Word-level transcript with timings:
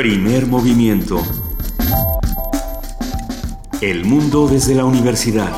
Primer 0.00 0.46
movimiento. 0.46 1.20
El 3.82 4.06
mundo 4.06 4.48
desde 4.48 4.74
la 4.74 4.86
universidad. 4.86 5.52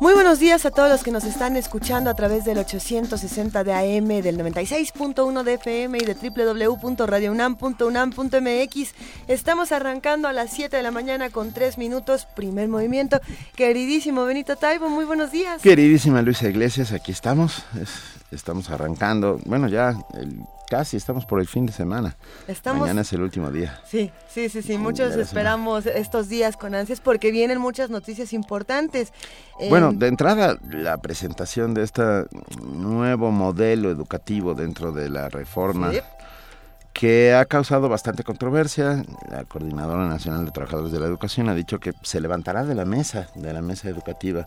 Muy 0.00 0.14
buenos 0.14 0.40
días 0.40 0.66
a 0.66 0.72
todos 0.72 0.90
los 0.90 1.04
que 1.04 1.12
nos 1.12 1.22
están 1.22 1.56
escuchando 1.56 2.10
a 2.10 2.14
través 2.14 2.44
del 2.44 2.58
860 2.58 3.62
de 3.62 3.72
AM, 3.72 4.08
del 4.20 4.36
96.1 4.36 5.44
de 5.44 5.54
FM 5.54 5.98
y 5.98 6.04
de 6.04 6.14
www.radiounam.unam.mx. 6.14 8.94
Estamos 9.28 9.70
arrancando 9.70 10.26
a 10.26 10.32
las 10.32 10.50
7 10.50 10.76
de 10.76 10.82
la 10.82 10.90
mañana 10.90 11.30
con 11.30 11.52
3 11.52 11.78
minutos, 11.78 12.26
primer 12.34 12.66
movimiento. 12.66 13.20
Queridísimo 13.54 14.24
Benito 14.24 14.56
Taibo, 14.56 14.88
muy 14.88 15.04
buenos 15.04 15.30
días. 15.30 15.62
Queridísima 15.62 16.20
Luisa 16.20 16.48
Iglesias, 16.48 16.90
aquí 16.90 17.12
estamos. 17.12 17.62
Estamos 18.32 18.70
arrancando, 18.70 19.38
bueno, 19.46 19.68
ya 19.68 19.96
el 20.14 20.42
Casi, 20.72 20.96
estamos 20.96 21.26
por 21.26 21.38
el 21.38 21.46
fin 21.46 21.66
de 21.66 21.72
semana. 21.74 22.16
Mañana 22.64 23.02
es 23.02 23.12
el 23.12 23.20
último 23.20 23.50
día. 23.50 23.78
Sí, 23.86 24.10
sí, 24.26 24.48
sí, 24.48 24.62
sí. 24.62 24.78
Muchos 24.78 25.14
esperamos 25.16 25.84
estos 25.84 26.30
días 26.30 26.56
con 26.56 26.74
ansias 26.74 26.98
porque 26.98 27.30
vienen 27.30 27.58
muchas 27.58 27.90
noticias 27.90 28.32
importantes. 28.32 29.12
Bueno, 29.68 29.90
em, 29.90 29.98
de 29.98 30.06
entrada, 30.06 30.58
la 30.70 30.96
presentación 30.96 31.74
de 31.74 31.82
este 31.82 32.02
nuevo 32.62 33.30
modelo 33.30 33.90
educativo 33.90 34.54
dentro 34.54 34.92
de 34.92 35.10
la 35.10 35.28
reforma. 35.28 35.90
que 36.94 37.34
ha 37.34 37.44
causado 37.44 37.90
bastante 37.90 38.24
controversia. 38.24 39.02
La 39.30 39.44
Coordinadora 39.44 40.06
Nacional 40.06 40.46
de 40.46 40.52
Trabajadores 40.52 40.92
de 40.92 41.00
la 41.00 41.06
Educación 41.06 41.50
ha 41.50 41.54
dicho 41.54 41.80
que 41.80 41.92
se 42.02 42.20
levantará 42.20 42.64
de 42.64 42.74
la 42.74 42.86
mesa, 42.86 43.28
de 43.34 43.52
la 43.52 43.60
mesa 43.60 43.90
educativa 43.90 44.46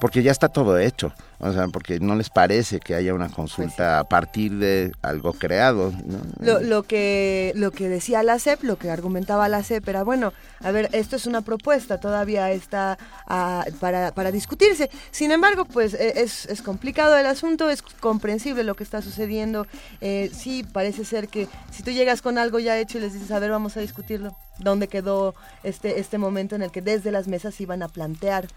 porque 0.00 0.22
ya 0.22 0.32
está 0.32 0.48
todo 0.48 0.78
hecho, 0.78 1.12
o 1.38 1.52
sea, 1.52 1.68
porque 1.68 2.00
no 2.00 2.16
les 2.16 2.30
parece 2.30 2.80
que 2.80 2.94
haya 2.94 3.14
una 3.14 3.28
consulta 3.28 3.76
pues 3.76 3.80
a 3.80 4.04
partir 4.04 4.56
de 4.56 4.92
algo 5.02 5.32
creado. 5.32 5.92
Lo, 6.40 6.82
que 6.82 7.52
lo 7.54 7.70
que 7.70 7.88
decía 7.88 8.22
la 8.22 8.38
CEP, 8.38 8.62
lo 8.62 8.78
que 8.78 8.90
argumentaba 8.90 9.48
la 9.48 9.62
CEP 9.62 9.88
era, 9.88 10.02
bueno, 10.02 10.32
a 10.60 10.70
ver, 10.70 10.88
esto 10.92 11.16
es 11.16 11.26
una 11.26 11.42
propuesta, 11.42 12.00
todavía 12.00 12.50
está 12.50 12.98
ah, 13.26 13.64
para, 13.78 14.12
para, 14.12 14.32
discutirse. 14.32 14.90
Sin 15.10 15.32
embargo, 15.32 15.64
pues 15.64 15.94
e, 15.94 16.22
es, 16.22 16.46
es, 16.46 16.62
complicado 16.62 17.16
el 17.16 17.26
asunto, 17.26 17.70
es 17.70 17.82
comprensible 17.82 18.64
lo 18.64 18.74
que 18.74 18.84
está 18.84 19.02
sucediendo. 19.02 19.66
Eh, 20.00 20.30
sí, 20.32 20.64
parece 20.64 21.04
ser 21.04 21.28
que 21.28 21.46
si 21.70 21.82
tú 21.82 21.90
llegas 21.90 22.22
con 22.22 22.38
algo 22.38 22.58
ya 22.58 22.78
hecho 22.78 22.98
y 22.98 23.02
les 23.02 23.12
dices, 23.12 23.30
a 23.30 23.38
ver, 23.38 23.50
vamos 23.50 23.76
a 23.76 23.80
discutirlo, 23.80 24.36
¿dónde 24.58 24.88
quedó 24.88 25.34
este, 25.62 26.00
este 26.00 26.18
momento 26.18 26.56
en 26.56 26.62
el 26.62 26.70
que 26.70 26.82
desde 26.82 27.10
las 27.10 27.28
mesas 27.28 27.60
iban 27.60 27.82
a 27.82 27.88
plantear 27.88 28.48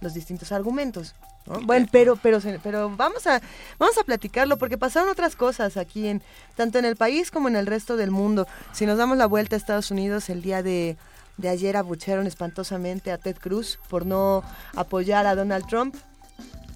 los 0.00 0.14
distintos 0.14 0.52
argumentos. 0.52 1.14
Bueno, 1.62 1.86
pero, 1.90 2.16
pero, 2.16 2.38
pero 2.62 2.94
vamos 2.96 3.26
a, 3.26 3.40
vamos 3.78 3.98
a 3.98 4.04
platicarlo 4.04 4.56
porque 4.58 4.78
pasaron 4.78 5.08
otras 5.08 5.36
cosas 5.36 5.76
aquí 5.76 6.06
en, 6.06 6.22
tanto 6.54 6.78
en 6.78 6.84
el 6.84 6.96
país 6.96 7.30
como 7.30 7.48
en 7.48 7.56
el 7.56 7.66
resto 7.66 7.96
del 7.96 8.10
mundo. 8.10 8.46
Si 8.72 8.86
nos 8.86 8.98
damos 8.98 9.16
la 9.16 9.26
vuelta 9.26 9.56
a 9.56 9.58
Estados 9.58 9.90
Unidos 9.90 10.28
el 10.30 10.42
día 10.42 10.62
de, 10.62 10.96
ayer 11.42 11.76
abuchearon 11.76 12.26
espantosamente 12.26 13.10
a 13.10 13.18
Ted 13.18 13.36
Cruz 13.38 13.80
por 13.88 14.06
no 14.06 14.44
apoyar 14.76 15.26
a 15.26 15.34
Donald 15.34 15.66
Trump. 15.66 15.96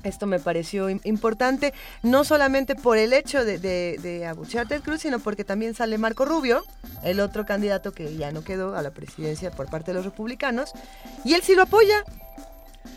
Esto 0.02 0.26
me 0.26 0.38
pareció 0.38 0.90
importante, 0.90 1.72
no 2.02 2.24
solamente 2.24 2.74
por 2.74 2.98
el 2.98 3.14
hecho 3.14 3.42
de, 3.42 3.58
de, 3.58 3.98
de, 4.02 4.26
abuchear 4.26 4.66
a 4.66 4.68
Ted 4.68 4.82
Cruz, 4.82 5.00
sino 5.00 5.18
porque 5.18 5.44
también 5.44 5.74
sale 5.74 5.96
Marco 5.96 6.26
Rubio, 6.26 6.62
el 7.02 7.20
otro 7.20 7.46
candidato 7.46 7.92
que 7.92 8.14
ya 8.14 8.30
no 8.30 8.44
quedó 8.44 8.76
a 8.76 8.82
la 8.82 8.90
presidencia 8.90 9.50
por 9.50 9.70
parte 9.70 9.92
de 9.92 9.94
los 9.94 10.04
republicanos, 10.04 10.72
y 11.24 11.32
él 11.32 11.42
sí 11.42 11.54
lo 11.54 11.62
apoya. 11.62 12.04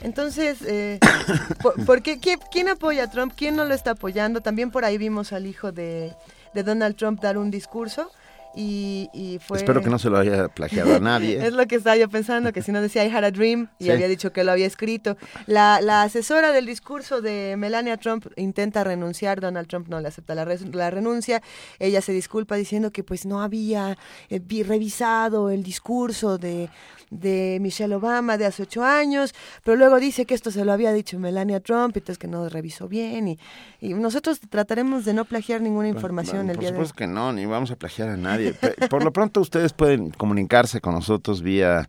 Entonces, 0.01 0.59
eh, 0.65 0.99
¿por, 1.85 2.01
qué, 2.01 2.19
¿quién 2.19 2.69
apoya 2.69 3.03
a 3.03 3.09
Trump? 3.09 3.33
¿Quién 3.35 3.55
no 3.55 3.65
lo 3.65 3.73
está 3.73 3.91
apoyando? 3.91 4.41
También 4.41 4.71
por 4.71 4.85
ahí 4.85 4.97
vimos 4.97 5.33
al 5.33 5.45
hijo 5.45 5.71
de, 5.71 6.13
Donald 6.53 6.95
Trump 6.95 7.21
dar 7.21 7.37
un 7.37 7.51
discurso. 7.51 8.11
Y, 8.59 9.39
fue... 9.45 9.59
Espero 9.59 9.83
que 9.83 9.89
no 9.89 9.99
se 9.99 10.09
lo 10.09 10.17
haya 10.17 10.47
plagiado 10.47 10.95
a 10.95 10.99
nadie. 10.99 11.37
es 11.45 11.53
lo 11.53 11.67
que 11.67 11.75
estaba 11.75 11.95
yo 11.95 12.09
pensando, 12.09 12.51
que 12.51 12.63
si 12.63 12.71
no 12.71 12.81
decía 12.81 13.05
I 13.05 13.15
had 13.15 13.23
a 13.23 13.29
dream 13.29 13.67
y 13.77 13.91
había 13.91 14.07
dicho 14.07 14.33
que 14.33 14.43
lo 14.43 14.51
había 14.51 14.65
escrito. 14.65 15.15
La, 15.45 15.77
asesora 16.01 16.51
del 16.51 16.65
discurso 16.65 17.21
de 17.21 17.53
Melania 17.55 17.97
Trump 17.97 18.25
intenta 18.35 18.83
renunciar, 18.83 19.41
Donald 19.41 19.67
Trump 19.67 19.89
no 19.89 19.99
le 19.99 20.07
acepta 20.07 20.33
la, 20.33 20.45
la 20.45 20.89
renuncia, 20.89 21.43
ella 21.77 22.01
se 22.01 22.13
disculpa 22.13 22.55
diciendo 22.55 22.91
que 22.91 23.03
pues 23.03 23.27
no 23.27 23.43
había 23.43 23.95
eh, 24.29 24.41
revisado 24.65 25.51
el 25.51 25.61
discurso 25.61 26.39
de 26.39 26.69
de 27.09 27.57
Michelle 27.61 27.95
Obama 27.95 28.37
de 28.37 28.45
hace 28.45 28.63
ocho 28.63 28.83
años, 28.83 29.33
pero 29.63 29.77
luego 29.77 29.99
dice 29.99 30.25
que 30.25 30.33
esto 30.33 30.51
se 30.51 30.65
lo 30.65 30.71
había 30.71 30.91
dicho 30.91 31.19
Melania 31.19 31.59
Trump, 31.59 31.95
y 31.95 31.99
entonces 31.99 32.17
que 32.17 32.27
no 32.27 32.49
revisó 32.49 32.87
bien, 32.87 33.27
y, 33.27 33.39
y 33.79 33.93
nosotros 33.93 34.39
trataremos 34.49 35.05
de 35.05 35.13
no 35.13 35.25
plagiar 35.25 35.61
ninguna 35.61 35.87
información 35.87 36.49
el 36.49 36.57
día 36.57 36.71
de 36.71 36.77
hoy. 36.77 36.79
Por 36.79 36.87
supuesto 36.87 36.95
que 36.95 37.07
no, 37.07 37.33
ni 37.33 37.45
vamos 37.45 37.71
a 37.71 37.75
plagiar 37.75 38.09
a 38.09 38.17
nadie. 38.17 38.53
Por 38.89 39.03
lo 39.03 39.11
pronto 39.13 39.41
ustedes 39.41 39.73
pueden 39.73 40.11
comunicarse 40.11 40.81
con 40.81 40.93
nosotros 40.93 41.41
vía 41.41 41.87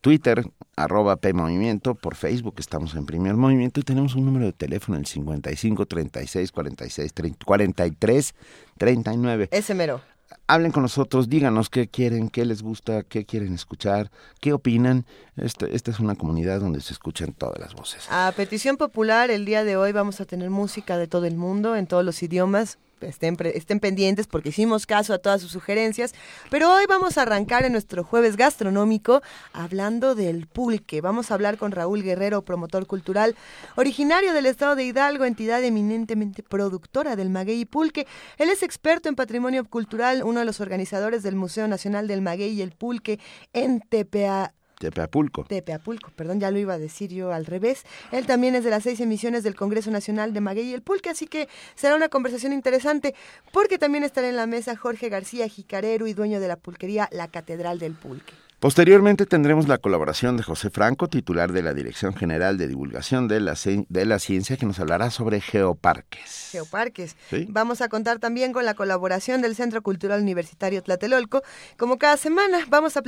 Twitter, 0.00 0.44
arroba 0.76 1.16
PMovimiento, 1.16 1.94
por 1.94 2.14
Facebook 2.14 2.54
estamos 2.58 2.94
en 2.94 3.04
Primer 3.04 3.34
Movimiento 3.34 3.80
y 3.80 3.82
tenemos 3.82 4.14
un 4.14 4.24
número 4.24 4.46
de 4.46 4.52
teléfono, 4.52 4.96
el 4.96 5.06
55 5.06 5.86
36 5.86 6.52
46 6.52 7.12
43 7.44 8.34
39. 8.78 9.48
Ese 9.50 9.74
mero 9.74 10.00
hablen 10.46 10.72
con 10.72 10.82
nosotros, 10.82 11.28
díganos 11.28 11.70
qué 11.70 11.88
quieren, 11.88 12.28
qué 12.28 12.44
les 12.44 12.62
gusta, 12.62 13.02
qué 13.02 13.24
quieren 13.24 13.54
escuchar, 13.54 14.10
qué 14.40 14.52
opinan. 14.52 15.06
Este, 15.36 15.74
esta 15.74 15.90
es 15.90 16.00
una 16.00 16.14
comunidad 16.14 16.60
donde 16.60 16.80
se 16.80 16.92
escuchan 16.92 17.32
todas 17.32 17.58
las 17.58 17.74
voces. 17.74 18.06
A 18.10 18.32
petición 18.36 18.76
popular, 18.76 19.30
el 19.30 19.44
día 19.44 19.64
de 19.64 19.76
hoy 19.76 19.92
vamos 19.92 20.20
a 20.20 20.24
tener 20.24 20.50
música 20.50 20.98
de 20.98 21.06
todo 21.06 21.26
el 21.26 21.36
mundo, 21.36 21.76
en 21.76 21.86
todos 21.86 22.04
los 22.04 22.22
idiomas 22.22 22.78
estén, 23.00 23.36
pendientes 23.80 24.26
porque 24.26 24.50
hicimos 24.50 24.86
caso 24.86 25.14
a 25.14 25.18
todas 25.18 25.40
sus 25.40 25.52
sugerencias. 25.52 26.14
Pero 26.50 26.72
hoy 26.72 26.84
vamos 26.88 27.18
a 27.18 27.22
arrancar 27.22 27.64
en 27.64 27.72
nuestro 27.72 28.04
jueves 28.04 28.36
gastronómico 28.36 29.22
hablando 29.52 30.14
del 30.14 30.46
pulque. 30.46 31.00
Vamos 31.00 31.30
a 31.30 31.34
hablar 31.34 31.58
con 31.58 31.72
Raúl 31.72 32.02
Guerrero, 32.02 32.42
promotor 32.42 32.86
cultural, 32.86 33.36
originario 33.76 34.32
del 34.32 34.46
estado 34.46 34.76
de 34.76 34.84
Hidalgo, 34.84 35.24
entidad 35.24 35.62
eminentemente 35.62 36.42
productora 36.42 37.16
del 37.16 37.30
maguey 37.30 37.60
y 37.60 37.64
pulque. 37.64 38.06
Él 38.38 38.50
es 38.50 38.62
experto 38.62 39.08
en 39.08 39.16
patrimonio 39.16 39.64
cultural, 39.64 40.22
uno 40.24 40.40
de 40.40 40.46
los 40.46 40.60
organizadores 40.60 41.22
del 41.22 41.36
Museo 41.36 41.68
Nacional 41.68 42.06
del 42.06 42.22
Maguey 42.22 42.52
y 42.52 42.62
el 42.62 42.72
Pulque 42.72 43.18
en 43.52 43.80
TPA 43.80 44.54
Tepeapulco. 44.80 45.44
Tepeapulco, 45.44 46.10
perdón, 46.16 46.40
ya 46.40 46.50
lo 46.50 46.58
iba 46.58 46.72
a 46.72 46.78
decir 46.78 47.10
yo 47.12 47.34
al 47.34 47.44
revés. 47.44 47.84
Él 48.12 48.24
también 48.24 48.54
es 48.54 48.64
de 48.64 48.70
las 48.70 48.82
seis 48.82 48.98
emisiones 49.00 49.42
del 49.42 49.54
Congreso 49.54 49.90
Nacional 49.90 50.32
de 50.32 50.40
Maguey 50.40 50.70
y 50.70 50.72
el 50.72 50.80
Pulque, 50.80 51.10
así 51.10 51.26
que 51.26 51.50
será 51.74 51.96
una 51.96 52.08
conversación 52.08 52.54
interesante 52.54 53.14
porque 53.52 53.76
también 53.76 54.04
estará 54.04 54.30
en 54.30 54.36
la 54.36 54.46
mesa 54.46 54.74
Jorge 54.76 55.10
García 55.10 55.46
Jicarero 55.48 56.06
y 56.06 56.14
dueño 56.14 56.40
de 56.40 56.48
la 56.48 56.56
pulquería 56.56 57.10
La 57.12 57.28
Catedral 57.28 57.78
del 57.78 57.92
Pulque. 57.92 58.32
Posteriormente 58.60 59.24
tendremos 59.24 59.68
la 59.68 59.78
colaboración 59.78 60.36
de 60.36 60.42
José 60.42 60.68
Franco, 60.68 61.08
titular 61.08 61.50
de 61.50 61.62
la 61.62 61.72
Dirección 61.72 62.14
General 62.14 62.58
de 62.58 62.68
Divulgación 62.68 63.26
de 63.26 63.40
la, 63.40 63.54
de 63.88 64.04
la 64.04 64.18
Ciencia, 64.18 64.58
que 64.58 64.66
nos 64.66 64.78
hablará 64.78 65.10
sobre 65.10 65.40
geoparques. 65.40 66.50
Geoparques. 66.52 67.16
Vamos 67.48 67.80
a 67.80 67.88
contar 67.88 68.18
también 68.18 68.52
con 68.52 68.66
la 68.66 68.74
colaboración 68.74 69.40
del 69.40 69.56
Centro 69.56 69.80
Cultural 69.82 70.20
Universitario 70.20 70.82
Tlatelolco. 70.82 71.42
Como 71.78 71.96
cada 71.96 72.18
semana, 72.18 72.58
vamos 72.68 72.98
a 72.98 73.02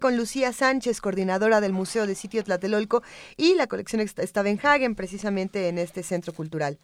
con 0.00 0.16
Lucía 0.16 0.52
Sánchez, 0.52 1.00
coordinadora 1.00 1.60
del 1.60 1.72
Museo 1.72 2.08
de 2.08 2.16
Sitio 2.16 2.42
Tlatelolco, 2.42 3.04
y 3.36 3.54
la 3.54 3.68
colección 3.68 4.02
Stavenhagen, 4.08 4.96
precisamente 4.96 5.68
en 5.68 5.78
este 5.78 6.02
centro 6.02 6.32
cultural. 6.32 6.80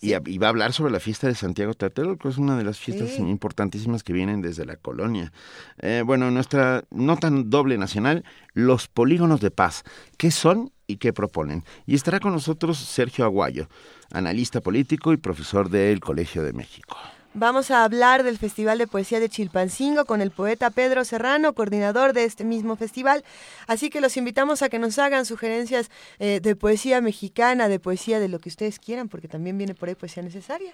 Y, 0.00 0.38
va 0.38 0.46
a 0.46 0.50
hablar 0.50 0.72
sobre 0.72 0.92
la 0.92 1.00
fiesta 1.00 1.26
de 1.26 1.34
Santiago 1.34 1.74
Tlatelolco, 1.74 2.24
que 2.24 2.28
es 2.28 2.38
una 2.38 2.56
de 2.56 2.64
las 2.64 2.78
fiestas 2.78 3.18
importantísimas 3.18 4.02
que 4.02 4.12
vienen 4.12 4.42
desde 4.42 4.64
la 4.64 4.76
colonia. 4.76 5.32
Eh, 5.78 6.02
bueno, 6.04 6.30
nuestra 6.30 6.84
nota 6.90 7.30
doble 7.30 7.78
nacional, 7.78 8.24
los 8.54 8.88
polígonos 8.88 9.40
de 9.40 9.50
paz. 9.50 9.84
¿Qué 10.16 10.30
son 10.30 10.72
y 10.86 10.96
qué 10.96 11.12
proponen? 11.12 11.64
Y 11.86 11.94
estará 11.94 12.20
con 12.20 12.32
nosotros 12.32 12.78
Sergio 12.78 13.24
Aguayo, 13.24 13.68
analista 14.12 14.60
político 14.60 15.12
y 15.12 15.16
profesor 15.16 15.68
del 15.70 16.00
Colegio 16.00 16.42
de 16.42 16.52
México. 16.52 16.96
Vamos 17.34 17.70
a 17.70 17.84
hablar 17.84 18.22
del 18.22 18.38
Festival 18.38 18.78
de 18.78 18.86
Poesía 18.86 19.20
de 19.20 19.28
Chilpancingo 19.28 20.06
con 20.06 20.20
el 20.20 20.30
poeta 20.30 20.70
Pedro 20.70 21.04
Serrano, 21.04 21.52
coordinador 21.52 22.12
de 22.12 22.24
este 22.24 22.42
mismo 22.42 22.74
festival. 22.76 23.22
Así 23.66 23.90
que 23.90 24.00
los 24.00 24.16
invitamos 24.16 24.62
a 24.62 24.68
que 24.68 24.78
nos 24.78 24.98
hagan 24.98 25.26
sugerencias 25.26 25.90
eh, 26.18 26.40
de 26.40 26.56
poesía 26.56 27.00
mexicana, 27.00 27.68
de 27.68 27.78
poesía 27.78 28.18
de 28.18 28.28
lo 28.28 28.38
que 28.38 28.48
ustedes 28.48 28.78
quieran, 28.78 29.08
porque 29.08 29.28
también 29.28 29.58
viene 29.58 29.74
por 29.74 29.88
ahí 29.88 29.94
poesía 29.94 30.22
necesaria. 30.22 30.72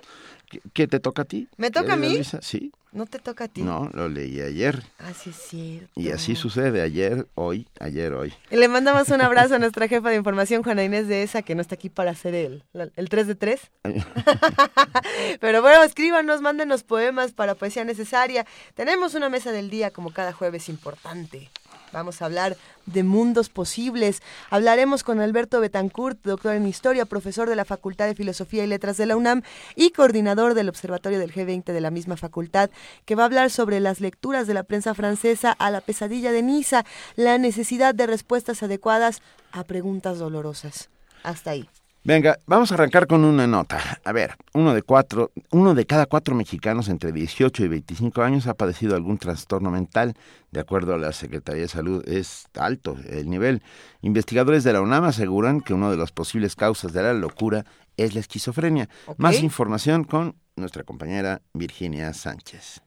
¿Qué, 0.72 0.86
te 0.86 1.00
toca 1.00 1.22
a 1.22 1.24
ti? 1.24 1.48
¿Me 1.56 1.70
toca 1.70 1.94
a 1.94 1.96
mí? 1.96 2.22
Sí. 2.40 2.72
¿No 2.94 3.06
te 3.06 3.18
toca 3.18 3.44
a 3.44 3.48
ti? 3.48 3.62
No, 3.62 3.90
lo 3.92 4.08
leí 4.08 4.40
ayer. 4.40 4.80
Así 4.98 5.30
es 5.30 5.36
cierto. 5.36 5.90
Y 5.96 6.10
así 6.10 6.36
sucede, 6.36 6.80
ayer, 6.80 7.26
hoy, 7.34 7.66
ayer, 7.80 8.14
hoy. 8.14 8.32
le 8.52 8.68
mandamos 8.68 9.08
un 9.08 9.20
abrazo 9.20 9.56
a 9.56 9.58
nuestra 9.58 9.88
jefa 9.88 10.10
de 10.10 10.16
información, 10.16 10.62
Juana 10.62 10.84
Inés 10.84 11.08
de 11.08 11.24
ESA, 11.24 11.42
que 11.42 11.56
no 11.56 11.60
está 11.60 11.74
aquí 11.74 11.90
para 11.90 12.12
hacer 12.12 12.36
el, 12.36 12.62
el 12.94 13.08
3 13.08 13.26
de 13.26 13.34
3. 13.34 13.60
Pero 15.40 15.60
bueno, 15.60 15.82
escríbanos, 15.82 16.40
mándenos 16.40 16.84
poemas 16.84 17.32
para 17.32 17.56
poesía 17.56 17.84
necesaria. 17.84 18.46
Tenemos 18.74 19.14
una 19.14 19.28
mesa 19.28 19.50
del 19.50 19.70
día 19.70 19.90
como 19.90 20.12
cada 20.12 20.32
jueves 20.32 20.68
importante. 20.68 21.50
Vamos 21.94 22.20
a 22.20 22.24
hablar 22.24 22.56
de 22.86 23.04
mundos 23.04 23.48
posibles. 23.48 24.20
Hablaremos 24.50 25.04
con 25.04 25.20
Alberto 25.20 25.60
Betancourt, 25.60 26.18
doctor 26.24 26.56
en 26.56 26.66
historia, 26.66 27.06
profesor 27.06 27.48
de 27.48 27.54
la 27.54 27.64
Facultad 27.64 28.06
de 28.06 28.16
Filosofía 28.16 28.64
y 28.64 28.66
Letras 28.66 28.96
de 28.96 29.06
la 29.06 29.16
UNAM 29.16 29.42
y 29.76 29.90
coordinador 29.90 30.54
del 30.54 30.68
Observatorio 30.68 31.20
del 31.20 31.32
G20 31.32 31.72
de 31.72 31.80
la 31.80 31.92
misma 31.92 32.16
facultad, 32.16 32.70
que 33.04 33.14
va 33.14 33.22
a 33.22 33.26
hablar 33.26 33.50
sobre 33.50 33.78
las 33.78 34.00
lecturas 34.00 34.48
de 34.48 34.54
la 34.54 34.64
prensa 34.64 34.92
francesa 34.92 35.52
a 35.52 35.70
la 35.70 35.80
pesadilla 35.80 36.32
de 36.32 36.42
Niza, 36.42 36.84
la 37.14 37.38
necesidad 37.38 37.94
de 37.94 38.08
respuestas 38.08 38.64
adecuadas 38.64 39.22
a 39.52 39.62
preguntas 39.62 40.18
dolorosas. 40.18 40.90
Hasta 41.22 41.52
ahí. 41.52 41.68
Venga, 42.06 42.38
vamos 42.46 42.70
a 42.70 42.74
arrancar 42.74 43.06
con 43.06 43.24
una 43.24 43.46
nota. 43.46 43.80
A 44.04 44.12
ver, 44.12 44.36
uno 44.52 44.74
de 44.74 44.82
cuatro, 44.82 45.30
uno 45.50 45.74
de 45.74 45.86
cada 45.86 46.04
cuatro 46.04 46.34
mexicanos 46.34 46.90
entre 46.90 47.12
18 47.12 47.64
y 47.64 47.68
25 47.68 48.20
años 48.20 48.46
ha 48.46 48.52
padecido 48.52 48.94
algún 48.94 49.16
trastorno 49.16 49.70
mental. 49.70 50.12
De 50.50 50.60
acuerdo 50.60 50.92
a 50.92 50.98
la 50.98 51.12
Secretaría 51.12 51.62
de 51.62 51.68
Salud, 51.68 52.06
es 52.06 52.44
alto 52.58 52.98
el 53.08 53.30
nivel. 53.30 53.62
Investigadores 54.02 54.64
de 54.64 54.74
la 54.74 54.82
UNAM 54.82 55.04
aseguran 55.04 55.62
que 55.62 55.72
una 55.72 55.90
de 55.90 55.96
las 55.96 56.12
posibles 56.12 56.56
causas 56.56 56.92
de 56.92 57.02
la 57.02 57.14
locura 57.14 57.64
es 57.96 58.12
la 58.12 58.20
esquizofrenia. 58.20 58.90
Más 59.16 59.42
información 59.42 60.04
con 60.04 60.36
nuestra 60.56 60.82
compañera 60.82 61.40
Virginia 61.54 62.12
Sánchez. 62.12 62.82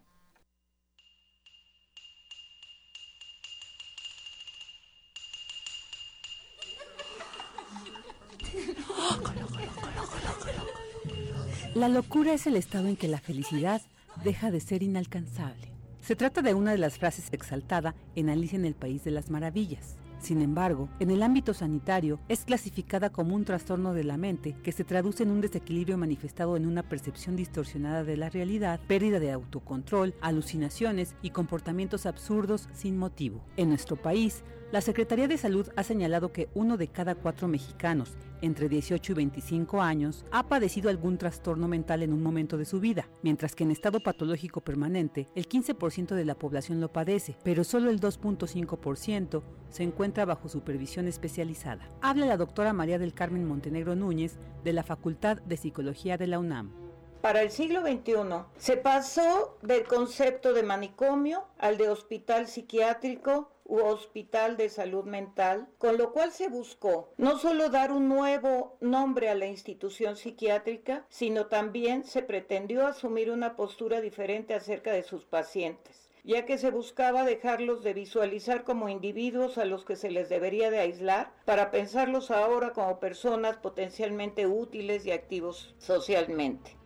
La 11.76 11.90
locura 11.90 12.34
es 12.34 12.48
el 12.48 12.56
estado 12.56 12.88
en 12.88 12.96
que 12.96 13.08
la 13.08 13.20
felicidad 13.20 13.82
deja 14.24 14.50
de 14.50 14.60
ser 14.60 14.82
inalcanzable. 14.82 15.68
Se 16.02 16.16
trata 16.16 16.42
de 16.42 16.54
una 16.54 16.72
de 16.72 16.80
las 16.80 16.98
frases 16.98 17.30
exaltada 17.32 17.94
en 18.16 18.30
Alicia 18.30 18.58
en 18.58 18.66
el 18.66 18.74
País 18.74 19.04
de 19.04 19.12
las 19.12 19.30
Maravillas. 19.30 19.98
Sin 20.20 20.42
embargo, 20.42 20.90
en 21.00 21.12
el 21.12 21.22
ámbito 21.22 21.54
sanitario 21.54 22.20
es 22.28 22.46
clasificada 22.46 23.12
como 23.12 23.36
un 23.36 23.46
trastorno 23.46 23.94
de 23.94 24.04
la 24.04 24.18
mente 24.18 24.56
que 24.64 24.72
se 24.72 24.84
traduce 24.84 25.24
en 25.24 25.30
un 25.30 25.42
desequilibrio 25.42 25.98
manifestado 25.98 26.58
en 26.58 26.66
una 26.66 26.82
percepción 26.82 27.36
distorsionada 27.36 28.04
de 28.04 28.18
la 28.18 28.30
realidad, 28.30 28.80
pérdida 28.88 29.20
de 29.20 29.32
autocontrol, 29.32 30.16
alucinaciones 30.22 31.16
y 31.22 31.30
comportamientos 31.30 32.08
absurdos 32.08 32.68
sin 32.74 32.98
motivo. 32.98 33.44
En 33.56 33.70
nuestro 33.70 33.96
país, 33.96 34.44
la 34.72 34.82
Secretaría 34.82 35.30
de 35.30 35.38
Salud 35.38 35.70
ha 35.78 35.84
señalado 35.84 36.34
que 36.34 36.50
uno 36.54 36.76
de 36.76 36.90
cada 36.90 37.16
cuatro 37.16 37.48
mexicanos 37.48 38.18
entre 38.42 38.68
18 38.68 39.14
y 39.14 39.16
25 39.16 39.82
años 39.82 40.26
ha 40.32 40.48
padecido 40.48 40.90
algún 40.90 41.18
trastorno 41.18 41.70
mental 41.70 42.04
en 42.04 42.12
un 42.12 42.22
momento 42.22 42.58
de 42.58 42.66
su 42.66 42.82
vida, 42.82 43.08
mientras 43.24 43.56
que 43.56 43.64
en 43.64 43.72
estado 43.72 44.02
patológico 44.02 44.60
permanente 44.60 45.30
el 45.36 45.48
15% 45.48 46.16
de 46.16 46.26
la 46.26 46.36
población 46.36 46.82
lo 46.82 46.92
padece, 46.92 47.38
pero 47.44 47.64
solo 47.64 47.90
el 47.90 48.02
2.5% 48.02 49.42
se 49.70 49.84
encuentra 49.84 50.26
bajo 50.26 50.50
supervisión 50.50 51.08
especializada. 51.08 51.90
Habla 52.02 52.26
la 52.26 52.38
doctora 52.38 52.74
María 52.74 53.00
del 53.00 53.14
Carmen 53.14 53.48
Montenegro 53.48 53.96
Núñez 53.96 54.38
de 54.66 54.74
la 54.74 54.84
Facultad 54.84 55.38
de 55.38 55.56
Psicología 55.56 56.18
de 56.18 56.28
la 56.28 56.40
UNAM. 56.40 56.88
Para 57.22 57.42
el 57.42 57.52
siglo 57.52 57.82
XXI 57.82 58.14
se 58.58 58.78
pasó 58.78 59.58
del 59.62 59.86
concepto 59.86 60.54
de 60.54 60.64
manicomio 60.64 61.46
al 61.58 61.78
de 61.78 61.90
hospital 61.90 62.48
psiquiátrico 62.48 63.52
hospital 63.70 64.58
de 64.58 64.70
salud 64.70 65.06
mental, 65.06 65.68
con 65.78 65.98
lo 65.98 66.14
cual 66.14 66.32
se 66.32 66.50
buscó 66.50 67.14
no 67.18 67.38
solo 67.38 67.70
dar 67.70 67.92
un 67.92 68.08
nuevo 68.08 68.78
nombre 68.82 69.30
a 69.30 69.36
la 69.36 69.48
institución 69.48 70.16
psiquiátrica, 70.16 71.06
sino 71.10 71.48
también 71.48 72.04
se 72.04 72.22
pretendió 72.22 72.88
asumir 72.88 73.32
una 73.32 73.56
postura 73.56 74.02
diferente 74.02 74.54
acerca 74.54 74.92
de 74.92 75.04
sus 75.04 75.26
pacientes 75.26 76.08
ya 76.28 76.46
que 76.46 76.58
se 76.58 76.72
buscaba 76.72 77.24
dejarlos 77.24 77.84
de 77.84 77.94
visualizar 77.94 78.66
como 78.66 78.90
individuos 78.90 79.58
a 79.58 79.64
los 79.64 79.86
que 79.86 79.96
se 79.96 80.12
les 80.12 80.28
debería 80.28 80.70
de 80.70 80.80
aislar 80.80 81.32
para 81.46 81.72
pensarlos 81.72 82.32
ahora 82.32 82.74
como 82.74 83.00
personas 83.00 83.56
potencialmente 83.56 84.46
útiles 84.46 85.06
y 85.06 85.12
activos 85.12 85.74
socialmente. 85.78 86.77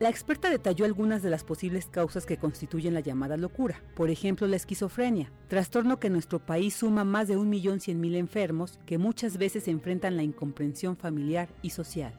La 0.00 0.08
experta 0.08 0.48
detalló 0.48 0.86
algunas 0.86 1.22
de 1.22 1.28
las 1.28 1.44
posibles 1.44 1.84
causas 1.84 2.24
que 2.24 2.38
constituyen 2.38 2.94
la 2.94 3.00
llamada 3.00 3.36
locura, 3.36 3.82
por 3.94 4.08
ejemplo 4.08 4.46
la 4.46 4.56
esquizofrenia, 4.56 5.30
trastorno 5.46 6.00
que 6.00 6.06
en 6.06 6.14
nuestro 6.14 6.38
país 6.38 6.74
suma 6.74 7.04
más 7.04 7.28
de 7.28 7.36
1.100.000 7.36 8.16
enfermos 8.16 8.78
que 8.86 8.96
muchas 8.96 9.36
veces 9.36 9.68
enfrentan 9.68 10.16
la 10.16 10.22
incomprensión 10.22 10.96
familiar 10.96 11.50
y 11.60 11.68
social. 11.68 12.14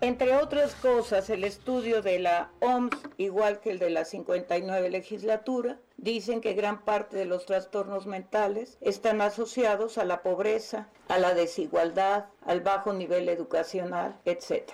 Entre 0.00 0.36
otras 0.36 0.76
cosas, 0.76 1.28
el 1.28 1.42
estudio 1.42 2.02
de 2.02 2.20
la 2.20 2.52
OMS, 2.60 2.96
igual 3.16 3.58
que 3.58 3.72
el 3.72 3.80
de 3.80 3.90
la 3.90 4.04
59 4.04 4.90
legislatura, 4.90 5.80
dicen 5.96 6.40
que 6.40 6.52
gran 6.52 6.84
parte 6.84 7.16
de 7.16 7.24
los 7.24 7.46
trastornos 7.46 8.06
mentales 8.06 8.78
están 8.80 9.20
asociados 9.20 9.98
a 9.98 10.04
la 10.04 10.22
pobreza, 10.22 10.88
a 11.08 11.18
la 11.18 11.34
desigualdad, 11.34 12.26
al 12.46 12.60
bajo 12.60 12.92
nivel 12.92 13.28
educacional, 13.28 14.20
etc. 14.24 14.70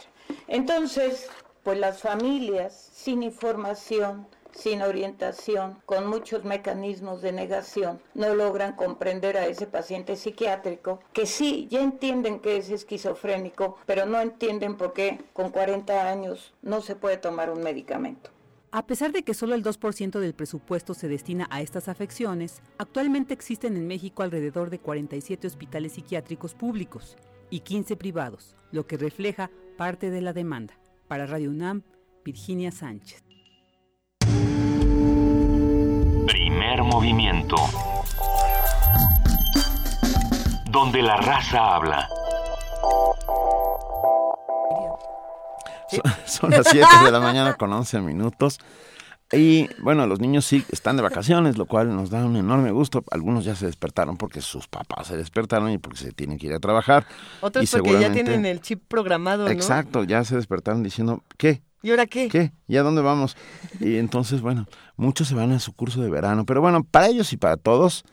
Entonces, 0.46 1.30
pues 1.62 1.78
las 1.78 2.00
familias 2.00 2.90
sin 2.92 3.22
información, 3.22 4.26
sin 4.52 4.82
orientación, 4.82 5.78
con 5.86 6.06
muchos 6.06 6.44
mecanismos 6.44 7.22
de 7.22 7.32
negación, 7.32 8.00
no 8.14 8.34
logran 8.34 8.74
comprender 8.74 9.36
a 9.36 9.46
ese 9.46 9.66
paciente 9.66 10.16
psiquiátrico 10.16 11.00
que 11.12 11.26
sí, 11.26 11.68
ya 11.70 11.80
entienden 11.80 12.40
que 12.40 12.56
es 12.56 12.70
esquizofrénico, 12.70 13.78
pero 13.86 14.06
no 14.06 14.20
entienden 14.20 14.76
por 14.76 14.92
qué 14.92 15.20
con 15.32 15.50
40 15.50 16.10
años 16.10 16.52
no 16.62 16.80
se 16.80 16.96
puede 16.96 17.16
tomar 17.16 17.50
un 17.50 17.62
medicamento. 17.62 18.30
A 18.72 18.86
pesar 18.86 19.10
de 19.10 19.24
que 19.24 19.34
solo 19.34 19.56
el 19.56 19.64
2% 19.64 20.20
del 20.20 20.32
presupuesto 20.32 20.94
se 20.94 21.08
destina 21.08 21.48
a 21.50 21.60
estas 21.60 21.88
afecciones, 21.88 22.62
actualmente 22.78 23.34
existen 23.34 23.76
en 23.76 23.88
México 23.88 24.22
alrededor 24.22 24.70
de 24.70 24.78
47 24.78 25.48
hospitales 25.48 25.94
psiquiátricos 25.94 26.54
públicos 26.54 27.16
y 27.50 27.60
15 27.60 27.96
privados, 27.96 28.54
lo 28.70 28.86
que 28.86 28.96
refleja 28.96 29.50
parte 29.76 30.10
de 30.10 30.20
la 30.20 30.32
demanda. 30.32 30.78
Para 31.10 31.26
Radio 31.26 31.50
UNAM, 31.50 31.82
Virginia 32.24 32.70
Sánchez. 32.70 33.24
Primer 36.24 36.84
movimiento. 36.84 37.56
Donde 40.70 41.02
la 41.02 41.16
raza 41.16 41.74
habla. 41.74 42.08
Son, 46.26 46.50
las 46.52 46.68
7 46.68 46.86
de 47.04 47.10
la 47.10 47.18
mañana 47.18 47.54
con 47.54 47.72
11 47.72 48.02
minutos. 48.02 48.60
Y 49.32 49.68
bueno, 49.80 50.06
los 50.06 50.20
niños 50.20 50.44
sí 50.44 50.64
están 50.70 50.96
de 50.96 51.02
vacaciones, 51.02 51.56
lo 51.56 51.66
cual 51.66 51.94
nos 51.94 52.10
da 52.10 52.24
un 52.24 52.36
enorme 52.36 52.72
gusto. 52.72 53.04
Algunos 53.12 53.44
ya 53.44 53.54
se 53.54 53.66
despertaron 53.66 54.16
porque 54.16 54.40
sus 54.40 54.66
papás 54.66 55.06
se 55.06 55.16
despertaron 55.16 55.70
y 55.70 55.78
porque 55.78 55.98
se 55.98 56.12
tienen 56.12 56.38
que 56.38 56.48
ir 56.48 56.54
a 56.54 56.58
trabajar. 56.58 57.06
Otros 57.40 57.70
porque 57.70 58.00
ya 58.00 58.10
tienen 58.12 58.44
el 58.44 58.60
chip 58.60 58.82
programado, 58.88 59.44
¿no? 59.44 59.50
Exacto, 59.50 60.02
ya 60.02 60.24
se 60.24 60.34
despertaron 60.34 60.82
diciendo, 60.82 61.22
¿qué? 61.36 61.62
¿Y 61.82 61.90
ahora 61.90 62.06
qué? 62.06 62.28
¿Qué? 62.28 62.52
¿Y 62.66 62.76
a 62.76 62.82
dónde 62.82 63.02
vamos? 63.02 63.36
Y 63.78 63.96
entonces, 63.96 64.40
bueno, 64.40 64.66
muchos 64.96 65.28
se 65.28 65.34
van 65.34 65.52
a 65.52 65.60
su 65.60 65.72
curso 65.74 66.02
de 66.02 66.10
verano. 66.10 66.44
Pero 66.44 66.60
bueno, 66.60 66.82
para 66.82 67.06
ellos 67.06 67.32
y 67.32 67.36
para 67.36 67.56
todos, 67.56 68.04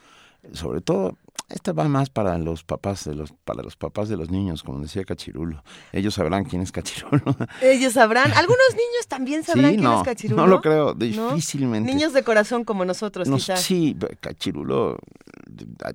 sobre 0.53 0.81
todo 0.81 1.17
esta 1.49 1.71
va 1.71 1.87
más 1.87 2.09
para 2.09 2.37
los 2.37 2.65
papás 2.65 3.05
de 3.05 3.15
los 3.15 3.31
para 3.31 3.63
los 3.63 3.77
papás 3.77 4.09
de 4.09 4.17
los 4.17 4.29
niños, 4.29 4.63
como 4.63 4.81
decía 4.81 5.05
Cachirulo. 5.05 5.63
Ellos 5.93 6.15
sabrán 6.15 6.43
quién 6.43 6.61
es 6.61 6.73
Cachirulo. 6.73 7.23
Ellos 7.61 7.93
sabrán. 7.93 8.33
Algunos 8.33 8.71
niños 8.71 9.07
también 9.07 9.43
sabrán 9.43 9.77
quién 9.77 9.89
es 9.89 10.03
Cachirulo. 10.03 10.41
No 10.41 10.47
lo 10.47 10.61
creo, 10.61 10.93
difícilmente. 10.93 11.89
Niños 11.89 12.11
de 12.11 12.23
corazón 12.23 12.65
como 12.65 12.83
nosotros, 12.83 13.29
quizás. 13.29 13.61
Sí, 13.61 13.95
Cachirulo 14.19 14.97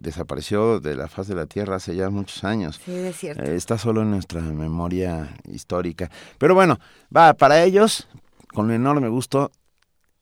desapareció 0.00 0.80
de 0.80 0.96
la 0.96 1.06
faz 1.08 1.28
de 1.28 1.34
la 1.34 1.44
tierra 1.44 1.76
hace 1.76 1.94
ya 1.94 2.08
muchos 2.08 2.44
años. 2.44 2.80
Sí, 2.82 2.92
es 2.92 3.16
cierto. 3.16 3.42
Eh, 3.42 3.54
está 3.54 3.76
solo 3.76 4.00
en 4.00 4.10
nuestra 4.10 4.40
memoria 4.40 5.36
histórica. 5.50 6.10
Pero 6.38 6.54
bueno, 6.54 6.78
va 7.14 7.34
para 7.34 7.62
ellos 7.62 8.08
con 8.54 8.70
enorme 8.70 9.08
gusto 9.08 9.50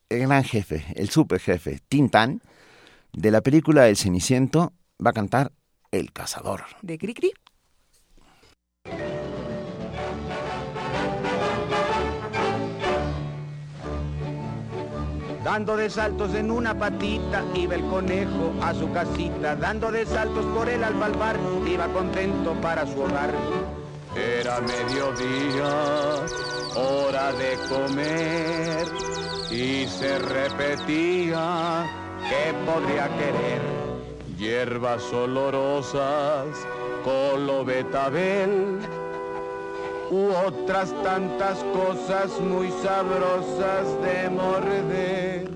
el 0.09 0.21
gran 0.23 0.43
jefe, 0.43 0.85
el 0.97 1.09
super 1.09 1.39
jefe, 1.39 1.81
Tintán, 1.89 2.43
de 3.13 3.31
la 3.31 3.43
película 3.43 3.89
El 3.89 3.97
Ceniciento 3.97 4.73
va 5.05 5.11
a 5.11 5.15
cantar 5.15 5.53
El 5.91 6.13
Cazador. 6.13 6.65
De 6.83 6.99
Cricri. 6.99 7.33
Dando 15.43 15.77
de 15.77 15.89
saltos 15.89 16.35
en 16.35 16.51
una 16.51 16.79
patita 16.79 17.43
iba 17.55 17.75
el 17.75 17.83
conejo 17.89 18.55
a 18.63 18.75
su 18.75 18.93
casita, 18.93 19.57
dando 19.57 19.91
de 19.91 20.05
saltos 20.05 20.45
por 20.55 20.69
el 20.69 20.85
albalbar, 20.85 21.39
iba 21.67 21.89
contento 21.89 22.53
para 22.61 22.87
su 22.87 23.01
hogar. 23.01 23.33
Era 24.15 24.61
mediodía, 24.61 26.25
hora 26.77 27.33
de 27.33 27.57
comer, 27.69 28.87
y 29.51 29.87
se 29.87 30.19
repetía, 30.19 31.87
¿qué 32.29 32.55
podría 32.67 33.09
querer? 33.17 33.90
Hierbas 34.41 35.03
olorosas, 35.13 36.47
colo 37.05 37.63
betabel, 37.63 38.79
u 40.11 40.31
otras 40.47 40.95
tantas 41.03 41.59
cosas 41.75 42.41
muy 42.41 42.71
sabrosas 42.83 43.87
de 44.03 44.31
morder. 44.31 45.51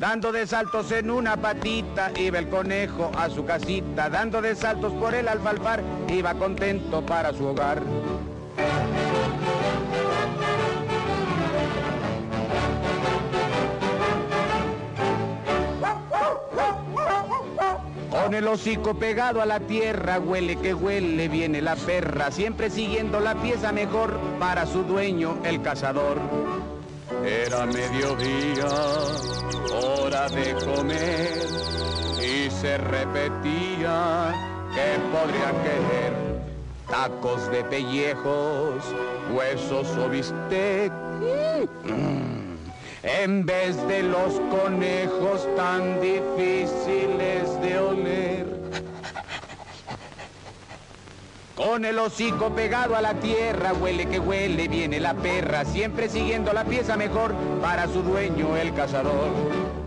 Dando 0.00 0.32
de 0.32 0.46
saltos 0.46 0.90
en 0.92 1.10
una 1.10 1.36
patita, 1.36 2.10
iba 2.16 2.38
el 2.38 2.48
conejo 2.48 3.10
a 3.16 3.30
su 3.30 3.44
casita. 3.44 4.08
Dando 4.08 4.42
de 4.42 4.54
saltos 4.54 4.92
por 4.94 5.14
el 5.14 5.26
alfalfar, 5.28 5.82
iba 6.08 6.34
contento 6.34 7.04
para 7.04 7.32
su 7.32 7.46
hogar. 7.46 7.82
Con 18.28 18.34
el 18.34 18.46
hocico 18.46 18.92
pegado 18.92 19.40
a 19.40 19.46
la 19.46 19.58
tierra, 19.58 20.20
huele 20.20 20.56
que 20.56 20.74
huele, 20.74 21.28
viene 21.28 21.62
la 21.62 21.76
perra, 21.76 22.30
siempre 22.30 22.68
siguiendo 22.68 23.20
la 23.20 23.34
pieza 23.40 23.72
mejor 23.72 24.20
para 24.38 24.66
su 24.66 24.82
dueño, 24.82 25.38
el 25.44 25.62
cazador. 25.62 26.18
Era 27.24 27.64
mediodía, 27.64 28.68
hora 29.82 30.28
de 30.28 30.52
comer, 30.62 31.38
y 32.22 32.50
se 32.50 32.76
repetía 32.76 34.34
que 34.74 35.00
podría 35.10 35.50
querer 35.62 36.12
tacos 36.86 37.50
de 37.50 37.64
pellejos, 37.64 38.84
huesos 39.34 39.88
o 39.96 40.10
bistec. 40.10 40.92
Mm. 41.86 42.37
En 43.10 43.46
vez 43.46 43.74
de 43.88 44.02
los 44.02 44.34
conejos 44.50 45.48
tan 45.56 45.98
difíciles 45.98 47.58
de 47.62 47.78
oler. 47.78 48.46
Con 51.56 51.86
el 51.86 51.98
hocico 51.98 52.50
pegado 52.50 52.94
a 52.96 53.00
la 53.00 53.14
tierra, 53.14 53.72
huele 53.72 54.06
que 54.06 54.20
huele, 54.20 54.68
viene 54.68 55.00
la 55.00 55.14
perra, 55.14 55.64
siempre 55.64 56.10
siguiendo 56.10 56.52
la 56.52 56.64
pieza 56.64 56.98
mejor 56.98 57.34
para 57.62 57.86
su 57.86 58.02
dueño, 58.02 58.56
el 58.58 58.74
cazador. 58.74 59.77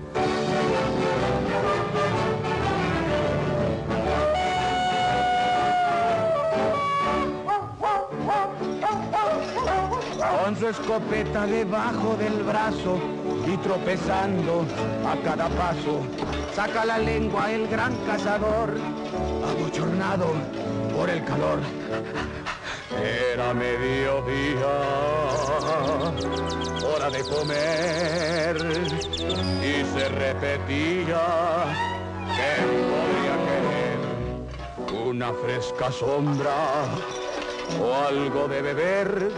Con 10.22 10.56
su 10.56 10.68
escopeta 10.68 11.48
debajo 11.48 12.16
del 12.16 12.44
brazo 12.44 13.00
y 13.48 13.58
tropezando 13.58 14.66
a 15.04 15.16
cada 15.24 15.50
paso, 15.50 16.01
saca 16.54 16.86
la 16.86 17.00
lengua 17.00 17.51
el 17.51 17.68
gran 17.68 17.96
cazador, 18.06 18.75
abochornado 19.44 20.28
por 20.96 21.10
el 21.10 21.24
calor. 21.25 21.60
Era 23.34 23.51
mediodía, 23.56 24.68
hora 26.86 27.10
de 27.10 27.24
comer, 27.24 28.58
y 29.63 29.84
se 29.86 30.10
repetía 30.10 31.22
que 32.36 32.51
podría 32.92 33.36
querer 33.48 35.08
una 35.08 35.34
fresca 35.34 35.92
sombra 35.92 36.86
o 37.80 37.94
algo 37.94 38.48
de 38.48 38.62
beber. 38.62 39.32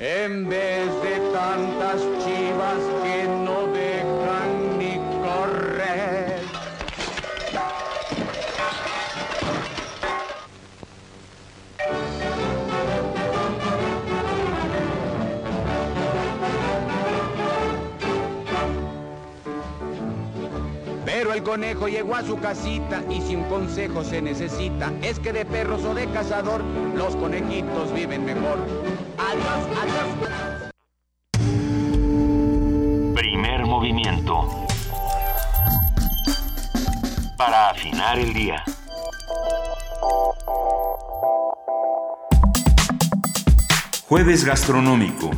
En 0.00 0.48
vez 0.48 0.86
de 1.02 1.20
tantas 1.32 2.00
chivas 2.22 2.80
que 3.02 3.26
no 3.26 3.66
dejan 3.72 3.97
conejo 21.48 21.88
llegó 21.88 22.14
a 22.14 22.22
su 22.22 22.38
casita 22.38 23.02
y 23.08 23.22
si 23.22 23.34
un 23.34 23.44
consejo 23.44 24.04
se 24.04 24.20
necesita 24.20 24.92
es 25.00 25.18
que 25.18 25.32
de 25.32 25.46
perros 25.46 25.82
o 25.82 25.94
de 25.94 26.06
cazador 26.10 26.62
los 26.94 27.16
conejitos 27.16 27.90
viven 27.94 28.26
mejor. 28.26 28.58
Adiós, 29.16 29.66
adiós. 29.80 30.72
Primer 33.14 33.64
movimiento. 33.64 34.46
Para 37.38 37.70
afinar 37.70 38.18
el 38.18 38.34
día. 38.34 38.62
Jueves 44.06 44.44
gastronómico. 44.44 45.30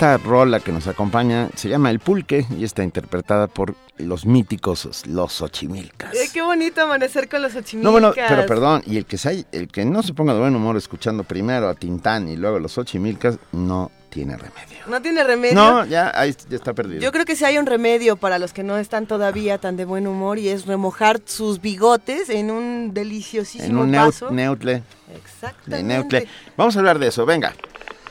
Esta 0.00 0.16
rola 0.16 0.60
que 0.60 0.72
nos 0.72 0.86
acompaña 0.86 1.50
se 1.54 1.68
llama 1.68 1.90
El 1.90 1.98
Pulque 1.98 2.46
y 2.56 2.64
está 2.64 2.82
interpretada 2.82 3.48
por 3.48 3.74
los 3.98 4.24
míticos 4.24 5.04
Los 5.06 5.34
Xochimilcas. 5.34 6.14
Eh, 6.14 6.30
qué 6.32 6.40
bonito 6.40 6.80
amanecer 6.80 7.28
con 7.28 7.42
los 7.42 7.52
Xochimilcas. 7.52 7.84
No, 7.84 7.92
bueno, 7.92 8.14
pero 8.14 8.46
perdón, 8.46 8.82
y 8.86 8.96
el 8.96 9.04
que, 9.04 9.18
se, 9.18 9.44
el 9.52 9.68
que 9.68 9.84
no 9.84 10.02
se 10.02 10.14
ponga 10.14 10.32
de 10.32 10.40
buen 10.40 10.56
humor 10.56 10.78
escuchando 10.78 11.22
primero 11.24 11.68
a 11.68 11.74
Tintán 11.74 12.28
y 12.28 12.38
luego 12.38 12.56
a 12.56 12.60
los 12.60 12.72
Xochimilcas, 12.72 13.36
no 13.52 13.90
tiene 14.08 14.38
remedio. 14.38 14.78
No 14.86 15.02
tiene 15.02 15.22
remedio. 15.22 15.54
No, 15.54 15.84
ya, 15.84 16.10
ahí 16.18 16.34
ya 16.48 16.56
está 16.56 16.72
perdido. 16.72 17.02
Yo 17.02 17.12
creo 17.12 17.26
que 17.26 17.36
sí 17.36 17.44
hay 17.44 17.58
un 17.58 17.66
remedio 17.66 18.16
para 18.16 18.38
los 18.38 18.54
que 18.54 18.62
no 18.62 18.78
están 18.78 19.06
todavía 19.06 19.58
tan 19.58 19.76
de 19.76 19.84
buen 19.84 20.06
humor 20.06 20.38
y 20.38 20.48
es 20.48 20.64
remojar 20.64 21.20
sus 21.26 21.60
bigotes 21.60 22.30
en 22.30 22.50
un 22.50 22.94
deliciosísimo 22.94 23.82
en 23.82 23.88
un 23.90 23.92
vaso. 23.92 24.30
neutle. 24.30 24.82
Exactamente. 25.14 25.76
De 25.76 25.82
neutle. 25.82 26.28
Vamos 26.56 26.74
a 26.74 26.78
hablar 26.78 26.98
de 26.98 27.08
eso, 27.08 27.26
venga. 27.26 27.52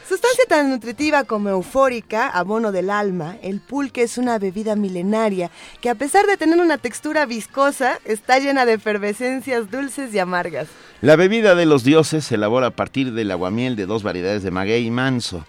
Sustancia 0.09 0.45
tan 0.47 0.71
nutritiva 0.71 1.23
como 1.23 1.49
eufórica, 1.49 2.29
abono 2.29 2.71
del 2.71 2.89
alma, 2.89 3.37
el 3.43 3.59
pulque 3.59 4.01
es 4.01 4.17
una 4.17 4.39
bebida 4.39 4.75
milenaria 4.75 5.51
que 5.81 5.89
a 5.91 5.93
pesar 5.93 6.25
de 6.25 6.35
tener 6.35 6.59
una 6.59 6.79
textura 6.79 7.27
viscosa, 7.27 7.99
está 8.05 8.39
llena 8.39 8.65
de 8.65 8.73
efervescencias 8.73 9.69
dulces 9.69 10.11
y 10.11 10.17
amargas. 10.17 10.67
La 11.01 11.15
bebida 11.15 11.53
de 11.53 11.67
los 11.67 11.83
dioses 11.83 12.25
se 12.25 12.33
elabora 12.33 12.65
a 12.65 12.75
partir 12.75 13.13
del 13.13 13.29
aguamiel 13.29 13.75
de 13.75 13.85
dos 13.85 14.01
variedades 14.01 14.41
de 14.41 14.49
maguey 14.49 14.87
y 14.87 14.89
manso, 14.89 15.45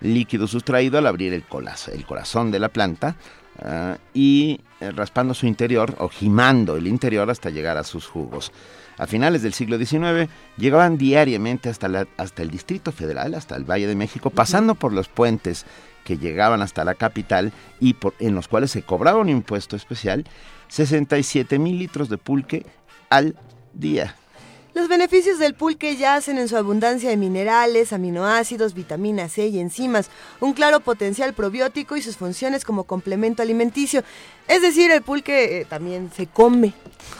líquido 0.00 0.46
sustraído 0.46 0.98
al 0.98 1.08
abrir 1.08 1.32
el, 1.32 1.42
corazón 1.44 2.52
de 2.52 2.60
la 2.60 2.68
planta 2.68 3.16
ah, 3.58 3.98
y 4.14 4.60
eh, 4.78 4.92
raspando 4.92 5.34
su 5.34 5.46
interior 5.46 5.92
o 5.98 6.08
gimando 6.08 6.76
el 6.76 6.86
interior 6.86 7.28
hasta 7.32 7.50
llegar 7.50 7.78
a 7.78 7.82
sus 7.82 8.06
jugos. 8.06 8.52
A 8.98 9.06
finales 9.06 9.42
del 9.42 9.54
siglo 9.54 9.76
XIX 9.78 10.28
llegaban 10.56 10.96
diariamente 10.98 11.68
hasta, 11.68 11.88
la- 11.88 12.06
hasta 12.16 12.42
el 12.42 12.50
Distrito 12.50 12.92
Federal, 12.92 13.34
hasta 13.34 13.56
el 13.56 13.64
Valle 13.64 13.86
de 13.86 13.96
México, 13.96 14.30
pasando 14.30 14.74
por 14.74 14.92
los 14.92 15.08
puentes 15.08 15.66
que 16.04 16.18
llegaban 16.18 16.62
hasta 16.62 16.84
la 16.84 16.94
capital 16.94 17.52
y 17.80 17.94
por- 17.94 18.14
en 18.20 18.34
los 18.34 18.46
cuales 18.48 18.70
se 18.70 18.82
cobraba 18.82 19.18
un 19.20 19.28
impuesto 19.30 19.74
especial, 19.74 20.24
67 20.68 21.58
mil 21.58 21.78
litros 21.78 22.08
de 22.08 22.18
pulque 22.18 22.66
al 23.10 23.36
día. 23.72 24.16
Los 24.74 24.88
beneficios 24.88 25.38
del 25.38 25.54
pulque 25.54 25.96
yacen 25.96 26.36
en 26.36 26.48
su 26.48 26.56
abundancia 26.56 27.08
de 27.08 27.16
minerales, 27.16 27.92
aminoácidos, 27.92 28.74
vitamina 28.74 29.28
C 29.28 29.46
y 29.46 29.60
enzimas, 29.60 30.10
un 30.40 30.52
claro 30.52 30.80
potencial 30.80 31.32
probiótico 31.32 31.96
y 31.96 32.02
sus 32.02 32.16
funciones 32.16 32.64
como 32.64 32.82
complemento 32.82 33.40
alimenticio. 33.40 34.02
Es 34.48 34.62
decir, 34.62 34.90
el 34.90 35.02
pulque 35.02 35.60
eh, 35.60 35.64
también 35.64 36.10
se 36.14 36.26
come. 36.26 36.72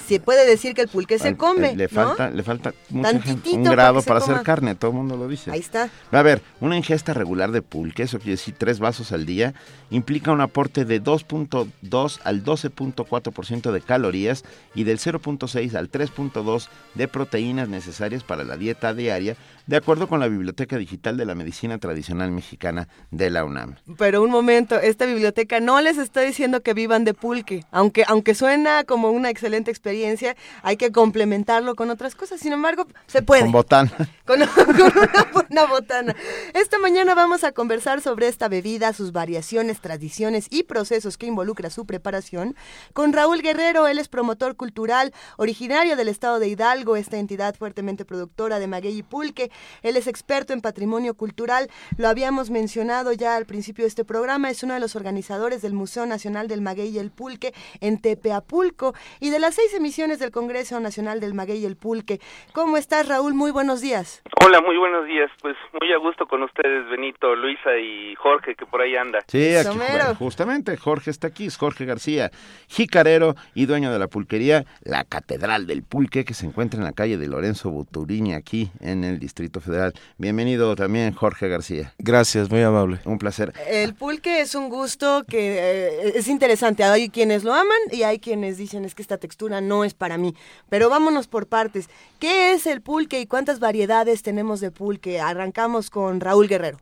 Se 0.07 0.21
puede 0.21 0.47
decir 0.47 0.75
que 0.75 0.83
el 0.83 0.89
pulque 0.89 1.19
se 1.19 1.29
Al- 1.29 1.37
come. 1.37 1.71
eh, 1.71 1.77
Le 1.77 1.85
¿no? 1.85 1.89
falta, 1.91 2.31
le 2.31 2.43
falta 2.43 2.75
mucha 2.91 3.11
gente- 3.13 3.27
Tantitito 3.29 3.57
un 3.57 3.65
grado 3.65 4.03
para 4.03 4.19
hacer 4.21 4.43
carne, 4.43 4.75
todo 4.75 4.91
el 4.93 4.97
mundo 4.99 5.17
lo 5.17 5.29
dice. 5.29 5.51
Ahí 5.51 5.61
está. 5.61 5.89
A 6.13 6.23
ver, 6.23 6.43
una 6.61 6.77
ingesta 6.77 7.15
regular 7.15 7.51
de 7.53 7.63
pulque, 7.63 8.05
eso 8.05 8.19
quiere 8.19 8.33
decir 8.33 8.55
tres 8.57 8.79
vasos 8.79 9.13
al 9.13 9.27
día, 9.27 9.55
implica 9.91 10.31
un 10.33 10.41
aporte 10.41 10.85
de 10.85 11.03
2.2 11.03 12.21
al 12.25 12.45
12.4% 12.45 13.73
de 13.73 13.81
calorías 13.81 14.45
y 14.75 14.85
del 14.85 14.99
0.6 14.99 15.75
al 15.75 15.91
3.2 15.91 16.69
de 16.95 17.09
proteínas 17.09 17.35
proteínas 17.35 17.69
necesarias 17.69 18.23
para 18.23 18.45
la 18.45 18.57
dieta 18.57 18.93
diaria 18.95 19.35
de 19.67 19.77
acuerdo 19.77 20.09
con 20.09 20.21
la 20.21 20.29
Biblioteca 20.29 20.77
Digital 20.77 21.17
de 21.17 21.25
la 21.25 21.35
Medicina 21.35 21.79
Tradicional 21.79 22.31
Mexicana 22.31 22.89
de 23.11 23.31
la 23.31 23.45
UNAM. 23.45 23.77
Pero 23.99 24.23
un 24.23 24.31
momento, 24.31 24.79
esta 24.79 25.07
biblioteca 25.07 25.61
no 25.61 25.81
les 25.81 25.99
está 25.99 26.21
diciendo 26.21 26.63
que 26.63 26.75
vivan 26.75 27.05
de 27.05 27.15
pulque, 27.15 27.65
aunque, 27.71 28.05
aunque 28.07 28.35
suena 28.35 28.85
como 28.85 29.11
una 29.11 29.31
excelente 29.31 29.71
experiencia, 29.71 30.37
hay 30.63 30.77
que 30.77 30.93
complementarlo 30.93 31.75
con 31.75 31.91
otras 31.91 32.15
cosas, 32.15 32.41
sin 32.41 32.53
embargo, 32.53 32.87
se 33.07 33.23
puede. 33.23 33.43
Con 33.43 33.53
botana. 33.53 33.93
Con, 34.25 34.41
una 34.41 35.31
buena 35.33 35.67
botana. 35.67 36.17
Esta 36.55 36.79
mañana 36.79 37.15
vamos 37.15 37.45
a 37.45 37.53
conversar 37.53 38.01
sobre 38.01 38.27
esta 38.27 38.49
bebida, 38.49 38.93
sus 38.95 39.13
variaciones, 39.13 39.81
tradiciones 39.81 40.47
y 40.51 40.63
procesos 40.63 41.19
que 41.19 41.27
involucra 41.27 41.69
su 41.69 41.85
preparación 41.85 42.57
con 42.93 43.13
Raúl 43.13 43.43
Guerrero, 43.43 43.87
él 43.87 43.99
es 43.99 44.09
promotor 44.09 44.57
cultural, 44.57 45.13
originario 45.37 45.97
del 45.97 46.09
estado 46.09 46.39
de 46.39 46.49
Hidalgo, 46.49 46.97
esta 46.97 47.19
entidad 47.19 47.55
fuertemente 47.55 48.05
productora 48.05 48.59
de 48.59 48.67
maguey 48.67 48.99
y 48.99 49.03
pulque, 49.03 49.51
él 49.83 49.97
es 49.97 50.07
experto 50.07 50.53
en 50.53 50.61
patrimonio 50.61 51.15
cultural, 51.15 51.69
lo 51.97 52.09
habíamos 52.09 52.51
mencionado 52.51 53.13
ya 53.13 53.37
al 53.37 53.47
principio 53.47 53.85
de 53.85 53.89
este 53.89 54.05
programa, 54.05 54.51
es 54.51 54.63
uno 54.63 54.75
de 54.75 54.81
los 54.81 54.97
organizadores 54.97 55.63
del 55.63 55.73
Museo 55.73 56.07
Nacional 56.07 56.49
del 56.49 56.61
Maguey 56.61 56.89
y 56.89 56.99
el 56.99 57.11
Pulque 57.11 57.53
en 57.81 58.01
Tepeapulco 58.01 58.95
y 59.21 59.31
de 59.31 59.39
las 59.39 59.55
seis 59.55 59.75
emisiones 59.75 60.19
del 60.19 60.31
Congreso 60.31 60.81
Nacional 60.81 61.21
del 61.21 61.35
Maguey 61.35 61.59
y 61.59 61.67
el 61.67 61.77
Pulque. 61.77 62.21
¿Cómo 62.53 62.77
estás, 62.77 63.09
Raúl? 63.09 63.35
Muy 63.35 63.51
buenos 63.51 63.81
días. 63.81 64.23
Hola, 64.45 64.61
muy 64.61 64.77
buenos 64.77 65.07
días. 65.07 65.31
Pues 65.41 65.57
muy 65.81 65.93
a 65.93 65.99
gusto 65.99 66.27
con 66.27 66.43
ustedes, 66.43 66.89
Benito, 66.89 67.35
Luisa 67.35 67.77
y 67.79 68.15
Jorge, 68.17 68.55
que 68.55 68.67
por 68.67 68.81
ahí 68.81 68.97
anda. 68.97 69.21
Sí, 69.29 69.55
aquí, 69.55 69.79
justamente 70.19 70.77
Jorge 70.77 71.11
está 71.11 71.29
aquí, 71.29 71.47
es 71.47 71.57
Jorge 71.57 71.85
García, 71.85 72.31
jicarero 72.69 73.35
y 73.55 73.67
dueño 73.67 73.93
de 73.93 73.99
la 73.99 74.09
pulquería 74.09 74.65
La 74.83 75.05
Catedral 75.05 75.67
del 75.67 75.83
Pulque, 75.83 76.25
que 76.25 76.35
se 76.35 76.47
encuentra 76.47 76.79
en 76.79 76.85
la 76.85 76.93
calle 76.93 77.17
de 77.17 77.27
Lorenzo 77.29 77.71
Buturini, 77.71 78.35
aquí 78.35 78.71
en 78.81 79.05
el 79.05 79.19
Distrito 79.19 79.44
Federal. 79.49 79.93
Bienvenido 80.19 80.75
también, 80.77 81.13
Jorge 81.13 81.49
García. 81.49 81.93
Gracias, 81.99 82.51
muy 82.51 82.63
amable. 82.63 82.99
Un 83.05 83.19
placer. 83.19 83.53
El 83.69 83.95
pulque 83.95 84.41
es 84.41 84.55
un 84.55 84.69
gusto 84.69 85.25
que 85.29 85.59
eh, 85.59 86.13
es 86.15 86.29
interesante. 86.29 86.85
Hay 86.85 87.09
quienes 87.09 87.45
lo 87.45 87.53
aman 87.53 87.79
y 87.91 88.03
hay 88.03 88.19
quienes 88.19 88.59
dicen 88.59 88.85
es 88.85 88.95
que 88.95 89.03
esta 89.03 89.19
textura 89.19 89.61
no 89.61 89.85
es 89.85 89.95
para 89.95 90.19
mí. 90.19 90.35
Pero 90.69 90.89
vámonos 90.89 91.29
por 91.29 91.49
partes. 91.49 91.89
¿Qué 92.21 92.53
es 92.53 92.67
el 92.67 92.83
pulque 92.83 93.21
y 93.21 93.27
cuántas 93.27 93.61
variedades 93.61 94.23
tenemos 94.23 94.61
de 94.61 94.71
pulque? 94.71 95.21
Arrancamos 95.21 95.91
con 95.91 96.21
Raúl 96.21 96.49
Guerrero. 96.49 96.79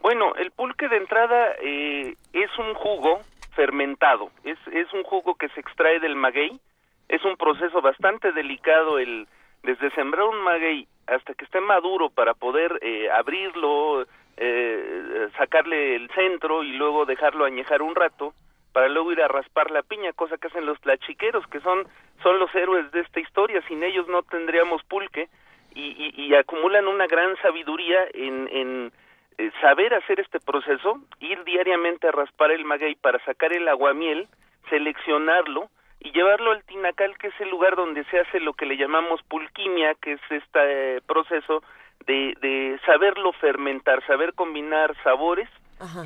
Bueno, 0.00 0.34
el 0.34 0.50
pulque 0.50 0.88
de 0.88 0.96
entrada 0.96 1.52
eh, 1.62 2.16
es 2.32 2.50
un 2.58 2.74
jugo 2.74 3.20
fermentado. 3.54 4.30
Es, 4.44 4.58
es 4.72 4.92
un 4.92 5.04
jugo 5.04 5.36
que 5.36 5.48
se 5.50 5.60
extrae 5.60 6.00
del 6.00 6.16
maguey. 6.16 6.60
Es 7.08 7.24
un 7.24 7.36
proceso 7.36 7.80
bastante 7.80 8.32
delicado 8.32 8.98
el 8.98 9.28
desde 9.62 9.90
sembrar 9.92 10.26
un 10.26 10.42
maguey 10.42 10.86
hasta 11.06 11.34
que 11.34 11.44
esté 11.44 11.60
maduro 11.60 12.10
para 12.10 12.34
poder 12.34 12.78
eh, 12.82 13.10
abrirlo, 13.10 14.06
eh, 14.36 15.28
sacarle 15.36 15.96
el 15.96 16.10
centro 16.10 16.62
y 16.62 16.72
luego 16.72 17.04
dejarlo 17.06 17.44
añejar 17.44 17.82
un 17.82 17.94
rato 17.94 18.34
para 18.72 18.88
luego 18.88 19.12
ir 19.12 19.22
a 19.22 19.28
raspar 19.28 19.70
la 19.70 19.82
piña, 19.82 20.12
cosa 20.12 20.38
que 20.38 20.48
hacen 20.48 20.66
los 20.66 20.80
tlachiqueros, 20.80 21.46
que 21.48 21.60
son, 21.60 21.86
son 22.22 22.38
los 22.38 22.54
héroes 22.54 22.90
de 22.92 23.00
esta 23.00 23.20
historia, 23.20 23.62
sin 23.68 23.82
ellos 23.82 24.08
no 24.08 24.22
tendríamos 24.22 24.82
pulque, 24.84 25.28
y, 25.74 26.12
y, 26.22 26.34
acumulan 26.34 26.86
una 26.86 27.06
gran 27.06 27.34
sabiduría 27.40 28.06
en, 28.12 28.46
en 28.52 28.92
eh, 29.38 29.50
saber 29.62 29.94
hacer 29.94 30.20
este 30.20 30.38
proceso, 30.38 31.00
ir 31.18 31.42
diariamente 31.44 32.08
a 32.08 32.12
raspar 32.12 32.50
el 32.50 32.66
maguey 32.66 32.94
para 32.94 33.24
sacar 33.24 33.54
el 33.54 33.66
aguamiel, 33.68 34.28
seleccionarlo, 34.68 35.70
y 36.04 36.10
llevarlo 36.10 36.50
al 36.50 36.64
tinacal, 36.64 37.16
que 37.18 37.28
es 37.28 37.40
el 37.40 37.50
lugar 37.50 37.76
donde 37.76 38.04
se 38.04 38.18
hace 38.18 38.40
lo 38.40 38.54
que 38.54 38.66
le 38.66 38.76
llamamos 38.76 39.22
pulquimia, 39.22 39.94
que 39.94 40.12
es 40.12 40.20
este 40.30 41.00
proceso 41.02 41.62
de, 42.06 42.34
de 42.40 42.80
saberlo 42.84 43.32
fermentar, 43.34 44.04
saber 44.06 44.34
combinar 44.34 44.94
sabores, 45.04 45.48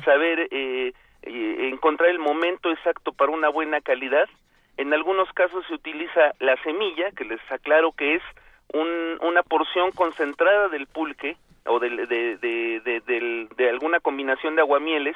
saber 0.05 0.47
eh, 0.51 0.93
eh, 1.23 1.69
encontrar 1.71 2.09
el 2.09 2.19
momento 2.19 2.71
exacto 2.71 3.11
para 3.11 3.31
una 3.31 3.49
buena 3.49 3.81
calidad. 3.81 4.29
En 4.77 4.93
algunos 4.93 5.31
casos 5.33 5.65
se 5.67 5.73
utiliza 5.73 6.33
la 6.39 6.55
semilla, 6.63 7.11
que 7.11 7.25
les 7.25 7.41
aclaro 7.51 7.91
que 7.91 8.15
es 8.15 8.23
un, 8.73 9.17
una 9.21 9.41
porción 9.41 9.91
concentrada 9.91 10.69
del 10.69 10.85
pulque 10.85 11.37
o 11.65 11.79
de, 11.79 11.89
de, 11.89 12.37
de, 12.37 13.47
de 13.55 13.69
alguna 13.69 13.99
combinación 13.99 14.55
de 14.55 14.61
aguamieles 14.61 15.15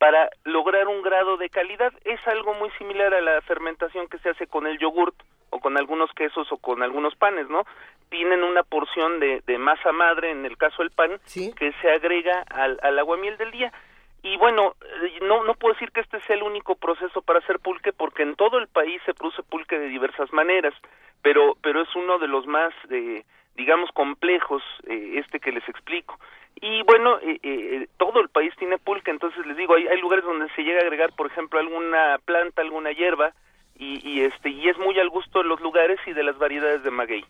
para 0.00 0.30
lograr 0.44 0.88
un 0.88 1.02
grado 1.02 1.36
de 1.36 1.50
calidad. 1.50 1.92
Es 2.06 2.26
algo 2.26 2.54
muy 2.54 2.70
similar 2.78 3.12
a 3.12 3.20
la 3.20 3.42
fermentación 3.42 4.08
que 4.08 4.18
se 4.20 4.30
hace 4.30 4.46
con 4.46 4.66
el 4.66 4.78
yogurt 4.78 5.14
o 5.50 5.60
con 5.60 5.76
algunos 5.76 6.10
quesos 6.12 6.50
o 6.50 6.56
con 6.56 6.82
algunos 6.82 7.14
panes, 7.16 7.50
¿no? 7.50 7.66
Tienen 8.08 8.42
una 8.42 8.62
porción 8.62 9.20
de, 9.20 9.42
de 9.46 9.58
masa 9.58 9.92
madre, 9.92 10.30
en 10.30 10.46
el 10.46 10.56
caso 10.56 10.82
del 10.82 10.90
pan, 10.90 11.20
que 11.34 11.72
se 11.82 11.90
agrega 11.90 12.44
al, 12.48 12.80
al 12.82 12.98
aguamiel 12.98 13.36
del 13.36 13.50
día. 13.50 13.74
Y 14.22 14.38
bueno, 14.38 14.74
eh, 14.80 15.18
no, 15.20 15.44
no 15.44 15.52
puedo 15.52 15.74
decir 15.74 15.90
que 15.92 16.00
este 16.00 16.18
sea 16.20 16.36
el 16.36 16.44
único 16.44 16.76
proceso 16.76 17.20
para 17.20 17.40
hacer 17.40 17.58
pulque, 17.58 17.92
porque 17.92 18.22
en 18.22 18.36
todo 18.36 18.56
el 18.56 18.68
país 18.68 19.02
se 19.04 19.12
produce 19.12 19.42
pulque 19.42 19.78
de 19.78 19.88
diversas 19.88 20.32
maneras, 20.32 20.72
pero, 21.20 21.58
pero 21.60 21.82
es 21.82 21.94
uno 21.94 22.18
de 22.18 22.26
los 22.26 22.46
más, 22.46 22.72
eh, 22.88 23.22
digamos, 23.54 23.90
complejos, 23.92 24.62
eh, 24.86 25.16
este 25.16 25.40
que 25.40 25.52
les 25.52 25.68
explico. 25.68 26.18
Y 26.56 26.82
bueno, 26.82 27.18
eh, 27.20 27.38
eh, 27.42 27.88
todo 27.96 28.20
el 28.20 28.28
país 28.28 28.52
tiene 28.58 28.78
pulque, 28.78 29.10
entonces 29.10 29.46
les 29.46 29.56
digo, 29.56 29.74
hay, 29.74 29.86
hay 29.86 29.98
lugares 30.00 30.24
donde 30.24 30.48
se 30.54 30.62
llega 30.62 30.80
a 30.80 30.82
agregar, 30.82 31.12
por 31.16 31.26
ejemplo, 31.26 31.58
alguna 31.58 32.18
planta, 32.24 32.60
alguna 32.60 32.92
hierba, 32.92 33.32
y, 33.80 34.06
y 34.06 34.20
este 34.22 34.50
y 34.50 34.68
es 34.68 34.78
muy 34.78 34.98
al 34.98 35.08
gusto 35.08 35.38
de 35.38 35.48
los 35.48 35.60
lugares 35.60 35.98
y 36.06 36.12
de 36.12 36.22
las 36.22 36.38
variedades 36.38 36.82
de 36.82 36.90
maguey. 36.90 37.24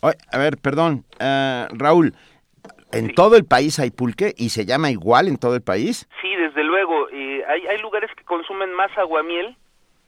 a 0.00 0.38
ver, 0.38 0.56
perdón, 0.56 1.04
uh, 1.20 1.66
Raúl, 1.76 2.14
¿en 2.92 3.14
todo 3.14 3.36
el 3.36 3.44
país 3.44 3.78
hay 3.78 3.90
pulque 3.90 4.32
y 4.36 4.48
se 4.48 4.64
llama 4.64 4.90
igual 4.90 5.28
en 5.28 5.36
todo 5.36 5.54
el 5.54 5.62
país? 5.62 6.08
Sí, 6.22 6.34
desde 6.34 6.64
luego. 6.64 7.10
Eh, 7.10 7.44
hay, 7.46 7.66
hay 7.66 7.78
lugares 7.78 8.10
que 8.16 8.24
consumen 8.24 8.72
más 8.72 8.96
aguamiel 8.96 9.56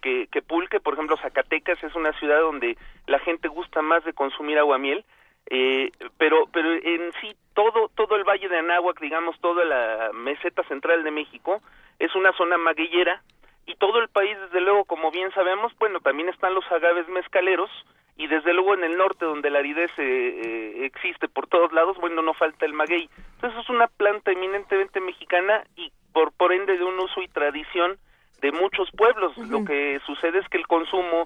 que, 0.01 0.29
que 0.33 0.41
pulque, 0.41 0.81
por 0.81 0.95
ejemplo, 0.95 1.17
Zacatecas 1.19 1.83
es 1.83 1.95
una 1.95 2.13
ciudad 2.19 2.41
donde 2.41 2.79
la 3.07 3.19
gente 3.19 3.49
gusta 3.49 3.83
más 3.83 4.05
de 4.05 4.15
consumir 4.15 4.59
aguamiel 4.59 5.05
eh, 5.51 5.91
pero 6.19 6.47
pero 6.53 6.73
en 6.73 7.13
sí 7.21 7.35
todo 7.55 7.91
todo 7.95 8.17
el 8.17 8.25
valle 8.25 8.49
de 8.49 8.59
Anáhuac 8.59 9.01
digamos 9.01 9.39
toda 9.41 9.65
la 9.65 10.11
meseta 10.13 10.63
central 10.65 11.05
de 11.05 11.11
México 11.11 11.63
es 11.99 12.15
una 12.15 12.33
zona 12.33 12.59
magueyera 12.59 13.23
y 13.67 13.75
todo 13.77 13.99
el 14.01 14.09
país 14.09 14.37
desde 14.41 14.61
luego 14.61 14.85
como 14.85 15.11
bien 15.11 15.33
sabemos 15.33 15.73
bueno 15.79 16.01
también 16.01 16.29
están 16.29 16.55
los 16.55 16.71
agaves 16.71 17.09
mezcaleros 17.09 17.71
y 18.19 18.27
desde 18.27 18.53
luego 18.53 18.75
en 18.75 18.85
el 18.85 18.99
norte 18.99 19.25
donde 19.25 19.49
la 19.49 19.61
aridez 19.61 19.91
eh, 19.97 20.03
eh, 20.03 20.85
existe 20.85 21.29
por 21.29 21.47
todos 21.47 21.73
lados 21.73 21.97
bueno 21.99 22.21
no 22.21 22.35
falta 22.35 22.67
el 22.67 22.75
maguey. 22.75 23.09
Entonces 23.37 23.61
es 23.61 23.71
una 23.71 23.87
planta 23.87 24.33
eminentemente 24.33 25.01
mexicana 25.01 25.65
y 25.77 25.93
por 26.13 26.33
por 26.33 26.53
ende 26.53 26.77
de 26.77 26.85
un 26.85 26.99
uso 26.99 27.23
y 27.23 27.29
tradición 27.29 27.97
de 28.43 28.53
muchos 28.53 28.91
pueblos. 28.91 29.37
Lo 29.39 29.65
que 29.65 30.01
sucede 30.05 30.41
es 30.41 30.49
que 30.49 30.59
el 30.59 30.67
consumo 30.67 31.25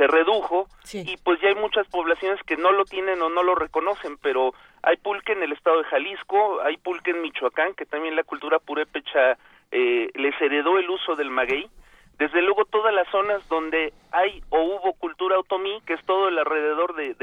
se 0.00 0.06
redujo 0.06 0.66
y 0.94 1.18
pues 1.18 1.38
ya 1.42 1.48
hay 1.48 1.56
muchas 1.56 1.86
poblaciones 1.88 2.42
que 2.44 2.56
no 2.56 2.72
lo 2.72 2.86
tienen 2.86 3.20
o 3.20 3.28
no 3.28 3.42
lo 3.42 3.54
reconocen, 3.54 4.16
pero 4.16 4.54
hay 4.82 4.96
pulque 4.96 5.32
en 5.32 5.42
el 5.42 5.52
estado 5.52 5.76
de 5.76 5.84
Jalisco, 5.84 6.62
hay 6.62 6.78
pulque 6.78 7.10
en 7.10 7.20
Michoacán, 7.20 7.74
que 7.74 7.84
también 7.84 8.16
la 8.16 8.24
cultura 8.24 8.58
purépecha 8.58 9.36
eh, 9.70 10.08
les 10.14 10.40
heredó 10.40 10.78
el 10.78 10.88
uso 10.88 11.16
del 11.16 11.28
maguey. 11.28 11.68
Desde 12.16 12.40
luego 12.40 12.64
todas 12.64 12.94
las 12.94 13.08
zonas 13.08 13.46
donde 13.50 13.92
hay 14.10 14.42
o 14.48 14.62
hubo 14.62 14.94
cultura 14.94 15.38
otomí, 15.38 15.82
que 15.84 15.92
es 15.92 16.04
todo 16.06 16.28
el 16.28 16.38
alrededor 16.38 16.94
de, 16.94 17.14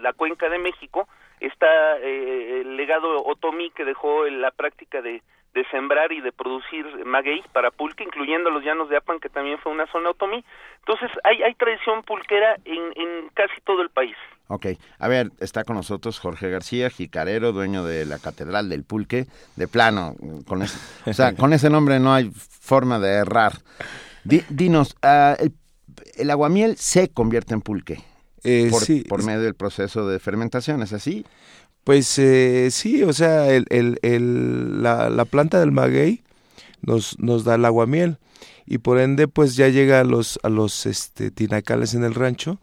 la 0.00 0.12
cuenca 0.12 0.48
de 0.48 0.58
México, 0.60 1.08
está 1.40 1.98
eh, 1.98 2.60
el 2.60 2.76
legado 2.76 3.24
otomí 3.24 3.70
que 3.70 3.84
dejó 3.84 4.26
en 4.26 4.40
la 4.40 4.52
práctica 4.52 5.02
de, 5.02 5.20
de 5.54 5.64
sembrar 5.70 6.12
y 6.12 6.20
de 6.20 6.32
producir 6.32 6.84
maguey 7.06 7.42
para 7.52 7.70
pulque, 7.70 8.04
incluyendo 8.04 8.50
los 8.50 8.64
llanos 8.64 8.88
de 8.88 8.96
Apan, 8.96 9.20
que 9.20 9.28
también 9.28 9.58
fue 9.58 9.72
una 9.72 9.86
zona 9.86 10.10
otomí. 10.10 10.44
Entonces, 10.80 11.10
hay, 11.22 11.42
hay 11.42 11.54
tradición 11.54 12.02
pulquera 12.02 12.56
en, 12.64 12.82
en 12.96 13.28
casi 13.34 13.60
todo 13.64 13.82
el 13.82 13.90
país. 13.90 14.16
Ok, 14.48 14.66
a 14.98 15.08
ver, 15.08 15.30
está 15.40 15.64
con 15.64 15.76
nosotros 15.76 16.18
Jorge 16.18 16.50
García, 16.50 16.90
jicarero, 16.90 17.52
dueño 17.52 17.84
de 17.84 18.04
la 18.04 18.18
Catedral 18.18 18.68
del 18.68 18.84
Pulque, 18.84 19.26
de 19.56 19.68
plano, 19.68 20.14
con 20.46 20.62
ese, 20.62 20.78
o 21.08 21.14
sea, 21.14 21.34
con 21.34 21.54
ese 21.54 21.70
nombre 21.70 21.98
no 21.98 22.12
hay 22.12 22.30
forma 22.30 22.98
de 22.98 23.12
errar. 23.14 23.52
dinos, 24.24 24.96
uh, 25.02 25.42
el, 25.42 25.54
el, 26.16 26.30
aguamiel 26.30 26.76
se 26.76 27.08
convierte 27.08 27.54
en 27.54 27.62
pulque 27.62 28.04
eh, 28.42 28.68
por, 28.70 28.82
sí, 28.82 29.02
por 29.08 29.24
medio 29.24 29.40
del 29.40 29.54
proceso 29.54 30.06
de 30.06 30.18
fermentación, 30.18 30.82
¿es 30.82 30.92
así? 30.92 31.24
Pues 31.84 32.18
eh, 32.18 32.68
sí, 32.70 33.02
o 33.02 33.12
sea, 33.12 33.50
el, 33.52 33.66
el, 33.68 33.98
el, 34.02 34.82
la, 34.82 35.10
la, 35.10 35.26
planta 35.26 35.60
del 35.60 35.70
maguey 35.70 36.22
nos, 36.80 37.18
nos 37.18 37.44
da 37.44 37.56
el 37.56 37.64
aguamiel 37.66 38.18
y 38.66 38.78
por 38.78 38.98
ende 38.98 39.28
pues 39.28 39.54
ya 39.56 39.68
llega 39.68 40.00
a 40.00 40.04
los, 40.04 40.38
a 40.42 40.48
los 40.48 40.86
este, 40.86 41.30
tinacales 41.30 41.92
en 41.94 42.04
el 42.04 42.14
rancho 42.14 42.58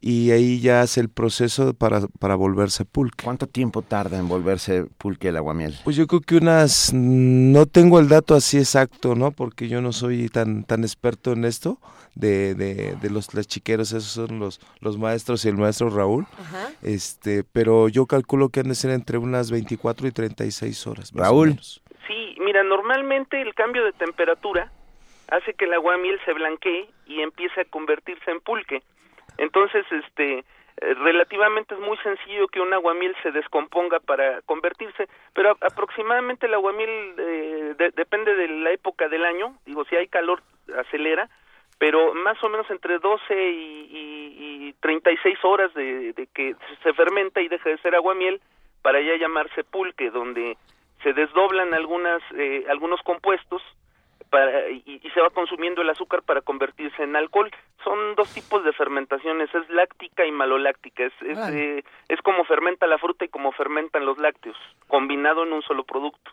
y 0.00 0.30
ahí 0.30 0.60
ya 0.60 0.80
hace 0.80 1.00
el 1.00 1.10
proceso 1.10 1.74
para, 1.74 2.00
para 2.18 2.34
volverse 2.34 2.84
pulque. 2.84 3.24
¿Cuánto 3.24 3.46
tiempo 3.46 3.82
tarda 3.82 4.18
en 4.18 4.28
volverse 4.28 4.86
pulque 4.98 5.28
el 5.28 5.36
aguamiel? 5.36 5.74
Pues 5.84 5.96
yo 5.96 6.06
creo 6.06 6.20
que 6.20 6.36
unas, 6.36 6.92
no 6.94 7.66
tengo 7.66 8.00
el 8.00 8.08
dato 8.08 8.34
así 8.34 8.58
exacto, 8.58 9.14
¿no? 9.14 9.30
Porque 9.30 9.68
yo 9.68 9.82
no 9.82 9.92
soy 9.92 10.28
tan, 10.28 10.64
tan 10.64 10.84
experto 10.84 11.32
en 11.32 11.44
esto 11.44 11.78
de, 12.14 12.54
de, 12.54 12.96
de 12.96 13.10
los 13.10 13.28
chiqueros, 13.46 13.92
esos 13.92 14.10
son 14.10 14.38
los, 14.38 14.60
los 14.80 14.98
maestros 14.98 15.44
y 15.44 15.48
el 15.48 15.56
maestro 15.56 15.90
Raúl. 15.90 16.26
Este, 16.82 17.44
pero 17.44 17.88
yo 17.88 18.06
calculo 18.06 18.48
que 18.48 18.60
han 18.60 18.68
de 18.68 18.74
ser 18.74 18.90
entre 18.92 19.18
unas 19.18 19.50
24 19.50 20.08
y 20.08 20.12
36 20.12 20.86
horas. 20.86 21.12
Raúl. 21.14 21.58
Sí, 22.06 22.36
mira, 22.40 22.62
normalmente 22.62 23.40
el 23.40 23.54
cambio 23.54 23.84
de 23.84 23.92
temperatura 23.92 24.72
hace 25.28 25.54
que 25.54 25.66
el 25.66 25.74
aguamiel 25.74 26.18
se 26.24 26.32
blanquee 26.32 26.88
y 27.06 27.20
empiece 27.20 27.60
a 27.60 27.64
convertirse 27.66 28.30
en 28.30 28.40
pulque. 28.40 28.82
Entonces, 29.40 29.86
este, 29.90 30.40
eh, 30.40 30.94
relativamente 30.96 31.74
es 31.74 31.80
muy 31.80 31.96
sencillo 31.98 32.46
que 32.48 32.60
un 32.60 32.74
aguamiel 32.74 33.16
se 33.22 33.32
descomponga 33.32 33.98
para 33.98 34.42
convertirse, 34.42 35.08
pero 35.32 35.56
aproximadamente 35.62 36.44
el 36.44 36.52
aguamiel 36.52 37.14
eh, 37.16 37.74
depende 37.96 38.34
de 38.34 38.48
la 38.48 38.70
época 38.70 39.08
del 39.08 39.24
año, 39.24 39.56
digo, 39.64 39.86
si 39.86 39.96
hay 39.96 40.08
calor 40.08 40.42
acelera, 40.76 41.30
pero 41.78 42.12
más 42.12 42.36
o 42.44 42.50
menos 42.50 42.70
entre 42.70 42.98
12 42.98 43.50
y, 43.50 44.68
y, 44.68 44.74
36 44.82 45.38
horas 45.42 45.72
de, 45.72 46.12
de, 46.12 46.26
que 46.26 46.54
se 46.82 46.92
fermenta 46.92 47.40
y 47.40 47.48
deja 47.48 47.70
de 47.70 47.78
ser 47.78 47.94
aguamiel 47.94 48.42
para 48.82 49.00
ya 49.00 49.16
llamarse 49.16 49.64
pulque, 49.64 50.10
donde 50.10 50.58
se 51.02 51.14
desdoblan 51.14 51.72
algunas, 51.72 52.22
eh, 52.36 52.66
algunos 52.68 53.00
compuestos 53.02 53.62
y, 54.86 55.00
se 55.12 55.20
va 55.20 55.30
consumiendo 55.30 55.82
el 55.82 55.90
azúcar 55.90 56.22
para 56.22 56.40
convertirse 56.40 57.02
en 57.02 57.16
alcohol. 57.16 57.50
Son 57.82 58.14
dos 58.14 58.32
tipos 58.32 58.64
de 58.64 58.72
fermentaciones, 58.72 59.48
es 59.54 59.68
láctica 59.70 60.26
y 60.26 60.30
maloláctica. 60.30 61.04
Es, 61.04 61.12
es, 61.22 61.38
eh, 61.52 61.84
es 62.08 62.20
como 62.22 62.44
fermenta 62.44 62.86
la 62.86 62.98
fruta 62.98 63.24
y 63.24 63.28
como 63.28 63.52
fermentan 63.52 64.04
los 64.04 64.18
lácteos, 64.18 64.56
combinado 64.86 65.44
en 65.44 65.52
un 65.52 65.62
solo 65.62 65.84
producto. 65.84 66.30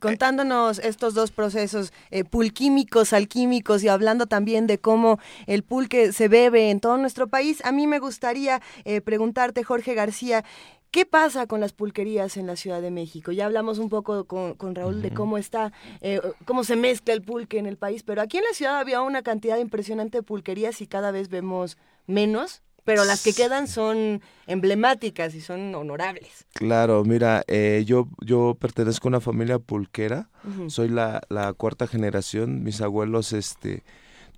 Contándonos 0.00 0.78
estos 0.78 1.14
dos 1.14 1.32
procesos 1.32 1.92
eh, 2.10 2.24
pulquímicos, 2.24 3.12
alquímicos 3.12 3.82
y 3.82 3.88
hablando 3.88 4.26
también 4.26 4.66
de 4.66 4.78
cómo 4.78 5.18
el 5.46 5.62
pulque 5.62 6.12
se 6.12 6.28
bebe 6.28 6.70
en 6.70 6.80
todo 6.80 6.98
nuestro 6.98 7.28
país, 7.28 7.64
a 7.64 7.72
mí 7.72 7.86
me 7.86 7.98
gustaría 7.98 8.60
eh, 8.84 9.00
preguntarte, 9.00 9.64
Jorge 9.64 9.94
García, 9.94 10.44
¿Qué 10.90 11.06
pasa 11.06 11.46
con 11.46 11.60
las 11.60 11.72
pulquerías 11.72 12.36
en 12.36 12.48
la 12.48 12.56
Ciudad 12.56 12.82
de 12.82 12.90
México? 12.90 13.30
Ya 13.30 13.46
hablamos 13.46 13.78
un 13.78 13.88
poco 13.88 14.24
con, 14.24 14.74
Raúl 14.74 15.02
de 15.02 15.12
cómo 15.12 15.38
está, 15.38 15.72
eh, 16.00 16.20
cómo 16.44 16.64
se 16.64 16.74
mezcla 16.74 17.14
el 17.14 17.22
pulque 17.22 17.58
en 17.58 17.66
el 17.66 17.76
país, 17.76 18.02
pero 18.02 18.20
aquí 18.20 18.38
en 18.38 18.44
la 18.44 18.54
ciudad 18.54 18.76
había 18.80 19.00
una 19.00 19.22
cantidad 19.22 19.58
impresionante 19.58 20.18
de 20.18 20.22
pulquerías 20.24 20.80
y 20.80 20.88
cada 20.88 21.12
vez 21.12 21.28
vemos 21.28 21.78
menos, 22.08 22.62
pero 22.82 23.04
las 23.04 23.22
que 23.22 23.32
quedan 23.32 23.68
son 23.68 24.20
emblemáticas 24.48 25.36
y 25.36 25.40
son 25.40 25.72
honorables. 25.76 26.46
Claro, 26.54 27.04
mira, 27.04 27.44
eh, 27.46 27.84
yo, 27.86 28.08
yo 28.20 28.56
pertenezco 28.58 29.06
a 29.06 29.10
una 29.10 29.20
familia 29.20 29.60
pulquera, 29.60 30.28
soy 30.66 30.88
la, 30.88 31.22
la 31.28 31.52
cuarta 31.52 31.86
generación, 31.86 32.64
mis 32.64 32.80
abuelos, 32.80 33.32
este 33.32 33.84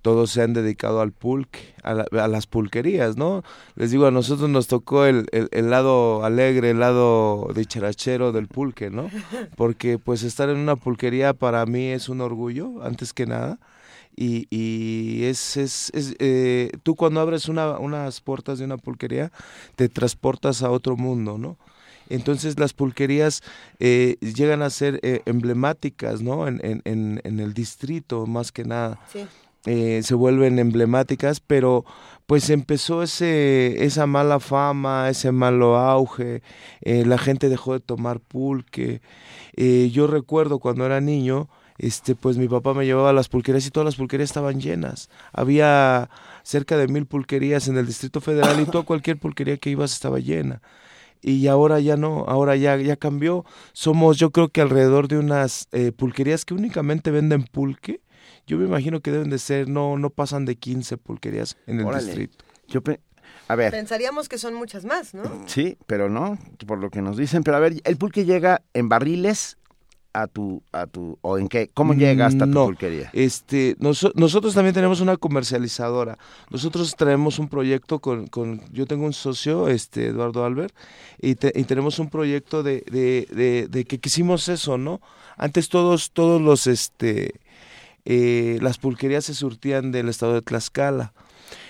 todos 0.03 0.31
se 0.31 0.41
han 0.41 0.53
dedicado 0.53 0.99
al 0.99 1.13
pulque, 1.13 1.73
a, 1.81 2.27
las 2.27 2.45
pulquerías, 2.45 3.15
¿no? 3.15 3.41
Les 3.75 3.89
digo, 3.89 4.05
a 4.05 4.11
nosotros 4.11 4.49
nos 4.49 4.67
tocó 4.67 5.05
el, 5.05 5.27
el, 5.31 5.69
lado 5.69 6.25
alegre, 6.25 6.71
el 6.71 6.81
lado 6.81 7.47
dicharachero 7.55 8.33
del 8.33 8.49
pulque, 8.49 8.89
¿no? 8.89 9.09
Porque 9.55 9.97
pues 9.97 10.23
estar 10.23 10.49
en 10.49 10.57
una 10.57 10.75
pulquería 10.75 11.33
para 11.33 11.65
mí 11.65 11.87
es 11.87 12.09
un 12.09 12.19
orgullo, 12.19 12.83
antes 12.83 13.13
que 13.13 13.25
nada. 13.25 13.59
Y, 14.15 14.45
y 14.51 15.23
es, 15.23 15.55
es, 15.55 15.89
es 15.93 16.15
eh, 16.19 16.69
tú 16.83 16.95
cuando 16.95 17.21
abres 17.21 17.47
una, 17.47 17.79
unas 17.79 18.19
puertas 18.19 18.59
de 18.59 18.65
una 18.65 18.77
pulquería, 18.77 19.31
te 19.77 19.87
transportas 19.87 20.63
a 20.63 20.69
otro 20.69 20.97
mundo, 20.97 21.37
¿no? 21.37 21.57
Entonces 22.09 22.59
las 22.59 22.73
pulquerías 22.73 23.41
eh, 23.79 24.17
llegan 24.19 24.61
a 24.63 24.69
ser 24.69 24.99
eh, 25.01 25.21
emblemáticas, 25.25 26.21
¿no? 26.21 26.45
En, 26.45 26.59
en, 26.61 26.81
en, 26.83 27.21
en, 27.23 27.39
el 27.39 27.53
distrito, 27.53 28.27
más 28.27 28.51
que 28.51 28.65
nada. 28.65 28.99
Sí. 29.11 29.25
Eh, 29.65 30.01
se 30.03 30.13
vuelven 30.13 30.59
emblemáticas, 30.59 31.39
pero 31.39 31.85
pues 32.25 32.49
empezó 32.49 33.01
ese, 33.01 33.85
esa 33.85 34.07
mala 34.07 34.39
fama, 34.41 35.09
ese 35.09 35.31
malo 35.31 35.77
auge, 35.77 36.41
eh, 36.81 37.05
la 37.05 37.17
gente 37.17 37.47
dejó 37.47 37.73
de 37.73 37.79
tomar 37.79 38.19
pulque. 38.19 39.01
Eh, 39.55 39.89
yo 39.93 40.07
recuerdo 40.07 40.59
cuando 40.59 40.85
era 40.85 40.99
niño, 40.99 41.47
este, 41.77 42.13
pues 42.15 42.37
mi 42.37 42.49
papá 42.49 42.73
me 42.73 42.85
llevaba 42.85 43.11
a 43.11 43.13
las 43.13 43.29
pulquerías 43.29 43.65
y 43.65 43.71
todas 43.71 43.85
las 43.85 43.95
pulquerías 43.95 44.29
estaban 44.29 44.59
llenas. 44.59 45.09
Había 45.31 46.09
cerca 46.43 46.77
de 46.77 46.87
mil 46.89 47.05
pulquerías 47.05 47.67
en 47.69 47.77
el 47.77 47.85
Distrito 47.85 48.19
Federal 48.19 48.59
y 48.59 48.65
toda 48.65 48.83
cualquier 48.83 49.17
pulquería 49.17 49.57
que 49.57 49.69
ibas 49.69 49.93
estaba 49.93 50.19
llena 50.19 50.61
y 51.21 51.47
ahora 51.47 51.79
ya 51.79 51.95
no, 51.95 52.25
ahora 52.27 52.57
ya, 52.57 52.75
ya 52.75 52.97
cambió. 52.97 53.45
Somos 53.71 54.17
yo 54.17 54.31
creo 54.31 54.49
que 54.49 54.59
alrededor 54.59 55.07
de 55.07 55.19
unas 55.19 55.69
pulquerías 55.95 56.43
que 56.43 56.53
únicamente 56.53 57.11
venden 57.11 57.43
pulque 57.43 58.01
yo 58.45 58.57
me 58.57 58.65
imagino 58.65 59.01
que 59.01 59.11
deben 59.11 59.29
de 59.29 59.39
ser, 59.39 59.67
no, 59.67 59.97
no 59.97 60.09
pasan 60.09 60.45
de 60.45 60.55
15 60.55 60.97
pulquerías 60.97 61.57
en 61.67 61.79
el 61.79 62.05
distrito. 62.05 62.45
Yo 62.67 62.81
a 63.47 63.55
ver. 63.55 63.71
Pensaríamos 63.71 64.29
que 64.29 64.37
son 64.37 64.53
muchas 64.53 64.85
más, 64.85 65.13
¿no? 65.13 65.23
Sí, 65.47 65.77
pero 65.85 66.09
no, 66.09 66.37
por 66.65 66.79
lo 66.79 66.89
que 66.89 67.01
nos 67.01 67.17
dicen. 67.17 67.43
Pero 67.43 67.57
a 67.57 67.59
ver, 67.59 67.81
el 67.83 67.97
pulque 67.97 68.25
llega 68.25 68.61
en 68.73 68.89
barriles 68.89 69.57
a 70.13 70.27
tu 70.27 70.61
a 70.71 70.85
tu 70.85 71.17
o 71.21 71.39
en 71.39 71.47
qué 71.47 71.71
cómo 71.73 71.95
llega 71.95 72.27
hasta 72.27 72.45
tu 72.45 72.53
pulquería 72.53 73.09
este 73.13 73.75
nosotros 73.79 74.53
también 74.53 74.75
tenemos 74.75 75.01
una 75.01 75.17
comercializadora 75.17 76.19
nosotros 76.51 76.95
traemos 76.95 77.39
un 77.39 77.49
proyecto 77.49 77.97
con, 77.97 78.27
con 78.27 78.61
yo 78.71 78.85
tengo 78.85 79.05
un 79.05 79.13
socio 79.13 79.67
este 79.67 80.09
Eduardo 80.09 80.45
Albert 80.45 80.73
y, 81.19 81.31
y 81.31 81.63
tenemos 81.63 81.97
un 81.97 82.11
proyecto 82.11 82.61
de, 82.61 82.83
de, 82.91 83.27
de, 83.31 83.67
de, 83.67 83.85
que 83.85 83.97
quisimos 83.97 84.49
eso 84.49 84.77
no 84.77 85.01
antes 85.35 85.67
todos 85.67 86.11
todos 86.11 86.39
los 86.39 86.67
este 86.67 87.33
eh, 88.05 88.57
las 88.61 88.77
pulquerías 88.77 89.25
se 89.25 89.33
surtían 89.33 89.91
del 89.91 90.09
estado 90.09 90.33
de 90.33 90.41
Tlaxcala. 90.41 91.13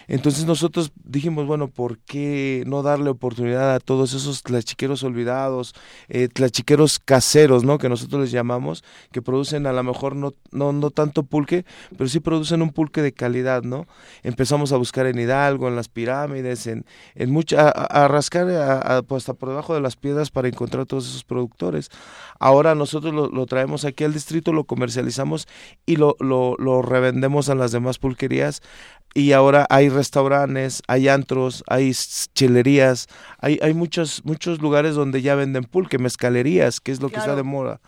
Entonces 0.07 0.45
nosotros 0.45 0.91
dijimos, 1.03 1.45
bueno, 1.45 1.67
¿por 1.67 1.99
qué 1.99 2.63
no 2.67 2.83
darle 2.83 3.09
oportunidad 3.09 3.75
a 3.75 3.79
todos 3.79 4.13
esos 4.13 4.43
tlachiqueros 4.43 5.03
olvidados, 5.03 5.73
eh, 6.09 6.27
tlachiqueros 6.27 6.99
caseros, 6.99 7.63
¿no? 7.63 7.77
Que 7.77 7.89
nosotros 7.89 8.21
les 8.21 8.31
llamamos, 8.31 8.83
que 9.11 9.21
producen 9.21 9.67
a 9.67 9.73
lo 9.73 9.83
mejor 9.83 10.15
no, 10.15 10.33
no, 10.51 10.71
no 10.73 10.89
tanto 10.91 11.23
pulque, 11.23 11.65
pero 11.97 12.07
sí 12.09 12.19
producen 12.19 12.61
un 12.61 12.71
pulque 12.71 13.01
de 13.01 13.13
calidad, 13.13 13.63
¿no? 13.63 13.87
Empezamos 14.23 14.71
a 14.71 14.77
buscar 14.77 15.05
en 15.05 15.19
Hidalgo, 15.19 15.67
en 15.67 15.75
las 15.75 15.87
pirámides, 15.87 16.67
en, 16.67 16.85
en 17.15 17.31
mucha, 17.31 17.69
a, 17.69 18.07
rascar 18.07 19.03
pues, 19.07 19.23
hasta 19.23 19.33
por 19.33 19.49
debajo 19.49 19.73
de 19.73 19.81
las 19.81 19.95
piedras 19.95 20.31
para 20.31 20.47
encontrar 20.47 20.85
todos 20.85 21.07
esos 21.07 21.23
productores. 21.23 21.89
Ahora 22.39 22.75
nosotros 22.75 23.13
lo, 23.13 23.29
lo 23.29 23.45
traemos 23.45 23.85
aquí 23.85 24.03
al 24.03 24.13
distrito, 24.13 24.53
lo 24.53 24.65
comercializamos 24.65 25.47
y 25.85 25.95
lo, 25.95 26.15
lo, 26.19 26.55
lo 26.57 26.81
revendemos 26.81 27.49
a 27.49 27.55
las 27.55 27.71
demás 27.71 27.99
pulquerías 27.99 28.61
y 29.13 29.31
ahora 29.31 29.67
hay 29.69 29.89
restaurantes, 29.89 30.81
hay 30.87 31.07
antros, 31.07 31.63
hay 31.67 31.93
chilerías, 32.33 33.07
hay, 33.39 33.59
hay 33.61 33.73
muchos, 33.73 34.25
muchos 34.25 34.61
lugares 34.61 34.95
donde 34.95 35.21
ya 35.21 35.35
venden 35.35 35.63
pulque, 35.63 35.97
mezcalerías, 35.99 36.79
que 36.79 36.91
es 36.91 37.01
lo 37.01 37.09
que 37.09 37.17
está 37.17 37.35
de 37.35 37.43
moda. 37.43 37.79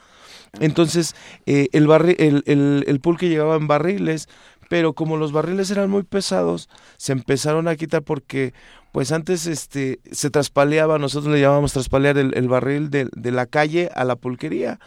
Entonces, 0.59 1.15
eh, 1.45 1.67
el, 1.73 1.89
el, 2.17 2.43
el, 2.45 2.85
el, 2.87 2.99
pulque 2.99 3.27
llegaba 3.27 3.55
en 3.55 3.67
barriles, 3.67 4.29
pero 4.69 4.93
como 4.93 5.17
los 5.17 5.31
barriles 5.31 5.69
eran 5.71 5.89
muy 5.89 6.03
pesados, 6.03 6.69
se 6.97 7.11
empezaron 7.11 7.67
a 7.67 7.75
quitar 7.75 8.03
porque 8.03 8.53
pues 8.91 9.11
antes 9.11 9.45
este 9.45 9.99
se 10.11 10.29
traspaleaba, 10.29 10.97
nosotros 10.97 11.33
le 11.33 11.41
llamábamos 11.41 11.73
traspalear 11.73 12.17
el, 12.17 12.33
el 12.37 12.47
barril 12.47 12.89
de, 12.89 13.09
de, 13.13 13.31
la 13.31 13.45
calle 13.45 13.89
a 13.93 14.05
la 14.05 14.15
pulquería. 14.15 14.79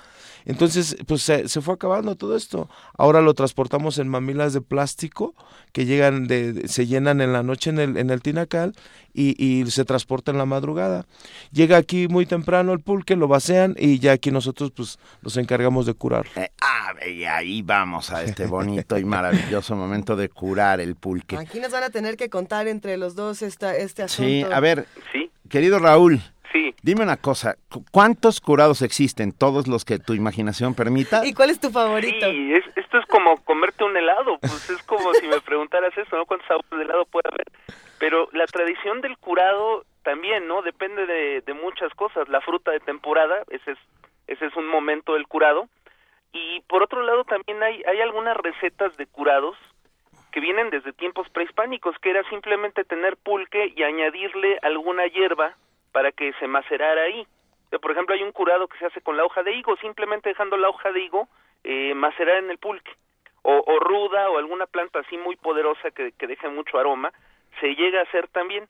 Entonces, 0.49 0.97
pues 1.07 1.23
se, 1.23 1.47
fue 1.61 1.75
acabando 1.75 2.17
todo 2.17 2.35
esto. 2.35 2.71
Ahora 2.97 3.21
lo 3.21 3.35
transportamos 3.35 3.99
en 3.99 4.09
mamilas 4.09 4.55
de 4.55 4.63
plástico 4.63 5.35
que 5.73 5.85
llegan, 5.85 6.27
de, 6.27 6.67
se 6.69 6.87
llenan 6.87 7.21
en 7.21 7.35
la 7.35 7.43
noche 7.43 7.69
en 7.69 7.79
el, 7.79 7.99
en 7.99 8.09
el 8.09 8.23
tinacal 8.23 8.75
y, 9.13 9.37
y 9.43 9.71
se 9.71 9.85
transporta 9.85 10.31
en 10.31 10.39
la 10.39 10.47
madrugada. 10.47 11.05
Llega 11.53 11.77
aquí 11.77 12.09
muy 12.09 12.25
temprano 12.25 12.73
el 12.73 12.81
pulque, 12.81 13.15
lo 13.15 13.29
vacean 13.29 13.77
y 13.79 13.99
ya 13.99 14.13
aquí 14.13 14.31
nosotros 14.31 14.73
pues 14.75 14.99
nos 15.21 15.37
encargamos 15.37 15.85
de 15.85 15.93
curar. 15.93 16.27
Eh, 16.35 16.49
ah, 16.63 16.95
y 17.07 17.25
ahí 17.25 17.61
vamos 17.61 18.11
a 18.11 18.25
este 18.25 18.47
bonito 18.47 18.97
y 18.97 19.05
maravilloso 19.05 19.77
momento 19.77 20.17
de 20.17 20.31
curar 20.31 20.81
el 20.81 20.95
pulque. 20.95 21.37
Aquí 21.37 21.61
nos 21.61 21.73
van 21.73 21.85
a 21.85 21.91
tener 21.91 22.17
que 22.17 22.31
contar 22.31 22.69
entre 22.69 22.97
los 22.97 23.15
dos 23.15 23.43
esta, 23.43 23.77
este 23.77 24.05
asunto. 24.05 24.27
Sí, 24.27 24.43
a 24.43 24.61
ver, 24.61 24.87
¿Sí? 25.13 25.31
querido 25.51 25.79
Raúl. 25.79 26.23
Sí. 26.53 26.75
Dime 26.83 27.03
una 27.03 27.19
cosa, 27.19 27.57
¿cuántos 27.93 28.41
curados 28.41 28.83
existen? 28.83 29.33
¿Todos 29.33 29.69
los 29.69 29.85
que 29.85 29.99
tu 29.99 30.15
imaginación 30.15 30.75
permita? 30.75 31.27
¿Y 31.27 31.35
cuál 31.35 31.51
es 31.51 31.61
tu 31.61 31.71
favorito? 31.71 32.31
Sí, 32.31 32.55
esto 32.77 32.99
es 32.99 33.07
como 33.07 33.37
comerte 33.45 33.85
un 33.85 33.97
helado, 33.97 34.39
pues 34.41 34.71
es 34.71 34.83
como 34.85 35.13
si 35.15 35.27
me 35.29 35.41
preguntaras 35.41 35.97
eso, 35.97 36.17
¿no? 36.17 36.25
¿Cuántos 36.25 36.49
sabores 36.49 36.71
de 36.71 36.85
helado 36.85 37.05
puede 37.05 37.29
haber? 37.31 37.47
Pero 37.99 38.29
la 38.33 38.47
tradición 38.47 39.01
del 39.01 39.19
curado 39.19 39.85
también, 40.05 40.49
¿no? 40.49 40.63
Depende 40.63 41.07
de, 41.07 41.43
de 41.43 41.55
muchas 41.55 41.93
cosas. 41.95 42.29
La 42.29 42.41
fruta 42.41 42.71
de 42.71 42.81
temporada, 42.81 43.43
ese 43.51 43.73
es, 43.73 43.79
ese 44.27 44.47
es 44.47 44.57
un 44.57 44.69
momento 44.69 45.15
del 45.15 45.27
curado. 45.27 45.69
Y 46.33 46.61
por 46.69 46.83
otro 46.83 47.03
lado 47.03 47.25
también 47.25 47.63
hay, 47.63 47.83
hay 47.85 48.01
algunas 48.01 48.37
recetas 48.37 48.97
de 48.97 49.07
curados 49.07 49.57
que 50.33 50.41
vienen 50.41 50.71
desde 50.71 50.93
tiempos 50.93 51.29
prehispánicos, 51.31 51.99
que 51.99 52.11
era 52.11 52.23
simplemente 52.29 52.85
tener 52.85 53.17
pulque 53.17 53.73
y 53.75 53.83
añadirle 53.83 54.59
alguna 54.63 55.07
hierba 55.07 55.57
para 55.99 56.13
que 56.13 56.33
se 56.35 56.47
macerara 56.47 57.03
ahí. 57.03 57.27
Por 57.83 57.91
ejemplo, 57.91 58.15
hay 58.15 58.23
un 58.23 58.31
curado 58.31 58.69
que 58.69 58.79
se 58.79 58.87
hace 58.87 59.01
con 59.01 59.17
la 59.17 59.25
hoja 59.25 59.43
de 59.43 59.51
higo, 59.51 59.77
simplemente 59.79 60.29
dejando 60.29 60.57
la 60.57 60.69
hoja 60.69 60.93
de 60.93 61.01
higo 61.01 61.27
eh, 61.65 61.93
macerar 61.93 62.37
en 62.37 62.53
el 62.53 62.59
pulque. 62.59 62.93
O, 63.43 63.65
o, 63.67 63.81
ruda 63.81 64.31
o 64.31 64.39
alguna 64.39 64.67
planta 64.67 65.01
así 65.01 65.19
muy 65.19 65.35
poderosa 65.35 65.91
que, 65.91 66.13
que 66.13 66.29
deje 66.29 66.49
mucho 66.51 66.79
aroma, 66.79 67.13
se 67.59 67.75
llega 67.75 67.99
a 67.99 68.05
hacer 68.05 68.29
también. 68.29 68.69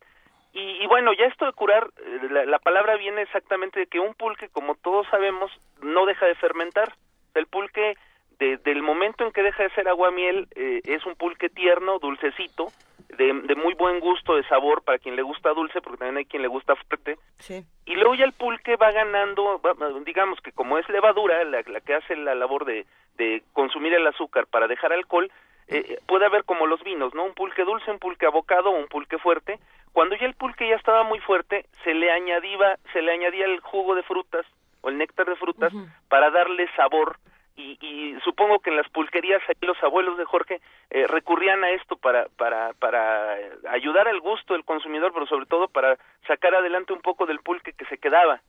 Y, 0.55 0.83
y 0.83 0.87
bueno, 0.87 1.12
ya 1.12 1.27
esto 1.27 1.45
de 1.45 1.53
curar, 1.53 1.91
eh, 1.99 2.29
la, 2.31 2.47
la, 2.47 2.59
palabra 2.61 2.97
viene 2.97 3.21
exactamente 3.21 3.81
de 3.81 3.88
que 3.88 4.01
un 4.01 4.14
pulque, 4.14 4.49
como 4.49 4.75
todos 4.77 5.07
sabemos, 5.09 5.53
no 5.83 6.07
deja 6.07 6.25
de 6.25 6.35
fermentar. 6.35 6.95
El 7.35 7.47
pulque, 7.47 7.99
desde 8.38 8.73
el 8.73 8.81
momento 8.81 9.27
en 9.27 9.33
que 9.33 9.43
deja 9.43 9.64
de 9.64 9.75
ser 9.75 9.87
agua 9.87 10.11
miel, 10.11 10.49
eh, 10.55 10.81
es 10.85 11.05
un 11.05 11.14
pulque 11.14 11.51
tierno, 11.51 11.99
dulcecito, 11.99 12.69
de, 13.16 13.33
de, 13.44 13.55
muy 13.55 13.75
buen 13.75 14.01
gusto, 14.01 14.37
de 14.37 14.47
sabor 14.49 14.83
para 14.83 14.99
quien 14.99 15.16
le 15.16 15.23
gusta 15.23 15.51
dulce, 15.51 15.81
porque 15.81 15.99
también 15.99 16.18
hay 16.18 16.25
quien 16.27 16.42
le 16.42 16.49
gusta 16.49 16.77
fuerte. 16.77 17.16
Sí. 17.38 17.64
Y 17.87 17.94
luego 17.94 18.14
ya 18.14 18.25
el 18.25 18.33
pulque 18.33 18.77
va 18.77 18.92
ganando, 18.92 19.61
va, 19.61 19.75
digamos 20.05 20.40
que 20.40 20.53
como 20.53 20.79
es 20.79 20.88
levadura, 20.88 21.42
la, 21.44 21.62
la 21.66 21.81
que 21.81 21.94
hace 21.94 22.16
la 22.16 22.35
labor 22.35 22.64
de, 22.64 22.87
de, 23.16 23.42
consumir 23.53 23.94
el 23.94 24.07
azúcar 24.07 24.47
para 24.47 24.68
dejar 24.68 24.92
alcohol, 24.92 25.31
eh, 25.68 25.99
puede 26.07 26.27
haber 26.27 26.44
como 26.44 26.66
los 26.66 26.83
vinos, 26.83 27.14
¿no? 27.14 27.25
Un 27.25 27.35
pulque 27.35 27.64
dulce, 27.64 27.90
un 27.90 27.99
pulque 27.99 28.27
abocado, 28.27 28.71
un 28.71 28.88
pulque 28.88 29.18
fuerte. 29.18 29.59
Cuando 29.92 30.16
ya 30.16 30.27
el 30.27 30.35
pulque 30.35 30.68
ya 30.68 30.77
estaba 30.77 31.03
muy 31.03 31.18
fuerte, 31.21 31.66
se 31.85 31.94
le 31.94 32.11
añadía, 32.11 32.79
se 32.92 33.03
le 33.03 33.12
añadía 33.12 33.44
el 33.47 33.61
jugo 33.61 33.94
de 33.94 34.03
frutas 34.03 34.47
o 34.81 34.88
el 34.88 34.97
néctar 34.97 35.27
de 35.27 35.37
frutas 35.37 35.73
uh 35.73 35.79
-huh. 35.79 35.88
para 36.09 36.31
darle 36.31 36.68
sabor 36.77 37.16
y, 37.59 37.77
y, 37.81 38.21
supongo 38.21 38.61
que 38.61 38.71
en 38.71 38.77
las 38.77 38.88
pulquerías 38.88 39.42
ahí 39.49 39.57
los 39.62 39.83
abuelos 39.83 40.16
de 40.16 40.25
Jorge 40.25 40.61
eh, 40.90 41.07
recurrían 41.09 41.64
a 41.64 41.71
esto 41.71 41.97
para, 41.97 42.29
para, 42.37 42.73
para 42.75 43.37
ayudar 43.71 44.07
al 44.07 44.21
gusto 44.21 44.55
del 44.55 44.64
consumidor, 44.64 45.12
pero 45.12 45.27
sobre 45.27 45.47
todo 45.47 45.66
para 45.66 45.99
sacar 46.27 46.55
adelante 46.55 46.92
un 46.92 47.01
poco 47.01 47.27
del 47.27 47.40
pulque 47.40 47.73
que 47.73 47.85
se 47.87 47.99
quedaba. 47.99 48.40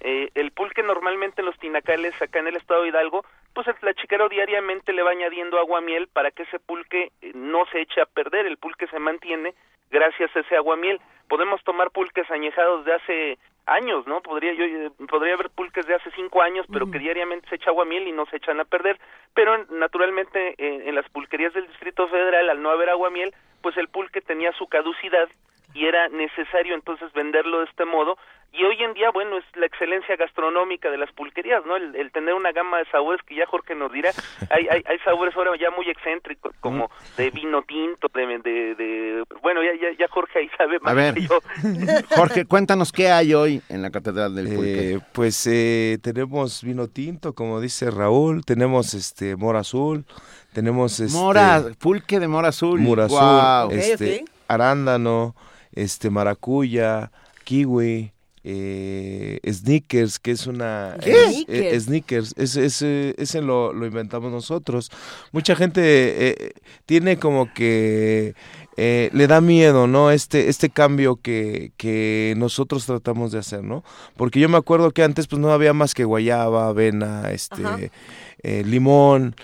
Eh, 0.00 0.30
el 0.34 0.50
pulque 0.50 0.82
normalmente 0.82 1.42
en 1.42 1.46
los 1.46 1.58
tinacales 1.58 2.20
acá 2.20 2.38
en 2.38 2.48
el 2.48 2.56
estado 2.56 2.82
de 2.82 2.88
Hidalgo, 2.88 3.24
pues 3.52 3.66
el 3.68 3.94
chiquero 3.96 4.28
diariamente 4.28 4.92
le 4.92 5.02
va 5.02 5.10
añadiendo 5.10 5.58
agua 5.58 5.80
miel 5.82 6.08
para 6.08 6.30
que 6.30 6.44
ese 6.44 6.58
pulque 6.58 7.12
eh, 7.20 7.32
no 7.34 7.66
se 7.66 7.82
eche 7.82 8.00
a 8.00 8.06
perder, 8.06 8.46
el 8.46 8.56
pulque 8.56 8.86
se 8.86 8.98
mantiene 8.98 9.54
gracias 9.90 10.34
a 10.34 10.40
ese 10.40 10.56
agua 10.56 10.76
miel. 10.76 11.00
Podemos 11.28 11.62
tomar 11.64 11.90
pulques 11.90 12.30
añejados 12.30 12.84
de 12.84 12.94
hace 12.94 13.38
años, 13.66 14.06
¿no? 14.06 14.20
Podría 14.20 14.52
yo 14.52 14.66
podría 15.06 15.34
haber 15.34 15.50
pulques 15.50 15.86
de 15.86 15.94
hace 15.94 16.10
cinco 16.12 16.42
años, 16.42 16.66
pero 16.70 16.84
uh 16.84 16.88
-huh. 16.88 16.92
que 16.92 16.98
diariamente 16.98 17.48
se 17.48 17.56
echa 17.56 17.70
agua 17.70 17.84
miel 17.84 18.06
y 18.06 18.12
no 18.12 18.26
se 18.26 18.36
echan 18.36 18.60
a 18.60 18.64
perder. 18.64 18.98
Pero 19.34 19.64
naturalmente 19.70 20.54
en, 20.58 20.86
en 20.88 20.94
las 20.94 21.08
pulquerías 21.08 21.54
del 21.54 21.66
Distrito 21.68 22.06
Federal, 22.08 22.50
al 22.50 22.62
no 22.62 22.70
haber 22.70 22.90
agua 22.90 23.10
miel, 23.10 23.34
pues 23.62 23.76
el 23.76 23.88
pulque 23.88 24.20
tenía 24.20 24.52
su 24.52 24.66
caducidad 24.68 25.28
y 25.74 25.86
era 25.86 26.08
necesario 26.08 26.74
entonces 26.74 27.12
venderlo 27.12 27.58
de 27.58 27.64
este 27.66 27.84
modo 27.84 28.16
y 28.52 28.62
hoy 28.62 28.80
en 28.84 28.94
día 28.94 29.10
bueno 29.10 29.36
es 29.38 29.44
la 29.56 29.66
excelencia 29.66 30.14
gastronómica 30.16 30.88
de 30.88 30.96
las 30.96 31.10
pulquerías 31.12 31.66
no 31.66 31.76
el, 31.76 31.94
el 31.96 32.12
tener 32.12 32.34
una 32.34 32.52
gama 32.52 32.78
de 32.78 32.84
sabores 32.86 33.20
que 33.26 33.34
ya 33.34 33.46
Jorge 33.46 33.74
nos 33.74 33.92
dirá 33.92 34.12
hay 34.50 34.68
hay, 34.70 34.84
hay 34.86 34.98
sabores 35.00 35.36
ahora 35.36 35.50
ya 35.58 35.70
muy 35.70 35.88
excéntricos 35.90 36.54
como 36.60 36.88
de 37.16 37.30
vino 37.30 37.62
tinto 37.62 38.08
de, 38.14 38.38
de, 38.38 38.74
de 38.76 39.24
bueno 39.42 39.60
ya, 39.64 39.72
ya, 39.74 39.98
ya 39.98 40.06
Jorge 40.08 40.38
ahí 40.38 40.50
sabe 40.56 40.78
más 40.78 40.92
a 40.92 40.94
ver 40.94 41.14
que 41.14 41.22
yo. 41.22 41.40
Jorge 42.16 42.44
cuéntanos 42.44 42.92
qué 42.92 43.10
hay 43.10 43.34
hoy 43.34 43.60
en 43.68 43.82
la 43.82 43.90
catedral 43.90 44.34
del 44.36 44.46
pulque 44.54 44.92
eh, 44.94 45.00
pues 45.12 45.44
eh, 45.50 45.98
tenemos 46.00 46.62
vino 46.62 46.86
tinto 46.86 47.34
como 47.34 47.60
dice 47.60 47.90
Raúl 47.90 48.44
tenemos 48.44 48.94
este 48.94 49.34
mora 49.34 49.60
azul 49.60 50.04
tenemos 50.52 51.00
este 51.00 51.18
mora 51.18 51.64
pulque 51.80 52.20
de 52.20 52.28
mora 52.28 52.48
azul 52.48 52.78
mora 52.80 53.06
azul 53.06 53.18
wow. 53.18 53.70
este 53.72 53.94
Okay, 53.94 54.14
okay. 54.14 54.24
arándano 54.46 55.34
este 55.74 56.10
maracuya, 56.10 57.10
kiwi, 57.44 58.12
eh, 58.46 59.40
sneakers, 59.50 60.18
que 60.18 60.30
es 60.32 60.46
una 60.46 60.96
¿Qué? 61.02 61.44
eh, 61.48 61.80
sneakers, 61.80 62.34
ese, 62.36 62.66
ese, 62.66 63.14
ese 63.16 63.40
lo, 63.40 63.72
lo, 63.72 63.86
inventamos 63.86 64.30
nosotros. 64.30 64.90
Mucha 65.32 65.56
gente 65.56 65.80
eh, 65.82 66.52
tiene 66.84 67.16
como 67.18 67.52
que 67.54 68.34
eh, 68.76 69.08
le 69.14 69.26
da 69.26 69.40
miedo, 69.40 69.86
¿no? 69.86 70.10
Este, 70.10 70.50
este 70.50 70.68
cambio 70.68 71.16
que, 71.16 71.72
que 71.78 72.34
nosotros 72.36 72.84
tratamos 72.84 73.32
de 73.32 73.38
hacer, 73.38 73.64
¿no? 73.64 73.82
Porque 74.16 74.40
yo 74.40 74.48
me 74.50 74.58
acuerdo 74.58 74.90
que 74.90 75.02
antes 75.02 75.26
pues 75.26 75.40
no 75.40 75.50
había 75.50 75.72
más 75.72 75.94
que 75.94 76.04
guayaba, 76.04 76.68
avena, 76.68 77.30
este, 77.32 77.90
limón. 78.42 79.34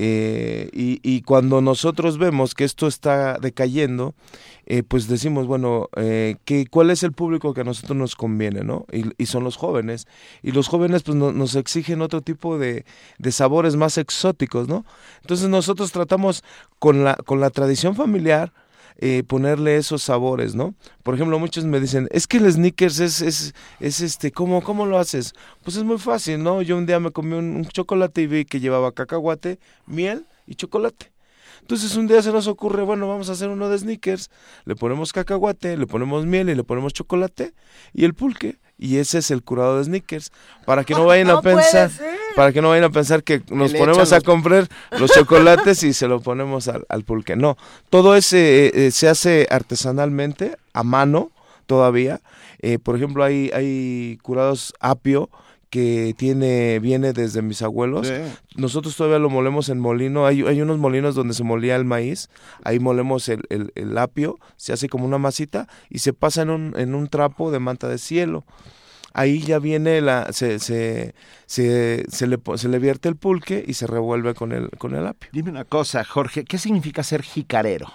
Eh, 0.00 0.70
y, 0.72 1.00
y, 1.02 1.22
cuando 1.22 1.60
nosotros 1.60 2.18
vemos 2.18 2.54
que 2.54 2.62
esto 2.62 2.86
está 2.86 3.36
decayendo, 3.38 4.14
eh, 4.70 4.82
pues 4.82 5.08
decimos, 5.08 5.46
bueno, 5.46 5.88
eh, 5.96 6.36
que, 6.44 6.66
¿cuál 6.66 6.90
es 6.90 7.02
el 7.02 7.12
público 7.12 7.54
que 7.54 7.62
a 7.62 7.64
nosotros 7.64 7.96
nos 7.96 8.14
conviene, 8.16 8.64
no? 8.64 8.84
Y, 8.92 9.24
son 9.24 9.42
los 9.42 9.56
jóvenes. 9.56 10.06
Y 10.42 10.52
los 10.52 10.68
jóvenes 10.68 11.02
pues 11.04 11.16
no, 11.16 11.32
nos 11.32 11.54
exigen 11.54 12.02
otro 12.02 12.20
tipo 12.20 12.58
de, 12.58 12.84
de, 13.18 13.32
sabores 13.32 13.76
más 13.76 13.96
exóticos, 13.96 14.68
¿no? 14.68 14.84
Entonces 15.22 15.48
nosotros 15.48 15.90
tratamos 15.90 16.44
con 16.78 17.02
la, 17.02 17.14
con 17.14 17.40
la 17.40 17.48
tradición 17.48 17.96
familiar, 17.96 18.52
eh, 18.98 19.22
ponerle 19.26 19.78
esos 19.78 20.02
sabores, 20.02 20.54
¿no? 20.54 20.74
Por 21.02 21.14
ejemplo, 21.14 21.38
muchos 21.38 21.64
me 21.64 21.80
dicen, 21.80 22.06
es 22.10 22.26
que 22.26 22.36
el 22.36 22.52
sneakers 22.52 23.00
es, 23.00 23.22
es, 23.22 23.54
es 23.80 24.02
este, 24.02 24.32
¿cómo, 24.32 24.62
¿cómo 24.62 24.84
lo 24.84 24.98
haces? 24.98 25.32
Pues 25.64 25.76
es 25.76 25.84
muy 25.84 25.96
fácil, 25.96 26.42
¿no? 26.42 26.60
Yo 26.60 26.76
un 26.76 26.84
día 26.84 27.00
me 27.00 27.10
comí 27.10 27.32
un, 27.32 27.56
un 27.56 27.64
chocolate 27.64 28.20
y 28.20 28.26
vi 28.26 28.44
que 28.44 28.60
llevaba 28.60 28.92
cacahuate, 28.92 29.58
miel 29.86 30.26
y 30.46 30.56
chocolate. 30.56 31.10
Entonces 31.60 31.96
un 31.96 32.06
día 32.06 32.22
se 32.22 32.32
nos 32.32 32.46
ocurre, 32.46 32.82
bueno, 32.82 33.08
vamos 33.08 33.28
a 33.28 33.32
hacer 33.32 33.48
uno 33.48 33.68
de 33.68 33.78
sneakers, 33.78 34.30
le 34.64 34.76
ponemos 34.76 35.12
cacahuate, 35.12 35.76
le 35.76 35.86
ponemos 35.86 36.26
miel 36.26 36.48
y 36.48 36.54
le 36.54 36.64
ponemos 36.64 36.92
chocolate 36.92 37.54
y 37.92 38.04
el 38.04 38.14
pulque 38.14 38.58
y 38.78 38.98
ese 38.98 39.18
es 39.18 39.30
el 39.30 39.42
curado 39.42 39.78
de 39.78 39.84
sneakers. 39.84 40.30
Para 40.64 40.84
que 40.84 40.94
no 40.94 41.04
vayan 41.06 41.26
no 41.26 41.38
a 41.38 41.42
pensar 41.42 41.90
para 42.36 42.52
que 42.52 42.62
no 42.62 42.68
vayan 42.68 42.84
a 42.84 42.90
pensar 42.90 43.24
que 43.24 43.42
nos 43.50 43.72
ponemos 43.74 44.12
a 44.12 44.20
comprar 44.20 44.68
los 44.98 45.10
chocolates 45.10 45.82
y 45.82 45.92
se 45.92 46.06
lo 46.06 46.20
ponemos 46.20 46.68
al, 46.68 46.86
al 46.88 47.02
pulque. 47.02 47.34
No 47.36 47.56
todo 47.90 48.14
ese 48.14 48.66
eh, 48.66 48.72
eh, 48.74 48.90
se 48.92 49.08
hace 49.08 49.48
artesanalmente 49.50 50.56
a 50.72 50.84
mano 50.84 51.32
todavía. 51.66 52.20
Eh, 52.60 52.78
por 52.78 52.96
ejemplo 52.96 53.24
hay 53.24 53.50
hay 53.52 54.18
curados 54.22 54.72
apio 54.80 55.30
que 55.70 56.14
tiene 56.16 56.78
viene 56.78 57.12
desde 57.12 57.42
mis 57.42 57.62
abuelos. 57.62 58.12
Nosotros 58.56 58.96
todavía 58.96 59.18
lo 59.18 59.30
molemos 59.30 59.68
en 59.68 59.78
molino. 59.78 60.26
Hay, 60.26 60.42
hay 60.42 60.60
unos 60.60 60.78
molinos 60.78 61.14
donde 61.14 61.34
se 61.34 61.44
molía 61.44 61.76
el 61.76 61.84
maíz. 61.84 62.28
Ahí 62.64 62.78
molemos 62.78 63.28
el, 63.28 63.42
el, 63.50 63.72
el 63.74 63.96
apio, 63.98 64.38
se 64.56 64.72
hace 64.72 64.88
como 64.88 65.04
una 65.04 65.18
masita 65.18 65.68
y 65.90 65.98
se 65.98 66.12
pasa 66.12 66.42
en 66.42 66.50
un, 66.50 66.74
en 66.76 66.94
un 66.94 67.08
trapo 67.08 67.50
de 67.50 67.58
manta 67.58 67.88
de 67.88 67.98
cielo. 67.98 68.44
Ahí 69.14 69.40
ya 69.40 69.58
viene 69.58 70.00
la 70.00 70.32
se, 70.32 70.58
se, 70.58 71.14
se, 71.46 72.04
se, 72.08 72.26
le, 72.26 72.38
se 72.56 72.68
le 72.68 72.78
vierte 72.78 73.08
el 73.08 73.16
pulque 73.16 73.64
y 73.66 73.74
se 73.74 73.86
revuelve 73.86 74.34
con 74.34 74.52
el, 74.52 74.70
con 74.78 74.94
el 74.94 75.06
apio. 75.06 75.30
Dime 75.32 75.50
una 75.50 75.64
cosa, 75.64 76.04
Jorge, 76.04 76.44
¿qué 76.44 76.58
significa 76.58 77.02
ser 77.02 77.22
jicarero? 77.22 77.90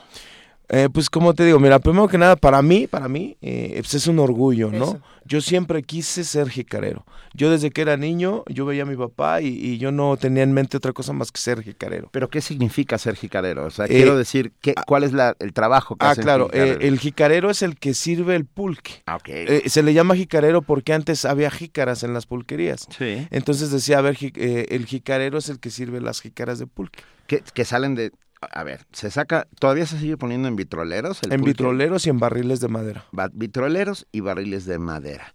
Eh, 0.69 0.89
pues 0.91 1.09
como 1.09 1.33
te 1.33 1.43
digo, 1.45 1.59
mira, 1.59 1.79
primero 1.79 2.07
que 2.07 2.17
nada, 2.17 2.35
para 2.35 2.61
mí, 2.61 2.87
para 2.87 3.07
mí, 3.07 3.37
eh, 3.41 3.73
pues 3.75 3.93
es 3.95 4.07
un 4.07 4.19
orgullo, 4.19 4.71
¿no? 4.71 4.85
Eso. 4.85 5.01
Yo 5.25 5.41
siempre 5.41 5.83
quise 5.83 6.23
ser 6.23 6.49
jicarero. 6.49 7.05
Yo 7.33 7.49
desde 7.49 7.71
que 7.71 7.81
era 7.81 7.97
niño, 7.97 8.43
yo 8.47 8.65
veía 8.65 8.83
a 8.83 8.85
mi 8.85 8.95
papá 8.95 9.41
y, 9.41 9.47
y, 9.47 9.77
yo 9.77 9.91
no 9.91 10.17
tenía 10.17 10.43
en 10.43 10.53
mente 10.53 10.77
otra 10.77 10.91
cosa 10.93 11.13
más 11.13 11.31
que 11.31 11.39
ser 11.39 11.61
jicarero. 11.63 12.09
¿Pero 12.11 12.29
qué 12.29 12.41
significa 12.41 12.97
ser 12.97 13.15
jicarero? 13.15 13.65
O 13.65 13.69
sea, 13.71 13.85
eh, 13.85 13.89
quiero 13.89 14.17
decir, 14.17 14.51
¿qué, 14.61 14.73
¿cuál 14.85 15.03
es 15.03 15.13
la, 15.13 15.35
el 15.39 15.53
trabajo 15.53 15.95
que 15.95 16.05
Ah, 16.05 16.11
hace 16.11 16.21
claro, 16.21 16.45
jicarero? 16.47 16.79
el 16.81 16.99
jicarero 16.99 17.49
es 17.49 17.61
el 17.61 17.77
que 17.77 17.93
sirve 17.93 18.35
el 18.35 18.45
pulque. 18.45 19.03
Ah, 19.05 19.15
okay. 19.15 19.61
se 19.67 19.83
le 19.83 19.93
llama 19.93 20.15
jicarero 20.15 20.61
porque 20.61 20.93
antes 20.93 21.25
había 21.25 21.51
jícaras 21.51 22.03
en 22.03 22.13
las 22.13 22.25
pulquerías. 22.25 22.87
Sí. 22.97 23.27
Entonces 23.31 23.71
decía, 23.71 23.99
a 23.99 24.01
ver, 24.01 24.17
el 24.35 24.85
jicarero 24.85 25.37
es 25.37 25.49
el 25.49 25.59
que 25.59 25.69
sirve 25.69 26.01
las 26.01 26.21
jícaras 26.21 26.59
de 26.59 26.67
pulque. 26.67 27.03
Que, 27.27 27.41
que 27.53 27.63
salen 27.63 27.95
de, 27.95 28.11
a 28.51 28.63
ver, 28.63 28.85
se 28.91 29.11
saca, 29.11 29.47
todavía 29.59 29.85
se 29.85 29.99
sigue 29.99 30.17
poniendo 30.17 30.47
en 30.47 30.55
vitroleros. 30.55 31.21
en 31.23 31.29
pulque? 31.29 31.45
vitroleros 31.45 32.05
y 32.05 32.09
en 32.09 32.19
barriles 32.19 32.59
de 32.59 32.67
madera. 32.67 33.05
Va, 33.17 33.29
vitroleros 33.33 34.07
y 34.11 34.21
barriles 34.21 34.65
de 34.65 34.79
madera. 34.79 35.33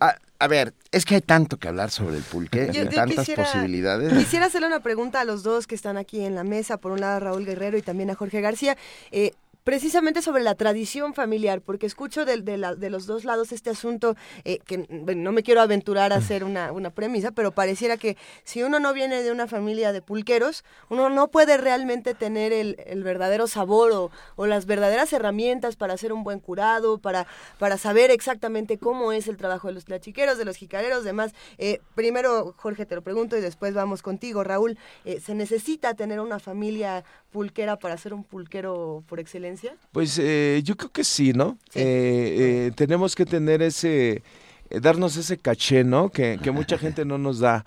A, 0.00 0.16
a, 0.38 0.46
ver, 0.48 0.74
es 0.90 1.04
que 1.04 1.14
hay 1.14 1.20
tanto 1.20 1.58
que 1.58 1.68
hablar 1.68 1.90
sobre 1.90 2.16
el 2.16 2.22
pulque, 2.22 2.66
yo, 2.72 2.84
yo 2.84 2.90
tantas 2.90 3.20
quisiera, 3.20 3.44
posibilidades. 3.44 4.12
Quisiera 4.12 4.46
hacerle 4.46 4.66
una 4.66 4.80
pregunta 4.80 5.20
a 5.20 5.24
los 5.24 5.42
dos 5.42 5.66
que 5.66 5.74
están 5.74 5.96
aquí 5.96 6.20
en 6.20 6.34
la 6.34 6.44
mesa, 6.44 6.78
por 6.78 6.92
un 6.92 7.00
lado 7.00 7.16
a 7.16 7.20
Raúl 7.20 7.46
Guerrero 7.46 7.78
y 7.78 7.82
también 7.82 8.10
a 8.10 8.14
Jorge 8.14 8.40
García. 8.40 8.76
Eh, 9.12 9.32
precisamente 9.64 10.22
sobre 10.22 10.42
la 10.42 10.54
tradición 10.54 11.14
familiar, 11.14 11.62
porque 11.62 11.86
escucho 11.86 12.24
de, 12.24 12.42
de, 12.42 12.58
la, 12.58 12.74
de 12.74 12.90
los 12.90 13.06
dos 13.06 13.24
lados 13.24 13.50
este 13.50 13.70
asunto 13.70 14.14
eh, 14.44 14.58
que 14.58 14.86
no 14.88 15.32
me 15.32 15.42
quiero 15.42 15.62
aventurar 15.62 16.12
a 16.12 16.16
hacer 16.16 16.44
una, 16.44 16.72
premisa, 16.90 17.32
pero 17.32 17.52
pareciera 17.52 17.96
que 17.96 18.16
si 18.44 18.62
uno 18.62 18.78
no 18.78 18.92
viene 18.92 19.22
de 19.22 19.32
una 19.32 19.46
familia 19.46 19.92
de 19.92 20.02
pulqueros, 20.02 20.64
uno 20.90 21.08
no 21.08 21.28
puede 21.28 21.56
realmente 21.56 22.14
tener 22.14 22.52
el, 22.52 22.76
verdadero 23.04 23.46
sabor 23.46 23.92
o, 23.92 24.10
o, 24.36 24.46
las 24.46 24.66
verdaderas 24.66 25.12
herramientas 25.12 25.76
para 25.76 25.94
hacer 25.94 26.12
un 26.12 26.24
buen 26.24 26.40
curado, 26.40 26.98
para, 26.98 27.26
para 27.58 27.78
saber 27.78 28.10
exactamente 28.10 28.78
cómo 28.78 29.12
es 29.12 29.28
el 29.28 29.36
trabajo 29.36 29.68
de 29.68 29.74
los 29.74 29.84
tlachiqueros, 29.86 30.38
de 30.38 30.44
los 30.44 30.56
jicareros, 30.56 31.04
demás. 31.04 31.32
Eh, 31.58 31.80
primero, 31.94 32.54
Jorge, 32.56 32.86
te 32.86 32.94
lo 32.94 33.02
pregunto 33.02 33.36
y 33.36 33.40
después 33.40 33.74
vamos 33.74 34.02
contigo, 34.02 34.44
Raúl. 34.44 34.78
Eh, 35.04 35.20
¿Se 35.20 35.34
necesita 35.34 35.94
tener 35.94 36.20
una 36.20 36.38
familia 36.38 37.04
pulquera 37.34 37.76
para 37.80 37.96
ser 37.96 38.14
un 38.14 38.22
pulquero 38.22 39.02
por 39.08 39.18
excelencia? 39.18 39.74
Pues 39.90 40.20
eh, 40.20 40.62
yo 40.62 40.76
creo 40.76 40.92
que 40.92 41.02
sí, 41.02 41.32
¿no? 41.32 41.58
Eh, 41.74 42.36
eh, 42.38 42.72
tenemos 42.76 43.16
que 43.16 43.26
tener 43.26 43.60
ese, 43.60 44.22
eh, 44.70 44.80
darnos 44.80 45.16
ese 45.16 45.36
caché, 45.38 45.82
¿no? 45.82 46.10
Que, 46.10 46.38
que 46.40 46.52
mucha 46.52 46.78
gente 46.84 47.04
no 47.04 47.18
nos 47.18 47.40
da. 47.40 47.66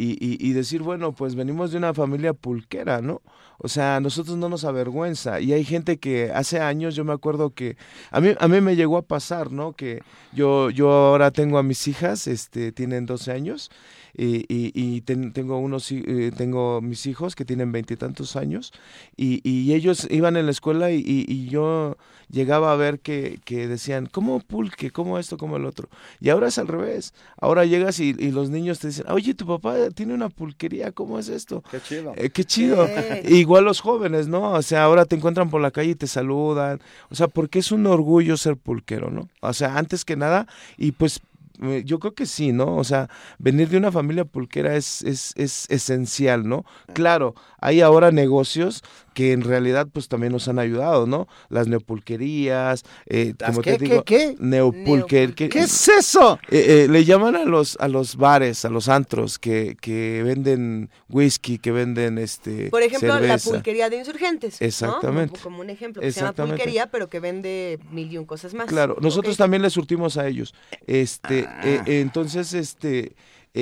Y, 0.00 0.16
y, 0.48 0.52
decir, 0.52 0.82
bueno, 0.82 1.10
pues 1.12 1.34
venimos 1.34 1.72
de 1.72 1.78
una 1.78 1.92
familia 1.92 2.32
pulquera, 2.32 3.00
¿no? 3.00 3.20
O 3.58 3.66
sea, 3.66 3.96
a 3.96 4.00
nosotros 4.00 4.36
no 4.36 4.48
nos 4.48 4.64
avergüenza. 4.64 5.40
Y 5.40 5.52
hay 5.52 5.64
gente 5.64 5.96
que 5.98 6.30
hace 6.32 6.60
años, 6.60 6.94
yo 6.94 7.04
me 7.04 7.12
acuerdo 7.12 7.50
que 7.52 7.76
a 8.12 8.20
mí, 8.20 8.28
a 8.38 8.46
mí 8.46 8.60
me 8.60 8.76
llegó 8.76 8.96
a 8.96 9.02
pasar, 9.02 9.50
¿no? 9.50 9.72
Que 9.72 10.00
yo, 10.32 10.70
yo 10.70 10.92
ahora 10.92 11.32
tengo 11.32 11.58
a 11.58 11.64
mis 11.64 11.88
hijas, 11.88 12.28
este, 12.28 12.70
tienen 12.70 13.06
12 13.06 13.32
años, 13.32 13.70
y, 14.16 14.46
y, 14.48 15.00
ten- 15.00 15.32
tengo 15.32 15.58
unos, 15.58 15.90
eh, 15.90 16.30
tengo 16.36 16.80
mis 16.80 17.06
hijos 17.06 17.34
que 17.34 17.44
tienen 17.44 17.72
veintitantos 17.72 18.36
años, 18.36 18.72
y, 19.16 19.40
y 19.48 19.74
ellos 19.74 20.06
iban 20.10 20.36
en 20.36 20.46
la 20.46 20.52
escuela 20.52 20.92
y- 20.92 21.02
y 21.06 21.48
yo 21.48 21.96
llegaba 22.30 22.72
a 22.72 22.76
ver 22.76 23.00
que, 23.00 23.40
que 23.44 23.68
decían, 23.68 24.06
¿cómo 24.06 24.40
pulque? 24.40 24.90
¿Cómo 24.90 25.18
esto? 25.18 25.36
¿Cómo 25.36 25.56
el 25.56 25.64
otro? 25.64 25.88
Y 26.20 26.28
ahora 26.28 26.48
es 26.48 26.58
al 26.58 26.68
revés. 26.68 27.14
Ahora 27.40 27.64
llegas 27.64 28.00
y, 28.00 28.14
y 28.18 28.30
los 28.30 28.50
niños 28.50 28.78
te 28.78 28.88
dicen, 28.88 29.06
oye, 29.08 29.34
tu 29.34 29.46
papá 29.46 29.90
tiene 29.94 30.14
una 30.14 30.28
pulquería, 30.28 30.92
¿cómo 30.92 31.18
es 31.18 31.28
esto? 31.28 31.62
Qué 31.70 31.80
chido. 31.80 32.12
Eh, 32.16 32.30
qué 32.30 32.44
chido. 32.44 32.88
Igual 33.28 33.64
los 33.64 33.80
jóvenes, 33.80 34.28
¿no? 34.28 34.52
O 34.52 34.62
sea, 34.62 34.84
ahora 34.84 35.04
te 35.04 35.16
encuentran 35.16 35.50
por 35.50 35.60
la 35.60 35.70
calle 35.70 35.90
y 35.90 35.94
te 35.94 36.06
saludan. 36.06 36.80
O 37.10 37.14
sea, 37.14 37.28
porque 37.28 37.58
es 37.58 37.72
un 37.72 37.86
orgullo 37.86 38.36
ser 38.36 38.56
pulquero, 38.56 39.10
¿no? 39.10 39.28
O 39.40 39.52
sea, 39.52 39.76
antes 39.76 40.04
que 40.04 40.16
nada, 40.16 40.46
y 40.76 40.92
pues 40.92 41.20
eh, 41.62 41.82
yo 41.84 41.98
creo 41.98 42.14
que 42.14 42.26
sí, 42.26 42.52
¿no? 42.52 42.76
O 42.76 42.84
sea, 42.84 43.08
venir 43.38 43.68
de 43.68 43.78
una 43.78 43.90
familia 43.90 44.24
pulquera 44.24 44.76
es, 44.76 45.02
es, 45.02 45.32
es 45.36 45.66
esencial, 45.70 46.48
¿no? 46.48 46.64
Claro, 46.92 47.34
hay 47.60 47.80
ahora 47.80 48.10
negocios 48.10 48.82
que 49.14 49.32
en 49.32 49.42
realidad 49.42 49.88
pues 49.92 50.06
también 50.08 50.32
nos 50.32 50.46
han 50.46 50.58
ayudado, 50.60 51.06
¿no? 51.06 51.26
Las 51.48 51.66
neopulquerías, 51.66 52.84
eh, 53.06 53.34
¿Las 53.38 53.50
como 53.50 53.62
qué, 53.62 53.76
te 53.78 53.84
digo, 53.84 54.04
qué, 54.04 54.34
qué? 54.36 54.42
neopulquer- 54.42 55.34
que- 55.34 55.48
¿Qué 55.48 55.58
es 55.60 55.88
eso? 55.88 56.38
eh, 56.50 56.84
eh, 56.84 56.88
le 56.88 57.04
llaman 57.04 57.34
a 57.36 57.44
los 57.44 57.76
a 57.80 57.88
los 57.88 58.16
bares, 58.16 58.64
a 58.64 58.68
los 58.70 58.88
antros 58.88 59.38
que, 59.38 59.76
que 59.80 60.22
venden 60.24 60.90
whisky, 61.08 61.58
que 61.58 61.72
venden 61.72 62.18
este 62.18 62.70
Por 62.70 62.82
ejemplo, 62.82 63.18
la 63.18 63.38
pulquería 63.38 63.90
de 63.90 63.98
insurgentes. 63.98 64.60
¿no? 64.60 64.66
Exactamente. 64.66 65.40
Como 65.42 65.60
un 65.60 65.70
ejemplo, 65.70 66.00
que 66.00 66.12
se 66.12 66.20
llama 66.20 66.32
pulquería, 66.34 66.86
pero 66.90 67.08
que 67.08 67.18
vende 67.20 67.78
mil 67.90 68.12
y 68.12 68.18
un 68.18 68.24
cosas 68.24 68.54
más. 68.54 68.66
Claro, 68.66 68.96
nosotros 69.00 69.36
también 69.36 69.62
les 69.62 69.72
surtimos 69.72 70.16
a 70.16 70.28
ellos. 70.28 70.54
Este, 70.86 71.44
Ah. 71.48 71.60
eh, 71.64 71.80
entonces, 72.00 72.54
este, 72.54 73.12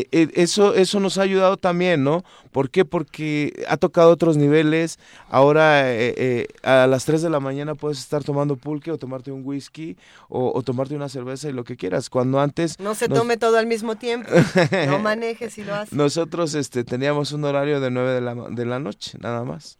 eh, 0.00 0.06
eh, 0.12 0.28
eso, 0.34 0.74
eso 0.74 1.00
nos 1.00 1.18
ha 1.18 1.22
ayudado 1.22 1.56
también, 1.56 2.04
¿no? 2.04 2.24
¿Por 2.52 2.70
qué? 2.70 2.84
Porque 2.84 3.64
ha 3.68 3.76
tocado 3.76 4.10
otros 4.10 4.36
niveles. 4.36 4.98
Ahora 5.28 5.92
eh, 5.92 6.14
eh, 6.16 6.46
a 6.62 6.86
las 6.86 7.04
3 7.04 7.22
de 7.22 7.30
la 7.30 7.40
mañana 7.40 7.74
puedes 7.74 7.98
estar 7.98 8.22
tomando 8.24 8.56
pulque 8.56 8.90
o 8.92 8.98
tomarte 8.98 9.32
un 9.32 9.42
whisky 9.44 9.96
o, 10.28 10.52
o 10.54 10.62
tomarte 10.62 10.94
una 10.96 11.08
cerveza 11.08 11.48
y 11.48 11.52
lo 11.52 11.64
que 11.64 11.76
quieras. 11.76 12.10
Cuando 12.10 12.40
antes 12.40 12.78
No 12.78 12.94
se 12.94 13.08
nos- 13.08 13.18
tome 13.18 13.36
todo 13.36 13.56
al 13.58 13.66
mismo 13.66 13.96
tiempo. 13.96 14.28
no 14.86 14.98
maneje 14.98 15.50
si 15.50 15.64
lo 15.64 15.74
hace. 15.74 15.94
nosotros 15.94 16.54
este, 16.54 16.84
teníamos 16.84 17.32
un 17.32 17.44
horario 17.44 17.80
de 17.80 17.90
9 17.90 18.12
de 18.12 18.20
la, 18.20 18.34
de 18.34 18.66
la 18.66 18.78
noche, 18.78 19.18
nada 19.20 19.44
más. 19.44 19.78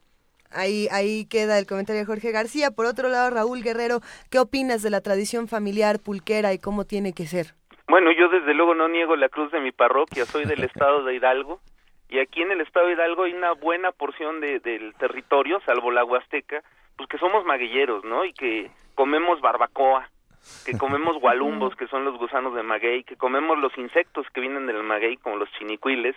Ahí, 0.51 0.89
ahí 0.91 1.27
queda 1.27 1.59
el 1.59 1.67
comentario 1.67 2.01
de 2.01 2.07
Jorge 2.07 2.31
García. 2.31 2.71
Por 2.71 2.87
otro 2.87 3.09
lado, 3.11 3.29
Raúl 3.31 3.63
Guerrero, 3.63 4.01
¿qué 4.31 4.39
opinas 4.39 4.81
de 4.83 4.89
la 4.91 5.01
tradición 5.03 5.49
familiar 5.49 5.99
pulquera 5.99 6.55
y 6.55 6.59
cómo 6.59 6.85
tiene 6.87 7.13
que 7.13 7.27
ser? 7.27 7.55
Bueno, 7.89 8.11
yo 8.13 8.29
desde 8.29 8.53
luego 8.55 8.75
no 8.75 8.89
niego 8.89 9.15
la 9.15 9.29
cruz 9.29 9.53
de 9.53 9.61
mi 9.61 9.71
parroquia, 9.71 10.25
soy 10.25 10.45
del 10.45 10.65
estado 10.65 11.05
de 11.05 11.15
Hidalgo 11.15 11.61
y 12.09 12.19
aquí 12.19 12.43
en 12.43 12.53
el 12.53 12.61
estado 12.61 12.87
de 12.87 12.95
Hidalgo 12.95 13.25
hay 13.25 13.33
una 13.33 13.53
buena 13.53 13.93
porción 13.93 14.41
de, 14.41 14.61
del 14.61 14.95
territorio, 14.95 15.61
salvo 15.65 15.91
la 15.91 16.05
Huasteca, 16.05 16.63
pues 16.97 17.09
que 17.09 17.19
somos 17.19 17.45
maguilleros, 17.45 18.05
¿no? 18.05 18.25
Y 18.25 18.33
que 18.33 18.71
comemos 18.95 19.41
barbacoa, 19.41 20.09
que 20.65 20.77
comemos 20.79 21.19
gualumbos, 21.21 21.75
que 21.79 21.87
son 21.89 22.05
los 22.05 22.17
gusanos 22.19 22.55
de 22.55 22.63
maguey, 22.63 23.05
que 23.05 23.17
comemos 23.17 23.59
los 23.59 23.77
insectos 23.79 24.27
que 24.33 24.41
vienen 24.41 24.67
del 24.67 24.83
maguey, 24.83 25.17
como 25.17 25.37
los 25.37 25.51
chinicuiles. 25.53 26.17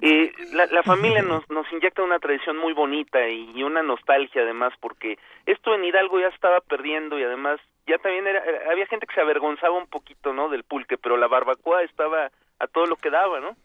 Eh, 0.00 0.32
la, 0.52 0.66
la 0.66 0.82
familia 0.82 1.22
nos, 1.22 1.48
nos 1.50 1.70
inyecta 1.72 2.02
una 2.02 2.18
tradición 2.18 2.56
muy 2.56 2.72
bonita 2.72 3.28
y, 3.28 3.62
una 3.62 3.82
nostalgia 3.82 4.42
además, 4.42 4.72
porque 4.80 5.18
esto 5.46 5.74
en 5.74 5.84
Hidalgo 5.84 6.18
ya 6.20 6.28
estaba 6.28 6.60
perdiendo 6.60 7.18
y 7.18 7.24
además 7.24 7.60
ya 7.86 7.98
también 7.98 8.26
era, 8.26 8.42
era- 8.44 8.70
había 8.70 8.86
gente 8.86 9.06
que 9.06 9.14
se 9.14 9.20
avergonzaba 9.20 9.76
un 9.76 9.86
poquito, 9.88 10.32
¿no? 10.32 10.48
Del 10.48 10.64
pulque, 10.64 10.96
pero 10.96 11.16
la 11.16 11.26
barbacoa 11.28 11.82
estaba 11.82 12.30
a 12.58 12.66
todo 12.68 12.86
lo 12.86 12.96
que 12.96 13.10
daba, 13.10 13.40
¿no? 13.40 13.56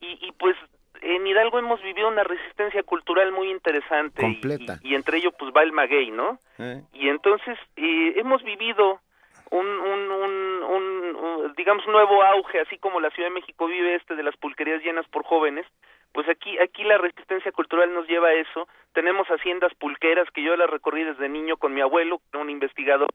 Y, 0.00 0.18
y 0.26 0.32
pues 0.32 0.56
en 1.02 1.26
Hidalgo 1.26 1.58
hemos 1.58 1.82
vivido 1.82 2.08
una 2.08 2.22
resistencia 2.24 2.82
cultural 2.84 3.32
muy 3.32 3.50
interesante 3.50 4.22
y- 4.26 4.32
Completa. 4.40 4.78
Y, 4.82 4.92
y 4.92 4.94
entre 4.94 5.18
ello 5.18 5.32
pues 5.32 5.52
va 5.54 5.62
el 5.62 5.72
maguey, 5.72 6.10
¿no? 6.10 6.38
¿Eh? 6.58 6.82
Y 6.92 7.08
entonces 7.08 7.58
eh, 7.76 8.14
hemos 8.16 8.42
vivido 8.44 9.00
un, 9.50 9.66
un, 9.66 10.10
un, 10.10 11.16
un- 11.16 11.54
digamos, 11.56 11.86
nuevo 11.86 12.22
auge, 12.22 12.60
así 12.60 12.78
como 12.78 13.00
la 13.00 13.10
Ciudad 13.10 13.28
de 13.28 13.34
México 13.34 13.66
vive 13.66 13.94
este 13.94 14.14
de 14.16 14.22
las 14.22 14.36
pulquerías 14.36 14.82
llenas 14.82 15.06
por 15.08 15.24
jóvenes, 15.24 15.66
pues 16.12 16.28
aquí, 16.28 16.56
aquí 16.58 16.84
la 16.84 16.98
resistencia 16.98 17.50
cultural 17.52 17.92
nos 17.92 18.06
lleva 18.06 18.28
a 18.28 18.34
eso. 18.34 18.68
Tenemos 18.92 19.26
haciendas 19.28 19.72
pulqueras 19.74 20.28
que 20.32 20.42
yo 20.42 20.56
las 20.56 20.70
recorrí 20.70 21.02
desde 21.04 21.28
niño 21.28 21.56
con 21.56 21.74
mi 21.74 21.80
abuelo, 21.80 22.20
un 22.34 22.50
investigador 22.50 23.08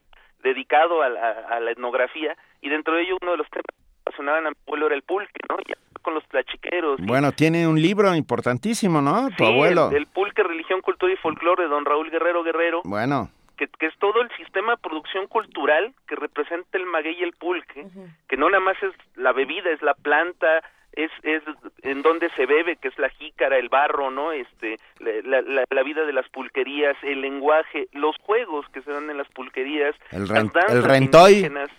dedicado 0.43 1.01
a 1.01 1.09
la, 1.09 1.31
a 1.49 1.59
la 1.59 1.71
etnografía, 1.71 2.35
y 2.61 2.69
dentro 2.69 2.95
de 2.95 3.03
ello 3.03 3.17
uno 3.21 3.31
de 3.31 3.37
los 3.37 3.49
temas 3.49 3.65
que 3.67 4.01
apasionaban 4.05 4.47
a 4.47 4.49
mi 4.51 4.55
abuelo 4.67 4.85
era 4.87 4.95
el 4.95 5.03
pulque, 5.03 5.39
¿no? 5.49 5.57
Y 5.65 5.73
con 6.01 6.13
los 6.13 6.25
tlachiqueros. 6.27 6.99
y- 6.99 7.05
Bueno, 7.05 7.31
tiene 7.33 7.67
un 7.67 7.81
libro 7.81 8.13
importantísimo, 8.15 9.01
¿no? 9.01 9.29
Tu 9.37 9.45
abuelo. 9.45 9.89
El, 9.91 9.97
el 9.97 10.05
pulque, 10.07 10.43
religión, 10.43 10.81
cultura 10.81 11.11
y 11.11 11.17
folclore 11.17 11.63
de 11.63 11.69
don 11.69 11.83
Raúl 11.85 12.09
Guerrero 12.09 12.43
Guerrero, 12.43 12.81
Bueno, 12.85 13.29
que, 13.59 13.67
que 13.67 13.87
es 13.87 13.97
todo 13.99 14.21
el 14.21 14.29
sistema 14.37 14.71
de 14.71 14.77
producción 14.81 15.27
cultural 15.27 15.93
que 16.07 16.15
representa 16.15 16.77
el 16.77 16.85
maguey 16.85 17.17
y 17.19 17.23
el 17.23 17.33
pulque, 17.33 17.85
que 18.29 18.37
no 18.37 18.49
nada 18.49 18.61
más 18.63 18.81
es 18.81 18.93
la 19.15 19.33
bebida, 19.33 19.69
es 19.69 19.81
la 19.81 19.93
planta, 19.93 20.63
es, 20.93 21.11
es 21.23 21.43
en 21.83 22.01
donde 22.01 22.29
se 22.31 22.45
bebe, 22.45 22.77
que 22.77 22.87
es 22.87 22.97
la 22.97 23.09
jícara, 23.09 23.57
el 23.57 23.67
barro, 23.69 24.09
¿no? 24.11 24.31
Este, 24.31 24.77
la, 24.99 25.41
la, 25.41 25.63
la 25.69 25.83
vida 25.83 26.05
de 26.05 26.13
las 26.13 26.27
pulquerías, 26.29 26.95
el 27.03 27.21
lenguaje, 27.21 27.87
los 27.93 28.15
juegos 28.21 28.65
que 28.73 28.81
se 28.81 28.91
dan 28.91 29.09
en 29.09 29.17
las 29.17 29.27
pulquerías, 29.29 29.93
El 30.11 30.21
las 30.21 30.29
ren- 30.31 30.51
el 30.69 30.83
rentoy. 30.83 31.31
indígenas. 31.33 31.69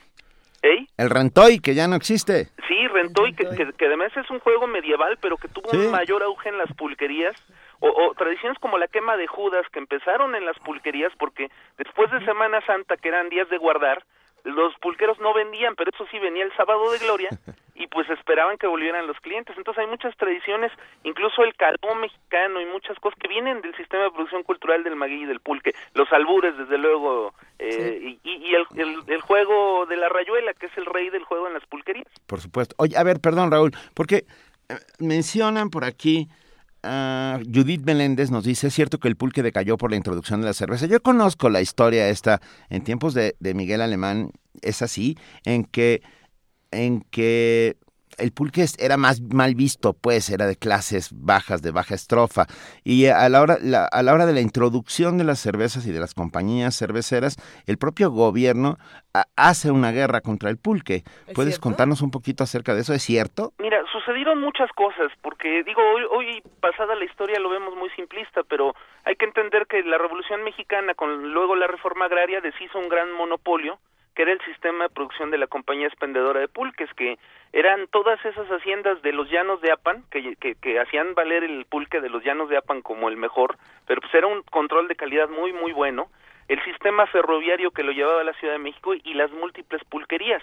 ¿Ey? 0.63 0.87
el 0.99 1.09
rentoy, 1.09 1.59
que 1.61 1.75
ya 1.75 1.89
no 1.89 1.97
existe. 1.97 2.49
Sí, 2.69 2.87
Rentoy, 2.89 3.33
que, 3.33 3.49
que, 3.57 3.73
que 3.73 3.87
además 3.87 4.15
es 4.15 4.29
un 4.31 4.41
juego 4.41 4.67
medieval, 4.67 5.17
pero 5.19 5.39
que 5.39 5.49
tuvo 5.49 5.71
Sí. 5.71 5.79
un 5.79 5.91
mayor 5.91 6.23
auge 6.23 6.51
en 6.51 6.59
las 6.59 6.71
pulquerías, 6.75 7.35
o, 7.81 7.89
o 7.89 8.15
tradiciones 8.15 8.59
como 8.59 8.79
la 8.79 8.89
quema 8.89 9.17
de 9.17 9.27
Judas, 9.27 9.67
que 9.73 9.79
empezaron 9.79 10.35
en 10.35 10.45
las 10.45 10.59
pulquerías, 10.61 11.13
porque 11.19 11.51
después 11.79 12.11
de 12.11 12.25
Semana 12.25 12.65
Santa, 12.67 12.97
que 12.97 13.09
eran 13.09 13.29
días 13.29 13.49
de 13.49 13.59
guardar, 13.59 14.05
los 14.45 14.75
pulqueros 14.77 15.19
no 15.21 15.35
vendían, 15.35 15.75
pero 15.77 15.91
eso 15.93 16.07
sí 16.11 16.19
venía 16.19 16.45
el 16.45 16.57
sábado 16.57 16.91
de 16.91 16.99
gloria, 16.99 17.31
y 17.75 17.87
pues 17.87 18.09
esperaban 18.11 18.59
que 18.59 18.67
volvieran 18.67 19.07
los 19.07 19.19
clientes. 19.21 19.57
Entonces 19.57 19.83
hay 19.83 19.91
muchas 19.91 20.15
tradiciones, 20.17 20.71
incluso 21.03 21.43
el 21.43 21.55
caló 21.55 21.95
mexicano 21.99 22.61
y 22.61 22.67
muchas 22.67 22.99
cosas 22.99 23.19
que 23.19 23.29
vienen 23.29 23.63
del 23.63 23.75
sistema 23.75 24.05
de 24.05 24.11
producción 24.11 24.43
cultural 24.43 24.85
del 24.85 24.97
maguey 24.97 25.23
y 25.23 25.27
del 25.27 25.41
pulque. 25.41 25.75
Los 25.95 26.13
albures, 26.13 26.57
desde 26.59 26.77
luego, 26.77 27.33
eh, 27.59 28.19
y, 28.23 28.31
y 28.31 28.55
el, 28.55 28.67
el, 28.77 28.99
el 29.07 29.21
juego 29.23 29.87
de 29.87 29.97
la 29.97 30.09
rayuela, 30.09 30.53
que 30.55 30.67
es 30.67 30.77
el 30.77 30.87
rey 30.87 31.09
del 31.11 31.25
juego 31.25 31.47
en 31.47 31.55
las 31.55 31.65
pulquerías. 31.67 32.09
Por 32.27 32.41
supuesto. 32.41 32.75
Oye, 32.79 32.97
a 32.99 33.03
ver, 33.03 33.21
perdón, 33.21 33.51
Raúl, 33.51 33.73
porque 33.95 34.25
eh, 34.69 34.77
mencionan 34.99 35.71
por 35.71 35.85
aquí, 35.85 36.29
ah, 36.83 37.41
Judith 37.53 37.83
Meléndez 37.85 38.31
nos 38.31 38.45
dice, 38.45 38.69
es 38.69 38.75
cierto 38.75 38.99
que 38.99 39.09
el 39.09 39.17
pulque 39.17 39.43
decayó 39.43 39.77
por 39.77 39.91
la 39.91 39.97
introducción 39.97 40.41
de 40.41 40.47
la 40.47 40.55
cerveza. 40.55 40.87
Yo 40.87 41.03
conozco 41.03 41.49
la 41.49 41.61
historia 41.61 42.09
esta, 42.09 42.41
en 42.69 42.83
tiempos 42.85 43.15
de, 43.15 43.37
de 43.41 43.55
Miguel 43.55 43.81
Alemán, 43.81 44.33
es 44.63 44.83
así, 44.83 45.17
en 45.45 45.65
que, 45.65 46.03
en 46.71 47.03
que 47.03 47.77
el 48.21 48.33
pulque 48.33 48.63
es- 48.63 48.79
era 48.79 48.97
más 48.97 49.21
mal 49.21 49.55
visto, 49.55 49.93
pues, 49.95 50.31
era 50.31 50.47
de 50.47 50.57
clases 50.57 51.11
bajas, 51.13 51.63
de 51.63 51.71
baja 51.71 51.95
estrofa. 51.95 52.47
Y 52.85 53.07
a 53.07 53.29
la 53.29 53.41
hora, 53.41 53.57
la- 53.61 53.87
a 53.87 54.03
la 54.03 54.13
hora 54.15 54.27
de 54.27 54.33
la 54.35 54.41
introducción 54.41 55.19
de 55.19 55.25
las 55.25 55.39
cervezas 55.41 55.87
y 55.87 55.93
de 55.93 56.01
las 56.01 56.15
compañías 56.15 56.77
cerveceras, 56.79 57.37
el 57.67 57.79
propio 57.79 58.11
gobierno 58.11 58.77
a- 59.15 59.27
hace 59.37 59.71
una 59.71 59.91
guerra 59.91 60.21
contra 60.21 60.51
el 60.51 60.57
pulque. 60.59 61.03
¿Es 61.27 61.35
¿Puedes 61.35 61.55
cierto? 61.55 61.63
contarnos 61.63 62.03
un 62.03 62.11
poquito 62.11 62.45
acerca 62.45 62.75
de 62.75 62.83
eso? 62.83 62.93
¿Es 62.95 63.03
cierto? 63.03 63.53
Mira, 63.59 63.79
sucedieron 63.93 64.41
muchas 64.41 64.71
cosas, 64.73 65.11
porque 65.23 65.63
digo, 65.65 65.83
hoy, 65.95 66.03
hoy 66.11 66.43
pasada 66.61 66.95
la 66.95 67.05
historia 67.05 67.39
lo 67.41 67.49
vemos 67.51 67.75
muy 67.77 67.91
simplista, 67.91 68.43
pero 68.49 68.75
hay 69.05 69.17
que 69.17 69.25
entender 69.25 69.67
que 69.67 69.83
la 69.83 69.99
Revolución 69.99 70.45
Mexicana, 70.45 70.95
con 70.95 71.33
luego 71.33 71.57
la 71.57 71.67
reforma 71.67 72.05
agraria, 72.05 72.41
deshizo 72.41 72.79
un 72.79 72.89
gran 72.89 73.11
monopolio, 73.13 73.79
que 74.15 74.23
era 74.23 74.33
el 74.33 74.41
sistema 74.43 74.85
de 74.85 74.91
producción 74.91 75.31
de 75.31 75.39
la 75.39 75.47
compañía 75.47 75.87
expendedora 75.87 76.41
de 76.41 76.49
pulques, 76.49 76.93
que 76.95 77.19
eran 77.53 77.87
todas 77.89 78.25
esas 78.25 78.47
haciendas 78.49 79.01
de 79.03 79.13
los 79.13 79.31
llanos 79.31 79.61
de 79.61 79.73
Apan, 79.73 80.05
que, 80.11 80.37
que, 80.37 80.81
hacían 80.81 81.15
valer 81.15 81.45
el 81.45 81.65
pulque 81.67 82.01
de 82.01 82.11
los 82.11 82.25
llanos 82.25 82.49
de 82.49 82.57
Apan 82.57 82.83
como 82.83 83.09
el 83.09 83.17
mejor, 83.17 83.57
pero 83.87 84.01
pues 84.01 84.15
era 84.15 84.27
un 84.27 84.43
control 84.43 84.89
de 84.89 84.97
calidad 84.97 85.29
muy, 85.29 85.53
muy 85.53 85.73
bueno, 85.73 86.09
el 86.49 86.63
sistema 86.65 87.07
ferroviario 87.07 87.71
que 87.71 87.85
lo 87.85 87.93
llevaba 87.93 88.21
a 88.21 88.25
la 88.25 88.35
Ciudad 88.35 88.55
de 88.55 88.59
México 88.59 88.95
y 88.95 89.15
las 89.15 89.31
múltiples 89.31 89.83
pulquerías 89.85 90.43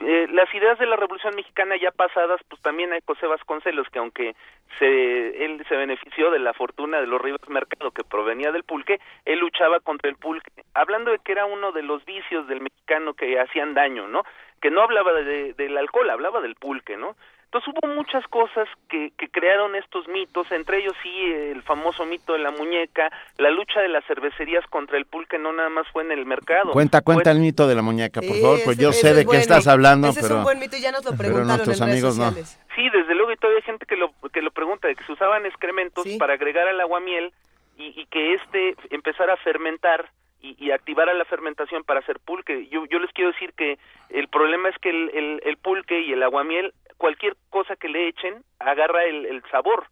eh, 0.00 0.26
las 0.32 0.52
ideas 0.54 0.78
de 0.78 0.86
la 0.86 0.96
Revolución 0.96 1.34
Mexicana 1.36 1.76
ya 1.76 1.90
pasadas, 1.90 2.40
pues 2.48 2.60
también 2.62 2.92
hay 2.92 3.00
José 3.06 3.26
Vasconcelos, 3.26 3.88
que 3.90 3.98
aunque 3.98 4.34
se, 4.78 5.44
él 5.44 5.62
se 5.68 5.76
benefició 5.76 6.30
de 6.30 6.38
la 6.38 6.54
fortuna 6.54 7.00
de 7.00 7.06
los 7.06 7.20
Rivas 7.20 7.46
Mercado 7.48 7.90
que 7.90 8.02
provenía 8.02 8.50
del 8.50 8.64
pulque, 8.64 8.98
él 9.26 9.40
luchaba 9.40 9.80
contra 9.80 10.08
el 10.08 10.16
pulque, 10.16 10.50
hablando 10.72 11.10
de 11.10 11.18
que 11.18 11.32
era 11.32 11.44
uno 11.44 11.72
de 11.72 11.82
los 11.82 12.02
vicios 12.06 12.48
del 12.48 12.62
mexicano 12.62 13.12
que 13.12 13.38
hacían 13.38 13.74
daño, 13.74 14.08
¿no? 14.08 14.22
Que 14.62 14.70
no 14.70 14.80
hablaba 14.80 15.12
de, 15.12 15.52
del 15.52 15.76
alcohol, 15.76 16.08
hablaba 16.08 16.40
del 16.40 16.54
pulque, 16.54 16.96
¿no? 16.96 17.14
Entonces 17.52 17.74
hubo 17.82 17.92
muchas 17.94 18.24
cosas 18.28 18.68
que, 18.88 19.10
que 19.18 19.28
crearon 19.28 19.74
estos 19.74 20.06
mitos, 20.06 20.50
entre 20.52 20.78
ellos 20.78 20.92
sí 21.02 21.10
el 21.50 21.62
famoso 21.64 22.06
mito 22.06 22.32
de 22.34 22.38
la 22.38 22.52
muñeca, 22.52 23.10
la 23.38 23.50
lucha 23.50 23.80
de 23.80 23.88
las 23.88 24.04
cervecerías 24.04 24.64
contra 24.68 24.96
el 24.96 25.04
pulque 25.04 25.36
no 25.36 25.52
nada 25.52 25.68
más 25.68 25.84
fue 25.92 26.04
en 26.04 26.12
el 26.12 26.26
mercado. 26.26 26.70
Cuenta, 26.70 27.00
cuenta 27.00 27.24
Fue- 27.24 27.32
el 27.32 27.38
mito 27.40 27.66
de 27.66 27.74
la 27.74 27.82
muñeca, 27.82 28.20
por 28.20 28.36
Sí, 28.36 28.40
favor, 28.40 28.58
pues 28.64 28.76
ese- 28.78 28.82
yo 28.84 28.92
sé 28.92 29.08
es 29.10 29.16
de 29.16 29.22
qué 29.22 29.26
bueno. 29.26 29.40
estás 29.40 29.66
hablando, 29.66 30.10
Ese 30.10 30.20
es 30.20 30.26
pero... 30.26 30.38
un 30.38 30.44
buen 30.44 30.60
mito 30.60 30.76
y 30.76 30.80
ya 30.80 30.92
nos 30.92 31.04
lo 31.04 31.10
pero 31.10 31.18
preguntaron 31.18 31.48
nuestros 31.48 31.80
en 31.80 31.86
redes 31.88 32.04
amigos 32.04 32.18
no. 32.18 32.30
Sí, 32.76 32.88
desde 32.88 33.14
luego, 33.16 33.32
y 33.32 33.36
todavía 33.36 33.58
hay 33.58 33.64
gente 33.66 33.84
que 33.84 33.96
lo, 33.96 34.12
que 34.32 34.42
lo 34.42 34.52
pregunta, 34.52 34.86
de 34.86 34.94
que 34.94 35.02
se 35.02 35.10
usaban 35.10 35.44
excrementos 35.44 36.06
para 36.20 36.34
agregar 36.34 36.68
al 36.68 36.80
aguamiel 36.80 37.32
y, 37.76 38.00
y 38.00 38.06
que 38.06 38.34
este 38.34 38.76
empezara 38.90 39.32
a 39.34 39.36
fermentar 39.38 40.08
y, 40.42 40.56
y 40.58 40.70
activara 40.70 41.12
la 41.14 41.24
fermentación 41.24 41.84
para 41.84 42.00
hacer 42.00 42.18
pulque. 42.20 42.66
Yo, 42.68 42.84
yo 42.86 42.98
les 42.98 43.10
quiero 43.12 43.32
decir 43.32 43.52
que 43.54 43.78
el 44.08 44.28
problema 44.28 44.68
es 44.68 44.76
que 44.78 44.90
el, 44.90 45.10
el, 45.14 45.40
el 45.44 45.56
pulque 45.58 46.00
y 46.00 46.12
el 46.12 46.22
aguamiel, 46.22 46.72
cualquier 46.96 47.36
cosa 47.50 47.76
que 47.76 47.88
le 47.88 48.08
echen, 48.08 48.42
agarra 48.58 49.04
el, 49.04 49.26
el 49.26 49.42
sabor. 49.50 49.86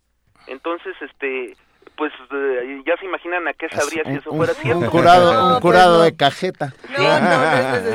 Entonces, 0.46 0.94
este 1.00 1.56
pues 1.96 2.12
eh, 2.32 2.80
ya 2.86 2.96
se 2.98 3.06
imaginan 3.06 3.48
a 3.48 3.54
qué 3.54 3.68
sabría 3.70 4.04
si 4.04 4.10
eso 4.18 4.30
un, 4.30 4.36
fuera 4.36 4.52
un 4.52 4.58
cierto. 4.62 4.90
curado, 4.90 5.54
un 5.54 5.60
curado 5.60 6.02
de 6.02 6.16
cajeta. 6.16 6.72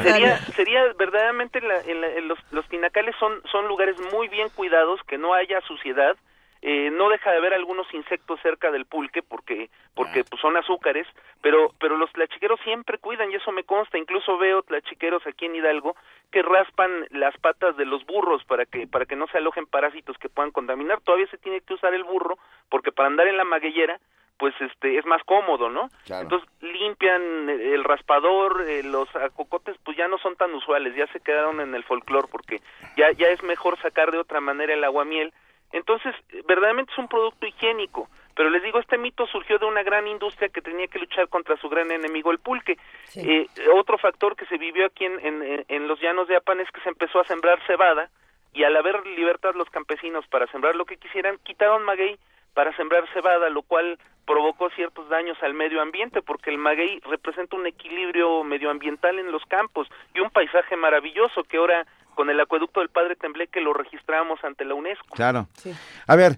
sería 0.03 0.37
sería 0.55 0.83
verdaderamente 0.97 1.61
la- 1.61 1.79
en 1.81 2.01
la- 2.01 2.09
en 2.09 2.27
los, 2.27 2.37
los 2.51 2.67
tinacales 2.67 3.15
son 3.19 3.41
son 3.51 3.67
lugares 3.67 3.95
muy 4.11 4.27
bien 4.27 4.49
cuidados 4.55 4.99
que 5.07 5.17
no 5.17 5.33
haya 5.33 5.61
suciedad 5.61 6.17
eh, 6.65 6.89
no 6.91 7.09
deja 7.09 7.29
de 7.29 7.37
haber 7.39 7.53
algunos 7.53 7.93
insectos 7.93 8.39
cerca 8.41 8.71
del 8.71 8.85
pulque 8.85 9.21
porque 9.21 9.69
porque 9.93 10.23
pues, 10.23 10.39
son 10.41 10.55
azúcares 10.55 11.05
pero 11.41 11.73
pero 11.77 11.97
los 11.97 12.09
tlachiqueros 12.13 12.57
siempre 12.61 12.99
cuidan 12.99 13.29
y 13.31 13.35
eso 13.35 13.51
me 13.51 13.65
consta 13.65 13.97
incluso 13.97 14.37
veo 14.37 14.63
tlachiqueros 14.63 15.27
aquí 15.27 15.45
en 15.45 15.57
Hidalgo 15.57 15.97
que 16.31 16.41
raspan 16.41 17.05
las 17.11 17.37
patas 17.39 17.75
de 17.75 17.85
los 17.85 18.05
burros 18.05 18.45
para 18.45 18.65
que 18.65 18.87
para 18.87 19.05
que 19.05 19.17
no 19.17 19.27
se 19.27 19.39
alojen 19.39 19.65
parásitos 19.65 20.17
que 20.17 20.29
puedan 20.29 20.51
contaminar 20.51 21.01
todavía 21.01 21.27
se 21.27 21.37
tiene 21.37 21.59
que 21.59 21.73
usar 21.73 21.93
el 21.93 22.05
burro 22.05 22.37
porque 22.69 22.93
para 22.93 23.09
andar 23.09 23.27
en 23.27 23.35
la 23.35 23.43
magueyera 23.43 23.99
pues 24.39 24.55
este 24.59 24.97
es 24.97 25.05
más 25.05 25.23
cómodo, 25.25 25.69
¿no? 25.69 25.89
Entonces 26.09 26.49
limpian 26.59 27.49
el 27.49 27.83
raspador, 27.83 28.63
eh, 28.67 28.83
los 28.83 29.07
acocotes 29.15 29.77
pues 29.85 29.95
ya 29.95 30.07
no 30.07 30.17
son 30.17 30.35
tan 30.35 30.53
usuales, 30.53 30.95
ya 30.95 31.07
se 31.07 31.19
quedaron 31.19 31.61
en 31.61 31.75
el 31.75 31.83
folclore 31.83 32.27
porque 32.31 32.61
ya 32.97 33.11
ya 33.11 33.27
es 33.27 33.43
mejor 33.43 33.79
sacar 33.79 34.11
de 34.11 34.17
otra 34.17 34.41
manera 34.41 34.73
el 34.73 34.83
aguamiel. 34.83 35.33
Entonces, 35.73 36.15
verdaderamente 36.47 36.93
es 36.93 36.97
un 36.97 37.07
producto 37.07 37.45
higiénico, 37.45 38.07
pero 38.35 38.49
les 38.49 38.63
digo, 38.63 38.79
este 38.79 38.97
mito 38.97 39.27
surgió 39.27 39.59
de 39.59 39.65
una 39.65 39.83
gran 39.83 40.07
industria 40.07 40.49
que 40.49 40.61
tenía 40.61 40.87
que 40.87 40.99
luchar 40.99 41.27
contra 41.27 41.57
su 41.57 41.67
gran 41.67 41.91
enemigo, 41.91 42.31
el 42.31 42.39
pulque. 42.39 42.77
Eh, 43.15 43.47
otro 43.75 43.97
factor 43.97 44.35
que 44.35 44.45
se 44.45 44.57
vivió 44.57 44.85
aquí 44.85 45.05
en, 45.05 45.19
en, 45.19 45.65
en 45.67 45.87
los 45.87 45.99
llanos 45.99 46.27
de 46.27 46.35
Apan 46.35 46.59
es 46.59 46.71
que 46.71 46.81
se 46.81 46.89
empezó 46.89 47.19
a 47.19 47.25
sembrar 47.25 47.59
cebada 47.67 48.09
y 48.53 48.63
al 48.63 48.75
haber 48.75 49.05
libertad 49.05 49.55
los 49.55 49.69
campesinos 49.69 50.25
para 50.27 50.47
sembrar 50.47 50.75
lo 50.75 50.85
que 50.85 50.97
quisieran, 50.97 51.37
quitaron 51.43 51.83
maguey 51.83 52.17
para 52.53 52.75
sembrar 52.75 53.05
cebada, 53.13 53.49
lo 53.49 53.61
cual 53.63 53.97
provocó 54.25 54.69
ciertos 54.71 55.09
daños 55.09 55.37
al 55.41 55.53
medio 55.53 55.81
ambiente, 55.81 56.21
porque 56.21 56.49
el 56.49 56.57
maguey 56.57 56.99
representa 57.01 57.55
un 57.55 57.67
equilibrio 57.67 58.43
medioambiental 58.43 59.19
en 59.19 59.31
los 59.31 59.43
campos 59.45 59.87
y 60.13 60.19
un 60.19 60.29
paisaje 60.29 60.75
maravilloso 60.75 61.43
que 61.43 61.57
ahora 61.57 61.85
con 62.15 62.29
el 62.29 62.39
acueducto 62.39 62.79
del 62.79 62.89
Padre 62.89 63.15
Tembleque 63.15 63.59
lo 63.59 63.73
registramos 63.73 64.43
ante 64.43 64.65
la 64.65 64.75
UNESCO. 64.75 65.15
Claro. 65.15 65.47
A 66.07 66.15
ver, 66.15 66.37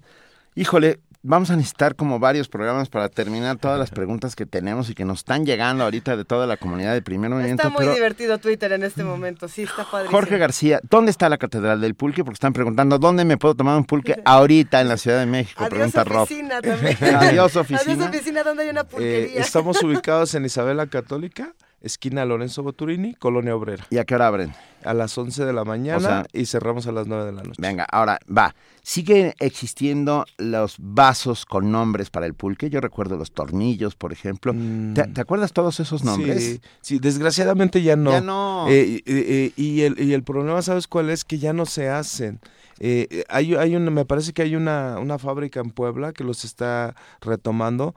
híjole, 0.56 1.00
vamos 1.28 1.50
a 1.50 1.56
necesitar 1.56 1.96
como 1.96 2.20
varios 2.20 2.48
programas 2.48 2.88
para 2.88 3.10
terminar 3.10 3.58
todas 3.58 3.80
las 3.80 3.90
preguntas 4.00 4.36
que 4.36 4.46
tenemos 4.46 4.90
y 4.90 4.96
que 4.96 5.06
nos 5.06 5.20
están 5.20 5.46
llegando 5.46 5.84
ahorita 5.84 6.16
de 6.16 6.24
toda 6.26 6.46
la 6.48 6.58
comunidad 6.58 6.94
de 6.94 7.02
primer 7.02 7.30
movimiento. 7.32 7.64
Está 7.64 7.70
muy 7.70 7.80
pero 7.80 7.94
divertido 7.96 8.38
Twitter 8.38 8.72
en 8.74 8.84
este 8.84 9.04
momento, 9.04 9.48
sí, 9.48 9.64
está 9.64 9.84
padre. 9.90 10.10
Jorge 10.10 10.38
García, 10.38 10.80
¿dónde 10.90 11.12
está 11.12 11.28
la 11.30 11.38
Catedral 11.38 11.82
del 11.82 11.96
Pulque? 11.96 12.24
Porque 12.24 12.36
están 12.36 12.54
preguntando, 12.54 13.00
¿dónde 13.00 13.26
me 13.26 13.38
puedo 13.38 13.56
tomar 13.56 13.76
un 13.78 13.86
pulque 13.86 14.22
ahorita 14.26 14.82
en 14.82 14.88
la 14.88 14.98
Ciudad 14.98 15.20
de 15.20 15.26
México? 15.26 15.64
Adiós 15.64 15.70
Pregunta 15.76 16.04
Rob. 16.04 16.24
oficina 16.24 16.62
también. 16.62 16.98
Adiós, 17.16 17.56
oficina. 17.56 17.94
Adiós 17.94 18.08
oficina, 18.10 18.44
donde 18.44 18.64
hay 18.64 18.70
una 18.70 18.82
Eh, 18.82 18.86
pulquería. 18.86 19.42
estamos 19.42 19.82
ubicados 19.84 20.36
en 20.36 20.46
Isabela 20.46 20.88
Católica, 20.88 21.54
esquina 21.86 22.26
Lorenzo 22.26 22.64
Boturini, 22.64 23.14
Colonia 23.16 23.56
Obrera. 23.56 23.86
¿Y 23.90 23.98
a 23.98 24.04
qué 24.06 24.16
hora 24.16 24.28
abren? 24.28 24.54
A 24.84 24.94
las 24.94 25.18
11 25.18 25.46
de 25.46 25.54
la 25.54 25.64
mañana 25.64 25.98
O 25.98 26.02
sea- 26.02 26.26
y 26.34 26.46
cerramos 26.46 26.86
a 26.88 26.92
las 26.92 27.08
9 27.08 27.26
de 27.26 27.32
la 27.32 27.42
noche. 27.44 27.56
Venga, 27.60 27.86
ahora 27.92 28.20
va. 28.36 28.54
¿Siguen 28.84 29.34
existiendo 29.40 30.26
los 30.38 30.76
vasos 30.80 31.46
con 31.46 31.72
nombres 31.72 32.10
para 32.12 32.26
el 32.28 32.34
pulque? 32.36 32.70
Yo 32.70 32.82
recuerdo 32.82 33.18
los 33.18 33.32
tornillos, 33.32 33.96
por 33.96 34.12
ejemplo. 34.14 34.54
¿Te, 34.94 35.04
te 35.08 35.22
acuerdas 35.22 35.54
todos 35.54 35.80
esos 35.80 36.04
nombres? 36.04 36.44
Sí, 36.44 36.62
sí, 36.82 37.00
desgraciadamente 37.00 37.82
ya 37.82 37.96
no. 37.96 38.12
Ya 38.12 38.22
no. 38.22 38.66
Eh, 38.70 39.02
y- 39.04 39.04
eh, 39.08 39.52
y, 39.56 39.82
el, 39.82 40.00
y 40.00 40.14
el 40.14 40.24
problema, 40.24 40.62
¿sabes 40.62 40.88
cuál 40.88 41.10
es? 41.10 41.24
Que 41.24 41.40
ya 41.40 41.54
no 41.54 41.66
se 41.66 41.90
hacen. 41.90 42.40
Eh, 42.80 43.08
eh, 43.10 43.24
hay, 43.30 43.56
hay 43.56 43.76
una, 43.76 43.90
me 43.90 44.06
parece 44.06 44.34
que 44.34 44.42
hay 44.44 44.56
una, 44.56 45.00
una 45.00 45.18
fábrica 45.18 45.62
en 45.62 45.72
Puebla 45.72 46.12
que 46.14 46.24
los 46.26 46.44
está 46.46 46.94
retomando, 47.22 47.96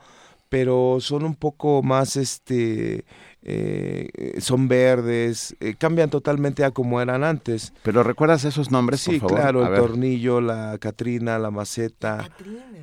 pero 0.49 0.99
son 1.01 1.24
un 1.24 1.34
poco 1.34 1.82
más, 1.82 2.16
este, 2.16 3.05
eh, 3.51 4.40
son 4.40 4.68
verdes, 4.68 5.57
eh, 5.61 5.74
cambian 5.78 6.11
totalmente 6.11 6.64
a 6.64 6.70
como 6.70 7.01
eran 7.01 7.24
antes. 7.24 7.72
¿Pero 7.82 8.03
recuerdas 8.03 8.44
esos 8.44 8.70
nombres, 8.70 9.01
Sí, 9.01 9.12
por 9.12 9.30
favor? 9.30 9.36
claro, 9.38 9.62
A 9.62 9.66
el 9.66 9.72
ver. 9.72 9.80
tornillo, 9.80 10.40
la 10.42 10.76
Catrina, 10.78 11.38
la 11.38 11.51
maceta. 11.51 12.28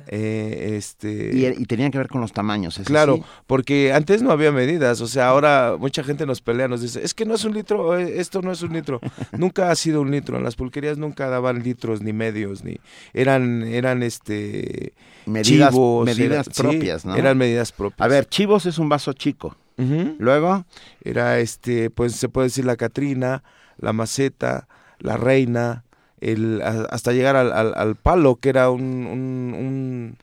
eh, 0.08 0.74
este... 0.76 1.30
Y, 1.32 1.46
y 1.46 1.64
tenían 1.66 1.90
que 1.90 1.98
ver 1.98 2.08
con 2.08 2.20
los 2.20 2.32
tamaños. 2.32 2.78
¿es 2.78 2.86
Claro, 2.86 3.14
así? 3.14 3.22
porque 3.46 3.92
antes 3.92 4.22
no 4.22 4.30
había 4.32 4.50
medidas, 4.52 5.00
o 5.00 5.06
sea, 5.08 5.28
ahora 5.28 5.76
mucha 5.78 6.02
gente 6.04 6.26
nos 6.26 6.40
pelea, 6.40 6.68
nos 6.68 6.80
dice, 6.82 7.00
es 7.04 7.14
que 7.14 7.24
no 7.24 7.34
es 7.34 7.44
un 7.44 7.54
litro, 7.54 7.98
eh, 7.98 8.20
esto 8.20 8.42
no 8.42 8.50
es 8.52 8.62
un 8.62 8.72
litro, 8.72 9.00
nunca 9.36 9.70
ha 9.70 9.76
sido 9.76 10.00
un 10.00 10.10
litro, 10.10 10.36
en 10.36 10.44
las 10.44 10.56
pulquerías 10.56 10.98
nunca 10.98 11.28
daban 11.28 11.62
litros 11.62 12.02
ni 12.02 12.12
medios, 12.12 12.64
ni 12.64 12.76
eran, 13.14 13.62
eran 13.62 14.02
este 14.02 14.92
Medidas, 15.26 15.70
chivos, 15.72 16.06
medidas 16.06 16.46
era- 16.46 16.54
sí, 16.54 16.62
propias, 16.62 17.04
¿no? 17.04 17.16
Eran 17.16 17.36
medidas 17.38 17.72
propias. 17.72 18.00
A 18.00 18.08
ver, 18.08 18.26
chivos 18.28 18.66
es 18.66 18.78
un 18.78 18.88
vaso 18.88 19.12
chico. 19.12 19.56
Luego. 19.76 20.64
Era 21.02 21.38
este, 21.38 21.90
pues 21.90 22.14
se 22.16 22.28
puede 22.28 22.46
decir 22.48 22.64
la 22.64 22.76
Catrina, 22.76 23.42
la 23.78 23.92
maceta, 23.92 24.68
la 24.98 25.16
reina, 25.16 25.84
el, 26.20 26.62
a- 26.62 26.86
hasta 26.90 27.12
llegar 27.12 27.36
al, 27.36 27.52
al- 27.52 27.74
al 27.76 27.94
palo, 27.96 28.36
que 28.36 28.48
era 28.48 28.70
un, 28.70 28.82
un, 28.82 29.54
un 29.54 30.16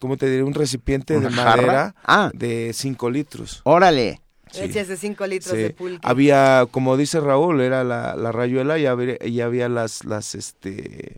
¿cómo 0.00 0.16
te 0.18 0.28
diré? 0.28 0.42
Un 0.42 0.52
recipiente 0.54 1.18
de 1.18 1.30
madera 1.30 1.94
Ah. 2.04 2.30
de 2.34 2.72
5 2.74 3.08
litros. 3.10 3.60
Órale. 3.64 4.20
De 4.52 4.96
5 4.96 5.26
litros 5.26 5.50
Sí. 5.56 5.62
de 5.62 5.70
pulque. 5.70 5.98
Había, 6.06 6.66
como 6.70 6.96
dice 6.96 7.18
Raúl, 7.20 7.60
era 7.62 7.82
la, 7.82 8.14
la 8.14 8.30
rayuela 8.30 8.78
y 8.78 8.86
había, 8.86 9.16
y 9.24 9.40
había 9.40 9.68
las, 9.68 10.04
las, 10.04 10.34
este, 10.36 11.16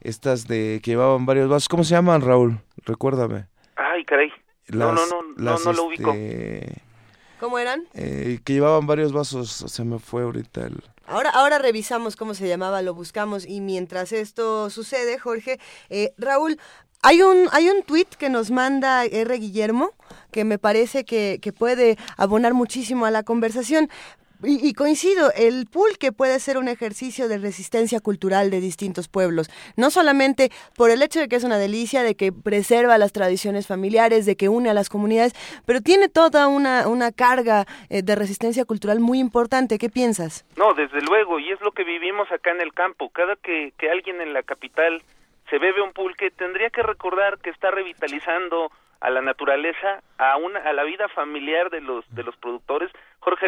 estas 0.00 0.46
de 0.46 0.80
que 0.82 0.92
llevaban 0.92 1.26
varios 1.26 1.48
vasos. 1.50 1.68
¿Cómo 1.68 1.84
se 1.84 1.90
llaman, 1.94 2.22
Raúl? 2.22 2.60
Recuérdame. 2.86 3.46
Ay, 3.76 4.04
caray. 4.04 4.30
No, 4.68 4.92
no, 4.92 5.06
no, 5.06 5.22
no, 5.36 5.42
las, 5.42 5.64
no 5.64 5.72
lo 5.72 5.84
ubico. 5.84 6.12
este, 6.12 6.82
¿Cómo 7.40 7.58
eran? 7.58 7.84
eh, 7.94 8.40
que 8.44 8.54
llevaban 8.54 8.86
varios 8.86 9.12
vasos, 9.12 9.64
se 9.66 9.84
me 9.84 9.98
fue 9.98 10.22
ahorita 10.22 10.62
el... 10.66 10.82
Ahora, 11.06 11.30
ahora 11.30 11.58
revisamos 11.58 12.16
cómo 12.16 12.32
se 12.32 12.48
llamaba, 12.48 12.80
lo 12.80 12.94
buscamos 12.94 13.44
y 13.46 13.60
mientras 13.60 14.12
esto 14.12 14.70
sucede, 14.70 15.18
Jorge, 15.18 15.60
eh, 15.90 16.14
Raúl, 16.16 16.58
hay 17.02 17.20
un, 17.20 17.48
hay 17.52 17.68
un 17.68 17.82
tuit 17.82 18.08
que 18.14 18.30
nos 18.30 18.50
manda 18.50 19.04
R. 19.04 19.36
Guillermo 19.36 19.90
que 20.30 20.44
me 20.44 20.58
parece 20.58 21.04
que, 21.04 21.38
que 21.42 21.52
puede 21.52 21.98
abonar 22.16 22.54
muchísimo 22.54 23.04
a 23.04 23.10
la 23.10 23.22
conversación. 23.22 23.90
Y, 24.46 24.74
coincido, 24.74 25.30
el 25.36 25.66
pulque 25.66 26.12
puede 26.12 26.38
ser 26.40 26.58
un 26.58 26.68
ejercicio 26.68 27.28
de 27.28 27.38
resistencia 27.38 28.00
cultural 28.00 28.50
de 28.50 28.60
distintos 28.60 29.08
pueblos, 29.08 29.48
no 29.76 29.90
solamente 29.90 30.50
por 30.76 30.90
el 30.90 31.02
hecho 31.02 31.20
de 31.20 31.28
que 31.28 31.36
es 31.36 31.44
una 31.44 31.58
delicia, 31.58 32.02
de 32.02 32.14
que 32.14 32.32
preserva 32.32 32.98
las 32.98 33.12
tradiciones 33.12 33.66
familiares, 33.66 34.26
de 34.26 34.36
que 34.36 34.48
une 34.48 34.70
a 34.70 34.74
las 34.74 34.88
comunidades, 34.88 35.34
pero 35.66 35.80
tiene 35.80 36.08
toda 36.08 36.48
una, 36.48 36.88
una 36.88 37.12
carga 37.12 37.66
eh, 37.88 38.02
de 38.02 38.14
resistencia 38.14 38.64
cultural 38.64 39.00
muy 39.00 39.18
importante. 39.18 39.78
¿Qué 39.78 39.88
piensas? 39.88 40.44
No, 40.56 40.74
desde 40.74 41.00
luego, 41.02 41.38
y 41.38 41.50
es 41.50 41.60
lo 41.60 41.72
que 41.72 41.84
vivimos 41.84 42.30
acá 42.30 42.50
en 42.50 42.60
el 42.60 42.72
campo. 42.72 43.10
Cada 43.10 43.36
que, 43.36 43.72
que 43.78 43.90
alguien 43.90 44.20
en 44.20 44.32
la 44.32 44.42
capital 44.42 45.02
se 45.50 45.58
bebe 45.58 45.82
un 45.82 45.92
pulque, 45.92 46.30
tendría 46.30 46.70
que 46.70 46.82
recordar 46.82 47.38
que 47.38 47.50
está 47.50 47.70
revitalizando 47.70 48.70
a 49.00 49.10
la 49.10 49.20
naturaleza, 49.20 50.02
a 50.16 50.36
una, 50.38 50.60
a 50.60 50.72
la 50.72 50.82
vida 50.84 51.08
familiar 51.08 51.68
de 51.68 51.82
los 51.82 52.04
de 52.14 52.22
los 52.22 52.34
productores. 52.36 52.90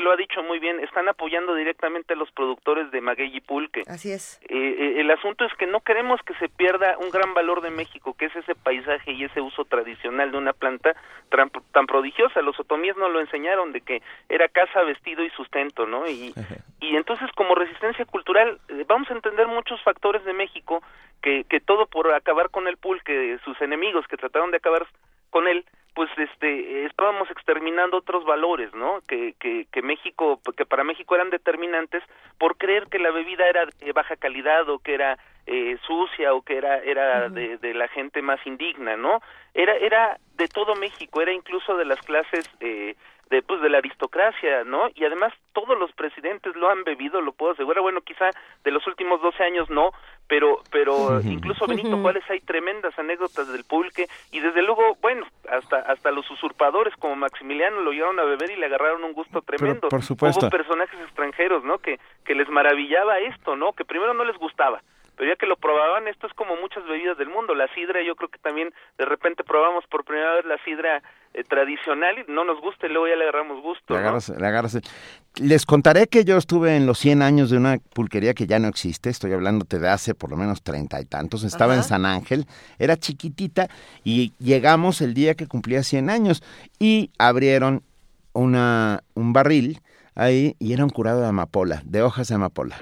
Lo 0.06 0.12
ha 0.12 0.16
dicho 0.16 0.40
muy 0.44 0.60
bien, 0.60 0.78
están 0.78 1.08
apoyando 1.08 1.52
directamente 1.56 2.14
a 2.14 2.16
los 2.16 2.30
productores 2.30 2.92
de 2.92 3.00
maguey 3.00 3.36
y 3.36 3.40
pulque. 3.40 3.82
Así 3.88 4.12
es. 4.12 4.40
Eh, 4.42 4.54
eh, 4.54 5.00
el 5.00 5.10
asunto 5.10 5.44
es 5.44 5.52
que 5.54 5.66
no 5.66 5.80
queremos 5.80 6.20
que 6.22 6.32
se 6.34 6.48
pierda 6.48 6.96
un 6.98 7.10
gran 7.10 7.34
valor 7.34 7.60
de 7.60 7.70
México, 7.70 8.14
que 8.16 8.26
es 8.26 8.36
ese 8.36 8.54
paisaje 8.54 9.10
y 9.10 9.24
ese 9.24 9.40
uso 9.40 9.64
tradicional 9.64 10.30
de 10.30 10.38
una 10.38 10.52
planta 10.52 10.94
tan, 11.28 11.50
tan 11.72 11.86
prodigiosa. 11.86 12.40
Los 12.40 12.60
otomíes 12.60 12.96
nos 12.96 13.12
lo 13.12 13.18
enseñaron 13.18 13.72
de 13.72 13.80
que 13.80 14.00
era 14.28 14.46
casa, 14.46 14.84
vestido 14.84 15.24
y 15.24 15.30
sustento, 15.30 15.86
¿no? 15.86 16.06
Y, 16.06 16.12
y, 16.12 16.34
y 16.82 16.96
entonces 16.96 17.28
como 17.34 17.56
resistencia 17.56 18.04
cultural 18.04 18.60
eh, 18.68 18.84
vamos 18.86 19.10
a 19.10 19.14
entender 19.14 19.48
muchos 19.48 19.82
factores 19.82 20.24
de 20.24 20.34
México 20.34 20.84
que, 21.20 21.42
que 21.50 21.58
todo 21.58 21.86
por 21.86 22.14
acabar 22.14 22.50
con 22.50 22.68
el 22.68 22.76
pulque, 22.76 23.40
sus 23.44 23.60
enemigos 23.60 24.06
que 24.06 24.16
trataron 24.16 24.52
de 24.52 24.58
acabar 24.58 24.86
con 25.30 25.48
él, 25.48 25.64
pues 25.96 26.10
este 26.18 26.84
estábamos 26.84 27.30
exterminando 27.30 27.96
otros 27.96 28.26
valores, 28.26 28.72
¿no? 28.74 29.00
Que, 29.08 29.34
que, 29.40 29.66
que 29.72 29.80
México, 29.80 30.38
que 30.54 30.66
para 30.66 30.84
México 30.84 31.14
eran 31.14 31.30
determinantes 31.30 32.02
por 32.36 32.58
creer 32.58 32.88
que 32.88 32.98
la 32.98 33.10
bebida 33.10 33.48
era 33.48 33.64
de 33.64 33.92
baja 33.92 34.14
calidad 34.16 34.68
o 34.68 34.78
que 34.78 34.92
era 34.92 35.18
eh, 35.46 35.78
sucia 35.86 36.34
o 36.34 36.42
que 36.42 36.58
era 36.58 36.80
era 36.80 37.30
de, 37.30 37.56
de 37.56 37.72
la 37.72 37.88
gente 37.88 38.20
más 38.20 38.46
indigna, 38.46 38.98
¿no? 38.98 39.22
Era 39.54 39.74
era 39.76 40.18
de 40.34 40.48
todo 40.48 40.74
México, 40.74 41.22
era 41.22 41.32
incluso 41.32 41.78
de 41.78 41.86
las 41.86 42.00
clases 42.02 42.44
eh, 42.60 42.94
de 43.30 43.42
pues 43.42 43.60
de 43.60 43.68
la 43.68 43.78
aristocracia, 43.78 44.64
¿no? 44.64 44.88
Y 44.94 45.04
además 45.04 45.32
todos 45.52 45.76
los 45.78 45.90
presidentes 45.92 46.54
lo 46.54 46.68
han 46.70 46.84
bebido, 46.84 47.20
lo 47.20 47.32
puedo 47.32 47.52
asegurar. 47.52 47.82
Bueno, 47.82 48.00
quizá 48.02 48.30
de 48.62 48.70
los 48.70 48.86
últimos 48.86 49.20
12 49.20 49.42
años 49.42 49.68
no, 49.68 49.90
pero 50.28 50.60
pero 50.70 51.20
incluso 51.22 51.66
Benito 51.66 51.96
Juárez 51.98 52.24
hay 52.28 52.40
tremendas 52.40 52.96
anécdotas 52.98 53.50
del 53.52 53.64
pulque 53.64 54.06
y 54.30 54.40
desde 54.40 54.62
luego, 54.62 54.96
bueno, 55.00 55.26
hasta 55.50 55.78
hasta 55.78 56.10
los 56.12 56.30
usurpadores 56.30 56.94
como 56.96 57.16
Maximiliano 57.16 57.80
lo 57.80 57.92
llevaron 57.92 58.20
a 58.20 58.24
beber 58.24 58.50
y 58.50 58.56
le 58.56 58.66
agarraron 58.66 59.02
un 59.02 59.12
gusto 59.12 59.42
tremendo. 59.42 59.88
por 59.88 60.02
supuesto. 60.02 60.46
Hubo 60.46 60.50
personajes 60.50 61.00
extranjeros, 61.00 61.64
¿no? 61.64 61.78
Que 61.78 61.98
que 62.24 62.34
les 62.34 62.48
maravillaba 62.48 63.18
esto, 63.18 63.56
¿no? 63.56 63.72
Que 63.72 63.84
primero 63.84 64.14
no 64.14 64.24
les 64.24 64.36
gustaba, 64.36 64.82
pero 65.16 65.30
ya 65.30 65.36
que 65.36 65.46
lo 65.46 65.56
probaban, 65.56 66.06
esto 66.08 66.26
es 66.26 66.32
como 66.34 66.56
muchas 66.56 66.84
bebidas 66.86 67.16
del 67.18 67.28
mundo. 67.28 67.54
La 67.54 67.66
sidra, 67.74 68.02
yo 68.02 68.14
creo 68.16 68.28
que 68.28 68.38
también 68.38 68.72
de 68.98 69.04
repente 69.04 69.42
probamos 69.44 69.84
por 69.90 70.04
primera 70.04 70.34
vez 70.34 70.44
la 70.44 70.58
sidra 70.64 71.02
eh, 71.34 71.42
tradicional 71.44 72.16
y 72.18 72.30
no 72.30 72.44
nos 72.44 72.60
gusta 72.60 72.86
y 72.86 72.90
luego 72.90 73.08
ya 73.08 73.16
le 73.16 73.22
agarramos 73.24 73.62
gusto. 73.62 73.94
Le 73.94 74.00
¿no? 74.00 74.08
agarras- 74.08 74.28
le 74.38 74.46
agarras- 74.46 74.80
Les 75.36 75.66
contaré 75.66 76.06
que 76.06 76.24
yo 76.24 76.36
estuve 76.38 76.76
en 76.76 76.86
los 76.86 76.98
100 76.98 77.22
años 77.22 77.50
de 77.50 77.56
una 77.58 77.78
pulquería 77.94 78.32
que 78.34 78.46
ya 78.46 78.58
no 78.58 78.68
existe, 78.68 79.10
estoy 79.10 79.32
hablándote 79.32 79.78
de 79.78 79.88
hace 79.88 80.14
por 80.14 80.30
lo 80.30 80.36
menos 80.36 80.62
treinta 80.62 81.00
y 81.00 81.04
tantos, 81.04 81.44
estaba 81.44 81.74
en. 81.74 81.82
San 81.82 82.06
Ángel, 82.06 82.46
era 82.78 82.96
chiquitita 82.96 83.68
y 84.04 84.32
llegamos 84.38 85.00
el 85.02 85.12
día 85.14 85.34
que 85.34 85.46
cumplía 85.46 85.82
100 85.82 86.08
años 86.10 86.42
y 86.78 87.10
abrieron 87.18 87.82
una, 88.32 89.02
un 89.14 89.32
barril 89.32 89.80
ahí 90.14 90.56
y 90.58 90.72
era 90.72 90.84
un 90.84 90.90
curado 90.90 91.20
de 91.20 91.28
amapola, 91.28 91.82
de 91.84 92.02
hojas 92.02 92.28
de 92.28 92.34
amapola. 92.34 92.76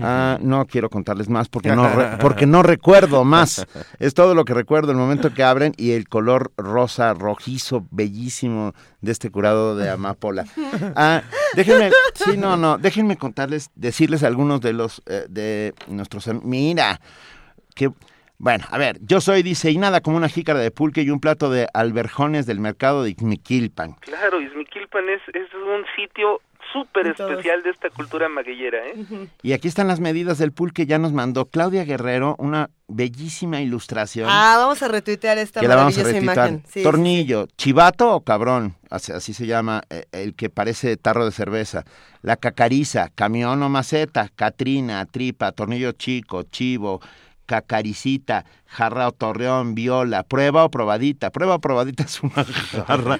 Ah, 0.00 0.38
no 0.40 0.64
quiero 0.66 0.88
contarles 0.90 1.28
más 1.28 1.48
porque 1.48 1.74
no, 1.74 1.88
re- 1.94 2.16
porque 2.20 2.46
no 2.46 2.62
recuerdo 2.62 3.24
más. 3.24 3.66
Es 3.98 4.14
todo 4.14 4.34
lo 4.34 4.44
que 4.44 4.54
recuerdo 4.54 4.92
el 4.92 4.96
momento 4.98 5.32
que 5.34 5.42
abren 5.42 5.72
y 5.76 5.92
el 5.92 6.08
color 6.08 6.52
rosa, 6.56 7.14
rojizo, 7.14 7.86
bellísimo 7.90 8.74
de 9.00 9.12
este 9.12 9.30
curado 9.30 9.76
de 9.76 9.90
amapola. 9.90 10.44
Ah, 10.94 11.22
déjenme, 11.54 11.90
sí, 12.14 12.36
no, 12.36 12.56
no, 12.56 12.78
déjenme 12.78 13.16
contarles, 13.16 13.70
decirles 13.74 14.22
algunos 14.22 14.60
de 14.60 14.72
los, 14.72 15.02
eh, 15.06 15.26
de 15.28 15.74
nuestros, 15.88 16.28
am- 16.28 16.40
mira, 16.44 17.00
que, 17.74 17.90
bueno, 18.38 18.64
a 18.70 18.78
ver, 18.78 18.98
yo 19.02 19.20
soy, 19.20 19.42
dice, 19.42 19.70
y 19.70 19.78
nada 19.78 20.00
como 20.00 20.16
una 20.16 20.28
jícara 20.28 20.60
de 20.60 20.70
pulque 20.70 21.02
y 21.02 21.10
un 21.10 21.18
plato 21.20 21.50
de 21.50 21.66
alberjones 21.74 22.46
del 22.46 22.60
mercado 22.60 23.02
de 23.02 23.10
Ixmiquilpan. 23.10 23.94
Claro, 24.00 24.40
Izmiquilpan 24.40 25.08
es, 25.08 25.20
es 25.34 25.48
un 25.54 25.84
sitio 25.96 26.40
súper 26.72 27.08
especial 27.08 27.62
de 27.62 27.70
esta 27.70 27.90
cultura 27.90 28.28
magueyera, 28.28 28.86
¿eh? 28.86 29.28
Y 29.42 29.52
aquí 29.52 29.68
están 29.68 29.88
las 29.88 30.00
medidas 30.00 30.38
del 30.38 30.52
pulque, 30.52 30.86
ya 30.86 30.98
nos 30.98 31.12
mandó 31.12 31.46
Claudia 31.46 31.84
Guerrero 31.84 32.36
una 32.38 32.70
bellísima 32.88 33.60
ilustración. 33.60 34.28
Ah, 34.30 34.56
vamos 34.58 34.82
a 34.82 34.88
retuitear 34.88 35.38
esta 35.38 35.60
que 35.60 35.68
la 35.68 35.76
vamos 35.76 35.96
a 35.96 36.02
maravillosa 36.02 36.24
imagen. 36.24 36.62
Sí, 36.66 36.82
Tornillo, 36.82 37.46
chivato 37.56 38.14
o 38.14 38.20
cabrón, 38.22 38.76
así, 38.90 39.12
así 39.12 39.34
se 39.34 39.46
llama 39.46 39.82
eh, 39.90 40.04
el 40.12 40.34
que 40.34 40.50
parece 40.50 40.96
tarro 40.96 41.24
de 41.24 41.32
cerveza. 41.32 41.84
La 42.22 42.36
cacariza, 42.36 43.10
camión 43.14 43.62
o 43.62 43.68
maceta, 43.68 44.28
catrina, 44.34 45.04
tripa, 45.06 45.52
tornillo 45.52 45.92
chico, 45.92 46.42
chivo, 46.44 47.00
cacaricita, 47.48 48.44
jarra 48.66 49.08
o 49.08 49.12
torreón, 49.12 49.74
viola, 49.74 50.22
prueba 50.22 50.64
o 50.64 50.70
probadita. 50.70 51.30
Prueba 51.30 51.54
o 51.56 51.58
probadita 51.60 52.04
es 52.04 52.22
una 52.22 52.44
jarra. 52.86 53.18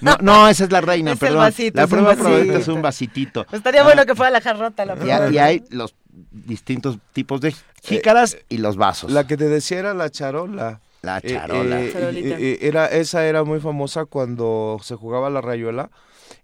No, 0.00 0.16
no 0.22 0.48
esa 0.48 0.64
es 0.64 0.72
la 0.72 0.80
reina, 0.80 1.12
Es 1.12 1.16
el 1.22 1.28
perdón. 1.28 1.38
vasito, 1.40 1.80
la 1.80 1.86
prueba 1.86 2.12
o 2.12 2.16
probadita 2.16 2.58
es 2.58 2.68
un 2.68 2.82
vasitito. 2.82 3.44
Pues 3.44 3.60
estaría 3.60 3.84
bueno 3.84 4.04
que 4.06 4.14
fuera 4.14 4.30
la 4.30 4.40
jarrota 4.40 4.84
la 4.86 4.94
Y, 4.94 4.96
primera. 4.96 5.30
y 5.30 5.38
hay 5.38 5.62
los 5.70 5.94
distintos 6.32 6.98
tipos 7.12 7.40
de 7.40 7.54
jícaras 7.82 8.38
y 8.48 8.58
los 8.58 8.76
vasos. 8.76 9.12
La 9.12 9.26
que 9.26 9.36
te 9.36 9.48
decía 9.48 9.78
era 9.78 9.94
la 9.94 10.10
charola. 10.10 10.80
La 11.02 11.18
Eh, 11.18 11.28
charola. 11.34 11.80
eh, 11.82 11.92
eh, 11.94 12.36
eh, 12.40 12.58
era, 12.62 12.86
esa 12.86 13.24
era 13.26 13.44
muy 13.44 13.60
famosa 13.60 14.06
cuando 14.06 14.78
se 14.82 14.96
jugaba 14.96 15.28
la 15.30 15.40
rayuela. 15.42 15.90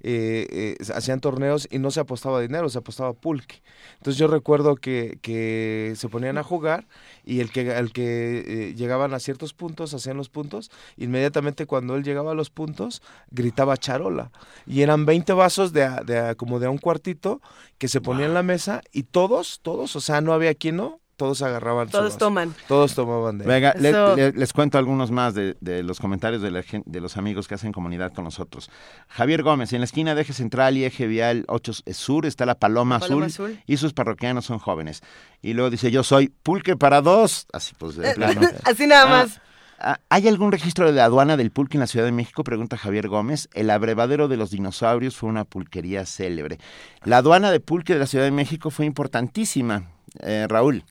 eh, 0.04 0.76
eh, 0.78 0.92
hacían 0.94 1.20
torneos 1.20 1.66
y 1.70 1.78
no 1.78 1.90
se 1.90 1.98
apostaba 2.00 2.40
dinero, 2.40 2.68
se 2.68 2.78
apostaba 2.78 3.12
pulque. 3.14 3.62
Entonces 3.98 4.18
yo 4.18 4.26
recuerdo 4.28 4.76
que, 4.76 5.18
que 5.22 5.94
se 5.96 6.08
ponían 6.08 6.38
a 6.38 6.42
jugar 6.44 6.86
y 7.24 7.40
el 7.40 7.50
que, 7.52 7.76
el 7.78 7.92
que 7.92 8.70
eh, 8.70 8.74
llegaban 8.74 9.14
a 9.14 9.20
ciertos 9.20 9.54
puntos, 9.54 9.94
hacían 9.94 10.16
los 10.16 10.28
puntos, 10.30 10.70
inmediatamente 10.96 11.66
cuando 11.66 11.96
él 11.96 12.04
llegaba 12.04 12.32
a 12.32 12.34
los 12.34 12.50
puntos, 12.50 13.02
gritaba 13.30 13.76
charola. 13.76 14.32
Y 14.66 14.82
eran 14.82 15.06
20 15.06 15.32
vasos 15.34 15.72
de, 15.72 15.84
a- 15.84 16.02
de 16.02 16.34
como 16.36 16.58
de 16.60 16.66
a 16.66 16.70
un 16.70 16.78
cuartito 16.78 17.40
que 17.78 17.88
se 17.88 18.00
ponían 18.00 18.28
en 18.30 18.34
la 18.34 18.42
mesa 18.42 18.82
y 18.92 19.04
todos, 19.04 19.60
todos, 19.62 19.94
o 19.96 20.00
sea, 20.00 20.20
no 20.20 20.32
había 20.32 20.54
quien 20.54 20.76
no, 20.76 21.00
todos 21.22 21.40
agarraban 21.42 21.88
Todos 21.88 22.18
toman. 22.18 22.52
Todos 22.66 22.96
tomaban 22.96 23.38
de 23.38 23.44
Venga, 23.46 23.74
le- 23.78 23.90
Eso. 23.90 24.16
le- 24.16 24.32
les 24.32 24.52
cuento 24.52 24.76
algunos 24.76 25.12
más 25.12 25.34
de, 25.34 25.56
de 25.60 25.84
los 25.84 26.00
comentarios 26.00 26.42
de, 26.42 26.50
la 26.50 26.64
gen- 26.64 26.82
de 26.84 27.00
los 27.00 27.16
amigos 27.16 27.46
que 27.46 27.54
hacen 27.54 27.70
comunidad 27.70 28.12
con 28.12 28.24
nosotros. 28.24 28.70
Javier 29.06 29.44
Gómez, 29.44 29.72
en 29.72 29.78
la 29.78 29.84
esquina 29.84 30.16
de 30.16 30.22
eje 30.22 30.32
central 30.32 30.76
y 30.76 30.84
eje 30.84 31.06
vial 31.06 31.44
8 31.46 31.72
sur 31.92 32.26
está 32.26 32.44
la 32.44 32.56
Paloma, 32.56 32.98
Paloma 32.98 33.26
Azul, 33.26 33.46
Azul. 33.46 33.62
y 33.68 33.76
sus 33.76 33.92
parroquianos 33.92 34.44
son 34.46 34.58
jóvenes. 34.58 35.00
Y 35.42 35.52
luego 35.52 35.70
dice, 35.70 35.92
yo 35.92 36.02
soy 36.02 36.28
pulque 36.42 36.76
para 36.76 37.00
dos. 37.02 37.46
Así 37.52 37.72
pues, 37.78 37.94
de 37.94 38.14
plano. 38.14 38.40
Así 38.64 38.88
nada 38.88 39.04
Ah, 39.04 39.06
más. 39.08 39.40
ah, 39.78 39.98
¿Hay 40.08 40.26
algún 40.26 40.50
registro 40.50 40.86
de 40.86 40.92
la 40.92 41.04
aduana 41.04 41.36
del 41.36 41.52
pulque 41.52 41.76
en 41.76 41.80
la 41.82 41.86
Ciudad 41.86 42.04
de 42.06 42.12
México? 42.12 42.42
Pregunta 42.42 42.76
Javier 42.76 43.06
Gómez. 43.06 43.48
El 43.54 43.70
abrevadero 43.70 44.26
de 44.26 44.36
los 44.36 44.50
dinosaurios 44.50 45.16
fue 45.16 45.28
una 45.28 45.44
pulquería 45.44 46.04
célebre. 46.04 46.58
La 47.04 47.18
aduana 47.18 47.52
de 47.52 47.60
pulque 47.60 47.92
de 47.92 48.00
la 48.00 48.06
Ciudad 48.06 48.24
de 48.24 48.30
México 48.32 48.70
fue 48.70 48.86
importantísima. 48.86 49.84
Eh, 50.20 50.46
Raúl. 50.48 50.84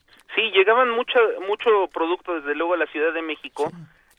Llegaban 0.72 0.95
mucho, 0.95 1.19
mucho 1.45 1.89
producto 1.93 2.36
desde 2.36 2.55
luego 2.55 2.76
a 2.76 2.78
la 2.78 2.86
Ciudad 2.88 3.13
de 3.13 3.22
México 3.22 3.69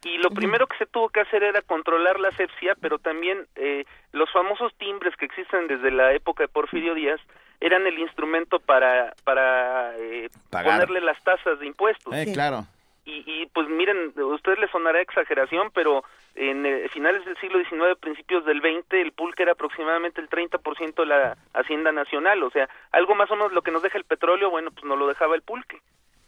y 0.04 0.18
lo 0.18 0.28
primero 0.28 0.66
que 0.66 0.76
se 0.76 0.84
tuvo 0.84 1.08
que 1.08 1.20
hacer 1.20 1.42
era 1.42 1.62
controlar 1.62 2.20
la 2.20 2.28
asepsia, 2.28 2.74
pero 2.78 2.98
también 2.98 3.46
eh, 3.56 3.86
los 4.12 4.30
famosos 4.30 4.70
timbres 4.74 5.16
que 5.16 5.24
existen 5.24 5.66
desde 5.66 5.90
la 5.90 6.12
época 6.12 6.42
de 6.42 6.48
Porfirio 6.48 6.94
Díaz 6.94 7.20
eran 7.58 7.86
el 7.86 7.98
instrumento 7.98 8.60
para, 8.60 9.14
para 9.24 9.96
eh, 9.96 10.28
Pagar. 10.50 10.80
ponerle 10.80 11.00
las 11.00 11.22
tasas 11.24 11.58
de 11.58 11.66
impuestos. 11.66 12.12
Eh, 12.12 12.24
Sí. 12.26 12.34
Claro. 12.34 12.66
Y, 13.06 13.24
y 13.26 13.46
pues 13.46 13.66
miren, 13.68 14.12
a 14.14 14.24
ustedes 14.26 14.58
les 14.58 14.70
sonará 14.70 15.00
exageración, 15.00 15.70
pero 15.72 16.04
en 16.34 16.66
eh, 16.66 16.86
finales 16.90 17.24
del 17.24 17.36
siglo 17.38 17.60
XIX, 17.60 17.98
principios 17.98 18.44
del 18.44 18.60
XX, 18.60 18.92
el 18.92 19.12
pulque 19.12 19.42
era 19.42 19.52
aproximadamente 19.52 20.20
el 20.20 20.28
30% 20.28 20.94
de 20.96 21.06
la 21.06 21.36
hacienda 21.54 21.92
nacional, 21.92 22.42
o 22.42 22.50
sea, 22.50 22.68
algo 22.92 23.14
más 23.14 23.30
o 23.30 23.36
menos 23.36 23.52
lo 23.52 23.62
que 23.62 23.70
nos 23.72 23.82
deja 23.82 23.96
el 23.96 24.04
petróleo, 24.04 24.50
bueno, 24.50 24.70
pues 24.70 24.84
no 24.84 24.96
lo 24.96 25.08
dejaba 25.08 25.34
el 25.34 25.42
pulque. 25.42 25.80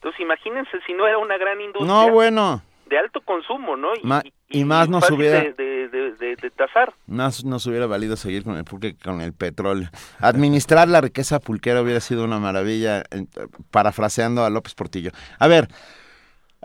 Entonces 0.05 0.21
imagínense 0.21 0.71
si 0.87 0.93
no 0.93 1.07
era 1.09 1.17
una 1.17 1.39
gran 1.39 1.59
industria 1.63 1.87
No, 1.87 2.11
bueno. 2.11 2.61
de 2.91 2.99
alto 2.99 3.23
consumo, 3.23 3.75
¿no? 3.75 3.89
Ma- 4.03 4.23
y 4.51 4.65
más 4.67 4.87
nos 4.91 5.01
fácil 5.01 5.17
hubiera- 5.17 5.41
de, 5.41 5.53
de, 5.55 5.89
de, 5.89 6.37
de- 6.37 6.51
tasar. 6.51 6.93
Más 7.07 7.43
nos 7.43 7.67
hubiera 7.67 7.87
valido 7.87 8.15
seguir 8.17 8.45
con 8.45 8.55
el 8.59 8.65
pulque 8.65 8.95
que 8.97 9.03
con 9.03 9.23
el 9.23 9.33
petróleo. 9.33 9.89
Administrar 10.21 10.89
la 10.89 11.01
riqueza 11.01 11.41
pulquera 11.41 11.81
hubiera 11.81 12.01
sido 12.01 12.23
una 12.25 12.39
maravilla, 12.39 13.01
eh, 13.11 13.25
parafraseando 13.71 14.45
a 14.45 14.51
López 14.51 14.75
Portillo. 14.75 15.11
A 15.39 15.49
ver, 15.49 15.69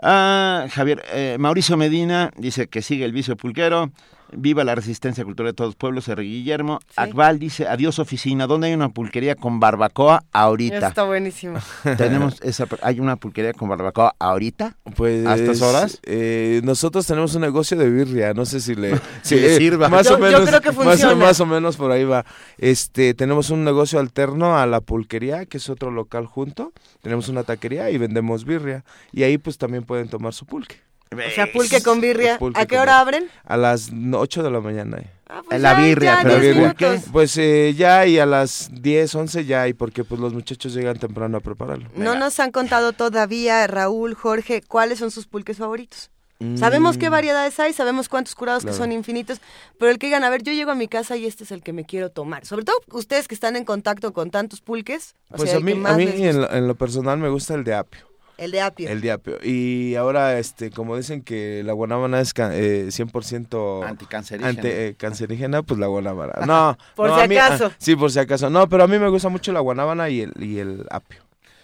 ah, 0.02 0.66
Javier, 0.70 1.02
eh, 1.12 1.36
Mauricio 1.38 1.78
Medina 1.78 2.30
dice 2.36 2.68
que 2.68 2.82
sigue 2.82 3.06
el 3.06 3.12
vicio 3.12 3.36
pulquero. 3.36 3.90
Viva 4.32 4.64
la 4.64 4.74
resistencia 4.74 5.24
cultural 5.24 5.52
de 5.52 5.56
todos 5.56 5.68
los 5.70 5.76
pueblos, 5.76 6.06
R. 6.08 6.22
Guillermo. 6.22 6.80
Akbal 6.96 7.38
dice, 7.38 7.66
adiós 7.66 7.98
oficina, 7.98 8.46
¿dónde 8.46 8.68
hay 8.68 8.74
una 8.74 8.88
pulquería 8.90 9.34
con 9.34 9.58
barbacoa 9.60 10.24
ahorita? 10.32 10.88
Está 10.88 11.04
buenísimo. 11.04 11.58
Tenemos 11.98 12.40
esa, 12.42 12.66
¿Hay 12.82 13.00
una 13.00 13.16
pulquería 13.16 13.52
con 13.52 13.68
barbacoa 13.68 14.14
ahorita? 14.18 14.76
Pues, 14.96 15.26
¿A 15.26 15.34
estas 15.34 15.62
horas? 15.62 15.98
eh, 16.04 16.60
nosotros 16.64 17.06
tenemos 17.06 17.34
un 17.34 17.40
negocio 17.42 17.76
de 17.76 17.90
birria, 17.90 18.32
no 18.34 18.44
sé 18.46 18.60
si 18.60 18.74
le, 18.74 19.00
Si 19.22 19.34
le 19.36 19.56
sirva. 19.56 19.88
Más 19.88 20.06
Yo- 20.06 20.14
o 20.14 20.18
yo 20.18 20.24
menos, 20.24 20.48
creo 20.48 20.60
que 20.60 20.68
más 20.72 20.78
o- 20.78 20.82
funciona. 20.90 21.14
Más, 21.14 21.40
o 21.40 21.46
menos 21.46 21.76
por 21.76 21.90
ahí 21.90 22.04
va. 22.04 22.24
Este, 22.58 23.14
tenemos 23.14 23.50
un 23.50 23.64
negocio 23.64 23.98
alterno 23.98 24.58
a 24.58 24.66
la 24.66 24.80
pulquería, 24.80 25.46
que 25.46 25.56
es 25.56 25.68
otro 25.68 25.90
local 25.90 26.26
junto. 26.26 26.72
Tenemos 27.02 27.28
una 27.28 27.42
taquería 27.42 27.90
y 27.90 27.98
vendemos 27.98 28.44
birria. 28.44 28.84
Y 29.12 29.22
ahí 29.24 29.38
pues 29.38 29.58
también 29.58 29.84
pueden 29.84 30.08
tomar 30.08 30.32
su 30.34 30.46
pulque. 30.46 30.76
O 31.12 31.30
sea, 31.34 31.50
pulque 31.52 31.82
con 31.82 32.00
birria. 32.00 32.38
Pulque 32.38 32.60
¿A 32.60 32.66
qué 32.66 32.78
hora 32.78 33.00
abren? 33.00 33.28
A 33.44 33.56
las 33.56 33.90
8 34.12 34.42
de 34.44 34.50
la 34.50 34.60
mañana. 34.60 34.98
eh. 34.98 35.10
Ah, 35.28 35.42
pues 35.48 35.60
La 35.60 35.72
ya- 35.74 35.80
birria, 35.84 36.14
ya 36.16 36.22
pero 36.22 36.40
birria. 36.40 36.74
Pues 37.12 37.36
eh, 37.36 37.74
ya 37.76 38.06
y 38.06 38.18
a 38.20 38.26
las 38.26 38.68
10, 38.72 39.14
11 39.16 39.44
ya 39.44 39.66
y 39.66 39.72
porque 39.74 40.04
pues 40.04 40.20
los 40.20 40.32
muchachos 40.32 40.72
llegan 40.72 40.98
temprano 41.00 41.38
a 41.38 41.40
prepararlo. 41.40 41.88
No 41.96 42.14
nos 42.14 42.38
han 42.38 42.52
contado 42.52 42.92
todavía, 42.92 43.66
Raúl, 43.66 44.14
Jorge, 44.14 44.62
cuáles 44.62 45.00
son 45.00 45.10
sus 45.10 45.26
pulques 45.26 45.56
favoritos. 45.58 46.10
Sabemos 46.56 46.96
qué 46.96 47.10
Mm. 47.10 47.12
variedades 47.12 47.60
hay, 47.60 47.74
sabemos 47.74 48.08
cuántos 48.08 48.34
curados 48.34 48.64
que 48.64 48.72
son 48.72 48.92
infinitos, 48.92 49.42
pero 49.78 49.90
el 49.90 49.98
que 49.98 50.06
digan, 50.06 50.24
a 50.24 50.30
ver, 50.30 50.42
yo 50.42 50.52
llego 50.54 50.70
a 50.70 50.74
mi 50.74 50.88
casa 50.88 51.16
y 51.18 51.26
este 51.26 51.44
es 51.44 51.50
el 51.50 51.62
que 51.62 51.74
me 51.74 51.84
quiero 51.84 52.08
tomar. 52.10 52.46
Sobre 52.46 52.64
todo 52.64 52.76
ustedes 52.92 53.28
que 53.28 53.34
están 53.34 53.56
en 53.56 53.64
contacto 53.66 54.14
con 54.14 54.30
tantos 54.30 54.62
pulques. 54.62 55.14
o 55.30 55.36
Pues 55.36 55.50
sea, 55.50 55.58
a 55.58 55.60
mí, 55.60 55.72
a 55.84 55.98
en, 56.00 56.40
lo, 56.40 56.50
en 56.50 56.66
lo 56.66 56.74
personal 56.76 57.18
me 57.18 57.28
gusta 57.28 57.52
el 57.54 57.64
de 57.64 57.74
apio. 57.74 58.09
El 58.40 58.50
de 58.52 58.60
apio. 58.62 58.88
El 58.88 59.00
de 59.02 59.10
apio. 59.12 59.38
Y 59.44 59.94
ahora, 59.96 60.38
este, 60.38 60.70
como 60.70 60.96
dicen 60.96 61.22
que 61.22 61.62
la 61.64 61.72
guanábana 61.74 62.20
es 62.20 62.32
ca- 62.32 62.56
eh, 62.56 62.86
100% 62.90 63.84
Anticancerígena. 63.86 64.48
ante- 64.48 64.86
eh, 64.88 64.94
cancerígena, 64.96 65.62
pues 65.62 65.78
la 65.78 65.86
guanábana. 65.88 66.46
No, 66.46 66.76
Por 66.96 67.10
no, 67.10 67.16
si 67.16 67.22
a 67.22 67.28
mí- 67.28 67.36
acaso. 67.36 67.66
ah, 67.66 67.76
sí, 67.78 67.94
por 67.96 68.10
si 68.10 68.18
acaso. 68.18 68.48
No, 68.48 68.68
pero 68.68 68.84
a 68.84 68.86
mí 68.88 68.98
me 68.98 69.08
gusta 69.08 69.28
mucho 69.28 69.52
la 69.52 69.60
guanábana 69.60 70.08
y 70.08 70.22
el, 70.22 70.32
y 70.42 70.58
el 70.58 70.86
apio. 70.90 71.20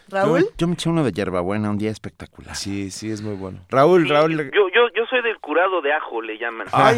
Raúl. 0.08 0.42
Yo, 0.42 0.48
yo 0.58 0.68
me 0.68 0.74
eché 0.74 0.88
uno 0.88 1.02
de 1.02 1.10
hierbabuena 1.10 1.68
un 1.68 1.78
día 1.78 1.90
espectacular. 1.90 2.54
Sí, 2.54 2.92
sí, 2.92 3.10
es 3.10 3.22
muy 3.22 3.34
bueno. 3.34 3.58
Raúl, 3.70 4.04
Sí, 4.04 4.08
Raúl. 4.12 4.36
Yo 4.54 4.65
soy 5.16 5.22
del 5.22 5.38
curado 5.38 5.80
de 5.80 5.92
ajo, 5.92 6.20
le 6.22 6.38
llaman. 6.38 6.66
Ay, 6.72 6.96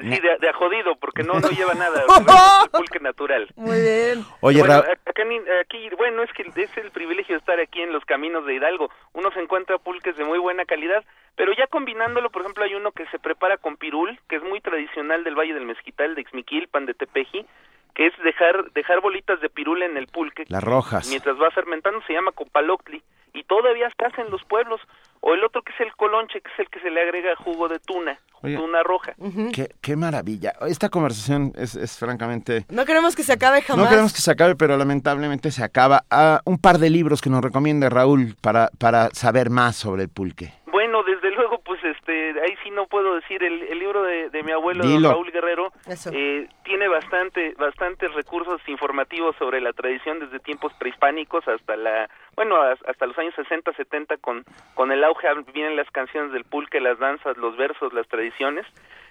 Sí, 0.00 0.20
de, 0.20 0.38
de 0.40 0.48
ajodido, 0.48 0.96
porque 0.96 1.22
no, 1.22 1.34
no 1.40 1.48
lleva 1.50 1.74
nada. 1.74 2.04
es 2.64 2.68
pulque 2.70 3.00
natural. 3.00 3.48
Muy 3.56 3.80
bien. 3.80 4.24
oye, 4.40 4.60
bueno, 4.60 4.74
acá 4.74 5.22
aquí, 5.60 5.88
bueno, 5.96 6.22
es 6.22 6.32
que 6.32 6.42
es 6.42 6.76
el 6.76 6.90
privilegio 6.90 7.34
de 7.34 7.40
estar 7.40 7.60
aquí 7.60 7.80
en 7.80 7.92
los 7.92 8.04
caminos 8.04 8.46
de 8.46 8.54
Hidalgo. 8.54 8.90
Uno 9.12 9.30
se 9.32 9.40
encuentra 9.40 9.78
pulques 9.78 10.16
de 10.16 10.24
muy 10.24 10.38
buena 10.38 10.64
calidad, 10.64 11.04
pero 11.36 11.52
ya 11.52 11.66
combinándolo, 11.66 12.30
por 12.30 12.42
ejemplo, 12.42 12.64
hay 12.64 12.74
uno 12.74 12.92
que 12.92 13.06
se 13.06 13.18
prepara 13.18 13.56
con 13.56 13.76
pirul, 13.76 14.18
que 14.28 14.36
es 14.36 14.42
muy 14.42 14.60
tradicional 14.60 15.24
del 15.24 15.38
Valle 15.38 15.54
del 15.54 15.66
Mezquital, 15.66 16.14
de 16.14 16.22
Ixmiquilpan, 16.22 16.86
de 16.86 16.94
Tepeji, 16.94 17.46
que 17.94 18.06
es 18.06 18.12
dejar 18.22 18.70
dejar 18.72 19.00
bolitas 19.00 19.40
de 19.40 19.48
pirul 19.48 19.82
en 19.82 19.96
el 19.96 20.06
pulque. 20.06 20.44
las 20.48 20.62
rojas. 20.62 21.08
Mientras 21.08 21.36
va 21.40 21.50
fermentando 21.50 22.00
se 22.06 22.12
llama 22.12 22.32
copaloctli 22.32 23.02
y 23.34 23.44
todavía 23.44 23.88
se 23.96 24.04
hace 24.06 24.22
en 24.22 24.30
los 24.30 24.42
pueblos. 24.44 24.80
O 25.20 25.34
el 25.34 25.42
otro 25.44 25.62
que 25.62 25.72
es 25.72 25.80
el 25.80 25.94
colonche, 25.96 26.40
que 26.40 26.50
es 26.52 26.58
el 26.60 26.68
que 26.70 26.78
se 26.80 26.90
le 26.90 27.02
agrega 27.02 27.34
jugo 27.36 27.68
de 27.68 27.80
tuna, 27.80 28.20
Oye. 28.42 28.56
tuna 28.56 28.84
roja. 28.84 29.14
Qué, 29.52 29.68
qué 29.80 29.96
maravilla. 29.96 30.52
Esta 30.68 30.88
conversación 30.90 31.52
es, 31.56 31.74
es 31.74 31.98
francamente... 31.98 32.64
No 32.70 32.84
queremos 32.84 33.16
que 33.16 33.24
se 33.24 33.32
acabe 33.32 33.60
jamás. 33.62 33.84
No 33.84 33.90
queremos 33.90 34.12
que 34.12 34.20
se 34.20 34.30
acabe, 34.30 34.54
pero 34.54 34.76
lamentablemente 34.76 35.50
se 35.50 35.64
acaba. 35.64 36.04
Ah, 36.08 36.40
un 36.44 36.58
par 36.58 36.78
de 36.78 36.88
libros 36.90 37.20
que 37.20 37.30
nos 37.30 37.42
recomienda 37.42 37.88
Raúl 37.88 38.36
para, 38.40 38.70
para 38.78 39.10
saber 39.10 39.50
más 39.50 39.74
sobre 39.74 40.04
el 40.04 40.08
pulque. 40.08 40.52
Bueno, 40.70 41.02
desde 41.02 41.32
luego, 41.32 41.58
pues 41.64 41.82
este, 42.08 42.40
ahí 42.40 42.56
sí 42.62 42.70
no 42.70 42.86
puedo 42.86 43.14
decir, 43.16 43.42
el, 43.42 43.62
el 43.62 43.78
libro 43.78 44.02
de, 44.02 44.30
de 44.30 44.42
mi 44.42 44.52
abuelo 44.52 44.84
don. 44.84 45.02
Raúl 45.10 45.30
Guerrero 45.30 45.72
eh, 46.14 46.48
tiene 46.64 46.88
bastante, 46.88 47.54
bastantes 47.58 48.12
recursos 48.14 48.60
informativos 48.68 49.36
sobre 49.36 49.60
la 49.60 49.72
tradición 49.72 50.18
desde 50.20 50.38
tiempos 50.40 50.72
prehispánicos 50.78 51.46
hasta 51.46 51.76
la, 51.76 52.08
bueno, 52.36 52.60
as- 52.62 52.82
hasta 52.86 53.06
los 53.06 53.18
años 53.18 53.34
60, 53.34 53.72
70 53.74 54.16
con, 54.18 54.44
con 54.74 54.92
el 54.92 55.04
auge 55.04 55.28
vienen 55.52 55.76
las 55.76 55.90
canciones 55.90 56.32
del 56.32 56.44
pulque, 56.44 56.80
las 56.80 56.98
danzas, 56.98 57.36
los 57.36 57.56
versos, 57.56 57.92
las 57.92 58.08
tradiciones. 58.08 58.66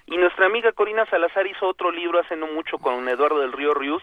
Y 0.06 0.18
nuestra 0.18 0.46
amiga 0.46 0.72
Corina 0.72 1.06
Salazar 1.08 1.46
hizo 1.48 1.68
otro 1.68 1.92
libro 1.92 2.20
hace 2.20 2.36
no 2.36 2.48
mucho 2.48 2.78
con 2.78 3.08
Eduardo 3.10 3.40
del 3.40 3.52
Río 3.52 3.74
Rius 3.74 4.02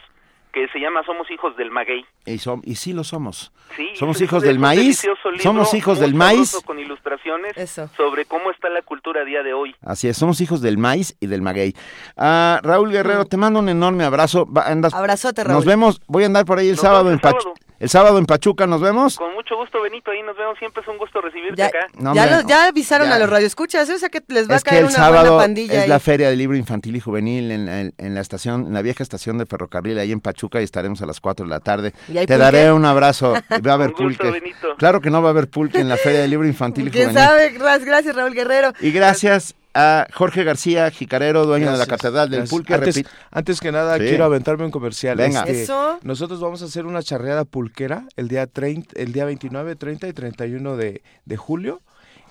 que 0.55 0.69
se 0.69 0.79
llama 0.79 1.03
Somos 1.05 1.29
hijos 1.31 1.57
del 1.57 1.71
maguey. 1.73 2.07
Y, 2.27 2.35
som- 2.39 2.63
y 2.65 2.77
sí 2.77 2.93
lo 2.93 3.03
somos. 3.05 3.53
Sí, 3.77 3.89
somos 3.97 4.21
hijos 4.21 4.43
del 4.43 4.59
maíz. 4.61 5.03
libro, 5.03 5.19
Somos 5.43 5.75
hijos 5.75 5.99
del 5.99 6.15
maíz. 6.15 6.57
con 6.65 6.79
ilustraciones 6.79 7.57
Eso. 7.57 7.89
sobre 7.97 8.25
cómo 8.25 8.51
está 8.53 8.69
la 8.71 8.83
cultura 8.83 9.23
a 9.23 9.25
día 9.25 9.43
de 9.43 9.53
hoy. 9.53 9.75
Así 9.83 10.07
es, 10.09 10.17
somos 10.17 10.41
hijos 10.41 10.63
del 10.63 10.79
maíz 10.79 11.17
y 11.21 11.27
del 11.27 11.43
maguey. 11.43 11.75
Ah, 12.17 12.61
Raúl 12.63 12.93
Guerrero, 12.93 13.25
te 13.25 13.37
mando 13.37 13.59
un 13.59 13.69
enorme 13.69 14.05
abrazo. 14.05 14.47
Andas- 14.65 14.95
Abrazote, 14.95 15.43
Raúl. 15.43 15.57
Nos 15.57 15.65
vemos, 15.65 16.01
voy 16.07 16.23
a 16.23 16.27
andar 16.27 16.45
por 16.45 16.59
ahí 16.61 16.69
el 16.69 16.77
Nos 16.77 16.83
sábado 16.83 17.09
en 17.09 17.15
el 17.15 17.21
sábado. 17.21 17.55
El 17.85 17.91
sábado 17.91 18.17
en 18.19 18.25
Pachuca, 18.25 18.67
¿nos 18.67 18.81
vemos? 18.81 19.19
Con 19.19 19.35
mucho 19.35 19.57
gusto, 19.57 19.83
Benito, 19.83 20.11
ahí 20.11 20.23
nos 20.23 20.35
vemos. 20.39 20.59
Siempre 20.59 20.81
es 20.81 20.89
un 20.89 20.97
gusto 20.97 21.21
recibirte 21.21 21.57
Ya, 21.59 21.67
acá. 21.67 21.87
No, 21.99 22.15
ya, 22.15 22.23
hombre, 22.23 22.37
los- 22.39 22.47
ya 22.47 22.67
avisaron 22.69 23.09
ya. 23.09 23.17
a 23.17 23.19
los 23.19 23.29
radioescuchas, 23.29 23.91
¿eh? 23.91 23.95
o 23.95 23.99
sea 23.99 24.09
que 24.09 24.23
les 24.29 24.49
va 24.51 24.55
Es 24.57 24.63
a 24.63 24.65
que 24.65 24.71
caer 24.71 24.83
el 24.85 24.87
una 24.89 24.95
sábado 24.95 25.33
buena 25.33 25.43
pandilla 25.45 25.75
es 25.75 25.83
ahí. 25.83 25.89
la 25.91 26.01
Feria 26.01 26.31
del 26.31 26.39
Libro 26.39 26.57
Infantil 26.57 26.97
y 26.97 27.01
Juvenil 27.01 27.51
en, 27.51 27.69
en- 27.69 27.95
en 27.99 28.15
la 28.15 28.23
estación, 28.23 28.69
en 28.69 28.73
la 28.73 28.81
vieja 28.81 29.03
estación 29.03 29.37
de 29.37 29.45
ferrocarril 29.45 29.99
ahí 29.99 30.13
en 30.13 30.21
Pachuca 30.23 30.63
y 30.63 30.65
estaremos 30.65 31.03
a 31.03 31.07
las 31.07 31.21
4 31.21 31.45
de 31.45 31.51
la 31.51 31.61
tarde. 31.61 31.93
¿Y 32.09 32.17
hay 32.17 32.25
Te 32.25 32.33
pulque? 32.33 32.39
daré 32.39 32.73
un 32.73 32.87
abrazo. 32.87 33.35
Va 33.67 33.73
a 33.73 33.75
haber 33.75 33.89
Un 33.89 33.93
gusto, 34.07 34.25
pulque. 34.25 34.31
Benito. 34.31 34.77
Claro 34.79 35.03
que 35.03 35.11
no 35.11 35.21
va 35.21 35.29
a 35.29 35.33
haber 35.33 35.49
pulque 35.51 35.79
en 35.79 35.91
la 35.91 35.99
Feria 35.99 36.21
del 36.23 36.31
Libro 36.31 36.47
Infantil 36.49 36.89
y 36.89 36.91
¿Quién 36.91 37.11
Juvenil. 37.11 37.23
sabe? 37.29 37.51
Gracias, 37.51 37.85
gracias, 37.85 38.17
Raúl 38.17 38.33
Guerrero. 38.33 38.73
Y 38.81 38.93
gracias 38.93 39.55
a 39.75 40.07
Jorge 40.13 40.45
García, 40.45 40.91
jicarero, 40.91 41.47
dueño 41.47 41.73
de 41.73 41.79
la 41.79 41.87
Catedral 41.87 42.31
del 42.31 42.41
gracias. 42.41 42.51
Pulque. 42.51 42.75
Antes, 42.75 43.05
antes 43.31 43.61
que 43.61 43.73
nada, 43.73 43.99
Sí. 43.99 44.05
quiero 44.05 44.25
aventarme 44.25 44.65
un 44.65 44.71
comercial. 44.71 45.17
Venga. 45.17 45.41
Este, 45.43 45.63
Eso. 45.65 45.99
Nosotros 46.03 46.41
vamos 46.41 46.63
a 46.63 46.67
hacer 46.67 46.87
una 46.87 47.03
charreada 47.03 47.45
pulquera 47.45 48.07
el 48.17 48.29
día 48.29 48.47
30, 48.47 48.99
el 49.01 49.13
día 49.13 49.25
29, 49.25 49.77
30 49.77 50.09
y 50.09 50.13
31 50.13 50.77
de, 50.77 51.03
de 51.25 51.37
julio 51.37 51.81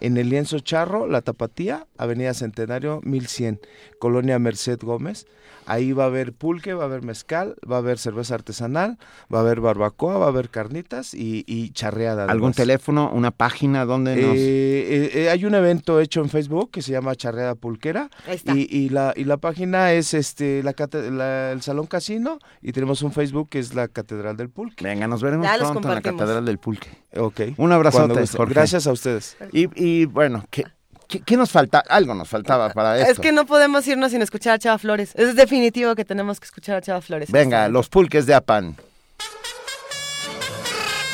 en 0.03 0.17
el 0.17 0.29
lienzo 0.29 0.59
Charro, 0.59 1.07
La 1.07 1.21
Tapatía, 1.21 1.87
Avenida 1.97 2.33
Centenario 2.33 2.99
1100, 3.03 3.61
Colonia 3.99 4.37
Merced 4.37 4.79
Gómez. 4.81 5.25
Ahí 5.65 5.93
va 5.93 6.03
a 6.03 6.07
haber 6.07 6.33
pulque, 6.33 6.73
va 6.73 6.83
a 6.83 6.87
haber 6.87 7.03
mezcal, 7.03 7.55
va 7.69 7.77
a 7.77 7.79
haber 7.79 7.97
cerveza 7.97 8.35
artesanal, 8.35 8.97
va 9.33 9.37
a 9.37 9.41
haber 9.43 9.61
barbacoa, 9.61 10.17
va 10.17 10.25
a 10.25 10.27
haber 10.27 10.49
carnitas 10.49 11.13
y, 11.13 11.45
y 11.47 11.69
charreada. 11.69 12.23
¿Algún 12.23 12.49
además. 12.49 12.55
teléfono, 12.57 13.11
una 13.13 13.31
página 13.31 13.85
donde 13.85 14.17
nos...? 14.17 14.35
Eh, 14.35 14.39
eh, 14.39 15.11
eh, 15.13 15.29
hay 15.29 15.45
un 15.45 15.55
evento 15.55 16.01
hecho 16.01 16.19
en 16.19 16.29
Facebook 16.29 16.71
que 16.71 16.81
se 16.81 16.91
llama 16.91 17.15
Charreada 17.15 17.55
Pulquera 17.55 18.09
Ahí 18.27 18.35
está. 18.35 18.53
y, 18.53 18.67
y 18.69 18.89
la 18.89 19.13
y 19.15 19.23
la 19.23 19.37
página 19.37 19.93
es 19.93 20.13
este 20.13 20.63
la, 20.63 21.51
el 21.53 21.61
Salón 21.61 21.87
Casino 21.87 22.39
y 22.61 22.73
tenemos 22.73 23.01
un 23.01 23.13
Facebook 23.13 23.47
que 23.47 23.59
es 23.59 23.73
la 23.73 23.87
Catedral 23.87 24.35
del 24.35 24.49
Pulque. 24.49 24.83
Venga, 24.83 25.07
nos 25.07 25.21
veremos 25.23 25.47
pronto 25.47 25.87
en 25.87 25.95
la. 25.95 26.01
Catedral 26.01 26.45
del 26.45 26.57
Pulque. 26.57 26.89
Ok. 27.15 27.41
Un. 27.57 27.71
Jorge. 27.71 28.53
Gracias 28.53 28.87
a 28.87 28.91
ustedes. 28.91 29.37
Y, 29.51 29.67
y, 29.81 29.92
bueno, 30.05 30.45
¿qué, 30.49 30.63
qué, 31.07 31.21
qué 31.21 31.37
nos 31.37 31.51
falta? 31.51 31.79
Algo 31.87 32.13
nos 32.13 32.27
faltaba 32.29 32.69
para 32.71 32.97
esto. 32.99 33.11
Es 33.11 33.19
que 33.19 33.31
no 33.31 33.45
podemos 33.45 33.87
irnos 33.87 34.11
sin 34.11 34.21
escuchar 34.21 34.53
a 34.53 34.59
Chava 34.59 34.77
Flores. 34.77 35.11
Es 35.15 35.35
definitivo 35.35 35.95
que 35.95 36.05
tenemos 36.05 36.39
que 36.39 36.45
escuchar 36.45 36.77
a 36.77 36.81
Chava 36.81 37.01
Flores. 37.01 37.31
Venga, 37.31 37.67
los 37.69 37.89
pulques 37.89 38.25
de 38.25 38.33
Apan. 38.33 38.75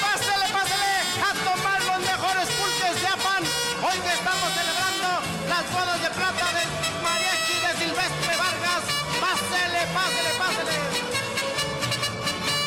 Pásale, 0.02 0.46
pásale 0.54 0.90
a 1.20 1.32
tomar 1.46 1.80
los 1.90 2.00
mejores 2.12 2.48
pulques 2.60 2.96
de 3.02 3.08
Apan. 3.08 3.44
Hoy 3.84 3.98
estamos 4.20 4.50
celebrando 4.60 5.10
las 5.50 5.64
bodas 5.74 6.00
de 6.04 6.10
plata 6.10 6.46
del 6.58 6.70
mariachi 7.04 7.58
de 7.66 7.72
Silvestre 7.84 8.34
Vargas. 8.38 8.84
Pásele, 9.20 9.82
pásele, 9.94 10.32
pásele. 10.40 10.76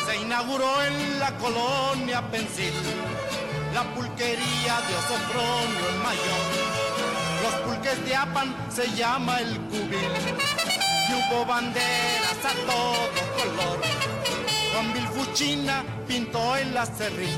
Se 0.05 0.13
inauguró 0.21 0.69
en 0.83 0.95
la 1.19 1.31
colonia 1.37 2.21
Pensil 2.29 2.73
la 4.23 4.29
pulquería 4.29 4.81
de 4.87 4.95
Osofronio 4.95 5.89
el 5.89 5.97
Mayor. 5.99 6.45
Los 7.43 7.53
pulques 7.65 8.05
de 8.05 8.15
Apan 8.15 8.55
se 8.73 8.89
llama 8.95 9.39
el 9.39 9.59
cubil. 9.61 10.11
Y 11.09 11.13
hubo 11.13 11.45
banderas 11.45 12.39
a 12.45 12.53
todo 12.65 13.09
color. 13.37 13.81
Juan 14.71 14.93
Vilfuchina 14.93 15.83
pintó 16.07 16.55
el 16.55 16.75
acerrín 16.77 17.35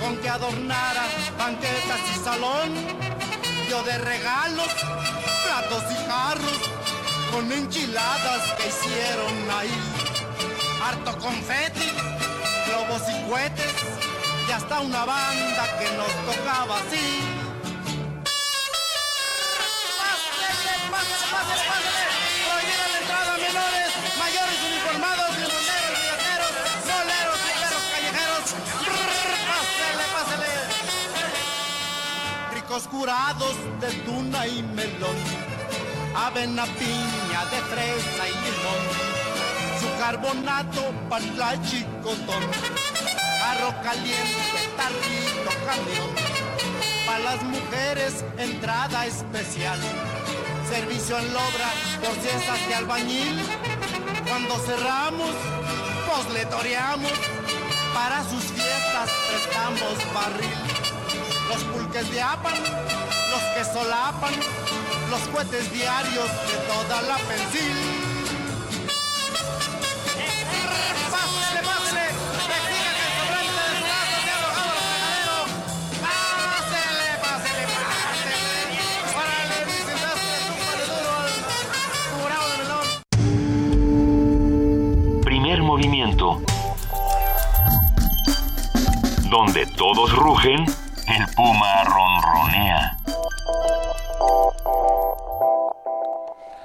con 0.00 0.16
que 0.18 0.28
adornara 0.28 1.04
banquetas 1.38 2.00
y 2.14 2.24
salón. 2.24 2.74
Dio 3.66 3.82
de 3.82 3.98
regalos 3.98 4.68
platos 5.44 5.84
y 5.90 6.10
jarros 6.10 6.60
con 7.32 7.50
enchiladas 7.50 8.52
que 8.56 8.68
hicieron 8.68 9.50
ahí. 9.58 9.80
Harto 10.82 11.18
confeti, 11.18 11.90
globos 12.66 13.02
y 13.08 13.30
cohetes 13.30 14.07
y 14.48 14.50
hasta 14.50 14.80
una 14.80 15.04
banda 15.04 15.78
que 15.78 15.90
nos 15.92 16.08
tocaba 16.24 16.78
así. 16.78 17.20
Pásele, 20.00 20.74
pásele, 20.90 21.26
pásele, 21.32 21.64
pásele. 21.68 22.04
Prohibida 22.46 22.86
la 22.92 22.98
entrada 22.98 23.34
a 23.34 23.36
menores, 23.36 23.90
mayores 24.18 24.58
uniformados, 24.70 25.30
limoneros, 25.36 26.00
viajeros, 26.00 26.52
soleros, 26.88 27.38
viajeros, 27.44 27.82
callejeros. 27.92 28.46
Pásele, 29.50 30.04
pásele. 30.16 30.50
Ricos 32.54 32.84
curados 32.88 33.56
de 33.80 33.90
tuna 34.06 34.46
y 34.46 34.62
melón, 34.62 35.18
avena, 36.16 36.64
piña, 36.64 37.44
de 37.50 37.60
fresa 37.70 38.28
y 38.28 38.32
limón. 38.32 39.17
Su 39.80 39.98
carbonato, 39.98 40.92
para 41.08 41.62
chicotón, 41.62 42.42
arroz 43.44 43.74
caliente, 43.82 44.60
tarrito, 44.76 45.50
camión. 45.66 46.10
Para 47.06 47.18
las 47.20 47.42
mujeres, 47.44 48.24
entrada 48.38 49.06
especial. 49.06 49.78
Servicio 50.68 51.18
en 51.18 51.32
lobra, 51.32 51.70
por 52.00 52.14
si 52.14 52.68
de 52.68 52.74
albañil. 52.74 53.40
Cuando 54.28 54.58
cerramos, 54.58 55.30
pues 56.06 56.34
le 56.34 56.46
toreamos. 56.46 57.12
Para 57.94 58.22
sus 58.24 58.44
fiestas 58.44 59.10
prestamos 59.30 60.14
barril. 60.14 60.58
Los 61.48 61.62
pulques 61.64 62.10
de 62.10 62.20
Apan, 62.20 62.54
los 63.30 63.42
que 63.54 63.64
solapan, 63.72 64.34
los 65.10 65.20
cohetes 65.32 65.72
diarios 65.72 66.28
de 66.50 66.56
toda 66.66 67.02
la 67.02 67.16
pensil. 67.16 67.97
pásele, 71.18 71.62
pásele. 71.62 72.06
Pásele, 76.02 77.08
pásele, 77.22 77.64
pásele. 77.66 78.42
Primer 85.24 85.62
movimiento. 85.62 86.40
Donde 89.30 89.66
todos 89.76 90.12
rugen, 90.12 90.64
el 91.06 91.26
puma 91.34 91.84
ronronea. 91.84 92.96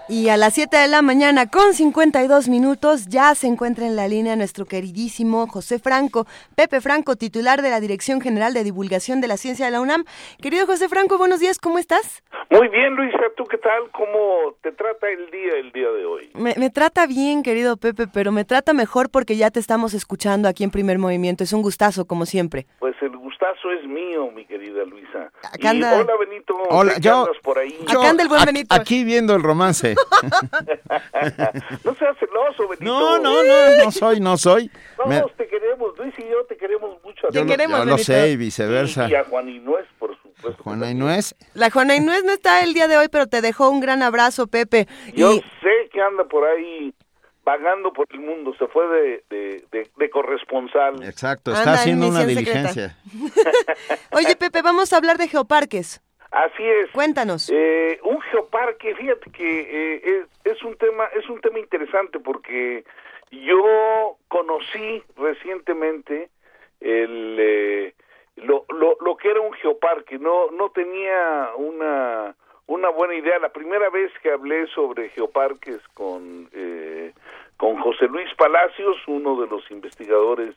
Y 0.09 0.27
a 0.27 0.35
las 0.35 0.55
7 0.55 0.75
de 0.75 0.89
la 0.89 1.01
mañana 1.01 1.49
con 1.49 1.73
52 1.73 2.49
minutos 2.49 3.07
ya 3.07 3.33
se 3.35 3.47
encuentra 3.47 3.85
en 3.85 3.95
la 3.95 4.09
línea 4.09 4.35
nuestro 4.35 4.65
queridísimo 4.65 5.47
José 5.47 5.79
Franco, 5.79 6.25
Pepe 6.57 6.81
Franco, 6.81 7.15
titular 7.15 7.61
de 7.61 7.69
la 7.69 7.79
Dirección 7.79 8.19
General 8.19 8.53
de 8.53 8.65
Divulgación 8.65 9.21
de 9.21 9.29
la 9.29 9.37
Ciencia 9.37 9.65
de 9.65 9.71
la 9.71 9.79
UNAM. 9.79 10.03
Querido 10.41 10.65
José 10.65 10.89
Franco, 10.89 11.17
buenos 11.17 11.39
días, 11.39 11.57
¿cómo 11.57 11.79
estás? 11.79 12.21
Muy 12.49 12.67
bien, 12.67 12.95
Luisa, 12.95 13.17
¿tú 13.37 13.45
qué 13.45 13.57
tal? 13.57 13.89
¿Cómo 13.91 14.55
te 14.61 14.73
trata 14.73 15.09
el 15.09 15.31
día 15.31 15.53
el 15.55 15.71
día 15.71 15.89
de 15.89 16.05
hoy? 16.05 16.29
Me, 16.35 16.53
me, 16.57 16.69
trata 16.69 17.07
bien, 17.07 17.41
querido 17.41 17.77
Pepe, 17.77 18.07
pero 18.13 18.33
me 18.33 18.43
trata 18.43 18.73
mejor 18.73 19.09
porque 19.09 19.37
ya 19.37 19.51
te 19.51 19.61
estamos 19.61 19.93
escuchando 19.93 20.49
aquí 20.49 20.65
en 20.65 20.71
Primer 20.71 20.99
Movimiento. 20.99 21.45
Es 21.45 21.53
un 21.53 21.61
gustazo, 21.61 22.05
como 22.05 22.25
siempre. 22.25 22.65
Pues 22.79 22.95
el 23.01 23.15
gustazo 23.17 23.71
es 23.71 23.87
mío, 23.87 24.29
mi 24.31 24.45
querida 24.45 24.83
Luisa. 24.83 25.31
Acá 25.51 25.69
anda... 25.71 25.97
Y 25.97 26.01
hola, 26.01 26.13
Benito. 26.19 26.55
Hola, 26.69 26.97
yo, 26.99 27.27
por 27.41 27.59
ahí? 27.59 27.77
yo 27.91 27.99
Acá 27.99 28.09
anda 28.09 28.23
el 28.23 28.29
buen 28.29 28.41
a- 28.41 28.45
Benito. 28.45 28.73
Aquí 28.75 29.03
viendo 29.03 29.35
el 29.35 29.43
romance. 29.43 29.95
no 31.83 31.95
seas 31.95 32.17
celoso, 32.17 32.67
Benito. 32.69 32.85
No, 32.85 33.19
no, 33.19 33.43
no, 33.43 33.83
no 33.83 33.91
soy, 33.91 34.19
no 34.19 34.37
soy. 34.37 34.69
Todos 34.95 35.09
Me- 35.09 35.21
te 35.37 35.47
queremos, 35.47 35.97
Luis 35.97 36.13
y 36.17 36.23
yo 36.29 36.45
te 36.47 36.55
queremos 36.57 36.97
mucho. 37.03 37.27
a 37.27 37.31
yo 37.31 37.45
queremos, 37.45 37.79
yo 37.79 37.85
lo 37.85 37.97
sé 37.97 38.29
y 38.31 38.37
viceversa. 38.37 39.09
Y 39.09 39.15
a 39.15 39.23
Juan 39.25 39.49
Inés, 39.49 39.85
por 39.99 40.15
supuesto. 40.17 40.63
Juana. 40.63 40.89
Inés, 40.91 41.35
La 41.53 41.69
Juana 41.69 41.95
Inés 41.95 42.23
no 42.25 42.33
está 42.33 42.63
el 42.63 42.73
día 42.73 42.87
de 42.87 42.97
hoy, 42.97 43.07
pero 43.09 43.27
te 43.27 43.41
dejó 43.41 43.69
un 43.69 43.79
gran 43.79 44.01
abrazo, 44.03 44.47
Pepe. 44.47 44.87
Yo 45.13 45.33
Y 45.33 45.39
sé 45.61 45.89
que 45.91 46.01
anda 46.01 46.23
por 46.25 46.45
ahí 46.47 46.93
vagando 47.43 47.91
por 47.93 48.07
el 48.11 48.19
mundo. 48.19 48.53
Se 48.57 48.67
fue 48.67 48.87
de, 48.87 49.23
de, 49.29 49.65
de, 49.71 49.89
de 49.95 50.09
corresponsal. 50.09 51.03
exacto, 51.03 51.51
está 51.51 51.63
en 51.71 51.75
haciendo 51.75 52.07
una 52.07 52.25
diligencia. 52.25 52.97
Oye, 54.11 54.35
Pepe, 54.35 54.61
vamos 54.61 54.93
a 54.93 54.97
hablar 54.97 55.17
de 55.17 55.27
geoparques. 55.27 56.01
Así 56.31 56.63
es. 56.63 56.89
Cuéntanos. 56.91 57.49
Eh, 57.53 57.99
un 58.03 58.19
geoparque, 58.21 58.95
fíjate 58.95 59.29
que 59.31 59.59
eh, 59.61 60.01
es, 60.45 60.55
es 60.55 60.63
un 60.63 60.75
tema 60.77 61.05
es 61.15 61.29
un 61.29 61.39
tema 61.41 61.59
interesante 61.59 62.19
porque 62.19 62.83
yo 63.29 64.17
conocí 64.29 65.03
recientemente 65.15 66.29
el 66.79 67.37
eh, 67.39 67.93
lo, 68.37 68.65
lo, 68.69 68.97
lo 68.99 69.15
que 69.15 69.29
era 69.29 69.41
un 69.41 69.53
geoparque. 69.53 70.17
No 70.17 70.49
no 70.49 70.71
tenía 70.71 71.51
una 71.55 72.35
una 72.73 72.89
buena 72.89 73.15
idea. 73.15 73.39
La 73.39 73.49
primera 73.49 73.89
vez 73.89 74.11
que 74.21 74.31
hablé 74.31 74.67
sobre 74.67 75.09
geoparques 75.09 75.79
con 75.93 76.49
eh, 76.53 77.13
con 77.57 77.77
José 77.77 78.07
Luis 78.07 78.33
Palacios, 78.35 78.97
uno 79.07 79.39
de 79.39 79.47
los 79.47 79.69
investigadores 79.71 80.55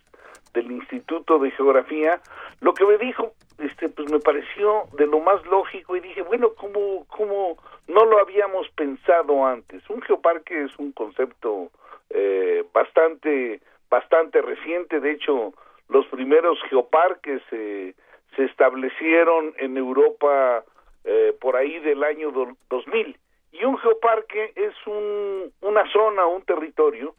del 0.55 0.71
Instituto 0.73 1.39
de 1.39 1.51
Geografía, 1.51 2.21
lo 2.61 2.73
que 2.73 2.85
me 2.85 2.97
dijo, 2.97 3.33
este, 3.59 3.89
pues 3.91 4.11
me 4.11 4.19
pareció 4.19 4.85
de 4.97 5.07
lo 5.07 5.21
más 5.21 5.45
lógico 5.47 5.95
y 5.95 6.01
dije, 6.01 6.23
bueno, 6.23 6.55
¿cómo, 6.55 7.07
cómo 7.09 7.59
no 7.87 8.05
lo 8.07 8.19
habíamos 8.19 8.69
pensado 8.71 9.45
antes? 9.45 9.89
Un 9.91 10.01
geoparque 10.03 10.65
es 10.65 10.77
un 10.79 10.93
concepto 10.93 11.71
eh, 12.11 12.65
bastante, 12.73 13.61
bastante 13.91 14.41
reciente, 14.41 14.99
de 15.01 15.13
hecho, 15.13 15.53
los 15.89 16.07
primeros 16.07 16.59
geoparques 16.69 17.43
eh, 17.53 17.95
se 18.35 18.45
establecieron 18.45 19.55
en 19.59 19.77
Europa 19.77 20.65
eh, 21.07 21.35
por 21.41 21.57
ahí 21.57 21.79
del 21.81 22.05
año 22.05 22.31
do- 22.31 22.57
2000 22.69 23.17
y 23.53 23.65
un 23.65 23.79
geoparque 23.79 24.53
es 24.55 24.75
un, 24.87 25.51
una 25.63 25.91
zona, 25.91 26.27
un 26.27 26.43
territorio 26.43 27.15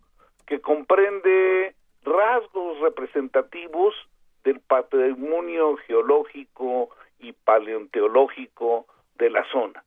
que 0.46 0.60
comprende 0.62 1.74
rasgos 2.04 2.80
representativos 2.82 3.96
del 4.44 4.60
patrimonio 4.60 5.76
geológico 5.88 6.90
y 7.20 7.34
paleontológico 7.92 8.86
de 9.18 9.30
la 9.30 9.44
zona. 9.52 9.84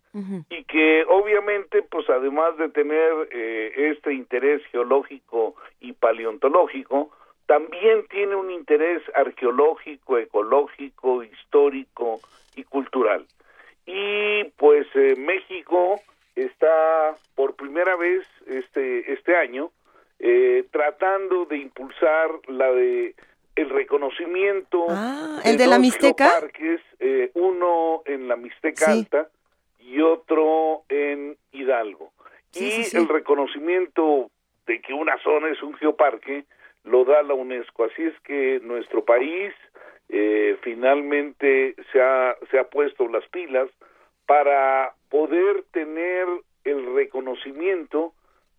Y 0.50 0.64
que 0.64 1.04
obviamente 1.08 1.82
pues 1.82 2.08
además 2.10 2.56
de 2.58 2.68
tener 2.70 3.28
eh, 3.30 3.72
este 3.92 4.12
interés 4.12 4.60
geológico 4.72 5.54
y 5.80 5.92
paleontológico 5.92 7.10
también 7.46 8.06
tiene 8.08 8.34
un 8.34 8.50
interés 8.50 9.02
arqueológico, 9.14 10.18
ecológico, 10.18 11.22
histórico 11.22 12.20
y 12.56 12.64
cultural. 12.64 13.24
Y 13.92 14.44
pues 14.56 14.86
eh, 14.94 15.14
México 15.16 16.00
está 16.36 17.16
por 17.34 17.56
primera 17.56 17.96
vez 17.96 18.24
este 18.46 19.12
este 19.12 19.36
año 19.36 19.70
eh, 20.20 20.64
tratando 20.70 21.44
de 21.46 21.56
impulsar 21.58 22.30
la 22.46 22.70
de 22.72 23.14
el 23.56 23.68
reconocimiento 23.68 24.86
Ah, 24.88 25.40
¿el 25.44 25.56
de 25.56 25.66
la 25.66 25.72
dos 25.76 25.80
Mixteca? 25.82 26.30
geoparques, 26.30 26.80
eh, 27.00 27.30
uno 27.34 28.02
en 28.06 28.28
la 28.28 28.36
Mixteca 28.36 28.86
Sí. 28.86 28.90
Alta 28.92 29.28
y 29.80 30.00
otro 30.00 30.82
en 30.88 31.36
Hidalgo. 31.52 32.12
Sí, 32.52 32.66
y 32.66 32.84
sí. 32.84 32.96
el 32.96 33.08
reconocimiento 33.08 34.30
de 34.66 34.80
que 34.80 34.92
una 34.92 35.18
zona 35.22 35.48
es 35.48 35.60
un 35.62 35.74
geoparque 35.74 36.44
lo 36.84 37.04
da 37.04 37.22
la 37.22 37.34
UNESCO. 37.34 37.84
Así 37.84 38.02
es 38.04 38.14
que 38.20 38.60
nuestro 38.62 39.04
país 39.04 39.52
eh, 40.12 40.56
finalmente 40.62 41.74
se 41.92 42.00
ha, 42.02 42.36
se 42.50 42.58
ha 42.58 42.64
puesto 42.64 43.08
las 43.08 43.26
pilas 43.28 43.68
para 44.26 44.94
poder 45.08 45.64
tener 45.72 46.26
el 46.64 46.94
reconocimiento 46.94 48.12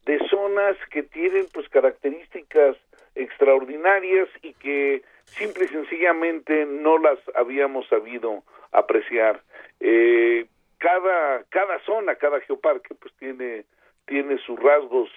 de 0.05 0.19
zonas 0.29 0.75
que 0.89 1.03
tienen 1.03 1.45
pues 1.53 1.69
características 1.69 2.75
extraordinarias 3.15 4.27
y 4.41 4.53
que 4.53 5.03
simple 5.25 5.65
y 5.65 5.67
sencillamente 5.67 6.65
no 6.65 6.97
las 6.97 7.19
habíamos 7.35 7.87
sabido 7.87 8.43
apreciar. 8.71 9.41
Eh, 9.79 10.45
cada 10.77 11.43
cada 11.49 11.79
zona, 11.85 12.15
cada 12.15 12.39
geoparque 12.41 12.95
pues 12.95 13.13
tiene 13.19 13.65
tiene 14.05 14.37
sus 14.39 14.59
rasgos 14.59 15.09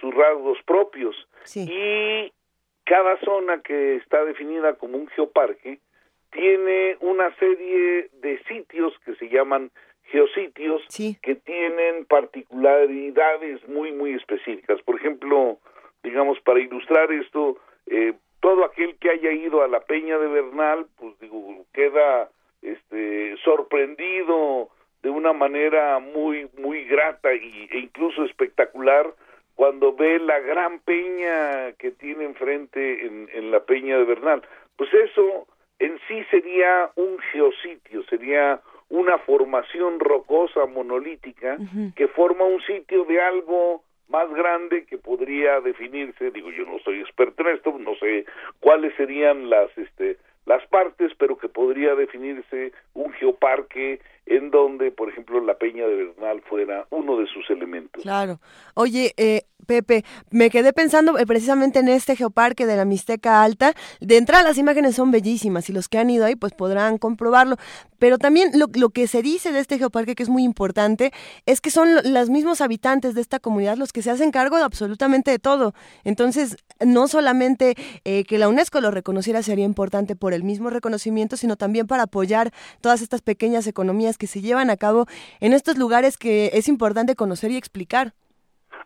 sus 0.00 0.14
rasgos 0.14 0.58
propios 0.64 1.14
Sí. 1.44 1.66
y 1.70 2.32
cada 2.90 3.16
zona 3.20 3.62
que 3.62 3.94
está 4.02 4.24
definida 4.24 4.74
como 4.74 4.98
un 4.98 5.06
geoparque 5.14 5.78
tiene 6.32 6.96
una 7.00 7.32
serie 7.36 8.08
de 8.20 8.42
sitios 8.48 8.92
que 9.04 9.14
se 9.14 9.28
llaman 9.28 9.70
geositios 10.10 10.82
Sí. 10.88 11.16
que 11.22 11.36
tienen 11.36 12.04
particularidades 12.06 13.66
muy 13.68 13.92
muy 13.92 14.14
específicas. 14.14 14.82
Por 14.82 14.96
ejemplo, 14.96 15.58
digamos 16.02 16.40
para 16.40 16.58
ilustrar 16.58 17.12
esto, 17.12 17.58
eh, 17.86 18.14
todo 18.40 18.64
aquel 18.64 18.96
que 18.98 19.10
haya 19.10 19.30
ido 19.30 19.62
a 19.62 19.68
la 19.68 19.80
Peña 19.80 20.18
de 20.18 20.26
Bernal, 20.26 20.86
pues 20.98 21.12
digo, 21.20 21.64
queda 21.72 22.28
este 22.62 23.36
sorprendido 23.44 24.68
de 25.02 25.10
una 25.10 25.32
manera 25.32 26.00
muy 26.00 26.48
muy 26.58 26.84
grata 26.86 27.32
y, 27.34 27.68
e 27.70 27.78
incluso 27.78 28.24
espectacular 28.24 29.14
cuando 29.60 29.92
ve 29.92 30.18
la 30.18 30.40
gran 30.40 30.78
peña 30.78 31.72
que 31.72 31.90
tiene 31.90 32.24
enfrente 32.24 33.04
en, 33.04 33.28
en 33.30 33.50
la 33.50 33.60
Peña 33.60 33.98
de 33.98 34.04
Bernal. 34.04 34.40
Pues 34.74 34.88
eso 34.94 35.46
en 35.78 35.98
sí 36.08 36.24
sería 36.30 36.90
un 36.96 37.18
geositio, 37.30 38.02
sería 38.04 38.62
una 38.88 39.18
formación 39.18 40.00
rocosa 40.00 40.64
monolítica 40.64 41.58
que 41.94 42.08
forma 42.08 42.46
un 42.46 42.62
sitio 42.62 43.04
de 43.04 43.20
algo 43.20 43.82
más 44.08 44.32
grande 44.32 44.86
que 44.86 44.96
podría 44.96 45.60
definirse, 45.60 46.30
digo 46.30 46.50
yo 46.52 46.64
no 46.64 46.78
soy 46.78 47.00
experto 47.00 47.42
en 47.42 47.54
esto, 47.54 47.76
no 47.78 47.94
sé 47.96 48.24
cuáles 48.60 48.94
serían 48.96 49.50
las 49.50 49.68
este 49.76 50.16
las 50.46 50.66
partes, 50.68 51.12
pero 51.18 51.36
que 51.36 51.50
podría 51.50 51.94
definirse 51.94 52.72
un 52.94 53.12
geoparque 53.12 54.00
en 54.26 54.50
donde, 54.50 54.92
por 54.92 55.08
ejemplo, 55.10 55.40
la 55.40 55.58
Peña 55.58 55.86
de 55.86 55.94
Bernal 55.96 56.42
fuera 56.48 56.86
uno 56.90 57.16
de 57.18 57.26
sus 57.26 57.48
elementos. 57.50 58.02
Claro. 58.02 58.40
Oye, 58.74 59.12
eh, 59.16 59.42
Pepe, 59.66 60.04
me 60.30 60.50
quedé 60.50 60.72
pensando 60.72 61.18
eh, 61.18 61.26
precisamente 61.26 61.78
en 61.80 61.88
este 61.88 62.16
geoparque 62.16 62.66
de 62.66 62.76
la 62.76 62.84
Mixteca 62.84 63.42
Alta. 63.42 63.74
De 64.00 64.16
entrada 64.16 64.42
las 64.42 64.58
imágenes 64.58 64.94
son 64.96 65.10
bellísimas 65.10 65.68
y 65.68 65.72
los 65.72 65.88
que 65.88 65.98
han 65.98 66.10
ido 66.10 66.24
ahí 66.24 66.36
pues 66.36 66.52
podrán 66.52 66.98
comprobarlo. 66.98 67.56
Pero 67.98 68.18
también 68.18 68.52
lo, 68.54 68.88
que 68.90 69.06
se 69.06 69.20
dice 69.22 69.52
de 69.52 69.58
este 69.60 69.78
geoparque 69.78 70.14
que 70.14 70.22
es 70.22 70.28
muy 70.28 70.42
importante 70.42 71.12
es 71.44 71.60
que 71.60 71.70
son 71.70 71.94
lo- 71.94 72.02
los 72.02 72.30
mismos 72.30 72.60
habitantes 72.62 73.14
de 73.14 73.20
esta 73.20 73.38
comunidad 73.38 73.76
los 73.76 73.92
que 73.92 74.02
se 74.02 74.10
hacen 74.10 74.30
cargo 74.30 74.56
de 74.56 74.62
absolutamente 74.64 75.30
de 75.30 75.38
todo. 75.38 75.74
Entonces, 76.04 76.56
no 76.84 77.08
solamente 77.08 77.74
eh, 78.04 78.24
que 78.24 78.38
la 78.38 78.48
UNESCO 78.48 78.80
lo 78.80 78.90
reconociera 78.90 79.42
sería 79.42 79.66
importante 79.66 80.16
por 80.16 80.32
el 80.32 80.42
mismo 80.42 80.70
reconocimiento, 80.70 81.36
sino 81.36 81.56
también 81.56 81.86
para 81.86 82.04
apoyar 82.04 82.52
todas 82.80 83.02
estas 83.02 83.20
pequeñas 83.20 83.66
economías 83.66 84.09
que 84.18 84.26
se 84.26 84.40
llevan 84.40 84.70
a 84.70 84.76
cabo 84.76 85.06
en 85.40 85.52
estos 85.52 85.78
lugares 85.78 86.16
que 86.16 86.46
es 86.52 86.68
importante 86.68 87.14
conocer 87.14 87.50
y 87.50 87.56
explicar. 87.56 88.12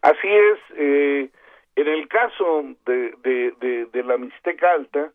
Así 0.03 0.29
es, 0.29 0.59
eh, 0.77 1.31
en 1.77 1.89
el 1.89 2.09
caso 2.09 2.65
de, 2.87 3.15
de, 3.23 3.55
de, 3.61 3.87
de 3.87 4.03
la 4.03 4.17
Mixteca 4.17 4.73
Alta, 4.73 5.13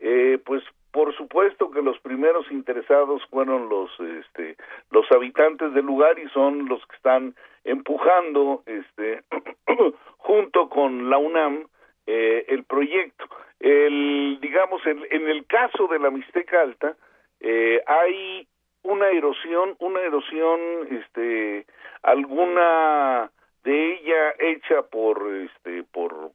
eh, 0.00 0.38
pues 0.44 0.62
por 0.90 1.14
supuesto 1.16 1.70
que 1.70 1.82
los 1.82 1.98
primeros 2.00 2.50
interesados 2.50 3.22
fueron 3.30 3.68
los 3.68 3.90
este 4.00 4.56
los 4.90 5.06
habitantes 5.12 5.72
del 5.72 5.86
lugar 5.86 6.18
y 6.18 6.28
son 6.30 6.68
los 6.68 6.84
que 6.86 6.96
están 6.96 7.34
empujando 7.64 8.62
este 8.66 9.22
junto 10.16 10.68
con 10.68 11.08
la 11.10 11.18
UNAM 11.18 11.66
eh, 12.06 12.46
el 12.48 12.64
proyecto. 12.64 13.26
El, 13.60 14.38
digamos, 14.40 14.84
en, 14.86 15.06
en, 15.10 15.28
el 15.28 15.46
caso 15.46 15.86
de 15.86 15.98
la 15.98 16.10
Mixteca 16.10 16.62
Alta, 16.62 16.96
eh, 17.38 17.82
hay 17.86 18.48
una 18.82 19.08
erosión, 19.10 19.76
una 19.78 20.00
erosión, 20.00 20.60
este, 20.90 21.66
alguna 22.02 23.30
de 23.64 23.94
ella 23.94 24.34
hecha 24.38 24.82
por, 24.82 25.22
este, 25.34 25.82
por, 25.84 26.32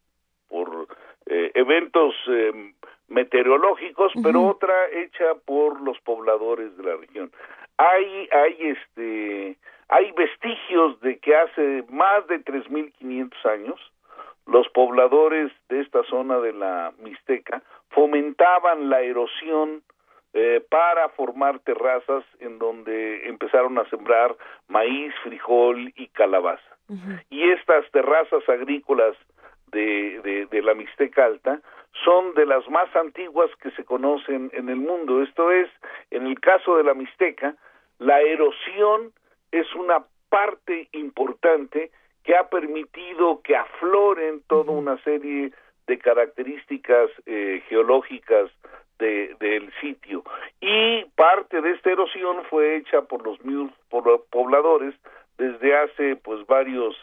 por 0.47 0.87
eh, 1.25 1.51
eventos 1.55 2.13
eh, 2.27 2.73
meteorológicos, 3.07 4.13
pero 4.23 4.43
otra 4.43 4.73
hecha 4.91 5.35
por 5.45 5.81
los 5.81 5.99
pobladores 6.01 6.75
de 6.77 6.83
la 6.83 6.95
región. 6.97 7.31
Hay, 7.77 8.29
hay, 8.31 8.57
este, 8.59 9.57
hay 9.89 10.11
vestigios 10.13 10.99
de 11.01 11.17
que 11.19 11.35
hace 11.35 11.83
más 11.89 12.25
de 12.27 12.43
3.500 12.43 13.45
años 13.45 13.91
los 14.45 14.69
pobladores 14.69 15.51
de 15.69 15.81
esta 15.81 16.03
zona 16.03 16.39
de 16.39 16.53
la 16.53 16.93
Mixteca 16.99 17.63
fomentaban 17.89 18.89
la 18.89 19.01
erosión 19.01 19.81
eh, 20.37 20.61
para 20.69 21.07
formar 21.07 21.59
terrazas 21.59 22.25
en 22.41 22.59
donde 22.59 23.25
empezaron 23.29 23.77
a 23.77 23.89
sembrar 23.89 24.35
maíz, 24.67 25.13
frijol 25.23 25.93
y 25.95 26.09
calabaza. 26.09 26.61
Y 27.29 27.49
estas 27.51 27.89
terrazas 27.91 28.47
agrícolas 28.49 29.15
de, 29.71 30.19
de, 30.23 30.45
de, 30.47 30.61
la 30.61 30.73
Mixteca 30.73 31.23
Alta 31.23 31.61
son 32.03 32.33
de 32.33 32.45
las 32.45 32.69
más 32.69 32.93
antiguas 32.97 33.49
que 33.61 33.71
se 33.71 33.85
conocen 33.85 34.51
en 34.53 34.67
el 34.67 34.75
mundo. 34.75 35.23
Esto 35.23 35.51
es, 35.51 35.69
en 36.11 36.27
el 36.27 36.37
caso 36.41 36.75
de 36.75 36.83
la 36.83 36.93
Mixteca, 36.93 37.55
la 37.99 38.19
erosión 38.19 39.13
es 39.53 39.73
una 39.73 40.03
parte 40.29 40.89
importante 40.91 41.91
que 42.25 42.35
ha 42.35 42.49
permitido 42.49 43.41
que 43.41 43.55
afloren 43.55 44.41
toda 44.47 44.73
una 44.73 45.01
serie 45.03 45.53
de 45.87 45.97
características 45.97 47.09
eh, 47.25 47.63
geológicas 47.69 48.51
de, 48.99 49.35
del 49.39 49.71
sitio. 49.81 50.23
Y 50.61 51.05
parte 51.15 51.61
de 51.61 51.71
esta 51.71 51.91
erosión 51.91 52.43
fue 52.49 52.77
hecha 52.77 53.01
por 53.01 53.25
los 53.25 53.43
mismos 53.43 53.71
pobladores 54.29 54.95
desde 55.37 55.75
hace 55.75 56.15
pues 56.15 56.45
varios 56.47 56.95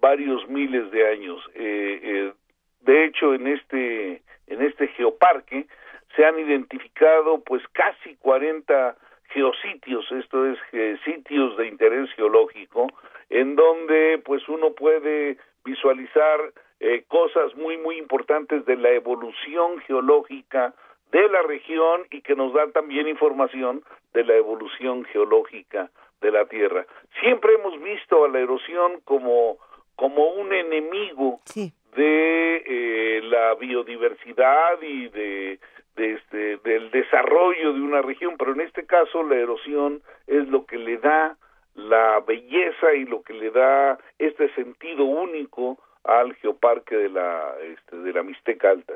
varios 0.00 0.46
miles 0.48 0.90
de 0.90 1.08
años. 1.08 1.42
Eh, 1.54 2.00
eh, 2.02 2.32
de 2.80 3.04
hecho 3.04 3.34
en 3.34 3.46
este 3.46 4.22
en 4.46 4.62
este 4.62 4.88
geoparque 4.88 5.66
se 6.14 6.24
han 6.24 6.38
identificado 6.38 7.40
pues 7.42 7.62
casi 7.72 8.16
40 8.16 8.96
geositios, 9.30 10.10
esto 10.12 10.46
es 10.46 10.58
sitios 11.04 11.56
de 11.56 11.66
interés 11.66 12.10
geológico, 12.14 12.86
en 13.28 13.56
donde 13.56 14.22
pues 14.24 14.48
uno 14.48 14.72
puede 14.72 15.36
visualizar 15.64 16.40
eh, 16.80 17.04
cosas 17.08 17.54
muy 17.56 17.76
muy 17.76 17.98
importantes 17.98 18.64
de 18.66 18.76
la 18.76 18.90
evolución 18.90 19.78
geológica 19.80 20.74
de 21.12 21.28
la 21.28 21.42
región 21.42 22.02
y 22.10 22.20
que 22.22 22.34
nos 22.34 22.52
dan 22.52 22.72
también 22.72 23.08
información 23.08 23.82
de 24.12 24.24
la 24.24 24.34
evolución 24.34 25.04
geológica 25.04 25.90
de 26.20 26.30
la 26.30 26.46
Tierra. 26.46 26.86
Siempre 27.20 27.54
hemos 27.54 27.80
visto 27.82 28.24
a 28.24 28.28
la 28.28 28.40
erosión 28.40 29.00
como 29.04 29.58
como 29.94 30.28
un 30.28 30.52
enemigo 30.52 31.40
de 31.54 32.62
eh, 32.66 33.22
la 33.22 33.54
biodiversidad 33.54 34.82
y 34.82 35.08
de 35.08 35.58
de 35.96 36.12
este, 36.12 36.58
del 36.58 36.90
desarrollo 36.90 37.72
de 37.72 37.80
una 37.80 38.02
región, 38.02 38.36
pero 38.38 38.52
en 38.52 38.60
este 38.60 38.84
caso 38.84 39.22
la 39.22 39.36
erosión 39.36 40.02
es 40.26 40.46
lo 40.48 40.66
que 40.66 40.76
le 40.76 40.98
da 40.98 41.36
la 41.74 42.20
belleza 42.20 42.94
y 42.94 43.04
lo 43.04 43.22
que 43.22 43.32
le 43.32 43.50
da 43.50 43.98
este 44.18 44.52
sentido 44.54 45.04
único 45.04 45.78
al 46.04 46.34
geoparque 46.36 46.96
de 46.96 47.08
la, 47.08 47.54
este, 47.62 47.96
de 47.96 48.12
la 48.12 48.22
Mixteca 48.22 48.70
Alta. 48.70 48.94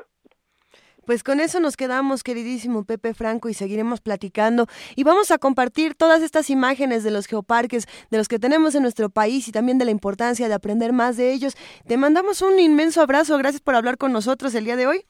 Pues 1.11 1.23
con 1.23 1.41
eso 1.41 1.59
nos 1.59 1.75
quedamos, 1.75 2.23
queridísimo 2.23 2.85
Pepe 2.85 3.13
Franco, 3.13 3.49
y 3.49 3.53
seguiremos 3.53 3.99
platicando. 3.99 4.67
Y 4.95 5.03
vamos 5.03 5.29
a 5.31 5.39
compartir 5.39 5.93
todas 5.93 6.21
estas 6.21 6.49
imágenes 6.49 7.03
de 7.03 7.11
los 7.11 7.25
geoparques, 7.25 7.85
de 8.09 8.17
los 8.17 8.29
que 8.29 8.39
tenemos 8.39 8.75
en 8.75 8.83
nuestro 8.83 9.09
país 9.09 9.45
y 9.49 9.51
también 9.51 9.77
de 9.77 9.83
la 9.83 9.91
importancia 9.91 10.47
de 10.47 10.53
aprender 10.53 10.93
más 10.93 11.17
de 11.17 11.33
ellos. 11.33 11.57
Te 11.85 11.97
mandamos 11.97 12.41
un 12.41 12.57
inmenso 12.59 13.01
abrazo. 13.01 13.37
Gracias 13.37 13.61
por 13.61 13.75
hablar 13.75 13.97
con 13.97 14.13
nosotros 14.13 14.55
el 14.55 14.63
día 14.63 14.77
de 14.77 14.87
hoy. 14.87 15.03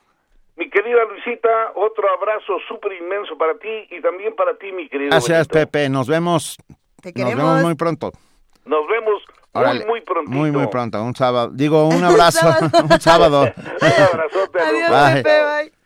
Mi 0.55 0.71
querida 0.71 1.05
Luisita, 1.07 1.73
otro 1.75 2.09
abrazo 2.17 2.57
súper 2.67 2.93
inmenso 2.93 3.37
para 3.37 3.53
ti 3.59 3.85
y 3.91 4.01
también 4.01 4.35
para 4.35 4.57
ti, 4.57 4.71
mi 4.71 4.89
querido. 4.89 5.11
Gracias, 5.11 5.47
Pepe. 5.49 5.87
Nos 5.87 6.07
vemos. 6.07 6.57
Te 6.99 7.13
Nos 7.13 7.35
vemos 7.35 7.61
muy 7.61 7.75
pronto. 7.75 8.11
Nos 8.65 8.87
vemos 8.87 9.21
Órale, 9.51 9.81
muy, 9.81 9.87
muy 9.87 10.01
prontito. 10.01 10.35
Muy, 10.35 10.51
muy 10.51 10.65
pronto. 10.65 11.03
Un 11.03 11.13
sábado. 11.15 11.51
Digo, 11.53 11.89
un 11.89 12.03
abrazo. 12.03 12.47
un 12.89 12.99
sábado. 12.99 13.41
un 13.41 14.03
abrazote. 14.03 14.59
Adiós, 14.59 14.89
Bye. 14.89 15.21
Pepe. 15.21 15.43
Bye. 15.43 15.80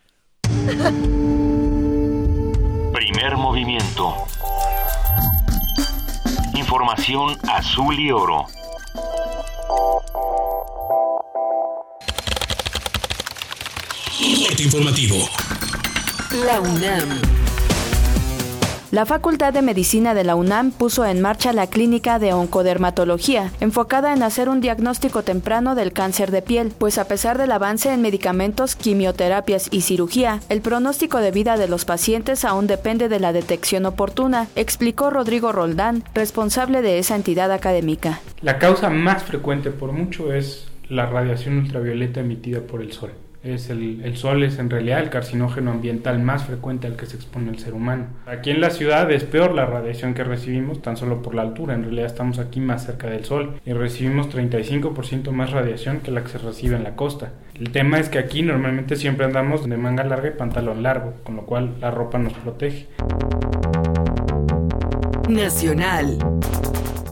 Primer 2.94 3.38
movimiento. 3.38 4.16
Información 6.56 7.38
azul 7.48 8.00
y 8.00 8.10
oro. 8.12 8.48
Corte 14.48 14.64
informativo. 14.64 15.30
La 16.44 16.60
UNAM. 16.60 17.35
La 18.96 19.06
Facultad 19.06 19.52
de 19.52 19.62
Medicina 19.62 20.14
de 20.14 20.24
la 20.24 20.36
UNAM 20.36 20.72
puso 20.72 21.04
en 21.04 21.20
marcha 21.20 21.52
la 21.52 21.68
clínica 21.68 22.18
de 22.18 22.32
oncodermatología, 22.32 23.52
enfocada 23.60 24.14
en 24.14 24.24
hacer 24.24 24.48
un 24.48 24.62
diagnóstico 24.62 25.22
temprano 25.22 25.76
del 25.76 25.92
cáncer 25.92 26.32
de 26.32 26.42
piel, 26.42 26.72
pues 26.78 26.98
a 26.98 27.06
pesar 27.06 27.38
del 27.38 27.52
avance 27.52 27.92
en 27.92 28.02
medicamentos, 28.02 28.78
quimioterapias 28.78 29.68
y 29.70 29.82
cirugía, 29.82 30.40
el 30.48 30.62
pronóstico 30.62 31.18
de 31.18 31.32
vida 31.32 31.58
de 31.58 31.68
los 31.68 31.84
pacientes 31.84 32.46
aún 32.46 32.68
depende 32.68 33.10
de 33.10 33.20
la 33.20 33.34
detección 33.34 33.86
oportuna, 33.86 34.48
explicó 34.56 35.10
Rodrigo 35.10 35.52
Roldán, 35.52 36.06
responsable 36.14 36.82
de 36.82 36.98
esa 36.98 37.18
entidad 37.18 37.52
académica. 37.52 38.22
La 38.40 38.60
causa 38.60 38.90
más 38.90 39.24
frecuente 39.24 39.72
por 39.72 39.92
mucho 39.92 40.32
es 40.32 40.70
la 40.88 41.06
radiación 41.06 41.58
ultravioleta 41.58 42.22
emitida 42.22 42.62
por 42.62 42.82
el 42.82 42.94
sol. 42.94 43.12
Es 43.46 43.70
el, 43.70 44.02
el, 44.04 44.18
sol 44.18 44.42
es 44.42 44.58
en 44.58 44.72
realidad 44.72 45.02
el 45.02 45.12
carcinógeno 45.12 45.70
ambiental 45.70 46.18
más 46.18 46.46
frecuente 46.46 46.88
al 46.88 46.96
que 46.96 47.06
se 47.06 47.16
expone 47.16 47.52
el 47.52 47.60
ser 47.60 47.76
humano. 47.76 48.08
Aquí 48.26 48.50
en 48.50 48.60
la 48.60 48.72
ciudad 48.72 49.12
es 49.12 49.24
peor 49.24 49.54
la 49.54 49.68
radiación 49.68 50.16
que 50.16 50.24
recibimos, 50.24 50.82
tan 50.82 50.98
solo 50.98 51.22
por 51.22 51.36
la 51.36 51.44
altura. 51.44 51.76
En 51.76 51.84
realidad 51.84 52.08
estamos 52.08 52.40
aquí 52.40 52.60
más 52.60 52.88
cerca 52.88 53.08
del 53.08 53.24
sol 53.24 53.62
y 53.64 53.74
recibimos 53.74 54.34
35% 54.36 55.30
más 55.30 55.52
radiación 55.52 56.00
que 56.00 56.10
la 56.10 56.24
que 56.24 56.30
se 56.30 56.40
recibe 56.40 56.76
en 56.76 56.84
la 56.84 56.96
costa. 56.96 57.34
El 57.54 57.72
tema 57.72 58.00
es 58.00 58.10
que 58.10 58.18
aquí 58.18 58.42
normalmente 58.42 58.96
siempre 58.96 59.28
andamos 59.28 59.70
de 59.70 59.78
manga 59.78 60.04
larga 60.04 60.30
y 60.30 60.32
pantalón 60.32 60.82
largo, 60.82 61.14
con 61.24 61.36
lo 61.36 61.46
cual 61.46 61.76
la 61.80 61.92
ropa 61.92 62.18
nos 62.18 62.34
protege. 62.34 62.88
Nacional. 65.30 66.18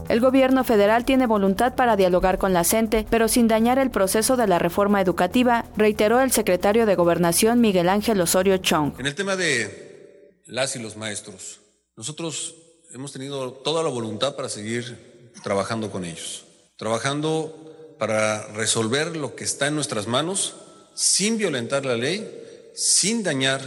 El 0.08 0.20
gobierno 0.20 0.64
federal 0.64 1.06
tiene 1.06 1.26
voluntad 1.26 1.74
para 1.74 1.96
dialogar 1.96 2.36
con 2.38 2.52
la 2.52 2.64
CENTE, 2.64 3.06
pero 3.08 3.26
sin 3.26 3.48
dañar 3.48 3.78
el 3.78 3.90
proceso 3.90 4.36
de 4.36 4.46
la 4.46 4.58
reforma 4.58 5.00
educativa, 5.00 5.64
reiteró 5.76 6.20
el 6.20 6.30
secretario 6.30 6.84
de 6.84 6.94
Gobernación 6.94 7.60
Miguel 7.60 7.88
Ángel 7.88 8.20
Osorio 8.20 8.58
Chong. 8.58 8.92
En 8.98 9.06
el 9.06 9.14
tema 9.14 9.34
de 9.34 10.42
las 10.46 10.76
y 10.76 10.78
los 10.78 10.96
maestros, 10.96 11.60
nosotros 11.96 12.54
hemos 12.92 13.12
tenido 13.12 13.52
toda 13.52 13.82
la 13.82 13.88
voluntad 13.88 14.36
para 14.36 14.50
seguir 14.50 15.32
trabajando 15.42 15.90
con 15.90 16.04
ellos, 16.04 16.44
trabajando 16.76 17.96
para 17.98 18.46
resolver 18.48 19.16
lo 19.16 19.34
que 19.34 19.44
está 19.44 19.68
en 19.68 19.74
nuestras 19.74 20.06
manos 20.06 20.56
sin 20.94 21.38
violentar 21.38 21.86
la 21.86 21.96
ley, 21.96 22.72
sin 22.74 23.22
dañar 23.22 23.60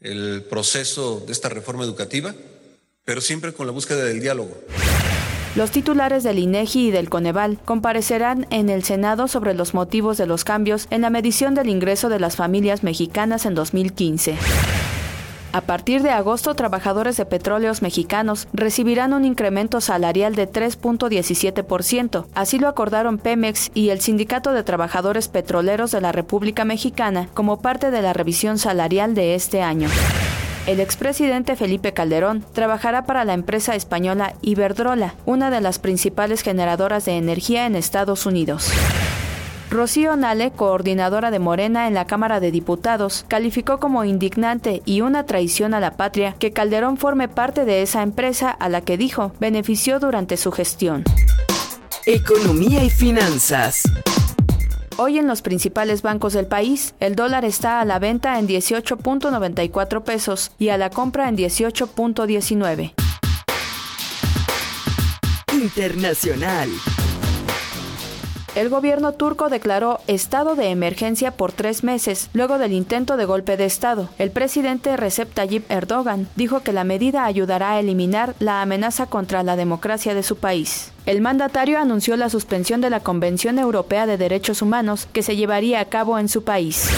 el 0.00 0.44
proceso 0.50 1.20
de 1.20 1.32
esta 1.32 1.48
reforma 1.48 1.84
educativa, 1.84 2.34
pero 3.04 3.20
siempre 3.20 3.52
con 3.52 3.66
la 3.66 3.72
búsqueda 3.72 4.04
del 4.04 4.20
diálogo. 4.20 4.56
Los 5.56 5.72
titulares 5.72 6.22
del 6.22 6.38
INEGI 6.38 6.88
y 6.88 6.90
del 6.92 7.10
Coneval 7.10 7.58
comparecerán 7.64 8.46
en 8.50 8.68
el 8.68 8.84
Senado 8.84 9.26
sobre 9.26 9.52
los 9.52 9.74
motivos 9.74 10.16
de 10.16 10.26
los 10.26 10.44
cambios 10.44 10.86
en 10.90 11.00
la 11.00 11.10
medición 11.10 11.54
del 11.54 11.68
ingreso 11.68 12.08
de 12.08 12.20
las 12.20 12.36
familias 12.36 12.84
mexicanas 12.84 13.46
en 13.46 13.56
2015. 13.56 14.36
A 15.52 15.60
partir 15.62 16.02
de 16.02 16.10
agosto, 16.10 16.54
trabajadores 16.54 17.16
de 17.16 17.26
petróleos 17.26 17.82
mexicanos 17.82 18.46
recibirán 18.52 19.12
un 19.12 19.24
incremento 19.24 19.80
salarial 19.80 20.36
de 20.36 20.48
3.17%. 20.48 22.26
Así 22.36 22.60
lo 22.60 22.68
acordaron 22.68 23.18
Pemex 23.18 23.72
y 23.74 23.88
el 23.88 24.00
Sindicato 24.00 24.52
de 24.52 24.62
Trabajadores 24.62 25.26
Petroleros 25.26 25.90
de 25.90 26.00
la 26.00 26.12
República 26.12 26.64
Mexicana 26.64 27.28
como 27.34 27.60
parte 27.60 27.90
de 27.90 28.02
la 28.02 28.12
revisión 28.12 28.58
salarial 28.58 29.16
de 29.16 29.34
este 29.34 29.60
año. 29.60 29.88
El 30.66 30.78
expresidente 30.78 31.56
Felipe 31.56 31.92
Calderón 31.94 32.44
trabajará 32.52 33.06
para 33.06 33.24
la 33.24 33.34
empresa 33.34 33.74
española 33.74 34.34
Iberdrola, 34.42 35.14
una 35.24 35.50
de 35.50 35.60
las 35.60 35.78
principales 35.78 36.42
generadoras 36.42 37.06
de 37.06 37.16
energía 37.16 37.66
en 37.66 37.76
Estados 37.76 38.26
Unidos. 38.26 38.70
Rocío 39.70 40.16
Nale, 40.16 40.50
coordinadora 40.50 41.30
de 41.30 41.38
Morena 41.38 41.86
en 41.86 41.94
la 41.94 42.04
Cámara 42.04 42.40
de 42.40 42.50
Diputados, 42.50 43.24
calificó 43.28 43.78
como 43.78 44.04
indignante 44.04 44.82
y 44.84 45.00
una 45.00 45.26
traición 45.26 45.74
a 45.74 45.80
la 45.80 45.96
patria 45.96 46.34
que 46.38 46.52
Calderón 46.52 46.96
forme 46.96 47.28
parte 47.28 47.64
de 47.64 47.82
esa 47.82 48.02
empresa 48.02 48.50
a 48.50 48.68
la 48.68 48.80
que 48.80 48.96
dijo 48.96 49.32
benefició 49.38 50.00
durante 50.00 50.36
su 50.36 50.50
gestión. 50.50 51.04
Economía 52.04 52.82
y 52.82 52.90
finanzas. 52.90 53.82
Hoy 55.02 55.16
en 55.16 55.26
los 55.26 55.40
principales 55.40 56.02
bancos 56.02 56.34
del 56.34 56.46
país, 56.46 56.92
el 57.00 57.14
dólar 57.14 57.46
está 57.46 57.80
a 57.80 57.86
la 57.86 57.98
venta 57.98 58.38
en 58.38 58.46
18.94 58.46 60.02
pesos 60.02 60.52
y 60.58 60.68
a 60.68 60.76
la 60.76 60.90
compra 60.90 61.26
en 61.30 61.38
18.19. 61.38 62.92
Internacional. 65.54 66.68
El 68.56 68.68
gobierno 68.68 69.12
turco 69.12 69.48
declaró 69.48 70.00
estado 70.08 70.56
de 70.56 70.70
emergencia 70.70 71.30
por 71.30 71.52
tres 71.52 71.84
meses 71.84 72.30
luego 72.32 72.58
del 72.58 72.72
intento 72.72 73.16
de 73.16 73.24
golpe 73.24 73.56
de 73.56 73.64
Estado. 73.64 74.08
El 74.18 74.32
presidente 74.32 74.96
Recep 74.96 75.32
Tayyip 75.32 75.70
Erdogan 75.70 76.26
dijo 76.34 76.60
que 76.60 76.72
la 76.72 76.82
medida 76.82 77.24
ayudará 77.24 77.72
a 77.72 77.80
eliminar 77.80 78.34
la 78.40 78.60
amenaza 78.60 79.06
contra 79.06 79.44
la 79.44 79.54
democracia 79.54 80.14
de 80.14 80.24
su 80.24 80.36
país. 80.36 80.90
El 81.06 81.20
mandatario 81.20 81.78
anunció 81.78 82.16
la 82.16 82.28
suspensión 82.28 82.80
de 82.80 82.90
la 82.90 83.00
Convención 83.00 83.56
Europea 83.60 84.06
de 84.06 84.18
Derechos 84.18 84.62
Humanos 84.62 85.06
que 85.12 85.22
se 85.22 85.36
llevaría 85.36 85.78
a 85.78 85.84
cabo 85.84 86.18
en 86.18 86.28
su 86.28 86.42
país. 86.42 86.90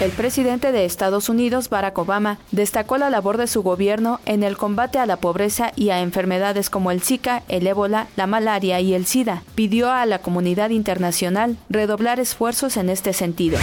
El 0.00 0.12
presidente 0.12 0.72
de 0.72 0.86
Estados 0.86 1.28
Unidos, 1.28 1.68
Barack 1.68 1.98
Obama, 1.98 2.38
destacó 2.52 2.96
la 2.96 3.10
labor 3.10 3.36
de 3.36 3.46
su 3.46 3.62
gobierno 3.62 4.18
en 4.24 4.42
el 4.42 4.56
combate 4.56 4.98
a 4.98 5.04
la 5.04 5.18
pobreza 5.18 5.72
y 5.76 5.90
a 5.90 6.00
enfermedades 6.00 6.70
como 6.70 6.90
el 6.90 7.02
Zika, 7.02 7.42
el 7.48 7.66
ébola, 7.66 8.08
la 8.16 8.26
malaria 8.26 8.80
y 8.80 8.94
el 8.94 9.04
SIDA. 9.04 9.42
Pidió 9.54 9.90
a 9.90 10.06
la 10.06 10.20
comunidad 10.20 10.70
internacional 10.70 11.58
redoblar 11.68 12.18
esfuerzos 12.18 12.78
en 12.78 12.88
este 12.88 13.12
sentido. 13.12 13.58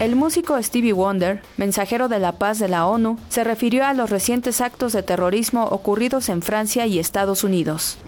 El 0.00 0.16
músico 0.16 0.60
Stevie 0.60 0.92
Wonder, 0.92 1.40
mensajero 1.56 2.08
de 2.08 2.18
la 2.18 2.32
paz 2.32 2.58
de 2.58 2.66
la 2.66 2.88
ONU, 2.88 3.16
se 3.28 3.44
refirió 3.44 3.86
a 3.86 3.94
los 3.94 4.10
recientes 4.10 4.60
actos 4.60 4.92
de 4.92 5.04
terrorismo 5.04 5.66
ocurridos 5.66 6.28
en 6.28 6.42
Francia 6.42 6.86
y 6.86 6.98
Estados 6.98 7.44
Unidos. 7.44 7.98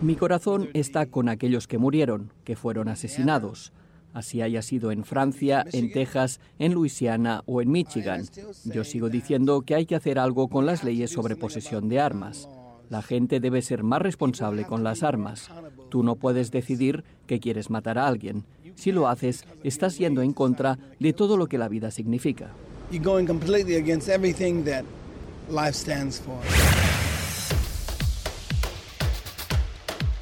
Mi 0.00 0.16
corazón 0.16 0.70
está 0.72 1.06
con 1.06 1.28
aquellos 1.28 1.66
que 1.66 1.78
murieron, 1.78 2.32
que 2.44 2.56
fueron 2.56 2.88
asesinados. 2.88 3.72
Así 4.14 4.40
haya 4.40 4.62
sido 4.62 4.90
en 4.90 5.04
Francia, 5.04 5.64
en 5.72 5.92
Texas, 5.92 6.40
en 6.58 6.72
Luisiana 6.72 7.42
o 7.46 7.60
en 7.60 7.70
Michigan. 7.70 8.24
Yo 8.64 8.82
sigo 8.84 9.10
diciendo 9.10 9.62
que 9.62 9.74
hay 9.74 9.86
que 9.86 9.94
hacer 9.94 10.18
algo 10.18 10.48
con 10.48 10.66
las 10.66 10.82
leyes 10.82 11.10
sobre 11.10 11.36
posesión 11.36 11.88
de 11.88 12.00
armas. 12.00 12.48
La 12.88 13.02
gente 13.02 13.38
debe 13.38 13.60
ser 13.60 13.82
más 13.82 14.00
responsable 14.00 14.64
con 14.64 14.82
las 14.82 15.02
armas. 15.02 15.50
Tú 15.90 16.02
no 16.02 16.16
puedes 16.16 16.50
decidir 16.50 17.04
que 17.26 17.38
quieres 17.38 17.68
matar 17.68 17.98
a 17.98 18.06
alguien. 18.06 18.44
Si 18.74 18.92
lo 18.92 19.08
haces, 19.08 19.44
estás 19.62 19.98
yendo 19.98 20.22
en 20.22 20.32
contra 20.32 20.78
de 20.98 21.12
todo 21.12 21.36
lo 21.36 21.46
que 21.46 21.58
la 21.58 21.68
vida 21.68 21.90
significa. 21.90 22.50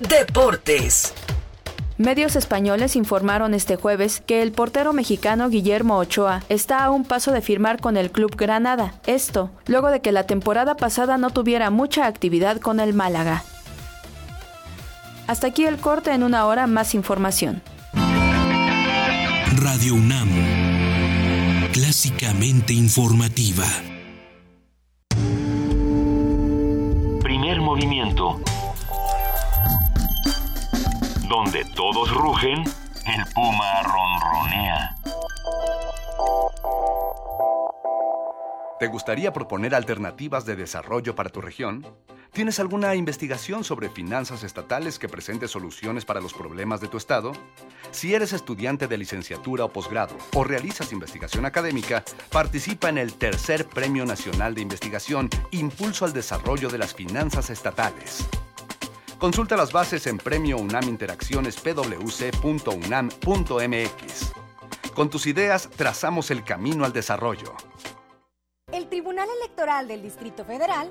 Deportes. 0.01 1.13
Medios 1.99 2.37
españoles 2.37 2.95
informaron 2.95 3.55
este 3.55 3.77
jueves 3.77 4.23
que 4.27 4.43
el 4.43 4.53
portero 4.53 4.93
mexicano 4.93 5.49
Guillermo 5.49 5.97
Ochoa 5.97 6.43
está 6.51 6.85
a 6.85 6.91
un 6.91 7.05
paso 7.05 7.33
de 7.33 7.41
firmar 7.41 7.81
con 7.81 7.97
el 7.97 8.11
club 8.11 8.37
Granada. 8.37 8.95
Esto, 9.07 9.51
luego 9.67 9.89
de 9.89 10.01
que 10.01 10.13
la 10.13 10.25
temporada 10.25 10.77
pasada 10.77 11.17
no 11.17 11.31
tuviera 11.31 11.71
mucha 11.71 12.07
actividad 12.07 12.61
con 12.61 12.81
el 12.81 12.93
Málaga. 12.93 13.43
Hasta 15.27 15.47
aquí 15.49 15.65
el 15.65 15.79
corte 15.79 16.13
en 16.13 16.23
una 16.23 16.47
hora 16.47 16.67
más 16.67 16.95
información. 16.95 17.63
Radio 19.57 19.95
UNAM. 19.95 20.29
Clásicamente 21.73 22.75
informativa. 22.75 23.67
Donde 31.29 31.63
todos 31.75 32.11
rugen, 32.11 32.65
el 32.65 33.25
puma 33.35 33.83
ronronea. 33.83 34.97
¿Te 38.81 38.87
gustaría 38.87 39.35
proponer 39.35 39.75
alternativas 39.75 40.47
de 40.47 40.57
desarrollo 40.57 41.15
para 41.15 41.29
tu 41.29 41.43
región? 41.43 41.87
¿Tienes 42.37 42.61
alguna 42.61 42.95
investigación 42.95 43.65
sobre 43.65 43.89
finanzas 43.89 44.45
estatales 44.45 44.99
que 44.99 45.09
presente 45.09 45.49
soluciones 45.49 46.05
para 46.05 46.21
los 46.21 46.35
problemas 46.35 46.83
de 46.83 46.89
tu 46.89 46.99
estado? 46.99 47.33
Si 47.93 48.15
eres 48.15 48.35
estudiante 48.35 48.87
de 48.87 48.99
licenciatura 48.99 49.65
o 49.65 49.73
posgrado 49.73 50.15
o 50.35 50.45
realizas 50.45 50.93
investigación 50.93 51.47
académica, 51.47 52.05
participa 52.31 52.91
en 52.91 52.99
el 52.99 53.15
tercer 53.15 53.65
Premio 53.65 54.05
Nacional 54.05 54.55
de 54.55 54.61
Investigación 54.61 55.31
Impulso 55.53 56.05
al 56.05 56.13
Desarrollo 56.13 56.69
de 56.69 56.77
las 56.77 56.93
Finanzas 56.93 57.49
Estatales. 57.49 58.27
Consulta 59.17 59.57
las 59.57 59.73
bases 59.73 60.07
en 60.07 60.19
Premio 60.19 60.59
UNAM 60.59 60.91
Interacciones 60.91 61.57
pwc.unam.mx. 61.57 62.33
Con 64.95 65.09
tus 65.09 65.27
ideas 65.27 65.71
trazamos 65.71 66.31
el 66.31 66.45
camino 66.45 66.85
al 66.85 66.93
desarrollo. 66.93 67.55
El 68.71 68.91
Tribunal 68.91 69.29
Electoral 69.41 69.89
del 69.89 70.03
Distrito 70.03 70.45
Federal 70.45 70.91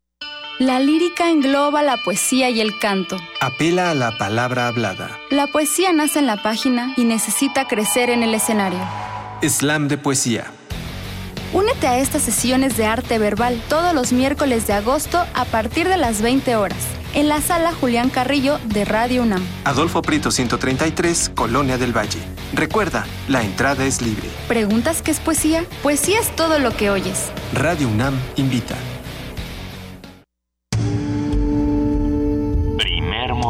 La 0.59 0.79
lírica 0.79 1.29
engloba 1.29 1.81
la 1.81 1.97
poesía 1.97 2.49
y 2.49 2.61
el 2.61 2.77
canto. 2.77 3.17
Apela 3.39 3.91
a 3.91 3.95
la 3.95 4.17
palabra 4.17 4.67
hablada. 4.67 5.19
La 5.29 5.47
poesía 5.47 5.91
nace 5.91 6.19
en 6.19 6.27
la 6.27 6.43
página 6.43 6.93
y 6.97 7.03
necesita 7.05 7.67
crecer 7.67 8.09
en 8.09 8.21
el 8.21 8.33
escenario. 8.33 8.79
Slam 9.41 9.87
de 9.87 9.97
poesía. 9.97 10.51
Únete 11.53 11.87
a 11.87 11.97
estas 11.97 12.21
sesiones 12.21 12.77
de 12.77 12.85
arte 12.85 13.17
verbal 13.17 13.61
todos 13.67 13.93
los 13.93 14.13
miércoles 14.13 14.67
de 14.67 14.73
agosto 14.73 15.25
a 15.33 15.45
partir 15.45 15.87
de 15.87 15.97
las 15.97 16.21
20 16.21 16.55
horas 16.55 16.77
en 17.13 17.27
la 17.27 17.41
sala 17.41 17.73
Julián 17.73 18.09
Carrillo 18.09 18.59
de 18.65 18.85
Radio 18.85 19.23
UNAM. 19.23 19.43
Adolfo 19.65 20.01
Prito 20.01 20.31
133, 20.31 21.31
Colonia 21.35 21.77
del 21.77 21.95
Valle. 21.95 22.19
Recuerda, 22.53 23.05
la 23.27 23.43
entrada 23.43 23.85
es 23.85 24.01
libre. 24.01 24.29
¿Preguntas 24.47 25.01
qué 25.01 25.11
es 25.11 25.19
poesía? 25.19 25.65
Poesía 25.83 26.19
es 26.19 26.33
todo 26.35 26.59
lo 26.59 26.71
que 26.71 26.89
oyes. 26.89 27.31
Radio 27.53 27.87
UNAM 27.87 28.17
invita. 28.35 28.75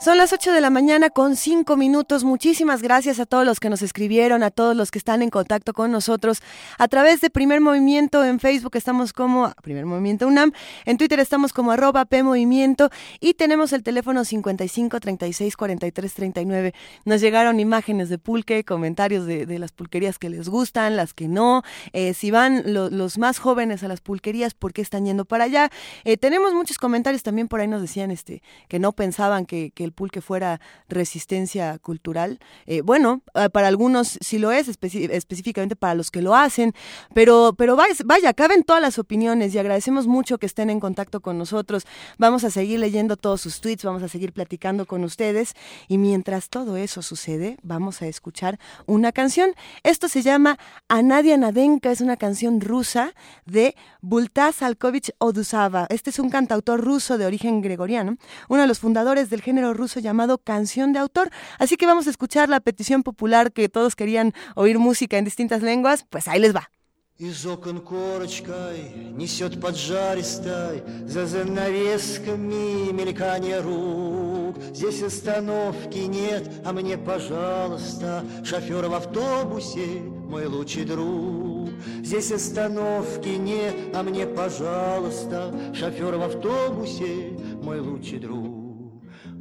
Son 0.00 0.16
las 0.16 0.32
8 0.32 0.54
de 0.54 0.62
la 0.62 0.70
mañana 0.70 1.10
con 1.10 1.36
5 1.36 1.76
minutos. 1.76 2.24
Muchísimas 2.24 2.80
gracias 2.80 3.20
a 3.20 3.26
todos 3.26 3.44
los 3.44 3.60
que 3.60 3.68
nos 3.68 3.82
escribieron, 3.82 4.42
a 4.42 4.50
todos 4.50 4.74
los 4.74 4.90
que 4.90 4.96
están 4.96 5.20
en 5.20 5.28
contacto 5.28 5.74
con 5.74 5.92
nosotros 5.92 6.40
a 6.78 6.88
través 6.88 7.20
de 7.20 7.28
Primer 7.28 7.60
Movimiento. 7.60 8.24
En 8.24 8.40
Facebook 8.40 8.76
estamos 8.76 9.12
como 9.12 9.52
Primer 9.62 9.84
Movimiento 9.84 10.26
UNAM, 10.26 10.52
en 10.86 10.96
Twitter 10.96 11.20
estamos 11.20 11.52
como 11.52 11.70
arroba 11.70 12.06
P 12.06 12.22
Movimiento 12.22 12.88
y 13.20 13.34
tenemos 13.34 13.74
el 13.74 13.82
teléfono 13.82 14.24
55 14.24 15.00
36 15.00 15.54
43 15.54 16.14
39. 16.14 16.72
Nos 17.04 17.20
llegaron 17.20 17.60
imágenes 17.60 18.08
de 18.08 18.16
pulque, 18.16 18.64
comentarios 18.64 19.26
de, 19.26 19.58
las 19.58 19.72
pulquerías 19.72 20.18
que 20.18 20.30
les 20.30 20.48
gustan, 20.48 20.96
las 20.96 21.12
que 21.12 21.28
no. 21.28 21.62
Eh, 21.92 22.14
si 22.14 22.30
van 22.30 22.62
lo, 22.72 22.88
los 22.88 23.18
más 23.18 23.38
jóvenes 23.38 23.82
a 23.82 23.88
las 23.88 24.00
pulquerías, 24.00 24.54
¿por 24.54 24.72
qué 24.72 24.80
están 24.80 25.04
yendo 25.04 25.26
para 25.26 25.44
allá? 25.44 25.68
Eh, 26.04 26.16
tenemos 26.16 26.54
muchos 26.54 26.78
comentarios 26.78 27.22
también 27.22 27.48
por 27.48 27.60
ahí 27.60 27.68
nos 27.68 27.82
decían 27.82 28.10
este 28.10 28.42
que 28.66 28.78
no 28.78 28.92
pensaban 28.92 29.44
que 29.44 29.89
el 29.90 29.92
pulque 29.92 30.20
fuera 30.20 30.60
resistencia 30.88 31.78
cultural. 31.78 32.38
Eh, 32.66 32.80
bueno, 32.82 33.22
eh, 33.34 33.50
para 33.50 33.68
algunos 33.68 34.18
sí 34.20 34.38
lo 34.38 34.52
es, 34.52 34.68
específicamente 34.68 35.76
para 35.76 35.94
los 35.94 36.10
que 36.10 36.22
lo 36.22 36.34
hacen, 36.34 36.74
pero, 37.12 37.54
pero 37.58 37.74
vaya, 37.76 37.94
vaya, 38.04 38.32
caben 38.32 38.62
todas 38.62 38.80
las 38.80 38.98
opiniones 38.98 39.54
y 39.54 39.58
agradecemos 39.58 40.06
mucho 40.06 40.38
que 40.38 40.46
estén 40.46 40.70
en 40.70 40.80
contacto 40.80 41.20
con 41.20 41.38
nosotros. 41.38 41.86
Vamos 42.18 42.44
a 42.44 42.50
seguir 42.50 42.78
leyendo 42.78 43.16
todos 43.16 43.40
sus 43.40 43.60
tweets, 43.60 43.84
vamos 43.84 44.02
a 44.02 44.08
seguir 44.08 44.32
platicando 44.32 44.86
con 44.86 45.02
ustedes 45.02 45.54
y 45.88 45.98
mientras 45.98 46.48
todo 46.48 46.76
eso 46.76 47.02
sucede, 47.02 47.56
vamos 47.62 48.02
a 48.02 48.06
escuchar 48.06 48.58
una 48.86 49.10
canción. 49.10 49.54
Esto 49.82 50.08
se 50.08 50.22
llama 50.22 50.58
Anadia 50.88 51.36
Nadenka, 51.36 51.90
es 51.90 52.00
una 52.00 52.16
canción 52.16 52.60
rusa 52.60 53.12
de 53.44 53.74
Bultas 54.00 54.62
Alkovich 54.62 55.10
Odusava. 55.18 55.86
Este 55.90 56.10
es 56.10 56.18
un 56.20 56.30
cantautor 56.30 56.80
ruso 56.80 57.18
de 57.18 57.26
origen 57.26 57.60
gregoriano, 57.60 58.16
uno 58.48 58.62
de 58.62 58.68
los 58.68 58.78
fundadores 58.78 59.30
del 59.30 59.42
género 59.42 59.74
ruso 59.80 59.98
llamado 60.00 60.38
canción 60.38 60.92
de 60.92 61.00
autor. 61.00 61.30
Así 61.58 61.76
que 61.76 61.86
vamos 61.86 62.06
a 62.06 62.10
escuchar 62.10 62.48
la 62.48 62.60
petición 62.60 63.02
popular 63.02 63.52
que 63.52 63.68
todos 63.68 63.96
querían 63.96 64.32
oír 64.54 64.78
música 64.78 65.18
en 65.18 65.24
distintas 65.24 65.62
lenguas. 65.62 66.04
Pues 66.08 66.28
ahí 66.28 66.40
les 66.40 66.54
va. 66.54 66.70
Из 67.20 67.44
окон 67.44 67.80
корочкой 67.82 68.94
несет 69.12 69.60
поджаристой 69.60 70.82
За 71.06 71.26
занавесками 71.26 72.90
мелькание 72.92 73.60
рук 73.60 74.56
Здесь 74.72 75.02
остановки 75.02 75.98
нет, 75.98 76.50
а 76.64 76.72
мне, 76.72 76.96
пожалуйста 76.96 78.24
Шофер 78.42 78.86
в 78.86 78.94
автобусе, 78.94 80.00
мой 80.30 80.46
лучший 80.46 80.86
друг 80.86 81.68
Здесь 82.02 82.32
остановки 82.32 83.28
нет, 83.28 83.74
а 83.92 84.02
мне, 84.02 84.26
пожалуйста 84.26 85.54
Шофер 85.74 86.16
в 86.16 86.22
автобусе, 86.22 87.36
мой 87.62 87.80
лучший 87.80 88.18
друг 88.18 88.59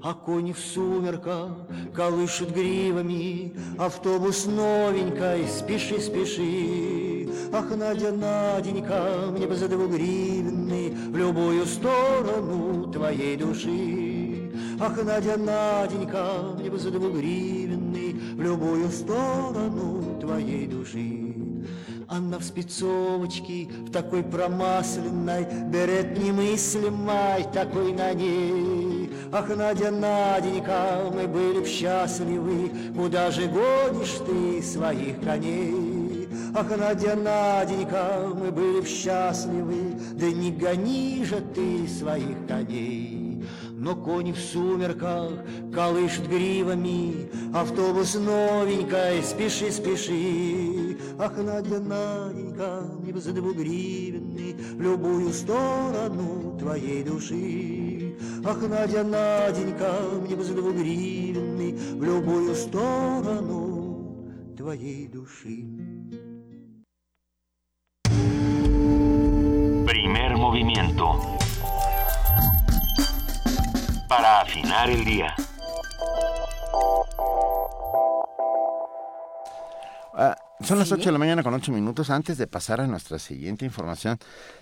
а 0.02 0.14
кони 0.14 0.54
в 0.54 0.60
сумерках 0.60 1.52
колышут 1.94 2.52
гривами, 2.52 3.54
Автобус 3.78 4.46
новенькой, 4.46 5.48
спеши, 5.48 6.00
спеши. 6.00 7.30
Ах, 7.52 7.76
Надя, 7.76 8.12
Наденька, 8.12 9.32
мне 9.32 9.48
бы 9.48 9.56
за 9.56 9.68
двугривенный 9.68 10.90
В 10.90 11.18
любую 11.18 11.66
сторону 11.66 12.92
твоей 12.92 13.36
души. 13.38 14.52
Ах, 14.80 15.04
Надя, 15.04 15.38
Наденька, 15.38 16.56
мне 16.58 16.70
бы 16.70 16.78
за 16.78 16.92
двугривенный 16.92 18.14
В 18.36 18.42
любую 18.42 18.90
сторону 18.90 20.20
твоей 20.20 20.68
души. 20.68 21.26
Она 22.08 22.40
в 22.40 22.44
спецовочке, 22.44 23.68
в 23.88 23.92
такой 23.92 24.24
промасленной, 24.24 25.46
Берет 25.70 26.18
немыслимой, 26.18 27.44
такой 27.54 27.94
на 27.94 28.14
ней. 28.14 28.99
Ах, 29.32 29.56
Надя, 29.56 29.92
Наденька, 29.92 31.02
мы 31.14 31.28
были 31.28 31.60
б 31.60 31.68
счастливы, 31.68 32.72
Куда 32.96 33.30
же 33.30 33.46
гонишь 33.46 34.18
ты 34.26 34.62
своих 34.64 35.22
коней? 35.22 36.28
Ах, 36.56 36.76
Надя, 36.76 37.16
Наденька, 37.16 38.28
мы 38.34 38.52
были 38.52 38.82
б 38.82 38.88
счастливы, 38.88 39.94
Да 40.14 40.26
не 40.32 40.52
гони 40.52 41.24
же 41.26 41.42
ты 41.54 41.88
своих 41.88 42.48
коней. 42.48 43.46
Но 43.72 43.96
кони 43.96 44.32
в 44.32 44.40
сумерках 44.40 45.32
колышут 45.74 46.26
гривами, 46.26 47.30
Автобус 47.54 48.16
новенькой, 48.16 49.22
спеши, 49.22 49.72
спеши. 49.72 50.98
Ах, 51.20 51.38
Надя, 51.38 51.80
Наденька, 51.80 52.82
мне 53.00 53.14
бы 53.14 53.22
за 53.22 53.32
двугривенный 53.32 54.56
В 54.74 54.82
любую 54.82 55.32
сторону 55.34 56.58
твоей 56.58 57.04
души. 57.04 57.89
Ах, 58.46 58.62
Надя, 58.62 59.04
Наденька, 59.04 59.92
мне 60.22 60.36
бы 60.36 60.44
за 60.44 60.54
двугривенный 60.54 61.74
В 61.96 62.04
любую 62.04 62.56
сторону 62.56 63.80
твоей 64.58 65.08
души. 65.08 65.66
Primer 69.86 70.38
movimiento. 70.38 71.20
Para 74.10 74.42
afinar 74.42 74.90
el 74.90 75.06
día. 75.06 75.34
Son 80.62 80.80
las 80.80 80.88
Sí. 80.90 80.96
8 80.96 81.06
de 81.06 81.12
la 81.12 81.18
mañana 81.20 81.44
con 81.44 81.54
8 81.54 81.72
minutos. 81.72 82.10
Antes 82.10 82.38
de 82.38 82.48
pasar 82.48 82.82
a 82.82 82.88
nuestra 82.88 83.20
siguiente 83.20 83.66
información, 83.66 84.20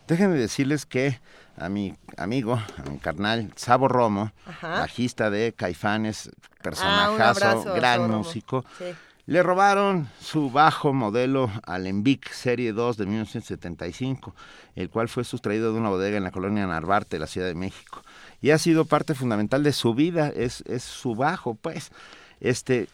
déjenme 0.08 0.36
decirles 0.38 0.86
que 0.86 1.20
a 1.58 1.70
mi 1.70 1.96
amigo, 2.18 2.54
a 2.56 2.90
mi 2.90 3.00
carnal, 3.00 3.52
Sabo 3.56 3.88
Romo, 3.88 4.32
Ajá. 4.46 4.80
bajista 4.82 5.30
de 5.30 5.54
Caifanes, 5.54 6.30
Ah, 6.34 6.64
personajazo, 6.64 7.24
abrazo, 7.46 7.74
gran 7.74 8.10
músico, 8.12 8.64
Sí. 8.78 8.86
le 9.26 9.42
robaron 9.44 10.10
su 10.20 10.52
bajo 10.52 10.94
modelo 10.94 11.50
Alembic 11.66 12.30
Serie 12.32 12.74
2 12.74 12.98
de 12.98 13.06
1975, 13.06 14.36
el 14.76 14.90
cual 14.90 15.10
fue 15.10 15.24
sustraído 15.24 15.72
de 15.74 15.80
una 15.80 15.90
bodega 15.90 16.18
en 16.18 16.24
la 16.24 16.32
colonia 16.32 16.68
Narvarte, 16.68 17.18
la 17.20 17.28
Ciudad 17.28 17.48
de 17.48 17.56
México. 17.56 18.04
Y 18.42 18.52
ha 18.52 18.58
sido 18.60 18.86
parte 18.86 19.16
fundamental 19.16 19.64
de 19.64 19.74
su 19.74 19.94
vida, 19.96 20.30
es, 20.36 20.62
es 20.68 20.84
su 20.84 21.16
bajo, 21.16 21.56
pues. 21.56 21.92
Este, 22.40 22.88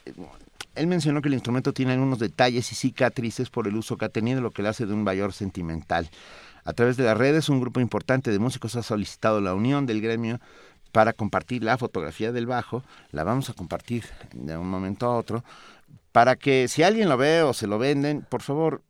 él 0.76 0.88
mencionó 0.88 1.22
que 1.22 1.28
el 1.28 1.36
instrumento 1.36 1.74
tiene 1.74 1.94
algunos 1.94 2.20
detalles 2.20 2.72
y 2.72 2.76
cicatrices 2.76 3.50
por 3.50 3.68
el 3.68 3.76
uso 3.76 3.98
que 3.98 4.06
ha 4.06 4.10
tenido, 4.10 4.42
lo 4.42 4.52
que 4.52 4.64
le 4.64 4.70
hace 4.70 4.86
de 4.86 4.94
un 4.94 5.04
mayor 5.04 5.34
sentimental. 5.34 6.10
A 6.66 6.74
través 6.74 6.98
de 6.98 7.04
las 7.04 7.18
redes, 7.18 7.50
un 7.50 7.60
grupo 7.60 7.80
importante 7.80 8.32
de 8.32 8.40
músicos 8.40 8.76
ha 8.76 8.84
solicitado 8.84 9.42
la 9.42 9.54
unión 9.54 9.86
del 9.86 10.02
gremio 10.02 10.40
para 10.92 11.14
compartir 11.14 11.64
la 11.64 11.78
fotografía 11.78 12.32
del 12.32 12.46
bajo. 12.46 12.84
La 13.12 13.24
vamos 13.24 13.50
a 13.50 13.54
compartir 13.54 14.06
de 14.34 14.58
un 14.58 14.70
momento 14.70 15.06
a 15.06 15.18
otro 15.18 15.44
para 16.14 16.36
que 16.36 16.68
si 16.70 16.84
alguien 16.84 17.10
lo 17.10 17.18
ve 17.18 17.42
o 17.42 17.54
se 17.54 17.68
lo 17.68 17.80
venden, 17.80 18.22
por 18.22 18.42
favor, 18.42 18.84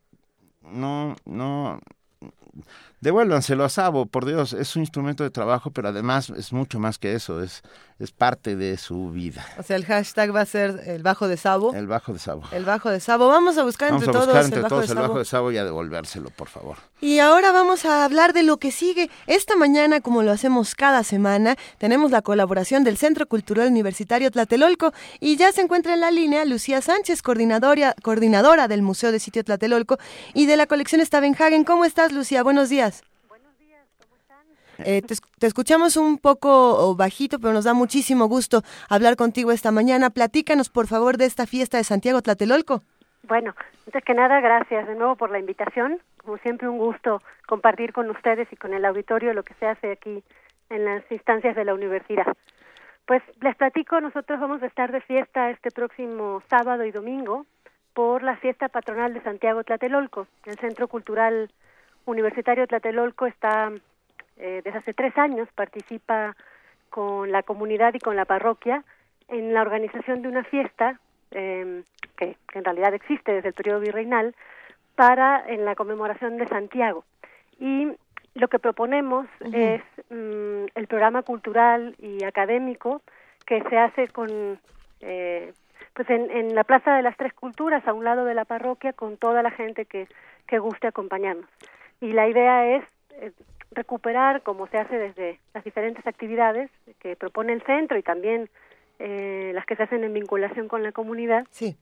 no, 0.62 1.16
no, 1.26 1.80
devuélvanselo 3.04 3.66
a 3.66 3.70
Sabo, 3.70 4.06
por 4.06 4.26
Dios, 4.26 4.54
es 4.54 4.76
un 4.76 4.82
instrumento 4.82 5.24
de 5.24 5.30
trabajo, 5.30 5.72
pero 5.72 5.90
además 5.90 6.30
es 6.30 6.54
mucho 6.54 6.80
más 6.80 6.98
que 6.98 7.14
eso, 7.14 7.44
es, 7.44 7.62
es 8.00 8.12
parte 8.12 8.56
de 8.56 8.78
su 8.78 9.12
vida. 9.12 9.46
O 9.58 9.64
sea, 9.64 9.76
el 9.76 9.86
hashtag 9.86 10.34
va 10.34 10.42
a 10.42 10.46
ser 10.46 10.82
el 10.86 11.04
bajo 11.04 11.28
de 11.28 11.36
Sabo. 11.36 11.74
El 11.74 11.88
bajo 11.88 12.14
de 12.14 12.20
Sabo. 12.20 12.44
El 12.52 12.64
bajo 12.64 12.90
de 12.90 13.00
Sabo. 13.00 13.28
Vamos 13.28 13.58
a 13.58 13.64
buscar 13.64 13.90
Vamos 13.90 14.04
entre 14.04 14.18
a 14.18 14.20
buscar 14.20 14.34
todos 14.34 14.46
entre 14.46 14.58
el 14.58 14.64
bajo 14.64 14.76
todos 14.76 14.88
de 14.88 14.94
el 14.94 15.00
bajo 15.00 15.20
de 15.20 15.26
Sabo 15.26 15.52
y 15.52 15.58
a 15.58 15.66
devolvérselo, 15.66 16.30
por 16.30 16.48
favor. 16.48 16.78
Y 17.02 17.20
ahora 17.20 17.52
vamos 17.52 17.84
a 17.84 18.06
hablar 18.06 18.32
de 18.32 18.44
lo 18.44 18.58
que 18.58 18.72
sigue. 18.72 19.10
Esta 19.28 19.58
mañana, 19.58 20.00
como 20.00 20.24
lo 20.24 20.32
hacemos 20.32 20.74
cada 20.74 21.04
semana, 21.04 21.58
tenemos 21.78 22.12
la 22.12 22.22
colaboración 22.22 22.86
del 22.86 22.98
Centro 22.98 23.28
Cultural 23.28 23.68
Universitario 23.68 24.32
Tlatelolco 24.32 24.94
y 25.20 25.36
ya 25.36 25.52
se 25.52 25.62
encuentra 25.62 25.94
en 25.94 26.00
la 26.00 26.12
línea 26.12 26.46
Lucía 26.46 26.82
Sánchez, 26.82 27.22
coordinadora, 27.22 27.96
coordinadora 28.02 28.70
del 28.70 28.82
Museo 28.82 29.12
de 29.12 29.20
Sitio 29.20 29.44
Tlatelolco 29.44 29.98
y 30.34 30.46
de 30.46 30.56
la 30.56 30.68
colección 30.68 31.06
Stavenhagen. 31.06 31.66
¿Cómo 31.66 31.84
estás, 31.84 32.14
Lucía? 32.14 32.43
Buenos 32.44 32.70
días. 32.70 33.04
Eh, 34.80 35.02
te, 35.02 35.16
te 35.40 35.48
escuchamos 35.48 35.98
un 35.98 36.18
poco 36.18 36.96
bajito, 36.96 37.40
pero 37.40 37.54
nos 37.54 37.64
da 37.64 37.74
muchísimo 37.74 38.26
gusto 38.26 38.64
hablar 38.90 39.16
contigo 39.16 39.52
esta 39.52 39.72
mañana. 39.72 40.10
Platícanos, 40.10 40.70
por 40.70 40.88
favor, 40.88 41.18
de 41.18 41.26
esta 41.26 41.46
fiesta 41.46 41.78
de 41.78 41.84
Santiago 41.84 42.22
Tlatelolco. 42.22 42.82
Bueno, 43.24 43.56
antes 43.86 44.04
que 44.04 44.14
nada, 44.14 44.42
gracias 44.42 44.88
de 44.88 44.96
nuevo 44.96 45.16
por 45.16 45.32
la 45.32 45.40
invitación. 45.40 46.00
Como 46.18 46.38
siempre, 46.40 46.68
un 46.68 46.78
gusto 46.78 47.22
compartir 47.48 47.94
con 47.94 48.10
ustedes 48.10 48.48
y 48.52 48.56
con 48.56 48.74
el 48.74 48.84
auditorio 48.86 49.34
lo 49.34 49.44
que 49.44 49.54
se 49.56 49.68
hace 49.68 49.92
aquí 49.92 50.24
en 50.70 50.86
las 50.86 51.04
instancias 51.12 51.56
de 51.56 51.66
la 51.66 51.74
universidad. 51.74 52.36
Pues 53.06 53.22
les 53.42 53.56
platico, 53.56 54.00
nosotros 54.02 54.40
vamos 54.40 54.64
a 54.64 54.68
estar 54.68 54.92
de 54.92 55.02
fiesta 55.02 55.52
este 55.52 55.72
próximo 55.72 56.42
sábado 56.50 56.84
y 56.86 56.92
domingo 56.92 57.46
por 57.94 58.24
la 58.24 58.38
fiesta 58.38 58.70
patronal 58.70 59.14
de 59.14 59.22
Santiago 59.22 59.64
Tlatelolco. 59.64 60.28
El 60.46 60.58
Centro 60.58 60.88
Cultural 60.88 61.52
Universitario 62.06 62.68
Tlatelolco 62.68 63.26
está, 63.26 63.72
eh, 64.38 64.62
desde 64.64 64.80
hace 64.80 64.94
tres 64.94 65.18
años, 65.18 65.48
participa 65.56 66.36
con 66.90 67.32
la 67.32 67.44
comunidad 67.44 67.94
y 67.94 68.00
con 68.00 68.16
la 68.16 68.26
parroquia 68.26 68.84
en 69.28 69.54
la 69.54 69.62
organización 69.62 70.22
de 70.22 70.28
una 70.28 70.44
fiesta 70.44 71.00
eh, 71.32 71.84
que, 72.18 72.36
que 72.52 72.60
en 72.60 72.66
realidad 72.66 72.94
existe 72.94 73.32
desde 73.34 73.50
el 73.50 73.54
periodo 73.54 73.80
virreinal 73.80 74.36
para 74.96 75.44
en 75.48 75.66
la 75.66 75.76
conmemoración 75.76 76.38
de 76.38 76.48
Santiago. 76.48 77.04
Y 77.60 77.88
lo 78.36 78.48
que 78.48 78.60
proponemos 78.60 79.28
es 79.54 79.82
mm, 80.10 80.66
el 80.76 80.88
programa 80.88 81.24
cultural 81.24 81.96
y 82.00 82.24
académico 82.24 83.02
que 83.46 83.62
se 83.70 83.78
hace 83.78 84.08
con 84.08 84.60
eh, 85.02 85.54
pues 85.94 86.10
en, 86.10 86.32
en 86.32 86.56
la 86.56 86.64
Plaza 86.64 86.96
de 86.96 87.04
las 87.04 87.16
Tres 87.18 87.34
Culturas, 87.34 87.88
a 87.88 87.94
un 87.94 88.04
lado 88.04 88.26
de 88.26 88.34
la 88.34 88.46
parroquia, 88.46 88.94
con 88.94 89.18
toda 89.18 89.44
la 89.44 89.52
gente 89.52 89.86
que, 89.86 90.08
que 90.48 90.60
guste 90.60 90.88
acompañarnos. 90.88 91.50
Y 92.04 92.12
la 92.12 92.28
idea 92.28 92.76
es 92.76 92.84
eh, 93.12 93.32
recuperar, 93.72 94.42
como 94.44 94.68
se 94.68 94.78
hace 94.78 94.98
desde 94.98 95.40
las 95.54 95.64
diferentes 95.64 96.06
actividades 96.06 96.70
que 97.00 97.16
propone 97.16 97.54
el 97.54 97.62
centro 97.64 97.98
y 97.98 98.04
también 98.04 98.50
eh, 99.00 99.52
las 99.56 99.66
que 99.66 99.76
se 99.78 99.84
hacen 99.84 100.04
en 100.04 100.14
vinculación 100.14 100.68
con 100.68 100.84
la 100.84 100.92
comunidad, 100.92 101.46
Sí. 101.50 101.78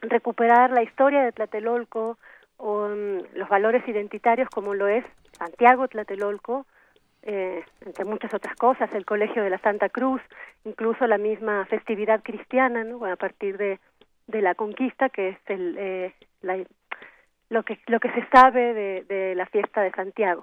recuperar 0.00 0.70
la 0.70 0.82
historia 0.84 1.22
de 1.24 1.32
Tlatelolco 1.32 2.18
o 2.56 2.88
mm, 2.88 3.18
los 3.34 3.48
valores 3.48 3.82
identitarios 3.88 4.48
como 4.48 4.74
lo 4.74 4.86
es 4.86 5.04
Santiago 5.32 5.88
Tlatelolco, 5.88 6.66
eh, 7.22 7.64
entre 7.84 8.04
muchas 8.04 8.32
otras 8.32 8.54
cosas, 8.54 8.94
el 8.94 9.04
Colegio 9.04 9.42
de 9.42 9.50
la 9.50 9.58
Santa 9.58 9.88
Cruz, 9.88 10.22
incluso 10.64 11.06
la 11.08 11.18
misma 11.18 11.64
festividad 11.66 12.22
cristiana, 12.22 12.84
¿no? 12.84 13.04
a 13.06 13.16
partir 13.16 13.56
de, 13.58 13.80
de 14.28 14.40
la 14.40 14.54
conquista, 14.54 15.08
que 15.08 15.30
es 15.30 15.38
el, 15.46 15.74
eh, 15.78 16.14
la- 16.42 16.64
lo, 17.54 17.62
que, 17.62 17.78
lo 17.86 17.98
que 18.00 18.10
se 18.12 18.26
sabe 18.28 18.74
de, 18.74 19.04
de 19.08 19.34
la 19.34 19.46
fiesta 19.46 19.80
de 19.80 19.90
Santiago. 19.92 20.42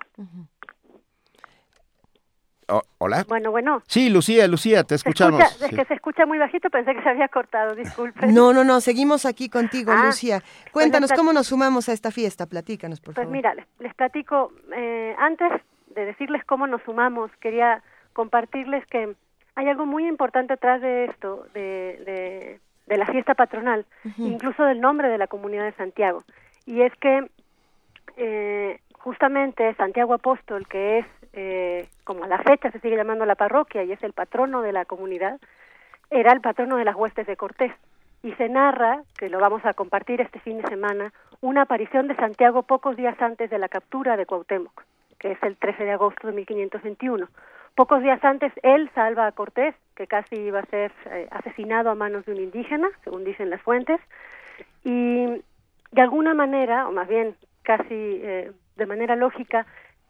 O- 2.67 2.81
¿Hola? 2.99 3.25
Bueno, 3.27 3.51
bueno. 3.51 3.81
Sí, 3.87 4.09
Lucía, 4.09 4.47
Lucía, 4.47 4.83
te 4.83 4.95
escuchamos. 4.95 5.41
escucha- 5.41 5.65
es 5.65 5.69
Sí. 5.71 5.75
que 5.75 5.85
se 5.85 5.93
escucha 5.95 6.25
muy 6.25 6.37
bajito, 6.37 6.69
pensé 6.69 6.93
que 6.95 7.01
se 7.03 7.09
había 7.09 7.27
cortado, 7.27 7.75
disculpe. 7.75 8.27
No, 8.27 8.53
no, 8.53 8.63
no, 8.63 8.79
seguimos 8.79 9.25
aquí 9.25 9.49
contigo, 9.49 9.91
Ah, 9.93 10.05
Lucía. 10.05 10.41
Cuéntanos 10.71 11.11
esta- 11.11 11.17
cómo 11.17 11.33
nos 11.33 11.47
sumamos 11.47 11.89
a 11.89 11.93
esta 11.93 12.11
fiesta, 12.11 12.45
platícanos, 12.45 13.01
por 13.01 13.13
Pues 13.13 13.25
favor. 13.25 13.31
mira, 13.31 13.53
les, 13.55 13.65
les 13.79 13.93
platico, 13.93 14.53
eh, 14.73 15.13
antes 15.19 15.51
de 15.87 16.05
decirles 16.05 16.45
cómo 16.45 16.65
nos 16.65 16.81
sumamos, 16.83 17.29
quería 17.41 17.83
compartirles 18.13 18.85
que 18.87 19.15
hay 19.55 19.67
algo 19.67 19.85
muy 19.85 20.07
importante 20.07 20.53
atrás 20.53 20.79
de 20.81 21.05
esto, 21.05 21.45
de, 21.53 22.01
de, 22.05 22.59
de 22.87 22.97
la 22.97 23.05
fiesta 23.07 23.33
patronal, 23.35 23.85
incluso 24.17 24.63
del 24.63 24.79
nombre 24.79 25.09
de 25.09 25.17
la 25.17 25.27
comunidad 25.27 25.65
de 25.65 25.73
Santiago, 25.73 26.23
y 26.65 26.81
es 26.81 26.93
que 26.97 27.27
eh, 28.17 28.79
justamente 28.93 29.73
Santiago 29.75 30.13
Apóstol, 30.13 30.67
que 30.67 30.99
es, 30.99 31.05
eh, 31.33 31.87
como 32.03 32.23
a 32.23 32.27
la 32.27 32.39
fecha 32.39 32.71
se 32.71 32.79
sigue 32.79 32.97
llamando 32.97 33.25
la 33.25 33.35
parroquia 33.35 33.83
y 33.83 33.91
es 33.91 34.03
el 34.03 34.13
patrono 34.13 34.61
de 34.61 34.71
la 34.71 34.85
comunidad, 34.85 35.39
era 36.09 36.33
el 36.33 36.41
patrono 36.41 36.77
de 36.77 36.85
las 36.85 36.95
huestes 36.95 37.25
de 37.27 37.37
Cortés. 37.37 37.71
Y 38.23 38.33
se 38.33 38.49
narra, 38.49 39.01
que 39.17 39.29
lo 39.29 39.39
vamos 39.39 39.65
a 39.65 39.73
compartir 39.73 40.21
este 40.21 40.39
fin 40.39 40.61
de 40.61 40.67
semana, 40.67 41.11
una 41.39 41.63
aparición 41.63 42.07
de 42.07 42.15
Santiago 42.15 42.63
pocos 42.63 42.95
días 42.95 43.19
antes 43.19 43.49
de 43.49 43.57
la 43.57 43.67
captura 43.67 44.15
de 44.15 44.27
Cuauhtémoc, 44.27 44.83
que 45.17 45.31
es 45.31 45.41
el 45.41 45.57
13 45.57 45.85
de 45.85 45.91
agosto 45.91 46.27
de 46.27 46.33
1521. 46.33 47.27
Pocos 47.73 48.03
días 48.03 48.23
antes, 48.23 48.51
él 48.61 48.91
salva 48.93 49.25
a 49.25 49.31
Cortés, 49.31 49.73
que 49.95 50.05
casi 50.05 50.35
iba 50.35 50.59
a 50.59 50.65
ser 50.65 50.91
eh, 51.05 51.27
asesinado 51.31 51.89
a 51.89 51.95
manos 51.95 52.25
de 52.25 52.33
un 52.33 52.41
indígena, 52.41 52.89
según 53.03 53.23
dicen 53.23 53.49
las 53.49 53.61
fuentes, 53.61 53.99
y 54.83 55.41
de 55.91 56.01
alguna 56.01 56.33
manera, 56.33 56.87
o 56.87 56.91
más 56.91 57.07
bien 57.07 57.35
casi 57.63 57.85
eh, 57.91 58.51
de 58.75 58.85
manera 58.85 59.15
lógica, 59.15 59.65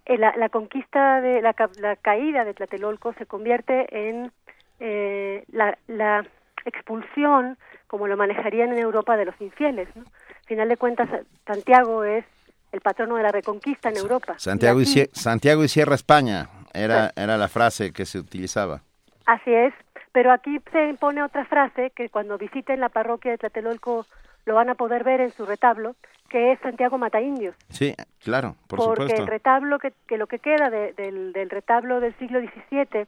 eh, 0.06 0.18
la, 0.18 0.34
la, 0.38 0.50
conquista 0.50 1.22
de 1.22 1.42
la, 1.42 1.56
la, 1.80 1.96
caída 1.96 2.44
de 2.44 2.54
Tlatelolco 2.54 3.14
se 3.14 3.26
convierte 3.26 4.10
en 4.10 4.32
eh, 4.80 5.44
la, 5.52 5.78
la, 5.88 6.26
expulsión, 6.64 7.58
como 7.88 8.08
lo 8.08 8.16
manejarían 8.16 8.72
en 8.72 8.78
Europa, 8.78 9.18
de 9.18 9.26
los 9.26 9.40
infieles. 9.42 9.88
¿no? 9.96 10.04
Al 10.04 10.46
final 10.46 10.70
de 10.70 10.78
cuentas, 10.78 11.10
Santiago 11.46 12.04
es 12.04 12.24
el 12.72 12.82
patrono 12.82 13.16
de 13.16 13.24
la 13.24 13.32
reconquista 13.32 13.90
en 13.90 13.98
Europa. 13.98 14.36
Santiago 14.38 14.80
y, 14.80 14.84
aquí, 14.84 15.02
y 15.02 15.20
Santiago 15.20 15.64
y 15.64 15.68
Sierra 15.68 15.96
España 15.96 16.50
era, 16.74 17.12
era 17.16 17.38
la 17.38 17.48
frase 17.48 17.92
que 17.92 18.06
se 18.06 18.20
utilizaba. 18.20 18.82
Así 19.26 19.52
es, 19.52 19.74
pero 20.12 20.32
aquí 20.32 20.60
se 20.72 20.88
impone 20.88 21.24
otra 21.24 21.46
frase 21.46 21.92
que 21.96 22.10
cuando 22.10 22.38
visiten 22.38 22.80
la 22.80 22.90
parroquia 22.90 23.32
de 23.32 23.38
Tlatelolco 23.40 24.06
lo 24.46 24.56
van 24.56 24.70
a 24.70 24.76
poder 24.76 25.04
ver 25.04 25.22
en 25.22 25.32
su 25.32 25.46
retablo, 25.46 25.96
que 26.30 26.52
es 26.54 26.60
Santiago 26.60 26.98
Mata 26.98 27.22
Indios. 27.22 27.56
Sí, 27.70 27.94
claro, 28.24 28.56
por 28.68 28.80
Porque 28.80 29.02
supuesto. 29.04 29.22
el 29.22 29.28
retablo, 29.28 29.80
que, 29.80 29.94
que 30.08 30.18
lo 30.18 30.28
que 30.28 30.40
queda 30.40 30.70
de, 30.70 30.94
del, 30.94 31.34
del, 31.34 31.50
retablo 31.50 32.00
del 32.00 32.18
siglo 32.18 32.40
XVII 32.40 33.06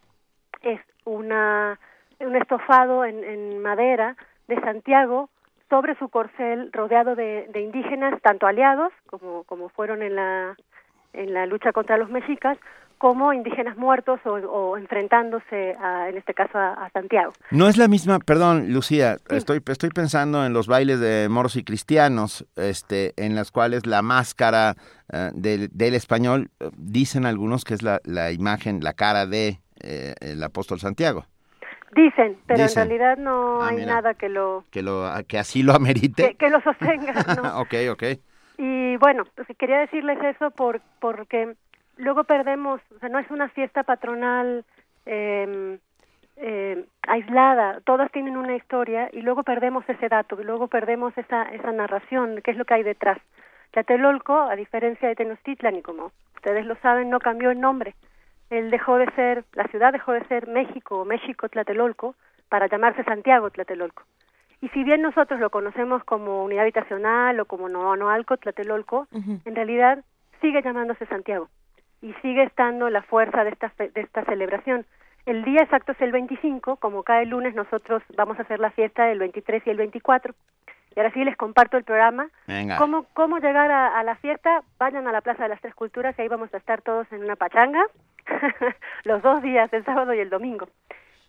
es 0.62 0.82
una, 1.06 1.80
un 2.20 2.36
estofado 2.36 3.06
en, 3.06 3.24
en, 3.24 3.62
madera 3.62 4.18
de 4.48 4.60
Santiago 4.62 5.30
sobre 5.70 5.96
su 5.96 6.10
corcel 6.10 6.72
rodeado 6.74 7.16
de, 7.16 7.48
de 7.52 7.62
indígenas, 7.62 8.22
tanto 8.22 8.46
aliados 8.46 8.92
como, 9.08 9.44
como 9.46 9.70
fueron 9.70 10.02
en 10.04 10.16
la, 10.16 10.56
en 11.14 11.34
la 11.34 11.46
lucha 11.46 11.72
contra 11.72 11.98
los 11.98 12.10
mexicas, 12.10 12.58
como 12.98 13.34
indígenas 13.34 13.78
muertos 13.78 14.20
o, 14.26 14.34
o 14.34 14.78
enfrentándose, 14.78 15.76
a, 15.80 16.10
en 16.10 16.18
este 16.18 16.34
caso, 16.34 16.58
a, 16.58 16.74
a, 16.74 16.90
Santiago. 16.92 17.34
No 17.52 17.68
es 17.68 17.78
la 17.78 17.88
misma, 17.88 18.20
perdón, 18.20 18.74
Lucía, 18.74 19.18
sí. 19.30 19.36
estoy, 19.36 19.62
estoy 19.66 19.90
pensando 19.90 20.46
en 20.46 20.54
los 20.54 20.68
bailes 20.68 21.00
de 21.00 21.28
moros 21.30 21.56
y 21.56 21.64
cristianos, 21.64 22.46
este, 22.56 23.14
en 23.18 23.36
las 23.36 23.52
cuales 23.52 23.86
la 23.86 24.02
máscara 24.02 24.76
uh, 25.12 25.30
del, 25.34 25.70
del, 25.72 25.94
español, 25.94 26.50
uh, 26.60 26.70
dicen 26.78 27.26
algunos 27.26 27.64
que 27.64 27.74
es 27.74 27.82
la, 27.82 28.00
la 28.04 28.32
imagen, 28.32 28.84
la 28.84 28.94
cara 28.94 29.26
de 29.26 29.60
eh, 29.82 30.16
el 30.22 30.42
apóstol 30.42 30.80
Santiago. 30.80 31.26
Dicen, 31.96 32.38
pero 32.48 32.64
Dicen. 32.64 32.84
en 32.84 32.90
realidad 32.90 33.18
no 33.18 33.62
ah, 33.62 33.68
hay 33.68 33.76
mira, 33.78 33.96
nada 33.96 34.14
que 34.14 34.30
lo... 34.30 34.66
Que, 34.72 34.82
lo... 34.82 35.08
que 35.28 35.38
así 35.38 35.62
lo 35.62 35.74
amerite. 35.74 36.24
Que, 36.30 36.36
que 36.36 36.50
lo 36.50 36.62
sostenga, 36.62 37.14
¿no? 37.36 37.60
ok, 37.62 37.74
ok. 37.92 38.04
Y 38.58 38.98
bueno, 38.98 39.24
pues 39.36 39.48
quería 39.58 39.80
decirles 39.80 40.18
eso 40.24 40.52
por, 40.52 40.82
porque 41.00 41.56
luego 41.98 42.24
perdemos, 42.24 42.82
o 42.96 43.00
sea, 43.00 43.10
no 43.10 43.20
es 43.20 43.30
una 43.32 43.50
fiesta 43.50 43.84
patronal 43.84 44.66
eh, 45.06 45.78
eh, 46.38 46.86
aislada, 47.08 47.80
todas 47.82 48.12
tienen 48.12 48.38
una 48.38 48.56
historia 48.56 49.10
y 49.12 49.22
luego 49.22 49.44
perdemos 49.44 49.88
ese 49.88 50.10
dato, 50.10 50.40
y 50.40 50.44
luego 50.44 50.68
perdemos 50.68 51.18
esa, 51.18 51.44
esa 51.44 51.72
narración, 51.72 52.42
qué 52.44 52.52
es 52.52 52.58
lo 52.58 52.66
que 52.66 52.74
hay 52.76 52.84
detrás. 52.84 53.20
Tlatelolco, 53.72 54.38
a 54.38 54.56
diferencia 54.56 55.08
de 55.08 55.16
Tenochtitlan, 55.16 55.76
y 55.78 55.82
como 55.82 56.12
ustedes 56.36 56.66
lo 56.66 56.76
saben, 56.78 57.10
no 57.10 57.20
cambió 57.20 57.52
el 57.52 57.60
nombre. 57.60 57.96
Él 58.50 58.70
dejó 58.70 58.98
de 58.98 59.10
ser, 59.14 59.46
la 59.54 59.68
ciudad 59.68 59.94
dejó 59.94 60.12
de 60.12 60.24
ser 60.26 60.48
México 60.48 61.00
o 61.00 61.06
México 61.06 61.50
Tlatelolco 61.50 62.16
para 62.50 62.68
llamarse 62.68 63.04
Santiago 63.04 63.50
Tlatelolco. 63.50 64.04
Y 64.62 64.70
si 64.70 64.84
bien 64.84 65.02
nosotros 65.02 65.40
lo 65.40 65.50
conocemos 65.50 66.04
como 66.04 66.44
unidad 66.44 66.62
habitacional 66.62 67.40
o 67.40 67.46
como 67.46 67.68
Noanoalco 67.68 68.38
Tlatelolco, 68.38 69.08
uh 69.12 69.18
-huh. 69.18 69.42
en 69.44 69.56
realidad 69.56 70.04
sigue 70.40 70.62
llamándose 70.62 71.06
Santiago 71.08 71.50
y 72.04 72.14
sigue 72.22 72.44
estando 72.44 72.90
la 72.90 73.02
fuerza 73.02 73.44
de 73.44 73.52
esta, 73.52 73.72
de 73.78 74.02
esta 74.02 74.24
celebración. 74.26 74.86
El 75.26 75.46
día 75.46 75.62
exacto 75.62 75.94
es 75.94 76.02
el 76.02 76.12
25, 76.12 76.76
como 76.76 77.04
cae 77.04 77.24
el 77.24 77.30
lunes 77.30 77.56
nosotros 77.56 78.04
vamos 78.18 78.38
a 78.38 78.42
hacer 78.42 78.60
la 78.60 78.72
fiesta 78.72 79.10
el 79.10 79.20
23 79.20 79.66
y 79.66 79.70
el 79.70 79.78
24. 79.78 80.36
Y 80.96 81.00
ahora 81.00 81.14
sí 81.14 81.24
les 81.24 81.38
comparto 81.38 81.78
el 81.78 81.86
programa. 81.86 82.30
Venga. 82.46 82.78
¿Cómo, 82.78 83.06
cómo 83.14 83.40
llegar 83.40 83.72
a, 83.72 83.98
a, 83.98 84.04
la 84.04 84.16
fiesta? 84.18 84.62
Vayan 84.78 85.08
a 85.08 85.12
la 85.14 85.22
Plaza 85.22 85.44
de 85.44 85.50
las 85.50 85.62
Tres 85.62 85.74
Culturas 85.74 86.14
y 86.18 86.22
ahí 86.22 86.28
vamos 86.28 86.54
a 86.54 86.58
estar 86.58 86.82
todos 86.82 87.12
en 87.12 87.24
una 87.24 87.36
pachanga, 87.38 87.84
los 89.06 89.22
dos 89.24 89.42
días, 89.42 89.72
el 89.74 89.86
sábado 89.86 90.14
y 90.14 90.20
el 90.20 90.30
domingo. 90.30 90.68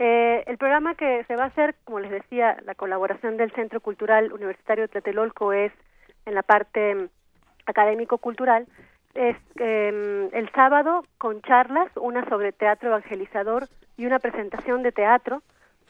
Eh, 0.00 0.42
el 0.48 0.58
programa 0.58 0.96
que 0.96 1.22
se 1.24 1.36
va 1.36 1.44
a 1.44 1.46
hacer, 1.46 1.76
como 1.84 2.00
les 2.00 2.10
decía, 2.10 2.56
la 2.64 2.74
colaboración 2.74 3.36
del 3.36 3.52
Centro 3.52 3.80
Cultural 3.80 4.32
Universitario 4.32 4.84
de 4.84 4.88
Tlatelolco 4.88 5.52
es 5.52 5.72
en 6.26 6.34
la 6.34 6.42
parte 6.42 7.08
académico-cultural, 7.64 8.66
es 9.14 9.36
eh, 9.56 10.28
el 10.32 10.50
sábado 10.52 11.04
con 11.18 11.40
charlas, 11.42 11.88
una 11.96 12.28
sobre 12.28 12.52
teatro 12.52 12.88
evangelizador 12.88 13.68
y 13.96 14.06
una 14.06 14.18
presentación 14.18 14.82
de 14.82 14.92
teatro 14.92 15.42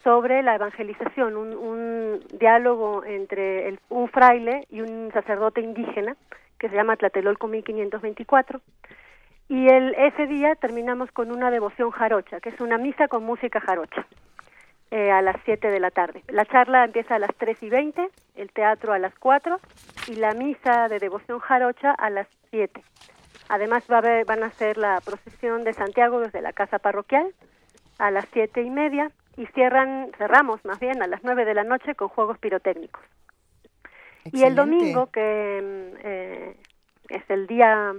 sobre 0.02 0.42
la 0.42 0.54
evangelización, 0.56 1.36
un, 1.36 1.54
un 1.54 2.20
diálogo 2.38 3.04
entre 3.04 3.68
el, 3.68 3.80
un 3.88 4.08
fraile 4.08 4.66
y 4.70 4.82
un 4.82 5.10
sacerdote 5.12 5.62
indígena 5.62 6.16
que 6.58 6.68
se 6.68 6.76
llama 6.76 6.96
Tlatelolco 6.96 7.48
1524. 7.48 8.60
Y 9.48 9.68
el, 9.68 9.94
ese 9.94 10.26
día 10.26 10.54
terminamos 10.54 11.10
con 11.12 11.30
una 11.30 11.50
devoción 11.50 11.90
jarocha, 11.90 12.40
que 12.40 12.50
es 12.50 12.60
una 12.60 12.78
misa 12.78 13.08
con 13.08 13.24
música 13.24 13.60
jarocha, 13.60 14.06
eh, 14.90 15.10
a 15.10 15.22
las 15.22 15.36
7 15.44 15.70
de 15.70 15.80
la 15.80 15.90
tarde. 15.90 16.22
La 16.28 16.44
charla 16.46 16.84
empieza 16.84 17.16
a 17.16 17.18
las 17.18 17.34
3 17.36 17.62
y 17.62 17.68
20, 17.68 18.08
el 18.36 18.50
teatro 18.52 18.92
a 18.92 18.98
las 18.98 19.14
4 19.18 19.58
y 20.08 20.16
la 20.16 20.32
misa 20.32 20.88
de 20.88 20.98
devoción 20.98 21.38
jarocha 21.38 21.90
a 21.92 22.10
las 22.10 22.26
7. 22.50 22.82
Además 23.48 23.84
va 23.90 23.96
a 23.96 23.98
haber, 23.98 24.24
van 24.24 24.42
a 24.42 24.46
hacer 24.46 24.78
la 24.78 25.00
procesión 25.00 25.64
de 25.64 25.74
Santiago 25.74 26.20
desde 26.20 26.40
la 26.40 26.52
casa 26.52 26.78
parroquial 26.78 27.34
a 27.98 28.10
las 28.10 28.26
siete 28.32 28.62
y 28.62 28.70
media 28.70 29.10
y 29.36 29.46
cierran, 29.46 30.10
cerramos 30.16 30.64
más 30.64 30.80
bien 30.80 31.02
a 31.02 31.06
las 31.06 31.22
nueve 31.24 31.44
de 31.44 31.54
la 31.54 31.64
noche 31.64 31.94
con 31.94 32.08
juegos 32.08 32.38
pirotécnicos. 32.38 33.02
Excelente. 34.24 34.38
Y 34.38 34.42
el 34.44 34.54
domingo, 34.54 35.10
que 35.10 35.92
eh, 36.02 36.56
es 37.08 37.22
el 37.28 37.46
día 37.46 37.94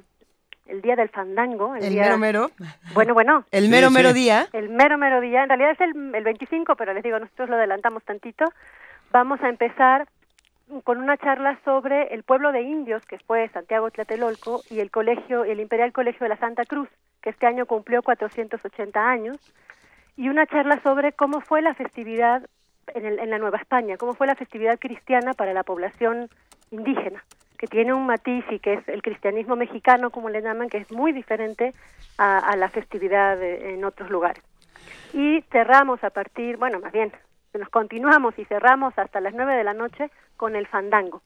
el 0.65 0.81
día 0.81 0.95
del 0.95 1.09
fandango. 1.09 1.75
El, 1.75 1.83
el 1.83 1.89
día, 1.91 2.03
mero 2.03 2.17
mero. 2.17 2.51
Bueno, 2.93 3.13
bueno. 3.13 3.45
El 3.51 3.69
mero 3.69 3.89
sí, 3.89 3.93
mero 3.93 4.09
sí. 4.09 4.15
día. 4.15 4.47
El 4.51 4.69
mero 4.69 4.97
mero 4.97 5.21
día. 5.21 5.43
En 5.43 5.49
realidad 5.49 5.71
es 5.71 5.81
el, 5.81 6.15
el 6.15 6.23
25, 6.23 6.75
pero 6.75 6.93
les 6.93 7.03
digo, 7.03 7.19
nosotros 7.19 7.49
lo 7.49 7.55
adelantamos 7.55 8.03
tantito. 8.03 8.45
Vamos 9.11 9.39
a 9.41 9.49
empezar 9.49 10.07
con 10.83 10.97
una 10.97 11.17
charla 11.17 11.59
sobre 11.63 12.13
el 12.13 12.23
pueblo 12.23 12.51
de 12.51 12.61
indios 12.61 13.05
que 13.05 13.19
fue 13.19 13.49
Santiago 13.49 13.91
Tlatelolco 13.91 14.61
y 14.69 14.79
el 14.79 14.89
colegio 14.89 15.45
el 15.45 15.59
Imperial 15.59 15.93
Colegio 15.93 16.25
de 16.25 16.29
la 16.29 16.37
Santa 16.37 16.65
Cruz 16.65 16.89
que 17.21 17.29
este 17.29 17.45
año 17.45 17.65
cumplió 17.65 18.01
480 18.01 18.99
años 18.99 19.37
y 20.17 20.29
una 20.29 20.47
charla 20.47 20.81
sobre 20.81 21.11
cómo 21.13 21.41
fue 21.41 21.61
la 21.61 21.73
festividad 21.75 22.47
en, 22.93 23.05
el, 23.05 23.19
en 23.19 23.29
la 23.29 23.37
Nueva 23.37 23.59
España 23.59 23.97
cómo 23.97 24.13
fue 24.13 24.27
la 24.27 24.35
festividad 24.35 24.79
cristiana 24.79 25.33
para 25.33 25.53
la 25.53 25.63
población 25.63 26.29
indígena 26.71 27.23
que 27.57 27.67
tiene 27.67 27.93
un 27.93 28.05
matiz 28.05 28.43
y 28.49 28.59
que 28.59 28.73
es 28.73 28.87
el 28.89 29.01
cristianismo 29.01 29.55
mexicano 29.55 30.09
como 30.09 30.29
le 30.29 30.41
llaman 30.41 30.69
que 30.69 30.79
es 30.79 30.91
muy 30.91 31.11
diferente 31.11 31.73
a, 32.17 32.39
a 32.39 32.55
la 32.55 32.69
festividad 32.69 33.37
de, 33.37 33.73
en 33.73 33.85
otros 33.85 34.09
lugares. 34.09 34.43
Y 35.13 35.41
cerramos 35.51 36.03
a 36.03 36.09
partir 36.09 36.57
bueno 36.57 36.79
más 36.79 36.91
bien 36.91 37.11
nos 37.57 37.69
continuamos 37.69 38.37
y 38.37 38.45
cerramos 38.45 38.97
hasta 38.97 39.19
las 39.21 39.33
nueve 39.33 39.55
de 39.55 39.63
la 39.63 39.73
noche 39.73 40.09
con 40.37 40.55
el 40.55 40.67
fandango. 40.67 41.21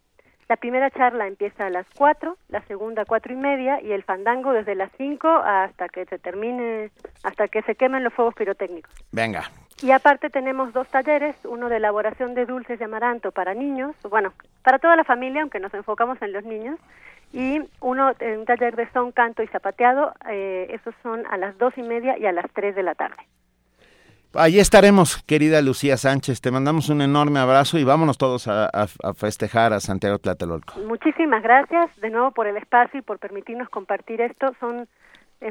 La 0.47 0.57
primera 0.57 0.89
charla 0.89 1.27
empieza 1.27 1.67
a 1.67 1.69
las 1.69 1.85
cuatro, 1.95 2.37
la 2.47 2.61
segunda 2.63 3.03
a 3.03 3.05
cuatro 3.05 3.31
y 3.33 3.35
media 3.35 3.79
y 3.81 3.91
el 3.91 4.01
fandango 4.01 4.51
desde 4.51 4.73
las 4.73 4.91
cinco 4.97 5.27
hasta 5.27 5.87
que 5.89 6.05
se 6.05 6.17
termine, 6.17 6.89
hasta 7.23 7.47
que 7.47 7.61
se 7.61 7.75
quemen 7.75 8.03
los 8.03 8.13
fuegos 8.13 8.33
pirotécnicos. 8.33 8.91
Venga. 9.11 9.43
Y 9.83 9.91
aparte 9.91 10.29
tenemos 10.29 10.73
dos 10.73 10.87
talleres, 10.89 11.35
uno 11.45 11.69
de 11.69 11.77
elaboración 11.77 12.33
de 12.33 12.45
dulces 12.45 12.79
de 12.79 12.85
amaranto 12.85 13.31
para 13.31 13.53
niños, 13.53 13.95
bueno, 14.09 14.33
para 14.63 14.79
toda 14.79 14.95
la 14.95 15.03
familia, 15.03 15.41
aunque 15.41 15.59
nos 15.59 15.73
enfocamos 15.73 16.21
en 16.21 16.33
los 16.33 16.43
niños, 16.43 16.79
y 17.31 17.61
uno, 17.79 18.11
un 18.19 18.45
taller 18.45 18.75
de 18.75 18.89
son, 18.91 19.11
canto 19.11 19.43
y 19.43 19.47
zapateado, 19.47 20.13
eh, 20.27 20.67
esos 20.71 20.95
son 21.03 21.25
a 21.27 21.37
las 21.37 21.57
dos 21.59 21.77
y 21.77 21.83
media 21.83 22.17
y 22.17 22.25
a 22.25 22.31
las 22.31 22.51
tres 22.53 22.75
de 22.75 22.83
la 22.83 22.95
tarde. 22.95 23.23
Allí 24.35 24.59
estaremos, 24.59 25.23
querida 25.23 25.61
Lucía 25.61 25.97
Sánchez. 25.97 26.39
Te 26.39 26.51
mandamos 26.51 26.89
un 26.89 27.01
enorme 27.01 27.39
abrazo 27.39 27.79
y 27.79 27.83
vámonos 27.83 28.17
todos 28.19 28.47
a, 28.47 28.67
a, 28.67 29.13
festejar 29.15 29.73
a 29.73 29.79
Santiago 29.79 30.19
Tlatelolco. 30.19 30.79
Muchísimas 30.81 31.41
gracias 31.41 31.89
de 31.99 32.11
nuevo 32.11 32.31
por 32.31 32.45
el 32.45 32.57
espacio 32.57 32.99
y 32.99 33.01
por 33.01 33.17
permitirnos 33.17 33.69
compartir 33.69 34.21
esto. 34.21 34.53
Son 34.59 34.87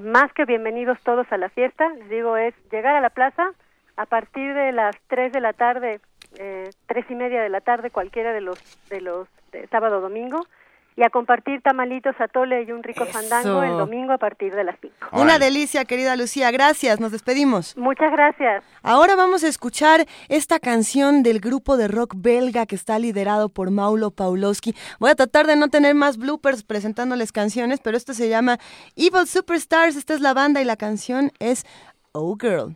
más 0.02 0.32
que 0.32 0.44
bienvenidos 0.44 0.98
todos 1.02 1.26
a 1.30 1.38
la 1.38 1.48
fiesta. 1.48 1.88
Les 1.94 2.09
digo, 2.09 2.36
es 2.36 2.55
llegar 2.70 2.94
a 2.94 3.00
la 3.00 3.10
plaza 3.10 3.50
a 3.96 4.06
partir 4.06 4.55
de 4.55 4.70
las 4.70 4.94
3 5.09 5.32
de 5.32 5.40
la 5.40 5.52
tarde, 5.55 6.00
eh, 6.38 6.70
tres 6.86 7.05
y 7.10 7.14
media 7.16 7.42
de 7.42 7.48
la 7.48 7.60
tarde, 7.60 7.90
cualquiera 7.90 8.32
de 8.32 8.42
los, 8.42 8.59
de 8.90 9.00
los 9.00 9.28
sábado 9.70 9.98
o 9.98 10.00
domingo, 10.00 10.46
y 10.98 11.04
a 11.04 11.10
compartir 11.10 11.62
tamalitos, 11.62 12.16
atole 12.18 12.64
y 12.64 12.72
un 12.72 12.82
rico 12.82 13.06
fandango 13.06 13.62
el 13.62 13.78
domingo 13.78 14.12
a 14.12 14.18
partir 14.18 14.52
de 14.52 14.64
las 14.64 14.74
5. 14.80 15.10
Una 15.12 15.38
delicia, 15.38 15.84
querida 15.84 16.16
Lucía. 16.16 16.50
Gracias, 16.50 16.98
nos 16.98 17.12
despedimos. 17.12 17.76
Muchas 17.76 18.10
gracias. 18.10 18.64
Ahora 18.82 19.14
vamos 19.14 19.44
a 19.44 19.48
escuchar 19.48 20.06
esta 20.28 20.58
canción 20.58 21.22
del 21.22 21.38
grupo 21.38 21.76
de 21.76 21.86
rock 21.86 22.14
belga 22.16 22.66
que 22.66 22.74
está 22.74 22.98
liderado 22.98 23.48
por 23.48 23.70
Maulo 23.70 24.10
Paulowski. 24.10 24.74
Voy 24.98 25.10
a 25.10 25.14
tratar 25.14 25.46
de 25.46 25.54
no 25.54 25.68
tener 25.68 25.94
más 25.94 26.18
bloopers 26.18 26.64
presentándoles 26.64 27.30
canciones, 27.30 27.78
pero 27.78 27.96
esto 27.96 28.12
se 28.12 28.28
llama 28.28 28.58
Evil 28.96 29.28
Superstars. 29.28 29.94
Esta 29.94 30.14
es 30.14 30.20
la 30.20 30.34
banda 30.34 30.60
y 30.60 30.64
la 30.64 30.74
canción 30.74 31.30
es 31.38 31.64
Oh 32.10 32.36
Girl. 32.36 32.74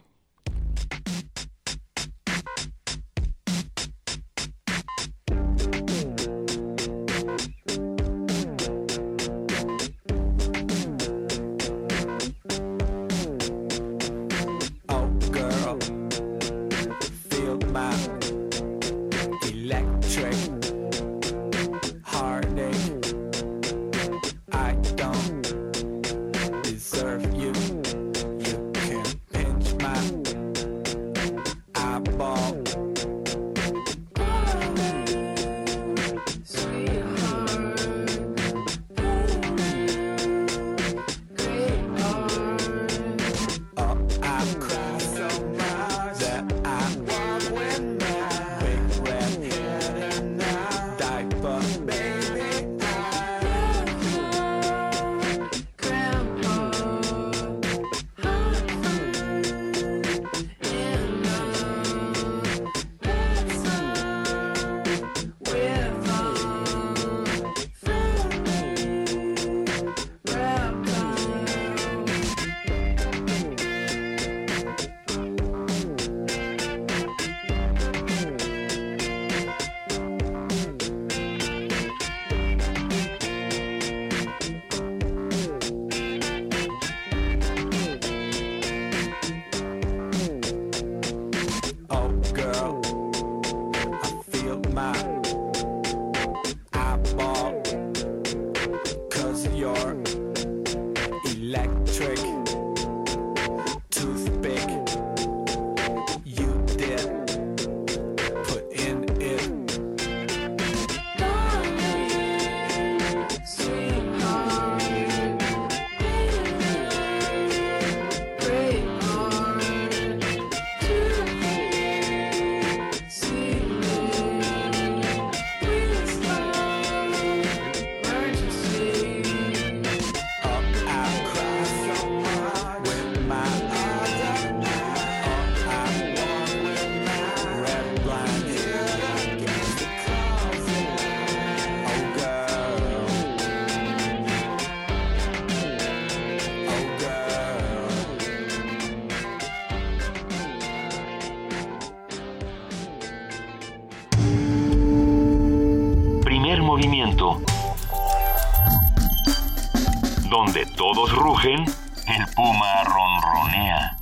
Rugen, 161.22 161.60
el 161.60 162.34
puma 162.34 162.82
ronronea. 162.84 163.96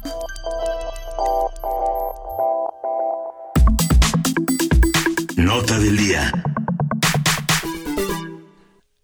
Nota 5.37 5.79
del 5.79 5.99
día. 5.99 6.33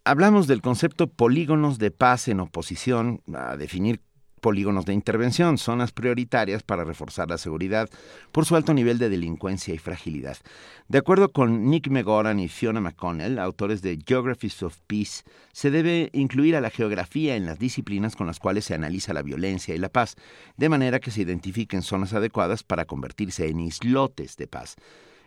Hablamos 0.05 0.47
del 0.47 0.63
concepto 0.63 1.09
polígonos 1.09 1.79
de 1.79 1.91
paz 1.91 2.29
en 2.29 2.41
oposición 2.41 3.21
a 3.35 3.57
definir 3.57 4.01
polígonos 4.41 4.85
de 4.85 4.93
intervención, 4.93 5.59
zonas 5.59 5.93
prioritarias 5.93 6.63
para 6.63 6.85
reforzar 6.85 7.29
la 7.29 7.39
seguridad 7.39 7.89
por 8.33 8.45
su 8.45 8.57
alto 8.57 8.75
nivel 8.75 8.99
de 8.99 9.09
delincuencia 9.09 9.75
y 9.75 9.79
fragilidad. 9.79 10.37
De 10.89 10.99
acuerdo 10.99 11.33
con 11.33 11.71
Nick 11.71 11.89
Megoran 11.89 12.39
y 12.39 12.49
Fiona 12.49 12.81
McConnell, 12.81 13.39
autores 13.39 13.83
de 13.83 13.99
Geographies 14.07 14.63
of 14.63 14.79
Peace, 14.87 15.23
se 15.53 15.71
debe 15.71 16.11
incluir 16.13 16.57
a 16.57 16.61
la 16.61 16.71
geografía 16.71 17.37
en 17.37 17.47
las 17.47 17.59
disciplinas 17.59 18.17
con 18.17 18.27
las 18.27 18.39
cuales 18.39 18.65
se 18.65 18.75
analiza 18.75 19.15
la 19.15 19.23
violencia 19.23 19.75
y 19.75 19.79
la 19.79 19.89
paz, 19.89 20.17
de 20.57 20.69
manera 20.69 21.01
que 21.01 21.11
se 21.11 21.23
identifiquen 21.23 21.83
zonas 21.83 22.13
adecuadas 22.13 22.63
para 22.63 22.85
convertirse 22.85 23.49
en 23.49 23.61
islotes 23.61 24.37
de 24.37 24.47
paz. 24.47 24.77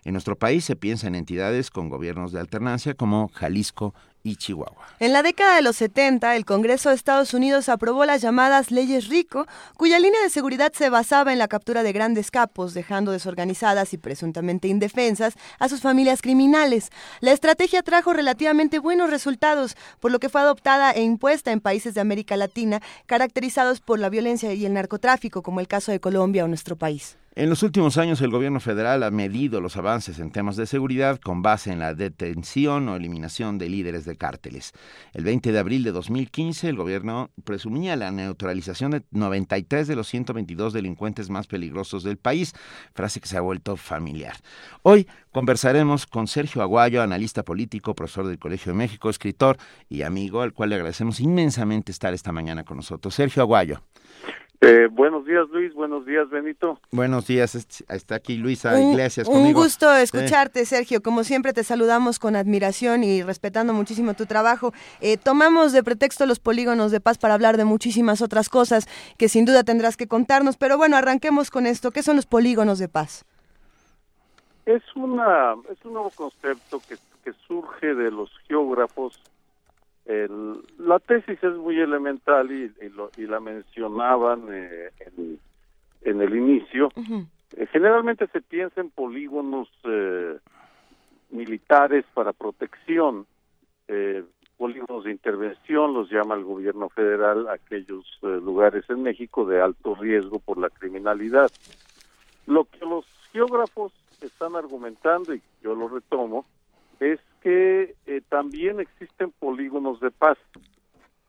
En 0.06 0.14
nuestro 0.14 0.38
país 0.38 0.64
se 0.64 0.76
piensa 0.76 1.07
en 1.07 1.15
entidades 1.15 1.69
con 1.69 1.90
gobiernos 1.90 2.31
de 2.31 2.40
alternancia 2.40 2.94
como 2.94 3.30
Jalisco 3.34 3.94
y 4.23 4.35
Chihuahua. 4.35 4.87
En 4.99 5.13
la 5.13 5.23
década 5.23 5.55
de 5.55 5.61
los 5.61 5.77
70, 5.77 6.35
el 6.35 6.45
Congreso 6.45 6.89
de 6.89 6.95
Estados 6.95 7.33
Unidos 7.33 7.69
aprobó 7.69 8.05
las 8.05 8.21
llamadas 8.21 8.71
leyes 8.71 9.07
RICO, 9.07 9.47
cuya 9.77 9.99
línea 9.99 10.21
de 10.21 10.29
seguridad 10.29 10.73
se 10.73 10.89
basaba 10.89 11.31
en 11.31 11.39
la 11.39 11.47
captura 11.47 11.83
de 11.83 11.93
grandes 11.93 12.31
capos, 12.31 12.73
dejando 12.73 13.11
desorganizadas 13.11 13.93
y 13.93 13.97
presuntamente 13.97 14.67
indefensas 14.67 15.35
a 15.57 15.69
sus 15.69 15.81
familias 15.81 16.21
criminales. 16.21 16.89
La 17.21 17.31
estrategia 17.31 17.81
trajo 17.81 18.13
relativamente 18.13 18.79
buenos 18.79 19.09
resultados, 19.09 19.77
por 19.99 20.11
lo 20.11 20.19
que 20.19 20.29
fue 20.29 20.41
adoptada 20.41 20.91
e 20.91 21.01
impuesta 21.01 21.51
en 21.51 21.61
países 21.61 21.93
de 21.93 22.01
América 22.01 22.35
Latina, 22.35 22.81
caracterizados 23.05 23.79
por 23.79 23.99
la 23.99 24.09
violencia 24.09 24.53
y 24.53 24.65
el 24.65 24.73
narcotráfico, 24.73 25.43
como 25.43 25.59
el 25.59 25.67
caso 25.67 25.91
de 25.91 25.99
Colombia 25.99 26.43
o 26.43 26.47
nuestro 26.47 26.75
país. 26.75 27.17
En 27.39 27.49
los 27.49 27.63
últimos 27.63 27.97
años 27.97 28.19
el 28.19 28.31
gobierno 28.31 28.59
federal 28.59 29.01
ha 29.01 29.11
medido 29.11 29.61
los 29.61 29.77
avances 29.77 30.19
en 30.19 30.29
temas 30.29 30.57
de 30.57 30.65
seguridad 30.65 31.21
con 31.21 31.41
base 31.41 31.71
en 31.71 31.79
la 31.79 31.93
detención 31.93 32.89
o 32.89 32.97
eliminación 32.97 33.57
de 33.57 33.69
líderes 33.69 34.03
de 34.03 34.17
cárteles. 34.17 34.73
El 35.13 35.23
20 35.23 35.53
de 35.53 35.59
abril 35.59 35.85
de 35.85 35.93
2015 35.93 36.67
el 36.67 36.75
gobierno 36.75 37.29
presumía 37.45 37.95
la 37.95 38.11
neutralización 38.11 38.91
de 38.91 39.03
93 39.11 39.87
de 39.87 39.95
los 39.95 40.09
122 40.09 40.73
delincuentes 40.73 41.29
más 41.29 41.47
peligrosos 41.47 42.03
del 42.03 42.17
país, 42.17 42.53
frase 42.93 43.21
que 43.21 43.29
se 43.29 43.37
ha 43.37 43.41
vuelto 43.41 43.77
familiar. 43.77 44.35
Hoy 44.81 45.07
conversaremos 45.31 46.07
con 46.07 46.27
Sergio 46.27 46.61
Aguayo, 46.61 47.01
analista 47.01 47.43
político, 47.43 47.95
profesor 47.95 48.27
del 48.27 48.37
Colegio 48.37 48.73
de 48.73 48.79
México, 48.79 49.09
escritor 49.09 49.57
y 49.87 50.01
amigo, 50.01 50.41
al 50.41 50.51
cual 50.51 50.71
le 50.71 50.75
agradecemos 50.75 51.21
inmensamente 51.21 51.93
estar 51.93 52.13
esta 52.13 52.33
mañana 52.33 52.65
con 52.65 52.75
nosotros. 52.75 53.15
Sergio 53.15 53.43
Aguayo. 53.43 53.81
Eh, 54.61 54.90
buenos 54.91 55.26
días, 55.26 55.48
Luis. 55.53 55.73
Buenos 55.73 56.06
días, 56.06 56.30
Benito. 56.30 56.80
Buenos 56.91 57.26
días. 57.27 57.56
est- 57.56 57.90
Está 57.90 58.15
aquí 58.15 58.36
Luisa 58.36 58.76
Un- 58.76 58.91
Iglesias 58.91 59.26
Un 59.30 59.36
conmigo. 59.36 59.61
gusto 59.64 59.95
Sí. 59.95 60.02
escucharte, 60.02 60.65
Sergio. 60.65 61.02
Como 61.02 61.23
siempre, 61.23 61.53
te 61.53 61.64
saludamos 61.64 62.19
con 62.19 62.36
admiración 62.36 63.06
y 63.06 63.23
respetando 63.23 63.73
muchísimo 63.73 64.15
tu 64.15 64.26
trabajo. 64.26 64.73
Eh, 64.99 65.15
tomamos 65.15 65.72
de 65.72 65.81
pretexto 65.81 66.26
los 66.26 66.40
polígonos 66.40 66.91
de 66.91 66.99
paz 66.99 67.18
para 67.18 67.36
hablar 67.36 67.56
de 67.56 67.64
muchísimas 67.64 68.22
otras 68.22 68.49
cosas 68.49 68.86
que 69.18 69.30
sin 69.30 69.45
duda 69.45 69.64
tendrás 69.64 69.95
que 69.95 70.07
contarnos. 70.07 70.57
Pero 70.57 70.77
bueno, 70.77 70.98
arranquemos 70.98 71.52
con 71.52 71.65
esto. 71.65 71.91
¿Qué 71.91 72.03
son 72.03 72.18
los 72.18 72.26
polígonos 72.26 72.80
de 72.80 72.90
paz? 72.90 73.23
Es 74.65 74.84
una 74.95 75.56
es 75.72 75.77
un 75.86 75.94
nuevo 75.94 76.10
concepto 76.11 76.81
que, 76.88 76.98
que 77.23 77.31
surge 77.48 77.95
de 77.95 78.11
los 78.11 78.30
geógrafos 78.48 79.18
El- 80.10 80.64
la 80.80 80.98
tesis 80.98 81.38
es 81.44 81.53
muy 81.56 81.80
elemental 81.80 82.52
y, 82.52 82.73
y 82.84 82.90
lo- 82.90 83.11
y 83.15 83.27
la 83.27 83.40
mencionaban 83.40 84.48
eh, 84.49 84.90
en, 85.06 85.40
en 86.02 86.22
el 86.22 86.36
inicio. 86.36 86.90
Eh, 87.56 87.68
generalmente 87.72 88.26
se 88.34 88.41
piensa 88.41 88.81
en 88.81 88.90
polígonos 88.90 89.69
eh, 89.84 90.40
militares 91.30 92.06
para 92.15 92.34
protección, 92.34 93.27
eh, 93.88 94.23
polígonos 94.57 95.03
de 95.03 95.11
intervención, 95.11 95.94
los 95.94 96.10
llama 96.10 96.34
el 96.34 96.44
gobierno 96.44 96.90
federal, 96.90 97.48
aquellos 97.48 98.03
eh, 98.23 98.40
lugares 98.44 98.90
en 98.90 99.03
México 99.03 99.45
de 99.45 99.61
alto 99.61 99.94
riesgo 99.94 100.40
por 100.40 100.57
la 100.57 100.72
criminalidad. 100.72 101.52
Lo 102.48 102.65
que 102.65 102.84
los 102.84 103.06
geógrafos 103.31 103.94
están 104.22 104.56
argumentando, 104.56 105.36
y 105.36 105.41
yo 105.61 105.76
lo 105.76 105.88
retomo, 105.88 106.45
es 106.99 107.19
que 107.41 107.95
eh, 108.05 108.21
también 108.29 108.79
existen 108.79 109.31
polígonos 109.31 109.99
de 109.99 110.11
paz. 110.11 110.37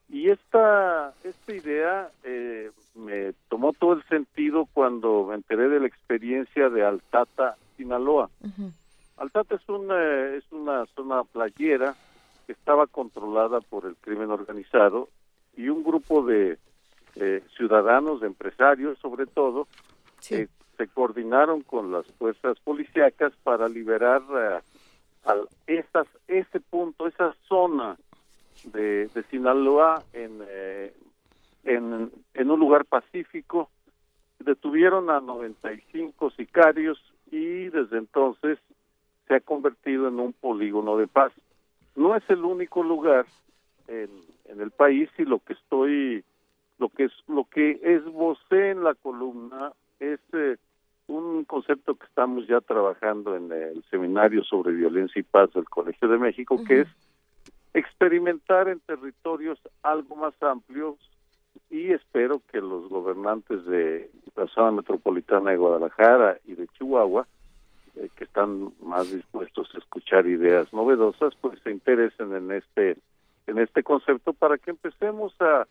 Y 0.08 0.28
esta, 0.28 1.14
esta 1.22 1.54
idea 1.54 2.10
eh, 2.24 2.70
me 2.94 3.32
tomó 3.48 3.72
todo 3.72 3.92
el 3.92 4.02
sentido 4.04 4.66
cuando 4.72 5.26
me 5.26 5.36
enteré 5.36 5.68
de 5.68 5.80
la 5.80 5.86
experiencia 5.86 6.68
de 6.68 6.84
Altata, 6.84 7.56
Sinaloa. 7.76 8.28
Altata 9.16 9.54
es 9.54 9.68
una, 9.68 10.34
es 10.34 10.50
una 10.50 10.86
zona 10.96 11.22
playera 11.24 11.94
que 12.46 12.52
estaba 12.52 12.88
controlada 12.88 13.60
por 13.60 13.86
el 13.86 13.94
crimen 13.96 14.30
organizado 14.30 15.08
y 15.56 15.68
un 15.68 15.84
grupo 15.84 16.24
de 16.24 16.58
eh, 17.16 17.42
ciudadanos, 17.56 18.20
de 18.20 18.26
empresarios 18.26 18.98
sobre 18.98 19.26
todo, 19.26 19.68
eh, 20.30 20.48
se 20.76 20.88
coordinaron 20.88 21.62
con 21.62 21.92
las 21.92 22.06
fuerzas 22.18 22.58
policíacas 22.60 23.32
para 23.42 23.68
liberar 23.68 24.22
al, 25.24 25.48
esas, 25.66 26.06
ese 26.28 26.60
punto, 26.60 27.06
esa 27.06 27.34
zona 27.48 27.97
de, 28.64 29.09
de 29.09 29.22
Sinaloa 29.24 30.02
en, 30.12 30.40
eh, 30.48 30.92
en, 31.64 32.10
en 32.34 32.51
un 32.51 32.60
lugar 32.60 32.84
pacífico. 32.84 33.70
Detuvieron 34.38 35.10
a 35.10 35.20
95 35.20 36.30
sicarios 36.30 36.98
y 37.30 37.68
desde 37.68 37.98
entonces 37.98 38.59
se 39.28 39.34
ha 39.34 39.40
convertido 39.40 40.09
en 40.09 40.18
un 40.18 40.32
polígono 40.32 40.97
de 40.97 41.06
paz. 41.06 41.32
No 41.94 42.16
es 42.16 42.22
el 42.28 42.44
único 42.44 42.82
lugar 42.82 43.26
en, 43.86 44.09
en 44.47 44.60
el 44.60 44.70
país 44.70 45.10
y 45.18 45.24
lo 45.24 45.38
que 45.40 45.52
estoy, 45.52 46.24
lo 46.78 46.88
que 46.88 47.05
es, 47.05 47.12
lo 47.28 47.44
que 47.44 47.78
esbocé 47.82 48.70
en 48.70 48.82
la 48.82 48.94
columna 48.94 49.72
es 49.98 50.20
eh, 50.32 50.56
un 51.10 51.44
concepto 51.44 51.96
que 51.96 52.06
estamos 52.06 52.46
ya 52.46 52.60
trabajando 52.60 53.36
en 53.36 53.50
el 53.52 53.82
seminario 53.90 54.44
sobre 54.44 54.72
violencia 54.72 55.18
y 55.18 55.24
paz 55.24 55.52
del 55.52 55.68
Colegio 55.68 56.08
de 56.08 56.18
México, 56.18 56.62
que 56.66 56.82
es 56.82 56.88
experimentar 57.74 58.68
en 58.68 58.80
territorios 58.80 59.58
algo 59.82 60.16
más 60.16 60.34
amplios 60.42 60.96
y 61.68 61.92
espero 61.92 62.40
que 62.50 62.60
los 62.60 62.88
gobernantes 62.88 63.64
de 63.64 64.10
la 64.36 64.46
zona 64.48 64.70
metropolitana 64.70 65.50
de 65.50 65.56
Guadalajara 65.56 66.38
y 66.46 66.54
de 66.54 66.68
Chihuahua, 66.68 67.26
eh, 67.96 68.08
que 68.16 68.24
están 68.24 68.72
más 68.82 69.10
dispuestos 69.12 69.68
a 69.74 69.78
escuchar 69.78 70.26
ideas 70.26 70.72
novedosas, 70.72 71.34
pues 71.40 71.58
se 71.62 71.70
interesen 71.70 72.34
en 72.34 72.52
este 72.52 72.96
en 73.46 73.58
este 73.58 73.82
concepto 73.82 74.32
para 74.32 74.58
que 74.58 74.70
empecemos 74.70 75.34
a 75.40 75.66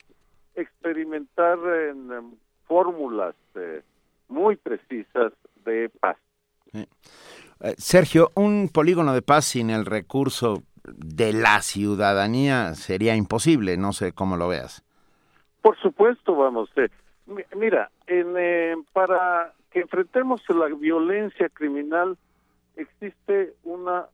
experimentar 0.56 1.58
en, 1.60 2.12
em, 2.12 2.32
fórmulas 2.68 3.36
eh, 3.56 3.82
muy 4.30 4.56
precisas 4.56 5.34
de 5.66 5.90
paz. 6.00 6.18
Eh, 6.74 6.86
Sergio, 7.78 8.32
un 8.36 8.70
polígono 8.74 9.14
de 9.14 9.22
paz 9.22 9.46
sin 9.46 9.70
el 9.70 9.86
recurso 9.86 10.64
de 10.86 11.34
la 11.34 11.62
ciudadanía 11.62 12.74
sería 12.76 13.16
imposible, 13.16 13.76
no 13.78 13.92
sé 13.92 14.14
cómo 14.14 14.38
lo 14.38 14.48
veas. 14.48 14.84
Por 15.62 15.78
supuesto, 15.80 16.36
vamos. 16.36 16.70
eh, 16.78 16.88
mi- 17.26 17.44
mira, 17.56 17.92
en, 18.08 18.34
eh, 18.38 18.76
para 18.94 19.54
que 19.72 19.82
enfrentemos 19.82 20.42
la 20.50 20.68
violencia 20.68 21.50
criminal 21.50 22.18
existe 22.76 23.54
una 23.64 24.06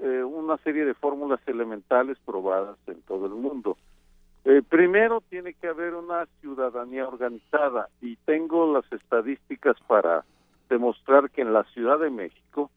eh, 0.00 0.24
una 0.24 0.56
serie 0.58 0.84
de 0.84 0.94
fórmulas 0.94 1.38
elementales 1.46 2.18
probadas 2.24 2.76
en 2.88 3.00
todo 3.02 3.26
el 3.26 3.34
mundo. 3.34 3.76
Eh, 4.44 4.62
primero 4.68 5.20
tiene 5.28 5.54
que 5.54 5.68
haber 5.68 5.94
una 5.94 6.26
ciudadanía 6.40 7.06
organizada 7.06 7.88
y 8.00 8.16
tengo 8.16 8.72
las 8.72 8.90
estadísticas 8.92 9.76
para 9.86 10.24
demostrar 10.68 11.30
que 11.30 11.42
en 11.42 11.52
la 11.52 11.64
Ciudad 11.64 12.00
de 12.00 12.10
México, 12.10 12.70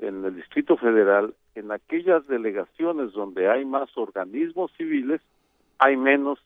en 0.00 0.24
el 0.24 0.34
Distrito 0.34 0.76
Federal, 0.76 1.34
en 1.54 1.70
aquellas 1.70 2.26
delegaciones 2.26 3.12
donde 3.12 3.48
hay 3.48 3.64
más 3.64 3.88
organismos 3.96 4.72
civiles, 4.76 5.20
hay 5.78 5.96
menos 5.96 6.40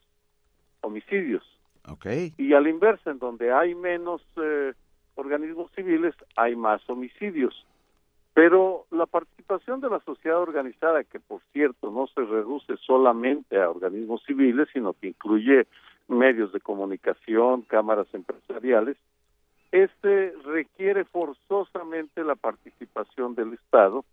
homicidios. 0.83 1.43
Okay. 1.89 2.35
Y 2.37 2.53
a 2.53 2.61
la 2.61 2.69
inversa, 2.69 3.11
en 3.11 3.19
donde 3.19 3.53
hay 3.53 3.75
menos 3.75 4.23
eh, 4.37 4.75
organismos 5.15 5.71
civiles, 5.73 6.15
hay 6.37 6.55
más 6.55 6.89
homicidios. 6.89 7.67
Pero 8.41 8.87
la 8.91 9.05
participación 9.05 9.83
de 9.83 9.91
la 9.91 10.01
sociedad 10.01 10.41
organizada, 10.41 11.05
que 11.05 11.21
por 11.21 11.43
cierto 11.53 11.91
no 11.91 12.07
se 12.07 12.23
reduce 12.23 12.75
solamente 12.79 13.61
a 13.61 13.69
organismos 13.69 14.23
civiles, 14.25 14.67
sino 14.73 14.95
que 14.95 15.09
incluye 15.09 15.67
medios 16.09 16.51
de 16.51 16.61
comunicación, 16.61 17.61
cámaras 17.61 18.07
empresariales, 18.15 18.97
este 19.73 20.33
requiere 20.43 21.05
forzosamente 21.05 22.25
la 22.25 22.35
participación 22.35 23.35
del 23.35 23.53
Estado, 23.53 24.07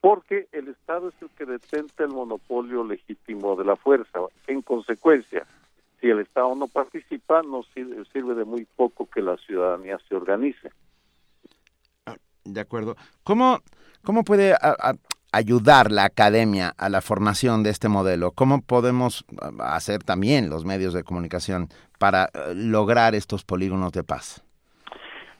porque 0.00 0.46
el 0.52 0.68
Estado 0.68 1.08
es 1.08 1.20
el 1.20 1.30
que 1.30 1.44
detenta 1.44 2.04
el 2.04 2.10
monopolio 2.10 2.84
legítimo 2.84 3.56
de 3.56 3.64
la 3.64 3.74
fuerza. 3.74 4.20
En 4.46 4.62
consecuencia, 4.62 5.44
si 6.00 6.08
el 6.08 6.20
Estado 6.20 6.54
no 6.54 6.68
participa, 6.68 7.42
no 7.42 7.64
sirve, 7.74 8.04
sirve 8.12 8.36
de 8.36 8.44
muy 8.44 8.64
poco 8.76 9.10
que 9.10 9.22
la 9.22 9.36
ciudadanía 9.38 9.98
se 10.08 10.14
organice. 10.14 10.70
De 12.44 12.60
acuerdo. 12.60 12.96
¿Cómo, 13.24 13.60
cómo 14.02 14.24
puede 14.24 14.54
ayudar 15.32 15.90
la 15.90 16.04
academia 16.04 16.74
a 16.76 16.88
la 16.88 17.00
formación 17.00 17.62
de 17.62 17.70
este 17.70 17.88
modelo? 17.88 18.32
¿Cómo 18.32 18.60
podemos 18.60 19.24
hacer 19.60 20.02
también 20.02 20.50
los 20.50 20.64
medios 20.64 20.92
de 20.92 21.02
comunicación 21.04 21.68
para 21.98 22.24
eh, 22.26 22.54
lograr 22.54 23.14
estos 23.14 23.44
polígonos 23.44 23.92
de 23.92 24.04
paz? 24.04 24.44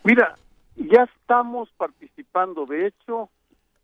Mira, 0.04 0.36
ya 0.76 1.04
estamos 1.04 1.68
participando, 1.76 2.66
de 2.66 2.86
hecho, 2.86 3.28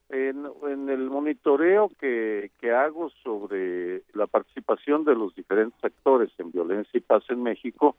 en, 0.09 0.47
en 0.67 0.89
el 0.89 1.11
monitoreo 1.11 1.91
que, 2.01 2.51
que 2.61 2.73
hago 2.73 3.11
sobre 3.23 4.03
la 4.15 4.27
participación 4.27 5.05
de 5.05 5.15
los 5.15 5.35
diferentes 5.35 5.83
actores 5.85 6.31
en 6.39 6.51
violencia 6.51 6.97
y 6.97 7.01
paz 7.01 7.25
en 7.29 7.43
México, 7.43 7.95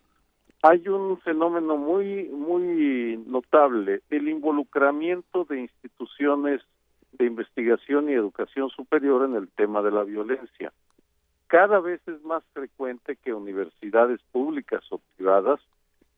hay 0.62 0.88
un 0.88 1.20
fenómeno 1.22 1.78
muy 1.78 2.26
muy 2.30 3.22
notable, 3.28 4.02
el 4.10 4.28
involucramiento 4.28 5.46
de 5.46 5.62
instituciones 5.62 6.62
de 7.14 7.26
investigación 7.26 8.10
y 8.10 8.14
educación 8.14 8.70
superior 8.70 9.26
en 9.26 9.36
el 9.36 9.48
tema 9.50 9.82
de 9.82 9.92
la 9.92 10.04
violencia. 10.04 10.72
Cada 11.48 11.80
vez 11.80 12.00
es 12.08 12.24
más 12.24 12.44
frecuente 12.54 13.16
que 13.16 13.34
universidades 13.34 14.20
públicas 14.32 14.84
o 14.92 15.02
privadas 15.16 15.60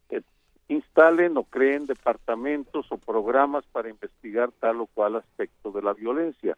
eh, 0.09 0.21
instalen 0.67 1.37
o 1.37 1.43
creen 1.43 1.85
departamentos 1.85 2.91
o 2.91 2.97
programas 2.97 3.63
para 3.71 3.89
investigar 3.89 4.51
tal 4.59 4.81
o 4.81 4.87
cual 4.87 5.15
aspecto 5.15 5.71
de 5.71 5.81
la 5.81 5.93
violencia, 5.93 6.57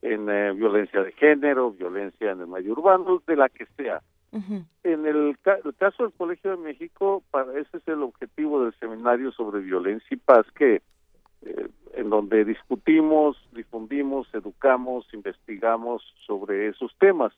en 0.00 0.30
eh, 0.30 0.52
violencia 0.52 1.02
de 1.02 1.12
género, 1.12 1.72
violencia 1.72 2.30
en 2.30 2.40
el 2.40 2.46
medio 2.46 2.72
urbano, 2.72 3.22
de 3.26 3.36
la 3.36 3.48
que 3.48 3.66
sea. 3.76 4.00
En 4.32 5.06
el, 5.06 5.36
el 5.44 5.74
caso 5.76 6.02
del 6.02 6.12
Colegio 6.12 6.50
de 6.50 6.56
México, 6.58 7.22
para 7.30 7.58
ese 7.58 7.78
es 7.78 7.88
el 7.88 8.02
objetivo 8.02 8.62
del 8.62 8.74
seminario 8.78 9.32
sobre 9.32 9.60
violencia 9.60 10.08
y 10.10 10.16
paz, 10.16 10.46
que 10.54 10.82
eh, 11.42 11.68
en 11.94 12.10
donde 12.10 12.44
discutimos, 12.44 13.36
difundimos, 13.52 14.28
educamos, 14.34 15.06
investigamos 15.14 16.02
sobre 16.26 16.68
esos 16.68 16.94
temas. 16.98 17.32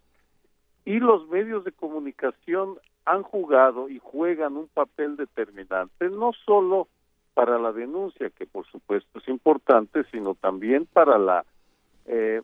Y 0.84 0.98
los 0.98 1.28
medios 1.28 1.64
de 1.64 1.72
comunicación 1.72 2.78
han 3.04 3.22
jugado 3.22 3.88
y 3.88 3.98
juegan 3.98 4.56
un 4.56 4.68
papel 4.68 5.16
determinante, 5.16 6.10
no 6.10 6.32
solo 6.44 6.88
para 7.34 7.58
la 7.58 7.72
denuncia, 7.72 8.30
que 8.30 8.46
por 8.46 8.66
supuesto 8.66 9.18
es 9.18 9.28
importante, 9.28 10.04
sino 10.10 10.34
también 10.34 10.86
para 10.86 11.18
la 11.18 11.44
eh, 12.06 12.42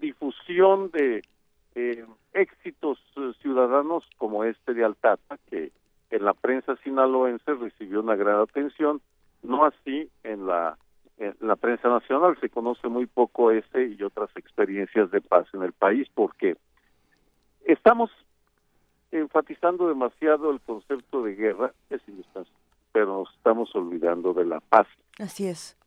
difusión 0.00 0.90
de 0.90 1.22
eh, 1.74 2.04
éxitos 2.32 2.98
eh, 3.16 3.32
ciudadanos 3.40 4.04
como 4.16 4.44
este 4.44 4.74
de 4.74 4.84
Altata, 4.84 5.38
que 5.48 5.72
en 6.10 6.24
la 6.24 6.34
prensa 6.34 6.76
sinaloense 6.82 7.54
recibió 7.54 8.00
una 8.00 8.16
gran 8.16 8.40
atención, 8.40 9.00
no 9.42 9.64
así 9.64 10.10
en 10.24 10.46
la, 10.46 10.76
en 11.18 11.34
la 11.40 11.56
prensa 11.56 11.88
nacional, 11.88 12.36
se 12.40 12.50
conoce 12.50 12.88
muy 12.88 13.06
poco 13.06 13.50
ese 13.50 13.94
y 13.98 14.02
otras 14.02 14.30
experiencias 14.36 15.10
de 15.10 15.20
paz 15.20 15.46
en 15.54 15.62
el 15.62 15.72
país, 15.72 16.08
porque 16.14 16.56
estamos 17.64 18.10
enfatizando 19.12 19.88
demasiado 19.88 20.50
el 20.50 20.60
concepto 20.60 21.22
de 21.22 21.34
guerra, 21.34 21.72
es 21.90 22.00
pero 22.92 23.06
nos 23.06 23.34
estamos 23.36 23.74
olvidando 23.74 24.32
de 24.32 24.44
la 24.44 24.60
paz. 24.60 24.86
Así 25.18 25.46
es. 25.46 25.79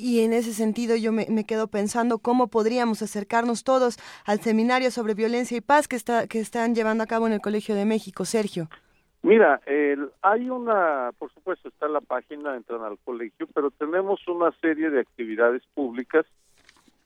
Y 0.00 0.20
en 0.20 0.32
ese 0.32 0.54
sentido 0.54 0.94
yo 0.94 1.10
me, 1.10 1.26
me, 1.28 1.44
quedo 1.44 1.66
pensando 1.66 2.18
cómo 2.18 2.46
podríamos 2.46 3.02
acercarnos 3.02 3.64
todos 3.64 3.98
al 4.24 4.40
seminario 4.40 4.92
sobre 4.92 5.14
violencia 5.14 5.56
y 5.56 5.60
paz 5.60 5.88
que, 5.88 5.96
está, 5.96 6.28
que 6.28 6.38
están 6.38 6.76
llevando 6.76 7.02
a 7.02 7.08
cabo 7.08 7.26
en 7.26 7.32
el 7.32 7.40
Colegio 7.40 7.74
de 7.74 7.84
México. 7.84 8.24
Sergio. 8.24 8.68
Mira, 9.22 9.60
el, 9.66 10.10
hay 10.22 10.48
una, 10.48 11.10
por 11.18 11.32
supuesto, 11.32 11.68
está 11.68 11.86
en 11.86 11.94
la 11.94 12.00
página, 12.00 12.54
entran 12.54 12.82
al 12.82 12.96
colegio, 13.04 13.48
pero 13.52 13.72
tenemos 13.72 14.26
una 14.28 14.52
serie 14.60 14.90
de 14.90 15.00
actividades 15.00 15.62
públicas. 15.74 16.24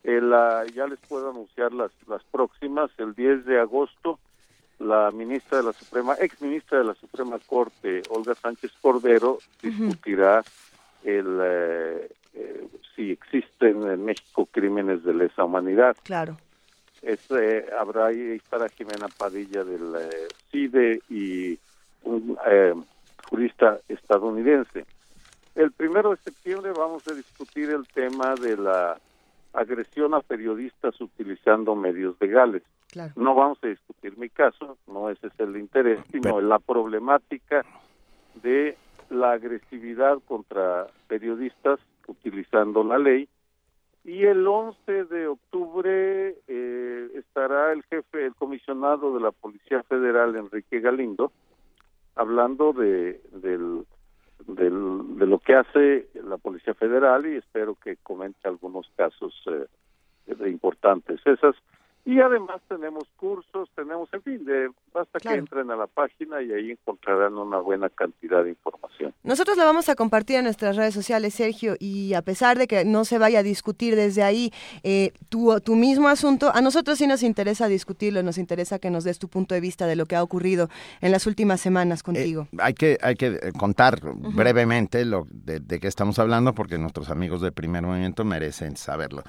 la, 0.05 0.67
ya 0.75 0.87
les 0.87 1.01
puedo 1.01 1.31
anunciar 1.31 1.73
las, 1.73 1.91
las 2.07 2.23
próximas. 2.25 2.91
El 2.99 3.15
10 3.15 3.47
de 3.47 3.59
agosto, 3.59 4.19
la 4.79 5.11
ministra 5.13 5.59
de 5.59 5.65
la 5.65 5.73
Suprema, 5.73 6.15
ex 6.21 6.43
ministra 6.43 6.79
de 6.79 6.85
la 6.85 6.95
Suprema 6.95 7.39
Corte, 7.39 8.03
Olga 8.11 8.35
Sánchez 8.35 8.73
Cordero, 8.83 9.39
discutirá 9.63 10.45
el, 11.05 11.39
eh, 11.43 12.09
eh, 12.35 12.69
si 12.95 13.13
existen 13.13 13.83
en 13.89 14.05
México 14.05 14.47
crímenes 14.51 15.05
de 15.05 15.15
lesa 15.15 15.45
humanidad. 15.45 15.97
Claro. 16.03 16.37
Es, 17.03 17.31
eh, 17.31 17.67
habrá 17.79 18.07
ahí 18.07 18.33
estará 18.33 18.69
Jimena 18.69 19.09
Padilla 19.09 19.65
del 19.65 19.95
eh, 19.97 20.29
CIDE 20.51 21.03
y 21.11 21.59
un 22.05 22.39
eh, 22.47 22.75
jurista 23.29 23.79
estadounidense. 23.89 24.87
El 25.55 25.73
primero 25.73 26.11
de 26.11 26.17
septiembre 26.19 26.73
vamos 26.73 27.07
a 27.09 27.15
discutir 27.15 27.71
el 27.71 27.87
tema 27.89 28.35
de 28.37 28.57
la 28.57 28.99
agresión 29.53 30.15
a 30.15 30.21
periodistas 30.21 30.99
utilizando 31.01 31.75
medios 31.75 32.17
legales. 32.21 32.63
Claro. 32.91 33.13
No 33.17 33.35
vamos 33.35 33.59
a 33.63 33.67
discutir 33.67 34.17
mi 34.17 34.29
caso, 34.29 34.79
no 34.87 35.11
ese 35.11 35.27
es 35.27 35.41
el 35.41 35.57
interés, 35.57 35.99
sino 36.11 36.41
la 36.41 36.59
problemática 36.59 37.65
de 38.43 38.77
la 39.11 39.33
agresividad 39.33 40.19
contra 40.27 40.87
periodistas 41.09 41.81
utilizando 42.13 42.85
la 42.85 42.99
ley. 42.99 43.29
Y 44.05 44.25
el 44.25 44.47
11 44.47 45.05
de 45.05 45.27
octubre 45.29 46.37
eh, 46.49 47.11
estará 47.15 47.73
el 47.73 47.83
jefe, 47.85 48.27
el 48.27 48.35
comisionado 48.35 49.15
de 49.15 49.21
la 49.21 49.31
Policía 49.31 49.83
Federal, 49.85 50.35
Enrique 50.35 50.81
Galindo, 50.81 51.33
hablando 52.17 52.73
de, 52.73 53.21
del, 53.31 53.85
de 54.47 55.27
lo 55.27 55.39
que 55.39 55.55
hace 55.55 56.09
la 56.15 56.37
Policía 56.37 56.75
Federal 56.75 57.27
y 57.27 57.37
espero 57.37 57.77
que 57.77 57.97
comente 57.97 58.49
algunos 58.49 58.91
casos 58.97 59.33
eh, 59.47 60.49
importantes. 60.49 61.21
Esas 61.25 61.55
y 62.05 62.21
además 62.21 62.61
tenemos 62.69 63.05
cursos, 63.17 63.71
tenemos, 63.77 64.13
en 64.13 64.23
fin, 64.23 64.45
de, 64.45 64.71
basta 64.93 65.19
Claro. 65.19 65.37
que 65.37 65.41
entren 65.41 65.71
a 65.71 65.77
la 65.77 65.87
página 65.87 66.43
y 66.43 66.53
ahí 66.53 66.71
encontrarán 66.73 67.35
una 67.35 67.59
buena 67.59 67.89
cantidad 67.89 68.43
de 68.45 68.51
información. 68.51 69.15
Nosotros 69.23 69.57
la 69.57 69.65
vamos 69.65 69.89
a 69.89 69.95
compartir 69.95 70.37
en 70.37 70.45
nuestras 70.45 70.77
redes 70.77 70.95
sociales, 70.95 71.35
Sergio, 71.35 71.77
y 71.79 72.15
a 72.15 72.23
pesar 72.23 72.59
de 72.59 72.67
que 72.67 72.85
no 72.85 73.05
se 73.05 73.19
vaya 73.19 73.41
a 73.41 73.43
discutir 73.43 73.97
desde 73.97 74.23
ahí 74.23 74.53
eh, 74.83 75.13
tu, 75.29 75.59
tu 75.61 75.75
mismo 75.77 76.09
asunto, 76.09 76.51
a 76.55 76.61
nosotros 76.61 76.99
sí 76.99 77.07
nos 77.07 77.23
interesa 77.23 77.69
discutirlo, 77.69 78.23
nos 78.23 78.39
interesa 78.39 78.79
que 78.79 78.91
nos 78.91 79.05
des 79.05 79.19
tu 79.19 79.29
punto 79.29 79.55
de 79.55 79.61
vista 79.61 79.87
de 79.87 79.97
lo 79.97 80.07
que 80.07 80.17
ha 80.17 80.23
ocurrido 80.23 80.69
en 81.01 81.13
las 81.13 81.27
últimas 81.27 81.61
semanas 81.61 82.03
contigo. 82.03 82.49
Hay 82.59 82.75
que, 82.75 82.99
hay 83.03 83.15
que 83.15 83.27
eh, 83.43 83.53
contar 83.59 84.01
brevemente 84.03 85.05
lo 85.05 85.27
de, 85.31 85.61
de 85.61 85.81
qué 85.81 85.87
estamos 85.89 86.19
hablando 86.19 86.55
porque 86.55 86.79
nuestros 86.79 87.11
amigos 87.11 87.41
de 87.41 87.53
primer 87.53 87.83
movimiento 87.83 88.25
merecen 88.25 88.77
saberlo. 88.77 89.23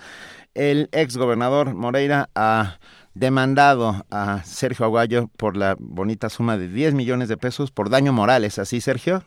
El 0.54 0.90
ex 0.92 1.18
gobernador 1.18 1.74
Moreira 1.74 2.30
ha 2.36 2.78
demandado 3.14 4.06
a 4.12 4.44
Sergio 4.44 4.86
Aguayo 4.86 5.30
por 5.38 5.56
la 5.58 5.76
bonita 5.80 6.30
suma 6.30 6.58
de 6.58 6.68
10 6.68 6.94
millones 6.94 7.30
de 7.30 7.38
pesos 7.38 7.72
por 7.72 7.90
daño 7.90 8.14
moral, 8.14 8.44
¿es 8.44 8.60
así, 8.60 8.82
Sergio? 8.82 9.24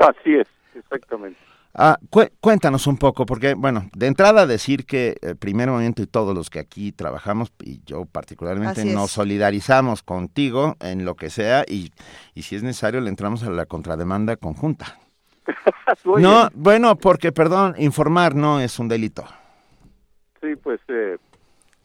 Así 0.00 0.34
es, 0.34 0.48
exactamente. 0.74 1.38
Ah, 1.76 1.98
cué- 2.08 2.32
cuéntanos 2.40 2.86
un 2.86 2.96
poco, 2.98 3.26
porque, 3.26 3.54
bueno, 3.54 3.88
de 3.96 4.06
entrada 4.06 4.46
decir 4.46 4.86
que 4.86 5.16
el 5.22 5.36
primer 5.36 5.68
movimiento 5.70 6.02
y 6.02 6.06
todos 6.06 6.32
los 6.34 6.48
que 6.48 6.60
aquí 6.60 6.92
trabajamos, 6.92 7.52
y 7.64 7.80
yo 7.84 8.04
particularmente, 8.04 8.80
Así 8.82 8.88
es. 8.90 8.94
nos 8.94 9.10
solidarizamos 9.10 10.02
contigo 10.04 10.76
en 10.80 11.04
lo 11.04 11.16
que 11.16 11.30
sea 11.30 11.64
y, 11.66 11.90
y 12.34 12.42
si 12.42 12.54
es 12.54 12.62
necesario 12.62 13.00
le 13.00 13.08
entramos 13.10 13.42
a 13.42 13.50
la 13.50 13.66
contrademanda 13.66 14.36
conjunta. 14.36 14.98
No, 16.04 16.48
bueno, 16.54 16.96
porque, 16.96 17.30
perdón, 17.32 17.74
informar 17.78 18.34
no 18.34 18.60
es 18.60 18.78
un 18.78 18.88
delito. 18.88 19.24
Sí, 20.40 20.56
pues 20.62 20.80
eh, 20.88 21.18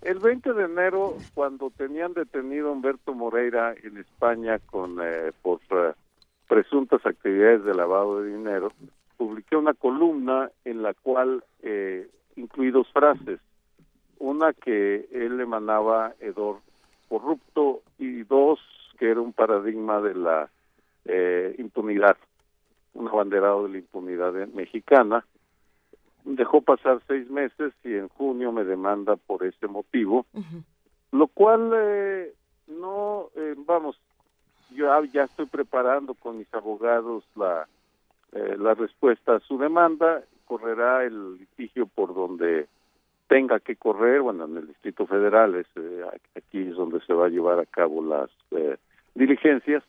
el 0.02 0.20
20 0.20 0.54
de 0.54 0.64
enero, 0.64 1.18
cuando 1.34 1.70
tenían 1.72 2.14
detenido 2.14 2.70
a 2.70 2.72
Humberto 2.72 3.14
Moreira 3.14 3.74
en 3.84 3.98
España 3.98 4.60
con 4.60 4.98
eh, 5.02 5.32
por 5.42 5.60
eh, 5.72 5.94
presuntas 6.48 7.06
actividades 7.06 7.64
de 7.64 7.74
lavado 7.74 8.22
de 8.22 8.36
dinero, 8.36 8.72
publiqué 9.18 9.56
una 9.56 9.74
columna 9.74 10.50
en 10.64 10.82
la 10.82 10.94
cual 10.94 11.44
eh, 11.62 12.10
incluí 12.36 12.72
dos 12.72 12.88
frases. 12.94 13.40
Una 14.18 14.54
que 14.54 15.08
él 15.12 15.40
emanaba 15.40 16.14
hedor 16.20 16.58
corrupto 17.08 17.82
y 17.98 18.24
dos 18.24 18.60
que 18.98 19.10
era 19.10 19.22
un 19.22 19.34
paradigma 19.34 20.02
de 20.02 20.14
la 20.14 20.50
eh, 21.06 21.56
impunidad, 21.58 22.18
un 22.94 23.08
abanderado 23.08 23.64
de 23.64 23.70
la 23.70 23.78
impunidad 23.78 24.34
mexicana 24.50 25.26
dejó 26.26 26.62
pasar 26.62 27.00
seis 27.08 27.30
meses 27.30 27.74
y 27.84 27.94
en 27.94 28.08
junio 28.10 28.52
me 28.52 28.64
demanda 28.64 29.16
por 29.16 29.44
ese 29.44 29.68
motivo, 29.68 30.26
lo 31.12 31.28
cual 31.28 31.72
eh, 31.76 32.34
no, 32.68 33.30
eh, 33.36 33.56
vamos, 33.66 34.00
yo 34.72 34.86
ya- 34.86 35.12
ya 35.12 35.24
estoy 35.24 35.46
preparando 35.48 36.14
con 36.14 36.38
mis 36.38 36.54
abogados 36.54 37.24
la, 37.36 37.68
eh, 38.34 38.56
la 38.60 38.74
respuesta 38.76 39.36
a 39.36 39.40
su 39.40 39.58
demanda, 39.58 40.24
correrá 40.46 41.04
el 41.04 41.38
litigio 41.38 41.86
por 41.88 42.14
donde 42.14 42.68
tenga 43.28 43.60
que 43.60 43.76
correr, 43.76 44.22
bueno, 44.22 44.46
en 44.46 44.58
el 44.58 44.68
Distrito 44.68 45.06
Federal, 45.06 45.56
es, 45.56 45.68
eh, 45.76 46.04
aquí 46.36 46.62
es 46.62 46.76
donde 46.76 47.00
se 47.02 47.14
va 47.14 47.28
a 47.28 47.30
llevar 47.30 47.60
a 47.60 47.66
cabo 47.66 48.04
las 48.04 48.30
eh, 48.52 48.78
diligencias, 49.14 49.84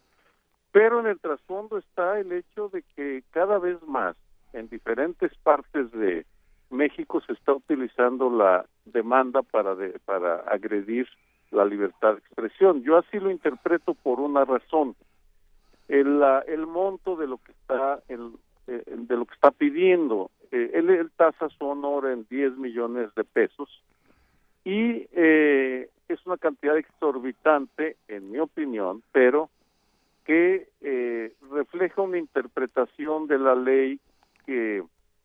pero 0.73 1.01
en 1.01 1.07
el 1.07 1.19
trasfondo 1.19 1.79
está 1.79 2.19
el 2.21 2.31
hecho 2.33 2.69
de 2.69 2.83
que 2.95 3.23
cada 3.31 3.59
vez 3.59 3.83
más 3.87 4.15
en 4.53 4.69
diferentes 4.69 5.33
partes 5.43 5.91
de 5.93 6.27
México 6.71 7.21
se 7.21 7.33
está 7.33 7.53
utilizando 7.53 8.31
la 8.31 8.65
demanda 8.85 9.43
para 9.43 9.75
de- 9.75 9.99
para 10.05 10.37
agredir 10.41 11.09
la 11.51 11.65
libertad 11.65 12.13
de 12.15 12.19
expresión. 12.21 12.83
Yo 12.83 12.97
así 12.97 13.19
lo 13.19 13.31
interpreto 13.31 13.95
por 13.95 14.21
una 14.21 14.45
razón. 14.45 14.95
El, 15.89 16.21
la- 16.21 16.41
el 16.47 16.67
monto 16.67 17.17
de 17.17 17.27
lo 17.27 17.39
que 17.39 17.53
está 17.53 18.01
el, 18.09 18.33
eh, 18.69 18.85
de 18.87 19.17
lo 19.17 19.25
que 19.25 19.35
está 19.35 19.51
pidiendo, 19.51 20.31
eh, 20.53 20.71
él, 20.75 20.91
él 20.91 21.11
tasa 21.17 21.49
su 21.49 21.65
honor 21.67 22.07
en 22.09 22.25
10 22.31 22.57
millones 22.57 23.13
de 23.17 23.25
pesos 23.25 23.83
y 24.65 25.07
eh, 25.13 25.89
es 26.09 26.25
una 26.27 26.37
cantidad 26.37 26.77
exorbitante, 26.77 27.97
en 28.09 28.31
mi 28.31 28.39
opinión, 28.39 29.03
pero 29.11 29.49
que 30.25 30.69
eh, 30.83 31.33
refleja 31.51 32.03
una 32.03 32.19
interpretación 32.19 33.27
de 33.27 33.39
la 33.39 33.55
ley 33.57 33.99
que 34.47 34.83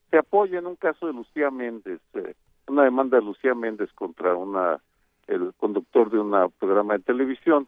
se 0.09 0.17
apoya 0.17 0.59
en 0.59 0.67
un 0.67 0.75
caso 0.75 1.07
de 1.07 1.13
Lucía 1.13 1.51
Méndez, 1.51 2.01
eh, 2.13 2.35
una 2.67 2.83
demanda 2.83 3.17
de 3.17 3.23
Lucía 3.23 3.53
Méndez 3.53 3.91
contra 3.93 4.35
una 4.35 4.79
el 5.27 5.53
conductor 5.57 6.11
de 6.11 6.19
un 6.19 6.51
programa 6.59 6.93
de 6.93 7.03
televisión. 7.03 7.67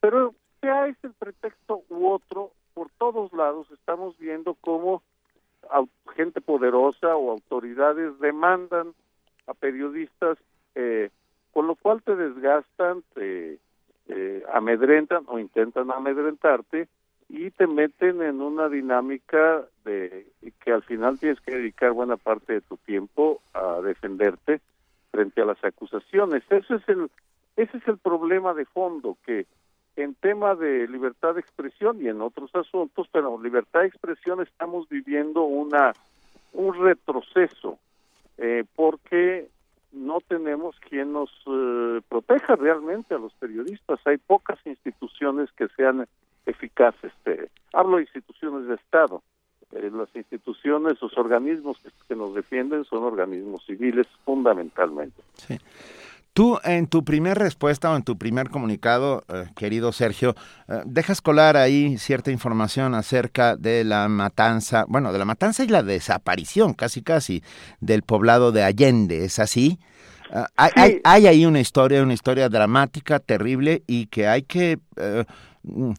Pero 0.00 0.34
sea 0.60 0.86
ese 0.88 1.06
el 1.06 1.12
pretexto 1.12 1.82
u 1.88 2.08
otro, 2.08 2.50
por 2.74 2.88
todos 2.98 3.32
lados 3.32 3.70
estamos 3.70 4.18
viendo 4.18 4.54
cómo 4.54 5.02
gente 6.14 6.40
poderosa 6.40 7.16
o 7.16 7.30
autoridades 7.30 8.18
demandan 8.20 8.94
a 9.46 9.54
periodistas, 9.54 10.38
eh, 10.74 11.10
con 11.52 11.66
lo 11.66 11.74
cual 11.74 12.02
te 12.02 12.16
desgastan, 12.16 13.02
te 13.14 13.58
eh, 14.08 14.42
amedrentan 14.52 15.24
o 15.26 15.38
intentan 15.38 15.90
amedrentarte 15.90 16.88
y 17.28 17.50
te 17.50 17.66
meten 17.66 18.22
en 18.22 18.40
una 18.40 18.68
dinámica 18.68 19.64
de 19.84 20.26
que 20.64 20.72
al 20.72 20.82
final 20.82 21.18
tienes 21.18 21.40
que 21.40 21.56
dedicar 21.56 21.92
buena 21.92 22.16
parte 22.16 22.54
de 22.54 22.60
tu 22.62 22.76
tiempo 22.78 23.42
a 23.52 23.80
defenderte 23.82 24.60
frente 25.10 25.42
a 25.42 25.44
las 25.44 25.62
acusaciones. 25.62 26.42
Ese 26.48 26.74
es 26.74 26.88
el 26.88 27.10
ese 27.56 27.78
es 27.78 27.88
el 27.88 27.98
problema 27.98 28.54
de 28.54 28.64
fondo 28.64 29.18
que 29.26 29.46
en 29.96 30.14
tema 30.14 30.54
de 30.54 30.86
libertad 30.86 31.34
de 31.34 31.40
expresión 31.40 32.00
y 32.00 32.08
en 32.08 32.22
otros 32.22 32.54
asuntos, 32.54 33.08
pero 33.10 33.40
libertad 33.42 33.80
de 33.80 33.88
expresión 33.88 34.40
estamos 34.40 34.88
viviendo 34.88 35.42
una 35.42 35.92
un 36.52 36.72
retroceso 36.74 37.78
eh, 38.38 38.64
porque 38.76 39.48
no 39.92 40.20
tenemos 40.20 40.78
quien 40.80 41.12
nos 41.12 41.30
eh, 41.46 42.00
proteja 42.08 42.56
realmente 42.56 43.14
a 43.14 43.18
los 43.18 43.32
periodistas. 43.34 43.98
Hay 44.04 44.18
pocas 44.18 44.58
instituciones 44.64 45.50
que 45.52 45.66
sean 45.76 46.06
eficaces. 46.48 47.12
Eh, 47.26 47.48
hablo 47.72 47.96
de 47.96 48.02
instituciones 48.02 48.66
de 48.68 48.74
Estado. 48.74 49.22
Eh, 49.72 49.90
las 49.92 50.08
instituciones, 50.16 51.00
los 51.00 51.16
organismos 51.18 51.76
que, 51.78 51.90
que 52.08 52.16
nos 52.16 52.34
defienden 52.34 52.84
son 52.84 53.04
organismos 53.04 53.64
civiles 53.66 54.06
fundamentalmente. 54.24 55.22
Tú 56.32 56.58
en 56.64 56.86
tu 56.86 57.04
primer 57.04 57.36
respuesta 57.36 57.90
o 57.90 57.96
en 57.96 58.02
tu 58.02 58.16
primer 58.16 58.48
comunicado, 58.48 59.24
eh, 59.28 59.46
querido 59.56 59.92
Sergio, 59.92 60.34
eh, 60.68 60.82
dejas 60.86 61.20
colar 61.20 61.56
ahí 61.56 61.98
cierta 61.98 62.30
información 62.30 62.94
acerca 62.94 63.56
de 63.56 63.84
la 63.84 64.08
matanza, 64.08 64.86
bueno, 64.88 65.12
de 65.12 65.18
la 65.18 65.24
matanza 65.26 65.64
y 65.64 65.68
la 65.68 65.82
desaparición, 65.82 66.72
casi 66.72 67.02
casi, 67.02 67.42
del 67.80 68.02
poblado 68.02 68.52
de 68.52 68.62
Allende, 68.62 69.24
¿es 69.24 69.38
así? 69.38 69.80
Ah, 70.30 70.46
hay, 70.56 70.70
hay, 70.76 71.00
hay 71.04 71.26
ahí 71.26 71.44
una 71.44 71.60
historia, 71.60 72.02
una 72.02 72.14
historia 72.14 72.48
dramática, 72.48 73.18
terrible 73.18 73.82
y 73.86 74.06
que 74.06 74.28
hay 74.28 74.42
que... 74.42 74.78
mm, 75.64 75.92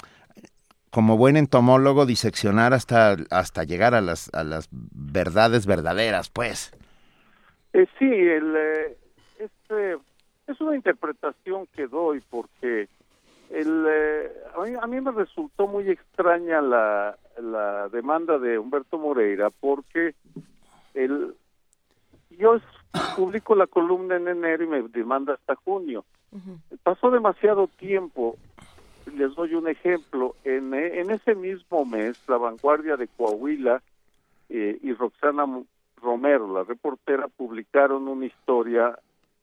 como 0.91 1.17
buen 1.17 1.37
entomólogo 1.37 2.05
diseccionar 2.05 2.73
hasta 2.73 3.15
hasta 3.29 3.63
llegar 3.63 3.93
a 3.93 4.01
las 4.01 4.33
a 4.33 4.43
las 4.43 4.69
verdades 4.71 5.65
verdaderas, 5.65 6.29
pues. 6.29 6.73
Eh, 7.73 7.85
sí, 7.99 8.05
el, 8.05 8.55
eh, 8.55 8.97
este, 9.37 9.97
es 10.47 10.59
una 10.59 10.75
interpretación 10.75 11.67
que 11.75 11.87
doy 11.87 12.21
porque 12.29 12.87
el, 13.51 13.85
eh, 13.87 14.31
a, 14.55 14.61
mí, 14.61 14.75
a 14.81 14.87
mí 14.87 15.01
me 15.01 15.11
resultó 15.11 15.67
muy 15.67 15.89
extraña 15.89 16.61
la, 16.61 17.17
la 17.41 17.89
demanda 17.89 18.39
de 18.39 18.57
Humberto 18.57 18.97
Moreira 18.97 19.49
porque 19.51 20.15
el, 20.95 21.35
yo 22.31 22.59
publico 23.15 23.55
la 23.55 23.67
columna 23.67 24.15
en 24.15 24.27
enero 24.27 24.63
y 24.63 24.67
me 24.67 24.81
demanda 24.83 25.33
hasta 25.33 25.55
junio. 25.55 26.05
Pasó 26.83 27.09
demasiado 27.09 27.67
tiempo. 27.67 28.37
Les 29.15 29.33
doy 29.35 29.55
un 29.55 29.67
ejemplo. 29.67 30.35
En, 30.43 30.73
ese 30.73 31.35
mismo 31.35 31.85
mes, 31.85 32.21
La 32.27 32.37
Vanguardia 32.37 32.97
de 32.97 33.07
Coahuila 33.07 33.81
eh, 34.49 34.79
y 34.81 34.93
Roxana 34.93 35.45
Romero, 36.01 36.53
la 36.53 36.63
reportera, 36.63 37.27
publicaron 37.27 38.07
una 38.07 38.25
historia 38.25 38.97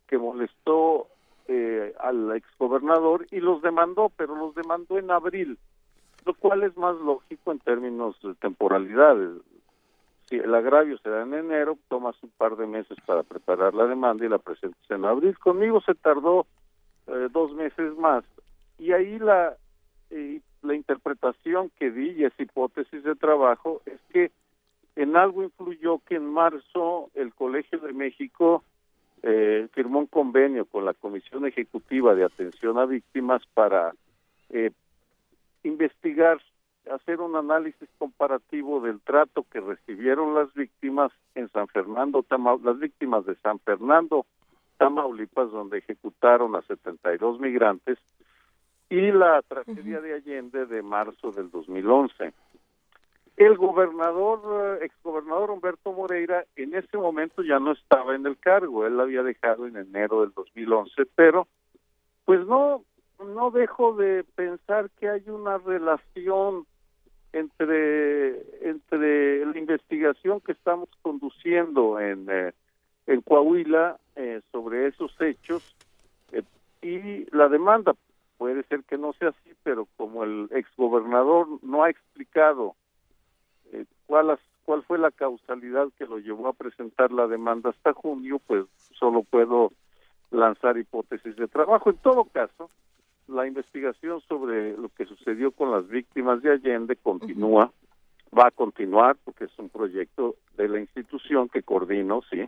que 0.06 0.18
molestó 0.18 1.08
eh, 1.48 1.94
al 2.00 2.34
exgobernador 2.36 3.26
y 3.30 3.40
los 3.40 3.62
demandó, 3.62 4.10
pero 4.16 4.34
los 4.34 4.54
demandó 4.54 4.98
en 4.98 5.10
abril, 5.10 5.58
lo 6.24 6.34
cual 6.34 6.62
es 6.62 6.76
más 6.76 6.96
lógico 6.96 7.52
en 7.52 7.58
términos 7.60 8.16
de 8.22 8.34
temporalidades. 8.34 9.30
Si 10.28 10.36
el 10.36 10.52
agravio 10.54 10.98
se 10.98 11.08
da 11.08 11.22
en 11.22 11.34
enero, 11.34 11.78
tomas 11.88 12.20
un 12.22 12.30
par 12.30 12.56
de 12.56 12.66
meses 12.66 12.98
para 13.06 13.22
preparar 13.22 13.74
la 13.74 13.86
demanda 13.86 14.24
y 14.24 14.28
la 14.28 14.38
presentas 14.38 14.90
en 14.90 15.04
abril. 15.04 15.38
Conmigo 15.38 15.80
se 15.80 15.94
tardó 15.94 16.46
eh, 17.06 17.28
dos 17.30 17.52
meses 17.54 17.96
más. 17.96 18.24
Y 18.78 18.92
ahí 18.92 19.18
la, 19.18 19.56
eh, 20.10 20.40
la 20.62 20.74
interpretación 20.74 21.70
que 21.78 21.90
di, 21.90 22.10
y 22.10 22.24
es 22.24 22.32
hipótesis 22.38 23.02
de 23.02 23.14
trabajo, 23.14 23.82
es 23.86 24.00
que 24.12 24.30
en 24.96 25.16
algo 25.16 25.42
influyó 25.42 26.00
que 26.06 26.16
en 26.16 26.26
marzo 26.26 27.10
el 27.14 27.32
Colegio 27.34 27.78
de 27.78 27.92
México 27.92 28.64
eh, 29.22 29.68
firmó 29.72 30.00
un 30.00 30.06
convenio 30.06 30.64
con 30.66 30.84
la 30.84 30.94
Comisión 30.94 31.46
Ejecutiva 31.46 32.14
de 32.14 32.24
Atención 32.24 32.78
a 32.78 32.86
Víctimas 32.86 33.42
para 33.54 33.92
eh, 34.50 34.70
investigar, 35.64 36.40
hacer 36.90 37.20
un 37.20 37.36
análisis 37.36 37.88
comparativo 37.98 38.80
del 38.80 39.00
trato 39.00 39.44
que 39.50 39.60
recibieron 39.60 40.34
las 40.34 40.52
víctimas 40.54 41.12
en 41.34 41.48
San 41.50 41.66
Fernando, 41.68 42.24
las 42.62 42.78
víctimas 42.78 43.26
de 43.26 43.34
San 43.36 43.58
Fernando, 43.58 44.26
Tamaulipas, 44.78 45.50
donde 45.50 45.78
ejecutaron 45.78 46.54
a 46.54 46.62
72 46.62 47.40
migrantes, 47.40 47.98
y 48.88 49.10
la 49.12 49.42
tragedia 49.42 50.00
de 50.00 50.14
Allende 50.14 50.66
de 50.66 50.82
marzo 50.82 51.32
del 51.32 51.50
2011. 51.50 52.32
El 53.36 53.56
gobernador, 53.56 54.78
eh, 54.80 54.84
exgobernador 54.86 55.50
Humberto 55.50 55.92
Moreira, 55.92 56.44
en 56.56 56.74
ese 56.74 56.96
momento 56.96 57.42
ya 57.42 57.58
no 57.58 57.72
estaba 57.72 58.14
en 58.14 58.24
el 58.26 58.38
cargo, 58.38 58.86
él 58.86 58.96
la 58.96 59.02
había 59.02 59.22
dejado 59.22 59.66
en 59.66 59.76
enero 59.76 60.22
del 60.22 60.32
2011, 60.32 61.04
pero 61.14 61.46
pues 62.24 62.46
no, 62.46 62.82
no 63.24 63.50
dejo 63.50 63.94
de 63.94 64.24
pensar 64.24 64.90
que 64.98 65.08
hay 65.08 65.22
una 65.28 65.58
relación 65.58 66.66
entre, 67.32 68.68
entre 68.68 69.44
la 69.44 69.58
investigación 69.58 70.40
que 70.40 70.52
estamos 70.52 70.88
conduciendo 71.02 72.00
en, 72.00 72.26
eh, 72.30 72.52
en 73.06 73.20
Coahuila 73.20 73.98
eh, 74.16 74.40
sobre 74.50 74.88
esos 74.88 75.14
hechos 75.20 75.76
eh, 76.32 76.42
y 76.82 77.26
la 77.36 77.48
demanda. 77.48 77.94
Puede 78.38 78.62
ser 78.64 78.84
que 78.84 78.98
no 78.98 79.12
sea 79.14 79.30
así, 79.30 79.52
pero 79.62 79.86
como 79.96 80.24
el 80.24 80.48
exgobernador 80.52 81.48
no 81.62 81.84
ha 81.84 81.90
explicado 81.90 82.74
eh, 83.72 83.86
cuál, 84.06 84.38
cuál 84.64 84.82
fue 84.82 84.98
la 84.98 85.10
causalidad 85.10 85.88
que 85.98 86.06
lo 86.06 86.18
llevó 86.18 86.48
a 86.48 86.52
presentar 86.52 87.12
la 87.12 87.26
demanda 87.26 87.70
hasta 87.70 87.92
junio, 87.92 88.40
pues 88.46 88.66
solo 88.98 89.22
puedo 89.22 89.72
lanzar 90.30 90.76
hipótesis 90.76 91.36
de 91.36 91.48
trabajo. 91.48 91.90
En 91.90 91.96
todo 91.98 92.24
caso, 92.24 92.70
la 93.28 93.46
investigación 93.46 94.20
sobre 94.22 94.76
lo 94.76 94.88
que 94.90 95.06
sucedió 95.06 95.50
con 95.50 95.70
las 95.70 95.88
víctimas 95.88 96.42
de 96.42 96.52
Allende 96.52 96.96
continúa, 96.96 97.72
va 98.36 98.48
a 98.48 98.50
continuar 98.50 99.16
porque 99.24 99.44
es 99.44 99.58
un 99.58 99.68
proyecto 99.68 100.36
de 100.56 100.68
la 100.68 100.80
institución 100.80 101.48
que 101.48 101.62
coordino, 101.62 102.22
sí, 102.30 102.44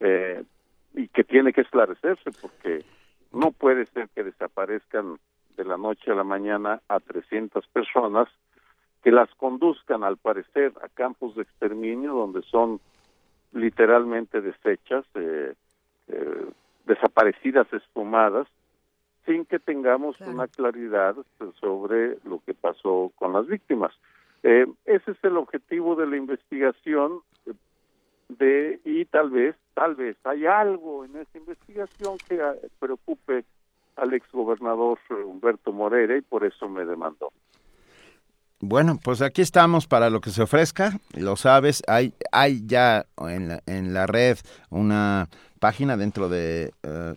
eh, 0.00 0.44
y 0.94 1.08
que 1.08 1.24
tiene 1.24 1.52
que 1.52 1.62
esclarecerse 1.62 2.30
porque 2.40 2.84
no 3.34 3.52
puede 3.52 3.86
ser 3.86 4.08
que 4.10 4.24
desaparezcan 4.24 5.18
de 5.56 5.64
la 5.64 5.76
noche 5.76 6.10
a 6.10 6.14
la 6.14 6.24
mañana 6.24 6.80
a 6.88 7.00
300 7.00 7.66
personas 7.68 8.28
que 9.02 9.10
las 9.10 9.32
conduzcan 9.34 10.02
al 10.02 10.16
parecer 10.16 10.72
a 10.82 10.88
campos 10.88 11.36
de 11.36 11.42
exterminio 11.42 12.14
donde 12.14 12.42
son 12.42 12.80
literalmente 13.52 14.40
deshechas, 14.40 15.04
eh, 15.14 15.54
eh, 16.08 16.46
desaparecidas, 16.86 17.72
esfumadas, 17.72 18.48
sin 19.26 19.44
que 19.44 19.58
tengamos 19.58 20.20
una 20.20 20.48
claridad 20.48 21.16
sobre 21.60 22.18
lo 22.24 22.42
que 22.44 22.54
pasó 22.54 23.12
con 23.16 23.32
las 23.32 23.46
víctimas. 23.46 23.92
Eh, 24.42 24.66
ese 24.84 25.12
es 25.12 25.18
el 25.22 25.36
objetivo 25.38 25.96
de 25.96 26.06
la 26.06 26.16
investigación 26.16 27.20
de 28.38 28.80
y 28.84 29.04
tal 29.06 29.30
vez, 29.30 29.56
tal 29.74 29.94
vez 29.94 30.16
hay 30.24 30.46
algo 30.46 31.04
en 31.04 31.16
esa 31.16 31.38
investigación 31.38 32.16
que 32.28 32.40
ah, 32.40 32.54
preocupe 32.78 33.44
al 33.96 34.12
exgobernador 34.14 34.98
eh, 35.10 35.14
Humberto 35.14 35.72
Moreira 35.72 36.16
y 36.16 36.22
por 36.22 36.44
eso 36.44 36.68
me 36.68 36.84
demandó. 36.84 37.32
Bueno, 38.60 38.98
pues 39.02 39.20
aquí 39.20 39.42
estamos 39.42 39.86
para 39.86 40.08
lo 40.10 40.20
que 40.20 40.30
se 40.30 40.42
ofrezca, 40.42 40.98
lo 41.14 41.36
sabes, 41.36 41.82
hay, 41.86 42.14
hay 42.32 42.62
ya 42.66 43.04
en 43.18 43.48
la, 43.48 43.60
en 43.66 43.92
la 43.92 44.06
red 44.06 44.38
una 44.70 45.28
página 45.60 45.96
dentro 45.96 46.28
de 46.28 46.72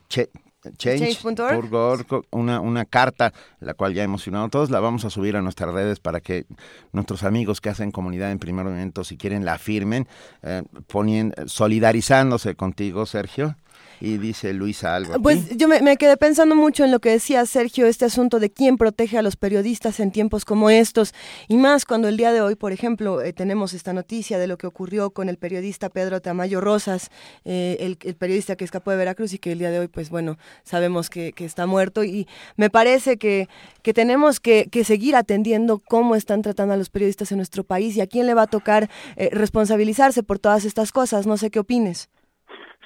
Che- 0.10 0.30
Change.org. 0.78 1.38
Change.org, 1.50 2.26
una, 2.32 2.60
una 2.60 2.86
carta, 2.86 3.34
la 3.60 3.74
cual 3.74 3.94
ya 3.94 4.04
hemos 4.04 4.24
firmado 4.24 4.50
todos, 4.50 4.70
la 4.70 4.80
vamos 4.80 5.06
a 5.06 5.10
subir 5.10 5.36
a 5.38 5.42
nuestras 5.42 5.74
redes 5.74 6.00
para 6.00 6.20
que 6.20 6.46
nuestros 6.92 7.24
amigos 7.24 7.62
que 7.62 7.70
hacen 7.70 7.92
comunidad 7.92 8.32
en 8.32 8.40
primer 8.40 8.66
momento, 8.66 9.04
si 9.04 9.18
quieren, 9.18 9.46
la 9.46 9.58
firmen, 9.58 10.08
eh, 10.44 10.64
ponien- 10.92 11.34
solidarizándose 11.48 12.56
contigo, 12.56 13.06
Sergio. 13.06 13.56
Y 14.00 14.18
dice 14.18 14.54
Luisa 14.54 14.96
algo. 14.96 15.20
Pues 15.22 15.58
yo 15.58 15.68
me, 15.68 15.98
quedé 15.98 16.18
pensando 16.18 16.56
mucho 16.56 16.84
en 16.84 16.92
lo 16.92 17.00
que 17.00 17.10
decía 17.10 17.46
Sergio, 17.46 17.88
este 17.88 18.06
asunto 18.06 18.40
de 18.40 18.52
quién 18.52 18.78
protege 18.78 19.18
a 19.18 19.22
los 19.22 19.36
periodistas 19.36 20.00
en 20.00 20.12
tiempos 20.12 20.46
como 20.46 20.70
estos, 20.70 21.14
y 21.48 21.58
más 21.58 21.86
cuando 21.86 22.08
el 22.08 22.18
día 22.18 22.32
de 22.32 22.42
hoy, 22.42 22.56
por 22.56 22.72
ejemplo, 22.72 23.22
eh, 23.22 23.34
tenemos 23.34 23.74
esta 23.74 23.94
noticia 23.94 24.38
de 24.38 24.48
lo 24.48 24.58
que 24.58 24.68
ocurrió 24.68 25.10
con 25.12 25.30
el 25.30 25.38
periodista 25.38 25.90
Pedro 25.90 26.22
Tamayo 26.22 26.62
Rosas, 26.62 27.10
eh, 27.46 27.78
el, 27.80 28.16
periodista 28.16 28.56
que 28.56 28.66
escapó 28.66 28.92
de 28.92 28.98
Veracruz 28.98 29.34
y 29.34 29.40
que 29.40 29.52
el 29.52 29.60
día 29.60 29.72
de 29.72 29.80
hoy, 29.80 29.88
pues 29.88 30.10
bueno, 30.10 30.38
sabemos 30.64 31.10
que, 31.10 31.34
está 31.38 31.66
muerto, 31.66 32.04
y 32.04 32.28
me 32.56 32.70
parece 32.70 33.18
que, 33.18 33.48
que 33.82 33.94
tenemos 33.94 34.40
que, 34.40 34.68
que 34.70 34.84
seguir 34.84 35.16
atendiendo 35.16 35.80
cómo 35.80 36.16
están 36.16 36.42
tratando 36.42 36.74
a 36.74 36.78
los 36.78 36.90
periodistas 36.90 37.32
en 37.32 37.38
nuestro 37.38 37.64
país 37.64 37.96
y 37.96 38.02
a 38.02 38.08
quién 38.08 38.26
le 38.26 38.34
va 38.34 38.44
a 38.44 38.48
tocar 38.48 38.90
eh, 39.16 39.30
responsabilizarse 39.32 40.24
por 40.24 40.40
todas 40.40 40.66
estas 40.66 40.92
cosas. 40.92 41.26
No 41.26 41.38
sé 41.38 41.50
qué 41.50 41.60
opines. 41.60 42.10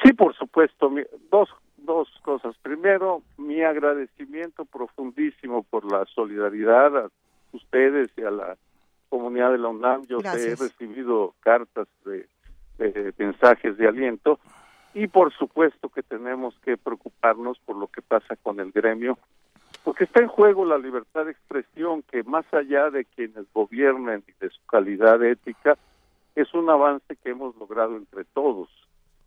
Sí, 0.03 0.13
por 0.13 0.35
supuesto. 0.35 0.91
Dos, 1.29 1.49
dos 1.77 2.09
cosas. 2.23 2.55
Primero, 2.61 3.21
mi 3.37 3.61
agradecimiento 3.61 4.65
profundísimo 4.65 5.63
por 5.63 5.89
la 5.91 6.05
solidaridad 6.05 6.97
a 6.97 7.09
ustedes 7.51 8.09
y 8.17 8.21
a 8.21 8.31
la 8.31 8.57
comunidad 9.09 9.51
de 9.51 9.57
la 9.57 9.69
UNAM. 9.69 10.05
Yo 10.07 10.19
he 10.19 10.55
recibido 10.55 11.33
cartas 11.41 11.87
de, 12.05 12.27
de 12.77 13.13
mensajes 13.17 13.77
de 13.77 13.87
aliento 13.87 14.39
y 14.93 15.07
por 15.07 15.33
supuesto 15.33 15.89
que 15.89 16.03
tenemos 16.03 16.55
que 16.63 16.77
preocuparnos 16.77 17.59
por 17.59 17.75
lo 17.77 17.87
que 17.87 18.01
pasa 18.01 18.35
con 18.37 18.59
el 18.59 18.71
gremio, 18.71 19.17
porque 19.83 20.03
está 20.03 20.21
en 20.21 20.27
juego 20.27 20.65
la 20.65 20.77
libertad 20.77 21.25
de 21.25 21.31
expresión 21.31 22.03
que 22.03 22.23
más 22.23 22.45
allá 22.53 22.89
de 22.89 23.05
quienes 23.05 23.45
gobiernen 23.53 24.23
y 24.27 24.43
de 24.43 24.49
su 24.49 24.65
calidad 24.65 25.23
ética, 25.23 25.77
es 26.35 26.53
un 26.53 26.69
avance 26.69 27.15
que 27.17 27.29
hemos 27.29 27.55
logrado 27.57 27.95
entre 27.95 28.25
todos. 28.25 28.69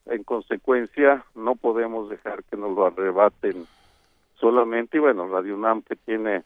En 0.07 0.23
consecuencia, 0.25 1.25
no 1.35 1.55
podemos 1.57 2.11
dejar 2.11 2.45
que 2.45 2.57
nos 2.57 2.75
lo 2.77 2.87
arrebaten 2.87 3.67
solamente. 4.39 4.99
Y 4.99 5.01
bueno, 5.01 5.27
Radio 5.29 5.57
UNAM 5.57 5.83
que 5.83 5.97
tiene 5.97 6.43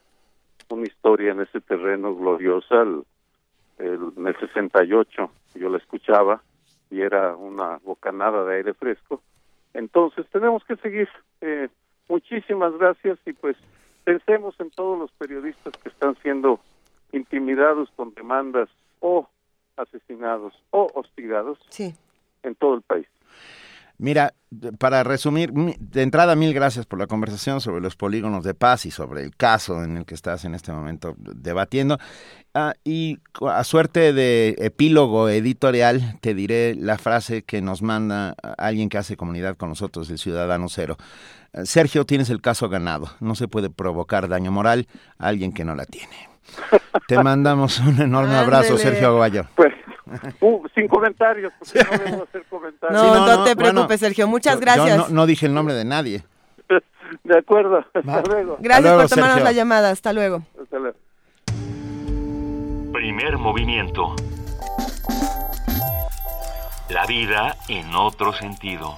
una 0.69 0.83
historia 0.83 1.31
en 1.31 1.41
ese 1.41 1.59
terreno 1.61 2.15
gloriosa, 2.15 2.81
el, 2.81 3.03
el- 3.79 4.13
en 4.15 4.27
el 4.27 4.37
68 4.39 5.31
yo 5.55 5.69
la 5.69 5.77
escuchaba 5.77 6.41
y 6.91 7.01
era 7.01 7.35
una 7.35 7.79
bocanada 7.83 8.45
de 8.45 8.57
aire 8.57 8.73
fresco. 8.73 9.21
Entonces 9.73 10.25
tenemos 10.31 10.63
que 10.65 10.75
seguir 10.77 11.09
eh, 11.41 11.69
Muchísimas 12.07 12.75
gracias 12.79 13.19
y 13.27 13.33
pues 13.33 13.55
pensemos 14.03 14.59
en 14.59 14.71
todos 14.71 14.97
los 14.97 15.11
periodistas 15.11 15.71
que 15.77 15.89
están 15.89 16.15
siendo 16.23 16.59
intimidados 17.11 17.87
con 17.95 18.11
demandas 18.15 18.67
o 18.99 19.27
asesinados 19.77 20.53
o 20.71 20.87
hostigados 20.95 21.59
Sí. 21.69 21.93
en 22.41 22.55
todo 22.55 22.73
el 22.73 22.81
país. 22.81 23.05
Mira, 24.01 24.33
para 24.77 25.03
resumir, 25.03 25.51
mi- 25.51 25.75
de 25.77 26.03
entrada 26.03 26.33
mil 26.37 26.53
gracias 26.53 26.85
por 26.85 26.99
la 26.99 27.07
conversación 27.07 27.59
sobre 27.59 27.81
los 27.81 27.97
polígonos 27.97 28.45
de 28.45 28.53
paz 28.53 28.85
y 28.85 28.91
sobre 28.91 29.23
el 29.23 29.35
caso 29.35 29.83
en 29.83 29.97
el 29.97 30.05
que 30.05 30.15
estás 30.15 30.45
en 30.45 30.55
este 30.55 30.71
momento 30.71 31.15
debatiendo. 31.19 31.97
Ah, 32.53 32.73
y 32.85 33.19
a 33.45 33.61
suerte 33.65 34.13
de 34.13 34.55
epílogo 34.59 35.27
editorial, 35.27 36.17
te 36.21 36.33
diré 36.33 36.75
la 36.75 36.97
frase 36.97 37.43
que 37.43 37.61
nos 37.61 37.81
manda 37.81 38.35
a- 38.41 38.53
alguien 38.57 38.87
que 38.87 38.97
hace 38.97 39.17
comunidad 39.17 39.57
con 39.57 39.67
nosotros, 39.67 40.09
el 40.09 40.17
Ciudadano 40.17 40.69
Cero. 40.69 40.95
Eh, 41.51 41.65
Sergio, 41.65 42.05
tienes 42.05 42.29
el 42.29 42.39
caso 42.41 42.69
ganado. 42.69 43.09
No 43.19 43.35
se 43.35 43.49
puede 43.49 43.69
provocar 43.69 44.29
daño 44.29 44.49
moral 44.51 44.87
a 45.17 45.27
alguien 45.27 45.51
que 45.51 45.65
no 45.65 45.75
la 45.75 45.85
tiene. 45.85 46.15
Te 47.09 47.21
mandamos 47.21 47.79
un 47.79 48.01
enorme 48.01 48.35
abrazo. 48.35 48.77
Sergio 48.77 49.09
Aguayo. 49.09 49.45
Pues, 49.55 49.73
uh, 50.41 50.67
sin 50.75 50.87
comentarios, 50.87 51.51
porque 51.59 51.79
no 51.83 51.97
debo 52.11 52.23
hacer 52.29 52.43
comentarios. 52.49 53.01
No, 53.01 53.13
Sí, 53.13 53.37
no, 53.37 53.43
te 53.43 53.55
preocupes, 53.55 53.99
Sergio. 53.99 54.27
Muchas 54.27 54.55
yo- 54.55 54.59
gracias. 54.61 54.87
Yo 54.97 55.07
no, 55.07 55.09
no 55.09 55.25
dije 55.25 55.45
el 55.45 55.53
nombre 55.53 55.73
de 55.73 55.85
nadie. 55.85 56.23
De 57.23 57.37
acuerdo, 57.37 57.83
hasta 57.93 58.21
luego. 58.21 58.57
Gracias 58.59 58.83
luego, 58.83 58.99
por 59.01 59.09
tomarnos 59.09 59.33
Sergio. 59.35 59.43
la 59.45 59.51
llamada. 59.51 59.89
Hasta 59.89 60.13
luego. 60.13 60.43
Hasta 60.61 60.77
luego. 60.77 60.97
Primer 62.93 63.37
movimiento. 63.37 64.15
La 66.89 67.05
vida 67.05 67.55
en 67.67 67.93
otro 67.95 68.33
sentido. 68.33 68.97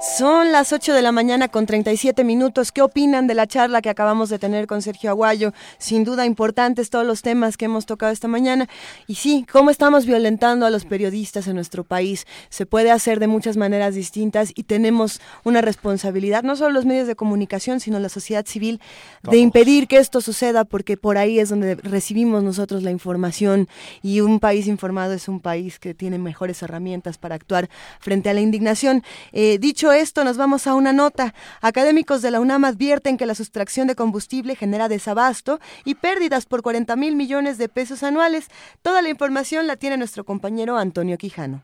Son 0.00 0.52
las 0.52 0.72
8 0.72 0.94
de 0.94 1.02
la 1.02 1.10
mañana 1.10 1.48
con 1.48 1.66
37 1.66 2.22
minutos. 2.22 2.70
¿Qué 2.70 2.82
opinan 2.82 3.26
de 3.26 3.34
la 3.34 3.48
charla 3.48 3.82
que 3.82 3.90
acabamos 3.90 4.28
de 4.28 4.38
tener 4.38 4.68
con 4.68 4.80
Sergio 4.80 5.10
Aguayo? 5.10 5.52
Sin 5.78 6.04
duda 6.04 6.24
importantes 6.24 6.88
todos 6.88 7.04
los 7.04 7.20
temas 7.20 7.56
que 7.56 7.64
hemos 7.64 7.84
tocado 7.84 8.12
esta 8.12 8.28
mañana. 8.28 8.68
Y 9.08 9.16
sí, 9.16 9.44
cómo 9.50 9.70
estamos 9.70 10.06
violentando 10.06 10.66
a 10.66 10.70
los 10.70 10.84
periodistas 10.84 11.48
en 11.48 11.56
nuestro 11.56 11.82
país. 11.82 12.28
Se 12.48 12.64
puede 12.64 12.92
hacer 12.92 13.18
de 13.18 13.26
muchas 13.26 13.56
maneras 13.56 13.96
distintas 13.96 14.52
y 14.54 14.62
tenemos 14.62 15.20
una 15.42 15.62
responsabilidad, 15.62 16.44
no 16.44 16.54
solo 16.54 16.70
los 16.70 16.86
medios 16.86 17.08
de 17.08 17.16
comunicación, 17.16 17.80
sino 17.80 17.98
la 17.98 18.08
sociedad 18.08 18.46
civil, 18.46 18.80
de 19.28 19.38
impedir 19.38 19.88
que 19.88 19.96
esto 19.96 20.20
suceda, 20.20 20.64
porque 20.64 20.96
por 20.96 21.18
ahí 21.18 21.40
es 21.40 21.48
donde 21.48 21.74
recibimos 21.74 22.44
nosotros 22.44 22.84
la 22.84 22.92
información 22.92 23.68
y 24.00 24.20
un 24.20 24.38
país 24.38 24.68
informado 24.68 25.12
es 25.14 25.26
un 25.26 25.40
país 25.40 25.80
que 25.80 25.92
tiene 25.92 26.18
mejores 26.18 26.62
herramientas 26.62 27.18
para 27.18 27.34
actuar 27.34 27.68
frente 27.98 28.30
a 28.30 28.34
la 28.34 28.40
indignación. 28.40 29.02
Eh, 29.32 29.58
esto, 29.92 30.24
nos 30.24 30.36
vamos 30.36 30.66
a 30.66 30.74
una 30.74 30.92
nota. 30.92 31.34
Académicos 31.60 32.22
de 32.22 32.30
la 32.30 32.40
UNAM 32.40 32.64
advierten 32.64 33.16
que 33.16 33.26
la 33.26 33.34
sustracción 33.34 33.86
de 33.86 33.94
combustible 33.94 34.56
genera 34.56 34.88
desabasto 34.88 35.60
y 35.84 35.94
pérdidas 35.94 36.46
por 36.46 36.62
40 36.62 36.96
mil 36.96 37.16
millones 37.16 37.58
de 37.58 37.68
pesos 37.68 38.02
anuales. 38.02 38.48
Toda 38.82 39.02
la 39.02 39.08
información 39.08 39.66
la 39.66 39.76
tiene 39.76 39.96
nuestro 39.96 40.24
compañero 40.24 40.78
Antonio 40.78 41.18
Quijano. 41.18 41.62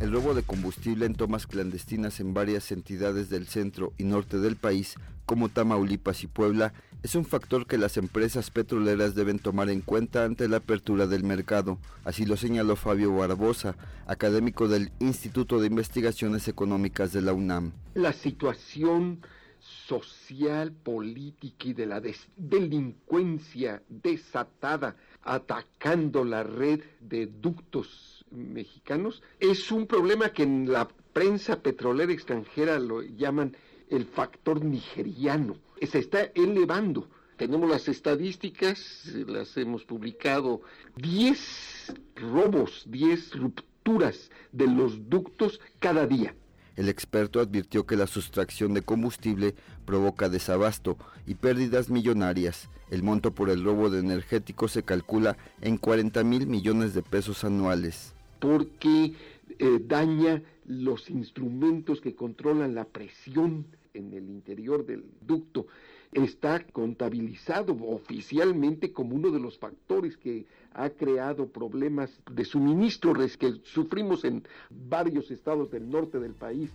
El 0.00 0.12
robo 0.12 0.32
de 0.32 0.42
combustible 0.42 1.04
en 1.04 1.14
tomas 1.14 1.46
clandestinas 1.46 2.20
en 2.20 2.32
varias 2.32 2.72
entidades 2.72 3.28
del 3.28 3.46
centro 3.46 3.92
y 3.98 4.04
norte 4.04 4.38
del 4.38 4.56
país, 4.56 4.94
como 5.26 5.50
Tamaulipas 5.50 6.22
y 6.24 6.26
Puebla, 6.26 6.72
es 7.02 7.14
un 7.14 7.24
factor 7.24 7.66
que 7.66 7.78
las 7.78 7.96
empresas 7.96 8.50
petroleras 8.50 9.14
deben 9.14 9.38
tomar 9.38 9.70
en 9.70 9.80
cuenta 9.80 10.24
ante 10.24 10.48
la 10.48 10.58
apertura 10.58 11.06
del 11.06 11.24
mercado. 11.24 11.78
Así 12.04 12.26
lo 12.26 12.36
señaló 12.36 12.76
Fabio 12.76 13.14
Barbosa, 13.14 13.76
académico 14.06 14.68
del 14.68 14.92
Instituto 14.98 15.60
de 15.60 15.68
Investigaciones 15.68 16.48
Económicas 16.48 17.12
de 17.12 17.22
la 17.22 17.32
UNAM. 17.32 17.72
la 17.94 18.12
situación 18.12 19.20
social, 19.60 20.72
política 20.72 21.68
y 21.68 21.72
de 21.74 21.86
la 21.86 22.02
delincuencia 22.36 23.82
desatada 23.88 24.96
atacando 25.22 26.24
la 26.24 26.42
red 26.42 26.80
de 27.00 27.26
ductos 27.26 28.24
mexicanos 28.30 29.22
es 29.38 29.70
un 29.70 29.86
problema 29.86 30.30
que 30.30 30.44
en 30.44 30.72
la 30.72 30.88
prensa 31.12 31.60
petrolera 31.60 32.12
extranjera 32.12 32.78
lo 32.78 33.02
llaman 33.02 33.56
el 33.90 34.06
factor 34.06 34.64
nigeriano. 34.64 35.56
Se 35.82 35.98
está 35.98 36.24
elevando. 36.34 37.08
Tenemos 37.36 37.70
las 37.70 37.88
estadísticas, 37.88 39.06
eh, 39.06 39.24
las 39.26 39.56
hemos 39.56 39.84
publicado, 39.84 40.60
10 40.96 41.94
robos, 42.16 42.84
10 42.86 43.36
rupturas 43.36 44.30
de 44.52 44.66
los 44.66 45.08
ductos 45.08 45.58
cada 45.78 46.06
día. 46.06 46.34
El 46.76 46.88
experto 46.88 47.40
advirtió 47.40 47.86
que 47.86 47.96
la 47.96 48.06
sustracción 48.06 48.74
de 48.74 48.82
combustible 48.82 49.54
provoca 49.86 50.28
desabasto 50.28 50.96
y 51.26 51.34
pérdidas 51.34 51.90
millonarias. 51.90 52.68
El 52.90 53.02
monto 53.02 53.32
por 53.34 53.50
el 53.50 53.64
robo 53.64 53.90
de 53.90 54.00
energéticos 54.00 54.72
se 54.72 54.82
calcula 54.82 55.36
en 55.60 55.78
40 55.78 56.22
mil 56.24 56.46
millones 56.46 56.94
de 56.94 57.02
pesos 57.02 57.44
anuales. 57.44 58.14
porque 58.38 59.12
eh, 59.58 59.80
daña 59.86 60.42
los 60.66 61.10
instrumentos 61.10 62.00
que 62.00 62.14
controlan 62.14 62.74
la 62.74 62.86
presión 62.86 63.66
en 63.94 64.12
el 64.12 64.28
interior 64.28 64.84
del 64.84 65.04
ducto. 65.20 65.66
Está 66.12 66.64
contabilizado 66.64 67.76
oficialmente 67.80 68.92
como 68.92 69.14
uno 69.14 69.30
de 69.30 69.38
los 69.38 69.58
factores 69.58 70.16
que 70.16 70.46
ha 70.72 70.90
creado 70.90 71.48
problemas 71.48 72.10
de 72.30 72.44
suministro 72.44 73.14
que 73.14 73.60
sufrimos 73.62 74.24
en 74.24 74.44
varios 74.70 75.30
estados 75.30 75.70
del 75.70 75.88
norte 75.88 76.18
del 76.18 76.34
país. 76.34 76.70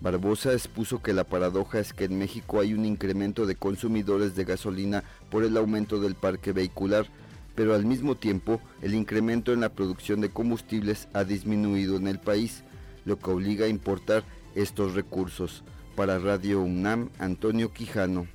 Barbosa 0.00 0.52
expuso 0.52 1.02
que 1.02 1.12
la 1.12 1.24
paradoja 1.24 1.78
es 1.78 1.92
que 1.92 2.04
en 2.04 2.18
México 2.18 2.60
hay 2.60 2.72
un 2.72 2.86
incremento 2.86 3.44
de 3.46 3.54
consumidores 3.54 4.34
de 4.34 4.44
gasolina 4.44 5.04
por 5.30 5.44
el 5.44 5.56
aumento 5.56 6.00
del 6.00 6.14
parque 6.14 6.52
vehicular, 6.52 7.06
pero 7.54 7.74
al 7.74 7.84
mismo 7.84 8.16
tiempo 8.16 8.60
el 8.80 8.94
incremento 8.94 9.52
en 9.52 9.60
la 9.60 9.68
producción 9.68 10.20
de 10.20 10.30
combustibles 10.30 11.08
ha 11.12 11.24
disminuido 11.24 11.96
en 11.96 12.08
el 12.08 12.18
país, 12.18 12.64
lo 13.04 13.18
que 13.18 13.30
obliga 13.30 13.66
a 13.66 13.68
importar 13.68 14.24
estos 14.54 14.94
recursos. 14.94 15.62
Para 16.00 16.18
Radio 16.18 16.62
UNAM, 16.62 17.10
Antonio 17.18 17.74
Quijano. 17.74 18.26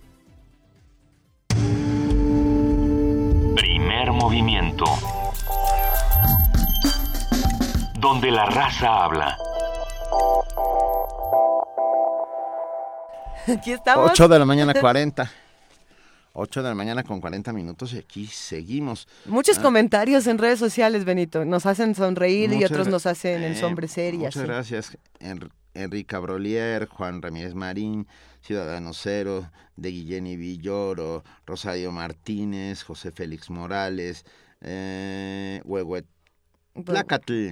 Primer 3.55 4.11
movimiento. 4.11 4.85
Donde 7.99 8.29
la 8.29 8.45
raza 8.45 9.05
habla. 9.05 9.35
Aquí 13.47 13.71
estamos. 13.71 14.11
8 14.11 14.27
de 14.27 14.37
la 14.37 14.45
mañana 14.45 14.73
40. 14.79 15.31
8 16.33 16.61
de 16.61 16.69
la 16.69 16.75
mañana 16.75 17.01
con 17.03 17.19
40 17.19 17.51
minutos 17.51 17.93
y 17.93 17.97
aquí 17.97 18.27
seguimos. 18.27 19.07
Muchos 19.25 19.57
Ah, 19.57 19.63
comentarios 19.63 20.27
en 20.27 20.37
redes 20.37 20.59
sociales, 20.59 21.03
Benito. 21.03 21.43
Nos 21.45 21.65
hacen 21.65 21.95
sonreír 21.95 22.53
y 22.53 22.63
otros 22.63 22.87
nos 22.89 23.07
hacen 23.07 23.41
eh, 23.41 23.47
ensombrecer 23.47 24.13
y 24.13 24.17
Muchas 24.19 24.35
así. 24.37 24.45
gracias. 24.45 24.97
En- 25.19 25.49
Enrique 25.75 26.17
Brolier, 26.17 26.87
Juan 26.87 27.21
Ramírez 27.21 27.53
Marín, 27.53 28.07
Ciudadano 28.41 28.93
Cero, 28.93 29.49
de 29.75 29.89
Guillén 29.91 30.25
Villoro, 30.25 31.23
Rosario 31.45 31.91
Martínez, 31.91 32.83
José 32.83 33.11
Félix 33.11 33.49
Morales, 33.49 34.25
eh, 34.61 35.61
Huehuet. 35.65 36.05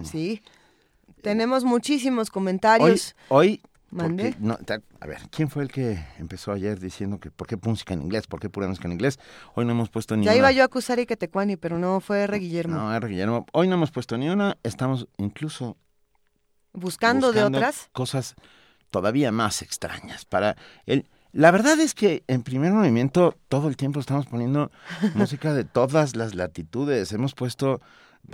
Sí. 0.03 0.41
Tenemos 1.21 1.63
muchísimos 1.63 2.27
Hoy, 2.27 2.31
comentarios. 2.33 3.15
hoy 3.29 3.61
Mande. 3.91 4.31
porque 4.31 4.37
no, 4.45 4.57
ta- 4.57 4.81
a 4.99 5.07
ver, 5.07 5.19
¿quién 5.31 5.49
fue 5.49 5.63
el 5.63 5.71
que 5.71 6.03
empezó 6.19 6.51
ayer 6.51 6.79
diciendo 6.79 7.19
que 7.19 7.31
por 7.31 7.47
qué 7.47 7.55
música 7.61 7.93
en 7.93 8.01
inglés, 8.01 8.27
por 8.27 8.39
qué 8.39 8.49
pura 8.49 8.67
música 8.67 8.87
en 8.87 8.93
inglés? 8.93 9.19
Hoy 9.55 9.63
no 9.65 9.71
hemos 9.71 9.89
puesto 9.89 10.17
ni 10.17 10.25
Ya 10.25 10.31
una. 10.31 10.37
iba 10.39 10.51
yo 10.51 10.63
a 10.63 10.65
acusar 10.65 10.97
a 10.97 11.01
Ike 11.01 11.15
Tecuani, 11.15 11.55
pero 11.55 11.77
no 11.79 11.99
fue 12.01 12.21
R. 12.23 12.37
Guillermo. 12.39 12.75
No, 12.75 12.93
R. 12.93 13.07
Guillermo. 13.07 13.45
Hoy 13.53 13.67
no 13.67 13.75
hemos 13.75 13.91
puesto 13.91 14.17
ni 14.17 14.27
una. 14.29 14.57
Estamos 14.63 15.07
incluso 15.17 15.77
buscando, 16.73 17.31
de 17.31 17.43
otras. 17.43 17.89
cosas 17.93 18.35
todavía 18.91 19.31
más 19.31 19.61
extrañas. 19.61 20.25
Para 20.25 20.55
el, 20.85 21.07
la 21.31 21.51
verdad 21.51 21.79
es 21.79 21.93
que 21.93 22.23
en 22.27 22.43
primer 22.43 22.71
movimiento 22.71 23.35
todo 23.49 23.67
el 23.67 23.77
tiempo 23.77 23.99
estamos 23.99 24.27
poniendo 24.27 24.71
música 25.15 25.53
de 25.53 25.63
todas 25.63 26.15
las 26.15 26.35
latitudes. 26.35 27.11
Hemos 27.11 27.33
puesto 27.33 27.81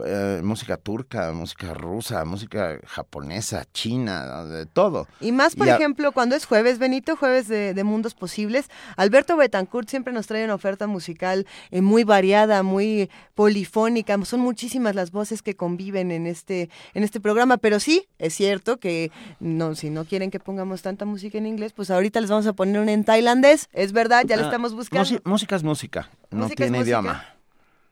eh, 0.05 0.41
música 0.43 0.77
turca, 0.77 1.31
música 1.31 1.73
rusa, 1.73 2.23
música 2.25 2.79
japonesa, 2.85 3.65
china, 3.73 4.45
de 4.45 4.65
todo. 4.65 5.07
Y 5.19 5.31
más, 5.31 5.55
por 5.55 5.67
ejemplo, 5.67 6.11
cuando 6.11 6.35
es 6.35 6.45
jueves, 6.45 6.79
Benito, 6.79 7.15
jueves 7.15 7.47
de, 7.47 7.73
de 7.73 7.83
Mundos 7.83 8.13
Posibles, 8.13 8.69
Alberto 8.97 9.35
Betancourt 9.35 9.89
siempre 9.89 10.13
nos 10.13 10.27
trae 10.27 10.45
una 10.45 10.53
oferta 10.55 10.87
musical 10.87 11.47
eh, 11.71 11.81
muy 11.81 12.03
variada, 12.03 12.63
muy 12.63 13.09
polifónica. 13.35 14.17
Son 14.25 14.39
muchísimas 14.39 14.95
las 14.95 15.11
voces 15.11 15.41
que 15.41 15.55
conviven 15.55 16.11
en 16.11 16.27
este, 16.27 16.69
en 16.93 17.03
este 17.03 17.19
programa, 17.19 17.57
pero 17.57 17.79
sí, 17.79 18.07
es 18.19 18.33
cierto 18.35 18.77
que 18.77 19.11
no, 19.39 19.75
si 19.75 19.89
no 19.89 20.05
quieren 20.05 20.29
que 20.31 20.39
pongamos 20.39 20.81
tanta 20.81 21.05
música 21.05 21.37
en 21.37 21.47
inglés, 21.47 21.73
pues 21.73 21.89
ahorita 21.89 22.21
les 22.21 22.29
vamos 22.29 22.45
a 22.47 22.53
poner 22.53 22.79
una 22.79 22.93
en 22.93 23.03
tailandés. 23.03 23.69
Es 23.73 23.91
verdad, 23.91 24.23
ya 24.25 24.35
la 24.37 24.43
Ah, 24.43 24.45
estamos 24.45 24.73
buscando. 24.73 25.19
música 25.25 25.55
es 25.55 25.63
música, 25.63 26.09
no 26.31 26.43
Música 26.43 26.63
tiene 26.63 26.79
idioma. 26.81 27.25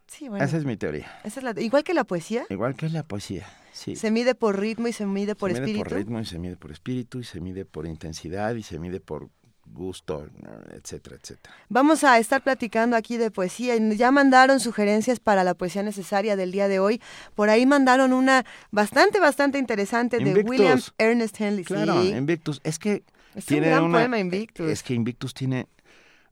Sí, 0.07 0.29
bueno. 0.29 0.43
Esa 0.43 0.57
es 0.57 0.65
mi 0.65 0.77
teoría. 0.77 1.11
Esa 1.23 1.39
es 1.39 1.43
la, 1.43 1.61
igual 1.61 1.84
que 1.84 1.93
la 1.93 2.03
poesía. 2.03 2.45
Igual 2.49 2.75
que 2.75 2.89
la 2.89 3.03
poesía, 3.03 3.45
sí. 3.73 3.95
Se 3.95 4.09
mide 4.11 4.35
por 4.35 4.59
ritmo 4.59 4.88
y 4.88 4.93
se 4.93 5.05
mide 5.05 5.35
por 5.35 5.51
se 5.51 5.59
mide 5.59 5.71
espíritu. 5.71 5.84
por 5.89 5.97
ritmo 5.97 6.19
y 6.19 6.25
se 6.25 6.39
mide 6.39 6.55
por 6.55 6.71
espíritu 6.71 7.19
y 7.19 7.23
se 7.23 7.41
mide 7.41 7.65
por 7.65 7.85
intensidad 7.85 8.55
y 8.55 8.63
se 8.63 8.79
mide 8.79 8.99
por 8.99 9.29
gusto, 9.73 10.27
etcétera, 10.71 11.17
etcétera. 11.21 11.53
Vamos 11.69 12.03
a 12.03 12.17
estar 12.19 12.41
platicando 12.41 12.95
aquí 12.95 13.17
de 13.17 13.31
poesía. 13.31 13.75
Ya 13.77 14.11
mandaron 14.11 14.59
sugerencias 14.59 15.19
para 15.19 15.43
la 15.43 15.53
poesía 15.53 15.84
necesaria 15.84 16.35
del 16.35 16.51
día 16.51 16.67
de 16.67 16.79
hoy. 16.79 17.01
Por 17.35 17.49
ahí 17.49 17.65
mandaron 17.65 18.13
una 18.13 18.45
bastante, 18.71 19.19
bastante 19.19 19.57
interesante 19.57 20.19
de. 20.19 20.41
William 20.41 20.79
Ernest 20.97 21.39
Henley. 21.39 21.65
Claro, 21.65 22.01
sí. 22.01 22.09
Invictus. 22.09 22.61
Es 22.63 22.79
que 22.79 23.03
Es 23.35 23.43
un 23.43 23.47
tiene 23.47 23.67
gran 23.67 23.84
una, 23.84 23.97
poema, 23.99 24.19
Invictus. 24.19 24.69
Es 24.69 24.84
que 24.84 24.93
Invictus 24.93 25.34
tiene 25.34 25.67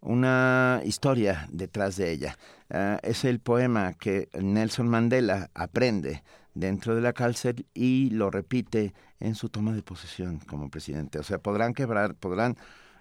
una 0.06 0.82
historia 0.86 1.48
detrás 1.52 1.98
de 1.98 2.12
ella. 2.12 2.38
Ah, 2.70 3.00
es 3.04 3.26
el 3.26 3.40
poema 3.40 3.94
que 3.94 4.30
Nelson 4.40 4.88
Mandela 4.88 5.50
aprende 5.54 6.24
dentro 6.54 6.96
de 6.96 7.02
la 7.02 7.14
cárcel 7.14 7.66
y 7.74 8.12
lo 8.12 8.32
repite 8.32 8.94
en 9.20 9.36
su 9.36 9.50
toma 9.50 9.74
de 9.74 9.82
posesión 9.82 10.40
como 10.40 10.70
presidente. 10.70 11.20
O 11.20 11.24
sea, 11.24 11.40
podrán 11.40 11.74
quebrar, 11.74 12.16
podrán 12.16 12.56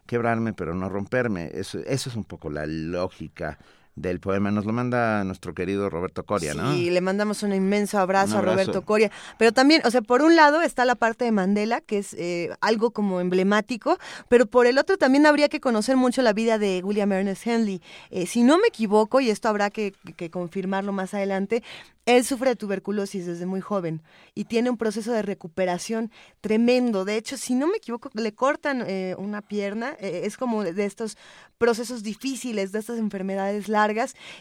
quebrarme, 0.07 0.53
pero 0.55 0.75
no 0.75 0.89
romperme. 0.89 1.51
Eso, 1.53 1.79
eso 1.81 2.11
es 2.11 2.17
un 2.17 2.25
poco 2.25 2.51
la 2.51 2.67
lógica 2.67 3.59
del 3.97 4.21
poema. 4.21 4.51
Nos 4.51 4.65
lo 4.65 4.73
manda 4.73 5.23
nuestro 5.25 5.55
querido 5.55 5.89
Roberto 5.89 6.25
Coria, 6.25 6.55
¿no? 6.55 6.73
Sí, 6.73 6.91
le 6.91 7.01
mandamos 7.01 7.43
un 7.43 7.53
inmenso 7.55 7.99
abrazo, 7.99 8.33
Un 8.33 8.39
abrazo. 8.39 8.51
a 8.51 8.65
Roberto 8.65 8.83
Coria. 8.83 9.11
Pero 9.39 9.53
también, 9.53 9.83
o 9.85 9.91
sea, 9.91 10.03
por 10.03 10.23
un 10.23 10.35
lado 10.35 10.63
está 10.63 10.85
la 10.85 10.95
parte 10.97 11.25
de 11.25 11.33
Mandela, 11.33 11.81
que 11.81 11.99
es 11.99 12.15
eh, 12.15 12.51
algo 12.61 12.91
como 12.91 13.21
emblemático, 13.21 13.99
pero 14.29 14.47
por 14.47 14.67
el 14.67 14.79
otro 14.79 14.97
también 14.97 15.27
habría 15.27 15.49
que 15.49 15.61
conocer 15.61 15.97
mucho 15.97 16.23
la 16.23 16.33
vida 16.33 16.59
de 16.59 16.83
William 16.83 17.13
Ernest 17.13 17.47
Henley. 17.47 17.81
Eh, 18.11 18.27
si 18.27 18.43
no 18.43 18.59
me 18.59 18.69
equivoco, 18.69 19.21
y 19.21 19.31
esto 19.31 19.49
habrá 19.49 19.71
que, 19.71 19.93
que 20.17 20.31
confirmarlo 20.31 20.93
más 20.93 21.15
adelante, 21.15 21.63
él 22.07 22.23
sufre 22.23 22.51
de 22.51 22.57
tuberculosis 22.57 23.25
desde 23.25 23.47
muy 23.47 23.63
joven 23.63 24.03
y 24.35 24.45
tiene 24.45 24.69
un 24.69 24.77
proceso 24.77 25.11
de 25.13 25.23
recuperación 25.23 26.11
tremendo. 26.43 27.07
De 27.07 27.17
hecho, 27.17 27.39
si 27.39 27.55
no 27.55 27.67
me 27.67 27.79
equivoco, 27.79 28.11
le 28.13 28.35
cortan 28.35 28.85
eh, 28.87 29.15
una 29.17 29.41
pierna. 29.41 29.97
es 30.01 30.37
como 30.37 30.65
de 30.65 30.85
estos 30.85 31.17
procesos 31.57 32.03
difíciles, 32.03 32.73
de 32.73 32.81
estas 32.81 32.99
enfermedades 32.99 33.69
largas. 33.69 33.84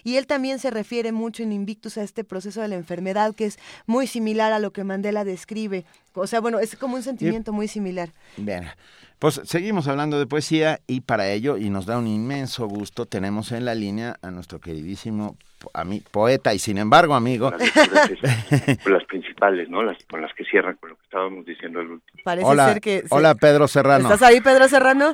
Y 0.03 0.17
él 0.17 0.27
también 0.27 0.59
se 0.59 0.69
refiere 0.71 1.11
mucho 1.11 1.43
en 1.43 1.51
Invictus 1.51 1.97
a 1.97 2.03
este 2.03 2.23
proceso 2.23 2.61
de 2.61 2.67
la 2.67 2.75
enfermedad, 2.75 3.35
que 3.35 3.45
es 3.45 3.59
muy 3.85 4.07
similar 4.07 4.53
a 4.53 4.59
lo 4.59 4.71
que 4.71 4.83
Mandela 4.83 5.23
describe. 5.23 5.85
O 6.13 6.27
sea, 6.27 6.39
bueno, 6.39 6.59
es 6.59 6.75
como 6.75 6.95
un 6.95 7.03
sentimiento 7.03 7.51
muy 7.53 7.67
similar. 7.67 8.09
Bien, 8.37 8.65
pues 9.19 9.41
seguimos 9.45 9.87
hablando 9.87 10.19
de 10.19 10.27
poesía 10.27 10.79
y 10.87 11.01
para 11.01 11.29
ello, 11.29 11.57
y 11.57 11.69
nos 11.69 11.85
da 11.85 11.97
un 11.97 12.07
inmenso 12.07 12.67
gusto, 12.67 13.05
tenemos 13.05 13.51
en 13.51 13.65
la 13.65 13.73
línea 13.73 14.17
a 14.21 14.29
nuestro 14.31 14.59
queridísimo 14.59 15.37
po- 15.59 15.71
ami- 15.73 16.03
poeta 16.11 16.53
y 16.53 16.59
sin 16.59 16.77
embargo 16.77 17.15
amigo. 17.15 17.51
Las 18.85 19.03
principales, 19.05 19.69
¿no? 19.69 19.81
Las, 19.83 19.97
con 20.09 20.21
las 20.21 20.33
que 20.33 20.43
cierran 20.45 20.75
con 20.75 20.89
lo 20.91 20.95
que 20.97 21.03
estábamos 21.03 21.45
diciendo 21.45 21.79
al 21.79 21.87
último. 21.89 22.21
Parece 22.23 22.45
hola, 22.47 22.67
ser 22.73 22.81
que... 22.81 22.99
se- 23.01 23.07
hola 23.09 23.35
Pedro 23.35 23.67
Serrano. 23.67 24.03
¿Estás 24.11 24.21
ahí, 24.21 24.41
Pedro 24.41 24.67
Serrano? 24.67 25.13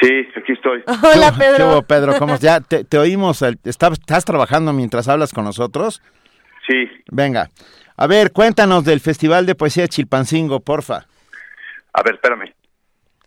Sí, 0.00 0.28
aquí 0.36 0.52
estoy. 0.52 0.82
Hola, 1.14 1.32
¿Qué 1.32 1.38
Pedro. 1.38 1.68
hubo, 1.70 1.82
Pedro? 1.82 2.18
¿Cómo 2.18 2.36
ya 2.38 2.60
te, 2.60 2.84
te 2.84 2.98
oímos? 2.98 3.40
el- 3.42 3.58
¿Estás, 3.64 3.92
¿Estás 3.92 4.24
trabajando 4.24 4.72
mientras 4.72 5.08
hablas 5.08 5.32
con 5.32 5.44
nosotros? 5.44 6.02
Sí. 6.66 6.88
Venga. 7.10 7.48
A 7.96 8.06
ver, 8.06 8.32
cuéntanos 8.32 8.84
del 8.84 9.00
Festival 9.00 9.46
de 9.46 9.54
Poesía 9.54 9.84
de 9.84 9.88
Chilpancingo, 9.88 10.60
porfa. 10.60 11.06
A 11.94 12.02
ver, 12.02 12.14
espérame. 12.16 12.52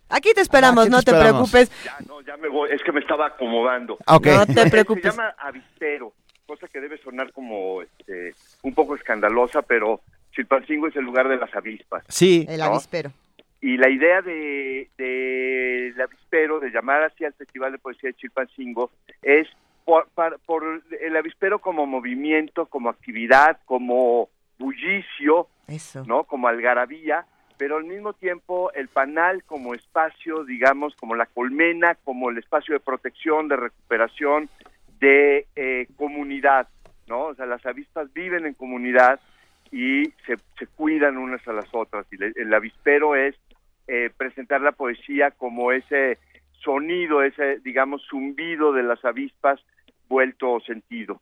Aquí 0.10 0.32
te 0.34 0.42
esperamos, 0.42 0.84
Aquí 0.86 0.90
te 0.92 0.96
no 0.98 1.02
te 1.04 1.12
esperamos. 1.12 1.50
preocupes. 1.52 1.84
Ya, 1.86 1.98
no, 2.08 2.22
ya 2.22 2.38
me 2.38 2.50
voy. 2.50 2.70
Es 2.72 2.82
que 2.84 2.92
me 2.92 3.00
estaba 3.00 3.28
acomodando. 3.28 3.98
Ok. 4.06 4.28
No 4.28 4.46
te 4.46 4.70
preocupes. 4.70 5.04
Se 5.04 5.10
llama 5.12 5.34
avispero, 5.40 6.14
cosa 6.46 6.68
que 6.68 6.80
debe 6.80 6.98
sonar 7.02 7.32
como 7.32 7.82
este, 7.82 8.36
un 8.64 8.74
poco 8.76 8.96
escandalosa, 8.96 9.62
pero 9.64 10.02
Chilpancingo 10.34 10.88
es 10.88 10.96
el 10.96 11.04
lugar 11.04 11.28
de 11.30 11.38
las 11.38 11.54
avispas. 11.56 12.04
Sí. 12.08 12.46
El 12.50 12.60
¿no? 12.60 12.66
avispero. 12.66 13.12
Y 13.62 13.78
la 13.78 13.90
idea 13.90 14.22
de, 14.22 14.90
de 14.98 15.88
el 15.90 16.02
avispero, 16.02 16.60
de 16.60 16.70
llamar 16.70 17.04
así 17.04 17.26
al 17.26 17.34
Festival 17.34 17.72
de 17.74 17.78
Poesía 17.78 18.10
de 18.10 18.14
Chilpancingo, 18.16 18.92
es 19.22 19.48
por, 19.86 20.08
por 20.46 20.82
el 21.02 21.18
avispero 21.18 21.60
como 21.60 21.86
movimiento, 21.86 22.68
como 22.68 22.90
actividad, 22.90 23.60
como 23.66 24.30
bullicio, 24.58 25.48
Eso. 25.68 26.04
¿no? 26.06 26.24
Como 26.24 26.48
algarabía, 26.48 27.26
pero 27.58 27.78
al 27.78 27.84
mismo 27.86 28.14
tiempo 28.14 28.72
el 28.74 28.88
panal 28.88 29.44
como 29.44 29.74
espacio, 29.74 30.46
digamos, 30.46 30.96
como 30.96 31.16
la 31.16 31.26
colmena, 31.26 31.96
como 32.04 32.30
el 32.30 32.38
espacio 32.38 32.74
de 32.76 32.80
protección, 32.80 33.48
de 33.50 33.58
recuperación, 33.58 34.50
de 35.00 35.48
eh, 35.56 35.88
comunidad, 35.98 36.68
¿no? 37.08 37.26
O 37.26 37.36
sea, 37.36 37.46
las 37.46 37.66
avispas 37.66 38.14
viven 38.14 38.46
en 38.46 38.54
comunidad 38.54 39.20
y 39.72 40.06
se, 40.26 40.38
se 40.58 40.68
cuidan 40.68 41.18
unas 41.18 41.46
a 41.48 41.54
las 41.54 41.68
otras. 41.74 42.06
Y 42.12 42.18
le- 42.18 42.34
el 42.36 42.54
avispero 42.54 43.16
es 43.16 43.36
eh, 43.90 44.12
presentar 44.16 44.62
la 44.62 44.72
poesía 44.72 45.32
como 45.32 45.72
ese 45.72 46.18
sonido, 46.64 47.24
ese, 47.24 47.60
digamos, 47.60 48.02
zumbido 48.10 48.72
de 48.74 48.84
las 48.84 49.04
avispas 49.06 49.60
vuelto 50.08 50.60
sentido. 50.62 51.22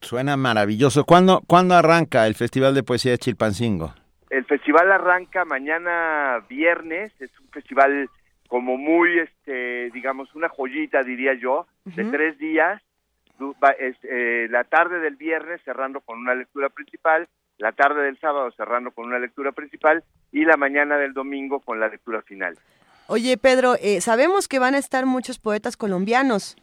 Suena 0.00 0.36
maravilloso. 0.36 1.04
¿Cuándo, 1.04 1.42
¿Cuándo 1.46 1.74
arranca 1.74 2.26
el 2.26 2.34
Festival 2.34 2.74
de 2.74 2.82
Poesía 2.82 3.12
de 3.12 3.18
Chilpancingo? 3.18 3.94
El 4.28 4.44
festival 4.44 4.92
arranca 4.92 5.44
mañana 5.44 6.44
viernes, 6.48 7.12
es 7.20 7.30
un 7.40 7.48
festival 7.48 8.08
como 8.48 8.76
muy, 8.76 9.18
este, 9.18 9.90
digamos, 9.90 10.34
una 10.34 10.48
joyita, 10.48 11.02
diría 11.02 11.34
yo, 11.34 11.66
de 11.84 12.04
tres 12.04 12.38
días. 12.38 12.82
Du- 13.38 13.54
va- 13.62 13.70
es, 13.78 13.96
eh, 14.04 14.48
la 14.50 14.64
tarde 14.64 15.00
del 15.00 15.16
viernes 15.16 15.60
cerrando 15.64 16.00
con 16.00 16.18
una 16.18 16.34
lectura 16.34 16.68
principal, 16.68 17.26
la 17.60 17.72
tarde 17.72 18.02
del 18.02 18.18
sábado 18.18 18.50
cerrando 18.52 18.90
con 18.90 19.06
una 19.06 19.18
lectura 19.18 19.52
principal 19.52 20.02
y 20.32 20.44
la 20.44 20.56
mañana 20.56 20.96
del 20.96 21.12
domingo 21.12 21.60
con 21.60 21.78
la 21.78 21.88
lectura 21.88 22.22
final. 22.22 22.58
Oye, 23.06 23.36
Pedro, 23.36 23.74
eh, 23.80 24.00
sabemos 24.00 24.48
que 24.48 24.58
van 24.58 24.74
a 24.74 24.78
estar 24.78 25.04
muchos 25.06 25.38
poetas 25.38 25.76
colombianos. 25.76 26.56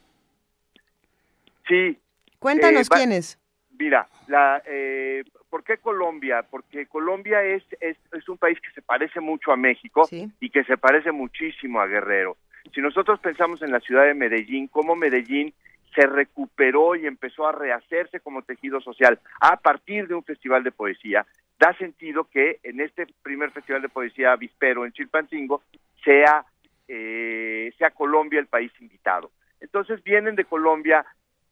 Sí. 1.66 1.98
Cuéntanos 2.38 2.86
Eh, 2.86 2.90
va- 2.92 2.96
quiénes. 2.96 3.38
Mira, 3.78 4.08
la, 4.26 4.60
eh, 4.66 5.22
¿por 5.50 5.62
qué 5.62 5.78
Colombia? 5.78 6.42
Porque 6.50 6.86
Colombia 6.86 7.42
es, 7.44 7.62
es, 7.80 7.96
es 8.12 8.28
un 8.28 8.36
país 8.38 8.58
que 8.60 8.70
se 8.72 8.82
parece 8.82 9.20
mucho 9.20 9.52
a 9.52 9.56
México 9.56 10.08
y 10.40 10.50
que 10.50 10.64
se 10.64 10.76
parece 10.76 11.12
muchísimo 11.12 11.80
a 11.80 11.86
Guerrero. 11.86 12.36
Si 12.74 12.80
nosotros 12.80 13.20
pensamos 13.20 13.62
en 13.62 13.70
la 13.70 13.80
ciudad 13.80 14.04
de 14.04 14.14
Medellín, 14.14 14.66
cómo 14.66 14.96
Medellín 14.96 15.54
se 15.94 16.06
recuperó 16.06 16.96
y 16.96 17.06
empezó 17.06 17.46
a 17.46 17.52
rehacerse 17.52 18.20
como 18.20 18.42
tejido 18.42 18.80
social 18.80 19.18
a 19.40 19.56
partir 19.56 20.08
de 20.08 20.14
un 20.14 20.24
festival 20.24 20.62
de 20.64 20.72
poesía, 20.72 21.26
da 21.58 21.72
sentido 21.74 22.24
que 22.24 22.60
en 22.62 22.80
este 22.80 23.06
primer 23.22 23.50
festival 23.50 23.82
de 23.82 23.88
poesía 23.88 24.32
avispero 24.32 24.84
en 24.84 24.92
Chilpancingo 24.92 25.62
sea, 26.04 26.44
eh, 26.86 27.72
sea 27.78 27.90
Colombia 27.90 28.40
el 28.40 28.46
país 28.46 28.72
invitado. 28.80 29.30
Entonces 29.60 30.02
vienen 30.04 30.36
de 30.36 30.44
Colombia 30.44 31.04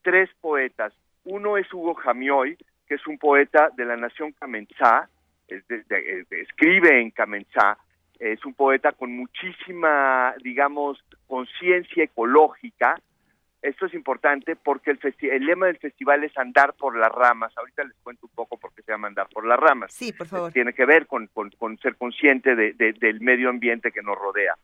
tres 0.03 0.31
poetas. 0.41 0.93
Uno 1.25 1.57
es 1.57 1.73
Hugo 1.73 1.95
Jamioy, 1.95 2.57
que 2.87 2.95
es 2.95 3.07
un 3.07 3.19
poeta 3.19 3.71
de 3.77 3.85
la 3.85 3.97
nación 3.97 4.33
Camenzá, 4.33 5.09
escribe 5.49 7.01
en 7.01 7.11
Camenzá, 7.11 7.79
es 8.19 8.45
un 8.45 8.55
poeta 8.55 8.93
con 8.93 9.13
muchísima, 9.13 10.35
digamos, 10.43 11.03
conciencia 11.27 12.05
ecológica. 12.05 13.01
Esto 13.62 13.87
es 13.87 13.95
importante 13.95 14.55
porque 14.57 14.91
el, 14.93 15.01
el 15.20 15.47
lema 15.47 15.66
del 15.66 15.78
festival 15.78 16.23
es 16.24 16.37
andar 16.39 16.74
por 16.74 16.97
las 16.97 17.11
ramas. 17.11 17.53
Ahorita 17.57 17.85
les 17.85 17.97
cuento 18.03 18.27
un 18.27 18.35
poco 18.35 18.57
por 18.59 18.73
qué 18.74 18.83
se 18.83 18.93
llama 18.93 19.09
andar 19.09 19.28
por 19.28 19.45
las 19.47 19.59
ramas. 19.59 19.93
Sí, 19.93 20.12
por 20.12 20.27
favor. 20.27 20.53
Tiene 20.53 20.73
que 20.73 20.85
ver 20.85 21.07
con, 21.07 21.27
con- 21.28 21.51
con 21.51 21.77
ser 21.78 21.97
consciente 21.97 22.55
de- 22.55 22.74
de- 22.74 22.93
del 22.93 23.20
medio 23.20 23.49
ambiente 23.49 23.91
que 23.93 24.03
nos 24.03 24.16
rodea. 24.16 24.55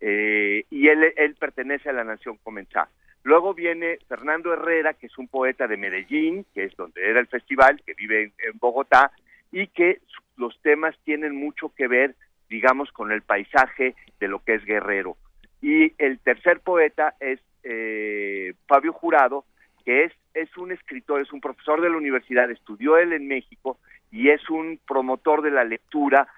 Eh, 0.00 0.64
y 0.70 0.88
él, 0.88 1.12
él 1.16 1.34
pertenece 1.36 1.88
a 1.90 1.92
la 1.92 2.04
nación 2.04 2.38
Comenzá. 2.42 2.88
Luego 3.22 3.52
viene 3.54 3.98
Fernando 4.08 4.52
Herrera, 4.52 4.94
que 4.94 5.06
es 5.06 5.18
un 5.18 5.28
poeta 5.28 5.66
de 5.68 5.76
Medellín, 5.76 6.46
que 6.54 6.64
es 6.64 6.76
donde 6.76 7.06
era 7.08 7.20
el 7.20 7.26
festival, 7.26 7.82
que 7.84 7.92
vive 7.94 8.22
en, 8.24 8.32
en 8.38 8.58
Bogotá, 8.58 9.12
y 9.52 9.66
que 9.68 10.00
los 10.36 10.58
temas 10.62 10.96
tienen 11.04 11.34
mucho 11.36 11.72
que 11.74 11.86
ver, 11.86 12.14
digamos, 12.48 12.90
con 12.92 13.12
el 13.12 13.20
paisaje 13.22 13.94
de 14.18 14.28
lo 14.28 14.42
que 14.42 14.54
es 14.54 14.64
Guerrero. 14.64 15.16
Y 15.60 15.92
el 16.02 16.18
tercer 16.20 16.60
poeta 16.60 17.14
es 17.20 17.40
eh, 17.62 18.54
Fabio 18.66 18.92
Jurado, 18.92 19.44
que 19.84 20.04
es, 20.04 20.12
es 20.34 20.56
un 20.56 20.72
escritor, 20.72 21.20
es 21.20 21.32
un 21.32 21.40
profesor 21.40 21.80
de 21.80 21.90
la 21.90 21.96
universidad, 21.96 22.50
estudió 22.50 22.96
él 22.98 23.12
en 23.12 23.28
México 23.28 23.78
y 24.10 24.30
es 24.30 24.48
un 24.50 24.78
promotor 24.86 25.42
de 25.42 25.50
la 25.50 25.64
lectura, 25.64 26.28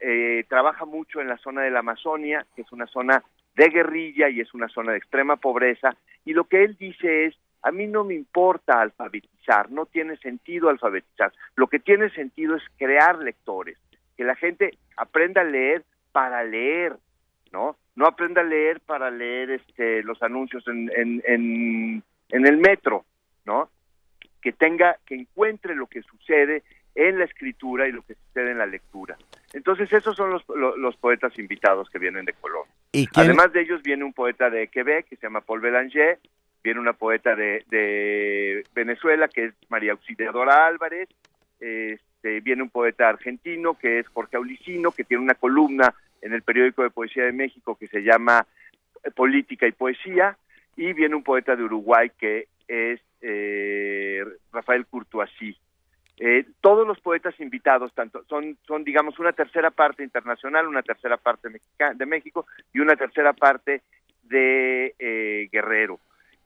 eh, 0.00 0.44
trabaja 0.48 0.84
mucho 0.84 1.20
en 1.20 1.28
la 1.28 1.38
zona 1.38 1.62
de 1.62 1.70
la 1.70 1.80
Amazonia, 1.80 2.46
que 2.54 2.62
es 2.62 2.72
una 2.72 2.86
zona 2.86 3.22
de 3.54 3.68
guerrilla 3.68 4.28
y 4.28 4.40
es 4.40 4.52
una 4.54 4.68
zona 4.68 4.92
de 4.92 4.98
extrema 4.98 5.36
pobreza, 5.36 5.96
y 6.24 6.32
lo 6.32 6.44
que 6.44 6.64
él 6.64 6.76
dice 6.78 7.26
es, 7.26 7.36
a 7.62 7.70
mí 7.70 7.86
no 7.86 8.02
me 8.02 8.14
importa 8.14 8.80
alfabetizar, 8.80 9.70
no 9.70 9.86
tiene 9.86 10.16
sentido 10.16 10.68
alfabetizar, 10.68 11.32
lo 11.54 11.68
que 11.68 11.78
tiene 11.78 12.10
sentido 12.10 12.56
es 12.56 12.62
crear 12.76 13.18
lectores, 13.18 13.78
que 14.16 14.24
la 14.24 14.34
gente 14.34 14.76
aprenda 14.96 15.42
a 15.42 15.44
leer 15.44 15.84
para 16.12 16.42
leer, 16.44 16.96
¿no? 17.52 17.76
No 17.94 18.06
aprenda 18.06 18.40
a 18.40 18.44
leer 18.44 18.80
para 18.80 19.10
leer 19.10 19.50
este, 19.50 20.02
los 20.02 20.22
anuncios 20.22 20.66
en, 20.68 20.90
en, 20.96 21.22
en, 21.26 22.02
en 22.30 22.46
el 22.46 22.56
metro, 22.58 23.04
¿no? 23.44 23.68
que 24.40 24.52
tenga, 24.52 24.96
que 25.06 25.14
encuentre 25.14 25.74
lo 25.76 25.86
que 25.86 26.02
sucede 26.02 26.62
en 26.94 27.18
la 27.18 27.24
escritura 27.26 27.86
y 27.86 27.92
lo 27.92 28.02
que 28.02 28.14
sucede 28.14 28.50
en 28.50 28.58
la 28.58 28.66
lectura. 28.66 29.16
Entonces 29.52 29.92
esos 29.92 30.16
son 30.16 30.30
los, 30.30 30.44
lo- 30.48 30.76
los 30.76 30.96
poetas 30.96 31.38
invitados 31.38 31.88
que 31.90 31.98
vienen 31.98 32.24
de 32.24 32.32
Colombia. 32.32 32.72
¿Y 32.92 33.08
Además 33.14 33.52
de 33.52 33.60
ellos 33.62 33.82
viene 33.82 34.04
un 34.04 34.12
poeta 34.12 34.50
de 34.50 34.66
Quebec 34.68 35.06
que 35.08 35.16
se 35.16 35.22
llama 35.22 35.42
Paul 35.42 35.60
Belanger, 35.60 36.18
viene 36.64 36.80
una 36.80 36.92
poeta 36.92 37.34
de, 37.36 37.64
de 37.70 38.64
Venezuela 38.74 39.28
que 39.28 39.44
es 39.46 39.54
María 39.68 39.92
Auxiliadora 39.92 40.66
Álvarez, 40.66 41.08
este, 41.60 42.40
viene 42.40 42.62
un 42.62 42.70
poeta 42.70 43.08
argentino 43.08 43.78
que 43.78 44.00
es 44.00 44.08
Jorge 44.08 44.36
Aulicino, 44.36 44.90
que 44.90 45.04
tiene 45.04 45.22
una 45.22 45.34
columna 45.34 45.94
en 46.22 46.32
el 46.32 46.42
periódico 46.42 46.82
de 46.82 46.90
Poesía 46.90 47.24
de 47.24 47.32
México 47.32 47.76
que 47.78 47.88
se 47.88 48.00
llama 48.00 48.46
eh, 49.04 49.10
Política 49.10 49.66
y 49.66 49.72
Poesía, 49.72 50.36
y 50.76 50.92
viene 50.92 51.14
un 51.14 51.22
poeta 51.22 51.54
de 51.56 51.64
Uruguay 51.64 52.10
que 52.18 52.48
es 52.66 53.00
eh, 53.20 54.24
Rafael 54.52 54.86
Courtoisí. 54.86 55.56
Eh, 56.18 56.44
todos 56.60 56.86
los 56.86 57.00
poetas 57.00 57.38
invitados 57.40 57.92
tanto 57.94 58.22
son 58.28 58.58
son 58.66 58.84
digamos 58.84 59.18
una 59.18 59.32
tercera 59.32 59.70
parte 59.70 60.04
internacional 60.04 60.68
una 60.68 60.82
tercera 60.82 61.16
parte 61.16 61.48
de 61.48 62.06
México 62.06 62.46
y 62.72 62.80
una 62.80 62.96
tercera 62.96 63.32
parte 63.32 63.80
de 64.22 64.94
eh, 64.98 65.48
Guerrero 65.50 65.98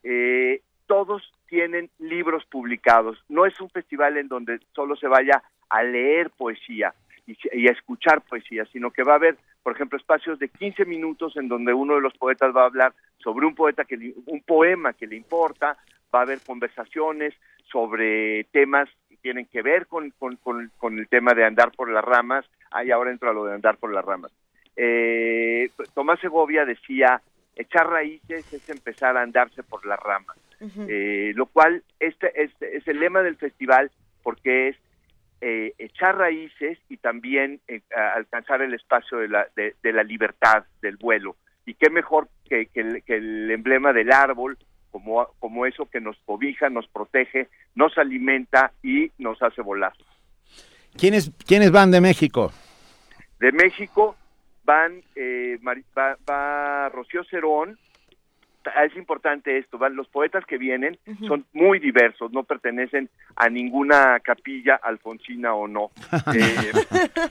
Eh, 0.04 0.62
todos 0.86 1.32
tienen 1.48 1.90
libros 1.98 2.44
publicados 2.46 3.22
no 3.28 3.44
es 3.44 3.60
un 3.60 3.68
festival 3.68 4.16
en 4.18 4.28
donde 4.28 4.60
solo 4.72 4.94
se 4.94 5.08
vaya 5.08 5.42
a 5.68 5.82
leer 5.82 6.30
poesía 6.30 6.94
y 7.26 7.66
a 7.66 7.72
escuchar 7.72 8.22
poesía 8.22 8.64
sino 8.66 8.92
que 8.92 9.02
va 9.02 9.14
a 9.14 9.16
haber 9.16 9.36
por 9.66 9.74
ejemplo 9.74 9.98
espacios 9.98 10.38
de 10.38 10.48
15 10.48 10.84
minutos 10.84 11.36
en 11.36 11.48
donde 11.48 11.74
uno 11.74 11.96
de 11.96 12.00
los 12.00 12.16
poetas 12.16 12.54
va 12.54 12.62
a 12.62 12.66
hablar 12.66 12.92
sobre 13.18 13.46
un 13.46 13.56
poeta 13.56 13.84
que 13.84 13.96
le- 13.96 14.14
un 14.26 14.40
poema 14.42 14.92
que 14.92 15.08
le 15.08 15.16
importa 15.16 15.76
va 16.14 16.20
a 16.20 16.22
haber 16.22 16.38
conversaciones 16.46 17.34
sobre 17.64 18.44
temas 18.52 18.88
que 19.08 19.16
tienen 19.16 19.44
que 19.46 19.62
ver 19.62 19.88
con, 19.88 20.10
con, 20.20 20.36
con- 20.36 20.70
con 20.78 20.96
el 21.00 21.08
tema 21.08 21.34
de 21.34 21.44
andar 21.44 21.72
por 21.72 21.90
las 21.90 22.04
ramas. 22.04 22.44
Ahí 22.70 22.92
ahora 22.92 23.10
entro 23.10 23.28
a 23.28 23.32
lo 23.32 23.44
de 23.44 23.54
andar 23.54 23.76
por 23.78 23.92
las 23.92 24.04
ramas. 24.04 24.30
Eh, 24.76 25.68
Tomás 25.94 26.20
Segovia 26.20 26.64
decía, 26.64 27.20
echar 27.56 27.88
raíces 27.90 28.52
es 28.52 28.68
empezar 28.70 29.16
a 29.16 29.22
andarse 29.22 29.64
por 29.64 29.84
las 29.84 29.98
ramas. 29.98 30.36
Eh, 30.88 31.32
lo 31.34 31.46
cual 31.46 31.82
este, 31.98 32.40
este 32.40 32.76
es 32.76 32.86
el 32.86 33.00
lema 33.00 33.20
del 33.24 33.34
festival 33.34 33.90
porque 34.22 34.68
es 34.68 34.76
eh, 35.40 35.74
echar 35.78 36.16
raíces 36.16 36.78
y 36.88 36.96
también 36.96 37.60
eh, 37.68 37.80
alcanzar 38.14 38.62
el 38.62 38.74
espacio 38.74 39.18
de 39.18 39.28
la, 39.28 39.46
de, 39.56 39.74
de 39.82 39.92
la 39.92 40.02
libertad 40.02 40.64
del 40.80 40.96
vuelo. 40.96 41.36
Y 41.64 41.74
qué 41.74 41.90
mejor 41.90 42.28
que, 42.48 42.66
que 42.66 42.80
el, 42.80 43.02
que 43.02 43.16
el 43.16 43.50
emblema 43.50 43.92
del 43.92 44.12
árbol 44.12 44.56
como, 44.90 45.26
como 45.38 45.66
eso 45.66 45.86
que 45.90 46.00
nos 46.00 46.16
cobija, 46.24 46.70
nos 46.70 46.88
protege, 46.88 47.48
nos 47.74 47.98
alimenta 47.98 48.72
y 48.82 49.10
nos 49.18 49.42
hace 49.42 49.60
volar. 49.60 49.92
¿Quiénes, 50.96 51.30
¿Quiénes 51.46 51.70
van 51.70 51.90
de 51.90 52.00
México? 52.00 52.50
De 53.38 53.52
México 53.52 54.16
van, 54.64 55.02
eh, 55.14 55.58
va, 55.62 56.16
va 56.28 56.88
Rocío 56.88 57.24
Cerón, 57.24 57.78
es 58.84 58.96
importante 58.96 59.58
esto, 59.58 59.78
los 59.90 60.08
poetas 60.08 60.44
que 60.46 60.58
vienen 60.58 60.98
son 61.26 61.44
muy 61.52 61.78
diversos, 61.78 62.32
no 62.32 62.42
pertenecen 62.44 63.08
a 63.36 63.48
ninguna 63.48 64.20
capilla 64.20 64.76
alfonsina 64.82 65.54
o 65.54 65.66
no. 65.68 65.90
Eh, 66.34 66.72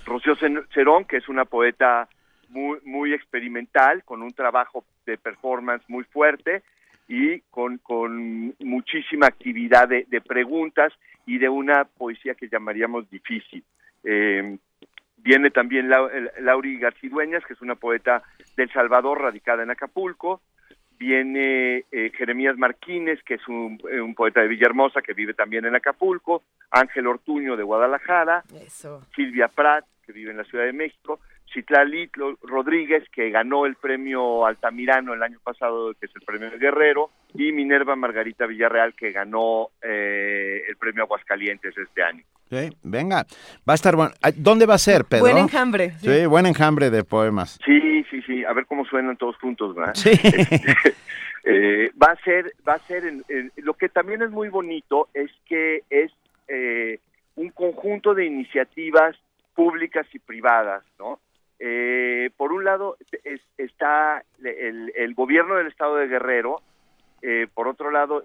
Rocío 0.05 0.35
Cer- 0.37 0.65
Cerón, 0.73 1.05
que 1.05 1.17
es 1.17 1.27
una 1.29 1.45
poeta 1.45 2.07
muy, 2.49 2.79
muy 2.85 3.13
experimental, 3.13 4.03
con 4.03 4.21
un 4.21 4.31
trabajo 4.31 4.85
de 5.05 5.17
performance 5.17 5.83
muy 5.89 6.03
fuerte 6.05 6.63
y 7.07 7.41
con, 7.51 7.77
con 7.79 8.53
muchísima 8.59 9.27
actividad 9.27 9.87
de, 9.87 10.05
de 10.07 10.21
preguntas 10.21 10.93
y 11.25 11.37
de 11.37 11.49
una 11.49 11.85
poesía 11.85 12.33
que 12.35 12.47
llamaríamos 12.49 13.09
difícil. 13.09 13.63
Eh, 14.03 14.57
viene 15.17 15.49
también 15.49 15.89
Lauri 16.39 16.77
Garcidueñas, 16.79 17.43
que 17.45 17.53
es 17.53 17.61
una 17.61 17.75
poeta 17.75 18.21
del 18.55 18.71
Salvador, 18.71 19.21
radicada 19.21 19.63
en 19.63 19.71
Acapulco. 19.71 20.41
Viene 20.97 21.85
eh, 21.91 22.11
Jeremías 22.17 22.57
Martínez, 22.57 23.21
que 23.23 23.35
es 23.35 23.47
un, 23.47 23.79
eh, 23.91 23.99
un 23.99 24.15
poeta 24.15 24.41
de 24.41 24.47
Villahermosa, 24.47 25.01
que 25.01 25.13
vive 25.13 25.33
también 25.33 25.65
en 25.65 25.75
Acapulco. 25.75 26.43
Ángel 26.71 27.07
Ortuño, 27.07 27.55
de 27.55 27.63
Guadalajara. 27.63 28.43
Eso. 28.65 29.01
Silvia 29.15 29.47
Prat, 29.47 29.85
que 30.05 30.13
vive 30.13 30.31
en 30.31 30.37
la 30.37 30.43
Ciudad 30.45 30.65
de 30.65 30.73
México, 30.73 31.19
Citlali 31.53 32.09
Rodríguez, 32.43 33.03
que 33.11 33.29
ganó 33.29 33.65
el 33.65 33.75
premio 33.75 34.45
Altamirano 34.45 35.13
el 35.13 35.23
año 35.23 35.39
pasado, 35.43 35.93
que 35.93 36.05
es 36.07 36.15
el 36.15 36.21
premio 36.21 36.49
Guerrero, 36.59 37.09
y 37.33 37.51
Minerva 37.51 37.95
Margarita 37.95 38.45
Villarreal, 38.45 38.93
que 38.93 39.11
ganó 39.11 39.69
eh, 39.81 40.63
el 40.67 40.75
premio 40.77 41.03
Aguascalientes 41.03 41.77
este 41.77 42.03
año. 42.03 42.23
Sí, 42.49 42.69
venga, 42.83 43.25
va 43.67 43.73
a 43.73 43.75
estar 43.75 43.95
bueno. 43.95 44.11
Ah, 44.21 44.31
¿Dónde 44.35 44.65
va 44.65 44.75
a 44.75 44.77
ser, 44.79 45.05
Pedro? 45.05 45.23
Buen 45.23 45.37
enjambre, 45.37 45.91
Sí. 45.99 46.07
sí. 46.13 46.25
buen 46.27 46.45
enjambre 46.45 46.89
de 46.89 47.03
poemas. 47.03 47.57
Sí, 47.65 48.03
sí, 48.11 48.21
sí, 48.21 48.43
a 48.45 48.53
ver 48.53 48.65
cómo 48.65 48.85
suenan 48.85 49.17
todos 49.17 49.35
juntos, 49.37 49.73
¿verdad? 49.75 49.93
Sí. 49.95 50.11
Eh, 51.47 51.91
va 52.01 52.07
a 52.13 52.15
ser, 52.23 52.53
va 52.67 52.73
a 52.73 52.79
ser, 52.87 53.05
en- 53.05 53.23
en- 53.29 53.51
lo 53.57 53.75
que 53.75 53.87
también 53.87 54.23
es 54.23 54.31
muy 54.31 54.49
bonito 54.49 55.09
es 55.13 55.29
que 55.47 55.83
es 55.91 56.11
eh, 56.47 56.99
un 57.35 57.49
conjunto 57.51 58.15
de 58.15 58.25
iniciativas 58.25 59.15
públicas 59.53 60.07
y 60.13 60.17
privadas, 60.17 60.83
¿no? 60.97 61.19
Eh, 61.59 62.29
por 62.37 62.51
un 62.51 62.63
lado 62.65 62.97
es- 63.23 63.41
está 63.57 64.23
el, 64.43 64.91
el 64.95 65.13
gobierno 65.15 65.55
del 65.55 65.67
estado 65.67 65.95
de 65.95 66.07
Guerrero, 66.07 66.61
eh, 67.21 67.47
por 67.53 67.67
otro 67.67 67.91
lado 67.91 68.23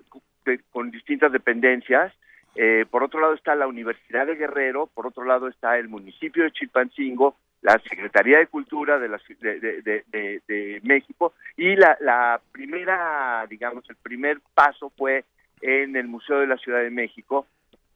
con 0.71 0.91
distintas 0.91 1.31
dependencias, 1.33 2.13
eh, 2.57 2.85
por 2.91 3.05
otro 3.05 3.21
lado 3.21 3.35
está 3.35 3.55
la 3.55 3.69
Universidad 3.69 4.27
de 4.27 4.35
Guerrero, 4.35 4.89
por 4.93 5.07
otro 5.07 5.25
lado 5.25 5.47
está 5.49 5.79
el 5.79 5.89
municipio 5.89 6.43
de 6.43 6.51
Chilpancingo, 6.51 7.37
la 7.63 7.79
Secretaría 7.89 8.39
de 8.39 8.47
Cultura 8.49 8.99
de, 8.99 9.09
la, 9.09 9.21
de- 9.41 10.43
de 10.49 10.81
México 10.83 11.35
y 11.57 11.77
la, 11.77 11.97
la 12.01 12.41
primera, 12.53 13.47
digamos, 13.49 13.89
el 13.91 13.97
primer 13.97 14.41
paso 14.55 14.91
fue 14.97 15.25
en 15.61 15.95
el 15.95 16.09
Museo 16.09 16.41
de 16.41 16.47
la 16.47 16.57
Ciudad 16.57 16.81
de 16.81 16.91
México, 16.91 17.47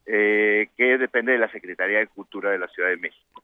eh, 0.05 0.67
que 0.77 0.97
depende 0.99 1.31
de 1.31 1.39
la 1.39 1.49
Secretaría 1.51 1.97
de 1.99 2.07
Cultura 2.07 2.51
de 2.51 2.59
la 2.59 2.67
Ciudad 2.67 2.89
de 2.89 2.97
México. 2.97 3.43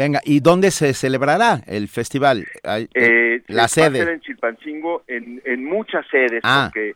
Venga, 0.00 0.20
¿y 0.24 0.40
dónde 0.40 0.70
se 0.70 0.94
celebrará 0.94 1.60
el 1.66 1.86
festival? 1.86 2.46
Hay- 2.64 2.88
Eh, 2.94 3.42
la 3.48 3.62
va 3.62 3.64
a 3.66 3.68
ser 3.68 3.92
sede. 3.92 4.12
en 4.14 4.20
Chilpancingo, 4.20 5.02
en, 5.06 5.42
en 5.44 5.62
muchas 5.66 6.06
sedes, 6.10 6.40
Ah. 6.42 6.70
porque 6.72 6.94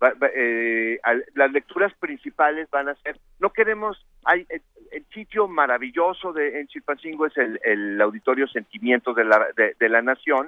va- 0.00 0.14
va- 0.22 0.30
eh, 0.32 1.00
al- 1.02 1.24
las 1.34 1.50
lecturas 1.50 1.92
principales 1.98 2.70
van 2.70 2.88
a 2.88 2.94
ser, 3.02 3.18
no 3.40 3.50
queremos, 3.50 4.06
hay 4.24 4.46
el, 4.48 4.62
el 4.92 5.04
sitio 5.12 5.48
maravilloso 5.48 6.32
de 6.32 6.60
en 6.60 6.68
Chilpancingo 6.68 7.26
es 7.26 7.36
el, 7.38 7.58
el 7.64 8.00
auditorio 8.00 8.46
Sentimientos 8.46 9.16
de 9.16 9.24
la, 9.24 9.48
de, 9.56 9.74
de 9.76 9.88
la 9.88 10.00
Nación, 10.00 10.46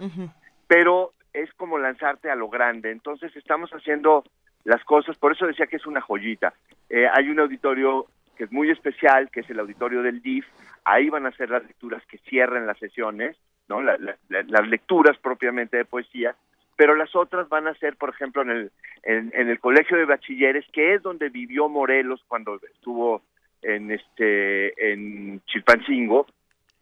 pero 0.69 1.13
es 1.33 1.53
como 1.55 1.77
lanzarte 1.77 2.31
a 2.31 2.37
lo 2.37 2.49
grande, 2.49 2.93
entonces 2.93 3.35
estamos 3.35 3.69
haciendo 3.73 4.23
las 4.63 4.85
cosas, 4.85 5.17
por 5.19 5.33
eso 5.33 5.45
decía 5.47 5.67
que 5.67 5.77
es 5.77 5.87
una 5.87 6.01
joyita. 6.01 6.55
Eh, 6.89 7.09
hay 7.13 7.29
un 7.31 7.41
auditorio 7.41 8.07
que 8.37 8.45
es 8.45 8.53
muy 8.53 8.71
especial, 8.71 9.31
que 9.31 9.41
es 9.41 9.51
el 9.51 9.59
auditorio 9.61 10.03
del 10.03 10.23
DIF, 10.23 10.47
ahí 10.85 11.09
van 11.11 11.27
a 11.27 11.33
ser 11.33 11.51
las 11.51 11.65
lecturas 11.65 12.05
que 12.07 12.19
cierren 12.19 12.67
las 12.67 12.79
sesiones, 12.79 13.37
¿no? 13.69 13.83
La- 13.83 13.99
la- 13.99 14.17
las 14.29 14.69
lecturas 14.69 15.17
propiamente 15.19 15.77
de 15.77 15.85
poesía, 15.85 16.37
pero 16.77 16.95
las 16.95 17.15
otras 17.17 17.49
van 17.49 17.67
a 17.67 17.75
ser, 17.75 17.97
por 17.97 18.11
ejemplo, 18.11 18.43
en 18.43 18.51
el, 18.51 18.73
en, 19.03 19.33
en 19.35 19.49
el 19.49 19.59
Colegio 19.59 19.97
de 19.97 20.05
Bachilleres, 20.05 20.65
que 20.73 20.95
es 20.95 21.03
donde 21.03 21.29
vivió 21.31 21.69
Morelos 21.69 22.23
cuando 22.29 22.61
estuvo 22.75 23.23
en 23.63 23.91
este 23.91 24.93
en 24.93 25.41
Chilpancingo, 25.47 26.27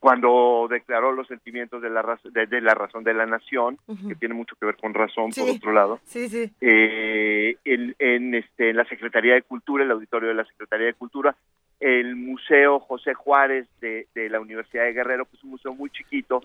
cuando 0.05 0.66
declaró 0.68 1.12
los 1.12 1.26
sentimientos 1.28 1.81
de 1.81 1.89
la, 1.89 2.02
raz- 2.02 2.22
de, 2.31 2.44
de 2.47 2.60
la 2.60 2.74
razón 2.74 3.05
de 3.05 3.14
la 3.14 3.24
nación, 3.24 3.78
que 4.06 4.14
tiene 4.16 4.35
mucho 4.35 4.55
que 4.55 4.66
ver 4.66 4.76
con 4.76 4.93
razón, 4.93 5.31
por 5.31 5.48
otro 5.48 5.72
lado 5.72 5.98
Sí, 6.05 6.28
sí. 6.28 6.52
eh, 6.60 7.56
en, 7.64 7.97
en, 7.98 8.35
este, 8.35 8.68
en 8.68 8.76
la 8.76 8.85
Secretaría 8.85 9.32
de 9.32 9.40
Cultura, 9.40 9.82
el 9.82 9.90
auditorio 9.90 10.28
de 10.28 10.35
la 10.35 10.44
Secretaría 10.44 10.89
de 10.89 10.93
Cultura, 10.93 11.35
el 11.81 12.16
Museo 12.16 12.81
José 12.81 13.14
Juárez 13.14 13.66
de, 13.81 14.06
de 14.14 14.28
la 14.28 14.40
Universidad 14.40 14.85
de 14.85 14.93
Guerrero, 14.93 15.24
que 15.24 15.36
es 15.39 15.44
un 15.44 15.52
museo 15.52 15.72
muy 15.72 15.89
chiquito, 15.89 16.43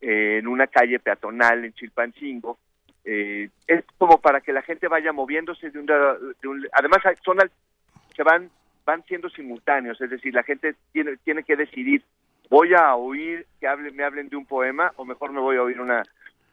eh, 0.00 0.38
en 0.38 0.46
una 0.46 0.66
calle 0.66 0.98
peatonal 0.98 1.66
en 1.66 1.74
Chilpancingo. 1.74 2.56
Eh, 3.04 3.50
es 3.66 3.84
como 3.98 4.18
para 4.22 4.40
que 4.40 4.54
la 4.54 4.62
gente 4.62 4.88
vaya 4.88 5.12
moviéndose 5.12 5.70
de, 5.70 5.78
una, 5.78 6.14
de 6.40 6.48
un... 6.48 6.66
Además, 6.72 7.00
son 7.22 7.42
al- 7.42 7.50
se 8.16 8.22
van 8.22 8.48
van 8.86 9.02
siendo 9.04 9.28
simultáneos, 9.28 10.00
es 10.00 10.08
decir, 10.08 10.32
la 10.32 10.44
gente 10.44 10.76
tiene, 10.92 11.16
tiene 11.24 11.42
que 11.42 11.56
decidir, 11.56 12.02
voy 12.50 12.74
a 12.74 12.94
oír 12.94 13.46
que 13.60 13.66
hable, 13.66 13.90
me 13.92 14.04
hablen 14.04 14.28
de 14.28 14.36
un 14.36 14.46
poema 14.46 14.92
o 14.96 15.04
mejor 15.04 15.32
me 15.32 15.40
voy 15.40 15.56
a 15.56 15.62
oír 15.62 15.80
una, 15.80 16.02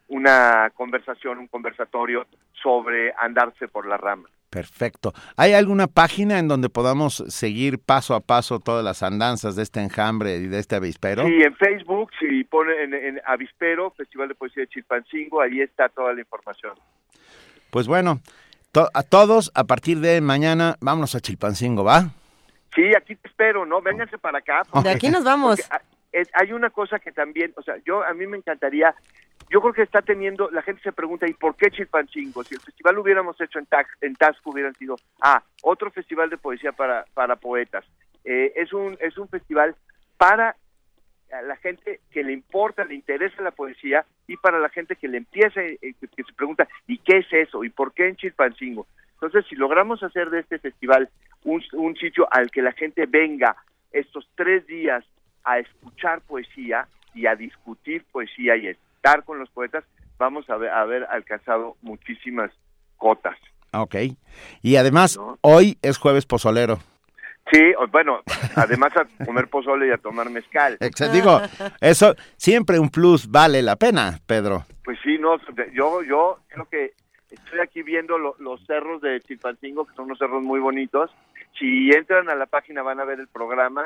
una 0.07 0.71
conversación, 0.75 1.37
un 1.39 1.47
conversatorio 1.47 2.25
sobre 2.61 3.13
andarse 3.17 3.67
por 3.67 3.85
la 3.85 3.97
rama. 3.97 4.29
Perfecto. 4.49 5.13
¿Hay 5.35 5.53
alguna 5.53 5.87
página 5.87 6.37
en 6.37 6.47
donde 6.47 6.69
podamos 6.69 7.23
seguir 7.27 7.79
paso 7.79 8.13
a 8.13 8.19
paso 8.19 8.59
todas 8.59 8.83
las 8.85 9.01
andanzas 9.01 9.55
de 9.55 9.63
este 9.63 9.81
enjambre 9.81 10.35
y 10.37 10.47
de 10.47 10.59
este 10.59 10.75
avispero? 10.75 11.23
Sí, 11.25 11.41
en 11.41 11.55
Facebook, 11.55 12.11
si 12.19 12.43
pone 12.43 12.83
en, 12.83 12.93
en 12.93 13.21
Avispero, 13.25 13.89
Festival 13.97 14.27
de 14.27 14.35
Poesía 14.35 14.61
de 14.61 14.67
Chilpancingo, 14.67 15.41
ahí 15.41 15.59
está 15.61 15.89
toda 15.89 16.13
la 16.13 16.19
información. 16.19 16.73
Pues 17.71 17.87
bueno, 17.87 18.19
To- 18.73 18.89
a 18.93 19.01
todos, 19.03 19.51
a 19.55 19.63
partir 19.65 19.99
de 19.99 20.19
mañana, 20.21 20.75
vámonos 20.81 21.15
a 21.15 21.19
Chilpancingo, 21.19 21.83
¿va? 21.83 22.09
Sí, 22.73 22.93
aquí 22.95 23.15
te 23.15 23.27
espero, 23.27 23.65
¿no? 23.65 23.81
Vénganse 23.81 24.17
para 24.17 24.39
acá. 24.39 24.63
De 24.81 24.89
aquí 24.89 25.09
nos 25.09 25.23
vamos. 25.23 25.59
Porque, 25.69 26.27
hay 26.33 26.53
una 26.53 26.69
cosa 26.69 26.99
que 26.99 27.11
también, 27.11 27.53
o 27.55 27.63
sea, 27.63 27.75
yo 27.85 28.03
a 28.03 28.13
mí 28.13 28.27
me 28.27 28.37
encantaría, 28.37 28.93
yo 29.49 29.61
creo 29.61 29.73
que 29.73 29.81
está 29.81 30.01
teniendo, 30.01 30.49
la 30.51 30.61
gente 30.61 30.81
se 30.81 30.91
pregunta, 30.91 31.27
¿y 31.27 31.33
por 31.33 31.55
qué 31.55 31.71
Chilpancingo? 31.71 32.43
Si 32.43 32.55
el 32.55 32.61
festival 32.61 32.95
lo 32.95 33.01
hubiéramos 33.01 33.39
hecho 33.41 33.59
en, 33.59 33.65
Tax, 33.65 33.89
en 34.01 34.15
Tasco, 34.15 34.51
hubieran 34.51 34.75
sido, 34.75 34.95
ah, 35.21 35.43
otro 35.63 35.91
festival 35.91 36.29
de 36.29 36.37
poesía 36.37 36.71
para, 36.71 37.05
para 37.13 37.35
poetas. 37.35 37.85
Eh, 38.23 38.53
es, 38.55 38.73
un, 38.73 38.97
es 38.99 39.17
un 39.17 39.27
festival 39.27 39.75
para 40.17 40.55
la 41.47 41.55
gente 41.57 42.01
que 42.11 42.23
le 42.23 42.31
importa, 42.31 42.85
le 42.85 42.93
interesa 42.93 43.41
la 43.41 43.51
poesía 43.51 44.05
y 44.27 44.37
para 44.37 44.59
la 44.59 44.69
gente 44.69 44.95
que 44.95 45.07
le 45.07 45.17
empieza, 45.17 45.61
eh, 45.61 45.79
que, 45.81 46.07
que 46.07 46.23
se 46.23 46.33
pregunta, 46.33 46.67
¿y 46.85 46.99
qué 46.99 47.17
es 47.17 47.33
eso? 47.33 47.63
¿Y 47.63 47.69
por 47.69 47.91
qué 47.93 48.07
en 48.07 48.15
Chilpancingo? 48.15 48.85
Entonces, 49.23 49.47
si 49.49 49.55
logramos 49.55 50.03
hacer 50.03 50.29
de 50.29 50.41
este 50.41 50.59
festival 50.59 51.07
un, 51.45 51.63
un 51.73 51.95
sitio 51.95 52.27
al 52.29 52.51
que 52.51 52.61
la 52.61 52.73
gente 52.73 53.05
venga 53.05 53.55
estos 53.93 54.27
tres 54.35 54.67
días 54.67 55.05
a 55.45 55.59
escuchar 55.59 56.19
poesía 56.21 56.87
y 57.13 57.25
a 57.25 57.35
discutir 57.35 58.03
poesía 58.11 58.57
y 58.57 58.67
a 58.67 58.71
estar 58.71 59.23
con 59.23 59.39
los 59.39 59.49
poetas, 59.49 59.85
vamos 60.17 60.49
a 60.49 60.57
ver- 60.57 60.71
a 60.71 60.81
haber 60.81 61.05
alcanzado 61.05 61.77
muchísimas 61.81 62.51
cotas. 62.97 63.37
Ok. 63.71 63.95
Y 64.61 64.75
además, 64.75 65.17
hoy 65.39 65.77
es 65.81 65.97
jueves 65.97 66.25
pozolero. 66.25 66.79
Sí, 67.49 67.61
bueno, 67.93 68.21
además 68.57 68.91
a 68.97 69.05
comer 69.25 69.47
pozole 69.47 69.87
y 69.87 69.91
a 69.91 69.97
tomar 69.97 70.29
mezcal. 70.29 70.77
Exa- 70.81 71.09
Digo, 71.11 71.39
eso 71.79 72.13
siempre 72.35 72.77
un 72.77 72.89
plus 72.89 73.29
vale 73.31 73.61
la 73.61 73.77
pena, 73.77 74.19
Pedro. 74.25 74.65
Pues 74.83 74.97
sí, 75.01 75.17
no, 75.17 75.37
yo, 75.73 76.01
yo 76.03 76.39
creo 76.49 76.65
que 76.69 76.91
estoy 77.33 77.59
aquí 77.59 77.81
viendo 77.83 78.17
lo- 78.17 78.35
los 78.39 78.65
cerros 78.65 79.01
de 79.01 79.19
Chilpancingo, 79.21 79.85
que 79.85 79.93
son 79.95 80.05
unos 80.05 80.17
cerros 80.19 80.41
muy 80.43 80.59
bonitos. 80.59 81.11
Si 81.59 81.91
entran 81.91 82.29
a 82.29 82.35
la 82.35 82.45
página 82.45 82.81
van 82.81 82.99
a 82.99 83.05
ver 83.05 83.19
el 83.19 83.27
programa 83.27 83.85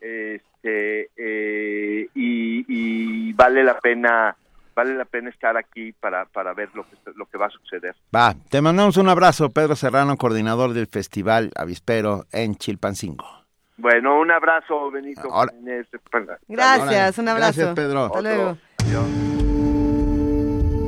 este, 0.00 1.10
eh, 1.16 2.08
y, 2.14 2.64
y 2.68 3.32
vale 3.32 3.64
la 3.64 3.78
pena 3.80 4.36
vale 4.76 4.94
la 4.94 5.04
pena 5.06 5.28
estar 5.30 5.56
aquí 5.56 5.90
para, 5.90 6.24
para 6.26 6.54
ver 6.54 6.68
lo 6.74 6.84
que, 6.88 6.96
lo 7.16 7.26
que 7.26 7.36
va 7.36 7.46
a 7.46 7.50
suceder. 7.50 7.96
Va, 8.14 8.32
te 8.48 8.62
mandamos 8.62 8.96
un 8.96 9.08
abrazo, 9.08 9.50
Pedro 9.50 9.74
Serrano, 9.74 10.16
coordinador 10.16 10.72
del 10.72 10.86
Festival 10.86 11.50
Avispero 11.56 12.26
en 12.30 12.54
Chilpancingo. 12.54 13.26
Bueno, 13.76 14.20
un 14.20 14.30
abrazo, 14.30 14.88
Benito. 14.92 15.22
Ahora- 15.32 15.52
perdón. 16.12 16.36
Gracias, 16.46 17.18
un 17.18 17.28
abrazo. 17.28 17.46
Gracias, 17.60 17.74
Pedro. 17.74 18.04
Hasta 18.04 18.20
luego. 18.22 18.56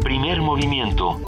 Primer 0.05 0.41
movimiento. 0.41 1.21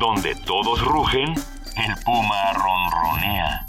Donde 0.00 0.34
todos 0.46 0.82
rugen, 0.82 1.34
el 1.76 2.04
puma 2.06 2.54
ronronea. 2.54 3.66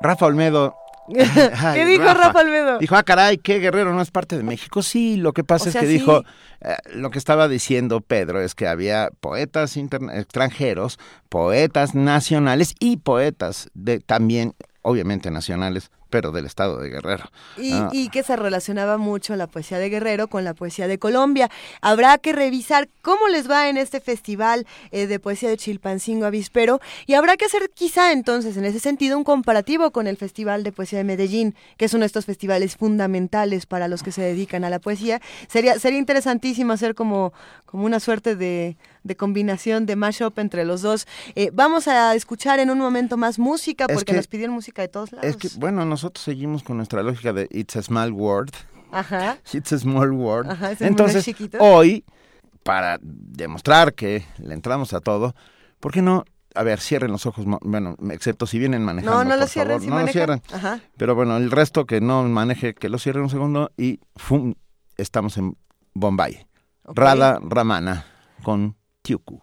Rafa 0.00 0.26
Olmedo. 0.26 0.74
¿Qué 1.14 1.84
dijo 1.86 2.02
Rafa 2.02 2.40
Olmedo? 2.40 2.78
Dijo, 2.78 2.96
ah, 2.96 3.04
caray, 3.04 3.38
¿qué 3.38 3.60
Guerrero 3.60 3.94
no 3.94 4.02
es 4.02 4.10
parte 4.10 4.36
de 4.36 4.42
México? 4.42 4.82
Sí, 4.82 5.16
lo 5.16 5.32
que 5.32 5.44
pasa 5.44 5.66
O 5.66 5.68
es 5.68 5.72
sea, 5.74 5.82
que 5.82 5.86
sí. 5.86 5.92
dijo, 5.92 6.24
eh, 6.60 6.74
lo 6.92 7.10
que 7.10 7.18
estaba 7.18 7.46
diciendo 7.46 8.00
Pedro 8.00 8.40
es 8.40 8.56
que 8.56 8.66
había 8.66 9.10
poetas 9.20 9.76
extranjeros, 9.76 10.98
poetas 11.28 11.94
nacionales 11.94 12.74
y 12.80 12.96
poetas 12.96 13.70
de 13.74 14.00
también, 14.00 14.54
obviamente 14.82 15.30
nacionales, 15.30 15.92
pero 16.10 16.32
del 16.32 16.46
estado 16.46 16.78
de 16.78 16.90
Guerrero. 16.90 17.30
Y, 17.56 17.72
Ah, 17.72 17.88
y 17.92 18.08
que 18.10 18.22
se 18.22 18.36
relacionaba 18.36 18.98
mucho 18.98 19.36
la 19.36 19.46
poesía 19.46 19.78
de 19.78 19.88
Guerrero 19.88 20.28
con 20.28 20.44
la 20.44 20.54
poesía 20.54 20.88
de 20.88 20.98
Colombia. 20.98 21.48
Habrá 21.80 22.18
que 22.18 22.32
revisar 22.32 22.88
cómo 23.00 23.28
les 23.28 23.48
va 23.50 23.68
en 23.68 23.76
este 23.76 24.00
festival 24.00 24.66
eh, 24.90 25.06
de 25.06 25.18
poesía 25.20 25.48
de 25.48 25.56
Chilpancingo 25.56 26.26
Avispero 26.26 26.80
y 27.06 27.14
habrá 27.14 27.36
que 27.36 27.44
hacer 27.46 27.70
quizá 27.72 28.12
entonces 28.12 28.56
en 28.56 28.64
ese 28.64 28.80
sentido 28.80 29.16
un 29.16 29.24
comparativo 29.24 29.92
con 29.92 30.06
el 30.06 30.16
Festival 30.16 30.64
de 30.64 30.72
Poesía 30.72 30.98
de 30.98 31.04
Medellín, 31.04 31.54
que 31.76 31.84
es 31.86 31.94
uno 31.94 32.00
de 32.02 32.06
estos 32.06 32.26
festivales 32.26 32.76
fundamentales 32.76 33.66
para 33.66 33.88
los 33.88 34.02
que 34.02 34.12
se 34.12 34.22
dedican 34.22 34.64
a 34.64 34.70
la 34.70 34.78
poesía. 34.80 35.20
Sería, 35.48 35.78
sería 35.78 35.98
interesantísimo 35.98 36.72
hacer 36.72 36.94
como, 36.94 37.32
como 37.66 37.84
una 37.84 38.00
suerte 38.00 38.36
de, 38.36 38.76
de 39.04 39.16
combinación 39.16 39.86
de 39.86 39.96
mashup 39.96 40.38
entre 40.38 40.64
los 40.64 40.82
dos. 40.82 41.06
Eh, 41.36 41.50
vamos 41.52 41.88
a 41.88 42.14
escuchar 42.14 42.58
en 42.58 42.70
un 42.70 42.78
momento 42.78 43.16
más 43.16 43.38
música 43.38 43.86
Es 43.88 43.94
porque 43.94 44.12
que- 44.12 44.16
nos 44.16 44.26
pidieron 44.26 44.54
música 44.54 44.82
de 44.82 44.88
todos 44.88 45.12
lados. 45.12 45.26
Es 45.28 45.36
que, 45.36 45.48
bueno, 45.58 45.84
nosotros 46.00 46.24
seguimos 46.24 46.62
con 46.62 46.78
nuestra 46.78 47.02
lógica 47.02 47.34
de 47.34 47.46
It's 47.50 47.76
a 47.76 47.82
Small 47.82 48.12
World. 48.12 48.54
Ajá. 48.90 49.36
It's 49.52 49.70
a 49.74 49.78
Small 49.78 50.12
World. 50.12 50.50
Ajá, 50.50 50.72
es 50.72 50.80
Entonces, 50.80 51.30
hoy, 51.58 52.06
para 52.62 52.98
demostrar 53.02 53.92
que 53.92 54.24
le 54.38 54.54
entramos 54.54 54.94
a 54.94 55.00
todo, 55.00 55.34
¿por 55.78 55.92
qué 55.92 56.00
no? 56.00 56.24
A 56.54 56.62
ver, 56.62 56.80
cierren 56.80 57.12
los 57.12 57.26
ojos, 57.26 57.44
bueno, 57.60 57.96
excepto 58.10 58.46
si 58.46 58.58
vienen 58.58 58.82
manejando. 58.82 59.24
No, 59.24 59.28
no 59.28 59.36
lo 59.36 59.46
cierren, 59.46 59.78
favor. 59.78 59.82
si 59.82 59.88
no 59.90 60.00
lo 60.00 60.08
cierren. 60.08 60.42
Ajá. 60.54 60.80
Pero 60.96 61.14
bueno, 61.14 61.36
el 61.36 61.50
resto 61.50 61.84
que 61.84 62.00
no 62.00 62.24
maneje, 62.24 62.74
que 62.74 62.88
lo 62.88 62.98
cierren 62.98 63.24
un 63.24 63.30
segundo 63.30 63.70
y 63.76 64.00
¡fum! 64.16 64.54
estamos 64.96 65.36
en 65.36 65.54
Bombay. 65.92 66.46
Ok. 66.84 66.96
Radha 66.96 67.38
Ramana 67.42 68.06
con 68.42 68.74
Tiuku. 69.02 69.38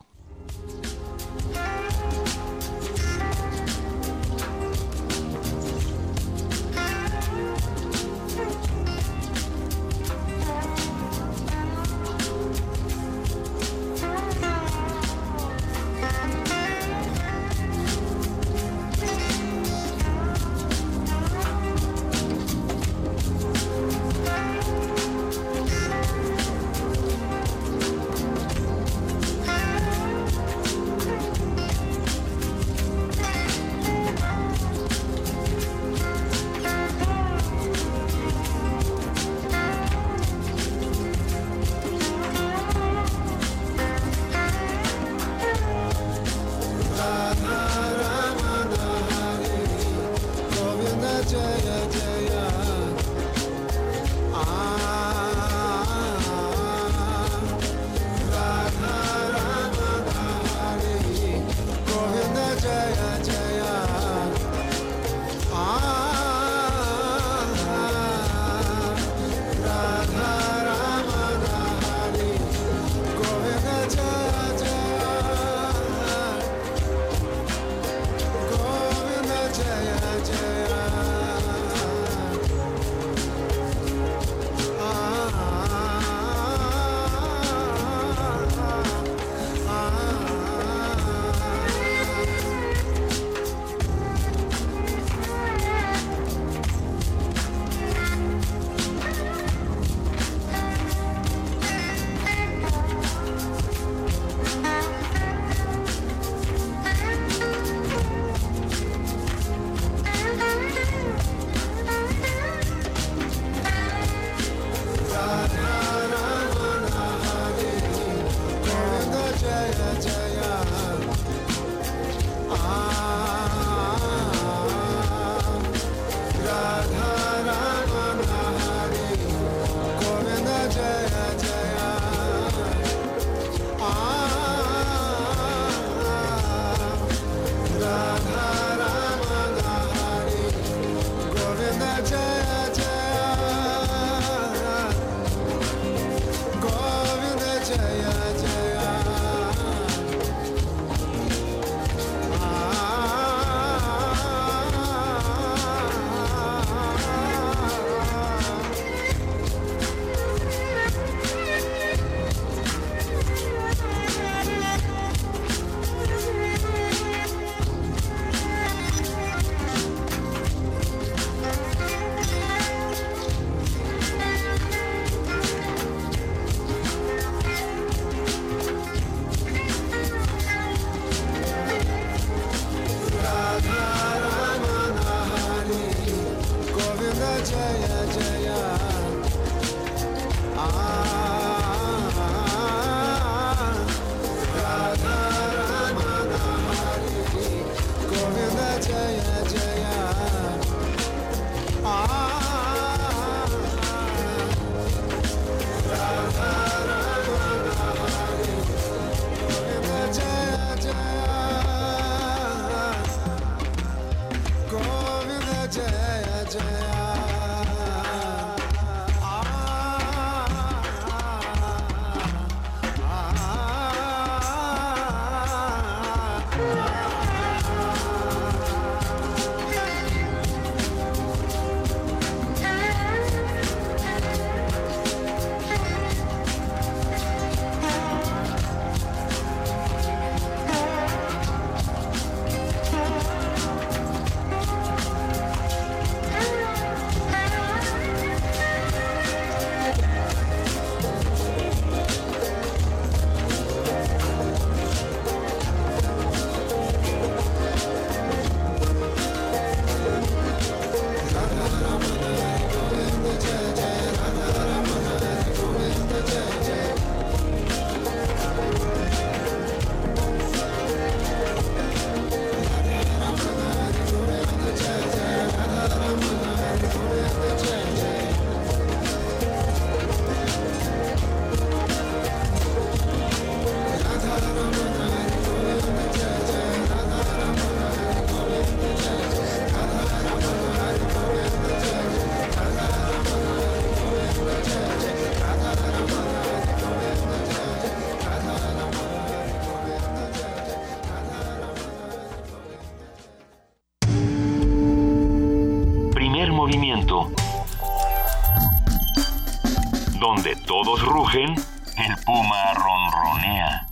Todos 310.56 311.04
rugen, 311.04 311.54
el 311.54 312.16
puma 312.26 312.74
ronronea. 312.74 313.88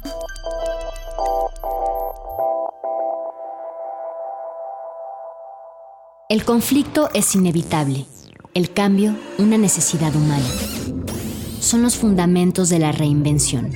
El 6.30 6.44
conflicto 6.44 7.10
es 7.14 7.36
inevitable, 7.36 8.06
el 8.54 8.72
cambio 8.72 9.16
una 9.38 9.58
necesidad 9.58 10.16
humana. 10.16 10.46
Son 11.60 11.82
los 11.82 11.96
fundamentos 11.98 12.70
de 12.70 12.80
la 12.80 12.92
reinvención. 12.92 13.72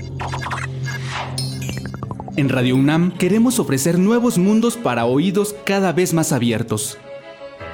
En 2.36 2.50
Radio 2.50 2.76
UNAM 2.76 3.12
queremos 3.18 3.60
ofrecer 3.60 4.00
nuevos 4.00 4.38
mundos 4.38 4.78
para 4.78 5.06
oídos 5.06 5.56
cada 5.66 5.92
vez 5.92 6.14
más 6.14 6.32
abiertos. 6.32 6.98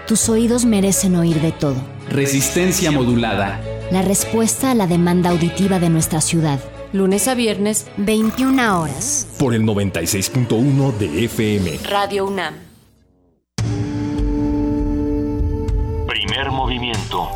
Tus 0.07 0.27
oídos 0.29 0.65
merecen 0.65 1.15
oír 1.15 1.39
de 1.41 1.51
todo. 1.51 1.75
Resistencia 2.09 2.91
modulada. 2.91 3.74
La 3.91 4.01
respuesta 4.01 4.71
a 4.71 4.75
la 4.75 4.87
demanda 4.87 5.29
auditiva 5.29 5.77
de 5.79 5.89
nuestra 5.89 6.19
ciudad. 6.19 6.59
Lunes 6.91 7.27
a 7.27 7.35
viernes, 7.35 7.85
21 7.97 8.81
horas. 8.81 9.27
Por 9.37 9.53
el 9.53 9.61
96.1 9.61 10.97
de 10.97 11.25
FM. 11.25 11.79
Radio 11.87 12.25
UNAM. 12.25 12.55
Primer 16.07 16.51
movimiento. 16.51 17.29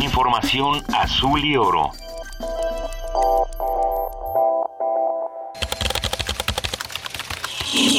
Información 0.00 0.82
azul 0.94 1.44
y 1.44 1.56
oro. 1.56 1.90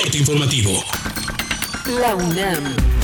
Corte 0.01 0.17
informativo. 0.17 0.71
La 2.01 2.15
UNAM. 2.15 2.96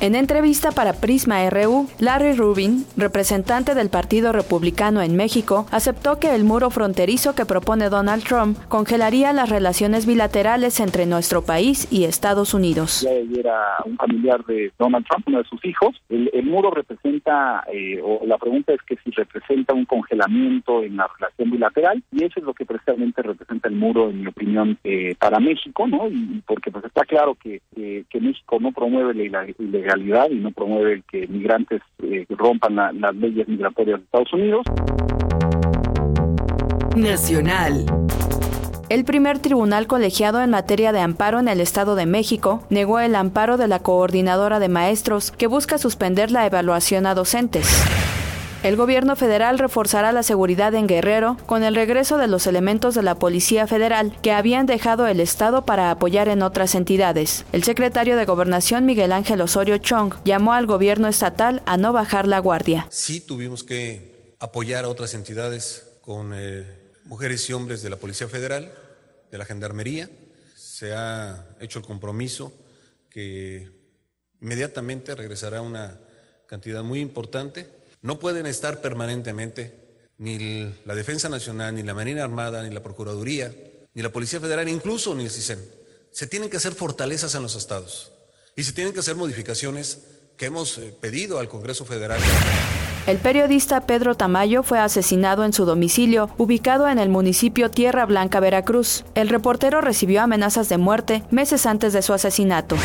En 0.00 0.14
entrevista 0.14 0.70
para 0.70 0.92
Prisma 0.92 1.50
RU, 1.50 1.88
Larry 1.98 2.34
Rubin, 2.34 2.84
representante 2.96 3.74
del 3.74 3.90
Partido 3.90 4.30
Republicano 4.30 5.02
en 5.02 5.16
México, 5.16 5.66
aceptó 5.72 6.20
que 6.20 6.36
el 6.36 6.44
muro 6.44 6.70
fronterizo 6.70 7.34
que 7.34 7.44
propone 7.44 7.88
Donald 7.88 8.22
Trump 8.22 8.56
congelaría 8.68 9.32
las 9.32 9.48
relaciones 9.48 10.06
bilaterales 10.06 10.78
entre 10.78 11.04
nuestro 11.04 11.42
país 11.42 11.88
y 11.90 12.04
Estados 12.04 12.54
Unidos. 12.54 13.04
Era 13.04 13.58
un 13.84 13.96
familiar 13.96 14.44
de 14.44 14.70
Donald 14.78 15.04
Trump, 15.04 15.26
uno 15.26 15.38
de 15.38 15.48
sus 15.48 15.64
hijos. 15.64 16.00
El, 16.08 16.30
el 16.32 16.46
muro 16.46 16.70
representa, 16.70 17.64
eh, 17.72 18.00
o 18.00 18.24
la 18.24 18.38
pregunta 18.38 18.74
es 18.74 18.82
que 18.82 18.96
si 19.02 19.10
representa 19.10 19.74
un 19.74 19.84
congelamiento 19.84 20.84
en 20.84 20.96
la 20.96 21.08
relación 21.18 21.50
bilateral, 21.50 22.04
y 22.12 22.22
eso 22.22 22.38
es 22.38 22.46
lo 22.46 22.54
que 22.54 22.64
precisamente 22.64 23.20
representa 23.20 23.66
el 23.66 23.74
muro, 23.74 24.10
en 24.10 24.20
mi 24.20 24.28
opinión, 24.28 24.78
eh, 24.84 25.16
para 25.18 25.40
México, 25.40 25.88
¿no? 25.88 26.06
Y 26.08 26.40
porque 26.46 26.70
pues 26.70 26.84
está 26.84 27.04
claro 27.04 27.34
que, 27.34 27.62
que, 27.74 28.04
que 28.08 28.20
México 28.20 28.58
no 28.60 28.70
promueve 28.70 29.12
la 29.12 29.44
ilegalidad 29.58 29.87
y 29.96 30.36
no 30.36 30.50
promueve 30.50 31.02
que 31.10 31.26
migrantes 31.26 31.80
eh, 32.02 32.26
rompan 32.30 32.76
la, 32.76 32.92
las 32.92 33.14
leyes 33.14 33.48
migratorias 33.48 34.00
de 34.00 34.04
Estados 34.04 34.32
Unidos. 34.32 34.66
Nacional. 36.96 37.86
El 38.88 39.04
primer 39.04 39.38
tribunal 39.38 39.86
colegiado 39.86 40.40
en 40.40 40.50
materia 40.50 40.92
de 40.92 41.00
amparo 41.00 41.38
en 41.40 41.48
el 41.48 41.60
Estado 41.60 41.94
de 41.94 42.06
México 42.06 42.62
negó 42.70 43.00
el 43.00 43.14
amparo 43.14 43.58
de 43.58 43.68
la 43.68 43.80
coordinadora 43.80 44.60
de 44.60 44.68
maestros 44.68 45.30
que 45.30 45.46
busca 45.46 45.76
suspender 45.76 46.30
la 46.30 46.46
evaluación 46.46 47.06
a 47.06 47.14
docentes. 47.14 47.84
El 48.64 48.74
gobierno 48.74 49.14
federal 49.14 49.56
reforzará 49.60 50.10
la 50.10 50.24
seguridad 50.24 50.74
en 50.74 50.88
Guerrero 50.88 51.36
con 51.46 51.62
el 51.62 51.76
regreso 51.76 52.18
de 52.18 52.26
los 52.26 52.48
elementos 52.48 52.96
de 52.96 53.04
la 53.04 53.14
Policía 53.14 53.68
Federal 53.68 54.18
que 54.20 54.32
habían 54.32 54.66
dejado 54.66 55.06
el 55.06 55.20
Estado 55.20 55.64
para 55.64 55.92
apoyar 55.92 56.26
en 56.26 56.42
otras 56.42 56.74
entidades. 56.74 57.44
El 57.52 57.62
secretario 57.62 58.16
de 58.16 58.24
Gobernación 58.24 58.84
Miguel 58.84 59.12
Ángel 59.12 59.40
Osorio 59.42 59.78
Chong 59.78 60.12
llamó 60.24 60.54
al 60.54 60.66
gobierno 60.66 61.06
estatal 61.06 61.62
a 61.66 61.76
no 61.76 61.92
bajar 61.92 62.26
la 62.26 62.40
guardia. 62.40 62.88
Sí 62.90 63.20
tuvimos 63.20 63.62
que 63.62 64.34
apoyar 64.40 64.84
a 64.84 64.88
otras 64.88 65.14
entidades 65.14 65.86
con 66.00 66.32
eh, 66.34 66.66
mujeres 67.04 67.48
y 67.48 67.52
hombres 67.52 67.80
de 67.82 67.90
la 67.90 67.96
Policía 67.96 68.26
Federal, 68.26 68.72
de 69.30 69.38
la 69.38 69.44
Gendarmería. 69.44 70.10
Se 70.56 70.94
ha 70.94 71.46
hecho 71.60 71.78
el 71.78 71.84
compromiso 71.84 72.52
que 73.08 73.70
inmediatamente 74.40 75.14
regresará 75.14 75.62
una 75.62 76.00
cantidad 76.48 76.82
muy 76.82 76.98
importante 76.98 77.77
no 78.02 78.18
pueden 78.18 78.46
estar 78.46 78.80
permanentemente 78.80 79.88
ni 80.18 80.74
la 80.84 80.94
Defensa 80.94 81.28
Nacional, 81.28 81.74
ni 81.74 81.82
la 81.82 81.94
Marina 81.94 82.24
Armada, 82.24 82.62
ni 82.62 82.74
la 82.74 82.82
Procuraduría, 82.82 83.52
ni 83.94 84.02
la 84.02 84.10
Policía 84.10 84.40
Federal, 84.40 84.68
incluso 84.68 85.14
ni 85.14 85.24
el 85.24 85.30
CISEN. 85.30 85.58
Se 86.10 86.26
tienen 86.26 86.50
que 86.50 86.56
hacer 86.56 86.74
fortalezas 86.74 87.34
en 87.34 87.42
los 87.42 87.54
estados 87.54 88.12
y 88.56 88.64
se 88.64 88.72
tienen 88.72 88.92
que 88.92 89.00
hacer 89.00 89.14
modificaciones 89.14 89.98
que 90.36 90.46
hemos 90.46 90.78
eh, 90.78 90.94
pedido 91.00 91.38
al 91.38 91.48
Congreso 91.48 91.84
Federal. 91.84 92.20
El 93.06 93.18
periodista 93.18 93.86
Pedro 93.86 94.16
Tamayo 94.16 94.62
fue 94.62 94.78
asesinado 94.78 95.44
en 95.44 95.52
su 95.52 95.64
domicilio, 95.64 96.30
ubicado 96.36 96.88
en 96.88 96.98
el 96.98 97.08
municipio 97.08 97.70
Tierra 97.70 98.04
Blanca, 98.04 98.38
Veracruz. 98.38 99.04
El 99.14 99.30
reportero 99.30 99.80
recibió 99.80 100.22
amenazas 100.22 100.68
de 100.68 100.76
muerte 100.76 101.24
meses 101.30 101.64
antes 101.64 101.92
de 101.92 102.02
su 102.02 102.12
asesinato. 102.12 102.76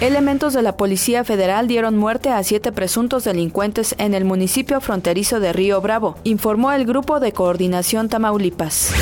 Elementos 0.00 0.52
de 0.52 0.62
la 0.62 0.76
Policía 0.76 1.24
Federal 1.24 1.66
dieron 1.66 1.96
muerte 1.96 2.30
a 2.30 2.40
siete 2.44 2.70
presuntos 2.70 3.24
delincuentes 3.24 3.96
en 3.98 4.14
el 4.14 4.24
municipio 4.24 4.80
fronterizo 4.80 5.40
de 5.40 5.52
Río 5.52 5.80
Bravo, 5.80 6.14
informó 6.22 6.70
el 6.70 6.86
Grupo 6.86 7.18
de 7.18 7.32
Coordinación 7.32 8.08
Tamaulipas. 8.08 8.92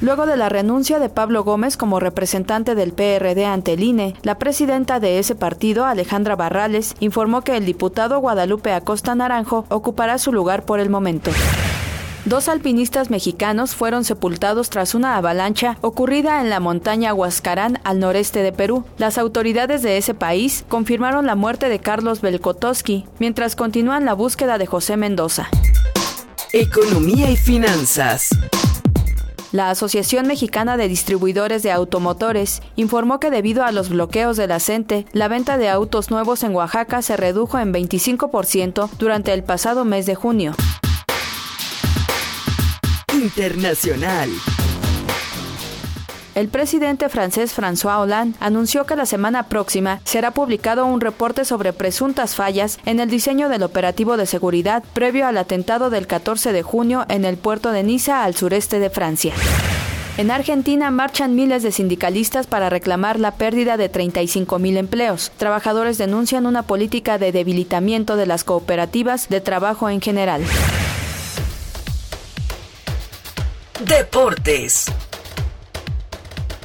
Luego 0.00 0.26
de 0.26 0.36
la 0.36 0.48
renuncia 0.48 1.00
de 1.00 1.08
Pablo 1.08 1.42
Gómez 1.42 1.76
como 1.76 1.98
representante 1.98 2.76
del 2.76 2.92
PRD 2.92 3.46
ante 3.46 3.72
el 3.72 3.82
INE, 3.82 4.14
la 4.22 4.38
presidenta 4.38 5.00
de 5.00 5.18
ese 5.18 5.34
partido, 5.34 5.86
Alejandra 5.86 6.36
Barrales, 6.36 6.94
informó 7.00 7.40
que 7.40 7.56
el 7.56 7.64
diputado 7.64 8.20
Guadalupe 8.20 8.72
Acosta 8.72 9.12
Naranjo 9.16 9.64
ocupará 9.70 10.18
su 10.18 10.32
lugar 10.32 10.64
por 10.64 10.78
el 10.78 10.88
momento. 10.88 11.32
Dos 12.26 12.48
alpinistas 12.48 13.08
mexicanos 13.08 13.76
fueron 13.76 14.02
sepultados 14.02 14.68
tras 14.68 14.96
una 14.96 15.16
avalancha 15.16 15.78
ocurrida 15.80 16.40
en 16.40 16.50
la 16.50 16.58
montaña 16.58 17.14
Huascarán 17.14 17.78
al 17.84 18.00
noreste 18.00 18.42
de 18.42 18.50
Perú. 18.50 18.84
Las 18.98 19.16
autoridades 19.16 19.82
de 19.82 19.96
ese 19.96 20.12
país 20.12 20.64
confirmaron 20.68 21.26
la 21.26 21.36
muerte 21.36 21.68
de 21.68 21.78
Carlos 21.78 22.22
Belkotowski, 22.22 23.06
mientras 23.20 23.54
continúan 23.54 24.04
la 24.04 24.14
búsqueda 24.14 24.58
de 24.58 24.66
José 24.66 24.96
Mendoza. 24.96 25.46
Economía 26.52 27.30
y 27.30 27.36
finanzas. 27.36 28.30
La 29.52 29.70
Asociación 29.70 30.26
Mexicana 30.26 30.76
de 30.76 30.88
Distribuidores 30.88 31.62
de 31.62 31.70
Automotores 31.70 32.60
informó 32.74 33.20
que 33.20 33.30
debido 33.30 33.64
a 33.64 33.70
los 33.70 33.88
bloqueos 33.88 34.36
de 34.36 34.48
la 34.48 34.58
CENTE, 34.58 35.06
la 35.12 35.28
venta 35.28 35.58
de 35.58 35.68
autos 35.68 36.10
nuevos 36.10 36.42
en 36.42 36.56
Oaxaca 36.56 37.02
se 37.02 37.16
redujo 37.16 37.60
en 37.60 37.72
25% 37.72 38.90
durante 38.98 39.32
el 39.32 39.44
pasado 39.44 39.84
mes 39.84 40.06
de 40.06 40.16
junio. 40.16 40.56
Internacional. 43.26 44.30
El 46.36 46.46
presidente 46.46 47.08
francés 47.08 47.52
François 47.52 47.98
Hollande 47.98 48.36
anunció 48.38 48.86
que 48.86 48.94
la 48.94 49.04
semana 49.04 49.48
próxima 49.48 50.00
será 50.04 50.30
publicado 50.30 50.86
un 50.86 51.00
reporte 51.00 51.44
sobre 51.44 51.72
presuntas 51.72 52.36
fallas 52.36 52.78
en 52.86 53.00
el 53.00 53.10
diseño 53.10 53.48
del 53.48 53.64
operativo 53.64 54.16
de 54.16 54.26
seguridad 54.26 54.84
previo 54.92 55.26
al 55.26 55.38
atentado 55.38 55.90
del 55.90 56.06
14 56.06 56.52
de 56.52 56.62
junio 56.62 57.04
en 57.08 57.24
el 57.24 57.36
puerto 57.36 57.72
de 57.72 57.82
Niza 57.82 58.22
al 58.22 58.36
sureste 58.36 58.78
de 58.78 58.90
Francia. 58.90 59.34
En 60.18 60.30
Argentina 60.30 60.92
marchan 60.92 61.34
miles 61.34 61.64
de 61.64 61.72
sindicalistas 61.72 62.46
para 62.46 62.70
reclamar 62.70 63.18
la 63.18 63.32
pérdida 63.32 63.76
de 63.76 63.88
35 63.88 64.60
mil 64.60 64.76
empleos. 64.76 65.32
Trabajadores 65.36 65.98
denuncian 65.98 66.46
una 66.46 66.62
política 66.62 67.18
de 67.18 67.32
debilitamiento 67.32 68.14
de 68.14 68.26
las 68.26 68.44
cooperativas 68.44 69.28
de 69.28 69.40
trabajo 69.40 69.90
en 69.90 70.00
general. 70.00 70.42
Deportes. 73.84 74.86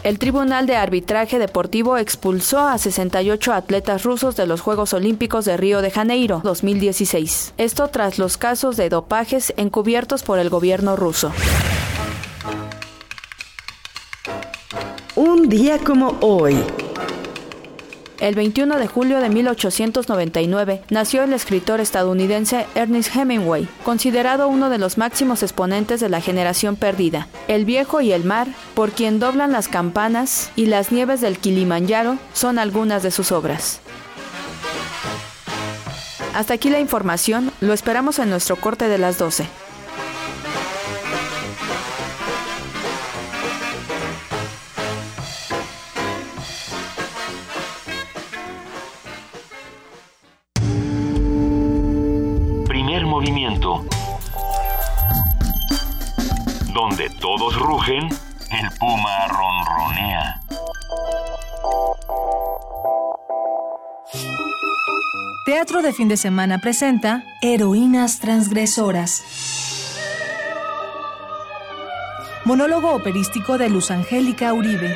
El 0.03 0.17
Tribunal 0.17 0.65
de 0.65 0.77
Arbitraje 0.77 1.39
Deportivo 1.39 1.97
expulsó 1.97 2.59
a 2.59 2.77
68 2.77 3.53
atletas 3.53 4.03
rusos 4.03 4.37
de 4.37 4.47
los 4.47 4.61
Juegos 4.61 4.93
Olímpicos 4.93 5.43
de 5.43 5.57
Río 5.57 5.81
de 5.81 5.91
Janeiro 5.91 6.39
2016. 6.41 7.53
Esto 7.57 7.89
tras 7.89 8.17
los 8.17 8.37
casos 8.37 8.77
de 8.77 8.87
dopajes 8.87 9.53
encubiertos 9.57 10.23
por 10.23 10.39
el 10.39 10.49
gobierno 10.49 10.95
ruso. 10.95 11.33
Un 15.15 15.49
día 15.49 15.79
como 15.79 16.17
hoy. 16.21 16.55
El 18.21 18.35
21 18.35 18.77
de 18.77 18.85
julio 18.85 19.19
de 19.19 19.29
1899 19.29 20.83
nació 20.91 21.23
el 21.23 21.33
escritor 21.33 21.79
estadounidense 21.81 22.67
Ernest 22.75 23.15
Hemingway, 23.15 23.67
considerado 23.83 24.47
uno 24.47 24.69
de 24.69 24.77
los 24.77 24.99
máximos 24.99 25.41
exponentes 25.41 25.99
de 25.99 26.07
la 26.07 26.21
generación 26.21 26.75
perdida. 26.75 27.27
El 27.47 27.65
viejo 27.65 27.99
y 27.99 28.11
el 28.11 28.23
mar, 28.23 28.47
por 28.75 28.91
quien 28.91 29.19
doblan 29.19 29.51
las 29.51 29.67
campanas 29.67 30.51
y 30.55 30.67
las 30.67 30.91
nieves 30.91 31.19
del 31.19 31.39
Kilimanjaro 31.39 32.19
son 32.33 32.59
algunas 32.59 33.01
de 33.01 33.09
sus 33.09 33.31
obras. 33.31 33.79
Hasta 36.35 36.53
aquí 36.53 36.69
la 36.69 36.79
información, 36.79 37.51
lo 37.59 37.73
esperamos 37.73 38.19
en 38.19 38.29
nuestro 38.29 38.55
corte 38.55 38.87
de 38.87 38.99
las 38.99 39.17
12. 39.17 39.47
Donde 56.73 57.09
todos 57.09 57.57
rugen, 57.57 58.07
el 58.07 58.69
puma 58.79 59.27
ronronea. 59.27 60.41
Teatro 65.45 65.81
de 65.81 65.91
fin 65.91 66.07
de 66.07 66.15
semana 66.15 66.59
presenta 66.59 67.23
Heroínas 67.41 68.19
Transgresoras. 68.19 69.21
Monólogo 72.45 72.95
operístico 72.95 73.57
de 73.57 73.69
Luz 73.69 73.91
Angélica 73.91 74.53
Uribe. 74.53 74.95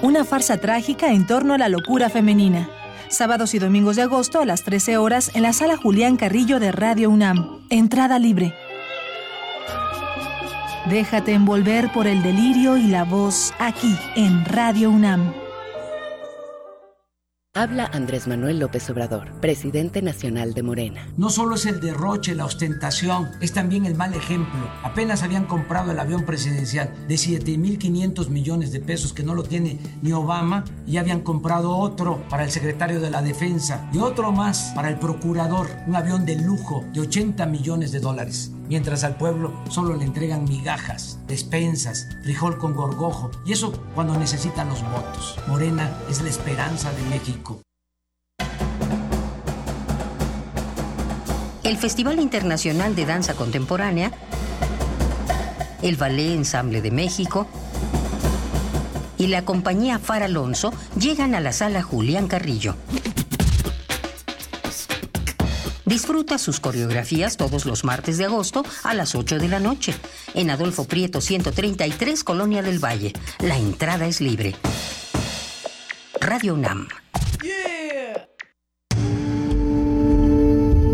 Una 0.00 0.24
farsa 0.24 0.56
trágica 0.58 1.12
en 1.12 1.26
torno 1.26 1.52
a 1.52 1.58
la 1.58 1.68
locura 1.68 2.08
femenina. 2.08 2.70
Sábados 3.08 3.52
y 3.52 3.58
domingos 3.58 3.96
de 3.96 4.02
agosto 4.02 4.40
a 4.40 4.46
las 4.46 4.62
13 4.62 4.96
horas 4.96 5.30
en 5.34 5.42
la 5.42 5.52
sala 5.52 5.76
Julián 5.76 6.16
Carrillo 6.16 6.60
de 6.60 6.72
Radio 6.72 7.10
UNAM. 7.10 7.60
Entrada 7.68 8.18
libre. 8.18 8.54
Déjate 10.90 11.32
envolver 11.32 11.92
por 11.92 12.08
el 12.08 12.24
delirio 12.24 12.76
y 12.76 12.88
la 12.88 13.04
voz 13.04 13.54
aquí 13.60 13.96
en 14.16 14.44
Radio 14.44 14.90
UNAM. 14.90 15.32
Habla 17.54 17.88
Andrés 17.92 18.26
Manuel 18.26 18.58
López 18.58 18.88
Obrador, 18.90 19.30
presidente 19.40 20.02
nacional 20.02 20.54
de 20.54 20.62
Morena. 20.62 21.06
No 21.16 21.28
solo 21.28 21.54
es 21.54 21.66
el 21.66 21.80
derroche, 21.80 22.34
la 22.34 22.46
ostentación, 22.46 23.28
es 23.40 23.52
también 23.52 23.84
el 23.84 23.94
mal 23.94 24.14
ejemplo. 24.14 24.68
Apenas 24.82 25.22
habían 25.22 25.44
comprado 25.44 25.92
el 25.92 26.00
avión 26.00 26.24
presidencial 26.24 26.90
de 27.06 27.14
7.500 27.14 28.28
millones 28.30 28.72
de 28.72 28.80
pesos 28.80 29.12
que 29.12 29.22
no 29.22 29.34
lo 29.34 29.44
tiene 29.44 29.78
ni 30.00 30.12
Obama 30.12 30.64
y 30.86 30.96
habían 30.96 31.20
comprado 31.20 31.76
otro 31.76 32.26
para 32.28 32.42
el 32.42 32.50
secretario 32.50 33.00
de 33.00 33.10
la 33.10 33.22
Defensa 33.22 33.88
y 33.92 33.98
otro 33.98 34.32
más 34.32 34.72
para 34.74 34.88
el 34.88 34.98
procurador, 34.98 35.68
un 35.86 35.94
avión 35.94 36.24
de 36.24 36.36
lujo 36.36 36.84
de 36.92 37.00
80 37.02 37.46
millones 37.46 37.92
de 37.92 38.00
dólares. 38.00 38.50
Mientras 38.72 39.04
al 39.04 39.16
pueblo 39.16 39.52
solo 39.68 39.96
le 39.96 40.06
entregan 40.06 40.44
migajas, 40.44 41.18
despensas, 41.26 42.08
frijol 42.22 42.56
con 42.56 42.72
gorgojo 42.72 43.30
y 43.44 43.52
eso 43.52 43.70
cuando 43.94 44.18
necesitan 44.18 44.70
los 44.70 44.82
votos. 44.82 45.36
Morena 45.46 45.94
es 46.08 46.22
la 46.22 46.30
esperanza 46.30 46.90
de 46.90 47.02
México. 47.10 47.60
el 51.64 51.76
Festival 51.76 52.18
Internacional 52.18 52.96
de 52.96 53.04
Danza 53.04 53.34
Contemporánea, 53.34 54.10
el 55.82 55.96
Ballet 55.96 56.34
Ensamble 56.34 56.80
de 56.80 56.90
México 56.90 57.46
y 59.18 59.26
la 59.26 59.44
compañía 59.44 59.98
Far 59.98 60.22
Alonso 60.22 60.72
llegan 60.98 61.34
a 61.34 61.40
la 61.40 61.52
sala 61.52 61.82
Julián 61.82 62.26
Carrillo. 62.26 62.74
Disfruta 65.92 66.38
sus 66.38 66.58
coreografías 66.58 67.36
todos 67.36 67.66
los 67.66 67.84
martes 67.84 68.16
de 68.16 68.24
agosto 68.24 68.64
a 68.82 68.94
las 68.94 69.14
8 69.14 69.38
de 69.38 69.46
la 69.46 69.60
noche 69.60 69.94
en 70.32 70.48
Adolfo 70.48 70.86
Prieto 70.86 71.20
133, 71.20 72.24
Colonia 72.24 72.62
del 72.62 72.82
Valle. 72.82 73.12
La 73.40 73.58
entrada 73.58 74.06
es 74.06 74.22
libre. 74.22 74.56
Radio 76.18 76.54
UNAM. 76.54 76.88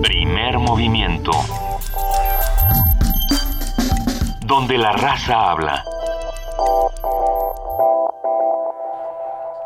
Primer 0.02 0.58
movimiento. 0.58 1.30
Donde 4.46 4.78
la 4.78 4.94
raza 4.94 5.52
habla. 5.52 5.84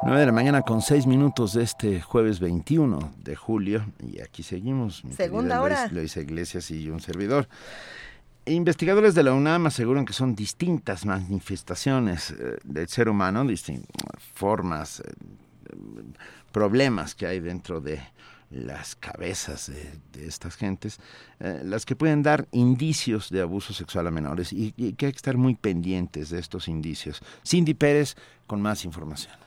9 0.05 0.19
de 0.19 0.27
la 0.27 0.33
mañana 0.33 0.63
con 0.63 0.83
6 0.83 1.07
minutos 1.07 1.53
de 1.53 1.63
este 1.63 2.01
jueves 2.01 2.41
21 2.41 3.13
de 3.19 3.37
julio. 3.37 3.87
Y 4.01 4.21
aquí 4.21 4.43
seguimos. 4.43 5.05
mi 5.05 5.13
Segunda 5.13 5.63
hora. 5.63 5.83
Luis, 5.83 5.93
Luisa 5.93 6.21
Iglesias 6.21 6.73
y 6.73 6.91
un 6.91 7.01
servidor. 7.01 7.49
Investigadores 8.47 9.15
de 9.15 9.23
la 9.23 9.33
UNAM 9.33 9.67
aseguran 9.67 10.05
que 10.05 10.13
son 10.13 10.35
distintas 10.35 11.07
manifestaciones 11.07 12.33
eh, 12.33 12.59
del 12.65 12.89
ser 12.89 13.09
humano, 13.09 13.45
distintas 13.45 13.87
formas, 14.35 14.99
eh, 14.99 15.13
problemas 16.51 17.15
que 17.15 17.29
hay 17.29 17.39
dentro 17.39 17.81
de 17.81 18.01
las 18.51 18.97
cabezas 18.97 19.71
de, 19.71 20.01
de 20.13 20.27
estas 20.27 20.57
gentes, 20.57 20.99
eh, 21.39 21.61
las 21.65 21.87
que 21.87 21.95
pueden 21.95 22.25
dar 22.25 22.49
indicios 22.51 23.31
de 23.31 23.41
abuso 23.41 23.73
sexual 23.73 24.09
a 24.09 24.11
menores 24.11 24.53
y, 24.53 24.75
y 24.77 24.95
que 24.95 25.07
hay 25.07 25.13
que 25.13 25.17
estar 25.17 25.37
muy 25.37 25.55
pendientes 25.55 26.31
de 26.31 26.41
estos 26.41 26.67
indicios. 26.67 27.23
Cindy 27.47 27.75
Pérez 27.75 28.17
con 28.49 28.61
más 28.61 28.85
información. 28.85 29.42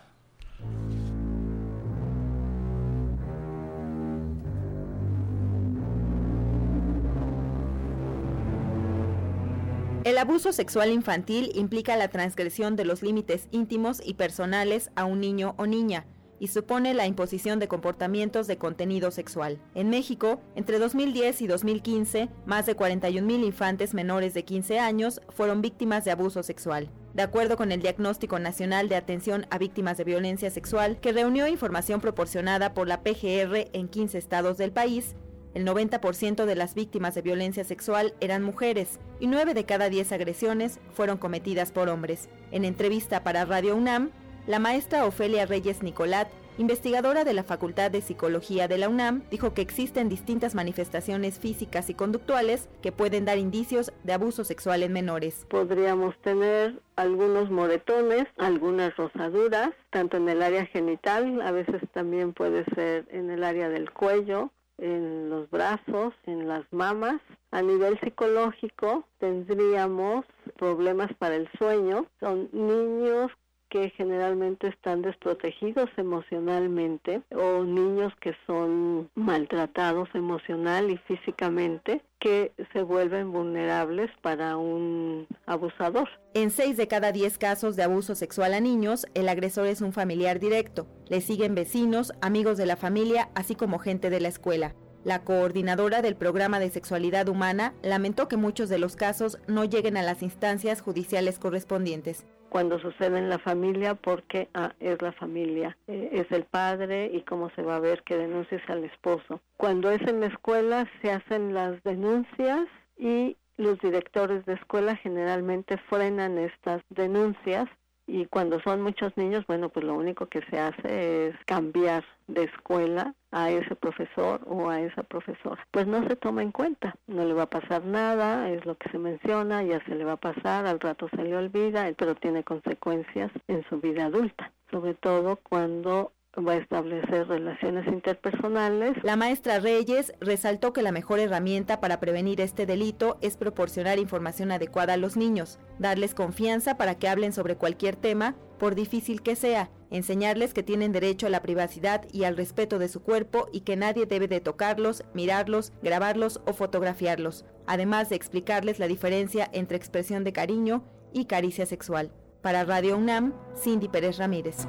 El 10.05 10.19
abuso 10.19 10.53
sexual 10.53 10.91
infantil 10.91 11.51
implica 11.55 11.95
la 11.95 12.09
transgresión 12.09 12.75
de 12.75 12.85
los 12.85 13.01
límites 13.01 13.47
íntimos 13.51 14.01
y 14.05 14.13
personales 14.13 14.91
a 14.95 15.05
un 15.05 15.19
niño 15.19 15.55
o 15.57 15.65
niña 15.65 16.05
y 16.39 16.47
supone 16.47 16.93
la 16.93 17.07
imposición 17.07 17.59
de 17.59 17.67
comportamientos 17.67 18.47
de 18.47 18.57
contenido 18.57 19.11
sexual. 19.11 19.59
En 19.73 19.89
México, 19.89 20.41
entre 20.55 20.79
2010 20.79 21.41
y 21.41 21.47
2015, 21.47 22.29
más 22.45 22.65
de 22.65 22.75
41.000 22.75 23.45
infantes 23.45 23.93
menores 23.93 24.33
de 24.33 24.43
15 24.43 24.79
años 24.79 25.21
fueron 25.29 25.61
víctimas 25.61 26.05
de 26.05 26.11
abuso 26.11 26.43
sexual. 26.43 26.89
De 27.13 27.21
acuerdo 27.21 27.55
con 27.55 27.71
el 27.71 27.81
Diagnóstico 27.81 28.39
Nacional 28.39 28.89
de 28.89 28.97
Atención 28.97 29.47
a 29.49 29.57
Víctimas 29.57 29.97
de 29.97 30.03
Violencia 30.03 30.51
Sexual, 30.51 30.99
que 30.99 31.13
reunió 31.13 31.47
información 31.47 32.01
proporcionada 32.01 32.73
por 32.73 32.87
la 32.87 33.03
PGR 33.03 33.69
en 33.71 33.87
15 33.87 34.17
estados 34.17 34.57
del 34.57 34.73
país, 34.73 35.15
el 35.55 35.65
90% 35.65 36.43
de 36.43 36.55
las 36.55 36.75
víctimas 36.75 37.15
de 37.15 37.21
violencia 37.21 37.63
sexual 37.63 38.13
eran 38.19 38.43
mujeres 38.43 38.99
y 39.21 39.27
9 39.27 39.53
de 39.53 39.63
cada 39.63 39.87
10 39.87 40.11
agresiones 40.11 40.81
fueron 40.91 41.17
cometidas 41.17 41.71
por 41.71 41.87
hombres. 41.87 42.27
En 42.51 42.65
entrevista 42.65 43.23
para 43.23 43.45
Radio 43.45 43.77
UNAM, 43.77 44.11
la 44.47 44.59
maestra 44.59 45.05
Ofelia 45.05 45.45
Reyes 45.45 45.81
Nicolat, 45.81 46.27
investigadora 46.57 47.23
de 47.23 47.33
la 47.33 47.43
Facultad 47.43 47.89
de 47.89 48.01
Psicología 48.01 48.67
de 48.67 48.77
la 48.77 48.89
UNAM, 48.89 49.23
dijo 49.31 49.53
que 49.53 49.61
existen 49.61 50.07
distintas 50.07 50.53
manifestaciones 50.53 51.39
físicas 51.39 51.89
y 51.89 51.95
conductuales 51.95 52.69
que 52.81 52.91
pueden 52.91 53.25
dar 53.25 53.39
indicios 53.39 53.91
de 54.03 54.13
abuso 54.13 54.43
sexual 54.43 54.83
en 54.83 54.93
menores. 54.93 55.45
Podríamos 55.49 56.15
tener 56.19 56.79
algunos 56.95 57.49
moretones, 57.49 58.25
algunas 58.37 58.95
rosaduras, 58.95 59.71
tanto 59.89 60.17
en 60.17 60.29
el 60.29 60.41
área 60.43 60.65
genital, 60.67 61.41
a 61.41 61.51
veces 61.51 61.81
también 61.91 62.33
puede 62.33 62.65
ser 62.75 63.05
en 63.09 63.31
el 63.31 63.43
área 63.43 63.67
del 63.67 63.91
cuello, 63.91 64.51
en 64.77 65.29
los 65.29 65.49
brazos, 65.49 66.13
en 66.25 66.47
las 66.47 66.65
mamas. 66.71 67.19
A 67.51 67.61
nivel 67.61 67.99
psicológico 68.01 69.07
tendríamos 69.19 70.25
problemas 70.57 71.13
para 71.17 71.35
el 71.35 71.49
sueño. 71.57 72.05
Son 72.19 72.49
niños 72.51 73.31
que 73.75 73.89
generalmente 73.89 74.67
están 74.67 75.01
desprotegidos 75.01 75.89
emocionalmente 75.97 77.21
o 77.35 77.65
niños 77.65 78.13
que 78.21 78.33
son 78.47 79.09
maltratados 79.15 80.07
emocional 80.13 80.89
y 80.89 80.97
físicamente 80.99 82.01
que 82.17 82.53
se 82.71 82.83
vuelven 82.83 83.33
vulnerables 83.33 84.09
para 84.21 84.55
un 84.55 85.27
abusador. 85.45 86.07
En 86.33 86.51
6 86.51 86.77
de 86.77 86.87
cada 86.87 87.11
10 87.11 87.37
casos 87.37 87.75
de 87.75 87.83
abuso 87.83 88.15
sexual 88.15 88.53
a 88.53 88.61
niños, 88.61 89.07
el 89.13 89.27
agresor 89.27 89.67
es 89.67 89.81
un 89.81 89.91
familiar 89.91 90.39
directo. 90.39 90.87
Le 91.09 91.19
siguen 91.19 91.53
vecinos, 91.53 92.13
amigos 92.21 92.55
de 92.55 92.67
la 92.67 92.77
familia, 92.77 93.27
así 93.35 93.55
como 93.55 93.79
gente 93.79 94.09
de 94.09 94.21
la 94.21 94.29
escuela. 94.29 94.73
La 95.03 95.25
coordinadora 95.25 96.01
del 96.01 96.15
programa 96.15 96.59
de 96.59 96.71
sexualidad 96.71 97.27
humana 97.27 97.73
lamentó 97.83 98.29
que 98.29 98.37
muchos 98.37 98.69
de 98.69 98.79
los 98.79 98.95
casos 98.95 99.37
no 99.47 99.65
lleguen 99.65 99.97
a 99.97 100.01
las 100.01 100.23
instancias 100.23 100.79
judiciales 100.79 101.39
correspondientes. 101.39 102.25
Cuando 102.55 102.79
sucede 102.79 103.19
en 103.19 103.27
la 103.27 103.37
familia, 103.37 103.95
porque 103.95 104.47
ah, 104.53 104.71
es 104.79 105.01
la 105.01 105.11
familia, 105.11 105.75
eh, 105.87 106.07
es 106.13 106.31
el 106.31 106.45
padre 106.45 107.11
y 107.13 107.19
cómo 107.23 107.49
se 107.49 107.61
va 107.61 107.75
a 107.75 107.81
ver 107.81 108.01
que 108.03 108.15
denuncies 108.15 108.61
al 108.69 108.85
esposo. 108.85 109.41
Cuando 109.57 109.91
es 109.91 110.01
en 110.03 110.21
la 110.21 110.27
escuela, 110.27 110.89
se 111.01 111.11
hacen 111.11 111.53
las 111.53 111.83
denuncias 111.83 112.61
y 112.97 113.35
los 113.57 113.77
directores 113.79 114.45
de 114.45 114.53
escuela 114.53 114.95
generalmente 114.95 115.75
frenan 115.89 116.37
estas 116.37 116.81
denuncias 116.91 117.67
y 118.07 118.25
cuando 118.27 118.59
son 118.61 118.81
muchos 118.81 119.15
niños, 119.17 119.45
bueno, 119.47 119.69
pues 119.69 119.85
lo 119.85 119.95
único 119.95 120.27
que 120.27 120.41
se 120.49 120.59
hace 120.59 121.27
es 121.27 121.35
cambiar 121.45 122.03
de 122.27 122.43
escuela 122.43 123.13
a 123.31 123.49
ese 123.49 123.75
profesor 123.75 124.41
o 124.45 124.69
a 124.69 124.81
esa 124.81 125.03
profesora. 125.03 125.65
Pues 125.71 125.87
no 125.87 126.07
se 126.07 126.15
toma 126.15 126.43
en 126.43 126.51
cuenta, 126.51 126.95
no 127.07 127.25
le 127.25 127.33
va 127.33 127.43
a 127.43 127.49
pasar 127.49 127.83
nada, 127.83 128.49
es 128.49 128.65
lo 128.65 128.75
que 128.75 128.89
se 128.89 128.99
menciona, 128.99 129.63
ya 129.63 129.83
se 129.85 129.95
le 129.95 130.05
va 130.05 130.13
a 130.13 130.17
pasar, 130.17 130.65
al 130.65 130.79
rato 130.79 131.09
se 131.09 131.23
le 131.23 131.35
olvida, 131.35 131.91
pero 131.97 132.15
tiene 132.15 132.43
consecuencias 132.43 133.31
en 133.47 133.63
su 133.69 133.79
vida 133.79 134.05
adulta, 134.05 134.51
sobre 134.69 134.93
todo 134.93 135.37
cuando 135.37 136.11
va 136.41 136.53
a 136.53 136.57
establecer 136.57 137.27
relaciones 137.27 137.87
interpersonales. 137.87 138.97
La 139.03 139.15
maestra 139.15 139.59
Reyes 139.59 140.13
resaltó 140.19 140.73
que 140.73 140.81
la 140.81 140.91
mejor 140.91 141.19
herramienta 141.19 141.79
para 141.79 141.99
prevenir 141.99 142.41
este 142.41 142.65
delito 142.65 143.17
es 143.21 143.37
proporcionar 143.37 143.99
información 143.99 144.51
adecuada 144.51 144.93
a 144.93 144.97
los 144.97 145.17
niños, 145.17 145.59
darles 145.79 146.15
confianza 146.15 146.77
para 146.77 146.95
que 146.95 147.07
hablen 147.07 147.33
sobre 147.33 147.55
cualquier 147.55 147.95
tema 147.95 148.35
por 148.57 148.75
difícil 148.75 149.21
que 149.21 149.35
sea, 149.35 149.69
enseñarles 149.91 150.53
que 150.53 150.63
tienen 150.63 150.91
derecho 150.91 151.27
a 151.27 151.29
la 151.29 151.41
privacidad 151.41 152.05
y 152.11 152.23
al 152.23 152.37
respeto 152.37 152.79
de 152.79 152.87
su 152.87 153.01
cuerpo 153.01 153.47
y 153.51 153.61
que 153.61 153.75
nadie 153.75 154.05
debe 154.05 154.27
de 154.27 154.41
tocarlos, 154.41 155.03
mirarlos, 155.13 155.73
grabarlos 155.83 156.41
o 156.45 156.53
fotografiarlos, 156.53 157.45
además 157.67 158.09
de 158.09 158.15
explicarles 158.15 158.79
la 158.79 158.87
diferencia 158.87 159.49
entre 159.51 159.77
expresión 159.77 160.23
de 160.23 160.33
cariño 160.33 160.83
y 161.13 161.25
caricia 161.25 161.65
sexual. 161.65 162.11
Para 162.41 162.63
Radio 162.63 162.97
UNAM, 162.97 163.33
Cindy 163.55 163.87
Pérez 163.87 164.17
Ramírez. 164.17 164.67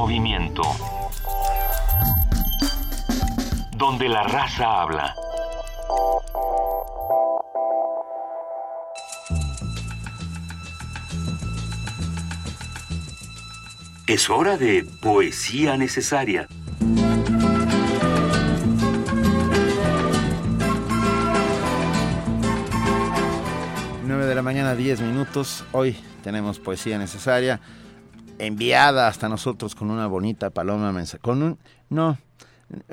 Movimiento. 0.00 0.62
Donde 3.76 4.08
la 4.08 4.22
raza 4.22 4.80
habla. 4.80 5.14
Es 14.06 14.30
hora 14.30 14.56
de 14.56 14.86
poesía 15.02 15.76
necesaria. 15.76 16.48
9 24.06 24.24
de 24.24 24.34
la 24.34 24.42
mañana, 24.42 24.74
10 24.74 25.02
minutos. 25.02 25.66
Hoy 25.72 25.94
tenemos 26.22 26.58
poesía 26.58 26.96
necesaria, 26.96 27.60
enviada 28.40 29.06
hasta 29.08 29.28
nosotros 29.28 29.74
con 29.74 29.90
una 29.90 30.06
bonita 30.06 30.50
paloma. 30.50 30.92
Con 31.20 31.42
un. 31.42 31.58
No, 31.88 32.18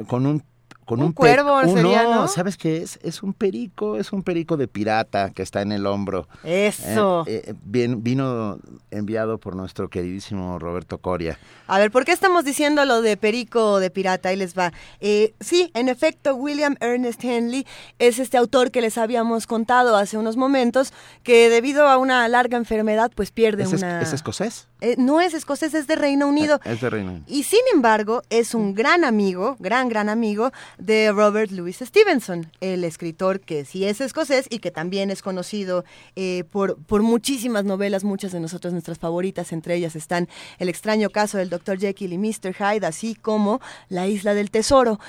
con 0.08 0.26
un. 0.26 0.44
Con 0.86 1.00
Un 1.00 1.08
un, 1.08 1.12
cuervo 1.12 1.60
un- 1.60 1.74
sería, 1.74 2.04
¿no? 2.04 2.30
¿Sabes 2.30 2.56
qué 2.56 2.78
es? 2.78 2.98
Es 3.04 3.22
un 3.22 3.34
perico, 3.34 3.98
es 3.98 4.14
un 4.14 4.24
perico 4.24 4.56
de 4.56 4.70
pirata 4.70 5.32
que 5.32 5.44
está 5.44 5.62
en 5.62 5.74
el 5.74 5.86
hombro. 5.86 6.30
Eso. 6.46 7.26
Eh, 7.28 7.44
eh, 7.46 7.54
bien, 7.62 8.04
vino 8.04 8.58
enviado 8.90 9.38
por 9.38 9.54
nuestro 9.58 9.90
queridísimo 9.90 10.60
Roberto 10.60 11.00
Coria. 11.00 11.38
A 11.68 11.78
ver, 11.78 11.92
¿por 11.92 12.06
qué 12.06 12.14
estamos 12.14 12.46
diciendo 12.46 12.86
lo 12.86 13.02
de 13.02 13.18
perico 13.18 13.74
o 13.74 13.80
de 13.82 13.90
pirata? 13.90 14.30
Ahí 14.30 14.38
les 14.38 14.58
va. 14.58 14.72
Eh, 15.02 15.34
sí, 15.42 15.72
en 15.74 15.90
efecto, 15.90 16.36
William 16.36 16.78
Ernest 16.80 17.22
Henley 17.22 17.68
es 18.00 18.18
este 18.18 18.38
autor 18.38 18.72
que 18.72 18.80
les 18.80 18.98
habíamos 18.98 19.46
contado 19.46 19.98
hace 19.98 20.18
unos 20.18 20.38
momentos 20.38 20.94
que 21.22 21.50
debido 21.50 21.90
a 21.90 21.98
una 21.98 22.26
larga 22.30 22.56
enfermedad 22.58 23.12
pues 23.14 23.32
pierde 23.32 23.64
¿Es, 23.64 23.74
es- 23.74 23.82
una... 23.82 24.02
es 24.02 24.14
escocés? 24.14 24.70
Eh, 24.80 24.96
no 24.98 25.22
es 25.22 25.34
escocés, 25.34 25.74
es 25.74 25.88
de 25.88 25.96
Reino 25.96 26.28
Unido. 26.28 26.60
Es 26.64 26.82
de 26.82 26.90
Reino 26.90 27.12
Unido. 27.12 27.26
Y 27.28 27.44
sin 27.44 27.62
embargo, 27.74 28.22
es 28.30 28.54
un 28.54 28.76
gran 28.76 29.04
amigo, 29.04 29.56
gran, 29.60 29.90
gran 29.90 30.08
amigo 30.08 30.52
de 30.78 31.12
Robert 31.12 31.52
Louis 31.52 31.78
Stevenson, 31.78 32.52
el 32.62 32.84
escritor 32.84 33.40
que 33.40 33.66
sí 33.66 33.86
es 33.86 34.02
escocés 34.02 34.46
y 34.50 34.60
que 34.60 34.70
también 34.70 35.10
es 35.10 35.24
conocido 35.24 35.84
eh, 36.16 36.44
por, 36.52 36.78
por 36.84 37.02
muchísimas 37.02 37.66
novelas, 37.66 38.04
muchas 38.04 38.32
de 38.32 38.40
nosotros, 38.40 38.72
nuestras 38.72 39.00
favoritas, 39.00 39.52
entre 39.52 39.76
ellas 39.76 39.96
están 39.96 40.28
El 40.60 40.70
extraño 40.70 41.10
caso 41.10 41.40
del 41.40 41.50
Dr. 41.50 41.80
Jekyll 41.80 42.14
y 42.14 42.18
Mr. 42.18 42.54
Hyde, 42.54 42.86
así 42.86 43.16
como 43.16 43.60
La 43.90 44.08
isla 44.08 44.36
del 44.36 44.52
tesoro. 44.52 45.00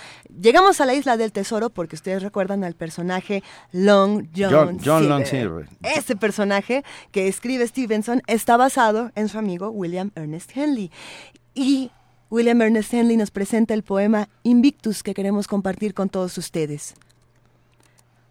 Llegamos 0.40 0.80
a 0.80 0.86
la 0.86 0.94
isla 0.94 1.16
del 1.16 1.32
tesoro 1.32 1.68
porque 1.68 1.96
ustedes 1.96 2.22
recuerdan 2.22 2.64
al 2.64 2.74
personaje 2.74 3.42
Long 3.72 4.28
John, 4.34 4.50
John, 4.50 4.80
John 4.82 5.08
Long 5.08 5.26
Silver. 5.26 5.66
Silver. 5.66 5.96
Ese 5.98 6.16
personaje 6.16 6.84
que 7.12 7.28
escribe 7.28 7.66
Stevenson 7.66 8.22
está 8.26 8.56
basado 8.56 9.10
en 9.14 9.28
su 9.28 9.38
amigo 9.38 9.57
William 9.66 10.10
Ernest 10.14 10.56
Henley. 10.56 10.90
Y 11.54 11.90
William 12.30 12.62
Ernest 12.62 12.94
Henley 12.94 13.16
nos 13.16 13.30
presenta 13.30 13.74
el 13.74 13.82
poema 13.82 14.28
Invictus 14.42 15.02
que 15.02 15.14
queremos 15.14 15.46
compartir 15.48 15.94
con 15.94 16.08
todos 16.08 16.38
ustedes. 16.38 16.94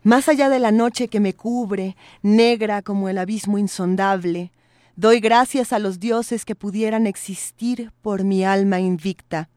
Más 0.03 0.29
allá 0.29 0.49
de 0.49 0.59
la 0.59 0.71
noche 0.71 1.09
que 1.09 1.19
me 1.19 1.33
cubre, 1.33 1.97
negra 2.21 2.81
como 2.81 3.09
el 3.09 3.17
abismo 3.17 3.57
insondable, 3.57 4.51
doy 4.95 5.19
gracias 5.19 5.73
a 5.73 5.79
los 5.79 5.99
dioses 5.99 6.45
que 6.45 6.55
pudieran 6.55 7.07
existir 7.07 7.91
por 8.01 8.23
mi 8.23 8.45
alma 8.45 8.79
invicta. 8.79 9.49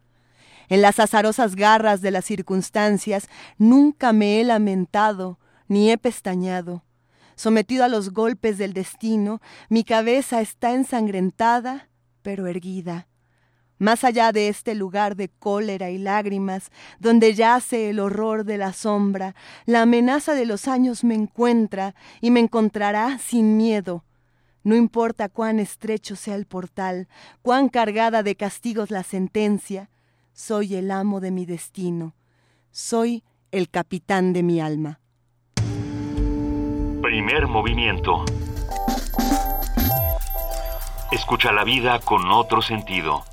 En 0.69 0.83
las 0.83 0.99
azarosas 0.99 1.55
garras 1.55 2.01
de 2.01 2.11
las 2.11 2.25
circunstancias 2.25 3.29
nunca 3.59 4.13
me 4.13 4.41
he 4.41 4.45
lamentado 4.45 5.39
ni 5.69 5.91
he 5.91 5.99
pestañado. 5.99 6.83
Sometido 7.41 7.85
a 7.85 7.89
los 7.89 8.11
golpes 8.11 8.59
del 8.59 8.75
destino, 8.75 9.41
mi 9.71 9.83
cabeza 9.83 10.43
está 10.43 10.75
ensangrentada, 10.75 11.89
pero 12.21 12.47
erguida. 12.47 13.09
Más 13.79 14.05
allá 14.05 14.31
de 14.31 14.49
este 14.51 14.75
lugar 14.75 15.17
de 15.17 15.31
cólera 15.31 15.89
y 15.89 15.97
lágrimas, 15.97 16.71
donde 16.99 17.33
yace 17.33 17.89
el 17.89 17.99
horror 17.99 18.45
de 18.45 18.59
la 18.59 18.75
sombra, 18.75 19.35
la 19.65 19.81
amenaza 19.81 20.35
de 20.35 20.45
los 20.45 20.69
años 20.69 21.03
me 21.03 21.15
encuentra 21.15 21.95
y 22.21 22.31
me 22.31 22.41
encontrará 22.41 23.19
sin 23.19 23.57
miedo. 23.57 24.05
No 24.63 24.77
importa 24.77 25.31
cuán 25.31 25.61
estrecho 25.61 26.17
sea 26.17 26.35
el 26.35 26.45
portal, 26.45 27.09
cuán 27.41 27.71
cargada 27.71 28.23
de 28.23 28.37
castigos 28.37 28.91
la 28.91 29.03
sentencia, 29.03 29.89
soy 30.35 30.75
el 30.75 30.91
amo 30.91 31.21
de 31.21 31.31
mi 31.31 31.47
destino, 31.47 32.15
soy 32.71 33.25
el 33.51 33.71
capitán 33.71 34.35
de 34.35 34.43
mi 34.43 34.61
alma. 34.61 35.01
Primer 37.23 37.49
movimiento. 37.49 38.25
Escucha 41.13 41.53
la 41.53 41.65
vida 41.65 42.01
con 42.01 42.31
otro 42.31 42.63
sentido. 42.63 43.25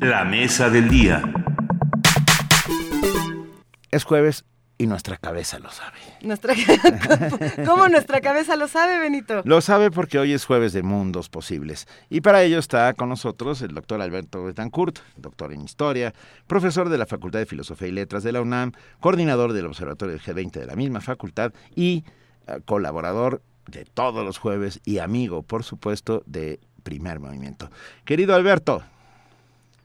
La 0.00 0.22
mesa 0.24 0.70
del 0.70 0.88
día. 0.88 1.22
Es 3.90 4.04
jueves 4.04 4.44
y 4.80 4.86
nuestra 4.86 5.18
cabeza 5.18 5.58
lo 5.58 5.70
sabe. 5.70 5.98
Nuestra, 6.22 6.54
¿Cómo 7.66 7.86
nuestra 7.90 8.22
cabeza 8.22 8.56
lo 8.56 8.66
sabe, 8.66 8.98
Benito? 8.98 9.42
Lo 9.44 9.60
sabe 9.60 9.90
porque 9.90 10.18
hoy 10.18 10.32
es 10.32 10.46
jueves 10.46 10.72
de 10.72 10.82
mundos 10.82 11.28
posibles. 11.28 11.86
Y 12.08 12.22
para 12.22 12.42
ello 12.42 12.58
está 12.58 12.94
con 12.94 13.10
nosotros 13.10 13.60
el 13.60 13.74
doctor 13.74 14.00
Alberto 14.00 14.42
Betancourt, 14.42 15.00
doctor 15.18 15.52
en 15.52 15.60
historia, 15.60 16.14
profesor 16.46 16.88
de 16.88 16.96
la 16.96 17.04
Facultad 17.04 17.40
de 17.40 17.44
Filosofía 17.44 17.88
y 17.88 17.92
Letras 17.92 18.22
de 18.22 18.32
la 18.32 18.40
UNAM, 18.40 18.72
coordinador 19.00 19.52
del 19.52 19.66
Observatorio 19.66 20.18
G20 20.18 20.52
de 20.52 20.66
la 20.66 20.76
misma 20.76 21.02
facultad 21.02 21.52
y 21.76 22.02
eh, 22.46 22.60
colaborador 22.64 23.42
de 23.66 23.84
todos 23.84 24.24
los 24.24 24.38
jueves 24.38 24.80
y 24.86 24.96
amigo, 24.96 25.42
por 25.42 25.62
supuesto, 25.62 26.22
de 26.24 26.58
Primer 26.84 27.20
Movimiento. 27.20 27.70
Querido 28.06 28.34
Alberto, 28.34 28.82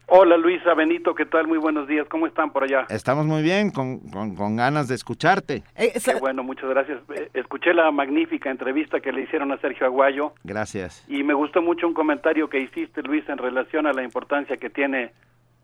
Hola 0.08 0.38
Luisa, 0.38 0.76
Benito, 0.76 1.16
¿qué 1.16 1.26
tal? 1.26 1.48
Muy 1.48 1.58
buenos 1.58 1.88
días, 1.88 2.08
¿cómo 2.08 2.28
están 2.28 2.52
por 2.52 2.64
allá? 2.64 2.86
estamos 2.90 3.26
muy 3.26 3.42
bien, 3.42 3.72
con, 3.72 4.00
con- 4.12 4.36
con 4.36 4.56
ganas 4.56 4.88
de 4.88 4.94
escucharte. 4.96 5.64
Qué 5.76 6.14
bueno, 6.20 6.44
muchas 6.44 6.70
gracias. 6.70 7.00
Eh, 7.16 7.30
Escuché 7.34 7.74
la 7.74 7.90
magnífica 7.92 8.52
entrevista 8.52 9.00
que 9.00 9.12
le 9.12 9.22
hicieron 9.24 9.52
a 9.52 9.58
Sergio 9.58 9.88
Aguayo 9.88 10.34
Gracias. 10.44 11.04
y 11.08 11.24
me 11.24 11.34
gustó 11.34 11.62
mucho 11.64 11.88
un 11.88 11.96
comentario 11.96 12.50
que 12.50 12.60
hiciste, 12.60 13.02
Luis, 13.02 13.28
en 13.30 13.40
relación 13.40 13.88
a 13.88 13.94
la 13.94 14.04
importancia 14.04 14.58
que 14.58 14.70
tiene 14.70 15.12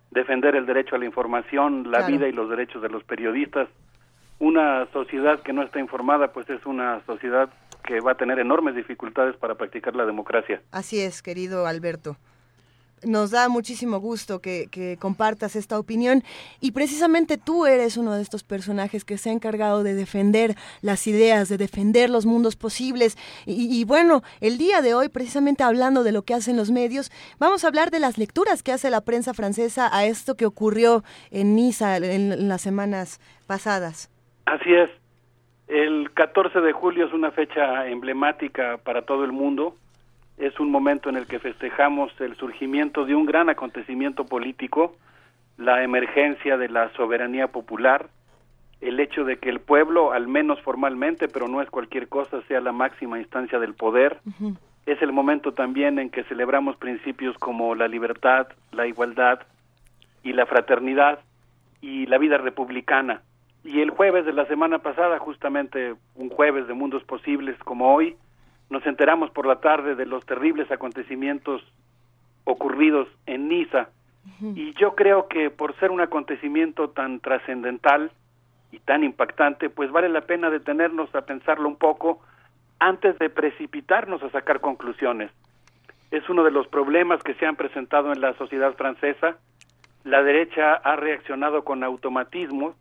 defender 0.09 0.55
el 0.55 0.65
derecho 0.65 0.95
a 0.95 0.99
la 0.99 1.05
información, 1.05 1.91
la 1.91 1.99
Claro. 1.99 2.13
vida 2.17 2.27
y 2.27 2.31
los 2.31 2.49
derechos 2.49 2.81
de 2.81 2.89
los 2.89 3.03
periodistas. 3.03 3.69
Una 4.39 4.87
sociedad 4.91 5.39
que 5.43 5.53
no 5.53 5.61
está 5.61 5.79
informada, 5.79 6.33
pues 6.33 6.49
es 6.49 6.65
una 6.65 7.01
sociedad 7.05 7.49
que 7.83 7.99
va 7.99 8.13
a 8.13 8.15
tener 8.15 8.39
enormes 8.39 8.75
dificultades 8.75 9.35
para 9.35 9.53
practicar 9.53 9.95
la 9.95 10.05
democracia. 10.07 10.61
Así 10.71 10.99
es, 10.99 11.21
querido 11.21 11.67
Alberto. 11.67 12.17
Nos 13.03 13.31
da 13.31 13.49
muchísimo 13.49 13.99
gusto 13.99 14.41
que, 14.41 14.97
compartas 14.99 15.55
esta 15.55 15.79
opinión 15.79 16.23
y 16.59 16.71
precisamente 16.71 17.37
tú 17.37 17.65
eres 17.65 17.97
uno 17.97 18.13
de 18.13 18.21
estos 18.21 18.43
personajes 18.43 19.05
que 19.05 19.17
se 19.17 19.29
ha 19.29 19.33
encargado 19.33 19.83
de 19.83 19.93
defender 19.93 20.55
las 20.81 21.07
ideas, 21.07 21.49
de 21.49 21.57
defender 21.57 22.09
los 22.09 22.25
mundos 22.25 22.55
posibles. 22.55 23.17
Y, 23.45 23.83
bueno, 23.85 24.21
el 24.39 24.57
día 24.57 24.81
de 24.81 24.93
hoy, 24.93 25.09
precisamente 25.09 25.63
hablando 25.63 26.03
de 26.03 26.11
lo 26.11 26.21
que 26.21 26.33
hacen 26.33 26.57
los 26.57 26.71
medios, 26.71 27.11
vamos 27.39 27.63
a 27.63 27.67
hablar 27.67 27.89
de 27.89 27.99
las 27.99 28.17
lecturas 28.17 28.63
que 28.63 28.71
hace 28.71 28.89
la 28.89 29.01
prensa 29.01 29.33
francesa 29.33 29.89
a 29.91 30.05
esto 30.05 30.35
que 30.35 30.45
ocurrió 30.45 31.03
en 31.31 31.55
Niza 31.55 31.97
en, 31.97 32.31
en 32.31 32.47
las 32.47 32.61
semanas 32.61 33.19
pasadas. 33.47 34.09
Así 34.45 34.73
es. 34.73 34.89
El 35.67 36.11
14 36.11 36.59
de 36.59 36.73
julio 36.73 37.05
es 37.05 37.13
una 37.13 37.31
fecha 37.31 37.87
emblemática 37.87 38.77
para 38.83 39.03
todo 39.03 39.23
el 39.23 39.31
mundo. 39.31 39.75
Es 40.37 40.59
un 40.59 40.71
momento 40.71 41.09
en 41.09 41.17
el 41.17 41.27
que 41.27 41.39
festejamos 41.39 42.11
el 42.19 42.35
surgimiento 42.35 43.05
de 43.05 43.15
un 43.15 43.25
gran 43.25 43.49
acontecimiento 43.49 44.25
político, 44.25 44.95
la 45.57 45.83
emergencia 45.83 46.57
de 46.57 46.69
la 46.69 46.91
soberanía 46.93 47.47
popular, 47.47 48.09
el 48.81 48.99
hecho 48.99 49.23
de 49.23 49.37
que 49.37 49.49
el 49.49 49.59
pueblo, 49.59 50.11
al 50.11 50.27
menos 50.27 50.59
formalmente, 50.61 51.27
pero 51.27 51.47
no 51.47 51.61
es 51.61 51.69
cualquier 51.69 52.07
cosa, 52.07 52.41
sea 52.47 52.59
la 52.61 52.71
máxima 52.71 53.19
instancia 53.19 53.59
del 53.59 53.75
poder. 53.75 54.19
Es 54.87 55.01
el 55.03 55.11
momento 55.11 55.53
también 55.53 55.99
en 55.99 56.09
que 56.09 56.23
celebramos 56.23 56.75
principios 56.77 57.37
como 57.37 57.75
la 57.75 57.87
libertad, 57.87 58.47
la 58.71 58.87
igualdad 58.87 59.41
y 60.23 60.33
la 60.33 60.47
fraternidad 60.47 61.19
y 61.81 62.07
la 62.07 62.17
vida 62.17 62.37
republicana. 62.37 63.21
Y 63.63 63.81
el 63.81 63.91
jueves 63.91 64.25
de 64.25 64.33
la 64.33 64.47
semana 64.47 64.79
pasada, 64.79 65.19
justamente 65.19 65.93
un 66.15 66.29
jueves 66.29 66.67
de 66.67 66.73
mundos 66.73 67.03
posibles 67.03 67.55
como 67.59 67.93
hoy, 67.93 68.15
nos 68.71 68.85
enteramos 68.87 69.29
por 69.31 69.45
la 69.45 69.57
tarde 69.57 69.95
de 69.95 70.05
los 70.05 70.25
terribles 70.25 70.71
acontecimientos 70.71 71.61
ocurridos 72.45 73.07
en 73.27 73.49
Niza, 73.49 73.89
Y 74.55 74.73
yo 74.75 74.95
creo 74.95 75.27
que 75.27 75.49
por 75.49 75.75
ser 75.79 75.91
un 75.91 75.99
acontecimiento 75.99 76.89
tan 76.91 77.19
trascendental 77.19 78.11
y 78.71 78.79
tan 78.79 79.03
impactante, 79.03 79.69
pues 79.69 79.91
vale 79.91 80.09
la 80.09 80.21
pena 80.21 80.49
detenernos 80.49 81.13
a 81.15 81.21
pensarlo 81.21 81.67
un 81.67 81.75
poco 81.75 82.21
antes 82.79 83.17
de 83.19 83.29
precipitarnos 83.29 84.23
a 84.23 84.29
sacar 84.29 84.61
conclusiones. 84.61 85.31
Es 86.11 86.29
uno 86.29 86.43
de 86.43 86.51
los 86.51 86.67
problemas 86.67 87.21
que 87.23 87.33
se 87.33 87.45
han 87.45 87.55
presentado 87.55 88.13
en 88.13 88.21
la 88.21 88.33
sociedad 88.35 88.73
francesa. 88.75 89.37
La 90.03 90.23
derecha 90.23 90.75
ha 90.75 90.95
reaccionado 90.95 91.63
con 91.63 91.83
automatismo, 91.83 92.75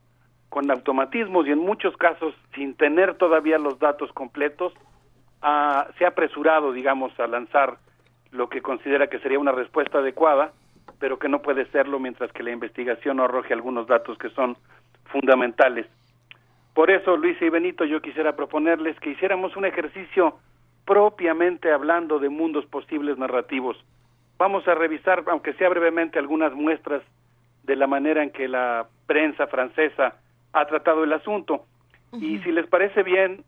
con 0.51 0.71
automatismos 0.71 1.47
y 1.47 1.53
en 1.53 1.59
muchos 1.59 1.97
casos 1.97 2.35
sin 2.55 2.75
tener 2.75 3.15
todavía 3.15 3.59
los 3.59 3.79
datos 3.79 4.13
completos, 4.13 4.73
ha- 5.43 5.89
se 5.99 6.05
ha 6.05 6.09
apresurado, 6.09 6.73
digamos, 6.73 7.19
a 7.19 7.27
lanzar 7.27 7.79
lo 8.31 8.49
que 8.49 8.63
considera 8.63 9.09
que 9.09 9.19
sería 9.21 9.39
una 9.39 9.53
respuesta 9.53 9.99
adecuada, 9.99 10.53
pero 10.99 11.19
que 11.19 11.29
no 11.29 11.41
puede 11.43 11.67
serlo 11.67 11.99
mientras 11.99 12.31
que 12.33 12.43
la 12.43 12.51
investigación 12.51 13.17
no 13.17 13.25
arroje 13.25 13.53
algunos 13.55 13.87
datos 13.87 14.19
que 14.19 14.31
son 14.31 14.57
fundamentales. 15.07 15.87
Por 16.75 16.91
eso, 16.91 17.17
Luisa 17.17 17.45
y 17.45 17.49
Benito, 17.49 17.85
yo 17.85 18.01
quisiera 18.01 18.37
proponerles 18.37 18.99
que 19.01 19.11
hiciéramos 19.11 19.57
un 19.57 19.65
ejercicio 19.65 20.39
propiamente 20.85 21.73
hablando 21.73 22.19
de 22.19 22.29
mundos 22.29 22.65
posibles 22.67 23.19
narrativos. 23.19 23.77
Vamos 24.39 24.67
a 24.69 24.75
revisar, 24.75 25.25
aunque 25.27 25.53
sea 25.55 25.69
brevemente, 25.69 26.19
algunas 26.19 26.53
muestras 26.55 27.03
de 27.65 27.77
la 27.77 27.87
manera 27.87 28.23
en 28.23 28.31
que 28.31 28.49
la 28.49 28.87
prensa 29.07 29.47
francesa 29.47 30.15
ha 30.53 30.65
tratado 30.67 31.05
el 31.05 31.13
asunto. 31.13 31.65
Y 32.13 32.39
si 32.41 32.51
les 32.51 32.67
parece 32.67 33.03
bien, 33.03 33.45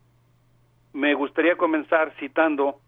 me 0.92 1.14
gustaría 1.14 1.56
comenzar 1.56 2.12
citando 2.18 2.80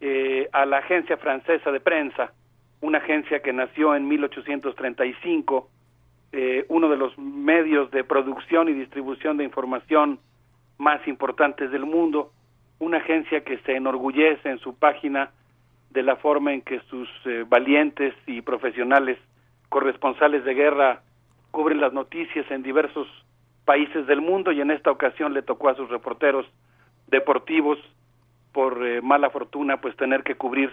eh, 0.00 0.48
a 0.52 0.66
la 0.66 0.78
Agencia 0.78 1.16
Francesa 1.16 1.70
de 1.72 1.80
Prensa, 1.80 2.32
una 2.80 2.98
agencia 2.98 3.40
que 3.40 3.52
nació 3.52 3.94
en 3.94 4.06
1835, 4.06 5.68
eh, 6.32 6.66
uno 6.68 6.88
de 6.88 6.96
los 6.96 7.16
medios 7.18 7.90
de 7.90 8.04
producción 8.04 8.68
y 8.68 8.74
distribución 8.74 9.36
de 9.36 9.44
información 9.44 10.20
más 10.76 11.06
importantes 11.08 11.70
del 11.70 11.84
mundo, 11.84 12.32
una 12.78 12.98
agencia 12.98 13.42
que 13.42 13.58
se 13.58 13.74
enorgullece 13.74 14.48
en 14.48 14.58
su 14.58 14.74
página 14.78 15.30
de 15.90 16.02
la 16.02 16.16
forma 16.16 16.52
en 16.52 16.60
que 16.60 16.80
sus 16.90 17.08
eh, 17.24 17.44
valientes 17.48 18.14
y 18.26 18.42
profesionales 18.42 19.18
corresponsales 19.68 20.44
de 20.44 20.54
guerra 20.54 21.02
cubren 21.50 21.80
las 21.80 21.92
noticias 21.92 22.48
en 22.50 22.62
diversos 22.62 23.08
países 23.64 24.06
del 24.06 24.20
mundo 24.20 24.52
y 24.52 24.60
en 24.60 24.70
esta 24.70 24.90
ocasión 24.90 25.34
le 25.34 25.42
tocó 25.42 25.70
a 25.70 25.74
sus 25.74 25.88
reporteros 25.88 26.46
deportivos 27.10 27.78
por 28.52 28.86
eh, 28.86 29.00
mala 29.02 29.30
fortuna 29.30 29.80
pues 29.80 29.96
tener 29.96 30.22
que 30.22 30.36
cubrir 30.36 30.72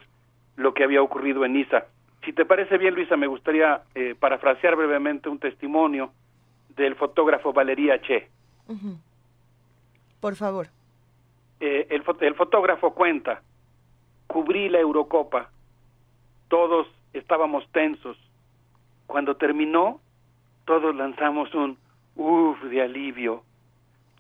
lo 0.56 0.74
que 0.74 0.84
había 0.84 1.02
ocurrido 1.02 1.46
en 1.46 1.54
Niza. 1.54 1.86
Si 2.24 2.34
te 2.34 2.46
parece 2.46 2.78
bien, 2.78 2.96
Luisa, 2.96 3.18
me 3.18 3.28
gustaría 3.28 3.82
eh, 3.94 4.16
parafrasear 4.20 4.76
brevemente 4.76 5.30
un 5.30 5.40
testimonio 5.40 6.12
del 6.70 6.96
fotógrafo 6.96 7.54
Valería 7.54 8.02
Che. 8.02 8.28
Por 10.20 10.36
favor. 10.36 10.68
Eh, 11.60 11.88
el 11.90 12.36
fotógrafo 12.36 12.94
cuenta, 12.94 13.42
cubrí 14.28 14.70
la 14.70 14.80
Eurocopa, 14.80 15.50
todos 16.48 16.88
estábamos 17.14 17.68
tensos. 17.72 18.18
Cuando 19.08 19.36
terminó, 19.36 20.00
todos 20.66 20.96
lanzamos 20.96 21.54
un 21.54 21.78
uff 22.16 22.62
de 22.64 22.82
alivio. 22.82 23.44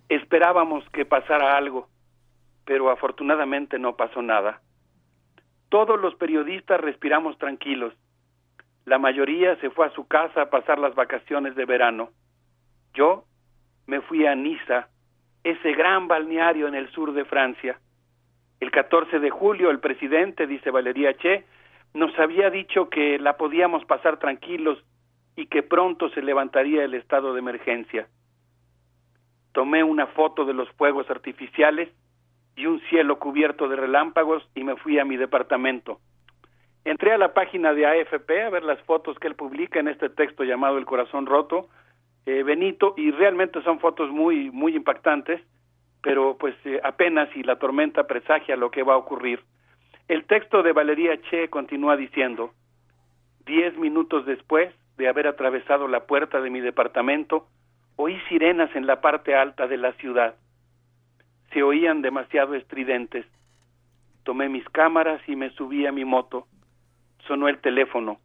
Esperábamos 0.09 0.87
que 0.89 1.05
pasara 1.05 1.57
algo, 1.57 1.87
pero 2.65 2.89
afortunadamente 2.89 3.79
no 3.79 3.95
pasó 3.95 4.21
nada. 4.21 4.61
Todos 5.69 5.99
los 5.99 6.15
periodistas 6.15 6.81
respiramos 6.81 7.37
tranquilos. 7.37 7.93
La 8.85 8.97
mayoría 8.97 9.55
se 9.57 9.69
fue 9.69 9.87
a 9.87 9.91
su 9.91 10.07
casa 10.07 10.43
a 10.43 10.49
pasar 10.49 10.79
las 10.79 10.95
vacaciones 10.95 11.55
de 11.55 11.65
verano. 11.65 12.09
Yo 12.93 13.25
me 13.87 14.01
fui 14.01 14.25
a 14.25 14.35
Niza, 14.35 14.89
ese 15.43 15.73
gran 15.73 16.07
balneario 16.07 16.67
en 16.67 16.75
el 16.75 16.89
sur 16.91 17.13
de 17.13 17.25
Francia. 17.25 17.79
El 18.59 18.71
14 18.71 19.19
de 19.19 19.29
julio 19.29 19.69
el 19.69 19.79
presidente, 19.79 20.47
dice 20.47 20.71
Valería 20.71 21.15
Che, 21.17 21.45
nos 21.93 22.17
había 22.19 22.49
dicho 22.49 22.89
que 22.89 23.19
la 23.19 23.37
podíamos 23.37 23.85
pasar 23.85 24.17
tranquilos 24.17 24.83
y 25.35 25.47
que 25.47 25.63
pronto 25.63 26.09
se 26.09 26.21
levantaría 26.21 26.83
el 26.83 26.93
estado 26.93 27.33
de 27.33 27.39
emergencia. 27.39 28.07
Tomé 29.51 29.83
una 29.83 30.07
foto 30.07 30.45
de 30.45 30.53
los 30.53 30.69
fuegos 30.71 31.09
artificiales 31.09 31.89
y 32.55 32.65
un 32.65 32.79
cielo 32.89 33.19
cubierto 33.19 33.67
de 33.67 33.75
relámpagos 33.75 34.47
y 34.55 34.63
me 34.63 34.75
fui 34.75 34.99
a 34.99 35.05
mi 35.05 35.17
departamento. 35.17 35.99
Entré 36.85 37.13
a 37.13 37.17
la 37.17 37.33
página 37.33 37.73
de 37.73 37.85
AFP 37.85 38.43
a 38.43 38.49
ver 38.49 38.63
las 38.63 38.79
fotos 38.83 39.17
que 39.19 39.27
él 39.27 39.35
publica 39.35 39.79
en 39.79 39.87
este 39.87 40.09
texto 40.09 40.43
llamado 40.43 40.77
El 40.77 40.85
corazón 40.85 41.25
roto, 41.25 41.67
eh, 42.25 42.43
Benito, 42.43 42.93
y 42.95 43.11
realmente 43.11 43.61
son 43.63 43.79
fotos 43.79 44.09
muy, 44.11 44.51
muy 44.51 44.75
impactantes, 44.75 45.41
pero 46.01 46.37
pues 46.37 46.55
eh, 46.65 46.79
apenas 46.83 47.29
si 47.33 47.43
la 47.43 47.57
tormenta 47.57 48.05
presagia 48.05 48.55
lo 48.55 48.69
que 48.69 48.83
va 48.83 48.93
a 48.93 48.97
ocurrir. 48.97 49.41
El 50.07 50.25
texto 50.25 50.61
de 50.61 50.71
Valería 50.71 51.19
Che 51.29 51.49
continúa 51.49 51.97
diciendo, 51.97 52.51
diez 53.45 53.75
minutos 53.77 54.25
después 54.27 54.71
de 54.97 55.07
haber 55.07 55.27
atravesado 55.27 55.87
la 55.87 56.05
puerta 56.05 56.39
de 56.41 56.51
mi 56.51 56.61
departamento, 56.61 57.47
oí 57.95 58.19
sirenas 58.29 58.75
en 58.75 58.85
la 58.85 59.01
parte 59.01 59.35
alta 59.35 59.67
de 59.67 59.77
la 59.77 59.93
ciudad. 59.93 60.35
Se 61.55 61.63
oían 61.63 62.01
demasiado 62.01 62.53
estridentes. 62.53 63.25
Tomé 64.25 64.49
mis 64.49 64.67
cámaras 64.71 65.21
y 65.25 65.37
me 65.37 65.51
subí 65.51 65.85
a 65.85 65.93
mi 65.93 66.03
moto. 66.03 66.47
Sonó 67.25 67.47
el 67.47 67.59
teléfono. 67.59 68.19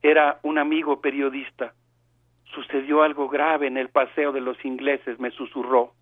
Era 0.00 0.38
un 0.44 0.58
amigo 0.58 1.00
periodista. 1.00 1.74
Sucedió 2.54 3.02
algo 3.02 3.28
grave 3.28 3.66
en 3.66 3.78
el 3.78 3.88
paseo 3.88 4.30
de 4.30 4.40
los 4.40 4.64
ingleses, 4.64 5.18
me 5.18 5.32
susurró. 5.32 5.92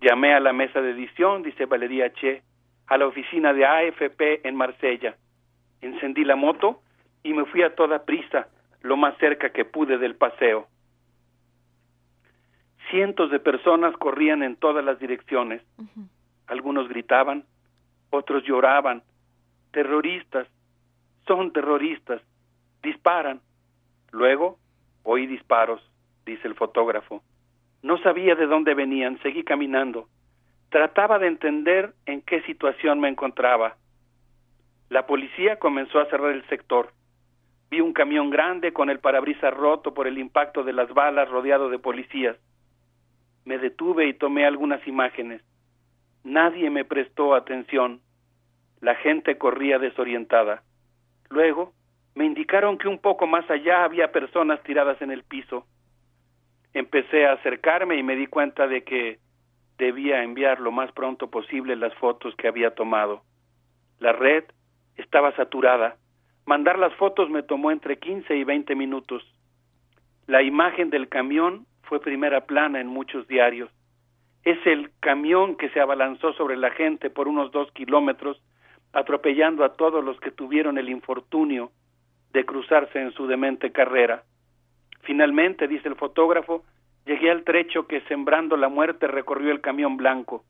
Llamé 0.00 0.34
a 0.34 0.40
la 0.40 0.52
mesa 0.52 0.80
de 0.80 0.92
edición, 0.92 1.42
dice 1.42 1.66
Valería 1.66 2.12
Che, 2.12 2.44
a 2.86 2.96
la 2.96 3.08
oficina 3.08 3.52
de 3.52 3.66
AFP 3.66 4.46
en 4.46 4.54
Marsella. 4.54 5.16
Encendí 5.80 6.22
la 6.22 6.36
moto 6.36 6.80
y 7.24 7.34
me 7.34 7.44
fui 7.44 7.64
a 7.64 7.74
toda 7.74 8.04
prisa, 8.04 8.46
lo 8.82 8.96
más 8.96 9.18
cerca 9.18 9.50
que 9.50 9.64
pude 9.64 9.98
del 9.98 10.14
paseo. 10.14 10.68
Cientos 12.90 13.30
de 13.30 13.40
personas 13.40 13.96
corrían 13.96 14.42
en 14.42 14.56
todas 14.56 14.84
las 14.84 14.98
direcciones. 14.98 15.62
Algunos 16.46 16.88
gritaban, 16.88 17.44
otros 18.10 18.44
lloraban. 18.44 19.02
Terroristas, 19.72 20.46
son 21.26 21.52
terroristas, 21.52 22.22
disparan. 22.82 23.40
Luego 24.12 24.58
oí 25.02 25.26
disparos, 25.26 25.80
dice 26.24 26.46
el 26.46 26.54
fotógrafo. 26.54 27.22
No 27.82 27.98
sabía 27.98 28.34
de 28.34 28.46
dónde 28.46 28.74
venían, 28.74 29.18
seguí 29.22 29.44
caminando. 29.44 30.08
Trataba 30.70 31.18
de 31.18 31.28
entender 31.28 31.94
en 32.06 32.22
qué 32.22 32.42
situación 32.42 33.00
me 33.00 33.08
encontraba. 33.08 33.76
La 34.88 35.06
policía 35.06 35.58
comenzó 35.58 36.00
a 36.00 36.06
cerrar 36.06 36.32
el 36.32 36.46
sector. 36.48 36.92
Vi 37.70 37.80
un 37.80 37.92
camión 37.92 38.30
grande 38.30 38.72
con 38.72 38.90
el 38.90 39.00
parabrisas 39.00 39.52
roto 39.52 39.94
por 39.94 40.06
el 40.06 40.18
impacto 40.18 40.62
de 40.62 40.72
las 40.72 40.92
balas 40.94 41.28
rodeado 41.28 41.68
de 41.68 41.78
policías. 41.78 42.36
Me 43.46 43.58
detuve 43.58 44.08
y 44.08 44.12
tomé 44.12 44.44
algunas 44.44 44.84
imágenes. 44.86 45.40
Nadie 46.24 46.68
me 46.68 46.84
prestó 46.84 47.34
atención. 47.34 48.00
La 48.80 48.96
gente 48.96 49.38
corría 49.38 49.78
desorientada. 49.78 50.64
Luego 51.30 51.72
me 52.16 52.24
indicaron 52.24 52.76
que 52.76 52.88
un 52.88 52.98
poco 52.98 53.28
más 53.28 53.48
allá 53.48 53.84
había 53.84 54.10
personas 54.10 54.60
tiradas 54.64 55.00
en 55.00 55.12
el 55.12 55.22
piso. 55.22 55.64
Empecé 56.74 57.24
a 57.24 57.34
acercarme 57.34 57.96
y 57.96 58.02
me 58.02 58.16
di 58.16 58.26
cuenta 58.26 58.66
de 58.66 58.82
que 58.82 59.20
debía 59.78 60.24
enviar 60.24 60.58
lo 60.58 60.72
más 60.72 60.90
pronto 60.90 61.30
posible 61.30 61.76
las 61.76 61.94
fotos 61.94 62.34
que 62.34 62.48
había 62.48 62.74
tomado. 62.74 63.22
La 64.00 64.12
red 64.12 64.42
estaba 64.96 65.36
saturada. 65.36 65.96
Mandar 66.46 66.80
las 66.80 66.94
fotos 66.94 67.30
me 67.30 67.44
tomó 67.44 67.70
entre 67.70 67.98
15 67.98 68.34
y 68.34 68.42
20 68.42 68.74
minutos. 68.74 69.22
La 70.26 70.42
imagen 70.42 70.90
del 70.90 71.08
camión 71.08 71.64
fue 71.86 72.00
primera 72.00 72.42
plana 72.42 72.80
en 72.80 72.86
muchos 72.88 73.26
diarios. 73.26 73.70
Es 74.44 74.58
el 74.66 74.90
camión 75.00 75.56
que 75.56 75.70
se 75.70 75.80
abalanzó 75.80 76.32
sobre 76.34 76.56
la 76.56 76.70
gente 76.70 77.10
por 77.10 77.28
unos 77.28 77.50
dos 77.50 77.70
kilómetros, 77.72 78.40
atropellando 78.92 79.64
a 79.64 79.74
todos 79.74 80.04
los 80.04 80.18
que 80.20 80.30
tuvieron 80.30 80.78
el 80.78 80.88
infortunio 80.88 81.70
de 82.32 82.44
cruzarse 82.44 83.00
en 83.00 83.12
su 83.12 83.26
demente 83.26 83.72
carrera. 83.72 84.24
Finalmente, 85.02 85.68
dice 85.68 85.88
el 85.88 85.96
fotógrafo, 85.96 86.64
llegué 87.06 87.30
al 87.30 87.44
trecho 87.44 87.86
que 87.86 88.00
sembrando 88.02 88.56
la 88.56 88.68
muerte 88.68 89.06
recorrió 89.06 89.52
el 89.52 89.60
camión 89.60 89.96
blanco. 89.96 90.44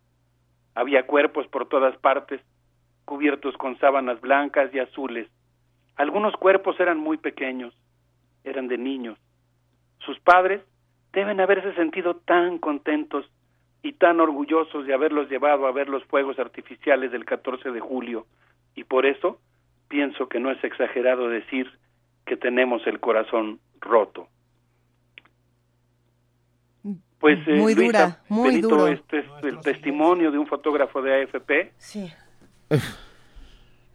Había 0.74 1.06
cuerpos 1.06 1.46
por 1.48 1.68
todas 1.68 1.96
partes, 1.98 2.40
cubiertos 3.04 3.56
con 3.56 3.78
sábanas 3.78 4.20
blancas 4.20 4.74
y 4.74 4.78
azules. 4.78 5.28
Algunos 5.96 6.34
cuerpos 6.36 6.78
eran 6.80 6.98
muy 6.98 7.16
pequeños, 7.16 7.74
eran 8.44 8.68
de 8.68 8.76
niños. 8.76 9.18
Sus 10.00 10.18
padres 10.20 10.62
deben 11.16 11.40
haberse 11.40 11.74
sentido 11.74 12.14
tan 12.14 12.58
contentos 12.58 13.24
y 13.82 13.94
tan 13.94 14.20
orgullosos 14.20 14.86
de 14.86 14.92
haberlos 14.94 15.28
llevado 15.30 15.66
a 15.66 15.72
ver 15.72 15.88
los 15.88 16.04
fuegos 16.04 16.38
artificiales 16.38 17.10
del 17.10 17.24
14 17.24 17.70
de 17.70 17.80
julio, 17.80 18.26
y 18.74 18.84
por 18.84 19.06
eso 19.06 19.40
pienso 19.88 20.28
que 20.28 20.38
no 20.40 20.50
es 20.50 20.62
exagerado 20.62 21.28
decir 21.28 21.66
que 22.26 22.36
tenemos 22.36 22.86
el 22.86 23.00
corazón 23.00 23.58
roto. 23.80 24.28
Pues 27.18 27.38
eh, 27.48 27.54
Muy 27.54 27.74
Luisa, 27.74 27.86
dura, 27.86 28.20
muy 28.28 28.48
Benito, 28.50 28.68
duro. 28.68 28.86
este 28.88 29.20
es 29.20 29.26
el 29.42 29.58
testimonio 29.60 30.30
de 30.30 30.38
un 30.38 30.46
fotógrafo 30.46 31.00
de 31.00 31.22
AFP. 31.22 31.72
Sí. 31.78 32.12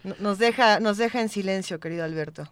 No- 0.04 0.16
Nos 0.20 0.40
deja, 0.40 0.80
nos 0.80 0.98
deja 0.98 1.22
en 1.22 1.30
silencio, 1.30 1.80
querido 1.80 2.04
Alberto. 2.04 2.46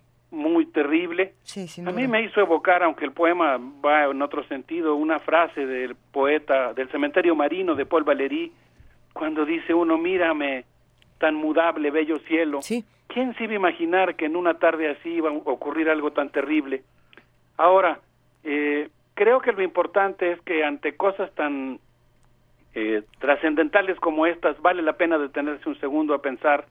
Terrible. 0.82 1.34
Sí, 1.44 1.68
A 1.86 1.92
mí 1.92 2.08
me 2.08 2.22
hizo 2.22 2.40
evocar, 2.40 2.84
aunque 2.84 3.04
el 3.04 3.12
poema 3.12 3.60
va 3.84 4.06
en 4.06 4.22
otro 4.22 4.44
sentido, 4.46 4.96
una 4.96 5.20
frase 5.20 5.66
del 5.66 5.96
poeta 5.96 6.74
del 6.74 6.90
cementerio 6.90 7.36
marino 7.36 7.76
de 7.76 7.86
Paul 7.86 8.06
Valéry, 8.06 8.54
cuando 9.12 9.46
dice 9.46 9.74
uno, 9.74 9.98
mírame, 9.98 10.64
tan 11.18 11.36
mudable, 11.36 11.92
bello 11.92 12.18
cielo. 12.20 12.62
¿Quién 13.08 13.36
se 13.36 13.44
iba 13.44 13.54
a 13.54 13.56
imaginar 13.58 14.16
que 14.16 14.26
en 14.26 14.38
una 14.38 14.54
tarde 14.54 14.90
así 14.90 15.10
iba 15.10 15.30
a 15.30 15.34
ocurrir 15.34 15.90
algo 15.90 16.12
tan 16.12 16.30
terrible? 16.30 16.84
Ahora, 17.58 18.00
eh, 18.46 18.88
creo 19.16 19.42
que 19.42 19.52
lo 19.52 19.62
importante 19.62 20.32
es 20.32 20.42
que 20.42 20.64
ante 20.64 20.96
cosas 20.96 21.30
tan 21.36 21.80
eh, 22.74 23.04
trascendentales 23.20 24.00
como 24.00 24.28
estas, 24.28 24.62
vale 24.62 24.82
la 24.82 24.94
pena 24.94 25.18
detenerse 25.18 25.68
un 25.68 25.78
segundo 25.82 26.14
a 26.14 26.22
pensar 26.22 26.68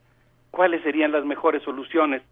cuáles 0.50 0.82
serían 0.82 1.12
las 1.12 1.26
mejores 1.26 1.62
soluciones, 1.62 2.22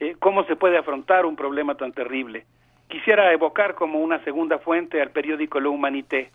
eh, 0.00 0.16
cómo 0.18 0.44
se 0.44 0.56
puede 0.56 0.78
afrontar 0.78 1.26
un 1.26 1.36
problema 1.36 1.76
tan 1.76 1.92
terrible. 1.92 2.44
Quisiera 2.88 3.32
evocar 3.32 3.74
como 3.74 4.00
una 4.00 4.22
segunda 4.24 4.58
fuente 4.58 5.00
al 5.00 5.10
periódico 5.10 5.60
Le 5.60 5.68
Humanité, 5.68 6.30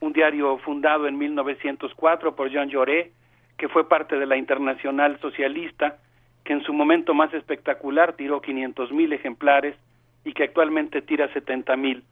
un 0.00 0.12
diario 0.12 0.58
fundado 0.58 1.06
en 1.06 1.16
1904 1.16 2.34
por 2.34 2.50
Jean 2.50 2.70
Jaurès, 2.70 3.10
que 3.56 3.68
fue 3.68 3.88
parte 3.88 4.18
de 4.18 4.26
la 4.26 4.36
Internacional 4.36 5.18
Socialista, 5.20 5.98
que 6.44 6.52
en 6.52 6.62
su 6.62 6.72
momento 6.72 7.14
más 7.14 7.32
espectacular 7.32 8.14
tiró 8.14 8.40
500 8.40 8.92
mil 8.92 9.12
ejemplares 9.12 9.76
y 10.24 10.32
que 10.32 10.44
actualmente 10.44 11.00
tira 11.02 11.32
70 11.32 11.76
mil. 11.76 12.04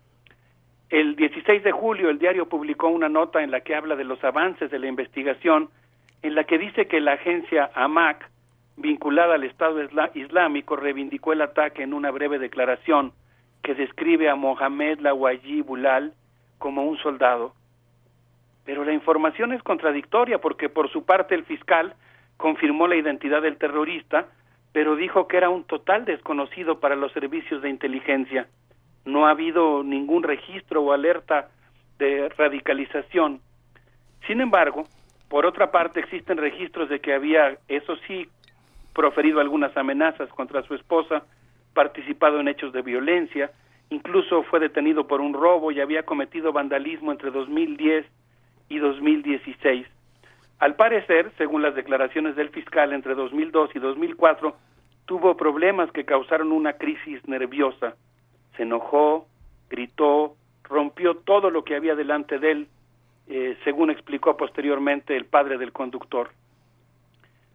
El 0.89 1.17
16 1.17 1.63
de 1.63 1.73
julio 1.73 2.11
el 2.11 2.19
diario 2.19 2.49
publicó 2.49 2.89
una 2.89 3.09
nota 3.09 3.43
en 3.43 3.51
la 3.51 3.61
que 3.61 3.75
habla 3.75 3.97
de 3.97 4.05
los 4.05 4.23
avances 4.25 4.71
de 4.71 4.79
la 4.79 4.89
investigación, 4.89 5.71
en 6.23 6.35
la 6.35 6.45
que 6.45 6.59
dice 6.59 6.87
que 6.87 7.01
la 7.01 7.15
agencia 7.15 7.71
AMAC, 7.75 8.29
vinculada 8.77 9.35
al 9.35 9.45
Estado 9.45 9.81
Islámico, 10.15 10.77
reivindicó 10.77 11.33
el 11.33 11.43
ataque 11.43 11.83
en 11.83 11.95
una 11.95 12.11
breve 12.11 12.39
declaración 12.39 13.13
que 13.63 13.75
describe 13.75 14.29
a 14.29 14.35
Mohamed 14.35 15.01
Lawaji 15.01 15.63
Bulal 15.63 16.15
como 16.59 16.85
un 16.85 16.99
soldado. 16.99 17.55
Pero 18.65 18.85
la 18.85 18.93
información 18.93 19.53
es 19.53 19.63
contradictoria 19.63 20.39
porque 20.39 20.69
por 20.69 20.91
su 20.91 21.05
parte 21.05 21.35
el 21.35 21.45
fiscal 21.45 21.95
confirmó 22.37 22.87
la 22.87 22.97
identidad 22.97 23.43
del 23.43 23.57
terrorista, 23.57 24.27
pero 24.73 24.97
dijo 24.97 25.29
que 25.29 25.37
era 25.37 25.51
un 25.51 25.65
total 25.65 26.05
desconocido 26.05 26.81
para 26.81 26.97
los 26.97 27.13
servicios 27.13 27.63
de 27.63 27.71
inteligencia. 27.71 28.49
No 29.05 29.27
ha 29.27 29.31
habido 29.31 29.83
ningún 29.83 30.23
registro 30.23 30.83
o 30.83 30.93
alerta 30.93 31.49
de 31.99 32.29
radicalización. 32.31 33.41
Sin 34.27 34.41
embargo, 34.41 34.87
por 35.29 35.47
otra 35.47 35.71
parte 35.71 36.01
existen 36.01 36.39
registros 36.39 36.89
de 36.89 37.01
que 37.01 37.15
había, 37.15 37.59
eso 37.69 37.97
sí, 38.07 38.29
proferido 38.93 39.41
algunas 39.41 39.77
amenazas 39.77 40.29
contra 40.31 40.63
su 40.63 40.75
esposa, 40.75 41.25
participado 41.75 42.41
en 42.41 42.49
hechos 42.49 42.73
de 42.73 42.83
violencia, 42.83 43.51
incluso 43.91 44.43
fue 44.45 44.61
detenido 44.61 45.07
por 45.07 45.21
un 45.21 45.35
robo 45.35 45.71
y 45.71 45.81
había 45.81 46.05
cometido 46.05 46.53
vandalismo 46.53 47.13
entre 47.13 47.31
2010 47.31 48.07
y 48.69 48.79
2016. 48.79 49.87
Al 50.59 50.77
parecer, 50.77 51.33
según 51.39 51.63
las 51.63 51.75
declaraciones 51.75 52.37
del 52.37 52.51
fiscal, 52.51 52.93
entre 52.93 53.15
2002 53.15 53.71
y 53.75 53.79
2004 53.79 54.57
tuvo 55.07 55.37
problemas 55.37 55.91
que 55.91 56.05
causaron 56.05 56.53
una 56.53 56.75
crisis 56.75 57.27
nerviosa. 57.27 57.97
Se 58.57 58.63
enojó, 58.63 59.27
gritó, 59.69 60.37
rompió 60.63 61.17
todo 61.17 61.51
lo 61.51 61.65
que 61.65 61.75
había 61.75 61.95
delante 61.95 62.39
de 62.39 62.51
él, 62.53 62.69
eh, 63.27 63.57
según 63.65 63.91
explicó 63.91 64.37
posteriormente 64.37 65.17
el 65.17 65.27
padre 65.27 65.59
del 65.59 65.73
conductor. 65.73 66.31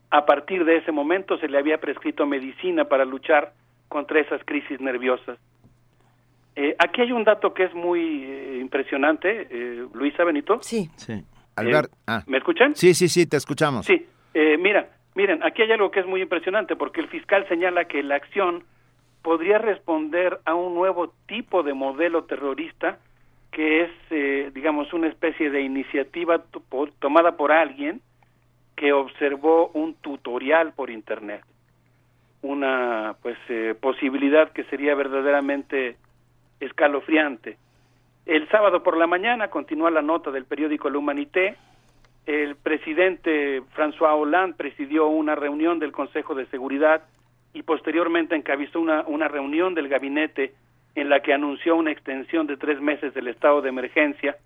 A 0.10 0.26
partir 0.26 0.64
de 0.66 0.78
ese 0.78 0.92
momento 0.92 1.38
se 1.38 1.48
le 1.48 1.58
había 1.58 1.80
prescrito 1.80 2.26
medicina 2.26 2.86
para 2.86 3.06
luchar 3.06 3.54
contra 3.88 4.20
esas 4.20 4.42
crisis 4.46 4.80
nerviosas. 4.80 5.38
Eh, 6.56 6.76
aquí 6.80 7.02
hay 7.02 7.12
un 7.12 7.24
dato 7.24 7.54
que 7.54 7.66
es 7.66 7.74
muy 7.74 8.24
eh, 8.24 8.60
impresionante, 8.62 9.48
eh, 9.50 9.86
Luisa 9.94 10.24
Benito. 10.24 10.60
Sí. 10.62 10.90
Sí. 10.96 11.24
Albert, 11.58 11.92
ah. 12.06 12.24
¿Me 12.28 12.38
escuchan? 12.38 12.76
Sí, 12.76 12.94
sí, 12.94 13.08
sí, 13.10 13.28
te 13.28 13.38
escuchamos. 13.38 13.86
Sí, 13.86 14.06
eh, 14.34 14.58
mira, 14.58 14.90
miren, 15.16 15.44
aquí 15.44 15.64
hay 15.64 15.72
algo 15.72 15.90
que 15.90 16.00
es 16.00 16.06
muy 16.06 16.22
impresionante 16.22 16.76
porque 16.76 17.02
el 17.02 17.08
fiscal 17.08 17.48
señala 17.50 17.86
que 17.86 18.04
la 18.04 18.16
acción 18.16 18.64
podría 19.24 19.58
responder 19.58 20.40
a 20.46 20.54
un 20.54 20.76
nuevo 20.76 21.14
tipo 21.28 21.64
de 21.64 21.74
modelo 21.74 22.26
terrorista 22.26 23.00
que 23.52 23.84
es, 23.84 23.92
eh, 24.12 24.52
digamos, 24.54 24.94
una 24.94 25.08
especie 25.08 25.50
de 25.50 25.62
iniciativa 25.62 26.44
tomada 27.00 27.38
por 27.38 27.52
alguien 27.52 28.02
que 28.78 28.94
observó 28.94 29.72
un 29.74 29.96
tutorial 29.96 30.72
por 30.74 30.92
internet, 30.92 31.42
una 32.44 33.16
pues 33.24 33.38
eh, 33.50 33.76
posibilidad 33.78 34.52
que 34.52 34.64
sería 34.66 34.94
verdaderamente 34.94 35.98
escalofriante. 36.60 37.58
El 38.28 38.48
sábado 38.50 38.84
por 38.84 38.96
la 38.96 39.08
mañana 39.08 39.50
continúa 39.50 39.90
la 39.90 40.04
nota 40.04 40.30
del 40.30 40.46
periódico 40.46 40.92
La 40.92 41.00
Humanité. 41.00 41.56
El 42.28 42.56
presidente 42.56 43.64
François 43.76 44.14
Hollande 44.14 44.56
presidió 44.56 45.08
una 45.08 45.34
reunión 45.34 45.80
del 45.80 45.92
Consejo 45.92 46.36
de 46.36 46.46
Seguridad 46.46 47.02
y 47.54 47.64
posteriormente 47.64 48.36
encabezó 48.36 48.80
una, 48.80 49.02
una 49.08 49.28
reunión 49.28 49.74
del 49.74 49.88
gabinete 49.88 50.54
en 50.94 51.10
la 51.10 51.22
que 51.22 51.34
anunció 51.34 51.76
una 51.76 51.92
extensión 51.92 52.46
de 52.46 52.58
tres 52.58 52.80
meses 52.80 53.12
del 53.16 53.28
estado 53.28 53.62
de 53.64 53.70
emergencia 53.70 54.38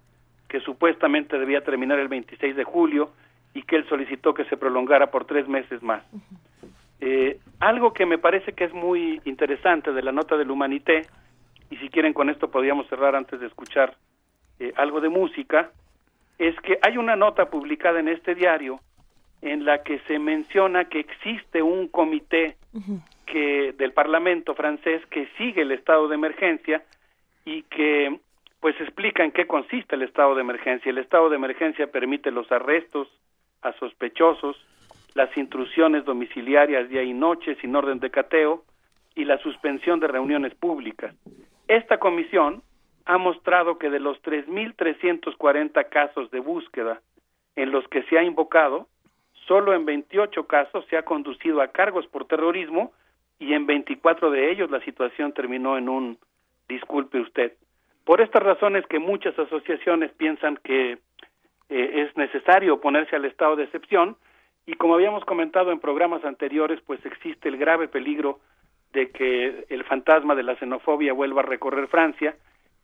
que 0.48 0.62
supuestamente 0.62 1.38
debía 1.38 1.66
terminar 1.66 2.00
el 2.00 2.08
26 2.08 2.56
de 2.56 2.64
julio 2.64 3.12
y 3.54 3.64
que 3.64 3.76
él 3.76 3.86
solicitó 3.90 4.34
que 4.34 4.46
se 4.46 4.58
prolongara 4.58 5.12
por 5.12 5.26
tres 5.26 5.48
meses 5.48 5.82
más. 5.82 6.04
Eh, 7.00 7.40
algo 7.60 7.94
que 7.94 8.06
me 8.06 8.18
parece 8.18 8.54
que 8.54 8.66
es 8.66 8.74
muy 8.74 9.22
interesante 9.26 9.92
de 9.92 10.04
la 10.04 10.12
nota 10.12 10.38
del 10.38 10.52
Humanité, 10.52 11.08
y 11.70 11.78
si 11.78 11.90
quieren 11.90 12.14
con 12.14 12.30
esto 12.30 12.52
podríamos 12.52 12.88
cerrar 12.88 13.16
antes 13.16 13.40
de 13.40 13.48
escuchar 13.48 13.96
eh, 14.60 14.74
algo 14.76 15.02
de 15.02 15.10
música, 15.10 15.72
es 16.38 16.56
que 16.62 16.78
hay 16.82 16.98
una 16.98 17.16
nota 17.16 17.50
publicada 17.50 18.00
en 18.00 18.08
este 18.08 18.36
diario 18.36 18.80
en 19.42 19.66
la 19.66 19.84
que 19.84 20.00
se 20.08 20.20
menciona 20.20 20.86
que 20.86 21.00
existe 21.00 21.62
un 21.62 21.88
comité 21.88 22.58
que 23.26 23.74
del 23.78 23.92
Parlamento 23.94 24.54
francés 24.54 25.06
que 25.08 25.28
sigue 25.38 25.64
el 25.64 25.72
estado 25.72 26.08
de 26.08 26.16
emergencia 26.16 26.84
y 27.46 27.64
que 27.64 28.20
pues 28.60 28.80
explica 28.80 29.24
en 29.24 29.32
qué 29.32 29.48
consiste 29.48 29.96
el 29.96 30.04
estado 30.04 30.36
de 30.36 30.42
emergencia. 30.42 30.92
El 30.92 31.00
estado 31.00 31.30
de 31.30 31.38
emergencia 31.38 31.92
permite 31.92 32.30
los 32.30 32.52
arrestos 32.52 33.08
a 33.62 33.74
sospechosos, 33.74 34.58
las 35.14 35.36
intrusiones 35.38 36.06
domiciliarias 36.06 36.90
día 36.90 37.04
y 37.04 37.14
noche 37.14 37.56
sin 37.62 37.76
orden 37.76 38.00
de 38.00 38.10
cateo 38.10 38.64
y 39.16 39.26
la 39.26 39.38
suspensión 39.40 40.00
de 40.00 40.08
reuniones 40.08 40.56
públicas. 40.56 41.14
Esta 41.68 42.00
comisión 42.00 42.64
ha 43.06 43.18
mostrado 43.18 43.78
que 43.78 43.90
de 43.90 44.00
los 44.00 44.22
3.340 44.24 45.90
casos 45.90 46.32
de 46.32 46.40
búsqueda 46.40 47.02
en 47.56 47.72
los 47.72 47.88
que 47.90 48.04
se 48.04 48.18
ha 48.18 48.24
invocado, 48.24 48.88
solo 49.48 49.74
en 49.74 49.86
28 49.86 50.48
casos 50.48 50.86
se 50.90 50.98
ha 50.98 51.04
conducido 51.04 51.62
a 51.62 51.68
cargos 51.68 52.08
por 52.08 52.26
terrorismo 52.26 52.94
y 53.40 53.54
en 53.54 53.66
24 53.66 54.32
de 54.32 54.52
ellos 54.52 54.72
la 54.72 54.80
situación 54.82 55.34
terminó 55.34 55.78
en 55.78 55.90
un 55.90 56.18
disculpe 56.70 57.20
usted. 57.20 57.54
Por 58.06 58.22
estas 58.22 58.44
razones 58.44 58.86
que 58.88 59.00
muchas 59.00 59.38
asociaciones 59.38 60.12
piensan 60.14 60.58
que 60.64 61.00
eh, 61.72 62.06
es 62.06 62.18
necesario 62.18 62.76
oponerse 62.76 63.16
al 63.16 63.24
estado 63.24 63.56
de 63.56 63.64
excepción 63.64 64.18
y 64.66 64.74
como 64.74 64.96
habíamos 64.96 65.24
comentado 65.24 65.72
en 65.72 65.80
programas 65.80 66.24
anteriores, 66.26 66.80
pues 66.86 67.04
existe 67.06 67.48
el 67.48 67.58
grave 67.58 67.88
peligro 67.88 68.42
de 68.92 69.10
que 69.10 69.66
el 69.70 69.86
fantasma 69.86 70.36
de 70.36 70.44
la 70.44 70.58
xenofobia 70.58 71.14
vuelva 71.14 71.42
a 71.42 71.46
recorrer 71.46 71.88
Francia 71.88 72.36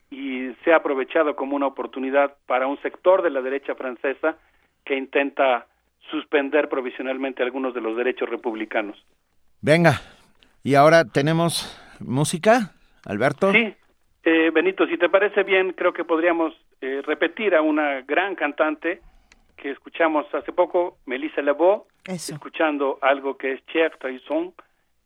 y 0.09 0.53
sea 0.63 0.77
aprovechado 0.77 1.35
como 1.35 1.57
una 1.57 1.67
oportunidad 1.67 2.37
para 2.45 2.67
un 2.67 2.81
sector 2.81 3.21
de 3.21 3.29
la 3.29 3.41
derecha 3.41 3.75
francesa 3.75 4.37
que 4.85 4.95
intenta 4.95 5.67
suspender 6.09 6.69
provisionalmente 6.69 7.43
algunos 7.43 7.73
de 7.73 7.81
los 7.81 7.97
derechos 7.97 8.29
republicanos. 8.29 8.97
Venga, 9.61 9.99
y 10.63 10.75
ahora 10.75 11.03
tenemos 11.03 11.77
música, 11.99 12.71
Alberto. 13.03 13.51
Sí, 13.51 13.75
eh, 14.29 14.51
Benito, 14.51 14.85
si 14.87 14.97
te 14.97 15.07
parece 15.07 15.43
bien, 15.43 15.71
creo 15.71 15.93
que 15.93 16.03
podríamos 16.03 16.53
eh, 16.81 17.01
repetir 17.05 17.55
a 17.55 17.61
una 17.61 18.01
gran 18.01 18.35
cantante 18.35 18.99
que 19.55 19.71
escuchamos 19.71 20.25
hace 20.33 20.51
poco, 20.51 20.97
Melissa 21.05 21.41
Lebo, 21.41 21.87
escuchando 22.05 22.99
algo 23.01 23.37
que 23.37 23.53
es 23.53 23.65
Chef 23.67 23.97
Trahison. 23.99 24.53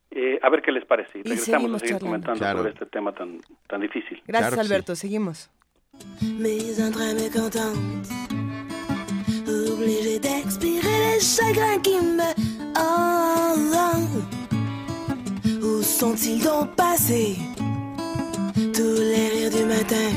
Eh, 0.10 0.40
a 0.42 0.50
ver 0.50 0.62
qué 0.64 0.72
les 0.72 0.86
parece. 0.86 1.20
Y 1.20 1.22
regresamos 1.24 1.46
a 1.46 1.60
seguimos 1.60 1.82
seguir 1.82 1.94
charlando. 2.00 2.06
comentando 2.08 2.40
Claro. 2.40 2.58
sobre 2.58 2.72
este 2.72 2.86
tema 2.88 3.12
tan, 3.14 3.40
tan 3.68 3.80
difícil. 3.82 4.22
Gracias, 4.28 4.58
Alberto. 4.58 4.96
Seguimos. 4.96 5.50
mais 6.40 6.80
un 6.80 6.92
très 6.92 7.14
mécontente. 7.14 8.10
Obligée 9.72 10.20
d'expirer 10.20 11.00
les 11.14 11.20
chagrins 11.22 11.80
qui 11.84 11.96
me 12.02 12.30
hantent. 12.76 14.26
Où 15.64 15.82
sont-ils 15.84 16.44
donc 16.44 16.76
passés 16.76 17.38
Tous 18.70 19.02
les 19.12 19.28
rires 19.34 19.50
du 19.50 19.66
matin. 19.66 20.12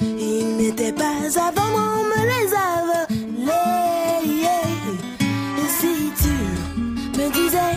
Ils 0.00 0.56
n'étaient 0.56 0.92
pas 0.92 1.26
avant, 1.36 1.72
on 1.74 2.04
me 2.04 2.20
les 2.30 2.54
a 2.54 2.68
volés. 2.86 4.46
Et 5.60 5.68
si 5.78 6.12
tu 6.22 6.34
me 7.18 7.26
disais 7.32 7.74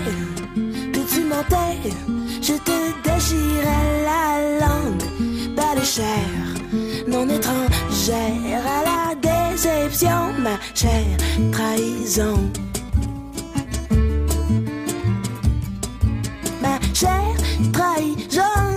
que 0.94 1.00
tu 1.12 1.22
mentais, 1.24 1.90
je 2.42 2.54
te 2.54 2.78
déchirais 3.04 4.04
la 4.06 4.26
langue, 4.62 5.56
pas 5.56 5.74
de 5.76 5.84
chair, 5.84 6.30
non 7.08 7.28
étrangère 7.28 8.64
à 8.78 8.84
la 8.90 9.16
déception, 9.16 10.32
ma 10.38 10.60
chère 10.76 11.18
trahison. 11.52 12.40
Ma 16.62 16.80
chère 16.94 17.36
trahison. 17.74 18.77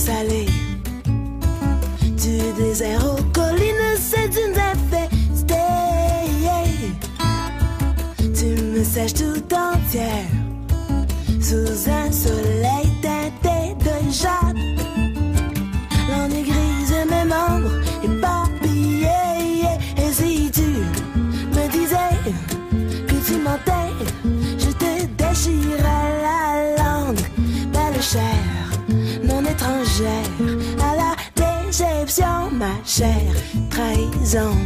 Et 0.00 0.06
salée. 0.06 0.46
Du 2.16 2.38
désert 2.62 3.04
aux 3.04 3.22
collines, 3.32 3.96
c'est 3.98 4.30
une 4.44 4.56
infestée. 4.72 5.56
Tu 8.34 8.62
me 8.62 8.84
sèches 8.84 9.14
tout 9.14 9.54
entière 9.54 10.30
sous 11.40 11.90
un 11.90 12.12
soleil 12.12 12.88
teinté 13.02 13.74
de 13.78 14.10
jade. 14.10 14.89
À 30.06 30.96
la 30.96 31.16
déception, 31.66 32.50
ma 32.52 32.72
chère 32.84 33.34
trahison. 33.70 34.56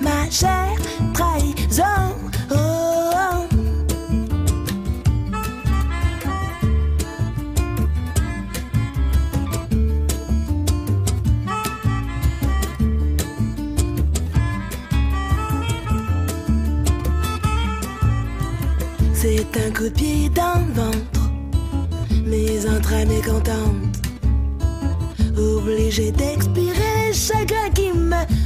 Ma 0.00 0.30
chère 0.30 0.78
trahison. 1.12 1.84
C'est 19.20 19.44
un 19.66 19.70
coup 19.72 19.82
de 19.82 19.88
pied 19.88 20.28
dans 20.28 20.60
le 20.60 20.72
ventre, 20.74 20.98
mes 22.68 22.76
entrailles 22.76 23.06
mécontentes, 23.06 24.02
obligé 25.36 26.10
d'expirer 26.12 27.08
les 27.08 27.14
chagrins 27.14 27.70
qui 27.74 27.92
me. 27.92 28.37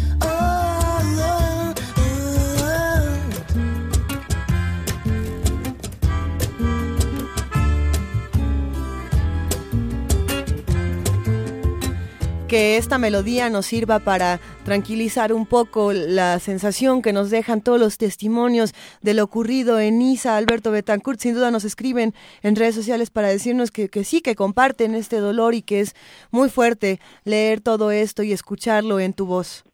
Que 12.52 12.76
esta 12.76 12.98
melodía 12.98 13.48
nos 13.48 13.64
sirva 13.64 13.98
para 13.98 14.36
tranquilizar 14.66 15.32
un 15.32 15.46
poco 15.46 15.94
la 15.94 16.38
sensación 16.38 17.00
que 17.00 17.14
nos 17.14 17.30
dejan 17.30 17.64
todos 17.64 17.80
los 17.80 17.96
testimonios 17.96 18.74
de 19.00 19.14
lo 19.14 19.24
ocurrido 19.24 19.80
en 19.80 19.98
Niza. 19.98 20.36
Alberto 20.36 20.70
Betancourt, 20.70 21.18
sin 21.18 21.32
duda 21.32 21.50
nos 21.50 21.64
escriben 21.64 22.12
en 22.42 22.54
redes 22.54 22.74
sociales 22.74 23.10
para 23.10 23.28
decirnos 23.28 23.70
que, 23.70 23.88
que 23.88 24.04
sí, 24.04 24.20
que 24.20 24.34
comparten 24.34 24.94
este 24.94 25.16
dolor 25.16 25.54
y 25.54 25.62
que 25.62 25.80
es 25.80 25.94
muy 26.30 26.50
fuerte 26.50 26.98
leer 27.24 27.62
todo 27.62 27.90
esto 27.90 28.22
y 28.22 28.32
escucharlo 28.32 29.00
en 29.00 29.14
tu 29.14 29.24
voz. 29.24 29.64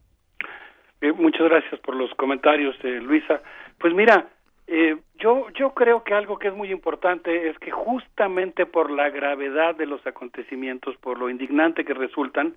Eh, 1.00 1.10
muchas 1.10 1.48
gracias 1.48 1.81
por 1.81 1.97
los 1.97 2.15
comentarios, 2.15 2.76
eh, 2.84 3.00
Luisa. 3.00 3.42
Pues 3.81 3.92
mira, 3.92 4.28
eh, 4.68 4.94
yo 5.18 5.48
yo 5.50 5.74
creo 5.74 6.05
que 6.05 6.14
algo 6.14 6.38
que 6.38 6.48
es 6.48 6.55
muy 6.55 6.70
importante 6.70 7.48
es 7.48 7.58
que 7.58 7.70
justamente 7.70 8.66
por 8.66 8.90
la 8.90 9.10
gravedad 9.10 9.74
de 9.74 9.86
los 9.86 10.06
acontecimientos, 10.06 10.97
por 10.97 11.18
lo 11.18 11.28
indignante 11.28 11.84
que 11.84 11.94
resultan, 11.94 12.55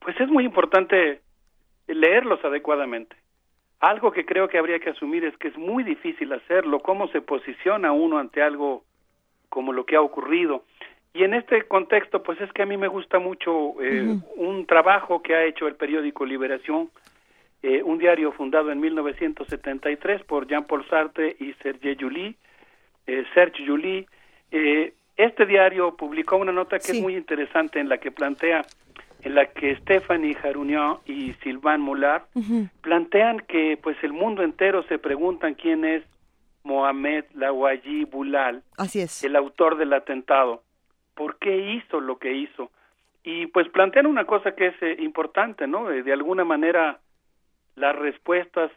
pues 0.00 0.18
es 0.20 0.28
muy 0.28 0.44
importante 0.44 1.20
leerlos 1.86 2.44
adecuadamente. 2.44 3.16
Algo 3.80 4.12
que 4.12 4.24
creo 4.24 4.48
que 4.48 4.58
habría 4.58 4.78
que 4.78 4.90
asumir 4.90 5.24
es 5.24 5.36
que 5.36 5.48
es 5.48 5.58
muy 5.58 5.82
difícil 5.84 6.32
hacerlo, 6.32 6.80
cómo 6.80 7.08
se 7.08 7.20
posiciona 7.20 7.92
uno 7.92 8.18
ante 8.18 8.42
algo 8.42 8.84
como 9.48 9.72
lo 9.72 9.84
que 9.84 9.96
ha 9.96 10.00
ocurrido. 10.00 10.64
Y 11.12 11.22
en 11.22 11.34
este 11.34 11.62
contexto, 11.68 12.22
pues 12.22 12.40
es 12.40 12.52
que 12.52 12.62
a 12.62 12.66
mí 12.66 12.76
me 12.76 12.88
gusta 12.88 13.20
mucho 13.20 13.80
eh, 13.80 14.16
un 14.36 14.66
trabajo 14.66 15.22
que 15.22 15.34
ha 15.34 15.44
hecho 15.44 15.68
el 15.68 15.76
periódico 15.76 16.26
Liberación, 16.26 16.90
eh, 17.66 17.82
un 17.82 17.96
diario 17.96 18.30
fundado 18.32 18.70
en 18.70 18.78
1973 18.78 20.22
por 20.24 20.46
Jean-Paul 20.46 20.86
Sartre 20.86 21.34
y 21.40 21.54
Serge 21.62 21.96
Julie. 21.98 22.34
Eh, 23.06 23.24
Serge 23.32 23.64
Julie. 23.66 24.06
Eh, 24.50 24.92
este 25.16 25.46
diario 25.46 25.96
publicó 25.96 26.36
una 26.36 26.52
nota 26.52 26.78
que 26.78 26.92
es 26.92 27.00
muy 27.00 27.16
interesante 27.16 27.80
en 27.80 27.88
la 27.88 27.96
que 27.96 28.10
plantea, 28.10 28.66
en 29.22 29.34
la 29.34 29.46
que 29.46 29.76
Stephanie 29.76 30.34
Jarunion 30.34 30.98
y 31.06 31.32
Sylvain 31.42 31.80
Moulard 31.80 32.24
plantean 32.82 33.40
que 33.40 33.78
pues 33.82 33.96
el 34.02 34.12
mundo 34.12 34.42
entero 34.42 34.82
se 34.82 34.98
preguntan 34.98 35.54
quién 35.54 35.86
es 35.86 36.02
Mohamed 36.64 37.24
Lawaji 37.32 38.04
Boulal, 38.04 38.62
Así 38.76 39.00
es. 39.00 39.24
el 39.24 39.36
autor 39.36 39.78
del 39.78 39.94
atentado. 39.94 40.62
¿Por 41.14 41.38
qué 41.38 41.56
hizo 41.56 42.00
lo 42.00 42.18
que 42.18 42.34
hizo? 42.34 42.70
Y 43.22 43.46
pues 43.46 43.70
plantean 43.70 44.04
una 44.04 44.26
cosa 44.26 44.54
que 44.54 44.66
es 44.66 44.74
eh, 44.82 44.96
importante, 44.98 45.66
¿no? 45.66 45.90
Eh, 45.90 46.02
de 46.02 46.12
alguna 46.12 46.44
manera 46.44 47.00
las 47.76 47.96
respuestas 47.96 48.70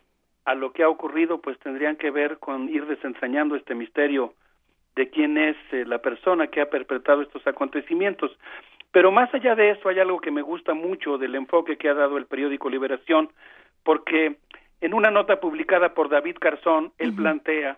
a 0.45 0.55
lo 0.55 0.71
que 0.71 0.83
ha 0.83 0.89
ocurrido 0.89 1.41
pues 1.41 1.59
tendrían 1.59 1.97
que 1.97 2.11
ver 2.11 2.37
con 2.37 2.69
ir 2.69 2.85
desentrañando 2.85 3.55
este 3.55 3.75
misterio 3.75 4.33
de 4.95 5.09
quién 5.09 5.37
es 5.37 5.55
eh, 5.71 5.85
la 5.85 5.99
persona 5.99 6.47
que 6.47 6.61
ha 6.61 6.69
perpetrado 6.69 7.21
estos 7.21 7.45
acontecimientos. 7.45 8.31
Pero 8.91 9.11
más 9.11 9.31
allá 9.33 9.55
de 9.55 9.71
eso 9.71 9.89
hay 9.89 9.99
algo 9.99 10.19
que 10.19 10.31
me 10.31 10.41
gusta 10.41 10.73
mucho 10.73 11.17
del 11.17 11.35
enfoque 11.35 11.77
que 11.77 11.89
ha 11.89 11.93
dado 11.93 12.17
el 12.17 12.25
periódico 12.25 12.69
Liberación, 12.69 13.29
porque 13.83 14.37
en 14.81 14.93
una 14.93 15.11
nota 15.11 15.39
publicada 15.39 15.93
por 15.93 16.09
David 16.09 16.37
Carzón, 16.39 16.93
él 16.97 17.13
plantea 17.13 17.77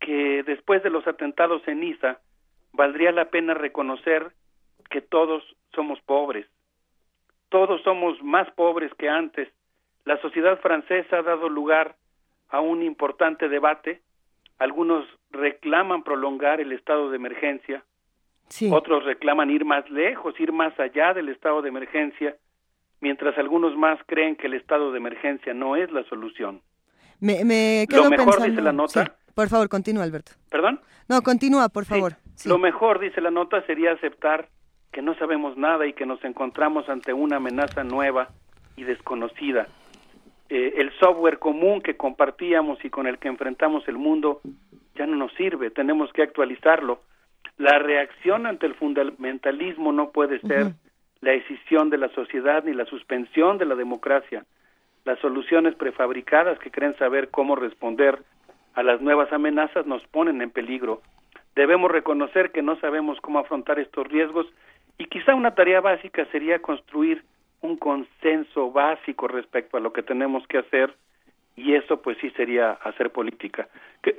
que 0.00 0.42
después 0.42 0.82
de 0.82 0.90
los 0.90 1.06
atentados 1.06 1.66
en 1.66 1.80
Niza, 1.80 2.18
valdría 2.72 3.12
la 3.12 3.26
pena 3.26 3.54
reconocer 3.54 4.32
que 4.90 5.00
todos 5.00 5.44
somos 5.74 6.00
pobres. 6.00 6.46
Todos 7.48 7.82
somos 7.82 8.22
más 8.22 8.50
pobres 8.52 8.92
que 8.94 9.08
antes. 9.08 9.48
La 10.04 10.20
sociedad 10.20 10.58
francesa 10.60 11.18
ha 11.18 11.22
dado 11.22 11.48
lugar 11.48 11.96
a 12.48 12.60
un 12.60 12.82
importante 12.82 13.48
debate. 13.48 14.00
Algunos 14.58 15.06
reclaman 15.30 16.02
prolongar 16.02 16.60
el 16.60 16.72
estado 16.72 17.10
de 17.10 17.16
emergencia, 17.16 17.84
otros 18.72 19.04
reclaman 19.04 19.50
ir 19.50 19.64
más 19.64 19.88
lejos, 19.90 20.38
ir 20.40 20.52
más 20.52 20.78
allá 20.78 21.14
del 21.14 21.28
estado 21.28 21.62
de 21.62 21.68
emergencia, 21.68 22.36
mientras 23.00 23.38
algunos 23.38 23.76
más 23.76 23.98
creen 24.06 24.36
que 24.36 24.48
el 24.48 24.54
estado 24.54 24.90
de 24.92 24.98
emergencia 24.98 25.54
no 25.54 25.76
es 25.76 25.90
la 25.92 26.02
solución. 26.04 26.60
Me, 27.20 27.44
me 27.44 27.86
quedo 27.88 28.04
Lo 28.04 28.10
mejor, 28.10 28.24
pensando- 28.26 28.46
dice 28.50 28.60
la 28.62 28.72
nota. 28.72 29.04
Sí, 29.04 29.10
por 29.34 29.48
favor, 29.48 29.68
continúa, 29.68 30.02
Alberto. 30.04 30.32
¿Perdón? 30.50 30.80
No, 31.08 31.22
continúa, 31.22 31.68
por 31.68 31.84
favor. 31.84 32.14
Lo 32.44 32.58
mejor, 32.58 32.98
dice 32.98 33.20
la 33.20 33.30
nota, 33.30 33.64
sería 33.66 33.92
aceptar 33.92 34.48
que 34.92 35.00
no 35.02 35.14
sabemos 35.14 35.56
nada 35.56 35.86
y 35.86 35.92
que 35.92 36.04
nos 36.06 36.22
encontramos 36.24 36.88
ante 36.88 37.12
una 37.12 37.36
amenaza 37.36 37.84
nueva 37.84 38.28
y 38.76 38.82
desconocida. 38.84 39.68
Eh, 40.50 40.74
el 40.78 40.90
software 40.98 41.38
común 41.38 41.80
que 41.80 41.96
compartíamos 41.96 42.84
y 42.84 42.90
con 42.90 43.06
el 43.06 43.18
que 43.18 43.28
enfrentamos 43.28 43.86
el 43.86 43.96
mundo 43.96 44.40
ya 44.96 45.06
no 45.06 45.14
nos 45.14 45.32
sirve, 45.34 45.70
tenemos 45.70 46.12
que 46.12 46.22
actualizarlo. 46.22 47.00
La 47.56 47.78
reacción 47.78 48.46
ante 48.46 48.66
el 48.66 48.74
fundamentalismo 48.74 49.92
no 49.92 50.10
puede 50.10 50.40
ser 50.40 50.72
la 51.20 51.30
decisión 51.30 51.88
de 51.88 51.98
la 51.98 52.08
sociedad 52.08 52.64
ni 52.64 52.72
la 52.72 52.84
suspensión 52.86 53.58
de 53.58 53.66
la 53.66 53.76
democracia. 53.76 54.44
Las 55.04 55.20
soluciones 55.20 55.76
prefabricadas 55.76 56.58
que 56.58 56.72
creen 56.72 56.96
saber 56.98 57.30
cómo 57.30 57.54
responder 57.54 58.18
a 58.74 58.82
las 58.82 59.00
nuevas 59.00 59.32
amenazas 59.32 59.86
nos 59.86 60.04
ponen 60.08 60.42
en 60.42 60.50
peligro. 60.50 61.00
Debemos 61.54 61.92
reconocer 61.92 62.50
que 62.50 62.62
no 62.62 62.74
sabemos 62.80 63.20
cómo 63.20 63.38
afrontar 63.38 63.78
estos 63.78 64.06
riesgos 64.08 64.46
y 64.98 65.06
quizá 65.06 65.34
una 65.34 65.54
tarea 65.54 65.80
básica 65.80 66.24
sería 66.32 66.60
construir 66.60 67.22
un 67.62 67.76
consenso 67.76 68.70
básico 68.70 69.28
respecto 69.28 69.76
a 69.76 69.80
lo 69.80 69.92
que 69.92 70.02
tenemos 70.02 70.46
que 70.46 70.58
hacer 70.58 70.94
y 71.62 71.74
eso 71.74 72.00
pues 72.00 72.16
sí 72.20 72.30
sería 72.36 72.72
hacer 72.72 73.10
política. 73.10 73.68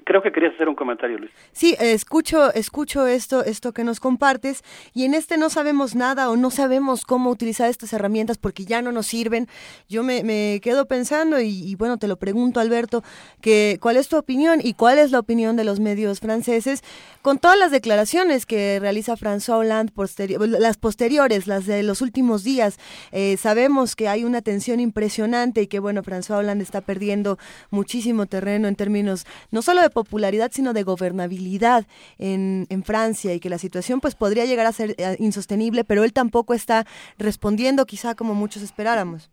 Creo 0.05 0.21
que 0.21 0.31
querías 0.31 0.53
hacer 0.53 0.69
un 0.69 0.75
comentario, 0.75 1.17
Luis. 1.17 1.31
Sí, 1.53 1.75
escucho, 1.79 2.53
escucho 2.53 3.07
esto, 3.07 3.43
esto 3.43 3.71
que 3.71 3.83
nos 3.83 3.99
compartes 3.99 4.63
y 4.93 5.05
en 5.05 5.15
este 5.15 5.37
no 5.37 5.49
sabemos 5.49 5.95
nada 5.95 6.29
o 6.29 6.37
no 6.37 6.51
sabemos 6.51 7.03
cómo 7.03 7.31
utilizar 7.31 7.67
estas 7.67 7.91
herramientas 7.91 8.37
porque 8.37 8.65
ya 8.65 8.83
no 8.83 8.91
nos 8.91 9.07
sirven. 9.07 9.47
Yo 9.89 10.03
me, 10.03 10.23
me 10.23 10.59
quedo 10.61 10.85
pensando 10.85 11.39
y, 11.39 11.49
y 11.67 11.73
bueno, 11.75 11.97
te 11.97 12.07
lo 12.07 12.17
pregunto, 12.17 12.59
Alberto, 12.59 13.03
que 13.41 13.79
cuál 13.81 13.97
es 13.97 14.07
tu 14.07 14.17
opinión 14.17 14.59
y 14.63 14.75
cuál 14.75 14.99
es 14.99 15.09
la 15.09 15.17
opinión 15.17 15.55
de 15.55 15.63
los 15.63 15.79
medios 15.79 16.19
franceses 16.19 16.83
con 17.23 17.39
todas 17.39 17.57
las 17.57 17.71
declaraciones 17.71 18.45
que 18.45 18.79
realiza 18.79 19.15
François 19.17 19.61
Hollande, 19.61 19.93
posteri- 19.93 20.37
las 20.59 20.77
posteriores, 20.77 21.47
las 21.47 21.65
de 21.65 21.81
los 21.81 22.01
últimos 22.01 22.43
días. 22.43 22.77
Eh, 23.11 23.35
sabemos 23.37 23.95
que 23.95 24.07
hay 24.07 24.25
una 24.25 24.41
tensión 24.43 24.79
impresionante 24.79 25.63
y 25.63 25.67
que 25.67 25.79
bueno, 25.79 26.03
François 26.03 26.37
Hollande 26.37 26.63
está 26.63 26.81
perdiendo 26.81 27.30
muchísimo 27.69 28.25
terreno 28.25 28.67
en 28.67 28.75
términos 28.75 29.25
no 29.51 29.61
solo 29.61 29.81
de 29.81 29.89
popularidad, 29.89 30.51
sino 30.51 30.73
de 30.73 30.83
gobernabilidad 30.83 31.85
en, 32.17 32.65
en 32.69 32.83
Francia 32.83 33.33
y 33.33 33.39
que 33.39 33.49
la 33.49 33.57
situación 33.57 34.01
pues 34.01 34.15
podría 34.15 34.45
llegar 34.45 34.65
a 34.65 34.71
ser 34.71 34.91
eh, 34.97 35.15
insostenible, 35.19 35.83
pero 35.83 36.03
él 36.03 36.13
tampoco 36.13 36.53
está 36.53 36.85
respondiendo 37.17 37.85
quizá 37.85 38.15
como 38.15 38.33
muchos 38.33 38.61
esperáramos. 38.63 39.29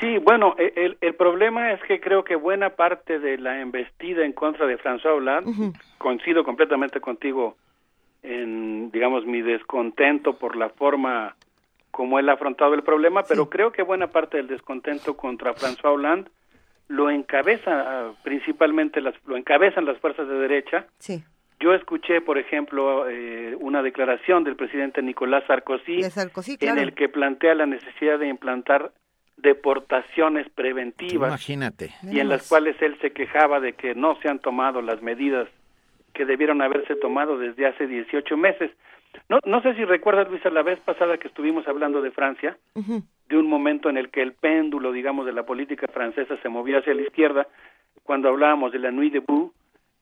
Sí, 0.00 0.18
bueno, 0.18 0.56
e- 0.58 0.72
el, 0.76 0.98
el 1.00 1.14
problema 1.14 1.72
es 1.72 1.80
que 1.84 2.00
creo 2.00 2.24
que 2.24 2.34
buena 2.34 2.70
parte 2.70 3.18
de 3.18 3.38
la 3.38 3.60
embestida 3.60 4.24
en 4.24 4.32
contra 4.32 4.66
de 4.66 4.76
François 4.78 5.16
Hollande, 5.16 5.72
coincido 5.98 6.42
completamente 6.44 7.00
contigo 7.00 7.56
en, 8.22 8.90
digamos, 8.90 9.24
mi 9.26 9.42
descontento 9.42 10.38
por 10.38 10.56
la 10.56 10.70
forma 10.70 11.36
como 11.92 12.18
él 12.18 12.28
ha 12.30 12.32
afrontado 12.32 12.74
el 12.74 12.82
problema, 12.82 13.22
pero 13.24 13.50
creo 13.50 13.70
que 13.70 13.82
buena 13.82 14.08
parte 14.08 14.38
del 14.38 14.48
descontento 14.48 15.16
contra 15.16 15.54
François 15.54 15.94
Hollande 15.94 16.30
lo 16.92 17.10
encabeza 17.10 17.70
ah, 17.70 18.12
principalmente 18.22 19.00
las 19.00 19.14
lo 19.26 19.36
encabezan 19.36 19.86
las 19.86 19.98
fuerzas 19.98 20.28
de 20.28 20.34
derecha. 20.34 20.86
Sí. 20.98 21.24
Yo 21.58 21.74
escuché, 21.74 22.20
por 22.20 22.38
ejemplo, 22.38 23.08
eh, 23.08 23.56
una 23.60 23.82
declaración 23.82 24.44
del 24.44 24.56
presidente 24.56 25.00
Nicolás 25.00 25.44
Sarkozy, 25.46 26.02
De 26.02 26.10
Sarkozy, 26.10 26.58
claro. 26.58 26.76
en 26.76 26.88
el 26.88 26.94
que 26.94 27.08
plantea 27.08 27.54
la 27.54 27.66
necesidad 27.66 28.18
de 28.18 28.28
implantar 28.28 28.92
deportaciones 29.36 30.48
preventivas 30.50 31.28
Imagínate. 31.28 31.94
y 32.02 32.20
en 32.20 32.28
las 32.28 32.48
cuales 32.48 32.76
él 32.82 32.96
se 33.00 33.12
quejaba 33.12 33.60
de 33.60 33.72
que 33.72 33.94
no 33.94 34.16
se 34.20 34.28
han 34.28 34.40
tomado 34.40 34.82
las 34.82 35.00
medidas 35.02 35.48
que 36.12 36.26
debieron 36.26 36.60
haberse 36.60 36.94
tomado 36.96 37.38
desde 37.38 37.66
hace 37.66 37.86
18 37.86 38.36
meses. 38.36 38.70
No, 39.28 39.38
no 39.44 39.62
sé 39.62 39.74
si 39.74 39.84
recuerdas, 39.84 40.28
Luisa, 40.30 40.50
la 40.50 40.62
vez 40.62 40.80
pasada 40.80 41.18
que 41.18 41.28
estuvimos 41.28 41.66
hablando 41.68 42.00
de 42.02 42.10
Francia, 42.10 42.56
de 42.74 43.36
un 43.36 43.46
momento 43.46 43.88
en 43.88 43.96
el 43.96 44.10
que 44.10 44.22
el 44.22 44.32
péndulo, 44.32 44.92
digamos, 44.92 45.26
de 45.26 45.32
la 45.32 45.44
política 45.44 45.86
francesa 45.88 46.36
se 46.38 46.48
movía 46.48 46.78
hacia 46.78 46.94
la 46.94 47.02
izquierda, 47.02 47.46
cuando 48.02 48.28
hablábamos 48.28 48.72
de 48.72 48.78
la 48.78 48.90
Nuit 48.90 49.12
debout, 49.12 49.52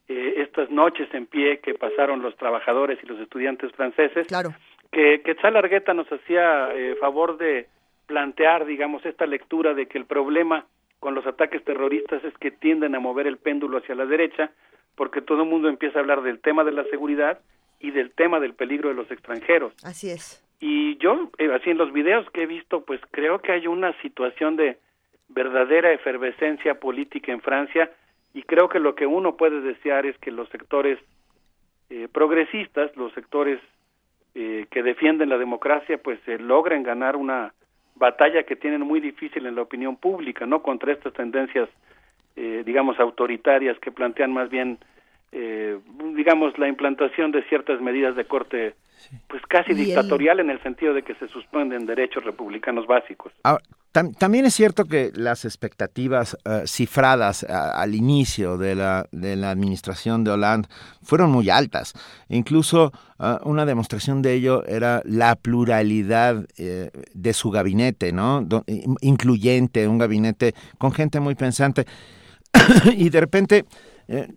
eh, 0.09 0.43
estas 0.43 0.71
noches 0.71 1.09
en 1.15 1.27
pie 1.27 1.61
que 1.61 1.75
pasaron 1.75 2.23
los 2.23 2.37
trabajadores 2.37 2.99
y 3.03 3.07
los 3.07 3.21
estudiantes 3.21 3.71
franceses, 3.73 4.27
claro. 4.27 4.51
que 4.91 5.23
Quetzal 5.23 5.57
Argueta 5.57 5.95
nos 5.95 6.11
hacía 6.11 6.75
eh, 6.75 6.97
favor 7.01 7.37
de 7.37 7.69
plantear, 8.07 8.65
digamos, 8.65 9.07
esta 9.07 9.27
lectura 9.27 9.75
de 9.75 9.87
que 9.87 9.99
el 9.99 10.07
problema 10.07 10.67
con 10.99 11.15
los 11.15 11.27
ataques 11.27 11.65
terroristas 11.65 12.25
es 12.25 12.37
que 12.39 12.51
tienden 12.51 12.95
a 12.95 13.01
mover 13.01 13.27
el 13.27 13.37
péndulo 13.37 13.79
hacia 13.79 13.95
la 13.95 14.05
derecha, 14.05 14.51
porque 14.97 15.23
todo 15.23 15.45
el 15.45 15.49
mundo 15.49 15.69
empieza 15.69 15.99
a 15.99 16.03
hablar 16.03 16.23
del 16.23 16.41
tema 16.41 16.65
de 16.65 16.73
la 16.73 16.85
seguridad 16.85 17.39
y 17.81 17.91
del 17.91 18.13
tema 18.13 18.39
del 18.39 18.55
peligro 18.55 18.91
de 18.91 18.95
los 18.95 19.11
extranjeros. 19.11 19.75
Así 19.85 20.11
es. 20.11 20.47
Y 20.61 20.97
yo, 20.99 21.31
eh, 21.39 21.51
así 21.53 21.71
en 21.71 21.79
los 21.79 21.93
videos 21.93 22.29
que 22.31 22.43
he 22.43 22.47
visto, 22.47 22.85
pues 22.85 23.01
creo 23.11 23.41
que 23.41 23.53
hay 23.53 23.67
una 23.67 23.99
situación 24.03 24.57
de 24.57 24.79
verdadera 25.29 25.93
efervescencia 25.93 26.79
política 26.79 27.33
en 27.33 27.41
Francia 27.41 27.91
y 28.35 28.43
creo 28.43 28.69
que 28.69 28.79
lo 28.79 28.95
que 28.95 29.07
uno 29.07 29.37
puede 29.37 29.61
desear 29.61 30.07
es 30.07 30.17
que 30.19 30.31
los 30.31 30.49
sectores 30.51 30.99
eh, 31.89 32.09
progresistas, 32.13 32.95
los 32.97 33.13
sectores 33.15 33.61
eh, 34.33 34.67
que 34.71 34.85
defienden 34.85 35.29
la 35.29 35.39
democracia, 35.39 35.99
pues 35.99 36.21
eh, 36.29 36.39
logren 36.39 36.85
ganar 36.85 37.17
una 37.17 37.53
batalla 37.97 38.45
que 38.45 38.55
tienen 38.55 38.83
muy 38.83 39.01
difícil 39.01 39.45
en 39.45 39.57
la 39.57 39.63
opinión 39.63 39.97
pública, 39.97 40.47
¿no? 40.47 40.63
Contra 40.63 40.93
estas 40.93 41.13
tendencias, 41.15 41.69
eh, 42.37 42.63
digamos, 42.65 43.01
autoritarias 43.01 43.77
que 43.81 43.91
plantean 43.91 44.33
más 44.33 44.49
bien, 44.49 44.79
eh, 45.33 45.79
digamos, 46.17 46.59
la 46.59 46.69
implantación 46.69 47.31
de 47.33 47.43
ciertas 47.49 47.81
medidas 47.81 48.17
de 48.17 48.25
corte, 48.25 48.75
pues 49.29 49.43
casi 49.49 49.73
el- 49.73 49.79
dictatorial 49.79 50.41
en 50.41 50.51
el 50.51 50.63
sentido 50.63 50.93
de 50.95 51.03
que 51.03 51.15
se 51.15 51.29
suspenden 51.29 51.87
derechos 51.87 52.25
republicanos 52.25 52.87
básicos. 52.87 53.33
Ahora, 53.45 53.63
tam- 53.95 54.15
también 54.19 54.45
es 54.45 54.55
cierto 54.55 54.85
que 54.87 55.11
las 55.15 55.45
expectativas 55.45 56.37
eh, 56.45 56.63
cifradas 56.67 57.45
a- 57.45 57.81
al 57.81 57.95
inicio 57.95 58.59
de 58.59 58.75
la, 58.75 59.07
de 59.13 59.37
la 59.37 59.51
administración 59.51 60.25
de 60.25 60.33
Hollande 60.33 60.69
fueron 61.03 61.31
muy 61.31 61.49
altas. 61.49 61.95
Incluso 62.29 62.93
eh, 63.21 63.37
una 63.45 63.65
demostración 63.65 64.23
de 64.23 64.35
ello 64.35 64.65
era 64.67 65.01
la 65.05 65.37
pluralidad 65.37 66.45
eh, 66.59 66.91
de 67.15 67.33
su 67.33 67.51
gabinete, 67.51 68.13
¿no? 68.13 68.43
Do- 68.43 68.65
incluyente, 69.01 69.87
un 69.89 69.99
gabinete 69.99 70.55
con 70.79 70.93
gente 70.93 71.21
muy 71.21 71.37
pensante. 71.37 71.85
y 72.97 73.09
de 73.11 73.21
repente 73.21 73.65
eh, 74.11 74.29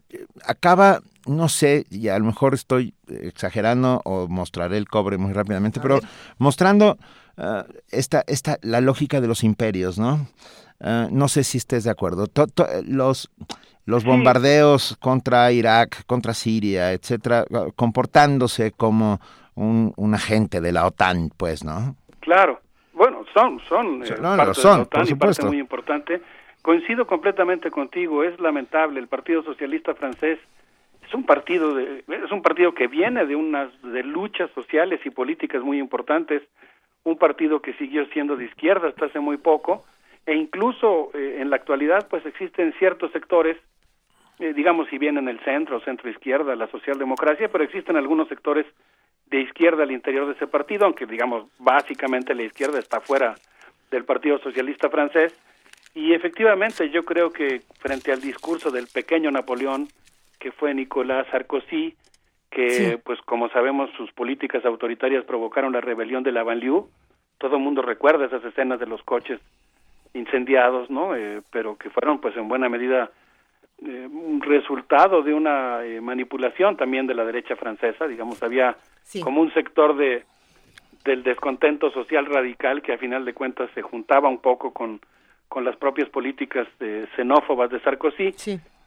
acaba, 0.45 0.99
no 1.25 1.49
sé, 1.49 1.85
y 1.89 2.07
a 2.09 2.19
lo 2.19 2.25
mejor 2.25 2.53
estoy 2.53 2.93
exagerando 3.07 4.01
o 4.05 4.27
mostraré 4.27 4.77
el 4.77 4.87
cobre 4.87 5.17
muy 5.17 5.33
rápidamente, 5.33 5.79
pero 5.79 5.99
mostrando 6.37 6.97
ah, 7.37 7.65
esta, 7.89 8.23
esta, 8.27 8.57
la 8.61 8.81
lógica 8.81 9.19
de 9.19 9.27
los 9.27 9.43
imperios, 9.43 9.97
¿no? 9.97 10.27
Ah, 10.79 11.07
no 11.11 11.27
sé 11.27 11.43
si 11.43 11.57
estés 11.57 11.83
de 11.85 11.89
acuerdo. 11.91 12.27
To- 12.27 12.47
to- 12.47 12.67
los, 12.85 13.31
los 13.85 14.03
bombardeos 14.03 14.95
contra 14.99 15.51
Irak, 15.51 16.05
contra 16.05 16.33
Siria, 16.33 16.91
etcétera, 16.93 17.45
ah, 17.53 17.65
comportándose 17.75 18.71
como 18.71 19.19
un, 19.55 19.93
un 19.97 20.13
agente 20.13 20.61
de 20.61 20.71
la 20.71 20.85
OTAN, 20.85 21.31
pues, 21.35 21.63
¿no? 21.63 21.95
Claro, 22.19 22.61
bueno, 22.93 23.23
son, 23.33 23.59
son, 23.67 24.03
eh, 24.03 24.15
no, 24.19 24.37
parte 24.37 24.61
son, 24.61 24.71
de 24.71 24.77
la 24.77 24.83
OTAN 24.83 25.01
por 25.01 25.09
y 25.09 25.15
parte 25.15 25.45
muy 25.45 25.59
importante. 25.59 26.21
Coincido 26.63 27.05
completamente 27.05 27.69
contigo, 27.69 28.23
es 28.23 28.39
lamentable, 28.39 28.99
el 28.99 29.07
Partido 29.07 29.43
Socialista 29.43 29.93
francés 29.95 30.39
es 31.05 31.13
un 31.13 31.25
partido 31.25 31.75
de, 31.75 32.05
es 32.07 32.31
un 32.31 32.41
partido 32.41 32.73
que 32.73 32.87
viene 32.87 33.25
de 33.25 33.35
unas 33.35 33.69
de 33.81 34.01
luchas 34.01 34.49
sociales 34.51 35.01
y 35.05 35.09
políticas 35.09 35.61
muy 35.61 35.77
importantes, 35.77 36.41
un 37.03 37.17
partido 37.17 37.61
que 37.61 37.73
siguió 37.73 38.05
siendo 38.07 38.37
de 38.37 38.45
izquierda 38.45 38.87
hasta 38.87 39.07
hace 39.07 39.19
muy 39.19 39.35
poco 39.35 39.83
e 40.25 40.35
incluso 40.35 41.11
eh, 41.13 41.39
en 41.41 41.49
la 41.49 41.57
actualidad 41.57 42.07
pues 42.09 42.25
existen 42.25 42.73
ciertos 42.79 43.11
sectores 43.11 43.57
eh, 44.39 44.53
digamos 44.53 44.87
si 44.89 44.97
bien 44.97 45.17
en 45.17 45.27
el 45.27 45.39
centro, 45.41 45.81
centro 45.81 46.09
izquierda, 46.09 46.55
la 46.55 46.67
socialdemocracia, 46.67 47.49
pero 47.49 47.65
existen 47.65 47.97
algunos 47.97 48.29
sectores 48.29 48.65
de 49.25 49.41
izquierda 49.41 49.83
al 49.83 49.91
interior 49.91 50.27
de 50.27 50.33
ese 50.33 50.47
partido, 50.47 50.85
aunque 50.85 51.05
digamos 51.05 51.45
básicamente 51.59 52.33
la 52.33 52.43
izquierda 52.43 52.79
está 52.79 53.01
fuera 53.01 53.35
del 53.91 54.05
Partido 54.05 54.39
Socialista 54.39 54.89
francés. 54.89 55.37
Y 55.95 56.13
efectivamente 56.13 56.89
yo 56.89 57.03
creo 57.03 57.31
que 57.31 57.61
frente 57.79 58.11
al 58.11 58.21
discurso 58.21 58.71
del 58.71 58.87
pequeño 58.87 59.29
Napoleón, 59.31 59.87
que 60.39 60.51
fue 60.51 60.73
Nicolás 60.73 61.27
Sarkozy, 61.31 61.95
que 62.49 62.69
Sí. 62.69 62.97
pues 63.03 63.19
como 63.21 63.49
sabemos 63.49 63.89
sus 63.97 64.11
políticas 64.11 64.65
autoritarias 64.65 65.23
provocaron 65.25 65.73
la 65.73 65.81
rebelión 65.81 66.23
de 66.23 66.31
la 66.31 66.43
banlieue, 66.43 66.83
todo 67.37 67.55
el 67.57 67.61
mundo 67.63 67.81
recuerda 67.81 68.25
esas 68.25 68.43
escenas 68.43 68.79
de 68.79 68.85
los 68.87 69.01
coches 69.03 69.39
incendiados, 70.13 70.89
¿no? 70.89 71.15
Eh, 71.15 71.41
pero 71.51 71.75
que 71.77 71.89
fueron 71.89 72.19
pues 72.19 72.35
en 72.37 72.47
buena 72.47 72.69
medida 72.69 73.11
eh, 73.85 74.07
un 74.09 74.39
resultado 74.41 75.23
de 75.23 75.33
una 75.33 75.83
eh, 75.83 75.99
manipulación 75.99 76.77
también 76.77 77.07
de 77.07 77.15
la 77.15 77.25
derecha 77.25 77.55
francesa, 77.55 78.07
digamos, 78.07 78.41
había 78.43 78.77
Sí. 79.03 79.19
como 79.21 79.41
un 79.41 79.53
sector 79.53 79.95
de 79.97 80.23
del 81.03 81.21
descontento 81.23 81.91
social 81.91 82.25
radical 82.27 82.81
que 82.81 82.93
a 82.93 82.97
final 82.97 83.25
de 83.25 83.33
cuentas 83.33 83.69
se 83.75 83.81
juntaba 83.81 84.29
un 84.29 84.37
poco 84.37 84.71
con, 84.71 85.01
con 85.53 85.63
las 85.63 85.75
propias 85.75 86.09
políticas 86.09 86.67
eh, 86.79 87.05
xenófobas 87.15 87.69
de 87.69 87.79
Sarkozy. 87.81 88.33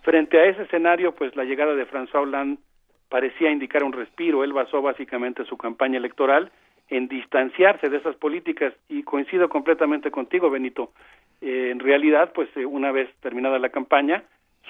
Frente 0.02 0.36
a 0.36 0.46
ese 0.46 0.62
escenario, 0.62 1.14
pues 1.14 1.36
la 1.36 1.44
llegada 1.44 1.76
de 1.76 1.86
François 1.86 2.22
Hollande 2.22 2.60
parecía 3.08 3.52
indicar 3.52 3.84
un 3.84 3.92
respiro. 3.92 4.42
Él 4.42 4.52
basó 4.52 4.82
básicamente 4.82 5.44
su 5.44 5.56
campaña 5.56 5.98
electoral 5.98 6.50
en 6.88 7.06
distanciarse 7.06 7.88
de 7.88 7.98
esas 7.98 8.16
políticas 8.16 8.74
y 8.88 9.04
coincido 9.04 9.48
completamente 9.48 10.10
contigo, 10.10 10.50
Benito. 10.50 10.90
Eh, 11.40 11.68
en 11.70 11.78
realidad, 11.78 12.32
pues 12.34 12.48
eh, 12.56 12.66
una 12.66 12.90
vez 12.90 13.14
terminada 13.20 13.60
la 13.60 13.68
campaña, 13.68 14.24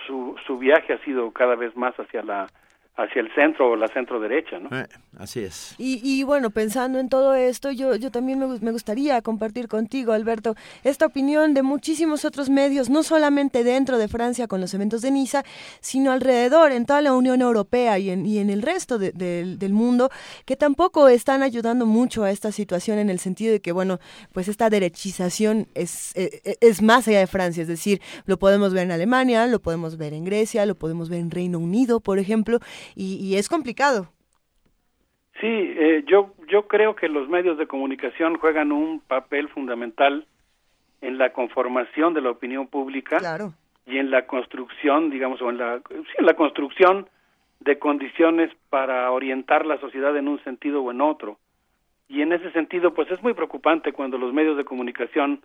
su, 0.06 0.36
su 0.46 0.58
viaje 0.58 0.92
ha 0.92 0.98
sido 0.98 1.30
cada 1.30 1.54
vez 1.54 1.74
más 1.78 1.94
hacia 1.98 2.22
la 2.22 2.46
hacia 2.96 3.20
el 3.20 3.32
centro 3.34 3.70
o 3.70 3.76
la 3.76 3.88
centro 3.88 4.18
derecha, 4.18 4.58
¿no? 4.58 4.74
Eh, 4.76 4.86
Así 5.18 5.40
es. 5.40 5.74
Y, 5.78 6.00
y, 6.02 6.22
bueno, 6.24 6.50
pensando 6.50 6.98
en 6.98 7.08
todo 7.08 7.34
esto, 7.34 7.70
yo, 7.70 7.96
yo 7.96 8.10
también 8.10 8.38
me, 8.38 8.46
me, 8.46 8.70
gustaría 8.70 9.20
compartir 9.22 9.68
contigo, 9.68 10.12
Alberto, 10.12 10.54
esta 10.84 11.06
opinión 11.06 11.54
de 11.54 11.62
muchísimos 11.62 12.24
otros 12.24 12.50
medios, 12.50 12.90
no 12.90 13.02
solamente 13.02 13.64
dentro 13.64 13.98
de 13.98 14.08
Francia 14.08 14.46
con 14.46 14.60
los 14.60 14.72
eventos 14.74 15.02
de 15.02 15.10
Niza, 15.10 15.42
sino 15.80 16.12
alrededor, 16.12 16.72
en 16.72 16.86
toda 16.86 17.00
la 17.00 17.12
Unión 17.14 17.40
Europea 17.40 17.98
y 17.98 18.10
en, 18.10 18.26
y 18.26 18.38
en 18.38 18.50
el 18.50 18.62
resto 18.62 18.98
de, 18.98 19.12
de, 19.12 19.56
del 19.56 19.72
mundo, 19.72 20.10
que 20.44 20.56
tampoco 20.56 21.08
están 21.08 21.42
ayudando 21.42 21.86
mucho 21.86 22.24
a 22.24 22.30
esta 22.30 22.52
situación 22.52 22.98
en 22.98 23.10
el 23.10 23.18
sentido 23.18 23.52
de 23.52 23.60
que, 23.60 23.72
bueno, 23.72 23.98
pues 24.32 24.48
esta 24.48 24.70
derechización 24.70 25.68
es, 25.74 26.12
es, 26.14 26.42
e, 26.44 26.58
es 26.60 26.82
más 26.82 27.08
allá 27.08 27.20
de 27.20 27.26
Francia, 27.26 27.62
es 27.62 27.68
decir, 27.68 28.00
lo 28.26 28.38
podemos 28.38 28.72
ver 28.72 28.84
en 28.84 28.92
Alemania, 28.92 29.46
lo 29.46 29.60
podemos 29.60 29.96
ver 29.96 30.12
en 30.12 30.24
Grecia, 30.24 30.66
lo 30.66 30.74
podemos 30.74 31.08
ver 31.08 31.20
en 31.20 31.30
Reino 31.30 31.58
Unido, 31.58 32.00
por 32.00 32.18
ejemplo, 32.18 32.60
y, 32.94 33.16
y 33.16 33.36
es 33.36 33.48
complicado. 33.48 34.08
Sí, 35.40 35.46
eh, 35.46 36.04
yo, 36.06 36.34
yo 36.48 36.66
creo 36.66 36.96
que 36.96 37.08
los 37.08 37.28
medios 37.28 37.58
de 37.58 37.66
comunicación 37.66 38.38
juegan 38.38 38.72
un 38.72 39.00
papel 39.00 39.48
fundamental 39.48 40.26
en 41.02 41.18
la 41.18 41.32
conformación 41.32 42.14
de 42.14 42.22
la 42.22 42.30
opinión 42.30 42.68
pública 42.68 43.18
claro. 43.18 43.52
y 43.84 43.98
en 43.98 44.10
la 44.10 44.26
construcción, 44.26 45.10
digamos, 45.10 45.42
o 45.42 45.50
en 45.50 45.58
la, 45.58 45.80
sí, 45.88 46.14
en 46.18 46.26
la 46.26 46.34
construcción 46.34 47.08
de 47.60 47.78
condiciones 47.78 48.50
para 48.70 49.10
orientar 49.10 49.66
la 49.66 49.78
sociedad 49.78 50.16
en 50.16 50.28
un 50.28 50.42
sentido 50.42 50.82
o 50.82 50.90
en 50.90 51.02
otro. 51.02 51.38
Y 52.08 52.22
en 52.22 52.32
ese 52.32 52.50
sentido, 52.52 52.94
pues 52.94 53.10
es 53.10 53.22
muy 53.22 53.34
preocupante 53.34 53.92
cuando 53.92 54.16
los 54.16 54.32
medios 54.32 54.56
de 54.56 54.64
comunicación 54.64 55.42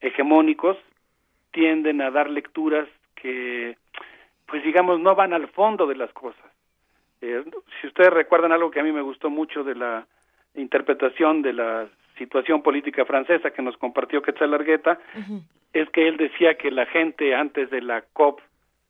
hegemónicos 0.00 0.76
tienden 1.52 2.02
a 2.02 2.10
dar 2.10 2.28
lecturas 2.28 2.88
que, 3.14 3.78
pues 4.54 4.62
digamos, 4.62 5.00
no 5.00 5.16
van 5.16 5.32
al 5.32 5.48
fondo 5.48 5.84
de 5.84 5.96
las 5.96 6.12
cosas. 6.12 6.46
Eh, 7.20 7.42
si 7.80 7.88
ustedes 7.88 8.12
recuerdan 8.12 8.52
algo 8.52 8.70
que 8.70 8.78
a 8.78 8.84
mí 8.84 8.92
me 8.92 9.02
gustó 9.02 9.28
mucho 9.28 9.64
de 9.64 9.74
la 9.74 10.06
interpretación 10.54 11.42
de 11.42 11.54
la 11.54 11.88
situación 12.18 12.62
política 12.62 13.04
francesa 13.04 13.50
que 13.50 13.62
nos 13.62 13.76
compartió 13.78 14.22
Quetzal 14.22 14.54
Argueta, 14.54 15.00
uh 15.16 15.18
-huh. 15.18 15.42
es 15.72 15.90
que 15.90 16.06
él 16.06 16.18
decía 16.18 16.54
que 16.54 16.70
la 16.70 16.86
gente 16.86 17.34
antes 17.34 17.68
de 17.68 17.82
la 17.82 18.02
COP 18.12 18.42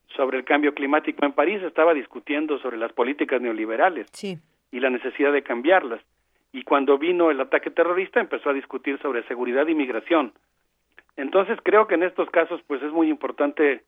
sobre 0.09 0.36
el 0.36 0.44
cambio 0.44 0.75
climático 0.75 1.25
en 1.25 1.33
París 1.33 1.62
estaba 1.62 1.94
discutiendo 1.94 2.59
sobre 2.59 2.76
las 2.76 2.93
políticas 2.93 3.41
neoliberales 3.41 4.07
sí. 4.12 4.36
y 4.70 4.81
la 4.81 4.91
necesidad 4.91 5.33
de 5.33 5.44
cambiarlas. 5.44 6.02
Y 6.52 6.65
cuando 6.65 6.99
vino 6.99 7.31
el 7.31 7.41
ataque 7.41 7.70
terrorista 7.70 8.20
empezó 8.20 8.51
a 8.51 8.52
discutir 8.52 8.99
sobre 9.01 9.23
seguridad 9.23 9.67
y 9.67 9.75
migración. 9.75 10.34
Entonces 11.17 11.59
creo 11.62 11.86
que 11.86 11.94
en 11.94 12.02
estos 12.02 12.28
casos 12.28 12.60
pues 12.67 12.83
es 12.83 12.93
muy 12.93 13.09
importante 13.09 13.83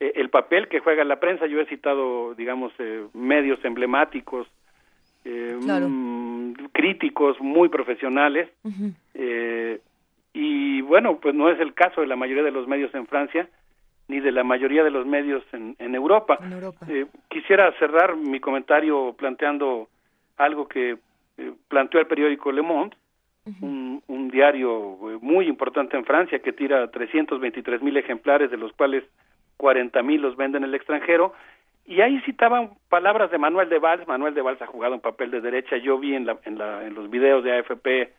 el 0.00 0.28
papel 0.30 0.68
que 0.68 0.80
juega 0.80 1.04
la 1.04 1.20
prensa. 1.20 1.46
Yo 1.46 1.60
he 1.60 1.66
citado, 1.66 2.34
digamos, 2.34 2.72
eh, 2.78 3.04
medios 3.14 3.64
emblemáticos, 3.64 4.46
eh, 5.24 5.58
claro. 5.62 5.88
mmm, 5.88 6.54
críticos, 6.72 7.40
muy 7.40 7.68
profesionales. 7.68 8.48
Uh 8.64 8.70
-huh. 8.70 9.80
y 10.32 10.80
bueno, 10.82 11.18
pues 11.20 11.34
no 11.34 11.48
es 11.48 11.60
el 11.60 11.72
caso 11.74 12.00
de 12.00 12.06
la 12.08 12.16
mayoría 12.16 12.42
de 12.42 12.50
los 12.50 12.66
medios 12.66 12.92
en 12.94 13.06
Francia 13.06 13.48
ni 14.08 14.20
de 14.20 14.32
la 14.32 14.44
mayoría 14.44 14.84
de 14.84 14.90
los 14.90 15.06
medios 15.06 15.42
en, 15.52 15.76
en 15.78 15.94
Europa. 15.94 16.38
En 16.42 16.52
Europa. 16.52 16.86
quisiera 17.30 17.72
cerrar 17.78 18.16
mi 18.16 18.38
comentario 18.38 19.14
planteando 19.16 19.88
algo 20.36 20.68
que 20.68 20.98
planteó 21.68 22.00
el 22.00 22.06
periódico 22.06 22.52
Le 22.52 22.62
Monde, 22.62 22.96
Uh 23.46 23.50
-huh. 23.50 23.62
un, 23.62 24.02
un, 24.08 24.30
diario 24.30 24.70
muy 25.20 25.46
importante 25.48 25.98
en 25.98 26.04
Francia 26.06 26.38
que 26.38 26.54
tira 26.54 26.90
323 26.90 27.82
mil 27.82 27.94
ejemplares, 27.98 28.50
de 28.50 28.56
los 28.56 28.72
cuales 28.72 29.04
40 29.64 30.02
mil 30.02 30.20
los 30.20 30.36
venden 30.36 30.62
en 30.62 30.68
el 30.68 30.74
extranjero. 30.74 31.32
Y 31.86 32.02
ahí 32.02 32.20
citaban 32.26 32.72
palabras 32.90 33.30
de 33.30 33.38
Manuel 33.38 33.70
de 33.70 33.78
Valls. 33.78 34.06
Manuel 34.06 34.34
de 34.34 34.42
Valls 34.42 34.60
ha 34.60 34.66
jugado 34.66 34.94
un 34.94 35.00
papel 35.00 35.30
de 35.30 35.40
derecha. 35.40 35.78
Yo 35.78 35.98
vi 35.98 36.14
en, 36.14 36.26
la, 36.26 36.36
en, 36.44 36.58
la, 36.58 36.86
en 36.86 36.92
los 36.92 37.08
videos 37.08 37.42
de 37.42 37.56
AFP 37.56 38.12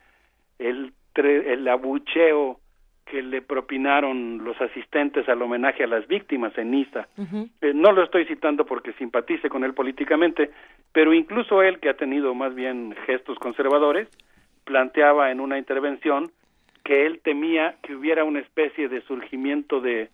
el, 0.58 0.92
el 1.14 1.68
abucheo 1.68 2.58
que 3.04 3.22
le 3.22 3.42
propinaron 3.42 4.42
los 4.42 4.60
asistentes 4.60 5.28
al 5.28 5.40
homenaje 5.40 5.84
a 5.84 5.86
las 5.86 6.08
víctimas 6.08 6.52
en 6.58 6.72
Niza. 6.72 7.06
Uh 7.16 7.22
-huh. 7.22 7.48
eh, 7.60 7.72
no 7.72 7.92
lo 7.92 8.02
estoy 8.02 8.24
citando 8.24 8.66
porque 8.66 8.92
simpatice 8.94 9.48
con 9.48 9.62
él 9.62 9.72
políticamente, 9.72 10.50
pero 10.92 11.14
incluso 11.14 11.62
él, 11.62 11.78
que 11.78 11.90
ha 11.90 11.94
tenido 11.94 12.34
más 12.34 12.56
bien 12.56 12.92
gestos 13.06 13.38
conservadores, 13.38 14.08
planteaba 14.64 15.30
en 15.30 15.38
una 15.38 15.58
intervención 15.58 16.32
que 16.82 17.06
él 17.06 17.20
temía 17.22 17.76
que 17.84 17.94
hubiera 17.94 18.24
una 18.24 18.40
especie 18.40 18.88
de 18.88 19.00
surgimiento 19.02 19.80
de 19.80 20.08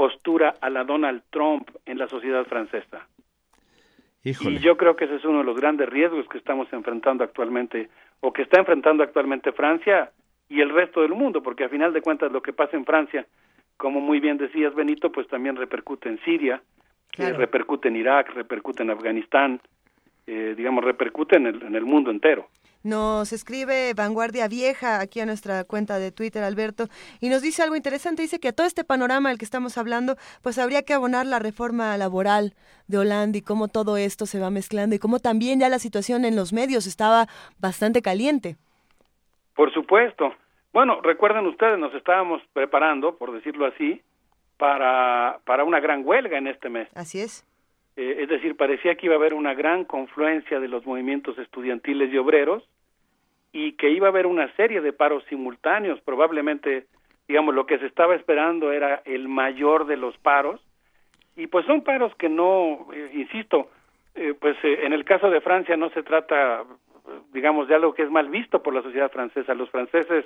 postura 0.00 0.54
a 0.62 0.70
la 0.70 0.82
Donald 0.82 1.24
Trump 1.28 1.68
en 1.84 1.98
la 1.98 2.08
sociedad 2.08 2.46
francesa. 2.46 3.06
Híjole. 4.24 4.56
Y 4.56 4.58
yo 4.60 4.78
creo 4.78 4.96
que 4.96 5.04
ese 5.04 5.16
es 5.16 5.24
uno 5.26 5.40
de 5.40 5.44
los 5.44 5.60
grandes 5.60 5.90
riesgos 5.90 6.26
que 6.26 6.38
estamos 6.38 6.72
enfrentando 6.72 7.22
actualmente, 7.22 7.90
o 8.20 8.32
que 8.32 8.40
está 8.40 8.58
enfrentando 8.60 9.02
actualmente 9.02 9.52
Francia 9.52 10.10
y 10.48 10.62
el 10.62 10.70
resto 10.70 11.02
del 11.02 11.10
mundo, 11.12 11.42
porque 11.42 11.64
a 11.64 11.68
final 11.68 11.92
de 11.92 12.00
cuentas 12.00 12.32
lo 12.32 12.40
que 12.40 12.54
pasa 12.54 12.78
en 12.78 12.86
Francia, 12.86 13.26
como 13.76 14.00
muy 14.00 14.20
bien 14.20 14.38
decías 14.38 14.74
Benito, 14.74 15.12
pues 15.12 15.28
también 15.28 15.56
repercute 15.56 16.08
en 16.08 16.18
Siria, 16.24 16.62
claro. 17.10 17.34
eh, 17.34 17.38
repercute 17.38 17.88
en 17.88 17.96
Irak, 17.96 18.32
repercute 18.32 18.82
en 18.82 18.92
Afganistán, 18.92 19.60
eh, 20.26 20.54
digamos, 20.56 20.82
repercute 20.82 21.36
en 21.36 21.46
el, 21.46 21.62
en 21.62 21.74
el 21.74 21.84
mundo 21.84 22.10
entero. 22.10 22.48
Nos 22.82 23.34
escribe 23.34 23.92
Vanguardia 23.94 24.48
Vieja 24.48 25.00
aquí 25.00 25.20
a 25.20 25.26
nuestra 25.26 25.64
cuenta 25.64 25.98
de 25.98 26.12
Twitter, 26.12 26.42
Alberto, 26.42 26.88
y 27.20 27.28
nos 27.28 27.42
dice 27.42 27.62
algo 27.62 27.76
interesante. 27.76 28.22
Dice 28.22 28.40
que 28.40 28.48
a 28.48 28.52
todo 28.52 28.66
este 28.66 28.84
panorama 28.84 29.28
del 29.28 29.38
que 29.38 29.44
estamos 29.44 29.76
hablando, 29.76 30.16
pues 30.42 30.58
habría 30.58 30.82
que 30.82 30.94
abonar 30.94 31.26
la 31.26 31.38
reforma 31.38 31.94
laboral 31.98 32.54
de 32.88 32.98
Holanda 32.98 33.36
y 33.36 33.42
cómo 33.42 33.68
todo 33.68 33.98
esto 33.98 34.24
se 34.24 34.40
va 34.40 34.50
mezclando 34.50 34.96
y 34.96 34.98
cómo 34.98 35.18
también 35.18 35.60
ya 35.60 35.68
la 35.68 35.78
situación 35.78 36.24
en 36.24 36.36
los 36.36 36.54
medios 36.54 36.86
estaba 36.86 37.26
bastante 37.58 38.00
caliente. 38.00 38.56
Por 39.54 39.72
supuesto. 39.74 40.34
Bueno, 40.72 41.00
recuerden 41.02 41.46
ustedes, 41.46 41.78
nos 41.78 41.92
estábamos 41.94 42.40
preparando, 42.54 43.16
por 43.18 43.32
decirlo 43.32 43.66
así, 43.66 44.00
para, 44.56 45.40
para 45.44 45.64
una 45.64 45.80
gran 45.80 46.06
huelga 46.06 46.38
en 46.38 46.46
este 46.46 46.70
mes. 46.70 46.88
Así 46.94 47.20
es. 47.20 47.44
Eh, 48.00 48.22
es 48.22 48.30
decir, 48.30 48.56
parecía 48.56 48.94
que 48.94 49.04
iba 49.04 49.16
a 49.16 49.18
haber 49.18 49.34
una 49.34 49.52
gran 49.52 49.84
confluencia 49.84 50.58
de 50.58 50.68
los 50.68 50.86
movimientos 50.86 51.36
estudiantiles 51.36 52.10
y 52.10 52.16
obreros 52.16 52.66
y 53.52 53.72
que 53.72 53.90
iba 53.90 54.06
a 54.06 54.10
haber 54.10 54.26
una 54.26 54.50
serie 54.56 54.80
de 54.80 54.94
paros 54.94 55.22
simultáneos. 55.28 56.00
Probablemente, 56.00 56.86
digamos, 57.28 57.54
lo 57.54 57.66
que 57.66 57.78
se 57.78 57.84
estaba 57.84 58.14
esperando 58.14 58.72
era 58.72 59.02
el 59.04 59.28
mayor 59.28 59.86
de 59.86 59.98
los 59.98 60.16
paros 60.16 60.62
y 61.36 61.46
pues 61.48 61.66
son 61.66 61.82
paros 61.82 62.14
que 62.14 62.30
no, 62.30 62.86
eh, 62.94 63.10
insisto, 63.12 63.68
eh, 64.14 64.32
pues 64.32 64.56
en 64.62 64.94
el 64.94 65.04
caso 65.04 65.28
de 65.28 65.42
Francia 65.42 65.76
no 65.76 65.90
se 65.90 66.02
trata, 66.02 66.64
digamos, 67.34 67.68
de 67.68 67.74
algo 67.74 67.92
que 67.92 68.04
es 68.04 68.10
mal 68.10 68.30
visto 68.30 68.62
por 68.62 68.72
la 68.72 68.80
sociedad 68.80 69.12
francesa. 69.12 69.52
Los 69.52 69.68
franceses 69.68 70.24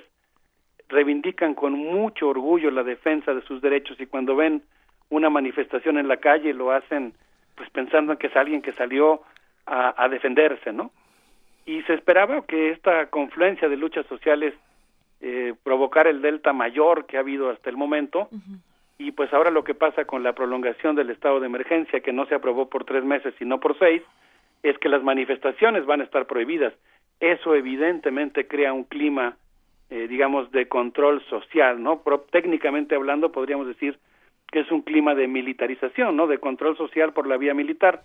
reivindican 0.87 1.55
con 1.55 1.73
mucho 1.73 2.29
orgullo 2.29 2.71
la 2.71 2.83
defensa 2.83 3.33
de 3.33 3.41
sus 3.41 3.61
derechos 3.61 3.99
y 3.99 4.05
cuando 4.05 4.33
ven 4.37 4.63
una 5.09 5.29
manifestación 5.29 5.97
en 5.97 6.07
la 6.07 6.17
calle 6.17 6.53
lo 6.53 6.71
hacen 6.71 7.13
pues 7.55 7.69
pensando 7.69 8.13
en 8.13 8.17
que 8.17 8.27
es 8.27 8.35
alguien 8.35 8.61
que 8.61 8.73
salió 8.73 9.21
a, 9.65 10.03
a, 10.03 10.09
defenderse, 10.09 10.71
¿no? 10.71 10.91
Y 11.65 11.81
se 11.83 11.93
esperaba 11.93 12.45
que 12.45 12.71
esta 12.71 13.07
confluencia 13.07 13.67
de 13.67 13.77
luchas 13.77 14.05
sociales 14.07 14.53
eh, 15.21 15.55
provocara 15.63 16.09
el 16.09 16.21
delta 16.21 16.53
mayor 16.53 17.05
que 17.05 17.17
ha 17.17 17.21
habido 17.21 17.49
hasta 17.49 17.69
el 17.69 17.77
momento, 17.77 18.27
uh 18.31 18.35
-huh. 18.35 18.59
y 18.99 19.11
pues 19.11 19.33
ahora 19.33 19.49
lo 19.49 19.63
que 19.63 19.73
pasa 19.73 20.05
con 20.05 20.21
la 20.21 20.33
prolongación 20.33 20.95
del 20.95 21.09
estado 21.09 21.39
de 21.39 21.47
emergencia, 21.47 22.01
que 22.01 22.13
no 22.13 22.25
se 22.27 22.35
aprobó 22.35 22.69
por 22.69 22.83
tres 22.83 23.03
meses, 23.03 23.33
sino 23.39 23.59
por 23.59 23.77
seis, 23.79 24.03
es 24.61 24.77
que 24.77 24.89
las 24.89 25.03
manifestaciones 25.03 25.85
van 25.85 26.01
a 26.01 26.03
estar 26.03 26.27
prohibidas. 26.27 26.73
Eso 27.19 27.55
evidentemente 27.55 28.47
crea 28.47 28.73
un 28.73 28.83
clima, 28.83 29.37
eh, 29.89 30.07
digamos, 30.07 30.51
de 30.51 30.67
control 30.67 31.23
social, 31.29 31.81
¿no? 31.81 32.01
Pro 32.03 32.25
técnicamente 32.31 32.95
hablando, 32.95 33.31
podríamos 33.31 33.67
decir 33.67 33.97
es 34.61 34.71
un 34.71 34.81
clima 34.81 35.15
de 35.15 35.27
militarización, 35.27 36.15
¿no? 36.15 36.27
De 36.27 36.39
control 36.39 36.77
social 36.77 37.13
por 37.13 37.27
la 37.27 37.37
vía 37.37 37.53
militar. 37.53 38.03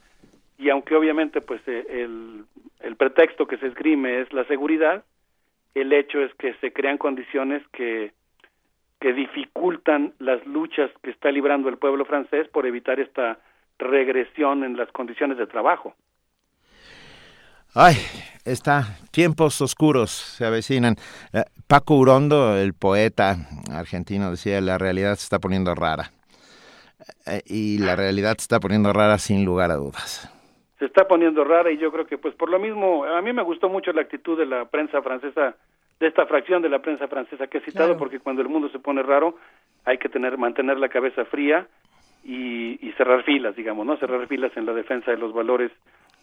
Y 0.58 0.70
aunque 0.70 0.94
obviamente 0.94 1.40
pues 1.40 1.60
eh, 1.66 1.86
el, 1.88 2.44
el 2.80 2.96
pretexto 2.96 3.46
que 3.46 3.58
se 3.58 3.66
esgrime 3.66 4.20
es 4.20 4.32
la 4.32 4.44
seguridad, 4.44 5.04
el 5.74 5.92
hecho 5.92 6.20
es 6.20 6.34
que 6.34 6.54
se 6.54 6.72
crean 6.72 6.98
condiciones 6.98 7.62
que 7.72 8.12
que 9.00 9.14
dificultan 9.14 10.12
las 10.18 10.44
luchas 10.46 10.90
que 11.02 11.10
está 11.10 11.30
librando 11.30 11.68
el 11.68 11.78
pueblo 11.78 12.04
francés 12.04 12.46
por 12.48 12.66
evitar 12.66 13.00
esta 13.00 13.38
regresión 13.78 14.62
en 14.62 14.76
las 14.76 14.92
condiciones 14.92 15.38
de 15.38 15.46
trabajo. 15.46 15.94
Ay, 17.74 17.96
está, 18.44 18.98
tiempos 19.10 19.60
oscuros 19.62 20.10
se 20.10 20.44
avecinan. 20.44 20.96
Eh, 21.32 21.44
Paco 21.66 21.96
Urondo, 21.96 22.58
el 22.58 22.74
poeta 22.74 23.36
argentino, 23.72 24.32
decía, 24.32 24.60
la 24.60 24.76
realidad 24.76 25.14
se 25.14 25.22
está 25.22 25.38
poniendo 25.38 25.74
rara. 25.74 26.10
Eh, 27.26 27.42
y 27.46 27.78
la 27.78 27.96
realidad 27.96 28.36
se 28.38 28.42
está 28.42 28.60
poniendo 28.60 28.92
rara 28.92 29.18
sin 29.18 29.44
lugar 29.44 29.70
a 29.70 29.76
dudas. 29.76 30.30
Se 30.78 30.86
está 30.86 31.06
poniendo 31.06 31.44
rara 31.44 31.70
y 31.70 31.78
yo 31.78 31.92
creo 31.92 32.06
que 32.06 32.18
pues 32.18 32.34
por 32.34 32.50
lo 32.50 32.58
mismo, 32.58 33.04
a 33.04 33.20
mí 33.22 33.32
me 33.32 33.42
gustó 33.42 33.68
mucho 33.68 33.92
la 33.92 34.02
actitud 34.02 34.38
de 34.38 34.46
la 34.46 34.64
prensa 34.64 35.02
francesa, 35.02 35.54
de 35.98 36.06
esta 36.06 36.26
fracción 36.26 36.62
de 36.62 36.70
la 36.70 36.80
prensa 36.80 37.06
francesa 37.08 37.46
que 37.46 37.58
he 37.58 37.60
citado, 37.60 37.88
claro. 37.88 37.98
porque 37.98 38.20
cuando 38.20 38.40
el 38.42 38.48
mundo 38.48 38.70
se 38.70 38.78
pone 38.78 39.02
raro 39.02 39.36
hay 39.84 39.98
que 39.98 40.08
tener, 40.08 40.38
mantener 40.38 40.78
la 40.78 40.88
cabeza 40.88 41.24
fría 41.24 41.66
y, 42.24 42.86
y 42.86 42.92
cerrar 42.92 43.24
filas, 43.24 43.56
digamos, 43.56 43.86
¿no? 43.86 43.96
Cerrar 43.98 44.26
filas 44.26 44.52
en 44.56 44.66
la 44.66 44.72
defensa 44.72 45.10
de 45.10 45.16
los 45.16 45.32
valores 45.32 45.70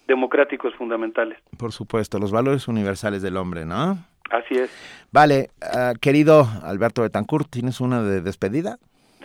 democráticos 0.07 0.73
fundamentales. 0.75 1.37
Por 1.57 1.71
supuesto, 1.71 2.17
los 2.19 2.31
valores 2.31 2.67
universales 2.67 3.21
del 3.21 3.37
hombre, 3.37 3.65
¿no? 3.65 3.97
Así 4.29 4.55
es. 4.55 4.71
Vale, 5.11 5.49
ah, 5.61 5.93
querido 5.99 6.47
Alberto 6.63 7.01
Betancourt, 7.01 7.49
¿tienes 7.49 7.79
una 7.79 8.01
de 8.01 8.21
despedida? 8.21 8.77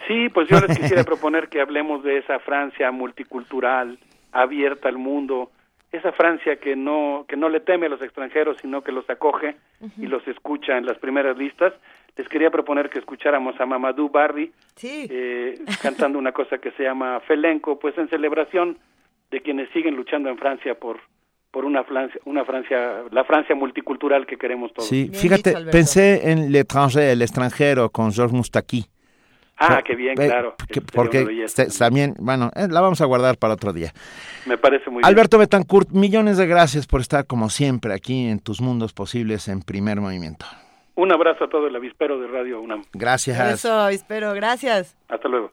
Sí, 0.07 0.29
pues 0.29 0.49
yo 0.49 0.61
les 0.61 0.77
quisiera 0.79 1.05
proponer 1.05 1.49
que 1.49 1.61
hablemos 1.61 2.03
de 2.03 2.19
esa 2.19 2.39
Francia 2.41 2.91
multicultural, 2.91 3.99
abierta 4.33 4.89
al 4.89 4.99
mundo, 4.99 5.51
esa 5.93 6.13
Francia 6.13 6.57
que 6.57 6.75
no 6.75 7.27
que 7.29 7.37
no 7.37 7.49
le 7.49 7.61
teme 7.61 7.87
a 7.87 7.91
los 7.91 8.01
extranjeros, 8.01 8.57
sino 8.63 8.83
que 8.83 8.93
los 8.93 9.09
acoge 9.11 9.57
y 9.99 10.07
los 10.07 10.27
escucha 10.27 10.79
en 10.79 10.87
las 10.87 10.99
primeras 10.99 11.37
listas. 11.37 11.75
Les 12.17 12.29
quería 12.29 12.51
proponer 12.51 12.91
que 12.91 12.99
escucháramos 12.99 13.59
a 13.61 13.67
Mamadou 13.67 14.09
Barry 14.09 14.53
eh, 14.83 15.59
cantando 15.83 16.19
una 16.19 16.33
cosa 16.33 16.59
que 16.59 16.71
se 16.73 16.83
llama 16.83 17.21
Felenco, 17.21 17.79
pues 17.79 17.97
en 17.99 18.09
celebración 18.09 18.79
de 19.31 19.41
quienes 19.41 19.71
siguen 19.71 19.97
luchando 19.97 20.29
en 20.29 20.39
Francia 20.39 20.75
por 20.75 21.01
por 21.51 21.67
una 21.67 21.85
Francia, 21.85 22.19
una 22.25 22.47
Francia, 22.47 23.03
la 23.11 23.25
Francia 23.25 23.55
multicultural 23.55 24.27
que 24.27 24.39
queremos 24.39 24.73
todos. 24.73 24.89
Sí, 24.89 25.11
fíjate, 25.13 25.55
pensé 25.71 26.31
en 26.31 26.51
L'étranger, 26.51 27.11
el 27.11 27.21
extranjero, 27.21 27.91
con 27.91 28.11
Georges 28.11 28.33
Moustaki. 28.33 28.87
Ah, 29.69 29.83
qué 29.85 29.95
bien, 29.95 30.21
Eh, 30.21 30.27
claro. 30.29 30.55
que- 30.69 30.75
sería 30.75 30.87
porque 30.95 31.49
se- 31.49 31.67
también, 31.79 32.15
bueno, 32.19 32.51
eh, 32.55 32.69
la 32.71 32.81
vamos 32.81 33.01
a 33.01 33.05
guardar 33.07 33.37
para 33.39 33.55
otro 33.55 33.73
día. 33.73 33.93
Me 34.47 34.59
parece 34.59 34.91
muy 34.91 35.03
Alberto 35.05 35.39
Betancourt, 35.39 35.91
millones 35.91 36.37
de 36.37 36.47
gracias 36.47 36.87
por 36.87 37.01
estar 37.01 37.27
como 37.27 37.49
siempre 37.51 37.95
aquí 37.95 38.27
en 38.29 38.39
tus 38.41 38.61
mundos 38.61 38.93
posibles 38.93 39.49
en 39.49 39.61
primer 39.63 40.01
movimiento. 40.01 40.47
bien. 40.51 40.63
Un 40.95 41.11
abrazo 41.13 41.45
a 41.45 41.49
todo 41.49 41.67
el 41.69 41.75
avispero 41.75 42.19
de 42.21 42.27
Radio 42.29 42.61
UNAM. 42.61 42.83
Gracias. 42.93 43.41
Eso, 43.55 43.89
espero, 43.89 44.35
gracias. 44.35 44.95
Hasta 45.09 45.27
luego. 45.29 45.53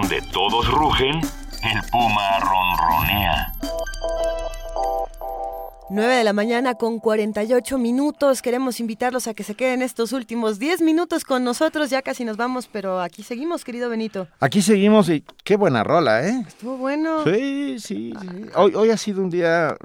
Donde 0.00 0.22
todos 0.32 0.66
rugen, 0.72 1.16
el 1.62 1.90
puma 1.90 2.40
ronronea. 2.40 3.52
9 5.90 6.14
de 6.14 6.24
la 6.24 6.32
mañana 6.32 6.74
con 6.76 7.00
48 7.00 7.76
minutos. 7.76 8.40
Queremos 8.40 8.80
invitarlos 8.80 9.26
a 9.26 9.34
que 9.34 9.42
se 9.42 9.56
queden 9.56 9.82
estos 9.82 10.12
últimos 10.12 10.58
10 10.58 10.80
minutos 10.80 11.24
con 11.24 11.44
nosotros. 11.44 11.90
Ya 11.90 12.00
casi 12.00 12.24
nos 12.24 12.38
vamos, 12.38 12.66
pero 12.66 13.00
aquí 13.00 13.22
seguimos, 13.22 13.62
querido 13.62 13.90
Benito. 13.90 14.26
Aquí 14.38 14.62
seguimos 14.62 15.10
y 15.10 15.22
qué 15.44 15.56
buena 15.56 15.84
rola, 15.84 16.26
¿eh? 16.26 16.44
Estuvo 16.46 16.78
bueno. 16.78 17.24
Sí, 17.24 17.76
sí, 17.80 18.14
sí. 18.18 18.46
Hoy, 18.54 18.74
hoy 18.76 18.90
ha 18.90 18.96
sido 18.96 19.20
un 19.20 19.28
día 19.28 19.76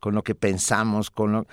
con 0.00 0.14
lo 0.14 0.22
que 0.22 0.34
pensamos, 0.34 1.10
con 1.10 1.32
lo... 1.32 1.46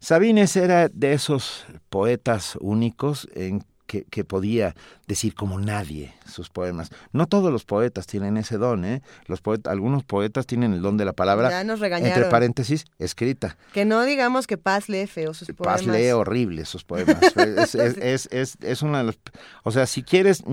Sabines 0.00 0.54
era 0.56 0.88
de 0.88 1.12
esos 1.12 1.66
poetas 1.88 2.56
únicos 2.60 3.28
en 3.34 3.64
que, 3.88 4.04
que, 4.04 4.22
podía 4.22 4.76
decir 5.06 5.34
como 5.34 5.58
nadie 5.58 6.14
sus 6.26 6.50
poemas. 6.50 6.90
No 7.12 7.26
todos 7.26 7.50
los 7.50 7.64
poetas 7.64 8.06
tienen 8.06 8.36
ese 8.36 8.58
don, 8.58 8.84
¿eh? 8.84 9.02
Los 9.26 9.40
poetas, 9.40 9.72
algunos 9.72 10.04
poetas 10.04 10.46
tienen 10.46 10.74
el 10.74 10.82
don 10.82 10.98
de 10.98 11.06
la 11.06 11.14
palabra, 11.14 11.50
Ya 11.50 11.64
nos 11.64 11.80
regañaron. 11.80 12.16
entre 12.16 12.30
paréntesis, 12.30 12.84
escrita. 12.98 13.56
Que 13.72 13.86
no 13.86 14.04
digamos 14.04 14.46
que 14.46 14.58
Paz 14.58 14.88
lee 14.88 15.06
feo 15.06 15.32
sus 15.32 15.48
poemas. 15.48 15.82
Paz 15.82 15.86
lee 15.86 16.10
horrible 16.10 16.66
sus 16.66 16.84
poemas. 16.84 17.16
es, 17.36 17.74
es, 17.74 17.96
es, 17.96 18.28
es, 18.30 18.58
es 18.60 18.82
una 18.82 18.98
de 18.98 19.04
los... 19.04 19.18
O 19.64 19.70
sea, 19.70 19.86
si 19.86 20.02
quieres 20.02 20.44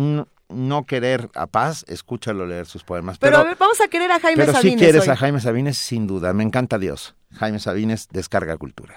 no, 0.49 0.85
querer 0.85 1.29
a 1.35 1.47
Paz, 1.47 1.83
escúchalo 1.87 2.45
leer 2.45 2.65
sus 2.67 2.83
poemas. 2.83 3.17
Pero, 3.17 3.31
Pero, 3.31 3.41
a 3.41 3.43
ver, 3.43 3.57
vamos 3.59 3.81
a 3.81 3.89
querer 3.89 4.11
a 4.11 4.19
Jaime 4.19 4.45
pero 4.45 4.53
Sabines 4.53 4.79
si 4.79 4.85
quieres 4.85 5.01
hoy. 5.03 5.09
a 5.09 5.15
Jaime 5.17 5.41
Sabines, 5.41 5.77
sin 5.77 6.07
duda. 6.07 6.33
Me 6.33 6.43
encanta 6.43 6.79
Dios. 6.79 7.15
Jaime 7.33 7.59
Sabines, 7.59 8.07
Descarga 8.11 8.55
Cultura. 8.57 8.95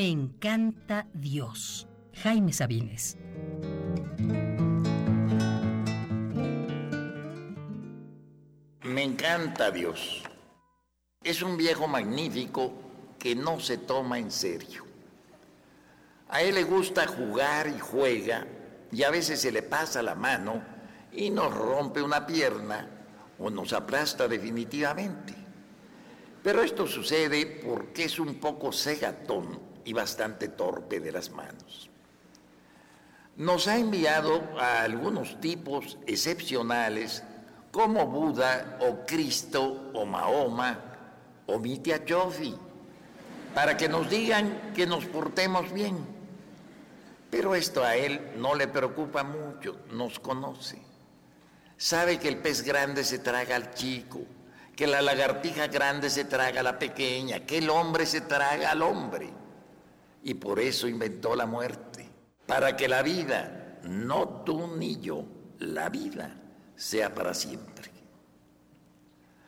Me 0.00 0.08
encanta 0.08 1.06
Dios. 1.12 1.86
Jaime 2.22 2.54
Sabines. 2.54 3.18
Me 8.82 9.02
encanta 9.02 9.70
Dios. 9.70 10.22
Es 11.22 11.42
un 11.42 11.58
viejo 11.58 11.86
magnífico 11.86 12.72
que 13.18 13.34
no 13.34 13.60
se 13.60 13.76
toma 13.76 14.18
en 14.18 14.30
serio. 14.30 14.86
A 16.30 16.40
él 16.40 16.54
le 16.54 16.64
gusta 16.64 17.06
jugar 17.06 17.68
y 17.68 17.78
juega 17.78 18.46
y 18.90 19.02
a 19.02 19.10
veces 19.10 19.38
se 19.38 19.52
le 19.52 19.60
pasa 19.60 20.02
la 20.02 20.14
mano 20.14 20.62
y 21.12 21.28
nos 21.28 21.54
rompe 21.54 22.00
una 22.00 22.26
pierna 22.26 22.88
o 23.38 23.50
nos 23.50 23.74
aplasta 23.74 24.26
definitivamente. 24.26 25.34
Pero 26.42 26.62
esto 26.62 26.86
sucede 26.86 27.44
porque 27.62 28.04
es 28.04 28.18
un 28.18 28.36
poco 28.36 28.72
cegatón 28.72 29.69
y 29.90 29.92
bastante 29.92 30.46
torpe 30.46 31.00
de 31.00 31.10
las 31.10 31.30
manos. 31.30 31.90
Nos 33.34 33.66
ha 33.66 33.76
enviado 33.76 34.40
a 34.56 34.82
algunos 34.82 35.40
tipos 35.40 35.98
excepcionales 36.06 37.24
como 37.72 38.06
Buda 38.06 38.78
o 38.82 39.04
Cristo 39.04 39.90
o 39.92 40.06
Mahoma 40.06 40.78
o 41.46 41.58
Mitya 41.58 42.04
Jofi 42.08 42.54
para 43.52 43.76
que 43.76 43.88
nos 43.88 44.08
digan 44.08 44.70
que 44.76 44.86
nos 44.86 45.06
portemos 45.06 45.72
bien. 45.72 45.98
Pero 47.28 47.56
esto 47.56 47.82
a 47.82 47.96
él 47.96 48.34
no 48.36 48.54
le 48.54 48.68
preocupa 48.68 49.24
mucho, 49.24 49.80
nos 49.90 50.20
conoce. 50.20 50.80
Sabe 51.76 52.20
que 52.20 52.28
el 52.28 52.36
pez 52.36 52.62
grande 52.62 53.02
se 53.02 53.18
traga 53.18 53.56
al 53.56 53.74
chico, 53.74 54.20
que 54.76 54.86
la 54.86 55.02
lagartija 55.02 55.66
grande 55.66 56.10
se 56.10 56.26
traga 56.26 56.60
a 56.60 56.62
la 56.62 56.78
pequeña, 56.78 57.40
que 57.40 57.58
el 57.58 57.68
hombre 57.70 58.06
se 58.06 58.20
traga 58.20 58.70
al 58.70 58.82
hombre. 58.82 59.39
Y 60.22 60.34
por 60.34 60.60
eso 60.60 60.86
inventó 60.86 61.34
la 61.34 61.46
muerte, 61.46 62.08
para 62.46 62.76
que 62.76 62.88
la 62.88 63.02
vida, 63.02 63.78
no 63.84 64.42
tú 64.44 64.76
ni 64.76 65.00
yo, 65.00 65.24
la 65.58 65.88
vida 65.88 66.36
sea 66.76 67.14
para 67.14 67.34
siempre. 67.34 67.90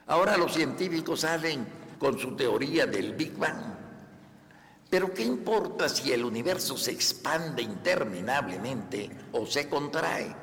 Ahora 0.07 0.37
los 0.37 0.53
científicos 0.53 1.21
salen 1.21 1.65
con 1.97 2.19
su 2.19 2.35
teoría 2.35 2.85
del 2.85 3.13
Big 3.13 3.37
Bang. 3.37 3.73
Pero 4.89 5.13
¿qué 5.13 5.23
importa 5.23 5.89
si 5.89 6.11
el 6.11 6.23
universo 6.23 6.77
se 6.77 6.91
expande 6.91 7.63
interminablemente 7.63 9.09
o 9.31 9.45
se 9.45 9.67
contrae? 9.67 10.35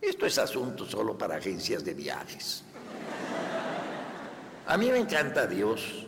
Esto 0.00 0.26
es 0.26 0.36
asunto 0.36 0.84
solo 0.84 1.16
para 1.16 1.36
agencias 1.36 1.82
de 1.82 1.94
viajes. 1.94 2.62
A 4.66 4.76
mí 4.76 4.90
me 4.90 4.98
encanta 4.98 5.46
Dios. 5.46 6.06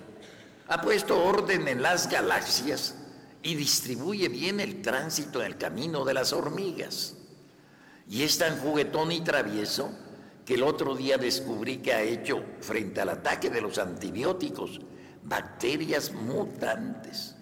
Ha 0.68 0.82
puesto 0.82 1.22
orden 1.24 1.68
en 1.68 1.80
las 1.80 2.10
galaxias 2.10 2.96
y 3.46 3.54
distribuye 3.54 4.28
bien 4.28 4.58
el 4.58 4.82
tránsito 4.82 5.40
en 5.40 5.46
el 5.46 5.56
camino 5.56 6.04
de 6.04 6.14
las 6.14 6.32
hormigas. 6.32 7.16
Y 8.08 8.24
es 8.24 8.38
tan 8.38 8.58
juguetón 8.58 9.12
y 9.12 9.20
travieso 9.20 9.96
que 10.44 10.54
el 10.54 10.64
otro 10.64 10.96
día 10.96 11.16
descubrí 11.16 11.76
que 11.76 11.92
ha 11.92 12.02
hecho, 12.02 12.42
frente 12.60 13.00
al 13.00 13.10
ataque 13.10 13.48
de 13.48 13.60
los 13.60 13.78
antibióticos, 13.78 14.80
bacterias 15.22 16.12
mutantes. 16.12 17.36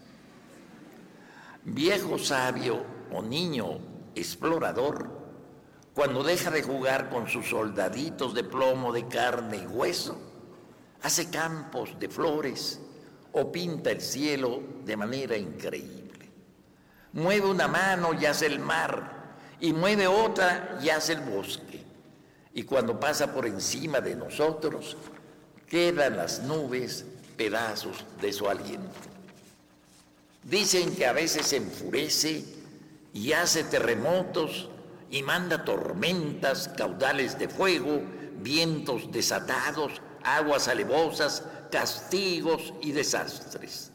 Viejo 1.65 2.19
sabio 2.19 2.85
o 3.11 3.23
niño 3.23 3.79
explorador, 4.15 5.09
cuando 5.95 6.23
deja 6.23 6.51
de 6.51 6.63
jugar 6.63 7.09
con 7.09 7.29
sus 7.29 7.49
soldaditos 7.49 8.35
de 8.35 8.45
plomo 8.45 8.93
de 8.93 9.09
carne 9.09 9.57
y 9.57 9.67
hueso, 9.67 10.19
hace 11.01 11.31
campos 11.31 11.99
de 11.99 12.11
flores 12.11 12.84
o 13.35 13.51
pinta 13.51 13.91
el 13.91 14.01
cielo 14.01 14.63
de 14.85 14.97
manera 14.97 15.37
increíble. 15.37 16.31
Mueve 17.13 17.47
una 17.47 17.69
mano 17.69 18.15
y 18.15 18.27
hace 18.27 18.47
el 18.47 18.59
mar, 18.59 19.37
y 19.61 19.73
mueve 19.73 20.07
otra 20.07 20.79
y 20.83 20.89
hace 20.89 21.15
el 21.15 21.21
bosque. 21.21 21.85
Y 22.55 22.63
cuando 22.63 22.99
pasa 22.99 23.33
por 23.33 23.47
encima 23.47 24.01
de 24.01 24.15
nosotros, 24.15 24.97
quedan 25.69 26.17
las 26.17 26.43
nubes 26.43 27.05
pedazos 27.37 28.05
de 28.21 28.33
su 28.33 28.49
aliento. 28.49 28.89
Dicen 30.45 30.95
que 30.95 31.07
a 31.07 31.13
veces 31.13 31.47
se 31.47 31.57
enfurece 31.57 32.45
y 33.13 33.33
hace 33.33 33.65
terremotos 33.65 34.69
y 35.11 35.23
manda 35.23 35.65
tormentas, 35.65 36.69
caudales 36.77 37.39
de 37.39 37.49
fuego, 37.49 38.03
vientos 38.41 39.11
desatados, 39.11 40.03
aguas 40.23 40.69
alevosas, 40.69 41.45
castigos 41.75 42.73
y 42.83 42.93
desastres. 42.93 43.91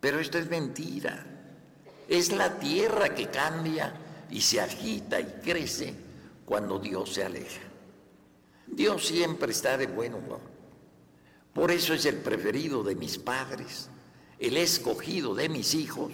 Pero 0.00 0.20
esto 0.20 0.38
es 0.38 0.48
mentira. 0.48 1.22
Es 2.08 2.32
la 2.32 2.58
tierra 2.58 3.14
que 3.14 3.26
cambia 3.26 3.92
y 4.30 4.40
se 4.40 4.58
agita 4.58 5.20
y 5.20 5.26
crece 5.44 5.94
cuando 6.46 6.78
Dios 6.78 7.12
se 7.12 7.24
aleja. 7.24 7.60
Dios 8.66 9.06
siempre 9.06 9.52
está 9.52 9.76
de 9.76 9.86
buen 9.86 10.14
humor. 10.14 10.40
Por 11.52 11.70
eso 11.70 11.92
es 11.92 12.06
el 12.06 12.16
preferido 12.16 12.82
de 12.82 12.94
mis 12.94 13.18
padres, 13.18 13.90
el 14.38 14.56
escogido 14.56 15.34
de 15.34 15.50
mis 15.50 15.74
hijos, 15.74 16.12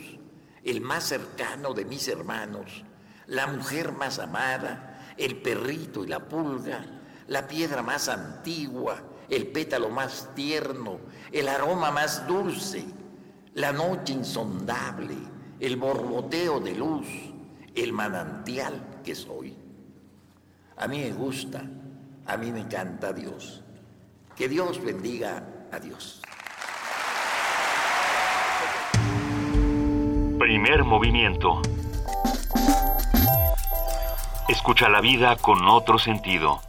el 0.65 0.81
más 0.81 1.05
cercano 1.05 1.73
de 1.73 1.85
mis 1.85 2.09
hermanos, 2.09 2.83
la 3.29 3.47
mujer 3.47 3.93
más 3.93 4.19
amada, 4.19 5.15
el 5.19 5.37
perrito 5.37 6.03
y 6.03 6.09
la 6.09 6.29
pulga, 6.29 6.85
la 7.29 7.47
piedra 7.47 7.81
más 7.81 8.09
antigua, 8.09 9.01
el 9.35 9.49
pétalo 9.49 9.91
más 9.91 10.31
tierno, 10.35 10.99
el 11.33 11.49
aroma 11.49 11.91
más 11.91 12.27
dulce, 12.27 12.85
la 13.55 13.73
noche 13.73 14.13
insondable, 14.13 15.17
el 15.61 15.77
borboteo 15.77 16.61
de 16.61 16.75
luz, 16.75 17.07
el 17.75 17.93
manantial 17.93 19.01
que 19.05 19.15
soy. 19.15 19.57
A 20.77 20.87
mí 20.87 20.99
me 20.99 21.13
gusta, 21.13 21.63
a 22.27 22.37
mí 22.37 22.53
me 22.53 22.61
encanta 22.61 23.13
Dios. 23.13 23.63
Que 24.37 24.49
Dios 24.49 24.83
bendiga 24.83 25.45
a 25.71 25.79
Dios. 25.79 26.21
Primer 30.39 30.85
movimiento. 30.85 31.63
Escucha 34.49 34.89
la 34.89 35.01
vida 35.01 35.37
con 35.37 35.67
otro 35.69 35.99
sentido. 35.99 36.61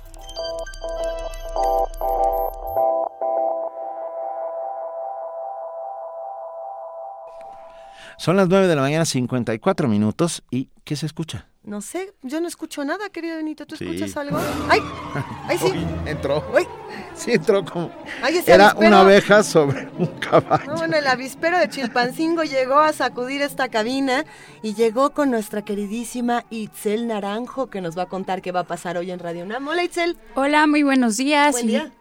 Son 8.25 8.35
las 8.37 8.49
9 8.49 8.67
de 8.67 8.75
la 8.75 8.81
mañana, 8.81 9.05
54 9.05 9.87
minutos. 9.87 10.41
¿Y 10.49 10.69
qué 10.83 10.95
se 10.95 11.05
escucha? 11.05 11.45
No 11.63 11.79
sé, 11.81 12.11
yo 12.23 12.41
no 12.41 12.47
escucho 12.47 12.83
nada, 12.83 13.09
querido 13.11 13.35
Benito. 13.37 13.67
¿Tú 13.67 13.75
Sí. 13.75 13.85
escuchas 13.85 14.17
algo? 14.17 14.39
¡Ay! 14.67 14.79
¡Ay, 15.47 15.57
sí! 15.59 15.65
Uy, 15.71 15.85
entró. 16.07 16.43
¡Ay! 16.57 16.63
Sí, 17.13 17.33
entró 17.33 17.63
como. 17.63 17.91
Ay, 18.23 18.37
ese 18.37 18.51
Era 18.51 18.69
avispero. 18.69 18.87
una 18.87 19.01
abeja 19.01 19.43
sobre 19.43 19.87
un 19.99 20.07
caballo. 20.19 20.65
No, 20.65 20.75
bueno, 20.75 20.97
el 20.97 21.05
avispero 21.05 21.59
de 21.59 21.69
Chilpancingo 21.69 22.41
llegó 22.43 22.79
a 22.79 22.93
sacudir 22.93 23.43
esta 23.43 23.69
cabina 23.69 24.25
y 24.63 24.73
llegó 24.73 25.11
con 25.11 25.29
nuestra 25.29 25.61
queridísima 25.63 26.45
Itzel 26.49 27.05
Naranjo, 27.05 27.67
que 27.67 27.79
nos 27.79 27.95
va 27.95 28.03
a 28.03 28.07
contar 28.07 28.41
qué 28.41 28.51
va 28.51 28.61
a 28.61 28.63
pasar 28.63 28.97
hoy 28.97 29.11
en 29.11 29.19
Radio 29.19 29.43
UNAM. 29.43 29.67
Hola, 29.67 29.83
Itzel. 29.83 30.17
Hola, 30.33 30.65
muy 30.65 30.81
buenos 30.81 31.17
días. 31.17 31.51
Buen 31.51 31.65
Y 31.65 31.67
día. 31.67 31.91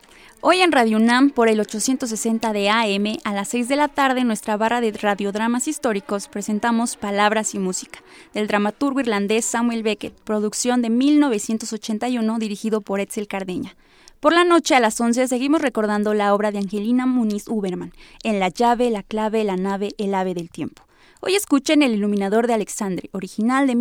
Hoy 0.47 0.61
en 0.61 0.73
Radio 0.73 0.99
UNAM, 0.99 1.31
por 1.31 1.49
el 1.49 1.59
860 1.59 2.53
de 2.53 2.69
AM, 2.69 3.17
a 3.25 3.33
las 3.33 3.49
6 3.49 3.67
de 3.67 3.77
la 3.77 3.89
tarde, 3.89 4.21
en 4.21 4.27
nuestra 4.27 4.59
barra 4.59 4.83
de 4.83 4.93
radiodramas 4.93 5.69
históricos, 5.69 6.29
presentamos 6.29 6.97
Palabras 6.97 7.55
y 7.55 7.59
Música, 7.59 8.01
del 8.35 8.47
dramaturgo 8.47 9.01
irlandés 9.01 9.47
Samuel 9.47 9.83
Beckett, 9.83 10.13
producción 10.21 10.83
de 10.83 10.91
1981, 10.91 12.39
dirigido 12.39 12.83
por 12.83 13.01
Etzel 13.01 13.27
Cardeña. 13.27 13.75
Por 14.21 14.35
la 14.35 14.45
noche, 14.45 14.75
a 14.75 14.81
las 14.81 15.01
11, 15.01 15.29
seguimos 15.29 15.63
recordando 15.63 16.13
la 16.13 16.35
obra 16.35 16.53
de 16.53 16.59
Angelina 16.59 17.07
Muniz 17.07 17.49
Uberman, 17.49 17.95
En 18.23 18.39
la 18.39 18.51
llave, 18.51 18.91
la 18.91 19.03
clave, 19.03 19.45
la 19.45 19.57
nave, 19.57 19.95
el 19.97 20.15
ave 20.15 20.35
del 20.35 20.51
tiempo. 20.51 20.83
Hoy 21.23 21.37
escuchen 21.37 21.83
El 21.83 21.95
iluminador 21.95 22.49
de 22.49 22.53
Alexandre, 22.53 23.09
original 23.13 23.67
de 23.67 23.77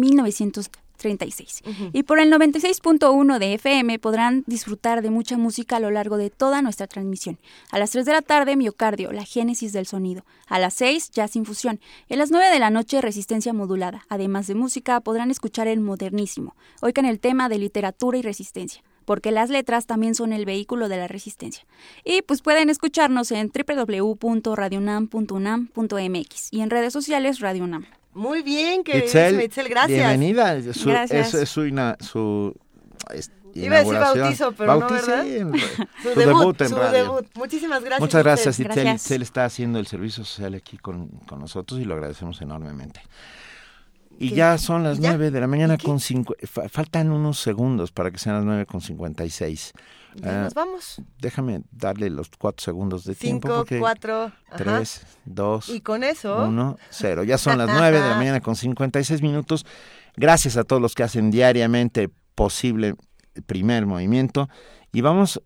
1936. 1.04 1.92
Y 1.94 2.04
por 2.04 2.20
el 2.20 2.32
96.1 2.32 3.40
de 3.40 3.54
FM 3.56 4.00
podrán 4.00 4.44
disfrutar 4.48 5.02
de 5.02 5.10
mucha 5.10 5.38
música 5.38 5.78
a 5.78 5.80
lo 5.80 5.92
largo 5.92 6.18
de 6.18 6.30
toda 6.30 6.62
nuestra 6.62 6.88
transmisión. 6.88 7.38
A 7.72 7.80
las 7.80 7.92
3 7.92 8.06
de 8.06 8.14
la 8.14 8.22
tarde, 8.22 8.56
Miocardio, 8.56 9.12
la 9.12 9.26
génesis 9.26 9.74
del 9.74 9.86
sonido. 9.86 10.24
A 10.48 10.60
las 10.60 10.74
6, 10.76 11.12
Jazz 11.12 11.36
Infusión. 11.36 11.80
En 12.10 12.20
las 12.20 12.32
9 12.32 12.50
de 12.50 12.60
la 12.60 12.70
noche, 12.70 13.02
Resistencia 13.02 13.52
Modulada. 13.54 14.06
Además 14.10 14.48
de 14.48 14.56
música, 14.56 15.00
podrán 15.02 15.32
escuchar 15.32 15.68
el 15.68 15.80
modernísimo. 15.80 16.56
Hoy 16.82 16.94
con 16.94 17.06
el 17.06 17.20
tema 17.20 17.50
de 17.50 17.60
literatura 17.60 18.18
y 18.18 18.22
resistencia 18.22 18.84
porque 19.06 19.32
las 19.32 19.50
letras 19.50 19.86
también 19.86 20.16
son 20.16 20.32
el 20.34 20.46
vehículo 20.46 20.90
de 20.90 20.98
la 20.98 21.10
resistencia. 21.10 21.66
Y 22.04 22.22
pues 22.22 22.42
pueden 22.42 22.70
escucharnos 22.70 23.32
en 23.32 23.52
www.radionam.unam.mx 23.52 26.48
y 26.52 26.62
en 26.62 26.70
redes 26.70 26.94
sociales 26.94 27.42
Radio 27.42 27.66
UNAM. 27.66 27.86
Muy 28.14 28.42
bien, 28.44 28.84
queridísima 28.84 29.30
Itzel, 29.30 29.42
Itzel, 29.44 29.70
gracias. 29.70 29.98
Bienvenida. 30.18 30.74
Su, 30.74 30.90
Gracias. 30.90 31.34
Es, 31.34 31.42
es 31.44 31.50
su, 31.50 31.66
ina- 31.66 31.98
su 32.00 32.56
es- 33.14 33.32
Iba 33.56 33.76
a 33.78 33.80
decir 33.84 33.94
bautizo, 34.00 34.52
pero 34.54 34.74
no, 34.74 34.80
Bautizo, 34.80 35.06
¿verdad? 35.12 35.28
en- 35.28 35.54
Su 36.04 36.10
su 36.14 36.20
debut, 36.20 36.40
debut 36.40 36.62
en 36.62 36.70
su 36.70 36.76
radio. 36.76 37.04
debut. 37.04 37.26
Muchísimas 37.36 37.82
gracias, 37.84 38.00
Muchas 38.02 38.24
gracias, 38.24 38.60
Itzel. 38.60 38.66
Itzel. 38.72 38.84
Gracias. 38.86 39.06
Itzel 39.06 39.22
está 39.22 39.46
haciendo 39.46 39.80
el 39.80 39.86
servicio 39.88 40.26
social 40.26 40.54
aquí 40.56 40.78
con, 40.78 41.08
con 41.28 41.40
nosotros 41.40 41.80
y 41.80 41.86
lo 41.86 41.94
agradecemos 41.94 42.42
enormemente. 42.42 43.02
Y 44.20 44.30
¿Qué? 44.30 44.36
ya 44.36 44.58
son 44.58 44.84
las 44.84 45.00
nueve 45.00 45.30
de 45.32 45.40
la 45.40 45.48
mañana 45.48 45.78
con 45.78 46.00
cinco, 46.00 46.36
fa- 46.44 46.68
faltan 46.70 47.12
unos 47.12 47.40
segundos 47.40 47.92
para 47.92 48.10
que 48.12 48.18
sean 48.18 48.36
las 48.38 48.46
nueve 48.46 48.66
con 48.66 48.82
cincuenta 48.82 49.24
y 49.26 49.30
seis. 49.30 49.74
Ya 50.16 50.42
Ah, 50.42 50.44
nos 50.44 50.54
vamos. 50.54 51.02
Déjame 51.20 51.62
darle 51.72 52.10
los 52.10 52.30
cuatro 52.38 52.64
segundos 52.64 53.04
de 53.06 53.16
tiempo. 53.16 53.66
Cinco, 53.68 53.80
cuatro, 53.80 54.26
ajá. 54.48 54.58
Tres, 54.58 55.06
dos, 55.26 55.70
Y 55.70 55.82
con 55.82 56.04
eso... 56.04 56.46
uno, 56.46 56.78
cero. 56.90 57.24
Ya 57.24 57.38
son 57.38 57.58
las 57.58 57.68
nueve 57.74 58.00
de 58.00 58.10
la 58.10 58.16
mañana 58.16 58.42
con 58.42 58.56
56 58.56 59.22
minutos. 59.22 59.66
Gracias 60.16 60.58
a 60.58 60.64
todos 60.64 60.82
los 60.82 60.94
que 60.96 61.04
hacen 61.04 61.32
diariamente 61.32 62.10
posible 62.36 62.96
primer 63.46 63.86
movimiento. 63.86 64.48
Y 64.92 65.02
vamos, 65.02 65.42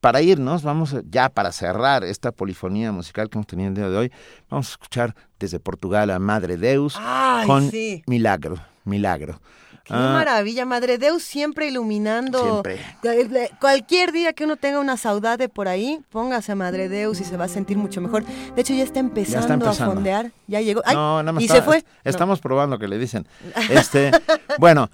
para 0.00 0.22
irnos, 0.22 0.62
vamos 0.62 0.96
ya 1.10 1.28
para 1.28 1.50
cerrar 1.52 2.04
esta 2.04 2.32
polifonía 2.32 2.92
musical 2.92 3.28
que 3.28 3.38
hemos 3.38 3.46
tenido 3.46 3.68
el 3.68 3.74
día 3.74 3.88
de 3.88 3.96
hoy, 3.96 4.12
vamos 4.48 4.68
a 4.68 4.70
escuchar 4.72 5.14
desde 5.38 5.58
Portugal 5.60 6.10
a 6.10 6.18
Madre 6.18 6.56
Deus 6.56 6.94
Ay, 6.98 7.46
con 7.46 7.70
sí. 7.70 8.02
Milagro, 8.06 8.56
Milagro. 8.84 9.40
Qué 9.84 9.92
Ah, 9.94 10.12
maravilla, 10.12 10.64
Madre 10.64 10.96
Deus 10.98 11.22
siempre 11.24 11.66
iluminando. 11.68 12.62
Siempre. 12.62 12.78
Eh, 13.02 13.50
Cualquier 13.60 14.12
día 14.12 14.32
que 14.32 14.44
uno 14.44 14.56
tenga 14.56 14.78
una 14.78 14.96
saudade 14.96 15.48
por 15.48 15.66
ahí, 15.68 16.00
póngase 16.10 16.52
a 16.52 16.54
Madre 16.54 16.88
Deus 16.88 17.20
y 17.20 17.24
se 17.24 17.36
va 17.36 17.44
a 17.46 17.48
sentir 17.48 17.76
mucho 17.76 18.00
mejor. 18.00 18.24
De 18.24 18.60
hecho, 18.60 18.74
ya 18.74 18.84
está 18.84 19.00
empezando, 19.00 19.52
empezando. 19.54 19.90
a 19.90 19.94
fondear. 19.94 20.32
Ya 20.46 20.60
llegó. 20.60 20.82
Ay, 20.84 20.94
no, 20.94 21.22
nada 21.22 21.32
más 21.32 21.42
y 21.42 21.46
está- 21.46 21.56
se 21.56 21.62
fue. 21.62 21.78
est- 21.78 21.86
Estamos 22.04 22.40
probando 22.40 22.78
que 22.78 22.86
le 22.88 22.98
dicen. 22.98 23.26
Este, 23.70 24.12
bueno, 24.58 24.88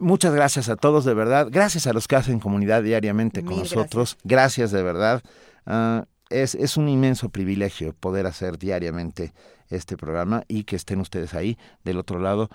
muchas 0.00 0.34
gracias 0.34 0.68
a 0.68 0.76
todos 0.76 1.04
de 1.04 1.14
verdad. 1.14 1.46
Gracias 1.50 1.86
a 1.86 1.92
los 1.92 2.08
que 2.08 2.16
hacen 2.16 2.40
comunidad 2.40 2.82
diariamente 2.82 3.40
con 3.42 3.50
Mil 3.50 3.58
nosotros. 3.60 4.16
Gracias, 4.24 4.72
de 4.72 4.82
verdad. 4.82 5.22
Ah, 5.66 6.06
es, 6.30 6.54
es 6.56 6.76
un 6.76 6.88
inmenso 6.88 7.28
privilegio 7.28 7.92
poder 7.94 8.26
hacer 8.26 8.58
diariamente 8.58 9.32
este 9.70 9.96
programa 9.96 10.42
y 10.48 10.64
que 10.64 10.76
estén 10.76 11.00
ustedes 11.00 11.34
ahí 11.34 11.56
del 11.84 11.98
otro 11.98 12.18
lado 12.18 12.50